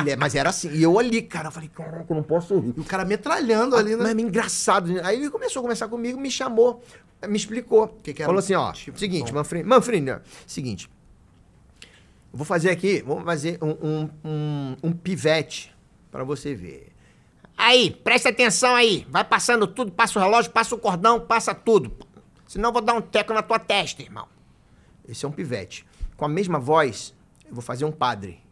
É, 0.06 0.16
mas 0.16 0.34
era 0.34 0.50
assim. 0.50 0.70
E 0.72 0.82
eu 0.82 0.98
ali, 0.98 1.22
cara, 1.22 1.48
eu 1.48 1.52
falei, 1.52 1.68
caraca, 1.68 2.06
eu 2.10 2.16
não 2.16 2.22
posso 2.22 2.58
rir. 2.58 2.74
E 2.76 2.80
o 2.80 2.84
cara 2.84 3.04
metralhando 3.04 3.76
ah, 3.76 3.78
ali, 3.78 3.94
né? 3.96 4.02
Mas 4.02 4.18
é 4.18 4.20
engraçado. 4.20 4.92
Né? 4.92 5.00
Aí 5.04 5.16
ele 5.16 5.30
começou 5.30 5.60
a 5.60 5.62
conversar 5.62 5.88
comigo, 5.88 6.20
me 6.20 6.30
chamou, 6.30 6.82
me 7.26 7.36
explicou. 7.36 7.84
o 7.84 7.88
Que 8.02 8.12
que 8.12 8.24
Falou 8.24 8.38
assim, 8.40 8.54
ó, 8.54 8.72
tipo 8.72 8.98
seguinte, 8.98 9.32
Manfred, 9.32 10.00
né? 10.00 10.20
seguinte. 10.46 10.90
Vou 12.32 12.44
fazer 12.44 12.70
aqui, 12.70 13.02
vou 13.02 13.20
fazer 13.22 13.58
um, 13.62 13.68
um, 13.70 14.10
um, 14.24 14.76
um 14.82 14.92
pivete 14.92 15.72
para 16.10 16.24
você 16.24 16.54
ver. 16.54 16.92
Aí, 17.56 17.92
presta 18.04 18.28
atenção 18.30 18.74
aí. 18.74 19.06
Vai 19.08 19.24
passando 19.24 19.66
tudo, 19.66 19.90
passa 19.92 20.18
o 20.18 20.22
relógio, 20.22 20.50
passa 20.50 20.74
o 20.74 20.78
cordão, 20.78 21.20
passa 21.20 21.54
tudo. 21.54 21.92
Senão 22.52 22.68
eu 22.68 22.72
vou 22.74 22.82
dar 22.82 22.92
um 22.92 23.00
teco 23.00 23.32
na 23.32 23.40
tua 23.40 23.58
testa, 23.58 24.02
irmão. 24.02 24.28
Esse 25.08 25.24
é 25.24 25.28
um 25.28 25.32
pivete. 25.32 25.86
Com 26.18 26.26
a 26.26 26.28
mesma 26.28 26.58
voz, 26.60 27.14
eu 27.48 27.54
vou 27.54 27.62
fazer 27.62 27.86
um 27.86 27.90
padre. 27.90 28.42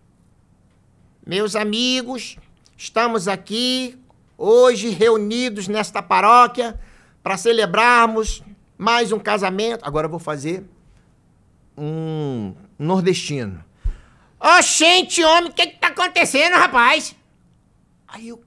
Meus 1.27 1.55
amigos, 1.55 2.39
estamos 2.79 3.29
aqui 3.29 3.99
hoje 4.39 4.89
reunidos 4.89 5.69
nesta 5.69 6.03
paróquia 6.03 6.81
para 7.23 7.37
celebrarmos 7.37 8.43
mais 8.79 9.13
um 9.13 9.19
casamento. 9.19 9.85
Agora 9.85 10.07
eu 10.07 10.11
vou 10.11 10.19
fazer 10.19 10.65
um 11.77 12.55
nordestino. 12.79 13.63
Oxente, 14.41 15.23
oh, 15.23 15.29
homem, 15.29 15.51
o 15.51 15.53
que 15.53 15.67
que 15.67 15.79
tá 15.79 15.89
acontecendo, 15.89 16.55
rapaz? 16.55 17.15
Aí 18.09 18.29
eu... 18.29 18.43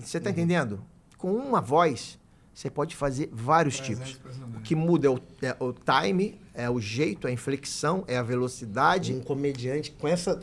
Você 0.00 0.18
tá 0.18 0.30
uhum. 0.30 0.32
entendendo? 0.32 0.84
Com 1.16 1.32
uma 1.32 1.60
voz, 1.60 2.18
você 2.56 2.70
pode 2.70 2.96
fazer 2.96 3.28
vários 3.30 3.78
né, 3.80 3.84
tipos. 3.86 4.18
O 4.56 4.60
que 4.62 4.74
muda 4.74 5.08
é 5.08 5.10
o, 5.10 5.18
é 5.42 5.56
o, 5.60 5.74
time, 5.74 6.40
é 6.54 6.70
o 6.70 6.80
jeito, 6.80 7.26
é 7.26 7.30
a 7.30 7.32
inflexão, 7.32 8.02
é 8.08 8.16
a 8.16 8.22
velocidade. 8.22 9.12
Um 9.12 9.20
comediante 9.20 9.90
com 9.92 10.08
essa. 10.08 10.40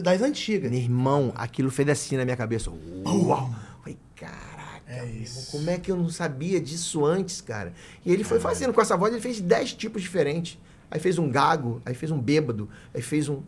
das 0.00 0.22
antigas. 0.22 0.70
Meu 0.70 0.78
irmão, 0.80 1.32
aquilo 1.34 1.68
fez 1.68 1.88
assim 1.88 2.16
na 2.16 2.24
minha 2.24 2.36
cabeça. 2.36 2.70
Uau! 3.04 3.50
Falei, 3.80 3.98
caraca, 4.14 4.82
é 4.86 5.24
como 5.50 5.68
é 5.70 5.76
que 5.76 5.90
eu 5.90 5.96
não 5.96 6.08
sabia 6.08 6.60
disso 6.60 7.04
antes, 7.04 7.40
cara? 7.40 7.72
E 8.06 8.12
ele 8.12 8.22
foi 8.22 8.38
fazendo 8.38 8.72
com 8.72 8.80
essa 8.80 8.96
voz, 8.96 9.12
ele 9.12 9.20
fez 9.20 9.40
dez 9.40 9.72
tipos 9.72 10.00
diferentes. 10.02 10.56
Aí 10.88 11.00
fez 11.00 11.18
um 11.18 11.28
gago, 11.28 11.82
aí 11.84 11.96
fez 11.96 12.12
um 12.12 12.20
bêbado, 12.20 12.68
aí 12.94 13.02
fez 13.02 13.28
um. 13.28 13.42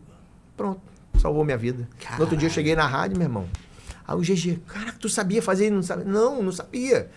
Pronto, 0.56 0.80
salvou 1.20 1.44
minha 1.44 1.56
vida. 1.56 1.88
Caralho. 2.00 2.18
No 2.18 2.24
outro 2.24 2.36
dia 2.36 2.48
eu 2.48 2.52
cheguei 2.52 2.74
na 2.74 2.86
rádio, 2.86 3.16
meu 3.16 3.26
irmão. 3.26 3.48
Aí 4.04 4.16
o 4.16 4.20
GG, 4.22 4.58
caraca, 4.66 4.98
tu 4.98 5.08
sabia 5.08 5.40
fazer? 5.40 5.70
Não 5.70 5.82
sabia? 5.84 6.04
Não, 6.04 6.42
não 6.42 6.50
sabia. 6.50 7.08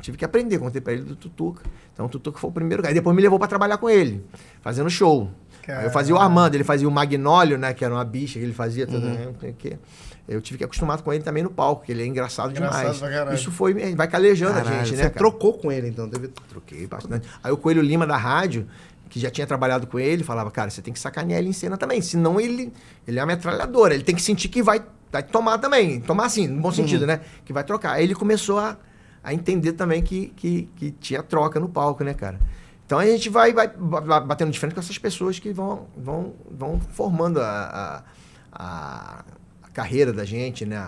Tive 0.00 0.16
que 0.16 0.24
aprender, 0.24 0.58
contei 0.58 0.80
pra 0.80 0.92
ele 0.92 1.02
do 1.02 1.14
Tutuca. 1.14 1.62
Então 1.92 2.06
o 2.06 2.08
Tutuca 2.08 2.38
foi 2.38 2.50
o 2.50 2.52
primeiro 2.52 2.82
cara. 2.82 2.92
E 2.92 2.94
depois 2.94 3.14
me 3.14 3.22
levou 3.22 3.38
para 3.38 3.48
trabalhar 3.48 3.78
com 3.78 3.88
ele, 3.88 4.24
fazendo 4.62 4.90
show. 4.90 5.30
Caramba. 5.62 5.86
Eu 5.86 5.90
fazia 5.90 6.14
o 6.14 6.18
Armando, 6.18 6.54
ele 6.54 6.64
fazia 6.64 6.88
o 6.88 6.90
Magnólio, 6.90 7.58
né? 7.58 7.72
Que 7.74 7.84
era 7.84 7.94
uma 7.94 8.04
bicha 8.04 8.38
que 8.38 8.44
ele 8.44 8.54
fazia. 8.54 8.86
Tudo, 8.86 9.06
uhum. 9.06 9.14
né, 9.40 9.54
que... 9.58 9.78
Eu 10.26 10.40
tive 10.40 10.58
que 10.58 10.64
acostumar 10.64 11.00
com 11.02 11.12
ele 11.12 11.24
também 11.24 11.42
no 11.42 11.50
palco, 11.50 11.84
que 11.84 11.90
ele 11.90 12.02
é 12.02 12.06
engraçado, 12.06 12.52
engraçado 12.52 12.94
demais. 12.94 13.40
Isso 13.40 13.50
foi, 13.50 13.72
é, 13.82 13.94
vai 13.96 14.06
calejando 14.06 14.54
caralho, 14.54 14.68
a 14.80 14.84
gente, 14.84 14.92
né? 14.92 14.96
Você 14.98 15.02
cara? 15.08 15.14
trocou 15.16 15.54
com 15.54 15.72
ele, 15.72 15.88
então? 15.88 16.08
Deve... 16.08 16.28
Troquei 16.28 16.86
bastante. 16.86 17.26
Aí 17.42 17.50
o 17.50 17.56
Coelho 17.56 17.82
Lima 17.82 18.06
da 18.06 18.16
rádio, 18.16 18.68
que 19.08 19.18
já 19.18 19.28
tinha 19.28 19.44
trabalhado 19.44 19.88
com 19.88 19.98
ele, 19.98 20.22
falava, 20.22 20.48
cara, 20.52 20.70
você 20.70 20.80
tem 20.80 20.92
que 20.94 21.00
sacanear 21.00 21.40
ele 21.40 21.48
em 21.48 21.52
cena 21.52 21.76
também, 21.76 22.00
senão 22.00 22.40
ele, 22.40 22.72
ele 23.08 23.18
é 23.18 23.22
a 23.22 23.26
metralhadora, 23.26 23.92
ele 23.92 24.04
tem 24.04 24.14
que 24.14 24.22
sentir 24.22 24.48
que 24.48 24.62
vai, 24.62 24.80
vai 25.10 25.22
tomar 25.24 25.58
também, 25.58 26.00
tomar 26.00 26.26
assim, 26.26 26.46
no 26.46 26.60
bom 26.62 26.70
sentido, 26.70 27.00
uhum. 27.00 27.06
né? 27.08 27.20
Que 27.44 27.52
vai 27.52 27.64
trocar. 27.64 27.94
Aí 27.94 28.04
ele 28.04 28.14
começou 28.14 28.60
a 28.60 28.78
a 29.22 29.32
entender 29.34 29.72
também 29.72 30.02
que, 30.02 30.28
que, 30.36 30.68
que 30.76 30.90
tinha 30.92 31.22
troca 31.22 31.60
no 31.60 31.68
palco, 31.68 32.02
né, 32.02 32.14
cara? 32.14 32.38
Então 32.86 32.98
a 32.98 33.06
gente 33.06 33.28
vai, 33.28 33.52
vai 33.52 33.68
batendo 33.76 34.50
de 34.50 34.58
frente 34.58 34.74
com 34.74 34.80
essas 34.80 34.98
pessoas 34.98 35.38
que 35.38 35.52
vão, 35.52 35.86
vão, 35.96 36.32
vão 36.50 36.80
formando 36.80 37.40
a, 37.40 38.02
a, 38.52 39.24
a 39.64 39.68
carreira 39.72 40.12
da 40.12 40.24
gente, 40.24 40.64
né? 40.66 40.80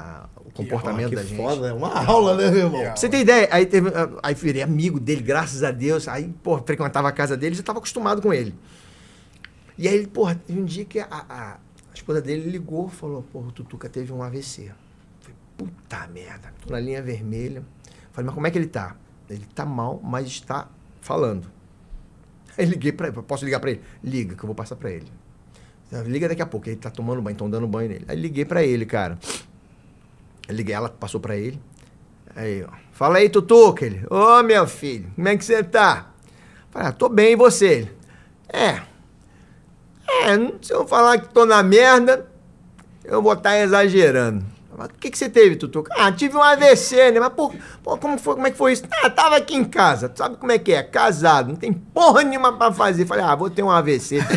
o 0.45 0.51
comportamento 0.53 1.11
que, 1.11 1.17
gente. 1.17 1.37
que 1.37 1.37
da 1.37 1.49
gente. 1.49 1.57
Foda, 1.57 1.69
é 1.69 1.73
uma 1.73 2.03
aula, 2.05 2.37
né, 2.37 2.51
meu 2.51 2.65
irmão? 2.67 2.81
Pra 2.81 2.97
você 2.97 3.09
tem 3.09 3.21
ideia? 3.21 3.49
Aí, 3.53 3.67
teve, 3.67 3.89
ah, 3.91 4.09
aí 4.23 4.35
virei 4.35 4.63
amigo 4.63 4.99
dele, 4.99 5.23
graças 5.23 5.63
a 5.63 5.71
Deus. 5.71 6.09
Aí, 6.09 6.35
pô, 6.43 6.59
frequentava 6.59 7.07
a 7.09 7.13
casa 7.13 7.37
dele, 7.37 7.55
já 7.55 7.61
estava 7.61 7.79
acostumado 7.79 8.21
com 8.21 8.35
ele. 8.35 8.53
E 9.79 9.87
aí, 9.87 10.05
teve 10.47 10.59
um 10.61 10.65
dia 10.65 10.85
que 10.85 10.99
a, 10.99 11.07
a, 11.11 11.57
esposa 11.95 12.21
dele 12.21 12.51
ligou, 12.51 12.89
falou, 12.89 13.23
porra, 13.33 13.49
o 13.49 13.53
Tutuca 13.53 13.89
teve 13.89 14.13
um 14.13 14.23
AVC. 14.25 14.73
falei, 15.21 15.37
puta 15.57 16.07
merda, 16.09 16.53
tô 16.67 16.73
na 16.73 16.81
linha 16.81 17.01
vermelha. 17.01 17.63
Falei, 18.13 18.27
mas 18.27 18.35
como 18.35 18.47
é 18.47 18.51
que 18.51 18.59
ele 18.59 18.67
tá? 18.67 18.95
Ele 19.29 19.47
tá 19.55 19.65
mal, 19.65 20.01
mas 20.05 20.27
está 20.27 20.69
falando. 21.01 21.51
Aí 22.57 22.67
liguei 22.67 22.93
para 22.93 23.09
ele, 23.09 23.23
posso 23.23 23.45
ligar 23.45 23.59
para 23.59 23.71
ele? 23.71 23.81
Liga, 24.05 24.35
que 24.37 24.43
eu 24.43 24.47
vou 24.47 24.55
passar 24.55 24.77
para 24.77 24.91
ele. 24.91 25.11
Tá, 25.91 26.03
liga 26.03 26.29
daqui 26.29 26.43
a 26.43 26.47
pouco, 26.47 26.69
ele 26.69 26.77
tá 26.77 26.91
tomando 26.91 27.23
banho, 27.23 27.33
estão 27.33 27.49
dando 27.51 27.67
banho 27.67 27.89
nele. 27.89 28.05
Aí 28.09 28.17
liguei 28.17 28.45
para 28.45 28.63
ele, 28.63 28.85
cara. 28.85 29.19
Eu 30.47 30.55
liguei, 30.55 30.75
ela 30.75 30.89
passou 30.91 31.21
para 31.21 31.37
ele. 31.37 31.61
Aí, 32.37 32.65
ó. 32.65 32.69
Fala 32.93 33.19
aí, 33.19 33.29
Tutuca. 33.29 33.87
Ele, 33.87 34.05
ô 34.11 34.17
oh, 34.39 34.43
meu 34.43 34.67
filho, 34.67 35.11
como 35.17 35.29
é 35.29 35.37
que 35.37 35.45
você 35.45 35.63
tá? 35.65 36.11
Falei, 36.71 36.89
ah, 36.89 36.93
tô 36.93 37.09
bem, 37.09 37.33
e 37.33 37.37
você? 37.37 37.91
é. 38.49 38.93
É, 40.25 40.37
se 40.61 40.73
eu 40.73 40.87
falar 40.87 41.19
que 41.19 41.33
tô 41.33 41.47
na 41.47 41.63
merda, 41.63 42.31
eu 43.03 43.23
vou 43.23 43.33
estar 43.33 43.51
tá 43.51 43.59
exagerando. 43.59 44.45
Mas 44.77 44.89
o 44.89 44.91
que, 44.99 45.11
que 45.11 45.19
você 45.19 45.29
teve, 45.29 45.57
Tutu? 45.57 45.85
Ah, 45.91 46.11
tive 46.11 46.37
um 46.37 46.43
AVC, 46.43 47.11
né? 47.11 47.21
Mas, 47.21 47.33
por, 47.35 47.53
como, 47.99 48.19
foi, 48.19 48.35
como 48.35 48.47
é 48.47 48.51
que 48.51 48.57
foi 48.57 48.73
isso? 48.73 48.85
Ah, 49.03 49.11
tava 49.11 49.37
aqui 49.37 49.55
em 49.57 49.65
casa. 49.65 50.09
Tu 50.09 50.19
sabe 50.19 50.37
como 50.37 50.51
é 50.51 50.59
que 50.59 50.73
é? 50.73 50.83
Casado, 50.83 51.49
não 51.49 51.57
tem 51.57 51.73
porra 51.73 52.23
nenhuma 52.23 52.57
pra 52.57 52.73
fazer. 52.73 53.07
Falei, 53.07 53.25
ah, 53.25 53.35
vou 53.35 53.51
ter 53.51 53.63
um 53.63 53.71
AVC. 53.71 54.21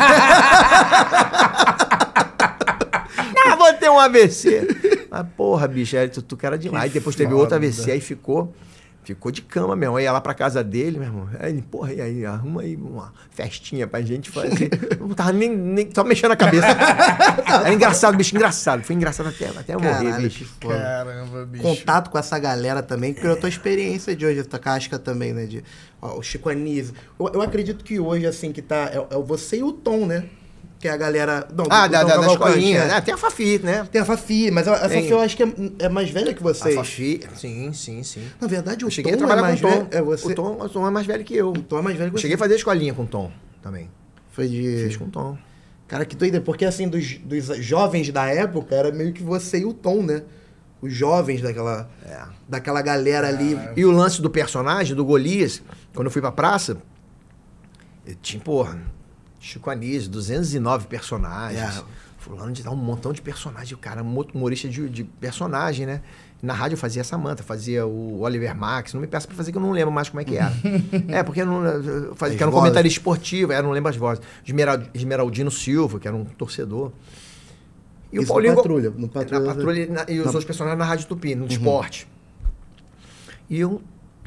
ah, 3.46 3.56
vou 3.56 3.72
ter 3.74 3.88
um 3.90 3.98
AVC. 3.98 5.06
Mas, 5.10 5.26
porra, 5.36 5.66
bicho, 5.68 5.96
é, 5.96 6.06
Tutu, 6.06 6.36
cara 6.36 6.58
demais. 6.58 6.92
Que 6.92 6.98
Depois 7.00 7.16
teve 7.16 7.32
outro 7.32 7.54
AVC, 7.56 7.90
aí 7.92 8.00
ficou... 8.00 8.52
Ficou 9.06 9.30
de 9.30 9.40
cama 9.40 9.76
mesmo. 9.76 9.96
Aí 9.96 10.02
ia 10.04 10.10
lá 10.10 10.20
pra 10.20 10.34
casa 10.34 10.64
dele, 10.64 10.98
meu 10.98 11.06
irmão. 11.06 11.28
Aí, 11.38 11.62
porra, 11.62 11.92
e 11.92 12.00
aí, 12.00 12.26
arruma 12.26 12.62
aí 12.62 12.74
uma 12.74 13.14
festinha 13.30 13.86
pra 13.86 14.00
gente 14.02 14.30
fazer. 14.32 14.68
não 14.98 15.10
tava 15.10 15.30
nem, 15.32 15.48
nem 15.48 15.88
só 15.94 16.02
mexendo 16.02 16.32
a 16.32 16.36
cabeça. 16.36 16.66
Era 16.68 17.72
engraçado, 17.72 18.16
bicho, 18.16 18.34
engraçado. 18.34 18.82
Foi 18.82 18.96
engraçado 18.96 19.28
até, 19.28 19.46
até 19.46 19.74
eu 19.76 19.78
Caralho, 19.78 20.08
morrer, 20.10 20.22
bicho. 20.22 20.48
Caramba, 20.60 21.46
bicho. 21.46 21.62
Contato 21.62 22.10
com 22.10 22.18
essa 22.18 22.36
galera 22.36 22.82
também, 22.82 23.14
porque 23.14 23.28
eu 23.28 23.38
a 23.40 23.48
experiência 23.48 24.16
de 24.16 24.26
hoje, 24.26 24.40
a 24.40 24.44
tua 24.44 24.58
casca 24.58 24.98
também, 24.98 25.32
né? 25.32 25.46
De, 25.46 25.62
ó, 26.02 26.16
o 26.18 26.22
Chico 26.24 26.48
Anísio. 26.48 26.92
Eu, 27.18 27.30
eu, 27.34 27.42
acredito 27.42 27.84
que 27.84 28.00
hoje, 28.00 28.26
assim, 28.26 28.50
que 28.50 28.60
tá. 28.60 28.90
É, 28.92 28.96
é 29.14 29.18
você 29.24 29.58
e 29.58 29.62
o 29.62 29.70
Tom, 29.70 30.04
né? 30.04 30.24
Que 30.78 30.88
é 30.88 30.90
a 30.90 30.96
galera. 30.96 31.48
Não, 31.56 31.64
ah, 31.70 31.86
do, 31.86 31.92
da, 31.92 32.04
da, 32.04 32.26
escolinha. 32.26 32.78
É. 32.80 32.90
Ah, 32.94 33.00
tem 33.00 33.14
a 33.14 33.16
Fafi, 33.16 33.58
né? 33.60 33.88
Tem 33.90 34.00
a 34.00 34.04
Fafi, 34.04 34.50
mas 34.50 34.68
a, 34.68 34.74
a 34.74 34.78
Fafi 34.88 35.06
eu 35.08 35.20
acho 35.20 35.36
que 35.36 35.42
é, 35.42 35.48
é, 35.80 35.88
mais 35.88 36.10
velha 36.10 36.34
que 36.34 36.42
vocês. 36.42 36.74
A 36.74 36.78
Fafi, 36.80 37.20
sim, 37.34 37.72
sim, 37.72 38.02
sim. 38.02 38.28
Na 38.40 38.46
verdade, 38.46 38.84
o 38.84 38.88
eu 38.88 38.90
cheguei 38.90 39.12
Tom 39.16 39.24
a 39.24 39.24
é 39.24 39.26
trabalhar 39.26 39.48
é 39.48 39.50
mais 39.50 39.60
com 39.60 39.66
o 39.66 39.70
Tom. 39.70 39.76
Velho, 39.76 39.88
é 39.92 40.02
você... 40.02 40.26
o 40.26 40.34
Tom. 40.34 40.60
O 40.60 40.68
Tom 40.68 40.86
é 40.86 40.90
mais 40.90 41.06
velho 41.06 41.24
que 41.24 41.34
eu. 41.34 41.50
O 41.50 41.62
Tom 41.62 41.78
é 41.78 41.82
mais 41.82 41.96
velho 41.96 42.10
que 42.10 42.16
eu. 42.16 42.20
Cheguei 42.20 42.34
a 42.34 42.38
fazer 42.38 42.56
escolinha 42.56 42.92
com 42.92 43.02
o 43.02 43.06
Tom 43.06 43.30
também. 43.62 43.88
Foi 44.32 44.46
de. 44.48 44.84
Fiz 44.88 44.96
com 44.96 45.04
o 45.04 45.08
Tom. 45.10 45.38
Cara, 45.88 46.04
que 46.04 46.14
doido, 46.16 46.34
é 46.36 46.40
porque 46.40 46.64
assim, 46.64 46.88
dos, 46.88 47.14
dos 47.18 47.44
jovens 47.64 48.10
da 48.10 48.26
época, 48.26 48.74
era 48.74 48.92
meio 48.92 49.12
que 49.12 49.22
você 49.22 49.60
e 49.60 49.64
o 49.64 49.72
Tom, 49.72 50.02
né? 50.02 50.22
Os 50.82 50.92
jovens 50.92 51.40
daquela, 51.40 51.88
é. 52.04 52.18
daquela 52.46 52.82
galera 52.82 53.28
ali. 53.28 53.54
É. 53.54 53.72
E 53.76 53.84
o 53.84 53.90
lance 53.90 54.20
do 54.20 54.28
personagem, 54.28 54.94
do 54.94 55.04
Golias, 55.04 55.62
quando 55.94 56.08
eu 56.08 56.10
fui 56.10 56.20
pra 56.20 56.30
praça, 56.32 56.76
eu 58.04 58.14
tinha, 58.20 58.42
porra, 58.42 58.78
Chico 59.46 59.70
Anísio, 59.70 60.10
209 60.10 60.86
personagens. 60.88 61.78
É. 61.78 61.82
Fulano 62.18 62.50
de 62.52 62.62
dar 62.62 62.70
um 62.72 62.76
montão 62.76 63.12
de 63.12 63.22
personagens. 63.22 63.70
O 63.72 63.78
cara, 63.78 64.02
humorista 64.02 64.68
de, 64.68 64.88
de 64.88 65.04
personagem, 65.04 65.86
né? 65.86 66.02
Na 66.42 66.52
rádio 66.52 66.74
eu 66.74 66.78
fazia 66.78 67.02
Samanta, 67.04 67.42
fazia 67.42 67.86
o 67.86 68.20
Oliver 68.20 68.54
Max. 68.54 68.92
Não 68.92 69.00
me 69.00 69.06
peça 69.06 69.26
para 69.28 69.36
fazer 69.36 69.52
que 69.52 69.58
eu 69.58 69.62
não 69.62 69.70
lembro 69.70 69.92
mais 69.92 70.08
como 70.08 70.20
é 70.20 70.24
que 70.24 70.36
era. 70.36 70.52
é, 71.08 71.22
porque 71.22 71.42
eu 71.42 71.46
não, 71.46 71.64
eu 71.64 72.14
fazia, 72.16 72.36
que 72.36 72.42
era 72.42 72.50
um 72.50 72.54
comentário 72.54 72.88
esportivo, 72.88 73.52
eu 73.52 73.62
não 73.62 73.70
lembro 73.70 73.88
as 73.90 73.96
vozes. 73.96 74.22
Esmerald, 74.44 74.90
Esmeraldino 74.92 75.50
Silva, 75.50 76.00
que 76.00 76.08
era 76.08 76.16
um 76.16 76.24
torcedor. 76.24 76.90
E 78.12 78.16
Isso 78.16 78.24
o 78.24 78.28
Paulinho. 78.28 78.52
Na 78.54 78.60
patrulha, 78.60 78.90
no 78.90 79.08
patrulha. 79.08 79.40
Na 79.44 79.54
patrulha 79.54 79.86
na, 79.86 80.04
e 80.08 80.18
os 80.18 80.26
na... 80.26 80.26
outros 80.26 80.44
personagens 80.44 80.78
na 80.78 80.84
Rádio 80.84 81.06
Tupi, 81.06 81.34
no 81.34 81.42
uhum. 81.44 81.48
esporte. 81.48 82.08
E 83.48 83.60
eu, 83.60 83.80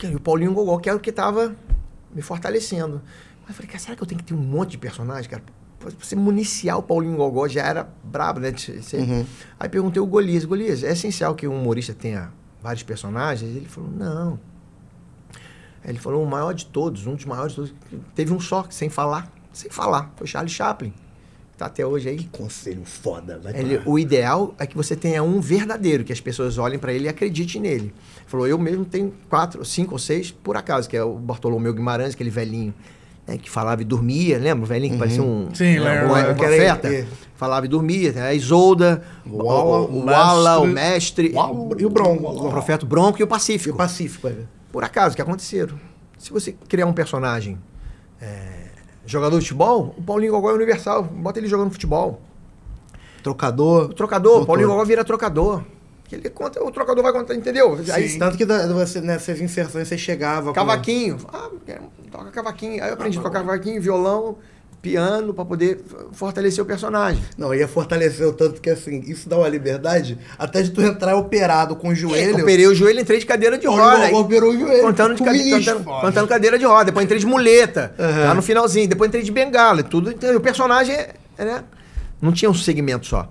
e 0.03 0.15
o 0.15 0.19
Paulinho 0.21 0.53
Gogol, 0.53 0.79
que 0.79 0.87
era 0.89 0.97
o 0.97 1.01
que 1.01 1.09
estava 1.09 1.53
me 2.15 2.21
fortalecendo 2.21 3.01
eu 3.49 3.53
falei, 3.55 3.67
cara, 3.69 3.79
será 3.79 3.95
que 3.95 4.03
eu 4.03 4.07
tenho 4.07 4.19
que 4.19 4.25
ter 4.27 4.33
um 4.35 4.37
monte 4.37 4.71
de 4.71 4.77
personagem, 4.77 5.29
cara? 5.29 5.43
você 5.97 6.13
municiar 6.13 6.77
o 6.77 6.83
Paulinho 6.83 7.15
Gogó 7.15 7.47
já 7.47 7.61
era 7.63 7.89
brabo, 8.03 8.39
né? 8.41 8.51
Você... 8.51 8.97
Uhum. 8.97 9.25
Aí 9.57 9.69
perguntei 9.69 10.01
o 10.01 10.05
Golias, 10.05 10.43
Golias, 10.45 10.83
é 10.83 10.91
essencial 10.91 11.33
que 11.35 11.47
um 11.47 11.57
humorista 11.59 11.93
tenha 11.93 12.31
vários 12.61 12.83
personagens? 12.83 13.55
Ele 13.55 13.65
falou, 13.65 13.89
não. 13.89 14.37
Aí 15.83 15.91
ele 15.91 15.97
falou, 15.97 16.21
o 16.21 16.27
maior 16.27 16.51
de 16.53 16.65
todos, 16.65 17.07
um 17.07 17.15
dos 17.15 17.23
maiores 17.23 17.51
de 17.53 17.55
todos. 17.55 17.73
Teve 18.13 18.33
um 18.33 18.41
só, 18.41 18.65
sem 18.69 18.89
falar, 18.89 19.31
sem 19.53 19.71
falar. 19.71 20.11
Foi 20.17 20.27
Charlie 20.27 20.51
Chaplin. 20.51 20.93
Tá 21.57 21.67
até 21.67 21.85
hoje 21.85 22.09
aí. 22.09 22.17
Que 22.17 22.27
conselho 22.27 22.83
foda, 22.83 23.39
vai 23.41 23.55
ele, 23.57 23.81
O 23.85 23.97
ideal 23.97 24.53
é 24.59 24.67
que 24.67 24.75
você 24.75 24.97
tenha 24.97 25.23
um 25.23 25.39
verdadeiro, 25.39 26.03
que 26.03 26.11
as 26.11 26.19
pessoas 26.19 26.57
olhem 26.57 26.77
para 26.77 26.91
ele 26.93 27.05
e 27.05 27.07
acreditem 27.07 27.61
nele. 27.61 27.83
Ele 28.17 28.27
falou, 28.27 28.45
eu 28.45 28.59
mesmo 28.59 28.83
tenho 28.83 29.13
quatro, 29.29 29.63
cinco 29.63 29.93
ou 29.93 29.99
seis, 29.99 30.29
por 30.29 30.57
acaso, 30.57 30.89
que 30.89 30.97
é 30.97 31.03
o 31.05 31.17
Bartolomeu 31.17 31.73
Guimarães, 31.73 32.13
aquele 32.15 32.29
velhinho 32.29 32.73
né, 33.29 33.37
que 33.37 33.49
falava 33.49 33.81
e 33.81 33.85
dormia, 33.85 34.39
lembra? 34.39 34.63
O 34.63 34.67
velhinho 34.67 34.89
que 34.89 34.95
uhum. 34.95 34.99
parecia 34.99 35.23
um. 35.23 35.47
Sim, 35.53 35.79
né, 35.79 36.03
um, 36.05 36.11
um, 36.11 36.31
um 36.31 36.35
profeta. 36.35 36.87
É. 36.91 37.05
Falava 37.35 37.65
e 37.65 37.69
dormia. 37.69 38.11
Né? 38.11 38.21
A 38.27 38.33
Isolda, 38.33 39.03
Uala, 39.31 39.79
o, 39.87 39.91
o, 39.99 40.05
Uala, 40.05 40.59
o 40.59 40.67
mestre. 40.67 41.33
e 41.77 41.85
o 41.85 41.89
Bronco. 41.89 42.45
O 42.45 42.49
profeta 42.49 42.85
Bronco 42.85 43.21
e 43.21 43.23
o 43.23 43.27
Pacífico. 43.27 43.69
E 43.69 43.73
o 43.73 43.75
Pacífico, 43.75 44.27
é. 44.27 44.33
Por 44.71 44.83
acaso, 44.83 45.15
que 45.15 45.21
aconteceram. 45.21 45.79
Se 46.17 46.31
você 46.31 46.53
criar 46.67 46.85
um 46.85 46.93
personagem 46.93 47.57
é, 48.19 48.25
jogador 49.05 49.37
de 49.37 49.45
futebol, 49.45 49.95
o 49.97 50.01
Paulinho 50.01 50.33
Gogó 50.33 50.49
é 50.49 50.53
universal. 50.53 51.03
Bota 51.03 51.39
ele 51.39 51.47
jogando 51.47 51.71
futebol. 51.71 52.21
Trocador. 53.23 53.85
O 53.85 53.93
trocador, 53.93 54.41
o 54.41 54.45
Paulinho 54.45 54.67
Gogó 54.69 54.83
vira 54.83 55.05
trocador. 55.05 55.63
Que 56.09 56.15
ele 56.15 56.29
conta, 56.31 56.61
o 56.63 56.71
trocador 56.71 57.03
vai 57.03 57.13
contar, 57.13 57.35
entendeu? 57.35 57.77
Aí, 57.93 58.17
Tanto 58.17 58.35
que 58.35 58.43
da, 58.43 58.65
você, 58.73 58.99
nessas 58.99 59.37
né, 59.37 59.45
inserções 59.45 59.87
você 59.87 59.95
chegava. 59.95 60.51
Cavaquinho. 60.53 61.17
Com... 61.19 61.37
Ah, 61.37 61.51
é, 61.67 61.79
toca 62.11 62.31
cavaquinho. 62.31 62.83
Aí 62.83 62.89
eu 62.89 62.95
aprendi 62.95 63.19
ah, 63.19 63.21
a 63.21 63.23
tocar 63.25 63.41
cavaquinho, 63.41 63.79
violão, 63.79 64.35
piano, 64.81 65.35
para 65.35 65.45
poder 65.45 65.79
fortalecer 66.11 66.63
o 66.63 66.65
personagem. 66.65 67.21
Não, 67.37 67.53
ia 67.53 67.67
fortalecer 67.67 68.25
o 68.25 68.33
tanto 68.33 68.59
que 68.59 68.71
assim, 68.71 69.01
isso 69.05 69.29
dá 69.29 69.37
uma 69.37 69.47
liberdade 69.47 70.17
até 70.35 70.63
de 70.63 70.71
tu 70.71 70.81
entrar 70.81 71.15
operado 71.15 71.75
com 71.75 71.89
o 71.89 71.91
é, 71.91 71.95
joelho. 71.95 72.39
É, 72.39 72.41
operei 72.41 72.65
o 72.65 72.73
joelho, 72.73 72.99
entrei 72.99 73.19
de 73.19 73.27
cadeira 73.27 73.55
de 73.55 73.67
roda. 73.67 74.11
Operou 74.15 74.51
o 74.51 74.57
joelho. 74.59 74.81
Contando, 74.81 75.13
de 75.13 75.23
cade... 75.23 75.63
Cantando, 76.01 76.27
cadeira 76.27 76.57
de 76.57 76.65
roda. 76.65 76.85
Depois 76.85 77.03
entrei 77.05 77.19
de 77.19 77.27
muleta. 77.27 77.93
Uhum. 77.99 78.23
Lá 78.25 78.33
no 78.33 78.41
finalzinho. 78.41 78.87
Depois 78.87 79.09
entrei 79.09 79.21
de 79.21 79.31
bengala. 79.31 79.83
Tudo. 79.83 80.09
Então, 80.11 80.35
o 80.35 80.41
personagem 80.41 80.95
é, 80.95 81.13
né? 81.37 81.63
Não 82.19 82.31
tinha 82.33 82.49
um 82.49 82.53
segmento 82.55 83.05
só. 83.05 83.29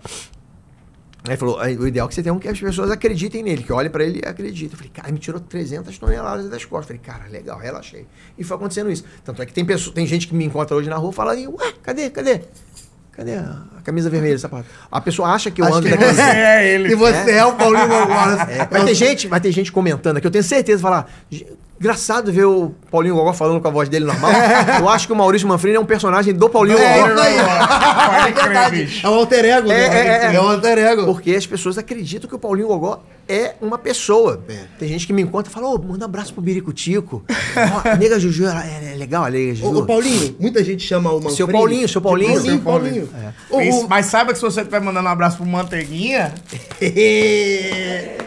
Aí 1.30 1.36
falou, 1.36 1.60
o 1.60 1.86
ideal 1.86 2.06
é 2.06 2.08
que 2.08 2.14
você 2.14 2.22
tenha 2.22 2.32
um 2.32 2.38
que 2.38 2.48
as 2.48 2.58
pessoas 2.58 2.90
acreditem 2.90 3.42
nele, 3.42 3.62
que 3.62 3.72
olhem 3.72 3.90
para 3.90 4.02
ele 4.02 4.20
e 4.24 4.28
acreditem. 4.28 4.70
Eu 4.72 4.76
falei, 4.76 4.90
cara, 4.92 5.12
me 5.12 5.18
tirou 5.18 5.38
300 5.40 5.96
toneladas 5.98 6.48
das 6.48 6.64
costas. 6.64 6.94
Eu 6.96 7.00
falei, 7.02 7.20
cara, 7.20 7.30
legal, 7.30 7.58
relaxei. 7.58 8.06
E 8.38 8.42
foi 8.42 8.56
acontecendo 8.56 8.90
isso. 8.90 9.04
Tanto 9.24 9.42
é 9.42 9.46
que 9.46 9.52
tem, 9.52 9.64
pessoa, 9.64 9.94
tem 9.94 10.06
gente 10.06 10.26
que 10.26 10.34
me 10.34 10.44
encontra 10.44 10.74
hoje 10.74 10.88
na 10.88 10.96
rua 10.96 11.10
e 11.10 11.14
fala, 11.14 11.34
ué, 11.34 11.72
cadê, 11.82 12.10
cadê? 12.10 12.42
Cadê 13.12 13.34
a, 13.34 13.62
camisa 13.84 14.08
vermelha, 14.08 14.36
o 14.36 14.38
sapato? 14.38 14.64
A 14.90 15.00
pessoa 15.00 15.28
acha 15.28 15.50
que 15.50 15.60
eu 15.60 15.64
Acho 15.66 15.78
ando... 15.78 15.88
Que 15.88 15.96
você. 15.96 16.20
é 16.22 16.74
ele. 16.74 16.92
E 16.92 16.94
você 16.94 17.32
é, 17.32 17.38
é 17.38 17.44
o 17.46 17.54
Paulinho 17.54 17.88
Gonçalves. 17.88 18.40
É. 18.48 18.64
Vai, 18.66 18.82
é, 18.82 18.84
ter 18.84 18.94
gente, 18.94 19.26
vai 19.26 19.40
ter 19.40 19.50
gente 19.52 19.72
comentando 19.72 20.18
aqui, 20.18 20.26
eu 20.26 20.30
tenho 20.30 20.44
certeza, 20.44 20.80
falar... 20.80 21.10
Engraçado 21.80 22.32
ver 22.32 22.44
o 22.44 22.74
Paulinho 22.90 23.14
Gogó 23.14 23.32
falando 23.32 23.60
com 23.60 23.68
a 23.68 23.70
voz 23.70 23.88
dele 23.88 24.04
normal. 24.04 24.32
Eu 24.80 24.88
acho 24.88 25.06
que 25.06 25.12
o 25.12 25.16
Maurício 25.16 25.46
Manfrini 25.46 25.76
é 25.76 25.80
um 25.80 25.84
personagem 25.86 26.34
do 26.34 26.48
Paulinho 26.48 26.76
é, 26.76 26.94
Gogó. 26.98 27.06
É, 27.06 27.08
verdade. 28.32 29.00
é 29.04 29.08
um 29.08 29.14
alter 29.14 29.44
ego. 29.44 29.68
Né? 29.68 29.82
É, 29.82 29.86
é, 29.86 30.32
é, 30.32 30.34
é 30.34 30.40
um 30.40 30.48
alter 30.48 30.76
ego. 30.78 31.04
Porque 31.04 31.30
as 31.32 31.46
pessoas 31.46 31.78
acreditam 31.78 32.28
que 32.28 32.34
o 32.34 32.38
Paulinho 32.38 32.66
Gogó 32.66 33.00
é 33.28 33.54
uma 33.60 33.78
pessoa. 33.78 34.42
É. 34.48 34.62
Tem 34.76 34.88
gente 34.88 35.06
que 35.06 35.12
me 35.12 35.22
encontra 35.22 35.52
e 35.52 35.54
fala, 35.54 35.68
ô, 35.68 35.76
oh, 35.76 35.78
manda 35.86 36.04
um 36.04 36.08
abraço 36.08 36.32
pro 36.34 36.42
Biricutico. 36.42 37.24
oh, 37.28 37.96
nega 37.96 38.18
Juju, 38.18 38.46
é, 38.48 38.92
é 38.92 38.96
legal 38.96 39.24
a 39.24 39.30
Nega 39.30 39.54
Juju. 39.54 39.78
Ô, 39.78 39.86
Paulinho, 39.86 40.34
muita 40.40 40.64
gente 40.64 40.82
chama 40.84 41.10
o 41.10 41.14
Manfrini... 41.14 41.36
Seu 41.36 41.46
Paulinho, 41.48 41.88
seu 41.88 42.00
Paulinho. 42.00 42.32
Paulinho, 42.34 42.60
Paulinho. 42.60 43.06
Paulinho. 43.48 43.74
Mas, 43.80 43.86
mas 43.88 44.06
saiba 44.06 44.32
que 44.32 44.38
se 44.38 44.44
você 44.44 44.62
estiver 44.62 44.80
mandando 44.80 45.06
um 45.08 45.12
abraço 45.12 45.36
pro 45.36 45.46
Manteiguinha... 45.46 46.34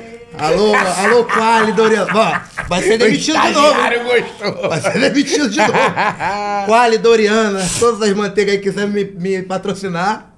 Alô, 0.42 0.74
alô, 0.74 1.24
Quali, 1.26 1.72
Doriana, 1.72 2.42
vai 2.68 2.82
ser 2.82 2.98
demitido 2.98 3.40
de 3.40 3.52
novo. 3.52 3.76
Gostou. 3.76 4.70
Vai 4.70 4.82
ser 4.82 5.00
demitido 5.00 5.48
de 5.50 5.60
novo. 5.60 5.72
Quali, 6.68 6.98
Doriana, 6.98 7.60
todas 7.80 8.02
as 8.10 8.16
manteigas 8.16 8.56
que 8.56 8.64
quiserem 8.64 8.90
me, 8.92 9.04
me 9.06 9.44
patrocinar. 9.44 10.32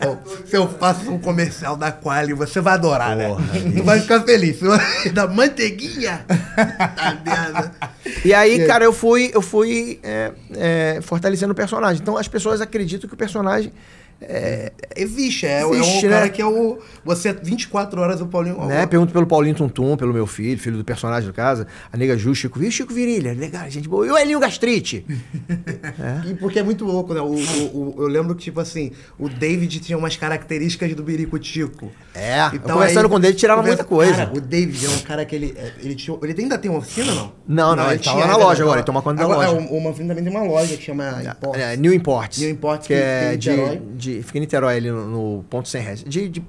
Bom, 0.00 0.22
se 0.46 0.54
eu 0.54 0.68
faço 0.68 1.10
um 1.10 1.18
comercial 1.18 1.78
da 1.78 1.90
Quali, 1.90 2.34
você 2.34 2.60
vai 2.60 2.74
adorar, 2.74 3.16
né? 3.16 3.28
Porra, 3.28 3.40
né? 3.40 3.72
Tu 3.74 3.82
vai 3.84 4.00
ficar 4.00 4.20
feliz. 4.22 4.58
Da 5.14 5.26
manteiguinha. 5.26 6.26
Tá 6.94 7.70
E 8.22 8.34
aí, 8.34 8.66
cara, 8.66 8.84
eu 8.84 8.92
fui, 8.92 9.30
eu 9.32 9.40
fui 9.40 9.98
é, 10.02 10.30
é, 10.56 10.98
fortalecendo 11.02 11.52
o 11.52 11.56
personagem. 11.56 12.02
Então 12.02 12.18
as 12.18 12.28
pessoas 12.28 12.60
acreditam 12.60 13.08
que 13.08 13.14
o 13.14 13.18
personagem 13.18 13.72
é, 14.22 14.70
é, 14.90 15.02
existe, 15.02 15.46
é, 15.46 15.62
existe, 15.64 16.04
é 16.04 16.08
um 16.08 16.10
né? 16.10 16.16
cara 16.18 16.28
que 16.28 16.42
é 16.42 16.46
o. 16.46 16.78
Você 17.06 17.30
é 17.30 17.32
24 17.32 18.00
horas 18.00 18.20
o 18.20 18.26
Paulinho. 18.26 18.66
Né? 18.66 18.84
Pergunto 18.86 19.12
pelo 19.14 19.26
Paulinho 19.26 19.54
Tuntum, 19.54 19.96
pelo 19.96 20.12
meu 20.12 20.26
filho, 20.26 20.60
filho 20.60 20.76
do 20.76 20.84
personagem 20.84 21.26
do 21.26 21.34
casa, 21.34 21.66
a 21.90 21.96
nega 21.96 22.18
Ju, 22.18 22.34
Chico 22.34 22.58
viu, 22.58 22.70
Chico 22.70 22.92
Virilha, 22.92 23.32
legal, 23.32 23.68
gente 23.70 23.88
boa. 23.88 24.06
E 24.06 24.10
o 24.10 24.18
Elinho 24.18 24.38
Gastrite. 24.38 25.06
é. 25.48 26.30
E 26.30 26.34
porque 26.34 26.58
é 26.58 26.62
muito 26.62 26.84
louco, 26.84 27.14
né? 27.14 27.20
O, 27.22 27.28
o, 27.34 27.94
o, 27.96 28.02
eu 28.02 28.06
lembro 28.08 28.34
que, 28.34 28.44
tipo 28.44 28.60
assim, 28.60 28.92
o 29.18 29.26
David 29.28 29.80
tinha 29.80 29.96
umas 29.96 30.16
características 30.16 30.94
do 30.94 31.02
Birico 31.02 31.38
Tico. 31.38 31.90
É, 32.14 32.46
então, 32.52 32.74
conversando 32.76 33.06
aí, 33.06 33.10
com 33.10 33.18
ele, 33.24 33.32
tirava 33.34 33.62
muita 33.62 33.84
coisa. 33.84 34.26
Cara, 34.26 34.32
o 34.36 34.40
David 34.40 34.84
é 34.84 34.88
um 34.90 34.98
cara 34.98 35.24
que 35.24 35.34
ele. 35.34 35.54
É, 35.56 35.72
ele, 35.82 35.94
tinha, 35.94 36.16
ele 36.22 36.42
ainda 36.42 36.58
tem 36.58 36.70
uma 36.70 36.78
oficina, 36.80 37.14
não? 37.14 37.32
Não, 37.48 37.68
não, 37.70 37.76
não 37.76 37.84
ele, 37.86 37.94
ele 37.94 38.02
tá 38.04 38.12
lá 38.12 38.26
na 38.26 38.36
loja 38.36 38.62
agora, 38.62 38.80
ele 38.80 38.86
toma 38.86 39.00
conta 39.00 39.22
da 39.22 39.26
loja. 39.26 39.48
É, 39.48 39.50
o, 39.52 39.76
o 39.78 39.80
Manfrim 39.82 40.06
também 40.06 40.22
tem 40.22 40.32
uma 40.32 40.42
loja 40.44 40.76
que 40.76 40.82
chama 40.82 41.04
é, 41.56 41.76
New 41.78 41.92
Imports. 41.94 42.38
New 42.38 42.50
Imports, 42.50 42.86
que, 42.86 42.94
que 42.94 43.00
é 43.00 43.36
de, 43.36 43.48
de 43.96 44.09
de. 44.18 44.22
Fica 44.22 44.38
em 44.38 44.40
Niterói 44.40 44.76
ali 44.76 44.90
no, 44.90 45.06
no 45.36 45.44
ponto 45.44 45.68
100 45.68 45.80
reais. 45.82 46.04
De, 46.04 46.28
de 46.28 46.42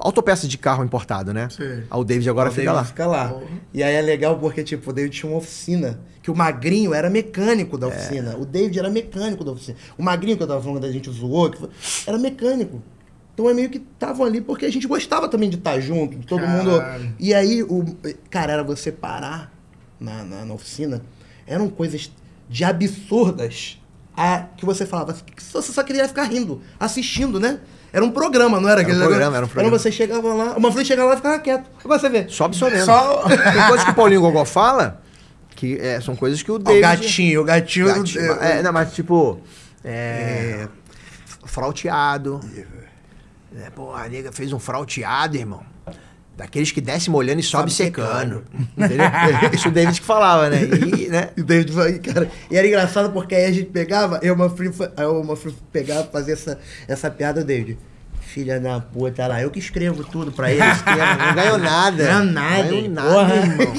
autopeça 0.00 0.48
de 0.48 0.58
carro 0.58 0.82
importado, 0.84 1.32
né? 1.32 1.48
Sim. 1.50 1.84
Ah, 1.88 1.98
o 1.98 2.04
David 2.04 2.28
agora 2.28 2.48
o 2.48 2.52
fica, 2.52 2.62
David 2.64 2.80
lá. 2.82 2.84
fica 2.84 3.06
lá. 3.06 3.40
E 3.72 3.82
aí 3.82 3.94
é 3.94 4.00
legal 4.02 4.36
porque, 4.38 4.64
tipo, 4.64 4.90
o 4.90 4.92
David 4.92 5.14
tinha 5.16 5.30
uma 5.30 5.38
oficina. 5.38 6.00
Que 6.22 6.30
o 6.30 6.36
Magrinho 6.36 6.92
era 6.92 7.08
mecânico 7.08 7.78
da 7.78 7.86
é. 7.86 7.90
oficina. 7.90 8.32
É. 8.32 8.36
O 8.36 8.44
David 8.44 8.78
era 8.78 8.90
mecânico 8.90 9.44
da 9.44 9.52
oficina. 9.52 9.78
O 9.96 10.02
Magrinho, 10.02 10.36
que 10.36 10.42
eu 10.42 10.46
tava 10.46 10.60
falando, 10.62 10.80
da 10.82 10.90
gente 10.92 11.08
zoou, 11.10 11.50
foi... 11.56 11.68
era 12.06 12.18
mecânico. 12.18 12.82
Então 13.32 13.48
é 13.48 13.54
meio 13.54 13.70
que 13.70 13.78
estavam 13.78 14.26
ali 14.26 14.40
porque 14.40 14.66
a 14.66 14.72
gente 14.72 14.86
gostava 14.88 15.28
também 15.28 15.48
de 15.48 15.56
estar 15.56 15.74
tá 15.74 15.80
junto, 15.80 16.16
de 16.18 16.26
todo 16.26 16.40
Caralho. 16.40 16.70
mundo. 16.72 17.14
E 17.20 17.32
aí, 17.32 17.62
o... 17.62 17.84
cara, 18.28 18.52
era 18.52 18.64
você 18.64 18.90
parar 18.92 19.52
na, 19.98 20.24
na, 20.24 20.44
na 20.44 20.54
oficina. 20.54 21.02
Eram 21.46 21.68
coisas 21.68 22.10
de 22.50 22.64
absurdas 22.64 23.77
a, 24.18 24.44
que 24.56 24.66
você 24.66 24.84
falava, 24.84 25.16
você 25.36 25.72
só 25.72 25.80
queria 25.84 26.08
ficar 26.08 26.24
rindo, 26.24 26.60
assistindo, 26.80 27.38
né? 27.38 27.60
Era 27.92 28.04
um 28.04 28.10
programa, 28.10 28.60
não 28.60 28.68
era, 28.68 28.82
era 28.82 28.92
um 28.92 28.98
programa, 28.98 29.36
era 29.36 29.46
um 29.46 29.48
programa. 29.48 29.68
Era 29.68 29.78
você 29.82 29.92
chegava 29.92 30.34
lá, 30.34 30.56
uma 30.56 30.70
vez 30.72 30.88
chegava 30.88 31.06
lá 31.08 31.14
e 31.14 31.18
ficava 31.18 31.38
quieto. 31.38 31.70
Agora 31.84 32.00
você 32.00 32.08
vê. 32.08 32.28
Só 32.28 32.46
absorvendo. 32.46 32.84
Só... 32.84 33.22
Tem 33.28 33.38
coisas 33.68 33.84
que 33.84 33.90
o 33.92 33.94
Paulinho 33.94 34.20
Gogó 34.20 34.44
fala, 34.44 35.00
que 35.54 35.78
é, 35.78 36.00
são 36.00 36.16
coisas 36.16 36.42
que 36.42 36.50
o 36.50 36.58
David... 36.58 36.78
O 36.82 36.82
gatinho, 36.82 37.40
o 37.42 37.44
gatinho... 37.44 37.86
gatinho 37.86 38.32
é, 38.42 38.60
não, 38.60 38.72
mas 38.72 38.92
tipo... 38.92 39.40
É, 39.84 39.92
é. 39.92 40.68
Frauteado. 41.44 42.40
É, 42.56 42.64
é 43.66 43.70
pô, 43.70 43.94
a 43.94 44.08
nega 44.08 44.32
fez 44.32 44.52
um 44.52 44.58
frauteado, 44.58 45.36
irmão. 45.36 45.62
Daqueles 46.38 46.70
que 46.70 46.80
desce 46.80 47.10
molhando 47.10 47.40
e 47.40 47.42
sobe, 47.42 47.72
sobe 47.72 47.84
secando. 47.90 48.44
secando. 48.76 49.50
Isso 49.54 49.68
o 49.68 49.72
David 49.72 50.00
que 50.00 50.06
falava, 50.06 50.48
né? 50.48 50.60
E, 50.62 51.08
né? 51.08 51.30
e 51.36 51.42
David 51.42 51.72
falava, 51.72 51.98
cara. 51.98 52.30
E 52.48 52.56
era 52.56 52.64
engraçado 52.66 53.10
porque 53.12 53.34
aí 53.34 53.46
a 53.46 53.52
gente 53.52 53.66
pegava, 53.70 54.20
eu 54.22 54.34
uma 54.34 54.48
frio, 54.48 54.72
eu 54.98 55.20
uma 55.20 55.34
frio 55.34 55.52
pegava 55.72 56.04
fazer 56.04 56.34
essa, 56.34 56.56
essa 56.86 57.10
piada, 57.10 57.42
David. 57.42 57.76
Filha 58.20 58.60
da 58.60 58.78
puta 58.78 59.26
lá, 59.26 59.42
eu 59.42 59.50
que 59.50 59.58
escrevo 59.58 60.04
tudo 60.04 60.30
pra 60.30 60.52
ele, 60.52 60.60
não 60.60 61.34
ganho 61.34 61.58
nada. 61.58 62.22
Não 62.24 62.32
ganho 62.32 62.32
nada. 62.32 62.66
Ganho 62.70 62.88
nada, 62.90 63.34
irmão 63.34 63.74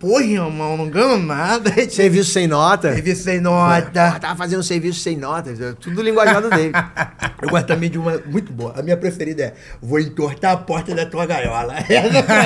porra, 0.00 0.24
irmão, 0.24 0.76
não 0.78 0.88
ganho 0.88 1.18
nada. 1.18 1.70
Serviço 1.90 2.30
sem 2.32 2.46
nota? 2.48 2.92
Serviço 2.94 3.22
sem 3.24 3.38
nota. 3.40 4.14
Eu 4.14 4.18
tava 4.18 4.34
fazendo 4.36 4.62
serviço 4.62 4.98
sem 5.00 5.16
nota, 5.16 5.50
é 5.50 5.72
tudo 5.78 6.02
linguajado 6.02 6.48
dele. 6.48 6.72
Eu 7.42 7.48
gosto 7.50 7.66
também 7.66 7.90
de 7.90 7.98
uma 7.98 8.18
muito 8.24 8.50
boa. 8.52 8.74
A 8.78 8.82
minha 8.82 8.96
preferida 8.96 9.42
é: 9.44 9.54
vou 9.80 10.00
entortar 10.00 10.52
a 10.52 10.56
porta 10.56 10.94
da 10.94 11.04
tua 11.04 11.26
gaiola. 11.26 11.74
Essa 11.88 12.22
pra 12.22 12.42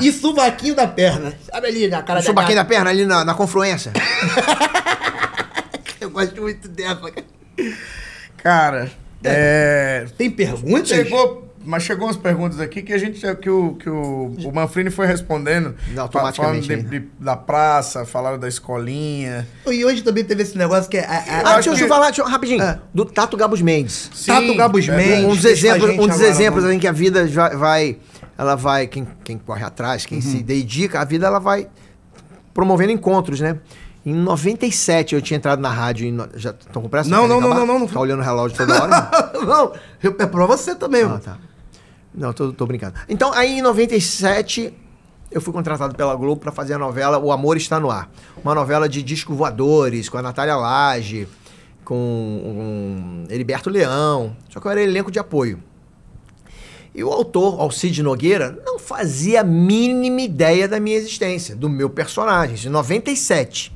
mim. 0.00 0.06
E 0.06 0.12
subaquinho 0.12 0.74
da 0.76 0.86
perna. 0.86 1.32
Sabe 1.52 1.66
ali 1.66 1.88
na 1.88 2.02
cara 2.02 2.20
o 2.20 2.22
da. 2.22 2.26
Subaquinho 2.26 2.56
da 2.56 2.64
perna, 2.64 2.90
ali 2.90 3.04
na, 3.04 3.24
na 3.24 3.34
confluência. 3.34 3.92
Eu 6.00 6.10
gosto 6.10 6.40
muito 6.40 6.68
dessa, 6.68 6.94
cara. 6.94 7.24
Cara, 8.42 8.90
é. 9.24 10.04
é- 10.06 10.12
tem 10.18 10.30
perguntas? 10.30 10.88
Chegou 10.88 11.51
mas 11.64 11.82
chegou 11.82 12.06
umas 12.06 12.16
perguntas 12.16 12.60
aqui 12.60 12.82
que 12.82 12.92
a 12.92 12.98
gente 12.98 13.20
que 13.36 13.48
o, 13.50 13.74
que 13.74 13.88
o, 13.88 14.32
o 14.46 14.52
Manfrini 14.54 14.90
foi 14.90 15.06
respondendo. 15.06 15.74
Automaticamente. 15.96 16.68
de, 16.68 16.76
né? 16.76 16.82
de, 16.82 17.00
da 17.18 17.36
praça, 17.36 18.04
falaram 18.04 18.38
da 18.38 18.48
escolinha. 18.48 19.46
E 19.66 19.84
hoje 19.84 20.02
também 20.02 20.24
teve 20.24 20.42
esse 20.42 20.56
negócio 20.58 20.90
que 20.90 20.96
é. 20.96 21.00
é, 21.00 21.04
é 21.04 21.42
ah, 21.44 21.54
deixa 21.54 21.70
eu 21.70 21.74
que... 21.76 21.86
falar 21.86 22.06
deixa 22.06 22.22
eu, 22.22 22.26
rapidinho. 22.26 22.62
Ah. 22.62 22.78
Do 22.92 23.04
Tato 23.04 23.36
Gabos 23.36 23.62
Mendes. 23.62 24.10
Sim, 24.14 24.26
Tato 24.32 24.56
Gabos 24.56 24.88
é, 24.88 24.96
Mendes. 24.96 25.24
Um 25.24 25.34
dos 25.36 25.44
exemplos, 25.44 25.90
um 25.92 26.06
dos 26.06 26.20
exemplos 26.20 26.64
em 26.64 26.78
que 26.78 26.86
a 26.88 26.92
vida 26.92 27.26
vai. 27.56 27.98
ela 28.36 28.54
vai. 28.54 28.86
Quem, 28.86 29.06
quem 29.24 29.38
corre 29.38 29.64
atrás, 29.64 30.04
quem 30.06 30.18
uhum. 30.18 30.22
se 30.22 30.42
dedica, 30.42 31.00
a 31.00 31.04
vida 31.04 31.26
ela 31.26 31.38
vai 31.38 31.68
promovendo 32.52 32.92
encontros, 32.92 33.40
né? 33.40 33.56
Em 34.04 34.12
97 34.12 35.14
eu 35.14 35.22
tinha 35.22 35.36
entrado 35.36 35.62
na 35.62 35.70
rádio. 35.70 36.08
Em, 36.08 36.18
já 36.34 36.50
estão 36.50 36.82
com 36.82 36.88
pressa? 36.88 37.08
Não, 37.08 37.28
não, 37.28 37.40
não, 37.40 37.64
não, 37.64 37.78
não, 37.78 37.86
Tá 37.86 38.00
olhando 38.00 38.18
o 38.18 38.24
relógio 38.24 38.56
toda 38.58 38.82
hora? 38.82 39.10
não, 39.46 39.72
eu, 40.02 40.16
é 40.18 40.26
pra 40.26 40.44
você 40.44 40.74
também. 40.74 41.04
Ah, 41.04 41.20
tá. 41.24 41.38
Não, 42.14 42.32
tô, 42.32 42.52
tô 42.52 42.66
brincando. 42.66 42.94
Então, 43.08 43.32
aí 43.32 43.58
em 43.58 43.62
97, 43.62 44.72
eu 45.30 45.40
fui 45.40 45.52
contratado 45.52 45.94
pela 45.94 46.14
Globo 46.14 46.40
para 46.40 46.52
fazer 46.52 46.74
a 46.74 46.78
novela 46.78 47.18
O 47.18 47.32
Amor 47.32 47.56
Está 47.56 47.80
No 47.80 47.90
Ar. 47.90 48.10
Uma 48.42 48.54
novela 48.54 48.88
de 48.88 49.02
disco 49.02 49.34
voadores, 49.34 50.08
com 50.10 50.18
a 50.18 50.22
Natália 50.22 50.54
Lage, 50.56 51.26
com 51.84 53.24
o 53.26 53.32
Heriberto 53.32 53.70
Leão. 53.70 54.36
Só 54.50 54.60
que 54.60 54.66
eu 54.66 54.70
era 54.70 54.82
elenco 54.82 55.10
de 55.10 55.18
apoio. 55.18 55.62
E 56.94 57.02
o 57.02 57.08
autor, 57.10 57.58
Alcide 57.58 58.02
Nogueira, 58.02 58.60
não 58.66 58.78
fazia 58.78 59.40
a 59.40 59.44
mínima 59.44 60.20
ideia 60.20 60.68
da 60.68 60.78
minha 60.78 60.96
existência, 60.98 61.56
do 61.56 61.66
meu 61.66 61.88
personagem, 61.88 62.68
em 62.68 62.68
97. 62.70 63.72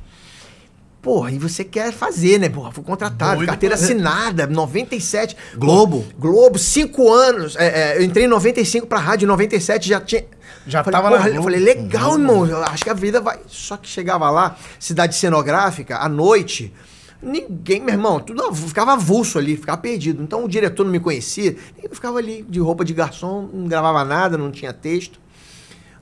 Porra, 1.01 1.31
e 1.31 1.37
você 1.37 1.63
quer 1.63 1.93
fazer, 1.93 2.39
né? 2.39 2.49
Porra, 2.49 2.71
fui 2.71 2.83
contratado, 2.83 3.37
Doido. 3.37 3.49
carteira 3.49 3.75
assinada, 3.75 4.47
97. 4.47 5.37
Globo. 5.55 6.05
Globo, 6.17 6.57
cinco 6.57 7.11
anos. 7.11 7.55
É, 7.55 7.65
é, 7.65 7.97
eu 7.99 8.03
entrei 8.03 8.25
em 8.25 8.27
95 8.27 8.87
pra 8.87 8.99
rádio, 8.99 9.25
em 9.25 9.27
97 9.27 9.87
já 9.87 10.01
tinha. 10.01 10.25
Já 10.65 10.83
falei, 10.83 10.99
tava 10.99 11.15
porra, 11.15 11.29
Eu 11.29 11.43
falei, 11.43 11.59
legal, 11.59 12.13
uhum. 12.13 12.19
irmão, 12.19 12.45
eu 12.45 12.63
acho 12.63 12.83
que 12.83 12.89
a 12.89 12.93
vida 12.93 13.21
vai. 13.21 13.39
Só 13.47 13.77
que 13.77 13.87
chegava 13.87 14.29
lá, 14.29 14.57
cidade 14.79 15.15
cenográfica, 15.15 15.97
à 15.97 16.09
noite. 16.09 16.73
Ninguém, 17.21 17.79
meu 17.81 17.93
irmão, 17.95 18.19
tudo 18.19 18.53
ficava 18.53 18.93
avulso 18.93 19.37
ali, 19.39 19.55
ficava 19.55 19.77
perdido. 19.77 20.21
Então 20.21 20.43
o 20.43 20.47
diretor 20.49 20.83
não 20.83 20.91
me 20.91 20.99
conhecia, 20.99 21.55
eu 21.81 21.89
ficava 21.91 22.17
ali 22.19 22.45
de 22.49 22.59
roupa 22.59 22.83
de 22.85 22.93
garçom, 22.93 23.47
não 23.53 23.67
gravava 23.67 24.03
nada, 24.03 24.37
não 24.37 24.51
tinha 24.51 24.73
texto. 24.73 25.19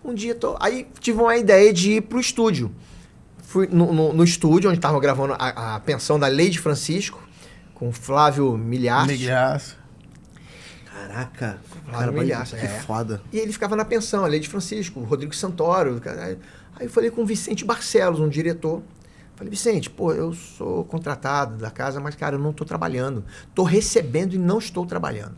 Um 0.03 0.13
dia, 0.13 0.35
tô... 0.35 0.55
aí 0.59 0.87
tive 0.99 1.21
uma 1.21 1.35
ideia 1.37 1.71
de 1.73 1.93
ir 1.93 2.01
pro 2.01 2.19
estúdio. 2.19 2.71
Fui 3.55 3.67
no, 3.71 3.93
no, 3.93 4.11
no 4.11 4.21
estúdio 4.21 4.69
onde 4.69 4.79
estavam 4.79 4.99
gravando 4.99 5.33
a, 5.39 5.75
a, 5.75 5.79
pensão 5.79 6.19
da 6.19 6.27
Lady 6.27 6.59
Francisco, 6.59 7.25
com 7.73 7.89
Flávio 7.89 8.57
Milhaço. 8.57 9.07
Milhaço. 9.07 9.77
Caraca, 10.93 11.57
Flávio 11.85 11.91
cara, 11.99 12.11
Milhaço. 12.11 12.57
Que 12.57 12.65
é. 12.65 12.67
foda. 12.81 13.21
E 13.31 13.39
ele 13.39 13.53
ficava 13.53 13.73
na 13.77 13.85
pensão, 13.85 14.25
a 14.25 14.27
Lady 14.27 14.49
Francisco, 14.49 14.99
Rodrigo 14.99 15.33
Santoro. 15.33 16.01
Cara. 16.01 16.37
Aí 16.77 16.85
eu 16.85 16.89
falei 16.89 17.09
com 17.09 17.21
o 17.21 17.25
Vicente 17.25 17.63
Barcelos, 17.63 18.19
um 18.19 18.27
diretor. 18.27 18.83
Falei, 19.37 19.51
Vicente, 19.51 19.89
pô, 19.89 20.11
eu 20.11 20.33
sou 20.33 20.83
contratado 20.83 21.55
da 21.55 21.71
casa, 21.71 22.01
mas, 22.01 22.13
cara, 22.15 22.35
eu 22.35 22.39
não 22.41 22.49
estou 22.51 22.67
trabalhando. 22.67 23.23
Estou 23.47 23.63
recebendo 23.63 24.33
e 24.33 24.37
não 24.37 24.57
estou 24.57 24.85
trabalhando. 24.85 25.35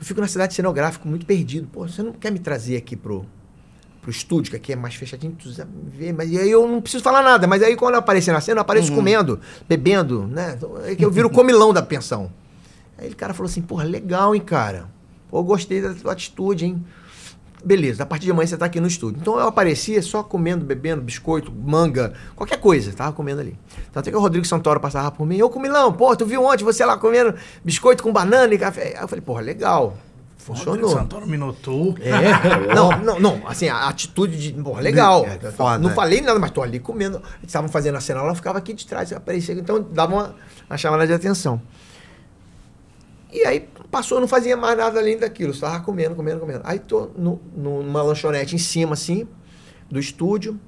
Eu 0.00 0.04
fico 0.04 0.20
na 0.20 0.26
cidade 0.26 0.52
cenográfica 0.52 1.08
muito 1.08 1.24
perdido. 1.24 1.68
Pô, 1.68 1.86
você 1.88 2.02
não 2.02 2.10
quer 2.12 2.32
me 2.32 2.40
trazer 2.40 2.76
aqui 2.76 2.96
pro, 2.96 3.24
pro 4.04 4.10
estúdio, 4.10 4.50
que 4.50 4.56
aqui 4.56 4.72
é 4.74 4.76
mais 4.76 4.94
fechadinho, 4.94 5.32
tu 5.34 5.50
vê, 5.92 6.12
mas 6.12 6.30
e 6.30 6.38
aí 6.38 6.50
eu 6.50 6.68
não 6.68 6.82
preciso 6.82 7.02
falar 7.02 7.22
nada, 7.22 7.46
mas 7.46 7.62
aí 7.62 7.74
quando 7.74 7.94
eu 7.94 8.00
aparecer 8.00 8.32
na 8.32 8.40
cena, 8.40 8.58
eu 8.58 8.62
apareço 8.62 8.90
uhum. 8.90 8.96
comendo, 8.96 9.40
bebendo, 9.66 10.26
né? 10.26 10.58
É 10.84 10.94
que 10.94 11.02
eu 11.02 11.10
viro 11.10 11.30
comilão 11.30 11.72
da 11.72 11.80
pensão. 11.82 12.30
Aí 12.98 13.08
o 13.10 13.16
cara 13.16 13.32
falou 13.32 13.48
assim, 13.48 13.62
porra, 13.62 13.82
legal, 13.84 14.34
hein, 14.34 14.42
cara? 14.42 14.90
Pô, 15.30 15.42
gostei 15.42 15.80
da 15.80 15.94
tua 15.94 16.12
atitude, 16.12 16.66
hein? 16.66 16.84
Beleza, 17.64 18.02
a 18.02 18.06
partir 18.06 18.26
de 18.26 18.30
amanhã 18.30 18.46
você 18.46 18.58
tá 18.58 18.66
aqui 18.66 18.78
no 18.78 18.86
estúdio. 18.86 19.20
Então 19.22 19.38
eu 19.40 19.48
aparecia 19.48 20.02
só 20.02 20.22
comendo, 20.22 20.66
bebendo, 20.66 21.00
biscoito, 21.00 21.50
manga, 21.50 22.12
qualquer 22.36 22.58
coisa, 22.58 22.92
tava 22.92 23.12
comendo 23.12 23.40
ali. 23.40 23.58
Então 23.90 24.00
até 24.00 24.10
que 24.10 24.16
o 24.16 24.20
Rodrigo 24.20 24.44
Santoro 24.46 24.78
passava 24.80 25.10
por 25.10 25.26
mim, 25.26 25.40
ô 25.40 25.48
Comilão, 25.48 25.90
pô, 25.94 26.14
tu 26.14 26.26
viu 26.26 26.44
ontem 26.44 26.62
você 26.62 26.84
lá 26.84 26.98
comendo 26.98 27.34
biscoito 27.64 28.02
com 28.02 28.12
banana 28.12 28.52
e 28.52 28.58
café? 28.58 28.94
Aí 28.98 29.02
eu 29.02 29.08
falei, 29.08 29.22
porra, 29.22 29.40
legal. 29.40 29.96
Funcionou. 30.44 30.74
Rodrigo 30.74 30.88
Santoro 30.90 31.26
Minotou. 31.26 31.94
É. 32.00 32.74
não, 32.76 32.90
não, 33.02 33.18
não. 33.18 33.48
Assim, 33.48 33.66
a 33.68 33.88
atitude 33.88 34.36
de. 34.52 34.62
Porra, 34.62 34.82
legal. 34.82 35.24
É, 35.24 35.38
é 35.46 35.50
foda, 35.50 35.78
não 35.78 35.88
é. 35.90 35.94
falei 35.94 36.20
nada, 36.20 36.38
mas 36.38 36.50
tô 36.50 36.62
ali 36.62 36.78
comendo. 36.78 37.16
Eles 37.16 37.46
estavam 37.46 37.68
fazendo 37.70 37.96
a 37.96 38.00
cena, 38.00 38.20
ela 38.20 38.34
ficava 38.34 38.58
aqui 38.58 38.74
de 38.74 38.86
trás, 38.86 39.10
aparecia. 39.14 39.54
Então 39.54 39.80
dava 39.82 40.12
uma, 40.14 40.34
uma 40.68 40.76
chamada 40.76 41.06
de 41.06 41.14
atenção. 41.14 41.60
E 43.32 43.42
aí 43.46 43.66
passou, 43.90 44.20
não 44.20 44.28
fazia 44.28 44.54
mais 44.56 44.76
nada 44.76 45.00
além 45.00 45.16
daquilo. 45.18 45.52
Estava 45.52 45.80
comendo, 45.80 46.14
comendo, 46.14 46.40
comendo. 46.40 46.60
Aí 46.64 46.78
tô 46.78 47.08
no, 47.16 47.40
numa 47.56 48.02
lanchonete 48.02 48.54
em 48.54 48.58
cima, 48.58 48.92
assim, 48.92 49.26
do 49.90 49.98
estúdio. 49.98 50.60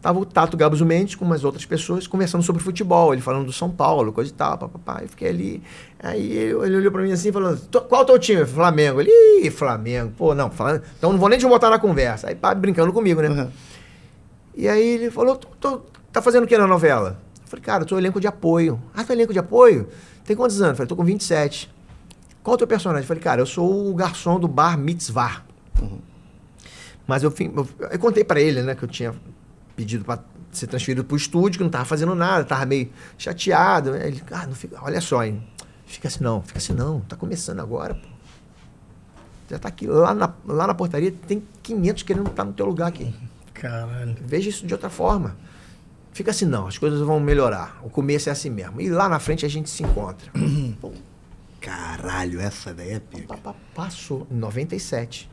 Tava 0.00 0.20
o 0.20 0.24
Tato 0.24 0.56
Gabos 0.56 0.80
Mendes 0.80 1.16
com 1.16 1.24
umas 1.24 1.42
outras 1.42 1.66
pessoas 1.66 2.06
conversando 2.06 2.42
sobre 2.44 2.62
futebol, 2.62 3.12
ele 3.12 3.20
falando 3.20 3.46
do 3.46 3.52
São 3.52 3.68
Paulo, 3.68 4.12
coisa 4.12 4.30
e 4.30 4.32
tal, 4.34 4.56
papapá. 4.56 5.00
Eu 5.02 5.08
fiquei 5.08 5.28
ali. 5.28 5.62
Aí 6.00 6.32
ele 6.34 6.54
olhou 6.76 6.92
pra 6.92 7.02
mim 7.02 7.10
assim, 7.10 7.32
falando: 7.32 7.60
Qual 7.68 8.02
é 8.02 8.04
o 8.04 8.06
teu 8.06 8.18
time? 8.18 8.46
Flamengo. 8.46 9.00
Ele, 9.00 9.10
Ih, 9.44 9.50
Flamengo. 9.50 10.12
Pô, 10.16 10.34
não, 10.36 10.50
falando, 10.52 10.82
Então 10.96 11.10
não 11.12 11.18
vou 11.18 11.28
nem 11.28 11.36
te 11.38 11.46
botar 11.48 11.68
na 11.68 11.80
conversa. 11.80 12.28
Aí 12.28 12.36
pá, 12.36 12.54
brincando 12.54 12.92
comigo, 12.92 13.20
né? 13.22 13.28
Uhum. 13.28 13.50
E 14.54 14.68
aí 14.68 14.86
ele 14.86 15.10
falou: 15.10 15.34
tô, 15.34 15.48
tô, 15.58 15.80
Tá 16.12 16.22
fazendo 16.22 16.44
o 16.44 16.46
que 16.46 16.56
na 16.56 16.68
novela? 16.68 17.18
Eu 17.42 17.48
falei: 17.48 17.64
Cara, 17.64 17.82
eu 17.82 17.86
tô 17.86 17.98
elenco 17.98 18.20
de 18.20 18.28
apoio. 18.28 18.80
Ah, 18.94 19.02
tu 19.02 19.08
tá 19.08 19.14
é 19.14 19.16
elenco 19.16 19.32
de 19.32 19.40
apoio? 19.40 19.88
Tem 20.24 20.36
quantos 20.36 20.60
anos? 20.60 20.70
Eu 20.70 20.76
falei: 20.76 20.88
Tô 20.88 20.94
com 20.94 21.04
27. 21.04 21.68
Qual 22.44 22.54
é 22.54 22.54
o 22.54 22.58
teu 22.58 22.68
personagem? 22.68 23.02
Eu 23.02 23.08
falei: 23.08 23.22
Cara, 23.22 23.40
eu 23.40 23.46
sou 23.46 23.90
o 23.90 23.94
garçom 23.94 24.38
do 24.38 24.46
bar 24.46 24.78
Mitzvah. 24.78 25.42
Uhum. 25.82 25.98
Mas 27.04 27.24
eu, 27.24 27.34
eu, 27.40 27.68
eu 27.90 27.98
contei 27.98 28.22
para 28.22 28.38
ele, 28.40 28.62
né, 28.62 28.74
que 28.76 28.84
eu 28.84 28.88
tinha 28.88 29.12
pedido 29.78 30.04
para 30.04 30.24
ser 30.50 30.66
transferido 30.66 31.04
para 31.04 31.14
o 31.14 31.16
estúdio, 31.16 31.52
que 31.52 31.60
não 31.60 31.66
estava 31.68 31.84
fazendo 31.84 32.12
nada, 32.16 32.42
estava 32.42 32.66
meio 32.66 32.90
chateado. 33.16 33.92
Né? 33.92 34.08
Ele, 34.08 34.20
ah, 34.32 34.44
não 34.46 34.52
fica, 34.54 34.76
olha 34.82 35.00
só, 35.00 35.22
hein? 35.24 35.40
Fica 35.86 36.08
assim 36.08 36.22
não, 36.24 36.42
fica 36.42 36.58
assim 36.58 36.72
não, 36.74 37.00
tá 37.02 37.14
começando 37.16 37.60
agora, 37.60 37.94
pô. 37.94 38.08
Já 39.48 39.56
está 39.56 39.68
aqui, 39.68 39.86
lá 39.86 40.12
na, 40.12 40.34
lá 40.44 40.66
na 40.66 40.74
portaria 40.74 41.10
tem 41.12 41.42
500 41.62 42.02
querendo 42.02 42.22
estar 42.26 42.42
tá 42.42 42.44
no 42.44 42.52
teu 42.52 42.66
lugar 42.66 42.88
aqui. 42.88 43.14
Caralho. 43.54 44.14
Veja 44.20 44.48
isso 44.50 44.66
de 44.66 44.74
outra 44.74 44.90
forma. 44.90 45.36
Fica 46.12 46.30
assim 46.32 46.44
não, 46.44 46.66
as 46.66 46.76
coisas 46.76 47.00
vão 47.00 47.18
melhorar. 47.20 47.78
O 47.84 47.88
começo 47.88 48.28
é 48.28 48.32
assim 48.32 48.50
mesmo. 48.50 48.78
E 48.80 48.90
lá 48.90 49.08
na 49.08 49.18
frente 49.20 49.46
a 49.46 49.48
gente 49.48 49.70
se 49.70 49.82
encontra. 49.84 50.30
Pô, 50.82 50.92
Caralho, 51.62 52.38
essa 52.40 52.74
daí 52.74 52.90
é 52.90 53.00
pica. 53.00 53.36
Passou, 53.74 54.26
em 54.30 54.36
97. 54.36 55.30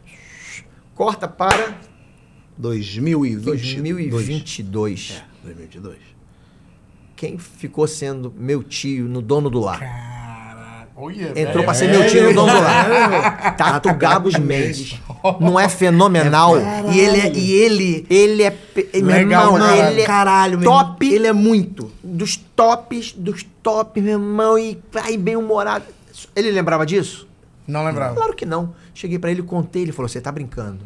Corta 0.96 1.28
para 1.28 1.76
2022. 2.58 3.42
2022. 3.44 5.18
É, 5.18 5.46
2022. 5.46 5.96
Quem 7.16 7.38
ficou 7.38 7.88
sendo 7.88 8.34
meu 8.38 8.64
tio 8.64 9.06
no 9.06 9.22
dono 9.22 9.50
do 9.50 9.60
lar? 9.60 9.80
Cara, 9.80 10.88
Entrou 11.36 11.66
para 11.66 11.74
ser 11.74 11.90
meu 11.90 12.08
tio 12.10 12.24
no 12.30 12.34
dono 12.34 12.54
do 12.54 12.60
lar. 12.62 12.86
É. 13.46 13.52
Tato 13.52 13.94
Gabos 13.94 14.38
Mendes. 14.38 15.00
Não 15.40 15.60
é 15.60 15.68
fenomenal? 15.70 16.58
É, 16.58 16.84
e 16.94 17.00
ele 17.00 17.20
é, 17.20 17.34
e 17.34 17.52
ele, 17.52 18.06
ele 18.10 18.44
é 18.44 18.54
Legal, 19.00 19.04
meu 19.04 19.16
irmão, 19.16 19.54
caralho. 19.54 19.60
Né, 19.82 19.92
ele 19.92 20.02
é 20.02 20.06
caralho, 20.06 20.60
meu 20.60 20.70
top, 20.70 21.08
ele 21.14 21.28
é 21.28 21.34
muito 21.34 21.92
dos 22.04 22.36
tops, 22.38 23.14
dos 23.14 23.44
tops, 23.64 24.02
meu 24.04 24.14
irmão, 24.14 24.58
e 24.60 24.78
ai, 24.96 25.18
bem 25.18 25.36
humorado. 25.36 25.86
Ele 26.36 26.52
lembrava 26.52 26.86
disso? 26.86 27.28
Não 27.68 27.86
lembrava. 27.86 28.16
Claro 28.16 28.34
que 28.34 28.46
não. 28.46 28.74
Cheguei 28.94 29.18
para 29.20 29.32
ele, 29.32 29.42
contei, 29.44 29.82
ele 29.84 29.92
falou: 29.92 30.08
"Você 30.10 30.20
tá 30.22 30.32
brincando?" 30.32 30.80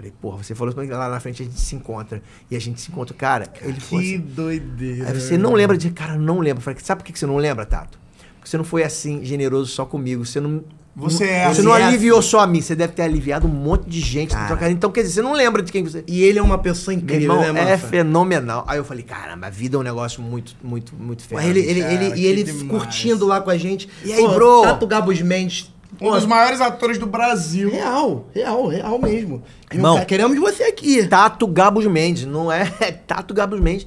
Falei, 0.00 0.14
porra, 0.18 0.42
você 0.42 0.54
falou 0.54 0.72
lá 0.74 1.10
na 1.10 1.20
frente 1.20 1.42
a 1.42 1.44
gente 1.44 1.60
se 1.60 1.76
encontra. 1.76 2.22
E 2.50 2.56
a 2.56 2.58
gente 2.58 2.80
se 2.80 2.90
encontra, 2.90 3.14
cara. 3.14 3.46
Ele 3.60 3.74
que 3.74 3.94
assim, 3.96 4.18
doideira. 4.18 5.08
Aí 5.10 5.20
você 5.20 5.36
não 5.36 5.52
lembra 5.52 5.76
de. 5.76 5.90
Cara, 5.90 6.16
não 6.16 6.38
lembra. 6.38 6.62
Falei, 6.62 6.80
sabe 6.82 7.02
por 7.04 7.12
que 7.12 7.18
você 7.18 7.26
não 7.26 7.36
lembra, 7.36 7.66
Tato? 7.66 7.98
Porque 8.36 8.48
você 8.48 8.56
não 8.56 8.64
foi 8.64 8.82
assim 8.82 9.22
generoso 9.22 9.70
só 9.70 9.84
comigo. 9.84 10.24
Você 10.24 10.40
não. 10.40 10.64
Você 10.96 11.26
não, 11.26 11.30
é 11.30 11.48
Você 11.54 11.62
não 11.62 11.72
assim. 11.74 11.82
aliviou 11.82 12.20
só 12.22 12.40
a 12.40 12.46
mim, 12.46 12.60
você 12.62 12.74
deve 12.74 12.94
ter 12.94 13.02
aliviado 13.02 13.46
um 13.46 13.50
monte 13.50 13.88
de 13.88 14.00
gente 14.00 14.34
cara. 14.34 14.70
Então, 14.72 14.90
quer 14.90 15.02
dizer, 15.02 15.14
você 15.14 15.22
não 15.22 15.34
lembra 15.34 15.62
de 15.62 15.70
quem 15.70 15.84
você. 15.84 16.02
E 16.06 16.22
ele 16.22 16.38
é 16.38 16.42
uma 16.42 16.58
pessoa 16.58 16.92
incrível, 16.94 17.34
irmão, 17.40 17.52
né, 17.52 17.72
É 17.72 17.78
fenomenal. 17.78 18.64
Aí 18.66 18.76
eu 18.78 18.84
falei, 18.84 19.04
caramba, 19.04 19.46
a 19.46 19.50
vida 19.50 19.76
é 19.76 19.80
um 19.80 19.82
negócio 19.84 20.20
muito, 20.22 20.56
muito, 20.62 20.92
muito 20.96 21.22
fenomenal. 21.22 21.56
Ele, 21.56 21.64
ele, 21.68 21.80
ele, 21.80 22.20
e 22.20 22.26
ele 22.26 22.42
demais. 22.42 22.68
curtindo 22.68 23.24
lá 23.26 23.40
com 23.40 23.50
a 23.50 23.56
gente. 23.58 23.88
E 24.04 24.12
aí, 24.12 24.20
Pô, 24.20 24.30
bro? 24.32 24.62
Tato 24.62 24.86
Gabos 24.86 25.22
Mendes 25.22 25.70
um 26.00 26.10
dos 26.12 26.26
maiores 26.26 26.60
atores 26.60 26.98
do 26.98 27.06
Brasil. 27.06 27.70
Real, 27.70 28.26
real, 28.32 28.66
real 28.66 28.98
mesmo. 28.98 29.42
Irmão, 29.72 30.04
queremos 30.04 30.38
você 30.38 30.64
aqui. 30.64 31.04
Tato 31.06 31.46
Gabos 31.46 31.86
Mendes, 31.86 32.26
não 32.26 32.50
é? 32.52 32.66
Tato 33.06 33.32
Gabos 33.34 33.58
Mendes 33.60 33.86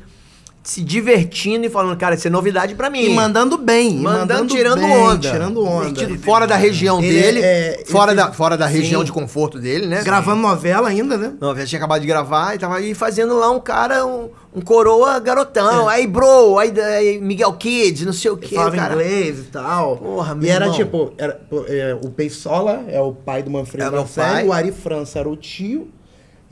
se 0.63 0.81
divertindo 0.81 1.65
e 1.65 1.69
falando, 1.69 1.97
cara, 1.97 2.15
isso 2.15 2.25
é 2.25 2.29
novidade 2.31 2.73
para 2.73 2.89
mim. 2.89 3.01
E 3.03 3.09
mandando 3.13 3.57
bem. 3.57 3.95
Mandando, 3.97 4.19
mandando 4.33 4.55
tirando 4.55 4.81
bem, 4.81 4.95
onda. 4.97 5.31
Tirando 5.31 5.65
onda. 5.65 6.01
Ele, 6.03 6.17
fora 6.17 6.47
da 6.47 6.55
região 6.55 7.03
ele, 7.03 7.09
dele, 7.21 7.39
é, 7.43 7.81
é 7.81 7.85
fora, 7.85 8.11
ele, 8.13 8.21
da, 8.21 8.31
fora 8.31 8.55
da 8.57 8.65
região 8.65 9.03
de 9.03 9.11
conforto 9.11 9.59
dele, 9.59 9.87
né? 9.87 10.01
Gravando 10.03 10.41
sim. 10.41 10.47
novela 10.47 10.87
ainda, 10.87 11.17
né? 11.17 11.33
Novela 11.39 11.67
tinha 11.67 11.77
acabado 11.77 11.99
de 11.99 12.07
gravar 12.07 12.55
e 12.55 12.59
tava 12.59 12.77
aí 12.77 12.93
fazendo 12.93 13.35
lá 13.37 13.51
um 13.51 13.59
cara, 13.59 14.05
um, 14.05 14.29
um 14.55 14.61
coroa 14.61 15.19
garotão. 15.19 15.91
É. 15.91 15.95
Aí, 15.95 16.07
bro, 16.07 16.57
aí, 16.57 16.73
aí 16.79 17.19
Miguel 17.19 17.51
Kids, 17.53 18.05
não 18.05 18.13
sei 18.13 18.31
o 18.31 18.37
quê. 18.37 18.55
Falava 18.55 18.75
cara. 18.75 18.93
inglês 18.93 19.39
e 19.39 19.43
tal. 19.43 19.97
Porra, 19.97 20.33
meu 20.33 20.45
E 20.45 20.49
era 20.49 20.65
irmão. 20.65 20.77
tipo, 20.77 21.13
era, 21.17 21.41
é, 21.67 21.97
o 22.01 22.07
Beisola 22.07 22.85
é 22.87 23.01
o 23.01 23.11
pai 23.11 23.43
do 23.43 23.51
Manfredo 23.51 23.97
é 24.17 24.43
o 24.45 24.53
Ari 24.53 24.71
França 24.71 25.19
era 25.19 25.27
o 25.27 25.35
tio. 25.35 25.89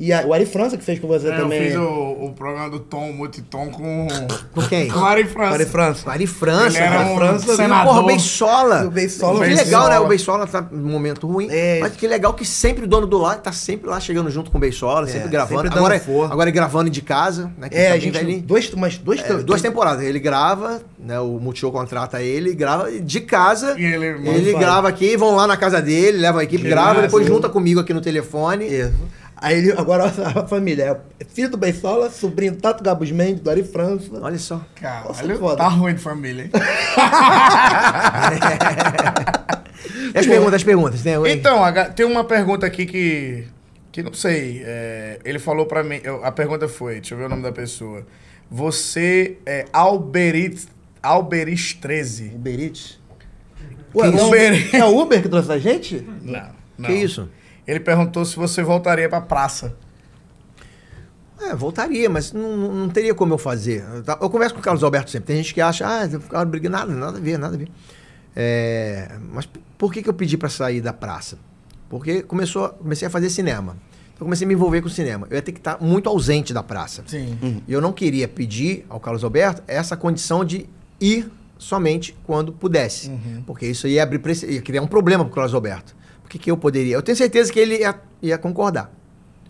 E 0.03 0.11
a, 0.11 0.25
o 0.25 0.33
Ari 0.33 0.47
França 0.47 0.75
que 0.75 0.83
fez 0.83 0.97
com 0.99 1.07
você 1.07 1.27
é, 1.27 1.37
também. 1.37 1.61
Eu 1.61 1.65
fiz 1.67 1.75
o, 1.77 2.25
o 2.25 2.33
programa 2.35 2.71
do 2.71 2.79
Tom, 2.79 3.11
Multitom 3.13 3.67
com. 3.69 4.07
Com 4.51 4.61
quem? 4.63 4.87
Com 4.87 4.97
o 4.97 5.05
Ari 5.05 5.25
França. 5.25 5.53
Ari 5.53 5.65
França. 5.65 6.11
Ari 6.11 6.27
França. 6.27 6.67
Ele 6.69 6.77
era 6.79 7.05
um 7.05 7.15
França. 7.15 7.55
Senador. 7.55 7.85
Porra, 7.85 8.01
o 8.01 8.05
Beixola. 8.07 8.85
O 8.85 8.89
Beisola. 8.89 9.47
Que 9.47 9.53
legal, 9.53 9.89
né? 9.89 9.99
O 9.99 10.07
Beixola 10.07 10.47
tá 10.47 10.65
num 10.71 10.89
momento 10.91 11.27
ruim. 11.27 11.47
É. 11.51 11.77
Mas 11.81 11.91
que 11.95 12.07
legal 12.07 12.33
que 12.33 12.43
sempre 12.43 12.85
o 12.85 12.87
dono 12.87 13.05
do 13.05 13.19
lado 13.19 13.41
tá 13.43 13.51
sempre 13.51 13.91
lá 13.91 13.99
chegando 13.99 14.31
junto 14.31 14.49
com 14.49 14.57
o 14.57 14.61
Beisola, 14.61 15.07
é, 15.07 15.11
sempre 15.11 15.29
gravando. 15.29 15.61
Sempre 15.67 15.77
agora, 15.77 15.95
é 15.95 15.99
força. 15.99 16.33
agora 16.33 16.49
é 16.49 16.51
gravando 16.51 16.89
de 16.89 17.01
casa, 17.03 17.51
né? 17.55 17.67
é, 17.69 17.91
a 17.91 17.99
gente, 17.99 18.11
velhinho. 18.17 18.41
Dois, 18.41 18.73
mas 18.73 18.97
dois, 18.97 19.21
duas 19.45 19.61
temporadas. 19.61 20.03
Ele 20.03 20.19
grava, 20.19 20.81
né? 20.97 21.19
O 21.19 21.37
Multishow 21.39 21.71
contrata 21.71 22.19
ele, 22.23 22.55
grava 22.55 22.91
de 22.91 23.21
casa. 23.21 23.75
E 23.79 23.85
ele, 23.85 24.27
ele 24.27 24.53
grava 24.57 24.89
aqui, 24.89 25.15
vão 25.15 25.35
lá 25.35 25.45
na 25.45 25.55
casa 25.57 25.79
dele, 25.79 26.17
levam 26.17 26.39
a 26.41 26.43
equipe, 26.43 26.63
grava, 26.67 27.03
depois 27.03 27.23
junta 27.27 27.47
comigo 27.47 27.79
aqui 27.79 27.93
no 27.93 28.01
telefone. 28.01 28.65
Isso. 28.65 29.20
Aí 29.41 29.57
ele, 29.57 29.71
agora 29.71 30.03
a 30.05 30.45
família 30.47 31.01
é 31.19 31.25
filho 31.25 31.49
do 31.49 31.57
Beisola, 31.57 32.11
sobrinho 32.11 32.51
do 32.51 32.61
Tato 32.61 32.83
Gabus 32.83 33.09
Mendes, 33.09 33.41
do 33.41 33.49
Ari 33.49 33.63
França. 33.63 34.07
Olha 34.21 34.37
só. 34.37 34.63
Caralho, 34.75 35.07
Nossa, 35.41 35.53
é 35.55 35.55
tá 35.57 35.67
ruim 35.67 35.95
de 35.95 35.99
família, 35.99 36.43
hein? 36.43 36.51
é. 40.13 40.13
as 40.19 40.27
perguntas, 40.27 40.53
as 40.53 40.63
perguntas. 40.63 41.03
Né? 41.03 41.11
então, 41.31 41.59
tem 41.95 42.05
uma 42.05 42.23
pergunta 42.23 42.67
aqui 42.67 42.85
que... 42.85 43.45
Que 43.91 44.01
não 44.01 44.13
sei. 44.13 44.61
É, 44.63 45.19
ele 45.25 45.37
falou 45.39 45.65
pra 45.65 45.83
mim... 45.83 45.99
Eu, 46.03 46.23
a 46.23 46.31
pergunta 46.31 46.67
foi, 46.69 46.95
deixa 47.01 47.13
eu 47.15 47.17
ver 47.19 47.25
o 47.25 47.29
nome 47.29 47.41
da 47.41 47.51
pessoa. 47.51 48.05
Você 48.49 49.37
é 49.45 49.65
Alberit... 49.73 50.67
Alberit 51.03 51.77
13. 51.81 52.31
Alberit? 52.35 53.01
Ué, 53.95 54.11
não, 54.11 54.33
é, 54.35 54.51
é 54.77 54.85
o 54.85 54.97
Uber 55.01 55.19
que 55.21 55.27
trouxe 55.27 55.51
a 55.51 55.57
gente? 55.57 56.07
Não. 56.21 56.49
não. 56.77 56.87
Que 56.87 56.93
isso? 56.93 57.27
Ele 57.71 57.79
perguntou 57.79 58.25
se 58.25 58.35
você 58.35 58.61
voltaria 58.61 59.07
para 59.07 59.19
a 59.19 59.21
praça. 59.21 59.73
É, 61.41 61.55
voltaria, 61.55 62.09
mas 62.09 62.33
não, 62.33 62.57
não 62.57 62.89
teria 62.89 63.15
como 63.15 63.33
eu 63.33 63.37
fazer. 63.37 63.85
Eu 64.21 64.29
converso 64.29 64.53
com 64.53 64.59
o 64.59 64.63
Carlos 64.63 64.83
Alberto 64.83 65.09
sempre. 65.09 65.27
Tem 65.27 65.37
gente 65.37 65.53
que 65.53 65.61
acha, 65.61 65.87
ah, 65.87 66.05
eu 66.05 66.19
ficava 66.19 66.43
brigando, 66.43 66.75
nada, 66.75 66.93
nada 66.93 67.17
a 67.17 67.21
ver, 67.21 67.39
nada 67.39 67.55
a 67.55 67.57
ver. 67.57 67.69
É, 68.35 69.13
mas 69.31 69.47
por 69.77 69.93
que, 69.93 70.03
que 70.03 70.09
eu 70.09 70.13
pedi 70.13 70.37
para 70.37 70.49
sair 70.49 70.81
da 70.81 70.91
praça? 70.91 71.39
Porque 71.89 72.21
começou, 72.23 72.67
comecei 72.71 73.07
a 73.07 73.11
fazer 73.11 73.29
cinema. 73.29 73.77
Então 74.13 74.25
comecei 74.25 74.43
a 74.43 74.47
me 74.49 74.53
envolver 74.53 74.81
com 74.81 74.87
o 74.87 74.91
cinema. 74.91 75.25
Eu 75.29 75.35
ia 75.37 75.41
ter 75.41 75.53
que 75.53 75.59
estar 75.59 75.75
tá 75.75 75.85
muito 75.85 76.09
ausente 76.09 76.53
da 76.53 76.61
praça. 76.61 77.05
Sim. 77.07 77.37
Uhum. 77.41 77.61
E 77.65 77.71
eu 77.71 77.79
não 77.79 77.93
queria 77.93 78.27
pedir 78.27 78.85
ao 78.89 78.99
Carlos 78.99 79.23
Alberto 79.23 79.63
essa 79.65 79.95
condição 79.95 80.43
de 80.43 80.67
ir 80.99 81.31
somente 81.57 82.17
quando 82.25 82.51
pudesse. 82.51 83.07
Uhum. 83.11 83.43
Porque 83.47 83.65
isso 83.65 83.87
ia 83.87 84.03
abrir 84.03 84.21
ia 84.43 84.61
criar 84.61 84.81
um 84.81 84.87
problema 84.87 85.23
para 85.23 85.31
o 85.31 85.33
Carlos 85.33 85.53
Alberto 85.53 85.95
que, 86.31 86.39
que 86.39 86.49
eu 86.49 86.55
poderia? 86.55 86.95
Eu 86.95 87.01
tenho 87.01 87.17
certeza 87.17 87.51
que 87.51 87.59
ele 87.59 87.79
ia, 87.79 87.93
ia 88.21 88.37
concordar. 88.37 88.89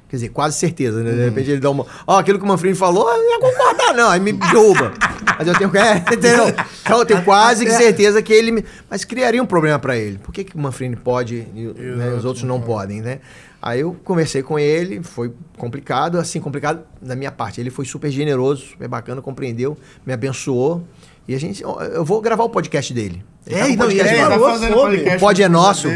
Quer 0.09 0.17
dizer, 0.17 0.29
quase 0.29 0.57
certeza, 0.57 1.01
né? 1.03 1.11
De 1.11 1.19
uhum. 1.19 1.25
repente 1.25 1.51
ele 1.51 1.61
dá 1.61 1.69
uma. 1.69 1.83
Ó, 2.07 2.15
oh, 2.15 2.17
aquilo 2.17 2.37
que 2.39 2.43
o 2.43 2.47
Manfrini 2.47 2.75
falou, 2.75 3.07
eu 3.09 3.17
não 3.17 3.31
ia 3.31 3.39
concordar, 3.39 3.93
não. 3.93 4.09
Aí 4.09 4.19
me 4.19 4.33
derruba. 4.33 4.91
Mas 5.37 5.47
eu 5.47 5.55
tenho. 5.57 5.69
É, 5.77 5.97
entendeu? 5.99 6.47
Então 6.83 6.99
eu 6.99 7.05
tenho 7.05 7.23
quase 7.23 7.65
que 7.65 7.71
certeza 7.71 8.19
que 8.21 8.33
ele. 8.33 8.51
Me... 8.51 8.65
Mas 8.89 9.05
criaria 9.05 9.41
um 9.41 9.45
problema 9.45 9.77
para 9.79 9.95
ele. 9.95 10.17
Por 10.17 10.33
que, 10.33 10.43
que 10.43 10.55
o 10.55 10.59
Manfrini 10.59 10.95
pode 10.97 11.35
e 11.55 11.73
né, 11.95 12.09
os 12.09 12.25
outros 12.25 12.43
não 12.43 12.59
podem, 12.59 12.99
né? 12.99 13.19
Aí 13.61 13.81
eu 13.81 13.95
conversei 14.03 14.41
com 14.41 14.57
ele, 14.57 15.03
foi 15.03 15.31
complicado, 15.55 16.17
assim, 16.17 16.41
complicado 16.41 16.81
da 16.99 17.15
minha 17.15 17.31
parte. 17.31 17.61
Ele 17.61 17.69
foi 17.69 17.85
super 17.85 18.09
generoso, 18.09 18.65
super 18.71 18.87
bacana, 18.87 19.21
compreendeu, 19.21 19.77
me 20.03 20.11
abençoou. 20.11 20.83
E 21.27 21.35
a 21.35 21.39
gente. 21.39 21.61
Eu 21.61 22.03
vou 22.03 22.19
gravar 22.19 22.43
o 22.45 22.49
podcast 22.49 22.91
dele. 22.93 23.23
Ele 23.45 23.55
tá 23.57 23.59
é, 23.59 23.63
tá 23.63 23.69
não, 23.69 23.77
podcast, 23.85 24.13
é, 24.13 24.17
falou, 24.23 24.29
tá 24.59 24.69
podcast. 24.79 25.15
O 25.15 25.19
pod 25.19 25.43
é 25.43 25.49
nosso. 25.49 25.87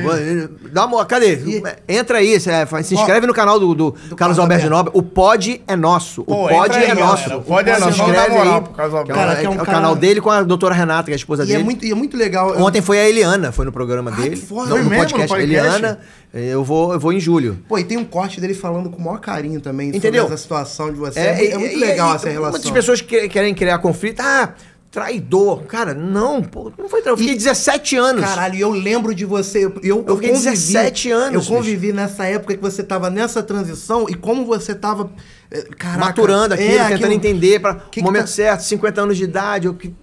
Dá 0.72 0.85
uma, 0.85 1.06
cadê? 1.06 1.35
E... 1.35 1.64
Entra 1.88 2.19
aí, 2.19 2.39
se 2.39 2.49
é, 2.49 2.65
inscreve 2.91 3.27
no 3.27 3.34
canal 3.34 3.60
do, 3.60 3.73
do, 3.76 3.91
do 3.91 4.15
Carlos 4.15 4.39
Alberto 4.39 4.68
Nobre. 4.69 4.91
O 4.95 5.03
pod 5.03 5.61
é 5.68 5.76
nosso. 5.76 6.23
Pô, 6.23 6.49
é 6.49 6.53
o 6.53 6.57
pod 6.57 6.76
é 6.76 6.91
aí, 6.91 6.99
nosso. 6.99 7.23
É 7.23 7.26
galera, 7.30 7.35
o 7.38 7.43
pod 7.43 7.69
é 7.69 7.80
nosso. 7.80 7.93
Se 7.93 8.02
inscreve 8.02 8.35
aí. 8.35 8.47
Alberto. 8.47 8.69
Cara, 9.14 9.34
é, 9.43 9.49
um 9.49 9.53
é, 9.53 9.61
o 9.61 9.65
canal 9.65 9.95
dele 9.95 10.22
com 10.22 10.30
a 10.31 10.41
doutora 10.41 10.73
Renata, 10.73 11.06
que 11.06 11.11
é 11.11 11.14
a 11.14 11.18
esposa 11.18 11.43
e 11.43 11.47
dele. 11.47 11.61
É 11.61 11.64
muito, 11.64 11.85
e 11.85 11.91
é 11.91 11.95
muito 11.95 12.18
legal. 12.18 12.60
Ontem 12.60 12.81
foi 12.81 12.97
a 12.99 13.07
Eliana, 13.10 13.52
foi 13.52 13.65
no 13.65 13.72
programa 13.72 14.11
ah, 14.11 14.15
dele. 14.22 14.35
Foda, 14.35 14.69
não, 14.72 14.77
no 14.84 14.89
mesmo, 14.89 15.02
podcast. 15.06 15.34
no 15.35 15.41
Eliana, 15.41 15.99
eu 16.34 16.64
vou, 16.64 16.93
eu 16.93 16.99
vou 16.99 17.14
em 17.14 17.19
julho. 17.19 17.60
Pô, 17.68 17.77
e 17.77 17.84
tem 17.84 17.97
um 17.97 18.06
corte 18.06 18.41
dele 18.41 18.56
falando 18.56 18.89
com 18.89 18.97
o 18.97 19.02
maior 19.06 19.19
carinho 19.19 19.61
também 19.61 19.89
Entendeu? 19.89 20.23
sobre 20.23 20.34
essa 20.35 20.41
situação 20.41 20.91
de 20.91 20.97
você. 20.97 21.19
É, 21.19 21.57
muito 21.57 21.77
legal 21.80 22.15
essa 22.15 22.30
relação. 22.30 22.52
Muitas 22.52 22.72
pessoas 22.72 23.02
querem 23.02 23.53
criar 23.53 23.77
conflito. 23.80 24.19
Ah, 24.22 24.53
Traidor. 24.95 25.63
Cara, 25.63 25.93
não, 25.93 26.41
pô, 26.41 26.72
não 26.77 26.88
foi 26.88 27.01
traidor. 27.01 27.15
Eu 27.15 27.17
fiquei 27.17 27.34
e, 27.35 27.38
17 27.38 27.97
anos. 27.97 28.22
Caralho, 28.23 28.55
eu 28.57 28.69
lembro 28.72 29.13
de 29.13 29.26
você. 29.26 29.65
Eu, 29.65 29.73
eu, 29.84 30.05
eu 30.07 30.15
fiquei 30.15 30.30
convivi, 30.30 30.49
17 30.49 31.11
anos. 31.11 31.49
Eu 31.49 31.53
convivi 31.57 31.81
bicho. 31.88 31.95
nessa 31.97 32.23
época 32.27 32.55
que 32.55 32.61
você 32.61 32.81
tava 32.81 33.09
nessa 33.09 33.43
transição 33.43 34.05
e 34.09 34.13
como 34.15 34.45
você 34.45 34.73
tava. 34.73 35.11
Eh, 35.51 35.67
caraca, 35.77 35.99
Maturando 36.05 36.53
aquilo, 36.53 36.69
é, 36.69 36.76
tentando 36.77 36.93
aquilo, 36.95 37.11
entender 37.11 37.59
para 37.59 37.81
o 37.97 38.01
momento 38.01 38.22
tá... 38.22 38.27
certo, 38.27 38.61
50 38.61 39.01
anos 39.01 39.17
de 39.17 39.26
idade. 39.26 39.67
Eu, 39.67 39.73
que, 39.73 39.93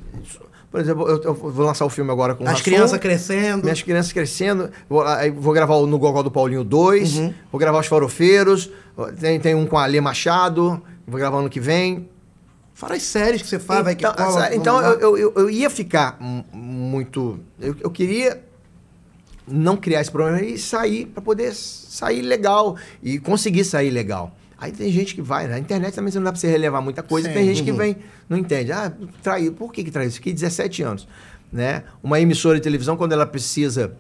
por 0.71 0.79
exemplo, 0.79 1.09
eu, 1.09 1.23
eu, 1.23 1.33
vou 1.33 1.65
lançar 1.65 1.87
o 1.87 1.89
filme 1.91 2.11
agora 2.11 2.35
com 2.35 2.45
As 2.45 2.51
Rassum, 2.51 2.63
crianças 2.65 2.99
crescendo. 3.01 3.63
Minhas 3.65 3.81
crianças 3.81 4.13
crescendo. 4.13 4.69
Vou, 4.91 5.03
vou 5.39 5.55
gravar 5.55 5.77
o 5.77 5.87
No 5.87 5.99
Gogó 5.99 6.23
do 6.23 6.31
Paulinho 6.31 6.63
2. 6.65 7.17
Uhum. 7.17 7.35
Vou 7.51 7.59
gravar 7.59 7.81
Os 7.81 7.87
Farofeiros. 7.87 8.69
Tem, 9.19 9.41
tem 9.41 9.55
um 9.55 9.65
com 9.65 9.79
a 9.79 9.85
Alê 9.85 10.03
Machado. 10.03 10.83
Vou 11.07 11.19
gravar 11.19 11.39
ano 11.39 11.49
que 11.49 11.61
vem. 11.61 12.11
Fora 12.83 12.97
as 12.97 13.05
séries 13.05 13.43
que 13.43 13.47
você 13.49 13.61
faz, 13.61 13.79
então, 13.79 13.85
vai 13.85 13.95
que 13.95 14.05
então, 14.05 14.15
cola, 14.27 14.55
Então, 14.57 14.81
eu, 14.83 15.17
eu, 15.17 15.33
eu, 15.37 15.49
ia 15.49 15.71
ficar 15.71 16.19
muito... 16.53 17.39
Eu, 17.61 17.77
eu 17.81 17.89
queria 17.93 18.43
não 19.47 19.77
criar 19.77 20.01
esse 20.01 20.11
problema 20.11 20.41
e 20.43 20.59
sair 20.59 21.07
para 21.07 21.23
poder 21.23 21.55
sair 21.55 22.23
legal 22.23 22.77
e 23.01 23.21
conseguir 23.21 23.63
sair 23.65 23.89
legal. 23.91 24.35
Aí 24.59 24.73
tem 24.73 24.91
gente 24.91 25.15
que 25.15 25.23
vai, 25.23 25.45
na 25.47 25.51
né? 25.51 25.59
internet 25.61 25.95
também 25.95 26.11
você 26.11 26.19
não 26.19 26.25
dá 26.25 26.33
para 26.33 26.41
você 26.41 26.49
relevar 26.49 26.81
muita 26.83 27.05
coisa, 27.05 27.29
Sim. 27.29 27.35
tem 27.35 27.45
gente 27.47 27.63
que 27.63 27.71
uhum. 27.71 27.77
vem, 27.77 27.97
não 28.29 28.37
entende. 28.37 28.73
Ah, 28.73 28.93
traiu, 29.23 29.53
por 29.53 29.73
que, 29.73 29.85
que 29.85 29.91
traiu? 29.93 30.11
Fiquei 30.11 30.33
17 30.33 30.83
anos. 30.83 31.07
Né? 31.53 31.85
Uma 32.03 32.19
emissora 32.21 32.57
de 32.59 32.65
televisão, 32.65 32.97
quando 32.97 33.13
ela 33.13 33.27
precisa 33.27 33.93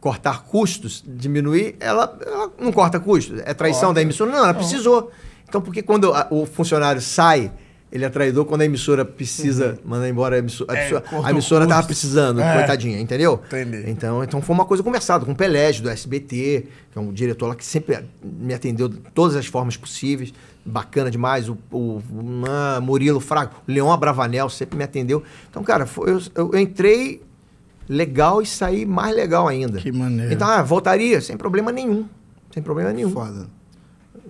cortar 0.00 0.42
custos, 0.46 1.04
diminuir, 1.06 1.76
ela, 1.78 2.18
ela 2.26 2.50
não 2.58 2.72
corta 2.72 2.98
custos. 2.98 3.40
É 3.44 3.54
traição 3.54 3.94
da 3.94 4.02
emissora? 4.02 4.32
Não, 4.32 4.38
ela 4.38 4.54
precisou. 4.54 5.12
Então, 5.48 5.60
porque 5.62 5.80
quando 5.80 6.12
a, 6.12 6.26
o 6.30 6.44
funcionário 6.44 7.00
sai 7.00 7.52
ele 7.92 8.04
é 8.04 8.08
traidor 8.08 8.44
quando 8.44 8.60
a 8.60 8.64
emissora 8.64 9.04
precisa 9.04 9.78
uhum. 9.84 9.90
mandar 9.90 10.08
embora 10.08 10.36
a 10.36 10.38
emissora. 10.38 10.78
É, 10.78 10.90
a 11.24 11.30
emissora, 11.30 11.64
estava 11.64 11.84
precisando, 11.84 12.40
é. 12.40 12.54
coitadinha, 12.54 13.00
entendeu? 13.00 13.40
Entendi. 13.46 13.84
Então, 13.88 14.22
então 14.22 14.40
foi 14.40 14.54
uma 14.54 14.64
coisa 14.64 14.82
conversada 14.82 15.24
com 15.24 15.32
o 15.32 15.36
Pelégio, 15.36 15.82
do 15.82 15.90
SBT, 15.90 16.66
que 16.92 16.98
é 16.98 17.00
um 17.00 17.12
diretor 17.12 17.48
lá 17.48 17.54
que 17.56 17.64
sempre 17.64 17.98
me 18.22 18.54
atendeu 18.54 18.88
de 18.88 18.98
todas 19.12 19.34
as 19.36 19.46
formas 19.46 19.76
possíveis. 19.76 20.32
Bacana 20.64 21.10
demais. 21.10 21.48
O, 21.48 21.58
o, 21.72 21.98
o 22.10 22.80
Murilo 22.82 23.18
Frago, 23.18 23.56
o 23.66 23.72
Leon 23.72 23.90
Abravanel 23.90 24.48
sempre 24.48 24.76
me 24.78 24.84
atendeu. 24.84 25.22
Então, 25.50 25.64
cara, 25.64 25.84
foi, 25.84 26.10
eu, 26.12 26.22
eu, 26.52 26.58
entrei 26.58 27.20
legal 27.88 28.40
e 28.40 28.46
saí 28.46 28.86
mais 28.86 29.14
legal 29.16 29.48
ainda. 29.48 29.80
Que 29.80 29.90
maneiro. 29.90 30.32
Então, 30.32 30.46
ah, 30.46 30.62
voltaria 30.62 31.20
sem 31.20 31.36
problema 31.36 31.72
nenhum. 31.72 32.06
Sem 32.52 32.62
problema 32.62 32.92
nenhum. 32.92 33.10
Foda. 33.10 33.48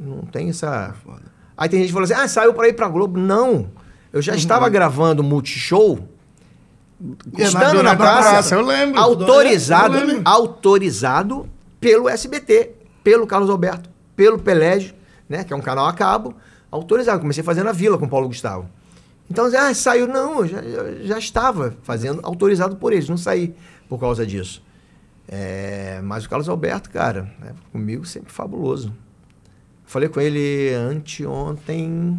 Não 0.01 0.23
tem 0.23 0.49
essa. 0.49 0.95
Foda. 1.05 1.30
Aí 1.61 1.69
tem 1.69 1.79
gente 1.81 1.89
que 1.89 1.93
falou 1.93 2.05
assim, 2.05 2.15
ah, 2.15 2.27
saiu 2.27 2.55
para 2.55 2.69
ir 2.69 2.73
pra 2.73 2.89
Globo. 2.89 3.21
Não. 3.21 3.71
Eu 4.11 4.23
já 4.23 4.33
uhum. 4.33 4.39
estava 4.39 4.67
gravando 4.71 5.23
Multishow. 5.23 6.09
É, 7.37 7.43
estando 7.43 7.77
na, 7.83 7.91
na 7.91 7.97
praça, 7.97 8.31
praça, 8.31 8.55
eu 8.55 8.63
lembro. 8.63 8.99
Autorizado, 8.99 9.97
eu 9.99 10.07
lembro. 10.07 10.23
autorizado 10.25 11.47
pelo 11.79 12.09
SBT, 12.09 12.71
pelo 13.05 13.27
Carlos 13.27 13.51
Alberto, 13.51 13.91
pelo 14.17 14.39
Pelégio, 14.39 14.95
né? 15.29 15.45
Que 15.45 15.53
é 15.53 15.57
um 15.57 15.61
canal 15.61 15.85
a 15.85 15.93
cabo. 15.93 16.35
Autorizado. 16.73 17.21
Comecei 17.21 17.45
fazendo 17.45 17.69
a 17.69 17.73
vila 17.73 17.99
com 17.99 18.09
Paulo 18.09 18.27
Gustavo. 18.29 18.67
Então, 19.31 19.45
assim, 19.45 19.57
ah, 19.57 19.75
saiu. 19.75 20.07
Não, 20.07 20.41
eu 20.41 20.47
já, 20.49 20.59
eu 20.61 21.07
já 21.07 21.19
estava 21.19 21.75
fazendo, 21.83 22.21
autorizado 22.23 22.77
por 22.77 22.91
eles, 22.95 23.07
não 23.09 23.19
saí 23.19 23.55
por 23.87 24.01
causa 24.01 24.27
disso. 24.27 24.63
É, 25.29 26.01
mas 26.03 26.25
o 26.25 26.29
Carlos 26.29 26.49
Alberto, 26.49 26.89
cara, 26.91 27.31
é, 27.47 27.53
comigo 27.71 28.07
sempre 28.07 28.33
fabuloso. 28.33 28.95
Falei 29.91 30.09
com 30.09 30.21
ele 30.21 30.73
anteontem. 30.73 32.17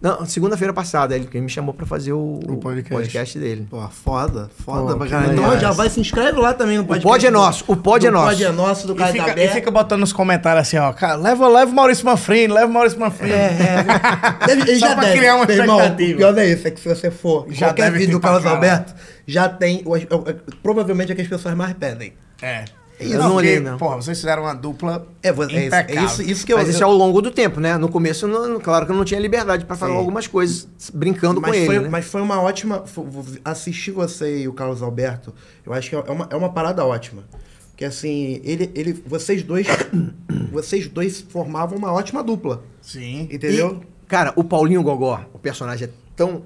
Não, 0.00 0.24
segunda-feira 0.24 0.72
passada, 0.72 1.14
ele 1.14 1.28
me 1.38 1.50
chamou 1.50 1.74
pra 1.74 1.84
fazer 1.84 2.14
o, 2.14 2.40
o 2.48 2.56
podcast. 2.56 2.88
podcast. 2.94 3.38
dele. 3.38 3.66
Pô, 3.68 3.86
foda, 3.90 4.48
foda 4.64 4.96
pra 4.96 5.06
caralho. 5.06 5.34
Então 5.38 5.60
já 5.60 5.70
vai, 5.72 5.90
se 5.90 6.00
inscreve 6.00 6.40
lá 6.40 6.54
também 6.54 6.78
no 6.78 6.84
podcast. 6.86 7.06
O 7.06 7.10
pod 7.10 7.26
é 7.26 7.30
nosso, 7.30 7.64
o 7.68 7.76
pod 7.76 8.06
é 8.06 8.10
nosso. 8.10 8.24
O 8.26 8.30
pod 8.30 8.44
é 8.44 8.52
nosso, 8.52 8.86
do 8.86 8.94
cara 8.94 9.10
da 9.12 9.38
e 9.44 9.48
tá 9.48 9.52
fica 9.54 9.70
botando 9.70 10.00
nos 10.00 10.12
comentários 10.14 10.62
assim, 10.68 10.78
ó, 10.78 10.90
cara, 10.94 11.16
leva, 11.16 11.46
leva 11.46 11.70
o 11.70 11.74
Maurício 11.74 12.06
Manfrim, 12.06 12.46
leva 12.46 12.66
o 12.68 12.72
Maurício 12.72 12.98
Manfrim. 12.98 13.28
É, 13.30 13.44
é. 13.44 14.46
Deve, 14.46 14.76
Só 14.80 14.86
já 14.86 14.94
pra 14.94 15.04
deve, 15.04 15.18
criar 15.18 15.34
uma 15.34 15.44
expectativa. 15.44 16.00
Irmão, 16.02 16.16
pior 16.16 16.38
é 16.38 16.46
isso, 16.46 16.68
é 16.68 16.70
que 16.70 16.80
se 16.80 16.88
você 16.88 17.10
for 17.10 17.44
já 17.50 17.66
qualquer 17.66 17.92
vídeo 17.92 18.12
do 18.12 18.20
Carlos 18.20 18.46
Alberto, 18.46 18.94
já 19.26 19.46
tem, 19.46 19.84
é, 20.26 20.32
provavelmente 20.62 21.12
é 21.12 21.14
que 21.14 21.20
as 21.20 21.28
pessoas 21.28 21.54
mais 21.54 21.74
pedem. 21.74 22.14
É. 22.40 22.64
Isso, 23.00 23.14
não, 23.16 23.28
não 23.28 23.32
porque, 23.36 23.60
não. 23.60 23.78
Porra, 23.78 23.96
vocês 23.96 24.18
fizeram 24.18 24.42
uma 24.42 24.54
dupla 24.54 25.06
é, 25.22 25.28
é, 25.28 25.96
é 25.96 26.04
isso, 26.04 26.20
isso 26.22 26.44
que 26.44 26.52
eu, 26.52 26.56
Mas 26.58 26.68
isso 26.68 26.82
é 26.82 26.84
ao 26.84 26.92
longo 26.92 27.22
do 27.22 27.30
tempo, 27.30 27.60
né? 27.60 27.76
No 27.78 27.88
começo, 27.88 28.26
não, 28.26 28.58
claro 28.58 28.86
que 28.86 28.92
eu 28.92 28.96
não 28.96 29.04
tinha 29.04 29.20
liberdade 29.20 29.64
para 29.64 29.76
falar 29.76 29.92
Sim. 29.92 29.98
algumas 29.98 30.26
coisas, 30.26 30.68
brincando 30.92 31.40
mas 31.40 31.56
com 31.58 31.64
foi, 31.66 31.74
ele. 31.76 31.84
Né? 31.84 31.90
Mas 31.90 32.04
foi 32.06 32.20
uma 32.20 32.40
ótima. 32.42 32.84
assistir 33.44 33.92
você 33.92 34.40
e 34.42 34.48
o 34.48 34.52
Carlos 34.52 34.82
Alberto, 34.82 35.32
eu 35.64 35.72
acho 35.72 35.90
que 35.90 35.94
é 35.96 36.00
uma, 36.00 36.26
é 36.30 36.36
uma 36.36 36.50
parada 36.52 36.84
ótima. 36.84 37.22
Porque 37.70 37.84
assim, 37.84 38.40
ele, 38.42 38.68
ele, 38.74 39.04
vocês 39.06 39.44
dois. 39.44 39.66
vocês 40.50 40.88
dois 40.88 41.20
formavam 41.20 41.78
uma 41.78 41.92
ótima 41.92 42.20
dupla. 42.24 42.64
Sim. 42.82 43.28
Entendeu? 43.30 43.80
E, 43.80 44.06
cara, 44.08 44.32
o 44.34 44.42
Paulinho 44.42 44.82
Gogó, 44.82 45.24
o 45.32 45.38
personagem 45.38 45.86
é 45.86 45.90
tão 46.16 46.42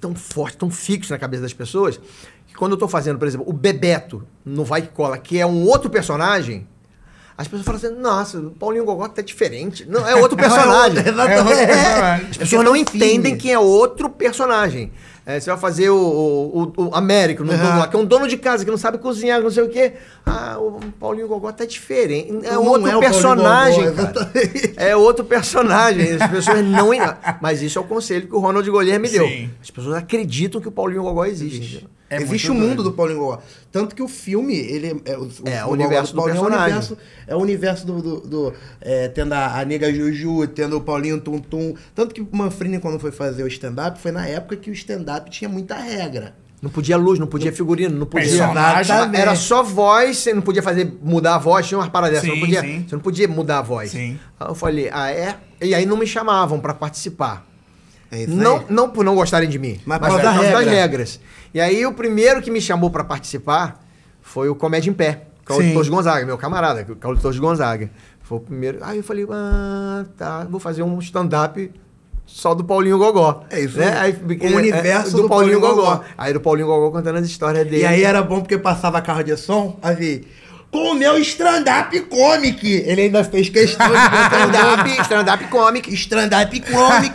tão 0.00 0.16
forte, 0.16 0.56
tão 0.56 0.68
fixo 0.68 1.12
na 1.12 1.18
cabeça 1.18 1.42
das 1.42 1.52
pessoas, 1.52 2.00
que 2.52 2.58
quando 2.58 2.72
eu 2.72 2.76
tô 2.78 2.86
fazendo, 2.86 3.18
por 3.18 3.26
exemplo, 3.26 3.46
o 3.48 3.52
Bebeto 3.52 4.22
no 4.44 4.64
Vai 4.64 4.82
Que 4.82 4.88
Cola, 4.88 5.16
que 5.18 5.38
é 5.38 5.46
um 5.46 5.64
outro 5.66 5.88
personagem, 5.88 6.66
as 7.36 7.48
pessoas 7.48 7.64
falam 7.64 7.78
assim, 7.80 8.00
nossa, 8.00 8.38
o 8.38 8.50
Paulinho 8.50 8.84
Gogó 8.84 9.08
tá 9.08 9.22
diferente. 9.22 9.86
Não, 9.88 10.06
é 10.06 10.14
outro 10.14 10.36
personagem. 10.36 10.98
é, 10.98 11.08
é, 12.20 12.30
as 12.30 12.36
pessoas 12.36 12.64
não 12.64 12.76
entendem 12.76 13.36
que 13.36 13.50
é 13.50 13.58
outro 13.58 14.10
personagem. 14.10 14.92
você 15.26 15.50
vai 15.50 15.58
fazer 15.58 15.88
o, 15.90 15.96
o, 15.96 16.72
o, 16.88 16.94
Américo, 16.94 17.42
no, 17.42 17.52
uhum. 17.52 17.88
que 17.88 17.96
é 17.96 17.98
um 17.98 18.04
dono 18.04 18.28
de 18.28 18.36
casa 18.36 18.64
que 18.66 18.70
não 18.70 18.76
sabe 18.76 18.98
cozinhar, 18.98 19.40
não 19.42 19.50
sei 19.50 19.64
o 19.64 19.68
quê. 19.70 19.94
Ah, 20.26 20.56
o 20.60 20.78
Paulinho 21.00 21.26
Gogó 21.26 21.50
tá 21.50 21.64
diferente. 21.64 22.30
É 22.46 22.52
não 22.54 22.66
outro 22.66 22.86
é 22.86 23.00
personagem. 23.00 23.84
Gogó, 23.92 24.10
é 24.76 24.94
outro 24.96 25.24
personagem. 25.24 26.12
As 26.20 26.30
pessoas 26.30 26.62
não. 26.62 26.90
Mas 27.40 27.62
isso 27.62 27.78
é 27.78 27.82
o 27.82 27.84
conselho 27.84 28.28
que 28.28 28.34
o 28.36 28.40
Ronald 28.40 28.68
Golier 28.70 29.00
me 29.00 29.08
deu. 29.08 29.26
Sim. 29.26 29.50
As 29.60 29.70
pessoas 29.70 29.96
acreditam 29.96 30.60
que 30.60 30.68
o 30.68 30.72
Paulinho 30.72 31.02
Gogó 31.02 31.24
existe. 31.24 31.56
existe. 31.56 31.88
É 32.12 32.20
Existe 32.20 32.50
o 32.50 32.54
um 32.54 32.58
mundo 32.60 32.82
do 32.82 32.92
Paulinho 32.92 33.20
Gogó. 33.20 33.40
Tanto 33.70 33.94
que 33.94 34.02
o 34.02 34.08
filme, 34.08 34.54
ele 34.54 35.00
é, 35.06 35.16
o, 35.16 35.30
é, 35.46 35.64
o, 35.64 35.68
o 35.68 35.70
universo 35.70 36.14
Paulinho 36.14 36.42
do 36.42 36.46
personagem. 36.50 36.96
É 37.26 37.34
o 37.34 37.36
é 37.36 37.36
universo, 37.36 37.36
é 37.36 37.36
o 37.36 37.38
universo 37.38 37.86
do. 37.86 38.02
do, 38.02 38.20
do 38.20 38.54
é, 38.82 39.08
tendo 39.08 39.32
a, 39.32 39.58
a 39.60 39.64
Nega 39.64 39.90
Juju, 39.90 40.46
tendo 40.48 40.76
o 40.76 40.80
Paulinho 40.82 41.18
Tum 41.22 41.38
Tum. 41.38 41.74
Tanto 41.94 42.14
que 42.14 42.20
o 42.20 42.28
Manfrini, 42.30 42.78
quando 42.80 42.98
foi 42.98 43.10
fazer 43.12 43.42
o 43.42 43.46
stand-up, 43.48 43.98
foi 43.98 44.12
na 44.12 44.26
época 44.26 44.56
que 44.56 44.68
o 44.70 44.74
stand-up 44.74 45.30
tinha 45.30 45.48
muita 45.48 45.74
regra. 45.76 46.34
Não 46.60 46.68
podia 46.70 46.98
luz, 46.98 47.18
não 47.18 47.26
podia 47.26 47.50
figurino, 47.50 47.98
não 47.98 48.06
podia. 48.06 48.52
Nada, 48.52 49.10
era 49.18 49.34
só 49.34 49.62
voz, 49.62 50.18
você 50.18 50.34
não 50.34 50.42
podia 50.42 50.62
fazer 50.62 50.92
mudar 51.02 51.36
a 51.36 51.38
voz, 51.38 51.66
tinha 51.66 51.78
umas 51.78 51.88
paradas 51.88 52.20
sim, 52.20 52.26
você, 52.26 52.32
não 52.34 52.40
podia, 52.40 52.60
você 52.60 52.86
não 52.96 53.00
podia 53.02 53.28
mudar 53.28 53.58
a 53.60 53.62
voz. 53.62 53.90
Sim. 53.90 54.18
Aí 54.38 54.48
eu 54.48 54.54
falei, 54.54 54.90
ah, 54.92 55.10
é? 55.10 55.38
E 55.62 55.74
aí 55.74 55.86
não 55.86 55.96
me 55.96 56.06
chamavam 56.06 56.60
para 56.60 56.74
participar. 56.74 57.50
É 58.12 58.26
não, 58.26 58.62
não 58.68 58.90
por 58.90 59.02
não 59.06 59.14
gostarem 59.14 59.48
de 59.48 59.58
mim, 59.58 59.80
mas, 59.86 59.98
mas 59.98 60.12
por 60.12 60.20
causa 60.20 60.38
é, 60.44 60.44
regra. 60.46 60.60
das 60.62 60.66
regras. 60.70 61.20
E 61.54 61.58
aí 61.58 61.84
o 61.86 61.94
primeiro 61.94 62.42
que 62.42 62.50
me 62.50 62.60
chamou 62.60 62.90
para 62.90 63.02
participar 63.02 63.80
foi 64.20 64.50
o 64.50 64.54
Comédia 64.54 64.90
em 64.90 64.92
Pé, 64.92 65.22
Carlos 65.46 65.88
Gonzaga, 65.88 66.26
meu 66.26 66.36
camarada, 66.36 66.86
Carlos 67.00 67.38
Gonzaga. 67.38 67.90
Foi 68.20 68.36
o 68.36 68.40
primeiro. 68.42 68.78
Aí 68.82 68.98
eu 68.98 69.02
falei, 69.02 69.26
ah, 69.30 70.04
tá, 70.14 70.44
vou 70.44 70.60
fazer 70.60 70.82
um 70.82 70.98
stand-up 70.98 71.70
só 72.26 72.54
do 72.54 72.62
Paulinho 72.62 72.98
Gogó. 72.98 73.44
É 73.48 73.60
isso. 73.60 73.78
Né? 73.78 73.96
Aí, 73.98 74.12
o 74.12 74.46
é, 74.46 74.56
universo 74.56 75.08
é, 75.08 75.12
do, 75.12 75.22
do, 75.22 75.28
Paulinho, 75.30 75.58
Paulinho 75.58 75.60
Gogó. 75.76 75.90
Gogó. 75.94 76.04
Aí 76.18 76.32
do 76.34 76.40
Paulinho 76.40 76.66
Gogó 76.66 76.90
contando 76.90 77.16
as 77.16 77.26
histórias 77.26 77.64
dele. 77.64 77.80
E 77.82 77.86
aí 77.86 78.04
era 78.04 78.22
bom 78.22 78.40
porque 78.40 78.58
passava 78.58 79.00
carro 79.00 79.22
de 79.24 79.34
som, 79.38 79.78
aí 79.82 80.22
com 80.72 80.92
o 80.92 80.94
meu 80.94 81.18
stand-up 81.18 82.00
comic. 82.08 82.66
Ele 82.66 83.02
ainda 83.02 83.22
fez 83.22 83.50
questão 83.50 83.86
de 83.86 84.22
stand-up. 84.22 85.00
stand-up 85.04 85.44
comic. 85.48 85.94
Stand-up 85.94 86.60
comic. 86.62 87.12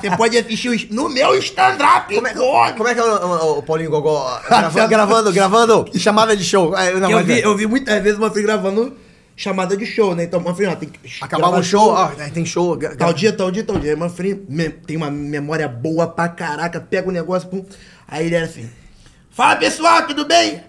Você 0.00 0.16
pode 0.16 0.36
assistir 0.36 0.68
os... 0.70 0.90
no 0.90 1.08
meu 1.08 1.36
stand-up 1.36 2.12
como, 2.12 2.26
é, 2.26 2.72
como 2.72 2.88
é, 2.88 2.94
que 2.94 3.00
é 3.00 3.04
o, 3.04 3.58
o 3.58 3.62
Paulinho 3.62 3.90
Gogó? 3.90 4.40
Gravando, 4.48 4.88
gravando, 5.32 5.32
gravando. 5.32 5.86
Chamada 5.98 6.36
de 6.36 6.42
show. 6.42 6.76
É, 6.76 6.92
não, 6.94 7.08
eu, 7.08 7.22
vi, 7.24 7.32
é. 7.40 7.46
eu 7.46 7.56
vi 7.56 7.66
muitas 7.68 8.02
vezes 8.02 8.18
uma 8.18 8.28
filha 8.28 8.42
gravando 8.46 8.96
chamada 9.38 9.76
de 9.76 9.86
show, 9.86 10.14
né? 10.16 10.24
Então, 10.24 10.40
Manfrim, 10.40 10.66
ó, 10.66 10.74
tem 10.74 10.88
que. 10.88 10.98
Acabar 11.20 11.50
o 11.50 11.62
show, 11.62 11.90
ó, 11.92 12.08
tem 12.34 12.44
show. 12.44 12.76
Tal 12.76 13.12
dia, 13.12 13.32
tal 13.32 13.50
dia, 13.52 13.62
tal 13.62 13.78
dia. 13.78 13.96
Manfrim 13.96 14.34
tem 14.84 14.96
uma 14.96 15.10
memória 15.12 15.68
boa 15.68 16.08
pra 16.08 16.28
caraca, 16.28 16.80
pega 16.80 17.08
o 17.08 17.12
negócio, 17.12 17.48
pum. 17.48 17.64
Aí 18.08 18.26
ele 18.26 18.34
era 18.34 18.46
assim: 18.46 18.68
Fala 19.30 19.54
pessoal, 19.56 20.02
tudo 20.08 20.24
bem? 20.24 20.60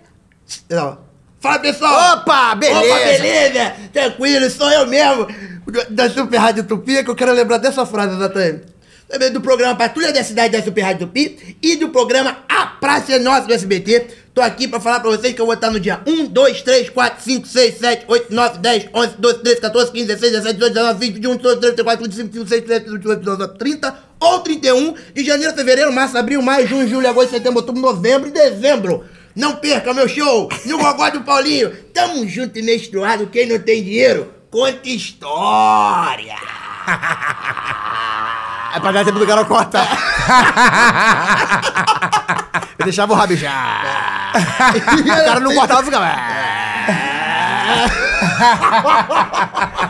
Não. 0.70 1.07
Fala 1.40 1.60
pessoal! 1.60 2.18
Opa, 2.18 2.56
beleza! 2.56 2.80
Opa, 2.86 3.00
beleza! 3.00 3.74
Tranquilo, 3.94 4.50
sou 4.50 4.70
eu 4.72 4.88
mesmo 4.88 5.28
da 5.92 6.10
Super 6.10 6.38
Rádio 6.38 6.64
Tupi, 6.64 7.04
que 7.04 7.12
eu 7.12 7.16
quero 7.16 7.32
lembrar 7.32 7.58
dessa 7.60 7.86
frase 7.86 8.16
exatamente. 8.16 8.64
Também 9.08 9.32
do 9.32 9.40
programa 9.40 9.76
Patrulha 9.76 10.12
da 10.12 10.24
Cidade 10.24 10.58
da 10.58 10.64
Super 10.64 10.82
Rádio 10.82 11.06
Tupi 11.06 11.56
e 11.62 11.76
do 11.76 11.90
programa 11.90 12.38
A 12.50 12.66
Praça 12.66 13.14
é 13.14 13.20
Nossa 13.20 13.46
do 13.48 13.54
SBT. 13.54 14.08
Tô 14.34 14.42
aqui 14.42 14.68
pra 14.68 14.80
falar 14.80 15.00
pra 15.00 15.12
vocês 15.12 15.34
que 15.34 15.40
eu 15.40 15.46
vou 15.46 15.54
estar 15.54 15.70
no 15.70 15.80
dia 15.80 16.02
1, 16.08 16.26
2, 16.26 16.62
3, 16.64 16.90
4, 16.90 17.24
5, 17.24 17.48
6, 17.48 17.78
7, 17.78 18.06
8, 18.08 18.34
9, 18.34 18.58
10, 18.58 18.90
11, 18.94 19.16
12, 19.20 19.40
13, 19.40 19.62
14, 19.62 19.92
15, 19.92 20.06
16, 20.08 20.32
17, 20.32 20.58
18, 20.58 20.74
19, 20.74 21.00
20, 21.00 21.14
21, 21.14 21.32
22, 21.34 21.56
23, 21.62 21.72
24, 21.72 22.06
25, 22.06 22.34
26, 22.34 22.62
27, 22.66 22.86
28, 22.90 23.22
29, 23.22 23.58
30 23.60 23.96
ou 24.20 24.40
31 24.40 24.94
de 25.14 25.24
janeiro, 25.24 25.54
fevereiro, 25.54 25.94
março, 25.94 26.18
abril, 26.18 26.42
maio, 26.42 26.68
junho, 26.68 26.88
julho, 26.88 27.08
agosto, 27.08 27.30
setembro, 27.30 27.60
outubro, 27.60 27.80
novembro 27.82 28.28
e 28.28 28.32
dezembro. 28.32 29.06
Não 29.38 29.56
perca 29.58 29.94
meu 29.94 30.10
show 30.10 30.50
no 30.66 30.78
Gogó 30.80 31.10
do 31.12 31.22
Paulinho. 31.22 31.70
Tamo 31.94 32.28
junto 32.28 32.58
e 32.58 32.64
menstruado. 32.64 33.28
Quem 33.28 33.46
não 33.48 33.60
tem 33.60 33.84
dinheiro, 33.84 34.34
conta 34.50 34.90
história. 34.90 36.34
é 38.74 38.80
pra 38.80 38.92
dar 38.92 39.06
tempo 39.06 39.20
do 39.20 39.28
cara 39.28 39.46
cortar. 39.46 39.88
Eu 42.80 42.86
deixava 42.86 43.14
o 43.14 43.16
rabijar. 43.16 43.86
o 44.98 45.04
cara 45.24 45.40
não 45.40 45.54
cortava, 45.54 45.84
ficava. 45.84 46.08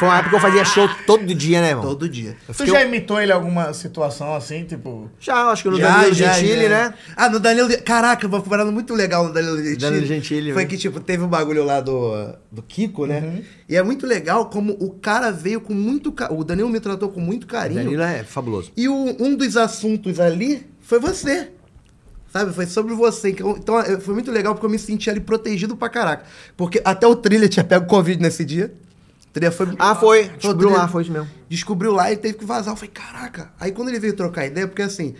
Foi 0.00 0.08
uma 0.08 0.14
época 0.14 0.30
que 0.30 0.36
eu 0.36 0.40
fazia 0.40 0.64
show 0.64 0.88
todo 1.06 1.34
dia, 1.34 1.60
né, 1.60 1.68
irmão? 1.68 1.84
Todo 1.84 2.08
dia. 2.08 2.34
tu 2.56 2.64
já 2.64 2.82
imitou 2.82 3.20
ele 3.20 3.30
alguma 3.30 3.74
situação 3.74 4.34
assim, 4.34 4.64
tipo. 4.64 5.10
Já, 5.20 5.48
acho 5.50 5.62
que 5.62 5.68
no 5.68 5.76
já, 5.78 5.94
Danilo 5.94 6.14
já, 6.14 6.32
Gentili, 6.32 6.62
já. 6.62 6.68
né? 6.70 6.94
Ah, 7.14 7.28
no 7.28 7.38
Danilo. 7.38 7.68
Caraca, 7.82 8.26
uma 8.26 8.40
parada 8.40 8.70
muito 8.72 8.94
legal 8.94 9.28
no 9.28 9.34
Danilo 9.34 9.58
Gentili. 9.58 9.76
Danilo 9.76 10.06
Gentili. 10.06 10.48
Né? 10.48 10.54
Foi 10.54 10.62
mesmo. 10.62 10.70
que, 10.70 10.78
tipo, 10.78 11.00
teve 11.00 11.22
o 11.22 11.26
um 11.26 11.28
bagulho 11.28 11.66
lá 11.66 11.82
do, 11.82 12.12
do 12.50 12.62
Kiko, 12.62 13.04
né? 13.04 13.20
Uhum. 13.20 13.42
E 13.68 13.76
é 13.76 13.82
muito 13.82 14.06
legal 14.06 14.48
como 14.48 14.72
o 14.80 14.90
cara 14.92 15.30
veio 15.30 15.60
com 15.60 15.74
muito. 15.74 16.10
Ca... 16.12 16.32
O 16.32 16.42
Danilo 16.44 16.70
me 16.70 16.80
tratou 16.80 17.10
com 17.10 17.20
muito 17.20 17.46
carinho. 17.46 17.82
O 17.82 17.84
Danilo 17.84 18.02
é 18.02 18.24
fabuloso. 18.24 18.72
E 18.74 18.88
o, 18.88 19.16
um 19.22 19.36
dos 19.36 19.54
assuntos 19.54 20.18
ali 20.18 20.66
foi 20.80 20.98
você. 20.98 21.50
Sabe? 22.32 22.54
Foi 22.54 22.64
sobre 22.64 22.94
você. 22.94 23.32
Então, 23.32 23.50
então 23.50 23.78
é, 23.80 24.00
foi 24.00 24.14
muito 24.14 24.32
legal 24.32 24.54
porque 24.54 24.64
eu 24.64 24.70
me 24.70 24.78
senti 24.78 25.10
ali 25.10 25.20
protegido 25.20 25.76
pra 25.76 25.90
caraca. 25.90 26.24
Porque 26.56 26.80
até 26.86 27.06
o 27.06 27.14
trilha 27.14 27.46
tinha 27.50 27.64
pego 27.64 27.84
Covid 27.84 28.22
nesse 28.22 28.46
dia. 28.46 28.72
Entendeu? 29.30 29.52
Foi, 29.52 29.66
ah, 29.78 29.94
foi. 29.94 30.24
Descobriu 30.28 30.70
lá, 30.70 30.88
foi 30.88 31.02
isso 31.02 31.12
mesmo. 31.12 31.28
Descobriu 31.48 31.92
lá 31.92 32.10
e 32.12 32.16
teve 32.16 32.34
que 32.34 32.44
vazar. 32.44 32.72
Eu 32.74 32.76
falei, 32.76 32.90
caraca. 32.90 33.52
Aí 33.60 33.70
quando 33.70 33.88
ele 33.88 34.00
veio 34.00 34.14
trocar 34.14 34.46
ideia, 34.46 34.66
porque 34.66 34.82
assim, 34.82 35.14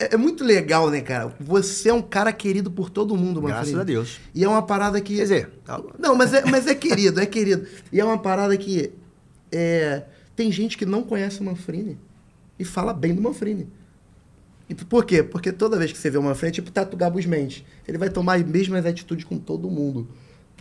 é, 0.00 0.14
é 0.14 0.16
muito 0.16 0.42
legal, 0.42 0.90
né, 0.90 1.00
cara? 1.00 1.32
Você 1.38 1.88
é 1.88 1.94
um 1.94 2.02
cara 2.02 2.32
querido 2.32 2.70
por 2.72 2.90
todo 2.90 3.16
mundo, 3.16 3.40
mano. 3.40 3.54
Graças 3.54 3.74
a 3.78 3.84
Deus. 3.84 4.20
E 4.34 4.42
é 4.42 4.48
uma 4.48 4.62
parada 4.62 5.00
que. 5.00 5.14
Quer 5.14 5.22
dizer. 5.22 5.50
Tá 5.64 5.80
não, 5.98 6.16
mas 6.16 6.34
é, 6.34 6.44
mas 6.44 6.66
é 6.66 6.74
querido, 6.74 7.20
é 7.20 7.26
querido. 7.26 7.64
E 7.92 8.00
é 8.00 8.04
uma 8.04 8.18
parada 8.18 8.56
que. 8.56 8.92
É, 9.52 10.02
tem 10.34 10.50
gente 10.50 10.76
que 10.76 10.84
não 10.86 11.02
conhece 11.02 11.40
o 11.40 11.44
Manfrini 11.44 11.98
e 12.58 12.64
fala 12.64 12.92
bem 12.92 13.14
do 13.14 13.22
Manfrini. 13.22 13.68
E 14.68 14.74
por 14.74 15.04
quê? 15.04 15.22
Porque 15.22 15.52
toda 15.52 15.76
vez 15.78 15.92
que 15.92 15.98
você 15.98 16.10
vê 16.10 16.18
o 16.18 16.22
Manfrini, 16.22 16.48
é 16.50 16.54
tipo 16.54 16.70
Tato 16.72 16.96
Gabus 16.96 17.26
Mendes. 17.26 17.62
Ele 17.86 17.98
vai 17.98 18.08
tomar 18.10 18.38
as 18.40 18.42
mesmas 18.42 18.84
atitudes 18.86 19.24
com 19.24 19.38
todo 19.38 19.70
mundo 19.70 20.08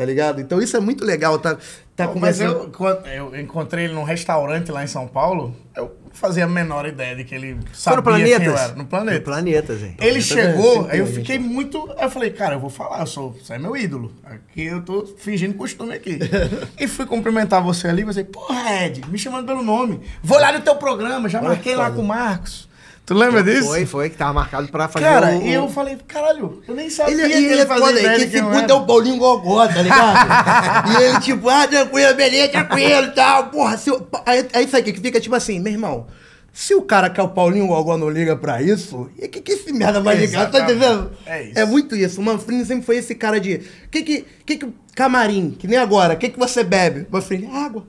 tá 0.01 0.05
ligado? 0.05 0.41
Então 0.41 0.59
isso 0.59 0.75
é 0.75 0.79
muito 0.79 1.05
legal, 1.05 1.37
tá, 1.37 1.55
tá 1.95 2.07
Bom, 2.07 2.13
começando... 2.13 2.71
Mas 2.79 3.13
eu, 3.15 3.35
eu 3.35 3.39
encontrei 3.39 3.85
ele 3.85 3.93
num 3.93 4.03
restaurante 4.03 4.71
lá 4.71 4.83
em 4.83 4.87
São 4.87 5.07
Paulo, 5.07 5.55
eu 5.77 5.95
fazia 6.11 6.45
a 6.45 6.47
menor 6.47 6.87
ideia 6.87 7.15
de 7.15 7.23
que 7.23 7.35
ele 7.35 7.55
sabia 7.71 8.01
Foi 8.01 8.13
no 8.17 8.25
quem 8.25 8.27
eu 8.45 8.57
era. 8.57 8.73
No 8.73 8.85
Planeta. 8.85 9.19
No 9.19 9.23
Planeta, 9.23 9.77
gente. 9.77 10.03
Ele 10.03 10.19
planeta 10.19 10.21
chegou, 10.23 10.87
aí 10.89 10.97
eu 10.97 11.05
fiquei 11.05 11.37
muito... 11.37 11.87
Aí 11.99 12.05
eu 12.05 12.09
falei, 12.09 12.31
cara, 12.31 12.55
eu 12.55 12.59
vou 12.59 12.71
falar, 12.71 13.01
eu 13.01 13.05
sou, 13.05 13.33
você 13.33 13.53
é 13.53 13.59
meu 13.59 13.77
ídolo. 13.77 14.11
Aqui 14.25 14.63
eu 14.65 14.81
tô 14.81 15.05
fingindo 15.05 15.53
costume 15.53 15.93
aqui. 15.93 16.17
e 16.79 16.87
fui 16.87 17.05
cumprimentar 17.05 17.61
você 17.61 17.87
ali, 17.87 18.03
você, 18.03 18.23
pô, 18.23 18.41
Ed, 18.83 19.07
me 19.07 19.19
chamando 19.19 19.45
pelo 19.45 19.61
nome. 19.61 19.99
Vou 20.23 20.39
lá 20.39 20.51
no 20.51 20.61
teu 20.61 20.75
programa, 20.77 21.29
já 21.29 21.39
marquei 21.43 21.75
lá 21.75 21.91
com 21.91 22.01
o 22.01 22.07
Marcos. 22.07 22.67
Tu 23.05 23.15
lembra 23.15 23.41
disso? 23.43 23.65
Foi, 23.67 23.85
foi, 23.85 24.09
que 24.09 24.15
tava 24.17 24.31
marcado 24.31 24.67
pra 24.69 24.87
fazer 24.87 25.05
Cara, 25.05 25.35
e 25.35 25.51
eu 25.51 25.67
falei, 25.67 25.97
caralho, 26.07 26.61
eu 26.67 26.75
nem 26.75 26.89
sabia 26.89 27.13
ele, 27.13 27.21
é, 27.23 27.27
que 27.27 27.33
ele, 27.33 27.45
ele 27.53 27.61
é 27.61 27.65
fazer 27.65 27.91
ideia 27.91 28.15
que 28.15 28.23
esse 28.25 28.41
puto 28.43 28.71
é 28.71 28.75
o 28.75 28.85
Paulinho 28.85 29.17
Gogó, 29.17 29.67
tá 29.67 29.81
ligado? 29.81 30.91
e 30.99 31.03
ele 31.03 31.19
tipo, 31.19 31.49
ah, 31.49 31.67
tranquilo, 31.67 32.13
beleza, 32.15 32.49
tranquilo 32.49 33.05
e 33.07 33.11
tal, 33.11 33.47
porra. 33.47 33.77
Se 33.77 33.89
eu... 33.89 34.07
É 34.53 34.61
isso 34.61 34.75
aí 34.75 34.83
que 34.83 34.93
fica 34.93 35.19
tipo 35.19 35.33
assim, 35.33 35.59
meu 35.59 35.71
irmão, 35.73 36.05
se 36.53 36.75
o 36.75 36.81
cara 36.83 37.09
que 37.09 37.19
é 37.19 37.23
o 37.23 37.29
Paulinho 37.29 37.65
Gogó 37.67 37.97
não 37.97 38.09
liga 38.09 38.35
pra 38.35 38.61
isso, 38.61 39.09
e 39.19 39.27
que 39.27 39.41
que 39.41 39.53
esse 39.53 39.73
merda 39.73 39.99
vai 39.99 40.15
ligar? 40.15 40.51
Tá 40.51 40.59
entendendo? 40.61 41.11
É, 41.25 41.43
isso. 41.43 41.57
é 41.59 41.65
muito 41.65 41.95
isso. 41.95 42.21
O 42.21 42.23
Manfrini 42.23 42.63
sempre 42.65 42.85
foi 42.85 42.97
esse 42.97 43.15
cara 43.15 43.39
de. 43.39 43.61
Que 43.89 44.03
que, 44.03 44.25
que 44.45 44.57
que. 44.57 44.67
Camarim, 44.93 45.51
que 45.51 45.67
nem 45.67 45.77
agora, 45.79 46.13
o 46.13 46.17
que 46.17 46.27
que 46.29 46.37
você 46.37 46.63
bebe? 46.65 47.07
Manfrini, 47.09 47.47
água. 47.47 47.85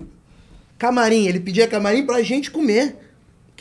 Camarim, 0.78 1.26
ele 1.26 1.38
pedia 1.40 1.66
camarim 1.68 2.06
pra 2.06 2.22
gente 2.22 2.50
comer 2.50 3.01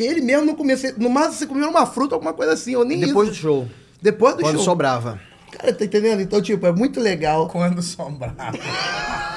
ele 0.05 0.21
mesmo 0.21 0.45
não 0.45 0.55
comia. 0.55 0.77
No 0.97 1.09
máximo 1.09 1.33
você 1.33 1.45
comia 1.47 1.67
uma 1.69 1.85
fruta, 1.85 2.15
alguma 2.15 2.33
coisa 2.33 2.53
assim, 2.53 2.75
ou 2.75 2.83
nem 2.83 2.99
Depois 2.99 3.29
isso. 3.29 3.37
do 3.37 3.41
show. 3.41 3.67
Depois 4.01 4.35
do 4.35 4.41
Quando 4.41 4.51
show. 4.55 4.59
Quando 4.59 4.65
sobrava. 4.65 5.19
Cara, 5.51 5.73
tá 5.73 5.85
entendendo? 5.85 6.21
Então, 6.21 6.41
tipo, 6.41 6.65
é 6.65 6.71
muito 6.71 6.99
legal. 6.99 7.47
Quando 7.47 7.81
sobrava. 7.81 8.35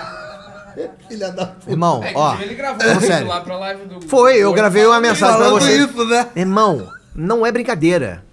Filha 1.08 1.30
da 1.30 1.46
puta. 1.46 1.70
Irmão, 1.70 2.02
é, 2.02 2.12
ó. 2.16 2.36
Ele 2.40 2.54
gravou 2.54 3.00
sério. 3.00 3.28
lá 3.28 3.40
pra 3.40 3.56
live 3.58 3.84
do. 3.86 4.08
Foi, 4.08 4.38
eu 4.38 4.52
gravei 4.52 4.84
uma 4.84 5.00
mensagem 5.00 5.36
pra 5.38 5.50
você. 5.50 5.76
Isso, 5.78 6.04
né? 6.06 6.26
Irmão, 6.34 6.88
não 7.14 7.46
é 7.46 7.52
brincadeira. 7.52 8.24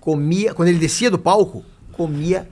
Comia, 0.00 0.54
quando 0.54 0.68
ele 0.68 0.78
descia 0.78 1.10
do 1.10 1.18
palco, 1.18 1.64
comia 1.92 2.48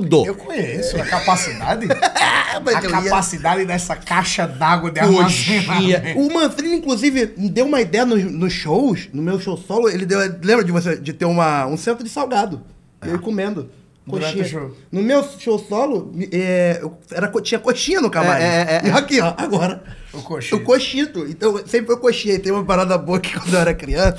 tudo 0.00 0.24
Eu 0.26 0.34
conheço 0.34 0.96
a 0.98 1.04
capacidade. 1.04 1.86
Ah, 2.54 2.58
a 2.58 2.82
capacidade 2.82 3.60
ia... 3.60 3.66
dessa 3.66 3.96
caixa 3.96 4.46
d'água 4.46 4.90
de 4.90 5.00
armazenamento. 5.00 6.18
O 6.18 6.30
Manfrini, 6.34 6.76
inclusive, 6.76 7.24
deu 7.48 7.64
uma 7.64 7.80
ideia 7.80 8.04
nos, 8.04 8.22
nos, 8.30 8.52
shows, 8.52 9.08
no 9.10 9.22
meu 9.22 9.40
show 9.40 9.56
solo, 9.56 9.88
ele 9.88 10.04
deu. 10.04 10.18
Lembra 10.20 10.62
de 10.62 10.70
você 10.70 10.96
de 10.98 11.14
ter 11.14 11.24
uma, 11.24 11.64
um 11.64 11.78
centro 11.78 12.04
de 12.04 12.10
salgado? 12.10 12.60
Eu 13.02 13.14
ah. 13.14 13.18
comendo. 13.18 13.70
Coxinha. 14.06 14.68
No 14.90 15.02
meu 15.02 15.24
show 15.38 15.58
solo, 15.58 16.12
é, 16.30 16.82
era, 17.10 17.32
tinha 17.40 17.58
coxinha 17.58 18.02
no 18.02 18.10
camarim. 18.10 18.44
É, 18.44 18.46
é, 18.46 18.50
é, 18.50 18.80
é. 18.84 18.88
e 18.88 18.90
aqui, 18.90 19.18
ó, 19.20 19.28
ah, 19.28 19.34
agora. 19.42 19.82
O 20.12 20.20
coxito. 20.20 20.56
O 20.56 20.60
coxito. 20.60 21.26
Então, 21.26 21.56
sempre 21.66 21.86
foi 21.86 21.96
coxinha. 21.96 22.34
E 22.34 22.38
tem 22.38 22.52
uma 22.52 22.64
parada 22.66 22.98
boa 22.98 23.18
que 23.18 23.32
quando 23.38 23.54
eu 23.54 23.60
era 23.60 23.72
criança, 23.72 24.18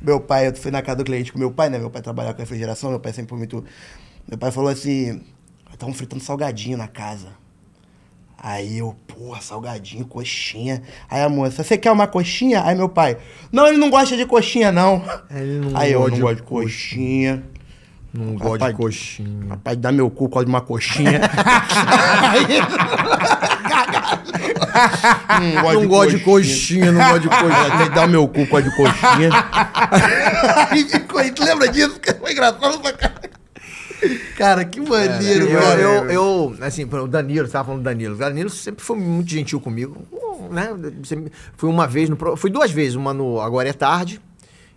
meu 0.00 0.20
pai, 0.20 0.48
eu 0.48 0.54
fui 0.54 0.70
na 0.70 0.80
casa 0.80 0.96
do 0.98 1.04
cliente 1.04 1.30
com 1.34 1.38
meu 1.38 1.50
pai, 1.50 1.68
né? 1.68 1.76
Meu 1.78 1.90
pai 1.90 2.00
trabalhava 2.00 2.32
com 2.34 2.40
refrigeração, 2.40 2.88
meu 2.88 3.00
pai 3.00 3.12
sempre 3.12 3.28
foi 3.28 3.36
muito 3.38 3.62
meu 4.28 4.38
pai 4.38 4.50
falou 4.50 4.70
assim: 4.70 5.20
estavam 5.72 5.94
fritando 5.94 6.22
salgadinho 6.22 6.78
na 6.78 6.88
casa. 6.88 7.28
Aí 8.38 8.78
eu, 8.78 8.94
porra, 9.06 9.40
salgadinho, 9.40 10.04
coxinha. 10.04 10.82
Aí 11.08 11.22
a 11.22 11.28
moça, 11.28 11.62
você 11.62 11.78
quer 11.78 11.90
uma 11.90 12.06
coxinha? 12.06 12.62
Aí 12.62 12.74
meu 12.74 12.88
pai, 12.88 13.16
não, 13.50 13.66
ele 13.68 13.78
não 13.78 13.88
gosta 13.90 14.16
de 14.16 14.26
coxinha, 14.26 14.70
não. 14.70 15.02
É, 15.30 15.40
não 15.42 15.78
Aí 15.78 15.92
eu, 15.92 16.00
não 16.08 16.18
gosto 16.20 16.36
de 16.36 16.42
coxinha. 16.42 17.42
Não 18.12 18.34
gosto 18.36 18.66
de 18.66 18.72
coxinha. 18.74 19.46
Rapaz, 19.48 19.76
dá 19.76 19.90
meu 19.90 20.08
cu, 20.10 20.28
gosto 20.28 20.44
de 20.46 20.50
uma 20.50 20.60
coxinha. 20.60 21.20
hum, 25.40 25.52
gosto 25.62 25.80
não 25.80 25.88
gosto 25.88 26.18
de 26.18 26.24
coxinha, 26.24 26.92
não 26.92 27.08
gosto 27.10 27.20
de 27.22 27.28
coxinha. 27.28 27.78
Tem 27.78 27.88
que 27.88 27.94
dar 27.94 28.06
meu 28.06 28.28
cu 28.28 28.46
com 28.46 28.56
a 28.56 28.60
de 28.60 28.70
coxinha. 28.76 29.30
lembra 31.46 31.68
disso? 31.68 31.98
Foi 32.22 32.32
engraçado 32.32 32.78
pra 32.80 32.92
caralho. 32.92 33.33
Cara, 34.36 34.64
que 34.64 34.80
maneiro, 34.80 35.50
cara. 35.52 35.80
Eu, 35.80 36.10
eu, 36.10 36.54
assim, 36.60 36.84
o 36.84 37.06
Danilo, 37.06 37.46
você 37.46 37.52
tava 37.52 37.66
falando 37.66 37.80
do 37.80 37.84
Danilo. 37.84 38.14
O 38.14 38.18
Danilo 38.18 38.50
sempre 38.50 38.84
foi 38.84 38.96
muito 38.98 39.30
gentil 39.30 39.60
comigo. 39.60 40.02
Né? 40.50 40.68
Fui 41.56 41.68
uma 41.68 41.86
vez 41.86 42.08
no. 42.08 42.16
Fui 42.36 42.50
duas 42.50 42.70
vezes, 42.70 42.94
uma 42.94 43.14
no 43.14 43.40
Agora 43.40 43.68
é 43.68 43.72
Tarde 43.72 44.20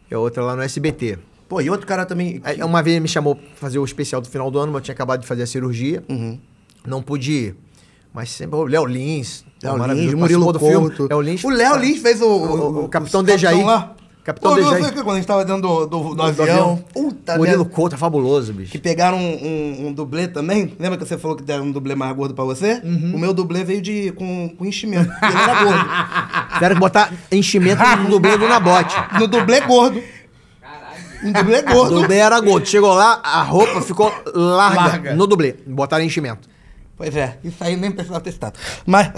e 0.09 0.13
a 0.13 0.19
outra 0.19 0.43
lá 0.43 0.55
no 0.55 0.61
SBT. 0.61 1.17
Pô, 1.49 1.61
e 1.61 1.69
outro 1.69 1.87
cara 1.87 2.05
também. 2.05 2.39
Que... 2.39 2.63
Uma 2.63 2.81
vez 2.83 2.95
ele 2.95 3.01
me 3.01 3.07
chamou 3.07 3.35
pra 3.35 3.45
fazer 3.55 3.79
o 3.79 3.85
especial 3.85 4.21
do 4.21 4.29
final 4.29 4.51
do 4.51 4.59
ano, 4.59 4.71
mas 4.71 4.79
eu 4.79 4.85
tinha 4.85 4.93
acabado 4.93 5.21
de 5.21 5.27
fazer 5.27 5.43
a 5.43 5.47
cirurgia. 5.47 6.03
Uhum. 6.09 6.39
Não 6.85 7.01
pude 7.01 7.31
ir. 7.31 7.55
Mas 8.13 8.29
sempre. 8.31 8.57
O 8.59 8.63
Léo 8.63 8.85
Lins. 8.85 9.43
Léo 9.63 9.93
Lins, 9.93 10.13
Murilo 10.13 10.53
do 10.53 10.59
Couto. 10.59 10.93
filme. 10.95 11.09
Léo 11.09 11.21
Lins, 11.21 11.43
o 11.43 11.49
Léo 11.49 11.75
Lins 11.77 11.99
fez 12.01 12.21
o. 12.21 12.25
o, 12.25 12.29
o, 12.81 12.85
o 12.85 12.89
Capitão 12.89 13.23
Dejaí. 13.23 13.63
Capitão 14.27 14.51
Pô, 14.51 14.55
viu, 14.61 15.03
quando 15.05 15.11
a 15.11 15.15
gente 15.19 15.25
tava 15.25 15.45
dentro 15.45 15.61
do, 15.61 15.85
do, 15.85 16.03
do, 16.09 16.15
do 16.15 16.21
avião. 16.21 16.43
avião. 16.45 16.83
Puta 16.93 17.37
Murilo 17.37 17.59
merda. 17.59 17.73
Couto 17.73 17.95
é 17.95 17.97
fabuloso, 17.97 18.51
bicho. 18.51 18.73
Que 18.73 18.77
pegaram 18.77 19.17
um, 19.17 19.21
um, 19.21 19.87
um, 19.87 19.93
dublê 19.93 20.27
também. 20.27 20.75
Lembra 20.77 20.97
que 20.99 21.05
você 21.05 21.17
falou 21.17 21.37
que 21.37 21.43
deram 21.43 21.63
um 21.63 21.71
dublê 21.71 21.95
mais 21.95 22.13
gordo 22.13 22.33
pra 22.33 22.43
você? 22.43 22.81
Uhum. 22.83 23.13
O 23.15 23.19
meu 23.19 23.33
dublê 23.33 23.63
veio 23.63 23.81
de, 23.81 24.11
com, 24.17 24.49
com 24.49 24.65
enchimento. 24.65 25.09
Ele 25.09 25.33
era 25.37 25.63
gordo. 25.63 25.89
Tiveram 26.55 26.75
que 26.75 26.81
botar 26.81 27.13
enchimento 27.31 27.81
no 28.03 28.09
dublê 28.09 28.37
do 28.37 28.49
Nabote. 28.49 28.93
No 29.17 29.27
dublê 29.29 29.61
gordo. 29.61 30.03
Um 31.23 31.31
dublê 31.31 31.61
gordo. 31.61 31.95
O 31.95 32.01
dublê 32.01 32.17
era 32.17 32.37
gordo. 32.41 32.65
Chegou 32.67 32.93
lá, 32.93 33.21
a 33.23 33.43
roupa 33.43 33.81
ficou 33.81 34.13
larga, 34.35 34.81
larga. 34.81 35.15
no 35.15 35.25
dublê. 35.25 35.53
Botaram 35.65 36.03
enchimento. 36.03 36.49
Pois 36.97 37.15
é, 37.15 37.37
isso 37.43 37.63
aí 37.63 37.77
nem 37.77 37.91
precisava 37.91 38.19
ter 38.19 38.31
citado. 38.31 38.57
Mas. 38.83 39.11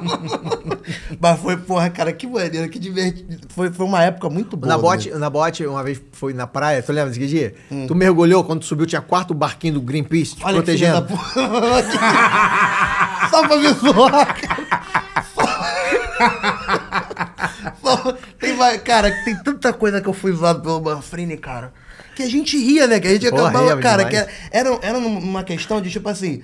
Mas 1.20 1.38
foi, 1.38 1.56
porra, 1.58 1.90
cara, 1.90 2.10
que 2.14 2.26
maneiro, 2.26 2.70
que 2.70 2.78
divertido. 2.78 3.46
Foi, 3.50 3.70
foi 3.70 3.84
uma 3.84 4.02
época 4.02 4.30
muito 4.30 4.56
boa. 4.56 4.72
Na 4.72 4.78
bote, 4.80 5.10
na 5.10 5.28
bote, 5.28 5.66
uma 5.66 5.84
vez 5.84 6.00
foi 6.12 6.32
na 6.32 6.46
praia, 6.46 6.82
tu 6.82 6.90
lembra 6.92 7.10
desse 7.10 7.26
dia? 7.26 7.54
Hum. 7.70 7.84
Tu 7.86 7.94
mergulhou 7.94 8.42
quando 8.42 8.60
tu 8.60 8.64
subiu, 8.66 8.86
tinha 8.86 9.02
quarto 9.02 9.34
barquinho 9.34 9.74
do 9.74 9.82
Greenpeace 9.82 10.36
te 10.36 10.44
Olha 10.46 10.54
protegendo. 10.54 11.06
Que 11.06 11.12
da... 11.12 11.18
Só 13.30 13.46
pra 13.46 13.56
me 13.58 13.70
zoar, 13.74 14.34
Só... 17.84 17.96
Só... 18.02 18.12
Tem, 18.38 18.56
cara, 18.78 19.10
tem 19.26 19.36
tanta 19.36 19.74
coisa 19.74 20.00
que 20.00 20.08
eu 20.08 20.14
fui 20.14 20.32
zoado 20.32 20.62
pelo 20.62 20.80
Manfrini, 20.80 21.36
cara 21.36 21.70
que 22.16 22.22
a 22.22 22.30
gente 22.30 22.56
ria, 22.58 22.86
né? 22.86 22.98
Que 22.98 23.08
a 23.08 23.10
gente 23.12 23.28
Porra, 23.28 23.50
acabava, 23.50 23.76
cara, 23.80 24.04
que 24.06 24.16
era, 24.50 24.70
era 24.80 24.98
uma 24.98 25.44
questão 25.44 25.80
de 25.82 25.90
tipo 25.90 26.08
assim, 26.08 26.42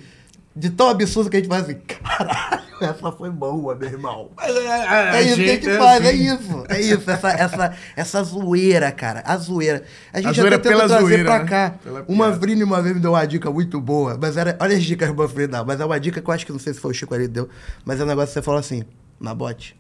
de 0.55 0.69
tão 0.69 0.91
absurdo 0.91 1.31
que 1.31 1.39
a 1.39 1.41
gente 1.41 1.49
fazia 1.49 1.75
assim, 1.75 1.99
caralho, 2.03 2.63
essa 2.83 3.11
foi 3.11 3.31
boa, 3.31 3.75
meu 3.75 3.89
irmão. 3.89 4.31
Mas 4.37 4.55
é, 4.55 4.69
é, 4.69 5.17
é 5.17 5.23
isso 5.23 5.37
que 5.37 5.45
a 5.45 5.47
gente 5.47 5.71
é 5.71 5.79
faz, 5.79 6.05
é 6.05 6.09
assim. 6.11 6.19
é 6.29 6.35
isso. 6.35 6.65
É 6.69 6.81
isso, 6.81 7.11
essa, 7.11 7.29
essa, 7.31 7.75
essa 7.97 8.23
zoeira, 8.23 8.93
cara. 8.93 9.23
A 9.25 9.35
zoeira. 9.39 9.83
A 10.13 10.19
gente 10.21 10.29
a 10.29 10.33
zoeira 10.35 10.57
até 10.57 10.69
tentou 10.71 10.87
trazer 10.87 11.03
zoeira, 11.03 11.25
pra 11.25 11.39
né? 11.39 11.49
cá. 11.49 11.75
uma 12.07 12.31
Vrini 12.31 12.63
uma 12.63 12.83
vez 12.83 12.95
me 12.95 13.01
deu 13.01 13.13
uma 13.13 13.25
dica 13.25 13.51
muito 13.51 13.81
boa, 13.81 14.19
mas 14.21 14.37
era. 14.37 14.55
Olha 14.61 14.77
as 14.77 14.83
dicas 14.85 15.11
boas 15.11 15.33
Vrini 15.33 15.49
dar, 15.53 15.65
mas 15.65 15.81
é 15.81 15.85
uma 15.87 15.99
dica 15.99 16.21
que 16.21 16.29
eu 16.29 16.35
acho 16.35 16.45
que 16.45 16.53
não 16.53 16.59
sei 16.59 16.75
se 16.75 16.81
foi 16.81 16.91
o 16.91 16.95
Chico 16.95 17.15
ali 17.15 17.25
que 17.25 17.31
deu, 17.31 17.49
mas 17.85 17.99
é 17.99 18.05
um 18.05 18.07
negócio 18.07 18.29
que 18.29 18.35
você 18.35 18.43
fala 18.43 18.61
assim, 18.61 18.85
na 19.19 19.35
bote. 19.35 19.75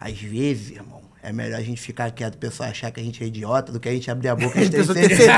Às 0.00 0.18
vezes, 0.18 0.70
irmão 0.70 0.99
é 1.22 1.32
melhor 1.34 1.58
a 1.58 1.62
gente 1.62 1.80
ficar 1.82 2.10
quieto, 2.12 2.36
o 2.36 2.38
pessoal 2.38 2.70
achar 2.70 2.90
que 2.90 2.98
a 2.98 3.02
gente 3.04 3.22
é 3.22 3.26
idiota, 3.26 3.70
do 3.70 3.78
que 3.78 3.88
a 3.90 3.92
gente 3.92 4.10
abrir 4.10 4.28
a 4.28 4.36
boca 4.36 4.56
e 4.58 4.70
ter 4.70 4.84
certeza. 4.84 5.32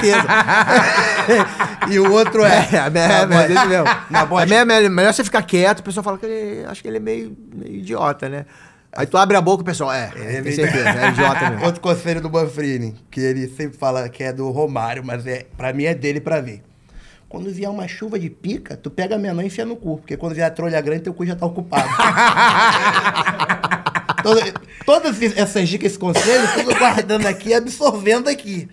e 1.91 1.99
o 1.99 2.12
outro 2.12 2.44
é. 2.44 2.52
É, 2.73 2.77
é, 2.77 3.41
é, 3.41 4.55
é, 4.55 4.86
melhor 4.89 5.12
você 5.12 5.25
ficar 5.25 5.43
quieto, 5.43 5.81
o 5.81 5.83
pessoal 5.83 6.05
fala 6.05 6.19
que 6.19 6.27
ele, 6.27 6.65
acho 6.67 6.81
que 6.81 6.86
ele 6.86 6.99
é 6.99 7.01
meio, 7.01 7.36
meio 7.52 7.77
idiota, 7.77 8.28
né? 8.28 8.47
Aí 8.93 9.07
tu 9.07 9.17
abre 9.17 9.36
a 9.36 9.41
boca 9.41 9.62
e 9.62 9.65
o 9.65 9.67
pessoal, 9.67 9.93
é, 9.93 10.12
é, 10.15 10.36
é, 10.36 10.52
certeza, 10.52 10.89
é 10.91 11.09
idiota 11.09 11.51
mesmo. 11.51 11.65
Outro 11.65 11.81
conselho 11.81 12.20
do 12.20 12.31
Manfrini, 12.31 12.94
que 13.11 13.20
ele 13.20 13.49
sempre 13.49 13.77
fala 13.77 14.09
que 14.09 14.23
é 14.23 14.33
do 14.33 14.49
Romário, 14.51 15.02
mas 15.05 15.27
é, 15.27 15.47
pra 15.57 15.73
mim 15.73 15.85
é 15.85 15.94
dele 15.94 16.20
pra 16.20 16.41
ver. 16.41 16.62
Quando 17.28 17.51
vier 17.51 17.70
uma 17.70 17.89
chuva 17.89 18.19
de 18.19 18.28
pica, 18.28 18.77
tu 18.77 18.91
pega 18.91 19.15
a 19.17 19.19
menor 19.19 19.43
e 19.43 19.47
enfia 19.47 19.65
no 19.65 19.75
cu, 19.75 19.97
porque 19.97 20.17
quando 20.19 20.35
vier 20.35 20.47
a 20.47 20.51
trolha 20.51 20.78
grande, 20.83 21.02
teu 21.05 21.15
cu 21.15 21.25
já 21.25 21.35
tá 21.35 21.47
ocupado 21.47 21.89
todas 24.86 25.20
essas 25.36 25.68
dicas, 25.68 25.91
esse 25.92 25.99
conselho, 25.99 26.47
tudo 26.55 26.76
guardando 26.78 27.26
aqui, 27.26 27.52
absorvendo 27.52 28.28
aqui. 28.28 28.68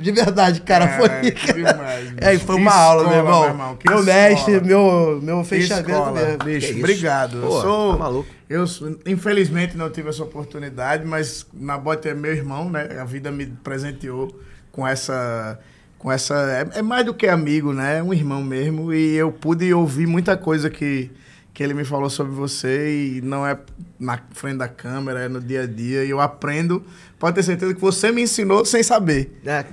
De 0.00 0.10
verdade, 0.12 0.60
cara, 0.62 0.84
é, 0.84 0.98
foi. 0.98 1.54
Demais, 1.54 2.14
é, 2.18 2.38
foi 2.38 2.56
uma 2.56 2.70
escola, 2.70 2.84
aula, 2.92 3.08
meu 3.08 3.18
irmão. 3.18 3.40
Meu, 3.40 3.50
irmão, 3.50 3.78
meu 3.88 4.02
mestre, 4.02 4.60
meu, 4.60 5.20
meu 5.22 5.44
fechamento 5.44 5.90
escola, 5.90 6.20
mesmo. 6.20 6.44
Bicho, 6.44 6.72
é 6.72 6.78
obrigado. 6.78 7.40
Pô, 7.40 7.46
eu 7.56 7.60
sou. 7.62 7.92
Tá 7.92 7.98
maluco. 7.98 8.28
Eu, 8.50 8.64
infelizmente, 9.06 9.76
não 9.76 9.88
tive 9.90 10.08
essa 10.10 10.22
oportunidade, 10.22 11.04
mas 11.06 11.46
na 11.52 11.78
bota 11.78 12.08
é 12.08 12.14
meu 12.14 12.32
irmão, 12.32 12.68
né? 12.68 12.98
A 13.00 13.04
vida 13.04 13.30
me 13.30 13.46
presenteou 13.46 14.28
com 14.70 14.86
essa 14.86 15.58
com 15.98 16.12
essa. 16.12 16.34
É, 16.74 16.78
é 16.78 16.82
mais 16.82 17.06
do 17.06 17.14
que 17.14 17.26
amigo, 17.26 17.72
né? 17.72 17.98
É 17.98 18.02
um 18.02 18.12
irmão 18.12 18.42
mesmo. 18.42 18.92
E 18.92 19.14
eu 19.14 19.32
pude 19.32 19.72
ouvir 19.72 20.06
muita 20.06 20.36
coisa 20.36 20.68
que 20.68 21.10
que 21.54 21.62
ele 21.62 21.72
me 21.72 21.84
falou 21.84 22.10
sobre 22.10 22.32
você 22.34 23.16
e 23.16 23.20
não 23.22 23.46
é 23.46 23.56
na 23.98 24.18
frente 24.32 24.56
da 24.56 24.66
câmera, 24.68 25.20
é 25.20 25.28
no 25.28 25.40
dia 25.40 25.62
a 25.62 25.66
dia 25.66 26.04
e 26.04 26.10
eu 26.10 26.20
aprendo. 26.20 26.82
Pode 27.16 27.36
ter 27.36 27.44
certeza 27.44 27.72
que 27.72 27.80
você 27.80 28.10
me 28.10 28.22
ensinou 28.22 28.64
sem 28.64 28.82
saber. 28.82 29.40
É, 29.46 29.64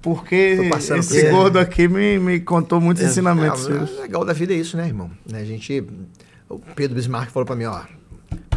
porque 0.00 0.70
esse 0.94 1.22
por 1.30 1.30
gordo 1.32 1.58
aqui 1.58 1.88
me, 1.88 2.16
me 2.20 2.38
contou 2.38 2.80
muitos 2.80 3.02
é, 3.02 3.08
ensinamentos. 3.08 3.66
É, 3.68 3.72
o 3.72 3.82
é 3.82 4.00
legal 4.02 4.24
da 4.24 4.32
vida 4.32 4.54
é 4.54 4.56
isso, 4.56 4.76
né, 4.76 4.86
irmão? 4.86 5.10
A 5.32 5.42
gente. 5.42 5.84
O 6.48 6.60
Pedro 6.60 6.94
Bismarck 6.94 7.30
falou 7.32 7.44
para 7.44 7.56
mim: 7.56 7.64
ó, 7.64 7.80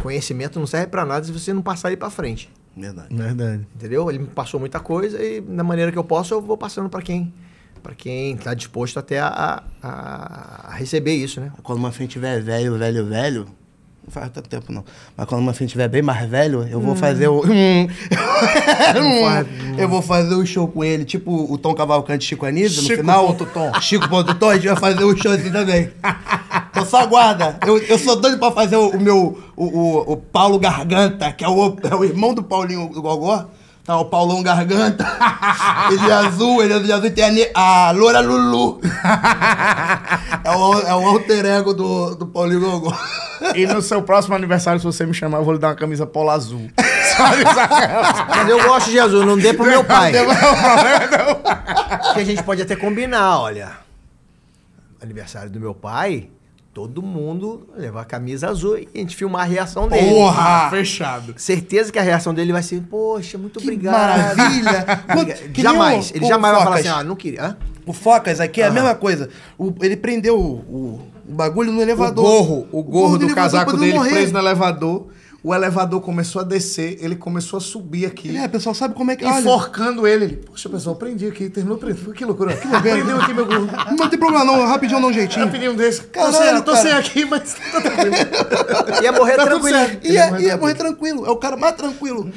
conhecimento 0.00 0.60
não 0.60 0.66
serve 0.66 0.86
para 0.86 1.04
nada 1.04 1.26
se 1.26 1.32
você 1.32 1.52
não 1.52 1.62
passar 1.62 1.88
ele 1.88 1.96
para 1.96 2.08
frente. 2.08 2.48
Verdade. 2.76 3.08
Verdade. 3.14 3.66
Entendeu? 3.74 4.08
Ele 4.08 4.20
me 4.20 4.26
passou 4.28 4.60
muita 4.60 4.78
coisa 4.78 5.20
e, 5.20 5.40
da 5.40 5.64
maneira 5.64 5.90
que 5.90 5.98
eu 5.98 6.04
posso, 6.04 6.32
eu 6.34 6.40
vou 6.40 6.56
passando 6.56 6.88
para 6.88 7.02
quem 7.02 7.32
para 7.82 7.94
quem 7.94 8.34
está 8.34 8.54
disposto 8.54 8.98
até 8.98 9.18
a, 9.20 9.62
a, 9.82 10.68
a, 10.68 10.74
receber 10.74 11.14
isso, 11.14 11.40
né? 11.40 11.50
Quando 11.62 11.78
uma 11.78 11.90
frente 11.90 12.10
tiver 12.10 12.40
velho, 12.42 12.76
velho, 12.78 13.06
velho, 13.06 13.46
não 14.04 14.10
faz 14.12 14.30
tanto 14.30 14.48
tempo 14.48 14.72
não. 14.72 14.84
Mas 15.16 15.26
quando 15.26 15.40
uma 15.42 15.52
frente 15.52 15.70
tiver 15.70 15.88
bem 15.88 16.02
mais 16.02 16.28
velho, 16.28 16.66
eu 16.68 16.80
vou 16.80 16.92
hum. 16.92 16.96
fazer 16.96 17.28
o. 17.28 17.40
Hum. 17.40 18.14
hum. 19.24 19.76
eu 19.78 19.88
vou 19.88 20.00
fazer 20.02 20.34
o 20.34 20.40
um 20.40 20.46
show 20.46 20.66
com 20.66 20.82
ele, 20.82 21.04
tipo 21.04 21.30
o 21.52 21.56
Tom 21.58 21.74
Cavalcante 21.74 22.24
Chico 22.24 22.44
Anísio, 22.46 22.82
no 22.82 22.88
final. 22.96 23.26
outro 23.26 23.46
Tom. 23.46 23.70
Chico 23.80 24.08
ponto 24.08 24.34
Tom, 24.34 24.50
a 24.50 24.54
gente 24.54 24.66
vai 24.66 24.76
fazer 24.76 25.04
o 25.04 25.12
um 25.12 25.16
show 25.16 25.32
assim 25.32 25.50
também. 25.52 25.90
Eu 26.74 26.84
só 26.86 27.02
aguarda. 27.02 27.58
Eu, 27.66 27.78
eu 27.78 27.98
sou 27.98 28.16
doido 28.16 28.38
pra 28.38 28.50
fazer 28.50 28.76
o, 28.76 28.88
o 28.90 29.00
meu. 29.00 29.38
O, 29.56 29.64
o, 29.64 30.12
o, 30.12 30.16
Paulo 30.16 30.58
Garganta, 30.58 31.30
que 31.32 31.44
é 31.44 31.48
o, 31.48 31.76
é 31.90 31.94
o 31.94 32.02
irmão 32.04 32.32
do 32.34 32.42
Paulinho 32.42 32.88
do 32.88 33.00
Gogó. 33.02 33.46
Tá, 33.90 33.98
o 33.98 34.04
Paulão 34.04 34.40
Garganta. 34.40 35.04
ele 35.90 36.08
é 36.08 36.12
azul, 36.12 36.62
ele 36.62 36.72
é 36.72 36.94
azul 36.94 37.06
e 37.06 37.10
tem 37.10 37.50
a, 37.52 37.88
a 37.88 37.90
Loura 37.90 38.20
Lulu. 38.20 38.78
é, 40.44 40.50
o, 40.52 40.80
é 40.86 40.94
o 40.94 41.06
alter 41.08 41.44
ego 41.44 41.74
do, 41.74 42.14
do 42.14 42.24
Paulinho 42.28 42.60
Gogó. 42.60 42.96
E 43.54 43.66
no 43.66 43.80
seu 43.80 44.02
próximo 44.02 44.34
aniversário, 44.34 44.78
se 44.80 44.84
você 44.84 45.06
me 45.06 45.14
chamar, 45.14 45.38
eu 45.38 45.44
vou 45.44 45.54
lhe 45.54 45.58
dar 45.58 45.68
uma 45.68 45.74
camisa 45.74 46.06
polo 46.06 46.28
azul. 46.28 46.70
Mas 48.28 48.48
eu 48.50 48.62
gosto 48.64 48.90
de 48.90 49.00
azul, 49.00 49.24
não 49.24 49.38
dê 49.38 49.54
pro 49.54 49.64
meu 49.64 49.82
pai. 49.82 50.12
Não, 50.12 50.26
não, 50.26 50.30
não. 52.04 52.12
Que 52.12 52.20
a 52.20 52.24
gente 52.24 52.42
pode 52.42 52.60
até 52.60 52.76
combinar, 52.76 53.38
olha. 53.40 53.70
Aniversário 55.02 55.48
do 55.50 55.58
meu 55.58 55.72
pai, 55.74 56.28
todo 56.88 57.02
mundo 57.06 57.68
levar 57.76 58.02
a 58.02 58.04
camisa 58.04 58.48
azul 58.48 58.76
e 58.78 58.88
a 58.94 58.98
gente 58.98 59.14
filmar 59.16 59.42
a 59.42 59.44
reação 59.44 59.86
dele. 59.88 60.06
Porra! 60.08 60.66
Ah, 60.66 60.70
Fechado. 60.70 61.34
Certeza 61.36 61.92
que 61.92 61.98
a 61.98 62.02
reação 62.02 62.32
dele 62.32 62.52
vai 62.52 62.62
ser, 62.62 62.80
poxa, 62.82 63.36
muito 63.38 63.58
que 63.60 63.66
obrigado. 63.66 63.92
Maravilha! 63.94 64.86
jamais. 65.54 66.10
O, 66.10 66.16
ele 66.16 66.24
o 66.24 66.28
jamais 66.28 66.54
Focas. 66.54 66.56
vai 66.56 66.64
falar 66.64 66.76
assim, 66.76 66.88
ah, 66.88 67.04
não 67.06 67.16
queria. 67.16 67.42
Hã? 67.44 67.56
O 67.84 67.92
Focas 67.92 68.40
aqui 68.40 68.60
é 68.62 68.64
uhum. 68.64 68.68
a 68.68 68.72
ah. 68.72 68.74
mesma 68.74 68.94
coisa. 68.94 69.28
O, 69.58 69.72
ele 69.82 69.96
prendeu 69.96 70.38
o, 70.38 71.00
bagulho 71.28 71.70
no 71.72 71.80
elevador. 71.82 72.24
O 72.24 72.30
gorro, 72.44 72.54
o 72.72 72.82
gorro, 72.82 72.82
o 72.82 72.82
gorro 72.84 73.18
do, 73.18 73.26
do 73.26 73.34
casaco 73.34 73.76
dele 73.76 73.94
morrer. 73.98 74.10
preso 74.12 74.32
no 74.32 74.38
elevador. 74.38 75.06
O 75.42 75.54
elevador 75.54 76.02
começou 76.02 76.42
a 76.42 76.44
descer, 76.44 76.98
ele 77.00 77.16
começou 77.16 77.56
a 77.56 77.60
subir 77.60 78.04
aqui. 78.04 78.36
É, 78.36 78.46
pessoal 78.46 78.74
sabe 78.74 78.94
como 78.94 79.10
é 79.10 79.16
que. 79.16 79.24
Enforcando 79.24 80.02
olha. 80.02 80.10
ele. 80.10 80.24
ele 80.26 80.36
Poxa, 80.36 80.68
pessoal, 80.68 80.96
prendi 80.96 81.26
aqui, 81.26 81.48
terminou 81.48 81.78
preso. 81.78 82.12
Que 82.12 82.26
loucura. 82.26 82.54
Que 82.56 82.68
loucura. 82.68 82.80
Prendeu 82.92 83.16
aqui 83.22 83.32
meu 83.32 83.46
gorro. 83.46 83.66
Não 83.96 84.08
tem 84.08 84.18
problema, 84.18 84.44
não. 84.44 84.66
Rapidinho, 84.66 85.00
não, 85.00 85.10
jeitinho. 85.12 85.44
Rapidinho 85.46 85.72
um 85.72 85.76
desse. 85.76 86.02
Caralho, 86.04 86.62
tô, 86.62 86.72
sem, 86.76 86.82
tô 86.82 86.88
sem 86.88 86.92
aqui, 86.92 87.24
mas 87.24 87.54
tá 87.54 87.80
tranquilo. 87.80 89.02
Ia 89.02 89.12
morrer 89.12 89.36
tá 89.36 89.46
tranquilo. 89.46 89.76
Ia, 90.02 90.12
ia, 90.40 90.40
ia 90.40 90.56
morrer 90.58 90.74
tranquilo. 90.74 91.26
É 91.26 91.30
o 91.30 91.36
cara 91.36 91.56
mais 91.56 91.74
tranquilo. 91.74 92.30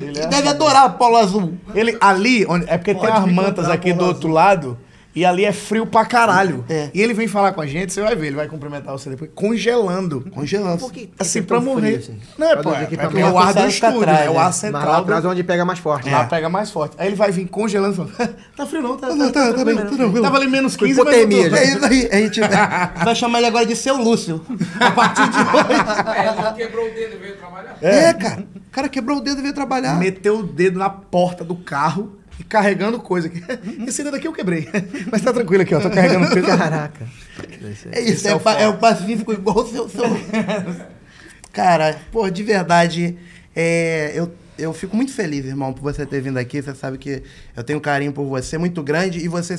Ele 0.00 0.18
é 0.20 0.26
deve 0.26 0.48
adorar 0.48 0.84
a 0.84 0.88
Paulo 0.88 1.16
Azul. 1.16 1.58
Ele, 1.74 1.96
ali, 2.00 2.46
onde, 2.48 2.64
é 2.70 2.78
porque 2.78 2.94
Pode 2.94 3.06
tem 3.06 3.14
as 3.24 3.32
mantas 3.32 3.68
aqui 3.68 3.92
do 3.92 4.06
outro 4.06 4.28
lado 4.30 4.78
e 5.18 5.24
ali 5.24 5.44
é 5.44 5.50
frio 5.52 5.84
pra 5.84 6.06
caralho. 6.06 6.64
É. 6.68 6.90
E 6.94 7.02
ele 7.02 7.12
vem 7.12 7.26
falar 7.26 7.52
com 7.52 7.60
a 7.60 7.66
gente, 7.66 7.92
você 7.92 8.00
vai 8.00 8.14
ver, 8.14 8.28
ele 8.28 8.36
vai 8.36 8.46
cumprimentar 8.46 8.92
você 8.92 9.10
depois. 9.10 9.28
Congelando. 9.34 10.24
Congelando. 10.32 10.78
Por 10.88 10.92
assim, 11.18 11.42
pra 11.42 11.60
morrer. 11.60 12.00
Frio, 12.02 12.14
assim? 12.18 12.22
Não, 12.38 12.46
é, 12.46 12.56
pô. 12.62 12.72
É, 12.72 12.84
é, 12.88 13.20
é 13.22 13.26
o 13.28 13.36
ar 13.36 13.52
do 13.52 13.66
estúdio, 13.66 13.98
né? 14.06 14.12
atrás, 14.12 14.26
é 14.26 14.30
o 14.30 14.38
ar 14.38 14.52
central. 14.52 14.82
Mas 14.84 14.92
lá 14.92 14.98
atrás 15.00 15.24
onde 15.24 15.42
pega 15.42 15.64
mais 15.64 15.80
forte. 15.80 16.08
Lá 16.08 16.20
é. 16.22 16.26
pega 16.26 16.48
mais 16.48 16.70
forte. 16.70 16.94
Aí 16.98 17.08
ele 17.08 17.16
vai 17.16 17.32
vir 17.32 17.48
congelando 17.48 17.94
e 17.94 17.96
falando, 17.96 18.12
ah, 18.16 18.28
tá 18.56 18.64
frio 18.64 18.80
não, 18.80 18.96
tá, 18.96 19.08
tá, 19.08 19.14
não, 19.16 19.32
tá, 19.32 19.40
tá, 19.42 19.48
tá, 19.50 19.58
tá 19.58 19.64
bem, 19.64 19.76
tá 19.76 19.86
tranquilo. 19.86 20.22
Tava 20.22 20.36
ali 20.36 20.46
menos 20.46 20.76
15, 20.76 20.92
Hipotermia, 20.92 21.52
aí. 21.52 21.68
Hipotermia. 21.72 22.08
A 22.12 22.16
gente 22.18 22.40
vai 23.04 23.14
chamar 23.16 23.38
ele 23.38 23.48
agora 23.48 23.66
de 23.66 23.74
seu 23.74 23.96
Lúcio. 23.96 24.40
A 24.78 24.90
partir 24.92 25.28
de 25.30 25.36
hoje. 25.36 25.78
É, 26.28 26.42
quebrou 26.54 26.86
o 26.86 26.92
dedo 26.94 27.14
e 27.16 27.18
veio 27.18 27.36
trabalhar. 27.36 27.76
É. 27.82 28.04
é, 28.04 28.12
cara. 28.14 28.42
O 28.54 28.70
cara 28.70 28.88
quebrou 28.88 29.16
o 29.16 29.20
dedo 29.20 29.40
e 29.40 29.42
veio 29.42 29.54
trabalhar. 29.54 29.98
Meteu 29.98 30.38
o 30.38 30.42
dedo 30.44 30.78
na 30.78 30.88
porta 30.88 31.42
do 31.42 31.56
carro 31.56 32.17
e 32.38 32.44
carregando 32.44 33.00
coisa 33.00 33.26
aqui. 33.26 33.42
Esse 33.88 34.04
dedo 34.04 34.16
aqui 34.16 34.28
eu 34.28 34.32
quebrei. 34.32 34.68
Mas 35.10 35.22
tá 35.22 35.32
tranquilo 35.32 35.62
aqui, 35.62 35.74
ó. 35.74 35.80
Tô 35.80 35.90
carregando 35.90 36.28
coisa. 36.30 36.56
Caraca. 36.56 37.06
É 37.92 38.00
isso, 38.00 38.26
é, 38.26 38.30
é, 38.32 38.34
o, 38.34 38.40
pa, 38.40 38.54
é, 38.58 38.62
é 38.64 38.68
o 38.68 38.78
pacífico 38.78 39.32
igual 39.32 39.58
o 39.60 39.66
seu. 39.68 39.88
seu... 39.88 40.02
Cara, 41.52 41.98
pô, 42.12 42.28
de 42.30 42.42
verdade, 42.42 43.16
é, 43.54 44.12
eu, 44.14 44.32
eu 44.56 44.72
fico 44.72 44.96
muito 44.96 45.12
feliz, 45.12 45.44
irmão, 45.44 45.72
por 45.72 45.82
você 45.82 46.06
ter 46.06 46.20
vindo 46.20 46.36
aqui. 46.38 46.60
Você 46.62 46.74
sabe 46.74 46.98
que 46.98 47.22
eu 47.56 47.64
tenho 47.64 47.78
um 47.78 47.82
carinho 47.82 48.12
por 48.12 48.24
você 48.26 48.56
muito 48.58 48.82
grande 48.82 49.18
e 49.18 49.28
você 49.28 49.54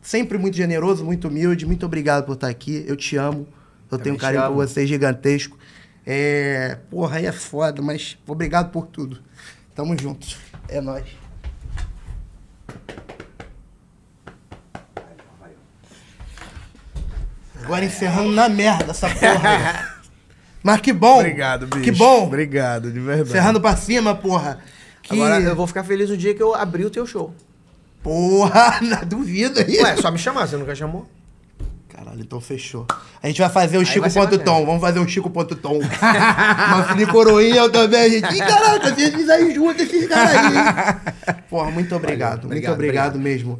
sempre 0.00 0.38
muito 0.38 0.56
generoso, 0.56 1.04
muito 1.04 1.28
humilde. 1.28 1.66
Muito 1.66 1.84
obrigado 1.86 2.24
por 2.24 2.32
estar 2.34 2.48
aqui. 2.48 2.84
Eu 2.86 2.96
te 2.96 3.16
amo. 3.16 3.46
Eu, 3.90 3.98
tenho 3.98 4.14
um 4.14 4.18
carinho 4.18 4.44
por 4.46 4.54
você 4.54 4.86
gigantesco. 4.86 5.58
É, 6.06 6.78
porra, 6.88 7.16
aí 7.18 7.26
é 7.26 7.32
foda, 7.32 7.82
mas 7.82 8.16
obrigado 8.26 8.70
por 8.70 8.86
tudo. 8.86 9.18
Tamo 9.74 9.96
junto. 10.00 10.26
É 10.68 10.80
nóis. 10.80 11.04
Agora 17.64 17.82
encerrando 17.86 18.28
na 18.30 18.46
merda 18.48 18.90
essa 18.90 19.08
porra. 19.08 19.94
Mas 20.62 20.80
que 20.82 20.92
bom. 20.92 21.18
Obrigado, 21.18 21.66
bicho. 21.66 21.80
Que 21.82 21.90
bom. 21.92 22.24
Obrigado, 22.24 22.90
de 22.90 23.00
verdade. 23.00 23.30
Encerrando 23.30 23.60
pra 23.60 23.74
cima, 23.76 24.14
porra. 24.14 24.58
Que... 25.02 25.14
Agora 25.14 25.40
eu 25.40 25.56
vou 25.56 25.66
ficar 25.66 25.82
feliz 25.82 26.10
o 26.10 26.16
dia 26.16 26.34
que 26.34 26.42
eu 26.42 26.54
abrir 26.54 26.84
o 26.84 26.90
teu 26.90 27.06
show. 27.06 27.34
Porra, 28.02 28.80
não 28.82 29.00
duvido 29.06 29.60
aí. 29.60 29.78
Ué, 29.82 29.90
é 29.92 29.96
só 29.96 30.10
me 30.10 30.18
chamar, 30.18 30.46
você 30.46 30.56
nunca 30.58 30.74
chamou? 30.74 31.08
Caralho, 31.88 32.20
então 32.20 32.38
fechou. 32.40 32.86
A 33.22 33.26
gente 33.28 33.40
vai 33.40 33.48
fazer 33.50 33.78
o 33.78 33.84
Chico 33.84 34.10
ponto 34.10 34.38
tom. 34.38 34.66
Vamos 34.66 34.80
fazer 34.82 34.98
um 35.00 35.08
Chico 35.08 35.30
ponto 35.30 35.54
tom. 35.54 35.78
Mas 36.02 37.08
Coroinha 37.10 37.68
também, 37.70 38.10
gente. 38.10 38.34
Ih, 38.34 38.38
caraca, 38.38 38.94
vocês 38.94 39.28
aí 39.30 39.54
junto 39.54 39.80
esses 39.82 40.06
caras 40.06 40.34
aí. 40.36 41.34
Porra, 41.48 41.70
muito 41.70 41.94
obrigado. 41.96 42.44
obrigado 42.44 42.46
muito 42.46 42.46
obrigado, 42.46 42.72
obrigado. 42.74 43.18
mesmo. 43.18 43.58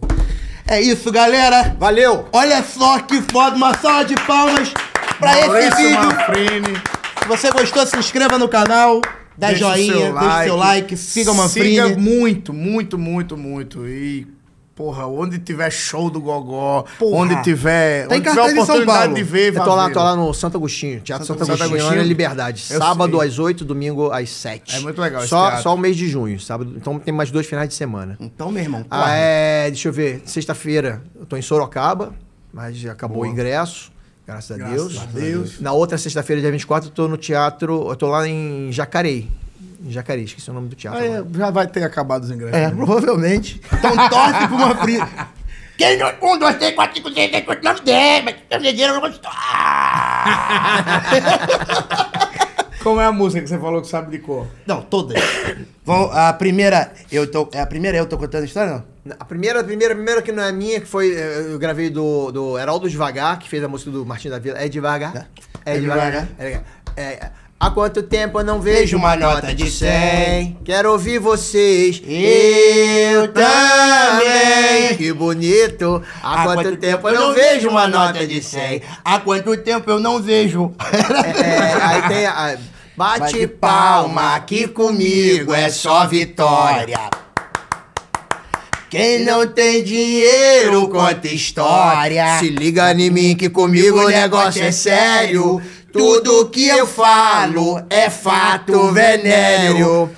É 0.67 0.81
isso, 0.81 1.13
galera. 1.13 1.77
Valeu. 1.79 2.27
Olha 2.33 2.63
só 2.63 2.99
que 3.01 3.21
foda. 3.31 3.55
Uma 3.57 3.75
salva 3.77 4.05
de 4.07 4.15
palmas 4.27 4.73
pra 5.19 5.33
Maurício 5.35 5.57
esse 5.73 5.83
vídeo. 5.83 6.05
Manfrini. 6.07 6.81
Se 7.23 7.29
você 7.29 7.51
gostou, 7.51 7.87
se 7.87 7.99
inscreva 7.99 8.39
no 8.39 8.49
canal. 8.49 9.01
Dá 9.37 9.49
deixa 9.49 9.65
joinha, 9.75 9.85
seu 9.93 9.99
deixa 9.99 10.15
like, 10.29 10.47
seu 10.49 10.57
like, 10.57 10.97
siga 10.97 11.33
o 11.33 11.35
Manfrini. 11.35 11.69
Siga 11.83 11.89
muito, 12.01 12.53
muito, 12.55 12.97
muito, 12.97 13.37
muito. 13.37 13.87
E 13.87 14.27
Porra, 14.75 15.07
onde 15.07 15.39
tiver 15.39 15.71
show 15.71 16.11
do 16.11 16.21
Gogó, 16.21 16.85
Porra. 16.99 17.17
onde 17.17 17.43
tiver, 17.45 18.09
Tem 18.09 18.19
onde 18.19 18.29
tiver 18.29 18.41
oportunidade 18.53 19.15
de, 19.15 19.23
ver, 19.23 19.55
Eu 19.57 19.63
tô 19.63 19.73
lá, 19.75 19.89
tô 19.89 20.03
lá 20.03 20.17
no 20.17 20.35
Santo 20.35 20.57
Agostinho, 20.57 21.01
Teatro 21.01 21.25
Santo, 21.25 21.39
Santo 21.41 21.53
Agostinho, 21.53 21.77
Agostinho 21.81 22.01
é 22.01 22.05
Liberdade. 22.05 22.65
Eu 22.71 22.79
sábado 22.81 23.19
sei. 23.21 23.29
às 23.29 23.39
8, 23.39 23.65
domingo 23.65 24.11
às 24.11 24.29
7. 24.31 24.75
É 24.79 24.81
muito 24.81 25.01
legal 25.01 25.23
só, 25.29 25.53
esse 25.53 25.63
Só 25.63 25.75
o 25.75 25.79
mês 25.79 25.97
de 25.97 26.09
junho, 26.09 26.41
sábado. 26.41 26.75
Então 26.77 26.99
tem 26.99 27.15
mais 27.15 27.31
dois 27.31 27.47
finais 27.47 27.69
de 27.69 27.75
semana. 27.77 28.17
Então, 28.19 28.51
meu 28.51 28.65
irmão, 28.65 28.85
ah, 28.91 28.99
porra. 28.99 29.11
Ah, 29.13 29.17
é, 29.17 29.71
deixa 29.71 29.89
eu 29.89 29.93
ver, 29.93 30.23
sexta-feira 30.27 31.05
eu 31.21 31.25
tô 31.25 31.37
em 31.37 31.43
Sorocaba, 31.43 32.13
mas 32.53 32.85
acabou 32.87 33.19
Boa. 33.19 33.29
o 33.29 33.31
ingresso. 33.31 33.93
Graças, 34.27 34.57
graças 34.57 34.59
a, 34.59 34.75
Deus. 34.83 34.99
a 35.01 35.05
Deus. 35.05 35.61
Na 35.61 35.73
outra 35.73 35.97
sexta-feira, 35.99 36.43
dia 36.43 36.51
24, 36.51 36.89
eu 36.89 36.93
tô 36.93 37.07
no 37.07 37.17
teatro, 37.17 37.91
eu 37.91 37.95
tô 37.95 38.09
lá 38.09 38.27
em 38.27 38.73
Jacareí, 38.73 39.31
em 39.85 39.91
Jacareí, 39.93 40.25
esqueci 40.25 40.49
o 40.51 40.55
nome 40.55 40.69
do 40.69 40.75
teatro. 40.77 40.99
Ah, 41.01 41.23
já 41.39 41.51
vai 41.51 41.67
ter 41.67 41.85
acabado 41.85 42.23
os 42.25 42.31
ingressos. 42.31 42.57
É, 42.57 42.69
né? 42.69 42.73
provavelmente. 42.75 43.61
Então 43.71 43.91
torce 44.09 44.33
pra 44.49 44.57
uma 44.57 44.75
fria. 44.77 45.07
Quem 45.77 45.99
não... 45.99 46.09
Um, 46.23 46.39
dois, 46.39 46.55
três, 46.57 46.73
quatro, 46.75 46.95
cinco, 46.97 47.11
seis, 47.13 47.31
sete, 47.33 47.47
oito, 47.51 47.63
nove, 47.65 47.81
dez, 47.81 48.25
mas 48.25 48.37
eu 48.49 48.61
dinheiro, 48.61 48.95
eu 48.95 49.01
não 49.01 49.11
Como 52.85 53.01
é 53.01 53.07
a 53.07 53.13
música 53.13 53.41
que 53.43 53.49
você 53.49 53.59
falou 53.59 53.81
que 53.83 53.89
sabe 53.89 54.13
de 54.13 54.19
cor? 54.21 54.47
Não, 54.67 54.83
todas. 54.83 55.21
Vou 55.85 56.13
a 56.13 56.33
primeira, 56.35 56.93
eu 57.11 57.29
tô, 57.29 57.49
é 57.51 57.61
a 57.61 57.67
primeira 57.67 57.99
eu 57.99 58.07
tô 58.07 58.17
contando 58.19 58.43
a 58.43 58.45
história, 58.45 58.71
não? 58.73 58.85
A 59.19 59.25
primeira, 59.25 59.61
a 59.63 59.65
primeira, 59.65 59.95
a 59.95 59.97
primeira 59.97 60.23
que 60.23 60.31
não 60.31 60.45
é 60.45 60.53
minha, 60.53 60.81
que 60.81 60.87
foi, 60.87 61.13
eh, 61.13 61.47
eu 61.51 61.59
gravei 61.59 61.91
do, 61.91 62.31
do 62.31 62.57
Heraldo 62.59 62.89
Devagar, 62.89 63.39
que 63.41 63.49
fez 63.49 63.65
a 63.65 63.69
música 63.69 63.91
do 63.91 64.07
Martin 64.07 64.29
da 64.29 64.39
Vila, 64.39 64.57
é 64.59 64.69
Devagar. 64.69 65.29
É, 65.67 65.75
é 65.77 65.81
Devagar. 65.81 66.29
É, 66.39 66.47
é, 66.47 66.63
é 67.03 67.33
Há 67.59 67.71
quanto 67.71 68.03
tempo 68.03 68.41
eu 68.41 68.45
não 68.45 68.61
vejo 68.61 68.97
uma 68.97 69.15
nota 69.17 69.55
de 69.55 69.71
100? 69.71 70.59
Quero 70.65 70.91
ouvir 70.91 71.19
vocês. 71.19 72.03
Eu 72.05 73.29
também. 73.33 74.97
Que 74.99 75.13
bonito. 75.13 76.03
Há, 76.23 76.43
Há 76.43 76.45
quanto, 76.45 76.63
quanto 76.65 76.77
tempo 76.77 77.09
eu 77.09 77.15
não 77.15 77.33
vejo 77.33 77.69
uma 77.69 77.87
nota 77.87 78.27
de 78.27 78.43
100? 78.43 78.83
Há 79.05 79.19
quanto 79.21 79.57
tempo 79.57 79.89
eu 79.91 80.01
não 80.01 80.21
vejo. 80.21 80.73
É, 81.37 81.41
é 81.51 81.79
aí 81.83 82.03
tem. 82.09 82.27
A, 82.27 82.59
bate, 82.97 83.21
bate 83.21 83.47
palma 83.47 84.35
aqui 84.35 84.67
comigo, 84.69 85.55
é, 85.55 85.65
é 85.65 85.69
só 85.71 86.07
vitória. 86.07 86.99
Quem 88.91 89.25
não 89.25 89.47
tem 89.47 89.83
dinheiro 89.83 90.89
conta 90.89 91.29
história. 91.29 92.37
Se 92.41 92.49
liga 92.49 92.93
em 92.93 93.11
mim 93.11 93.37
que 93.37 93.49
comigo 93.49 94.01
o 94.01 94.09
negócio 94.09 94.63
é, 94.63 94.67
é 94.69 94.73
sério. 94.73 95.63
Tudo 95.95 96.49
que 96.51 96.67
eu 96.67 96.89
falo 96.89 97.81
é 97.89 98.11
fato 98.11 98.91
venéreo. 98.91 100.11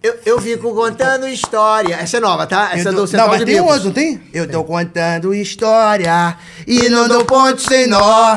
Eu, 0.00 0.16
eu 0.24 0.40
fico 0.40 0.72
contando 0.72 1.26
história. 1.26 1.96
Essa 1.96 2.18
é 2.18 2.20
nova, 2.20 2.46
tá? 2.46 2.70
Essa 2.72 2.90
eu 2.90 2.92
tô, 2.92 2.98
é 2.98 3.00
do 3.02 3.06
Central 3.08 3.26
Não, 3.28 3.34
mas 3.34 3.44
tem 3.44 3.60
umas, 3.60 3.82
não 3.84 3.90
tem? 3.90 4.20
Eu 4.32 4.48
tô 4.48 4.62
contando 4.62 5.34
história 5.34 6.36
e 6.64 6.88
não 6.90 7.08
dou 7.08 7.24
ponto 7.24 7.60
sem 7.60 7.88
nó. 7.88 8.36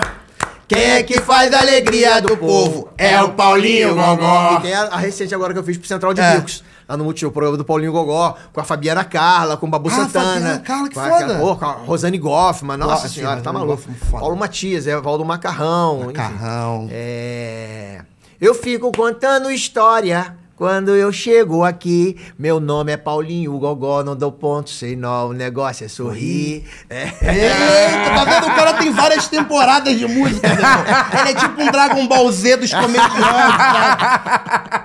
Quem 0.67 0.81
é 0.81 1.03
que 1.03 1.21
faz 1.21 1.53
a 1.53 1.59
alegria 1.59 2.19
do 2.23 2.35
povo? 2.35 2.89
É 2.97 3.21
o 3.21 3.33
Paulinho 3.33 3.93
Gogó. 3.93 4.57
E 4.57 4.61
tem 4.63 4.73
a, 4.73 4.83
a 4.85 4.97
recente 4.97 5.35
agora 5.35 5.53
que 5.53 5.59
eu 5.59 5.63
fiz 5.63 5.77
pro 5.77 5.87
Central 5.87 6.11
de 6.11 6.21
é 6.21 6.41
lá 6.87 6.93
ah, 6.93 6.97
no 6.97 7.03
Multishow, 7.03 7.29
o 7.29 7.33
programa 7.33 7.57
do 7.57 7.65
Paulinho 7.65 7.91
Gogó, 7.91 8.37
com 8.53 8.61
a 8.61 8.63
Fabiana 8.63 9.03
Carla, 9.03 9.57
com 9.57 9.67
o 9.67 9.69
Babu 9.69 9.89
ah, 9.89 9.91
Santana. 9.91 10.33
Fabiana 10.35 10.59
Carla, 10.59 10.87
que 10.87 10.95
com 10.95 11.01
a, 11.01 11.05
foda. 11.09 11.37
Com 11.55 11.65
a, 11.65 11.71
Rosane 11.73 12.17
Goffman, 12.17 12.77
nossa, 12.77 12.91
nossa 12.91 13.09
senhora, 13.09 13.41
senhora 13.41 13.41
tá 13.41 13.51
maluco. 13.51 13.83
Paulo 14.09 14.37
Matias, 14.37 14.87
é 14.87 14.97
Valdo 15.01 15.25
Macarrão. 15.25 16.03
Macarrão. 16.05 16.85
Enfim. 16.85 16.91
É... 16.95 18.01
Eu 18.39 18.53
fico 18.55 18.89
contando 18.95 19.51
história 19.51 20.37
quando 20.57 20.95
eu 20.95 21.11
chego 21.13 21.63
aqui, 21.63 22.19
meu 22.35 22.59
nome 22.59 22.91
é 22.91 22.97
Paulinho, 22.97 23.53
o 23.53 23.59
gogó 23.59 24.03
não 24.03 24.15
dou 24.15 24.31
ponto 24.31 24.71
sem 24.71 24.95
nó, 24.95 25.27
o 25.27 25.31
negócio 25.33 25.85
é 25.85 25.87
sorrir. 25.87 26.65
É. 26.89 27.03
Eita, 27.03 28.25
tá 28.25 28.25
vendo? 28.25 28.47
O 28.51 28.55
cara 28.55 28.73
tem 28.73 28.89
várias 28.91 29.27
temporadas 29.27 29.95
de 29.95 30.07
música, 30.07 30.47
meu 30.47 30.57
irmão. 30.57 30.83
Ele 31.19 31.29
é 31.29 31.35
tipo 31.35 31.61
um 31.61 31.71
Dragon 31.71 32.07
Ball 32.07 32.31
Z 32.31 32.57
dos 32.57 32.73
comediantes. 32.73 33.17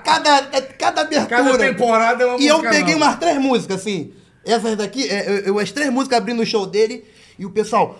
Cada, 0.03 0.37
é, 0.51 0.61
cada 0.61 1.01
abertura. 1.01 1.25
Cada 1.43 1.57
temporada 1.57 2.23
é 2.23 2.27
uma 2.27 2.39
E 2.39 2.45
eu 2.45 2.61
peguei 2.61 2.93
umas 2.93 3.15
três 3.15 3.41
músicas, 3.41 3.79
assim. 3.81 4.13
Essas 4.45 4.75
daqui, 4.77 5.09
é, 5.09 5.27
eu, 5.27 5.33
eu, 5.39 5.59
as 5.59 5.71
três 5.71 5.91
músicas 5.91 6.19
abrindo 6.19 6.43
o 6.43 6.45
show 6.45 6.67
dele 6.67 7.03
e 7.39 7.47
o 7.47 7.49
pessoal. 7.49 7.97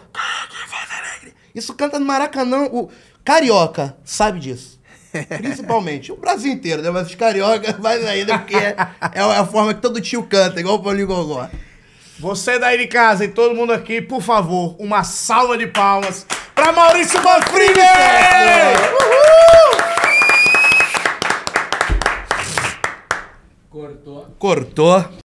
Isso 1.55 1.73
canta 1.73 1.97
no 1.97 2.05
Maracanã. 2.05 2.65
O 2.65 2.87
carioca 3.25 3.97
sabe 4.05 4.39
disso. 4.41 4.72
Principalmente. 5.37 6.11
O 6.11 6.15
Brasil 6.15 6.51
inteiro, 6.51 6.81
né? 6.81 6.89
Mas 6.89 7.07
os 7.07 7.15
cariocas 7.15 7.77
mais 7.79 8.05
ainda, 8.05 8.37
porque 8.39 8.55
é, 8.55 8.75
é, 9.13 9.19
é 9.19 9.21
a 9.21 9.45
forma 9.45 9.73
que 9.73 9.81
todo 9.81 10.01
tio 10.01 10.23
canta, 10.23 10.59
igual 10.59 10.75
o 10.75 10.83
Paulinho 10.83 11.07
Gogó. 11.07 11.47
Você 12.19 12.57
daí 12.59 12.77
de 12.77 12.87
casa 12.87 13.25
e 13.25 13.29
todo 13.29 13.55
mundo 13.55 13.73
aqui, 13.73 14.01
por 14.01 14.21
favor, 14.21 14.75
uma 14.79 15.03
salva 15.03 15.57
de 15.57 15.67
palmas 15.67 16.25
para 16.55 16.71
Maurício 16.71 17.21
Manfrini! 17.23 17.79
Uhul! 18.99 19.83
Cortou. 24.29 24.35
Cortou. 24.37 25.22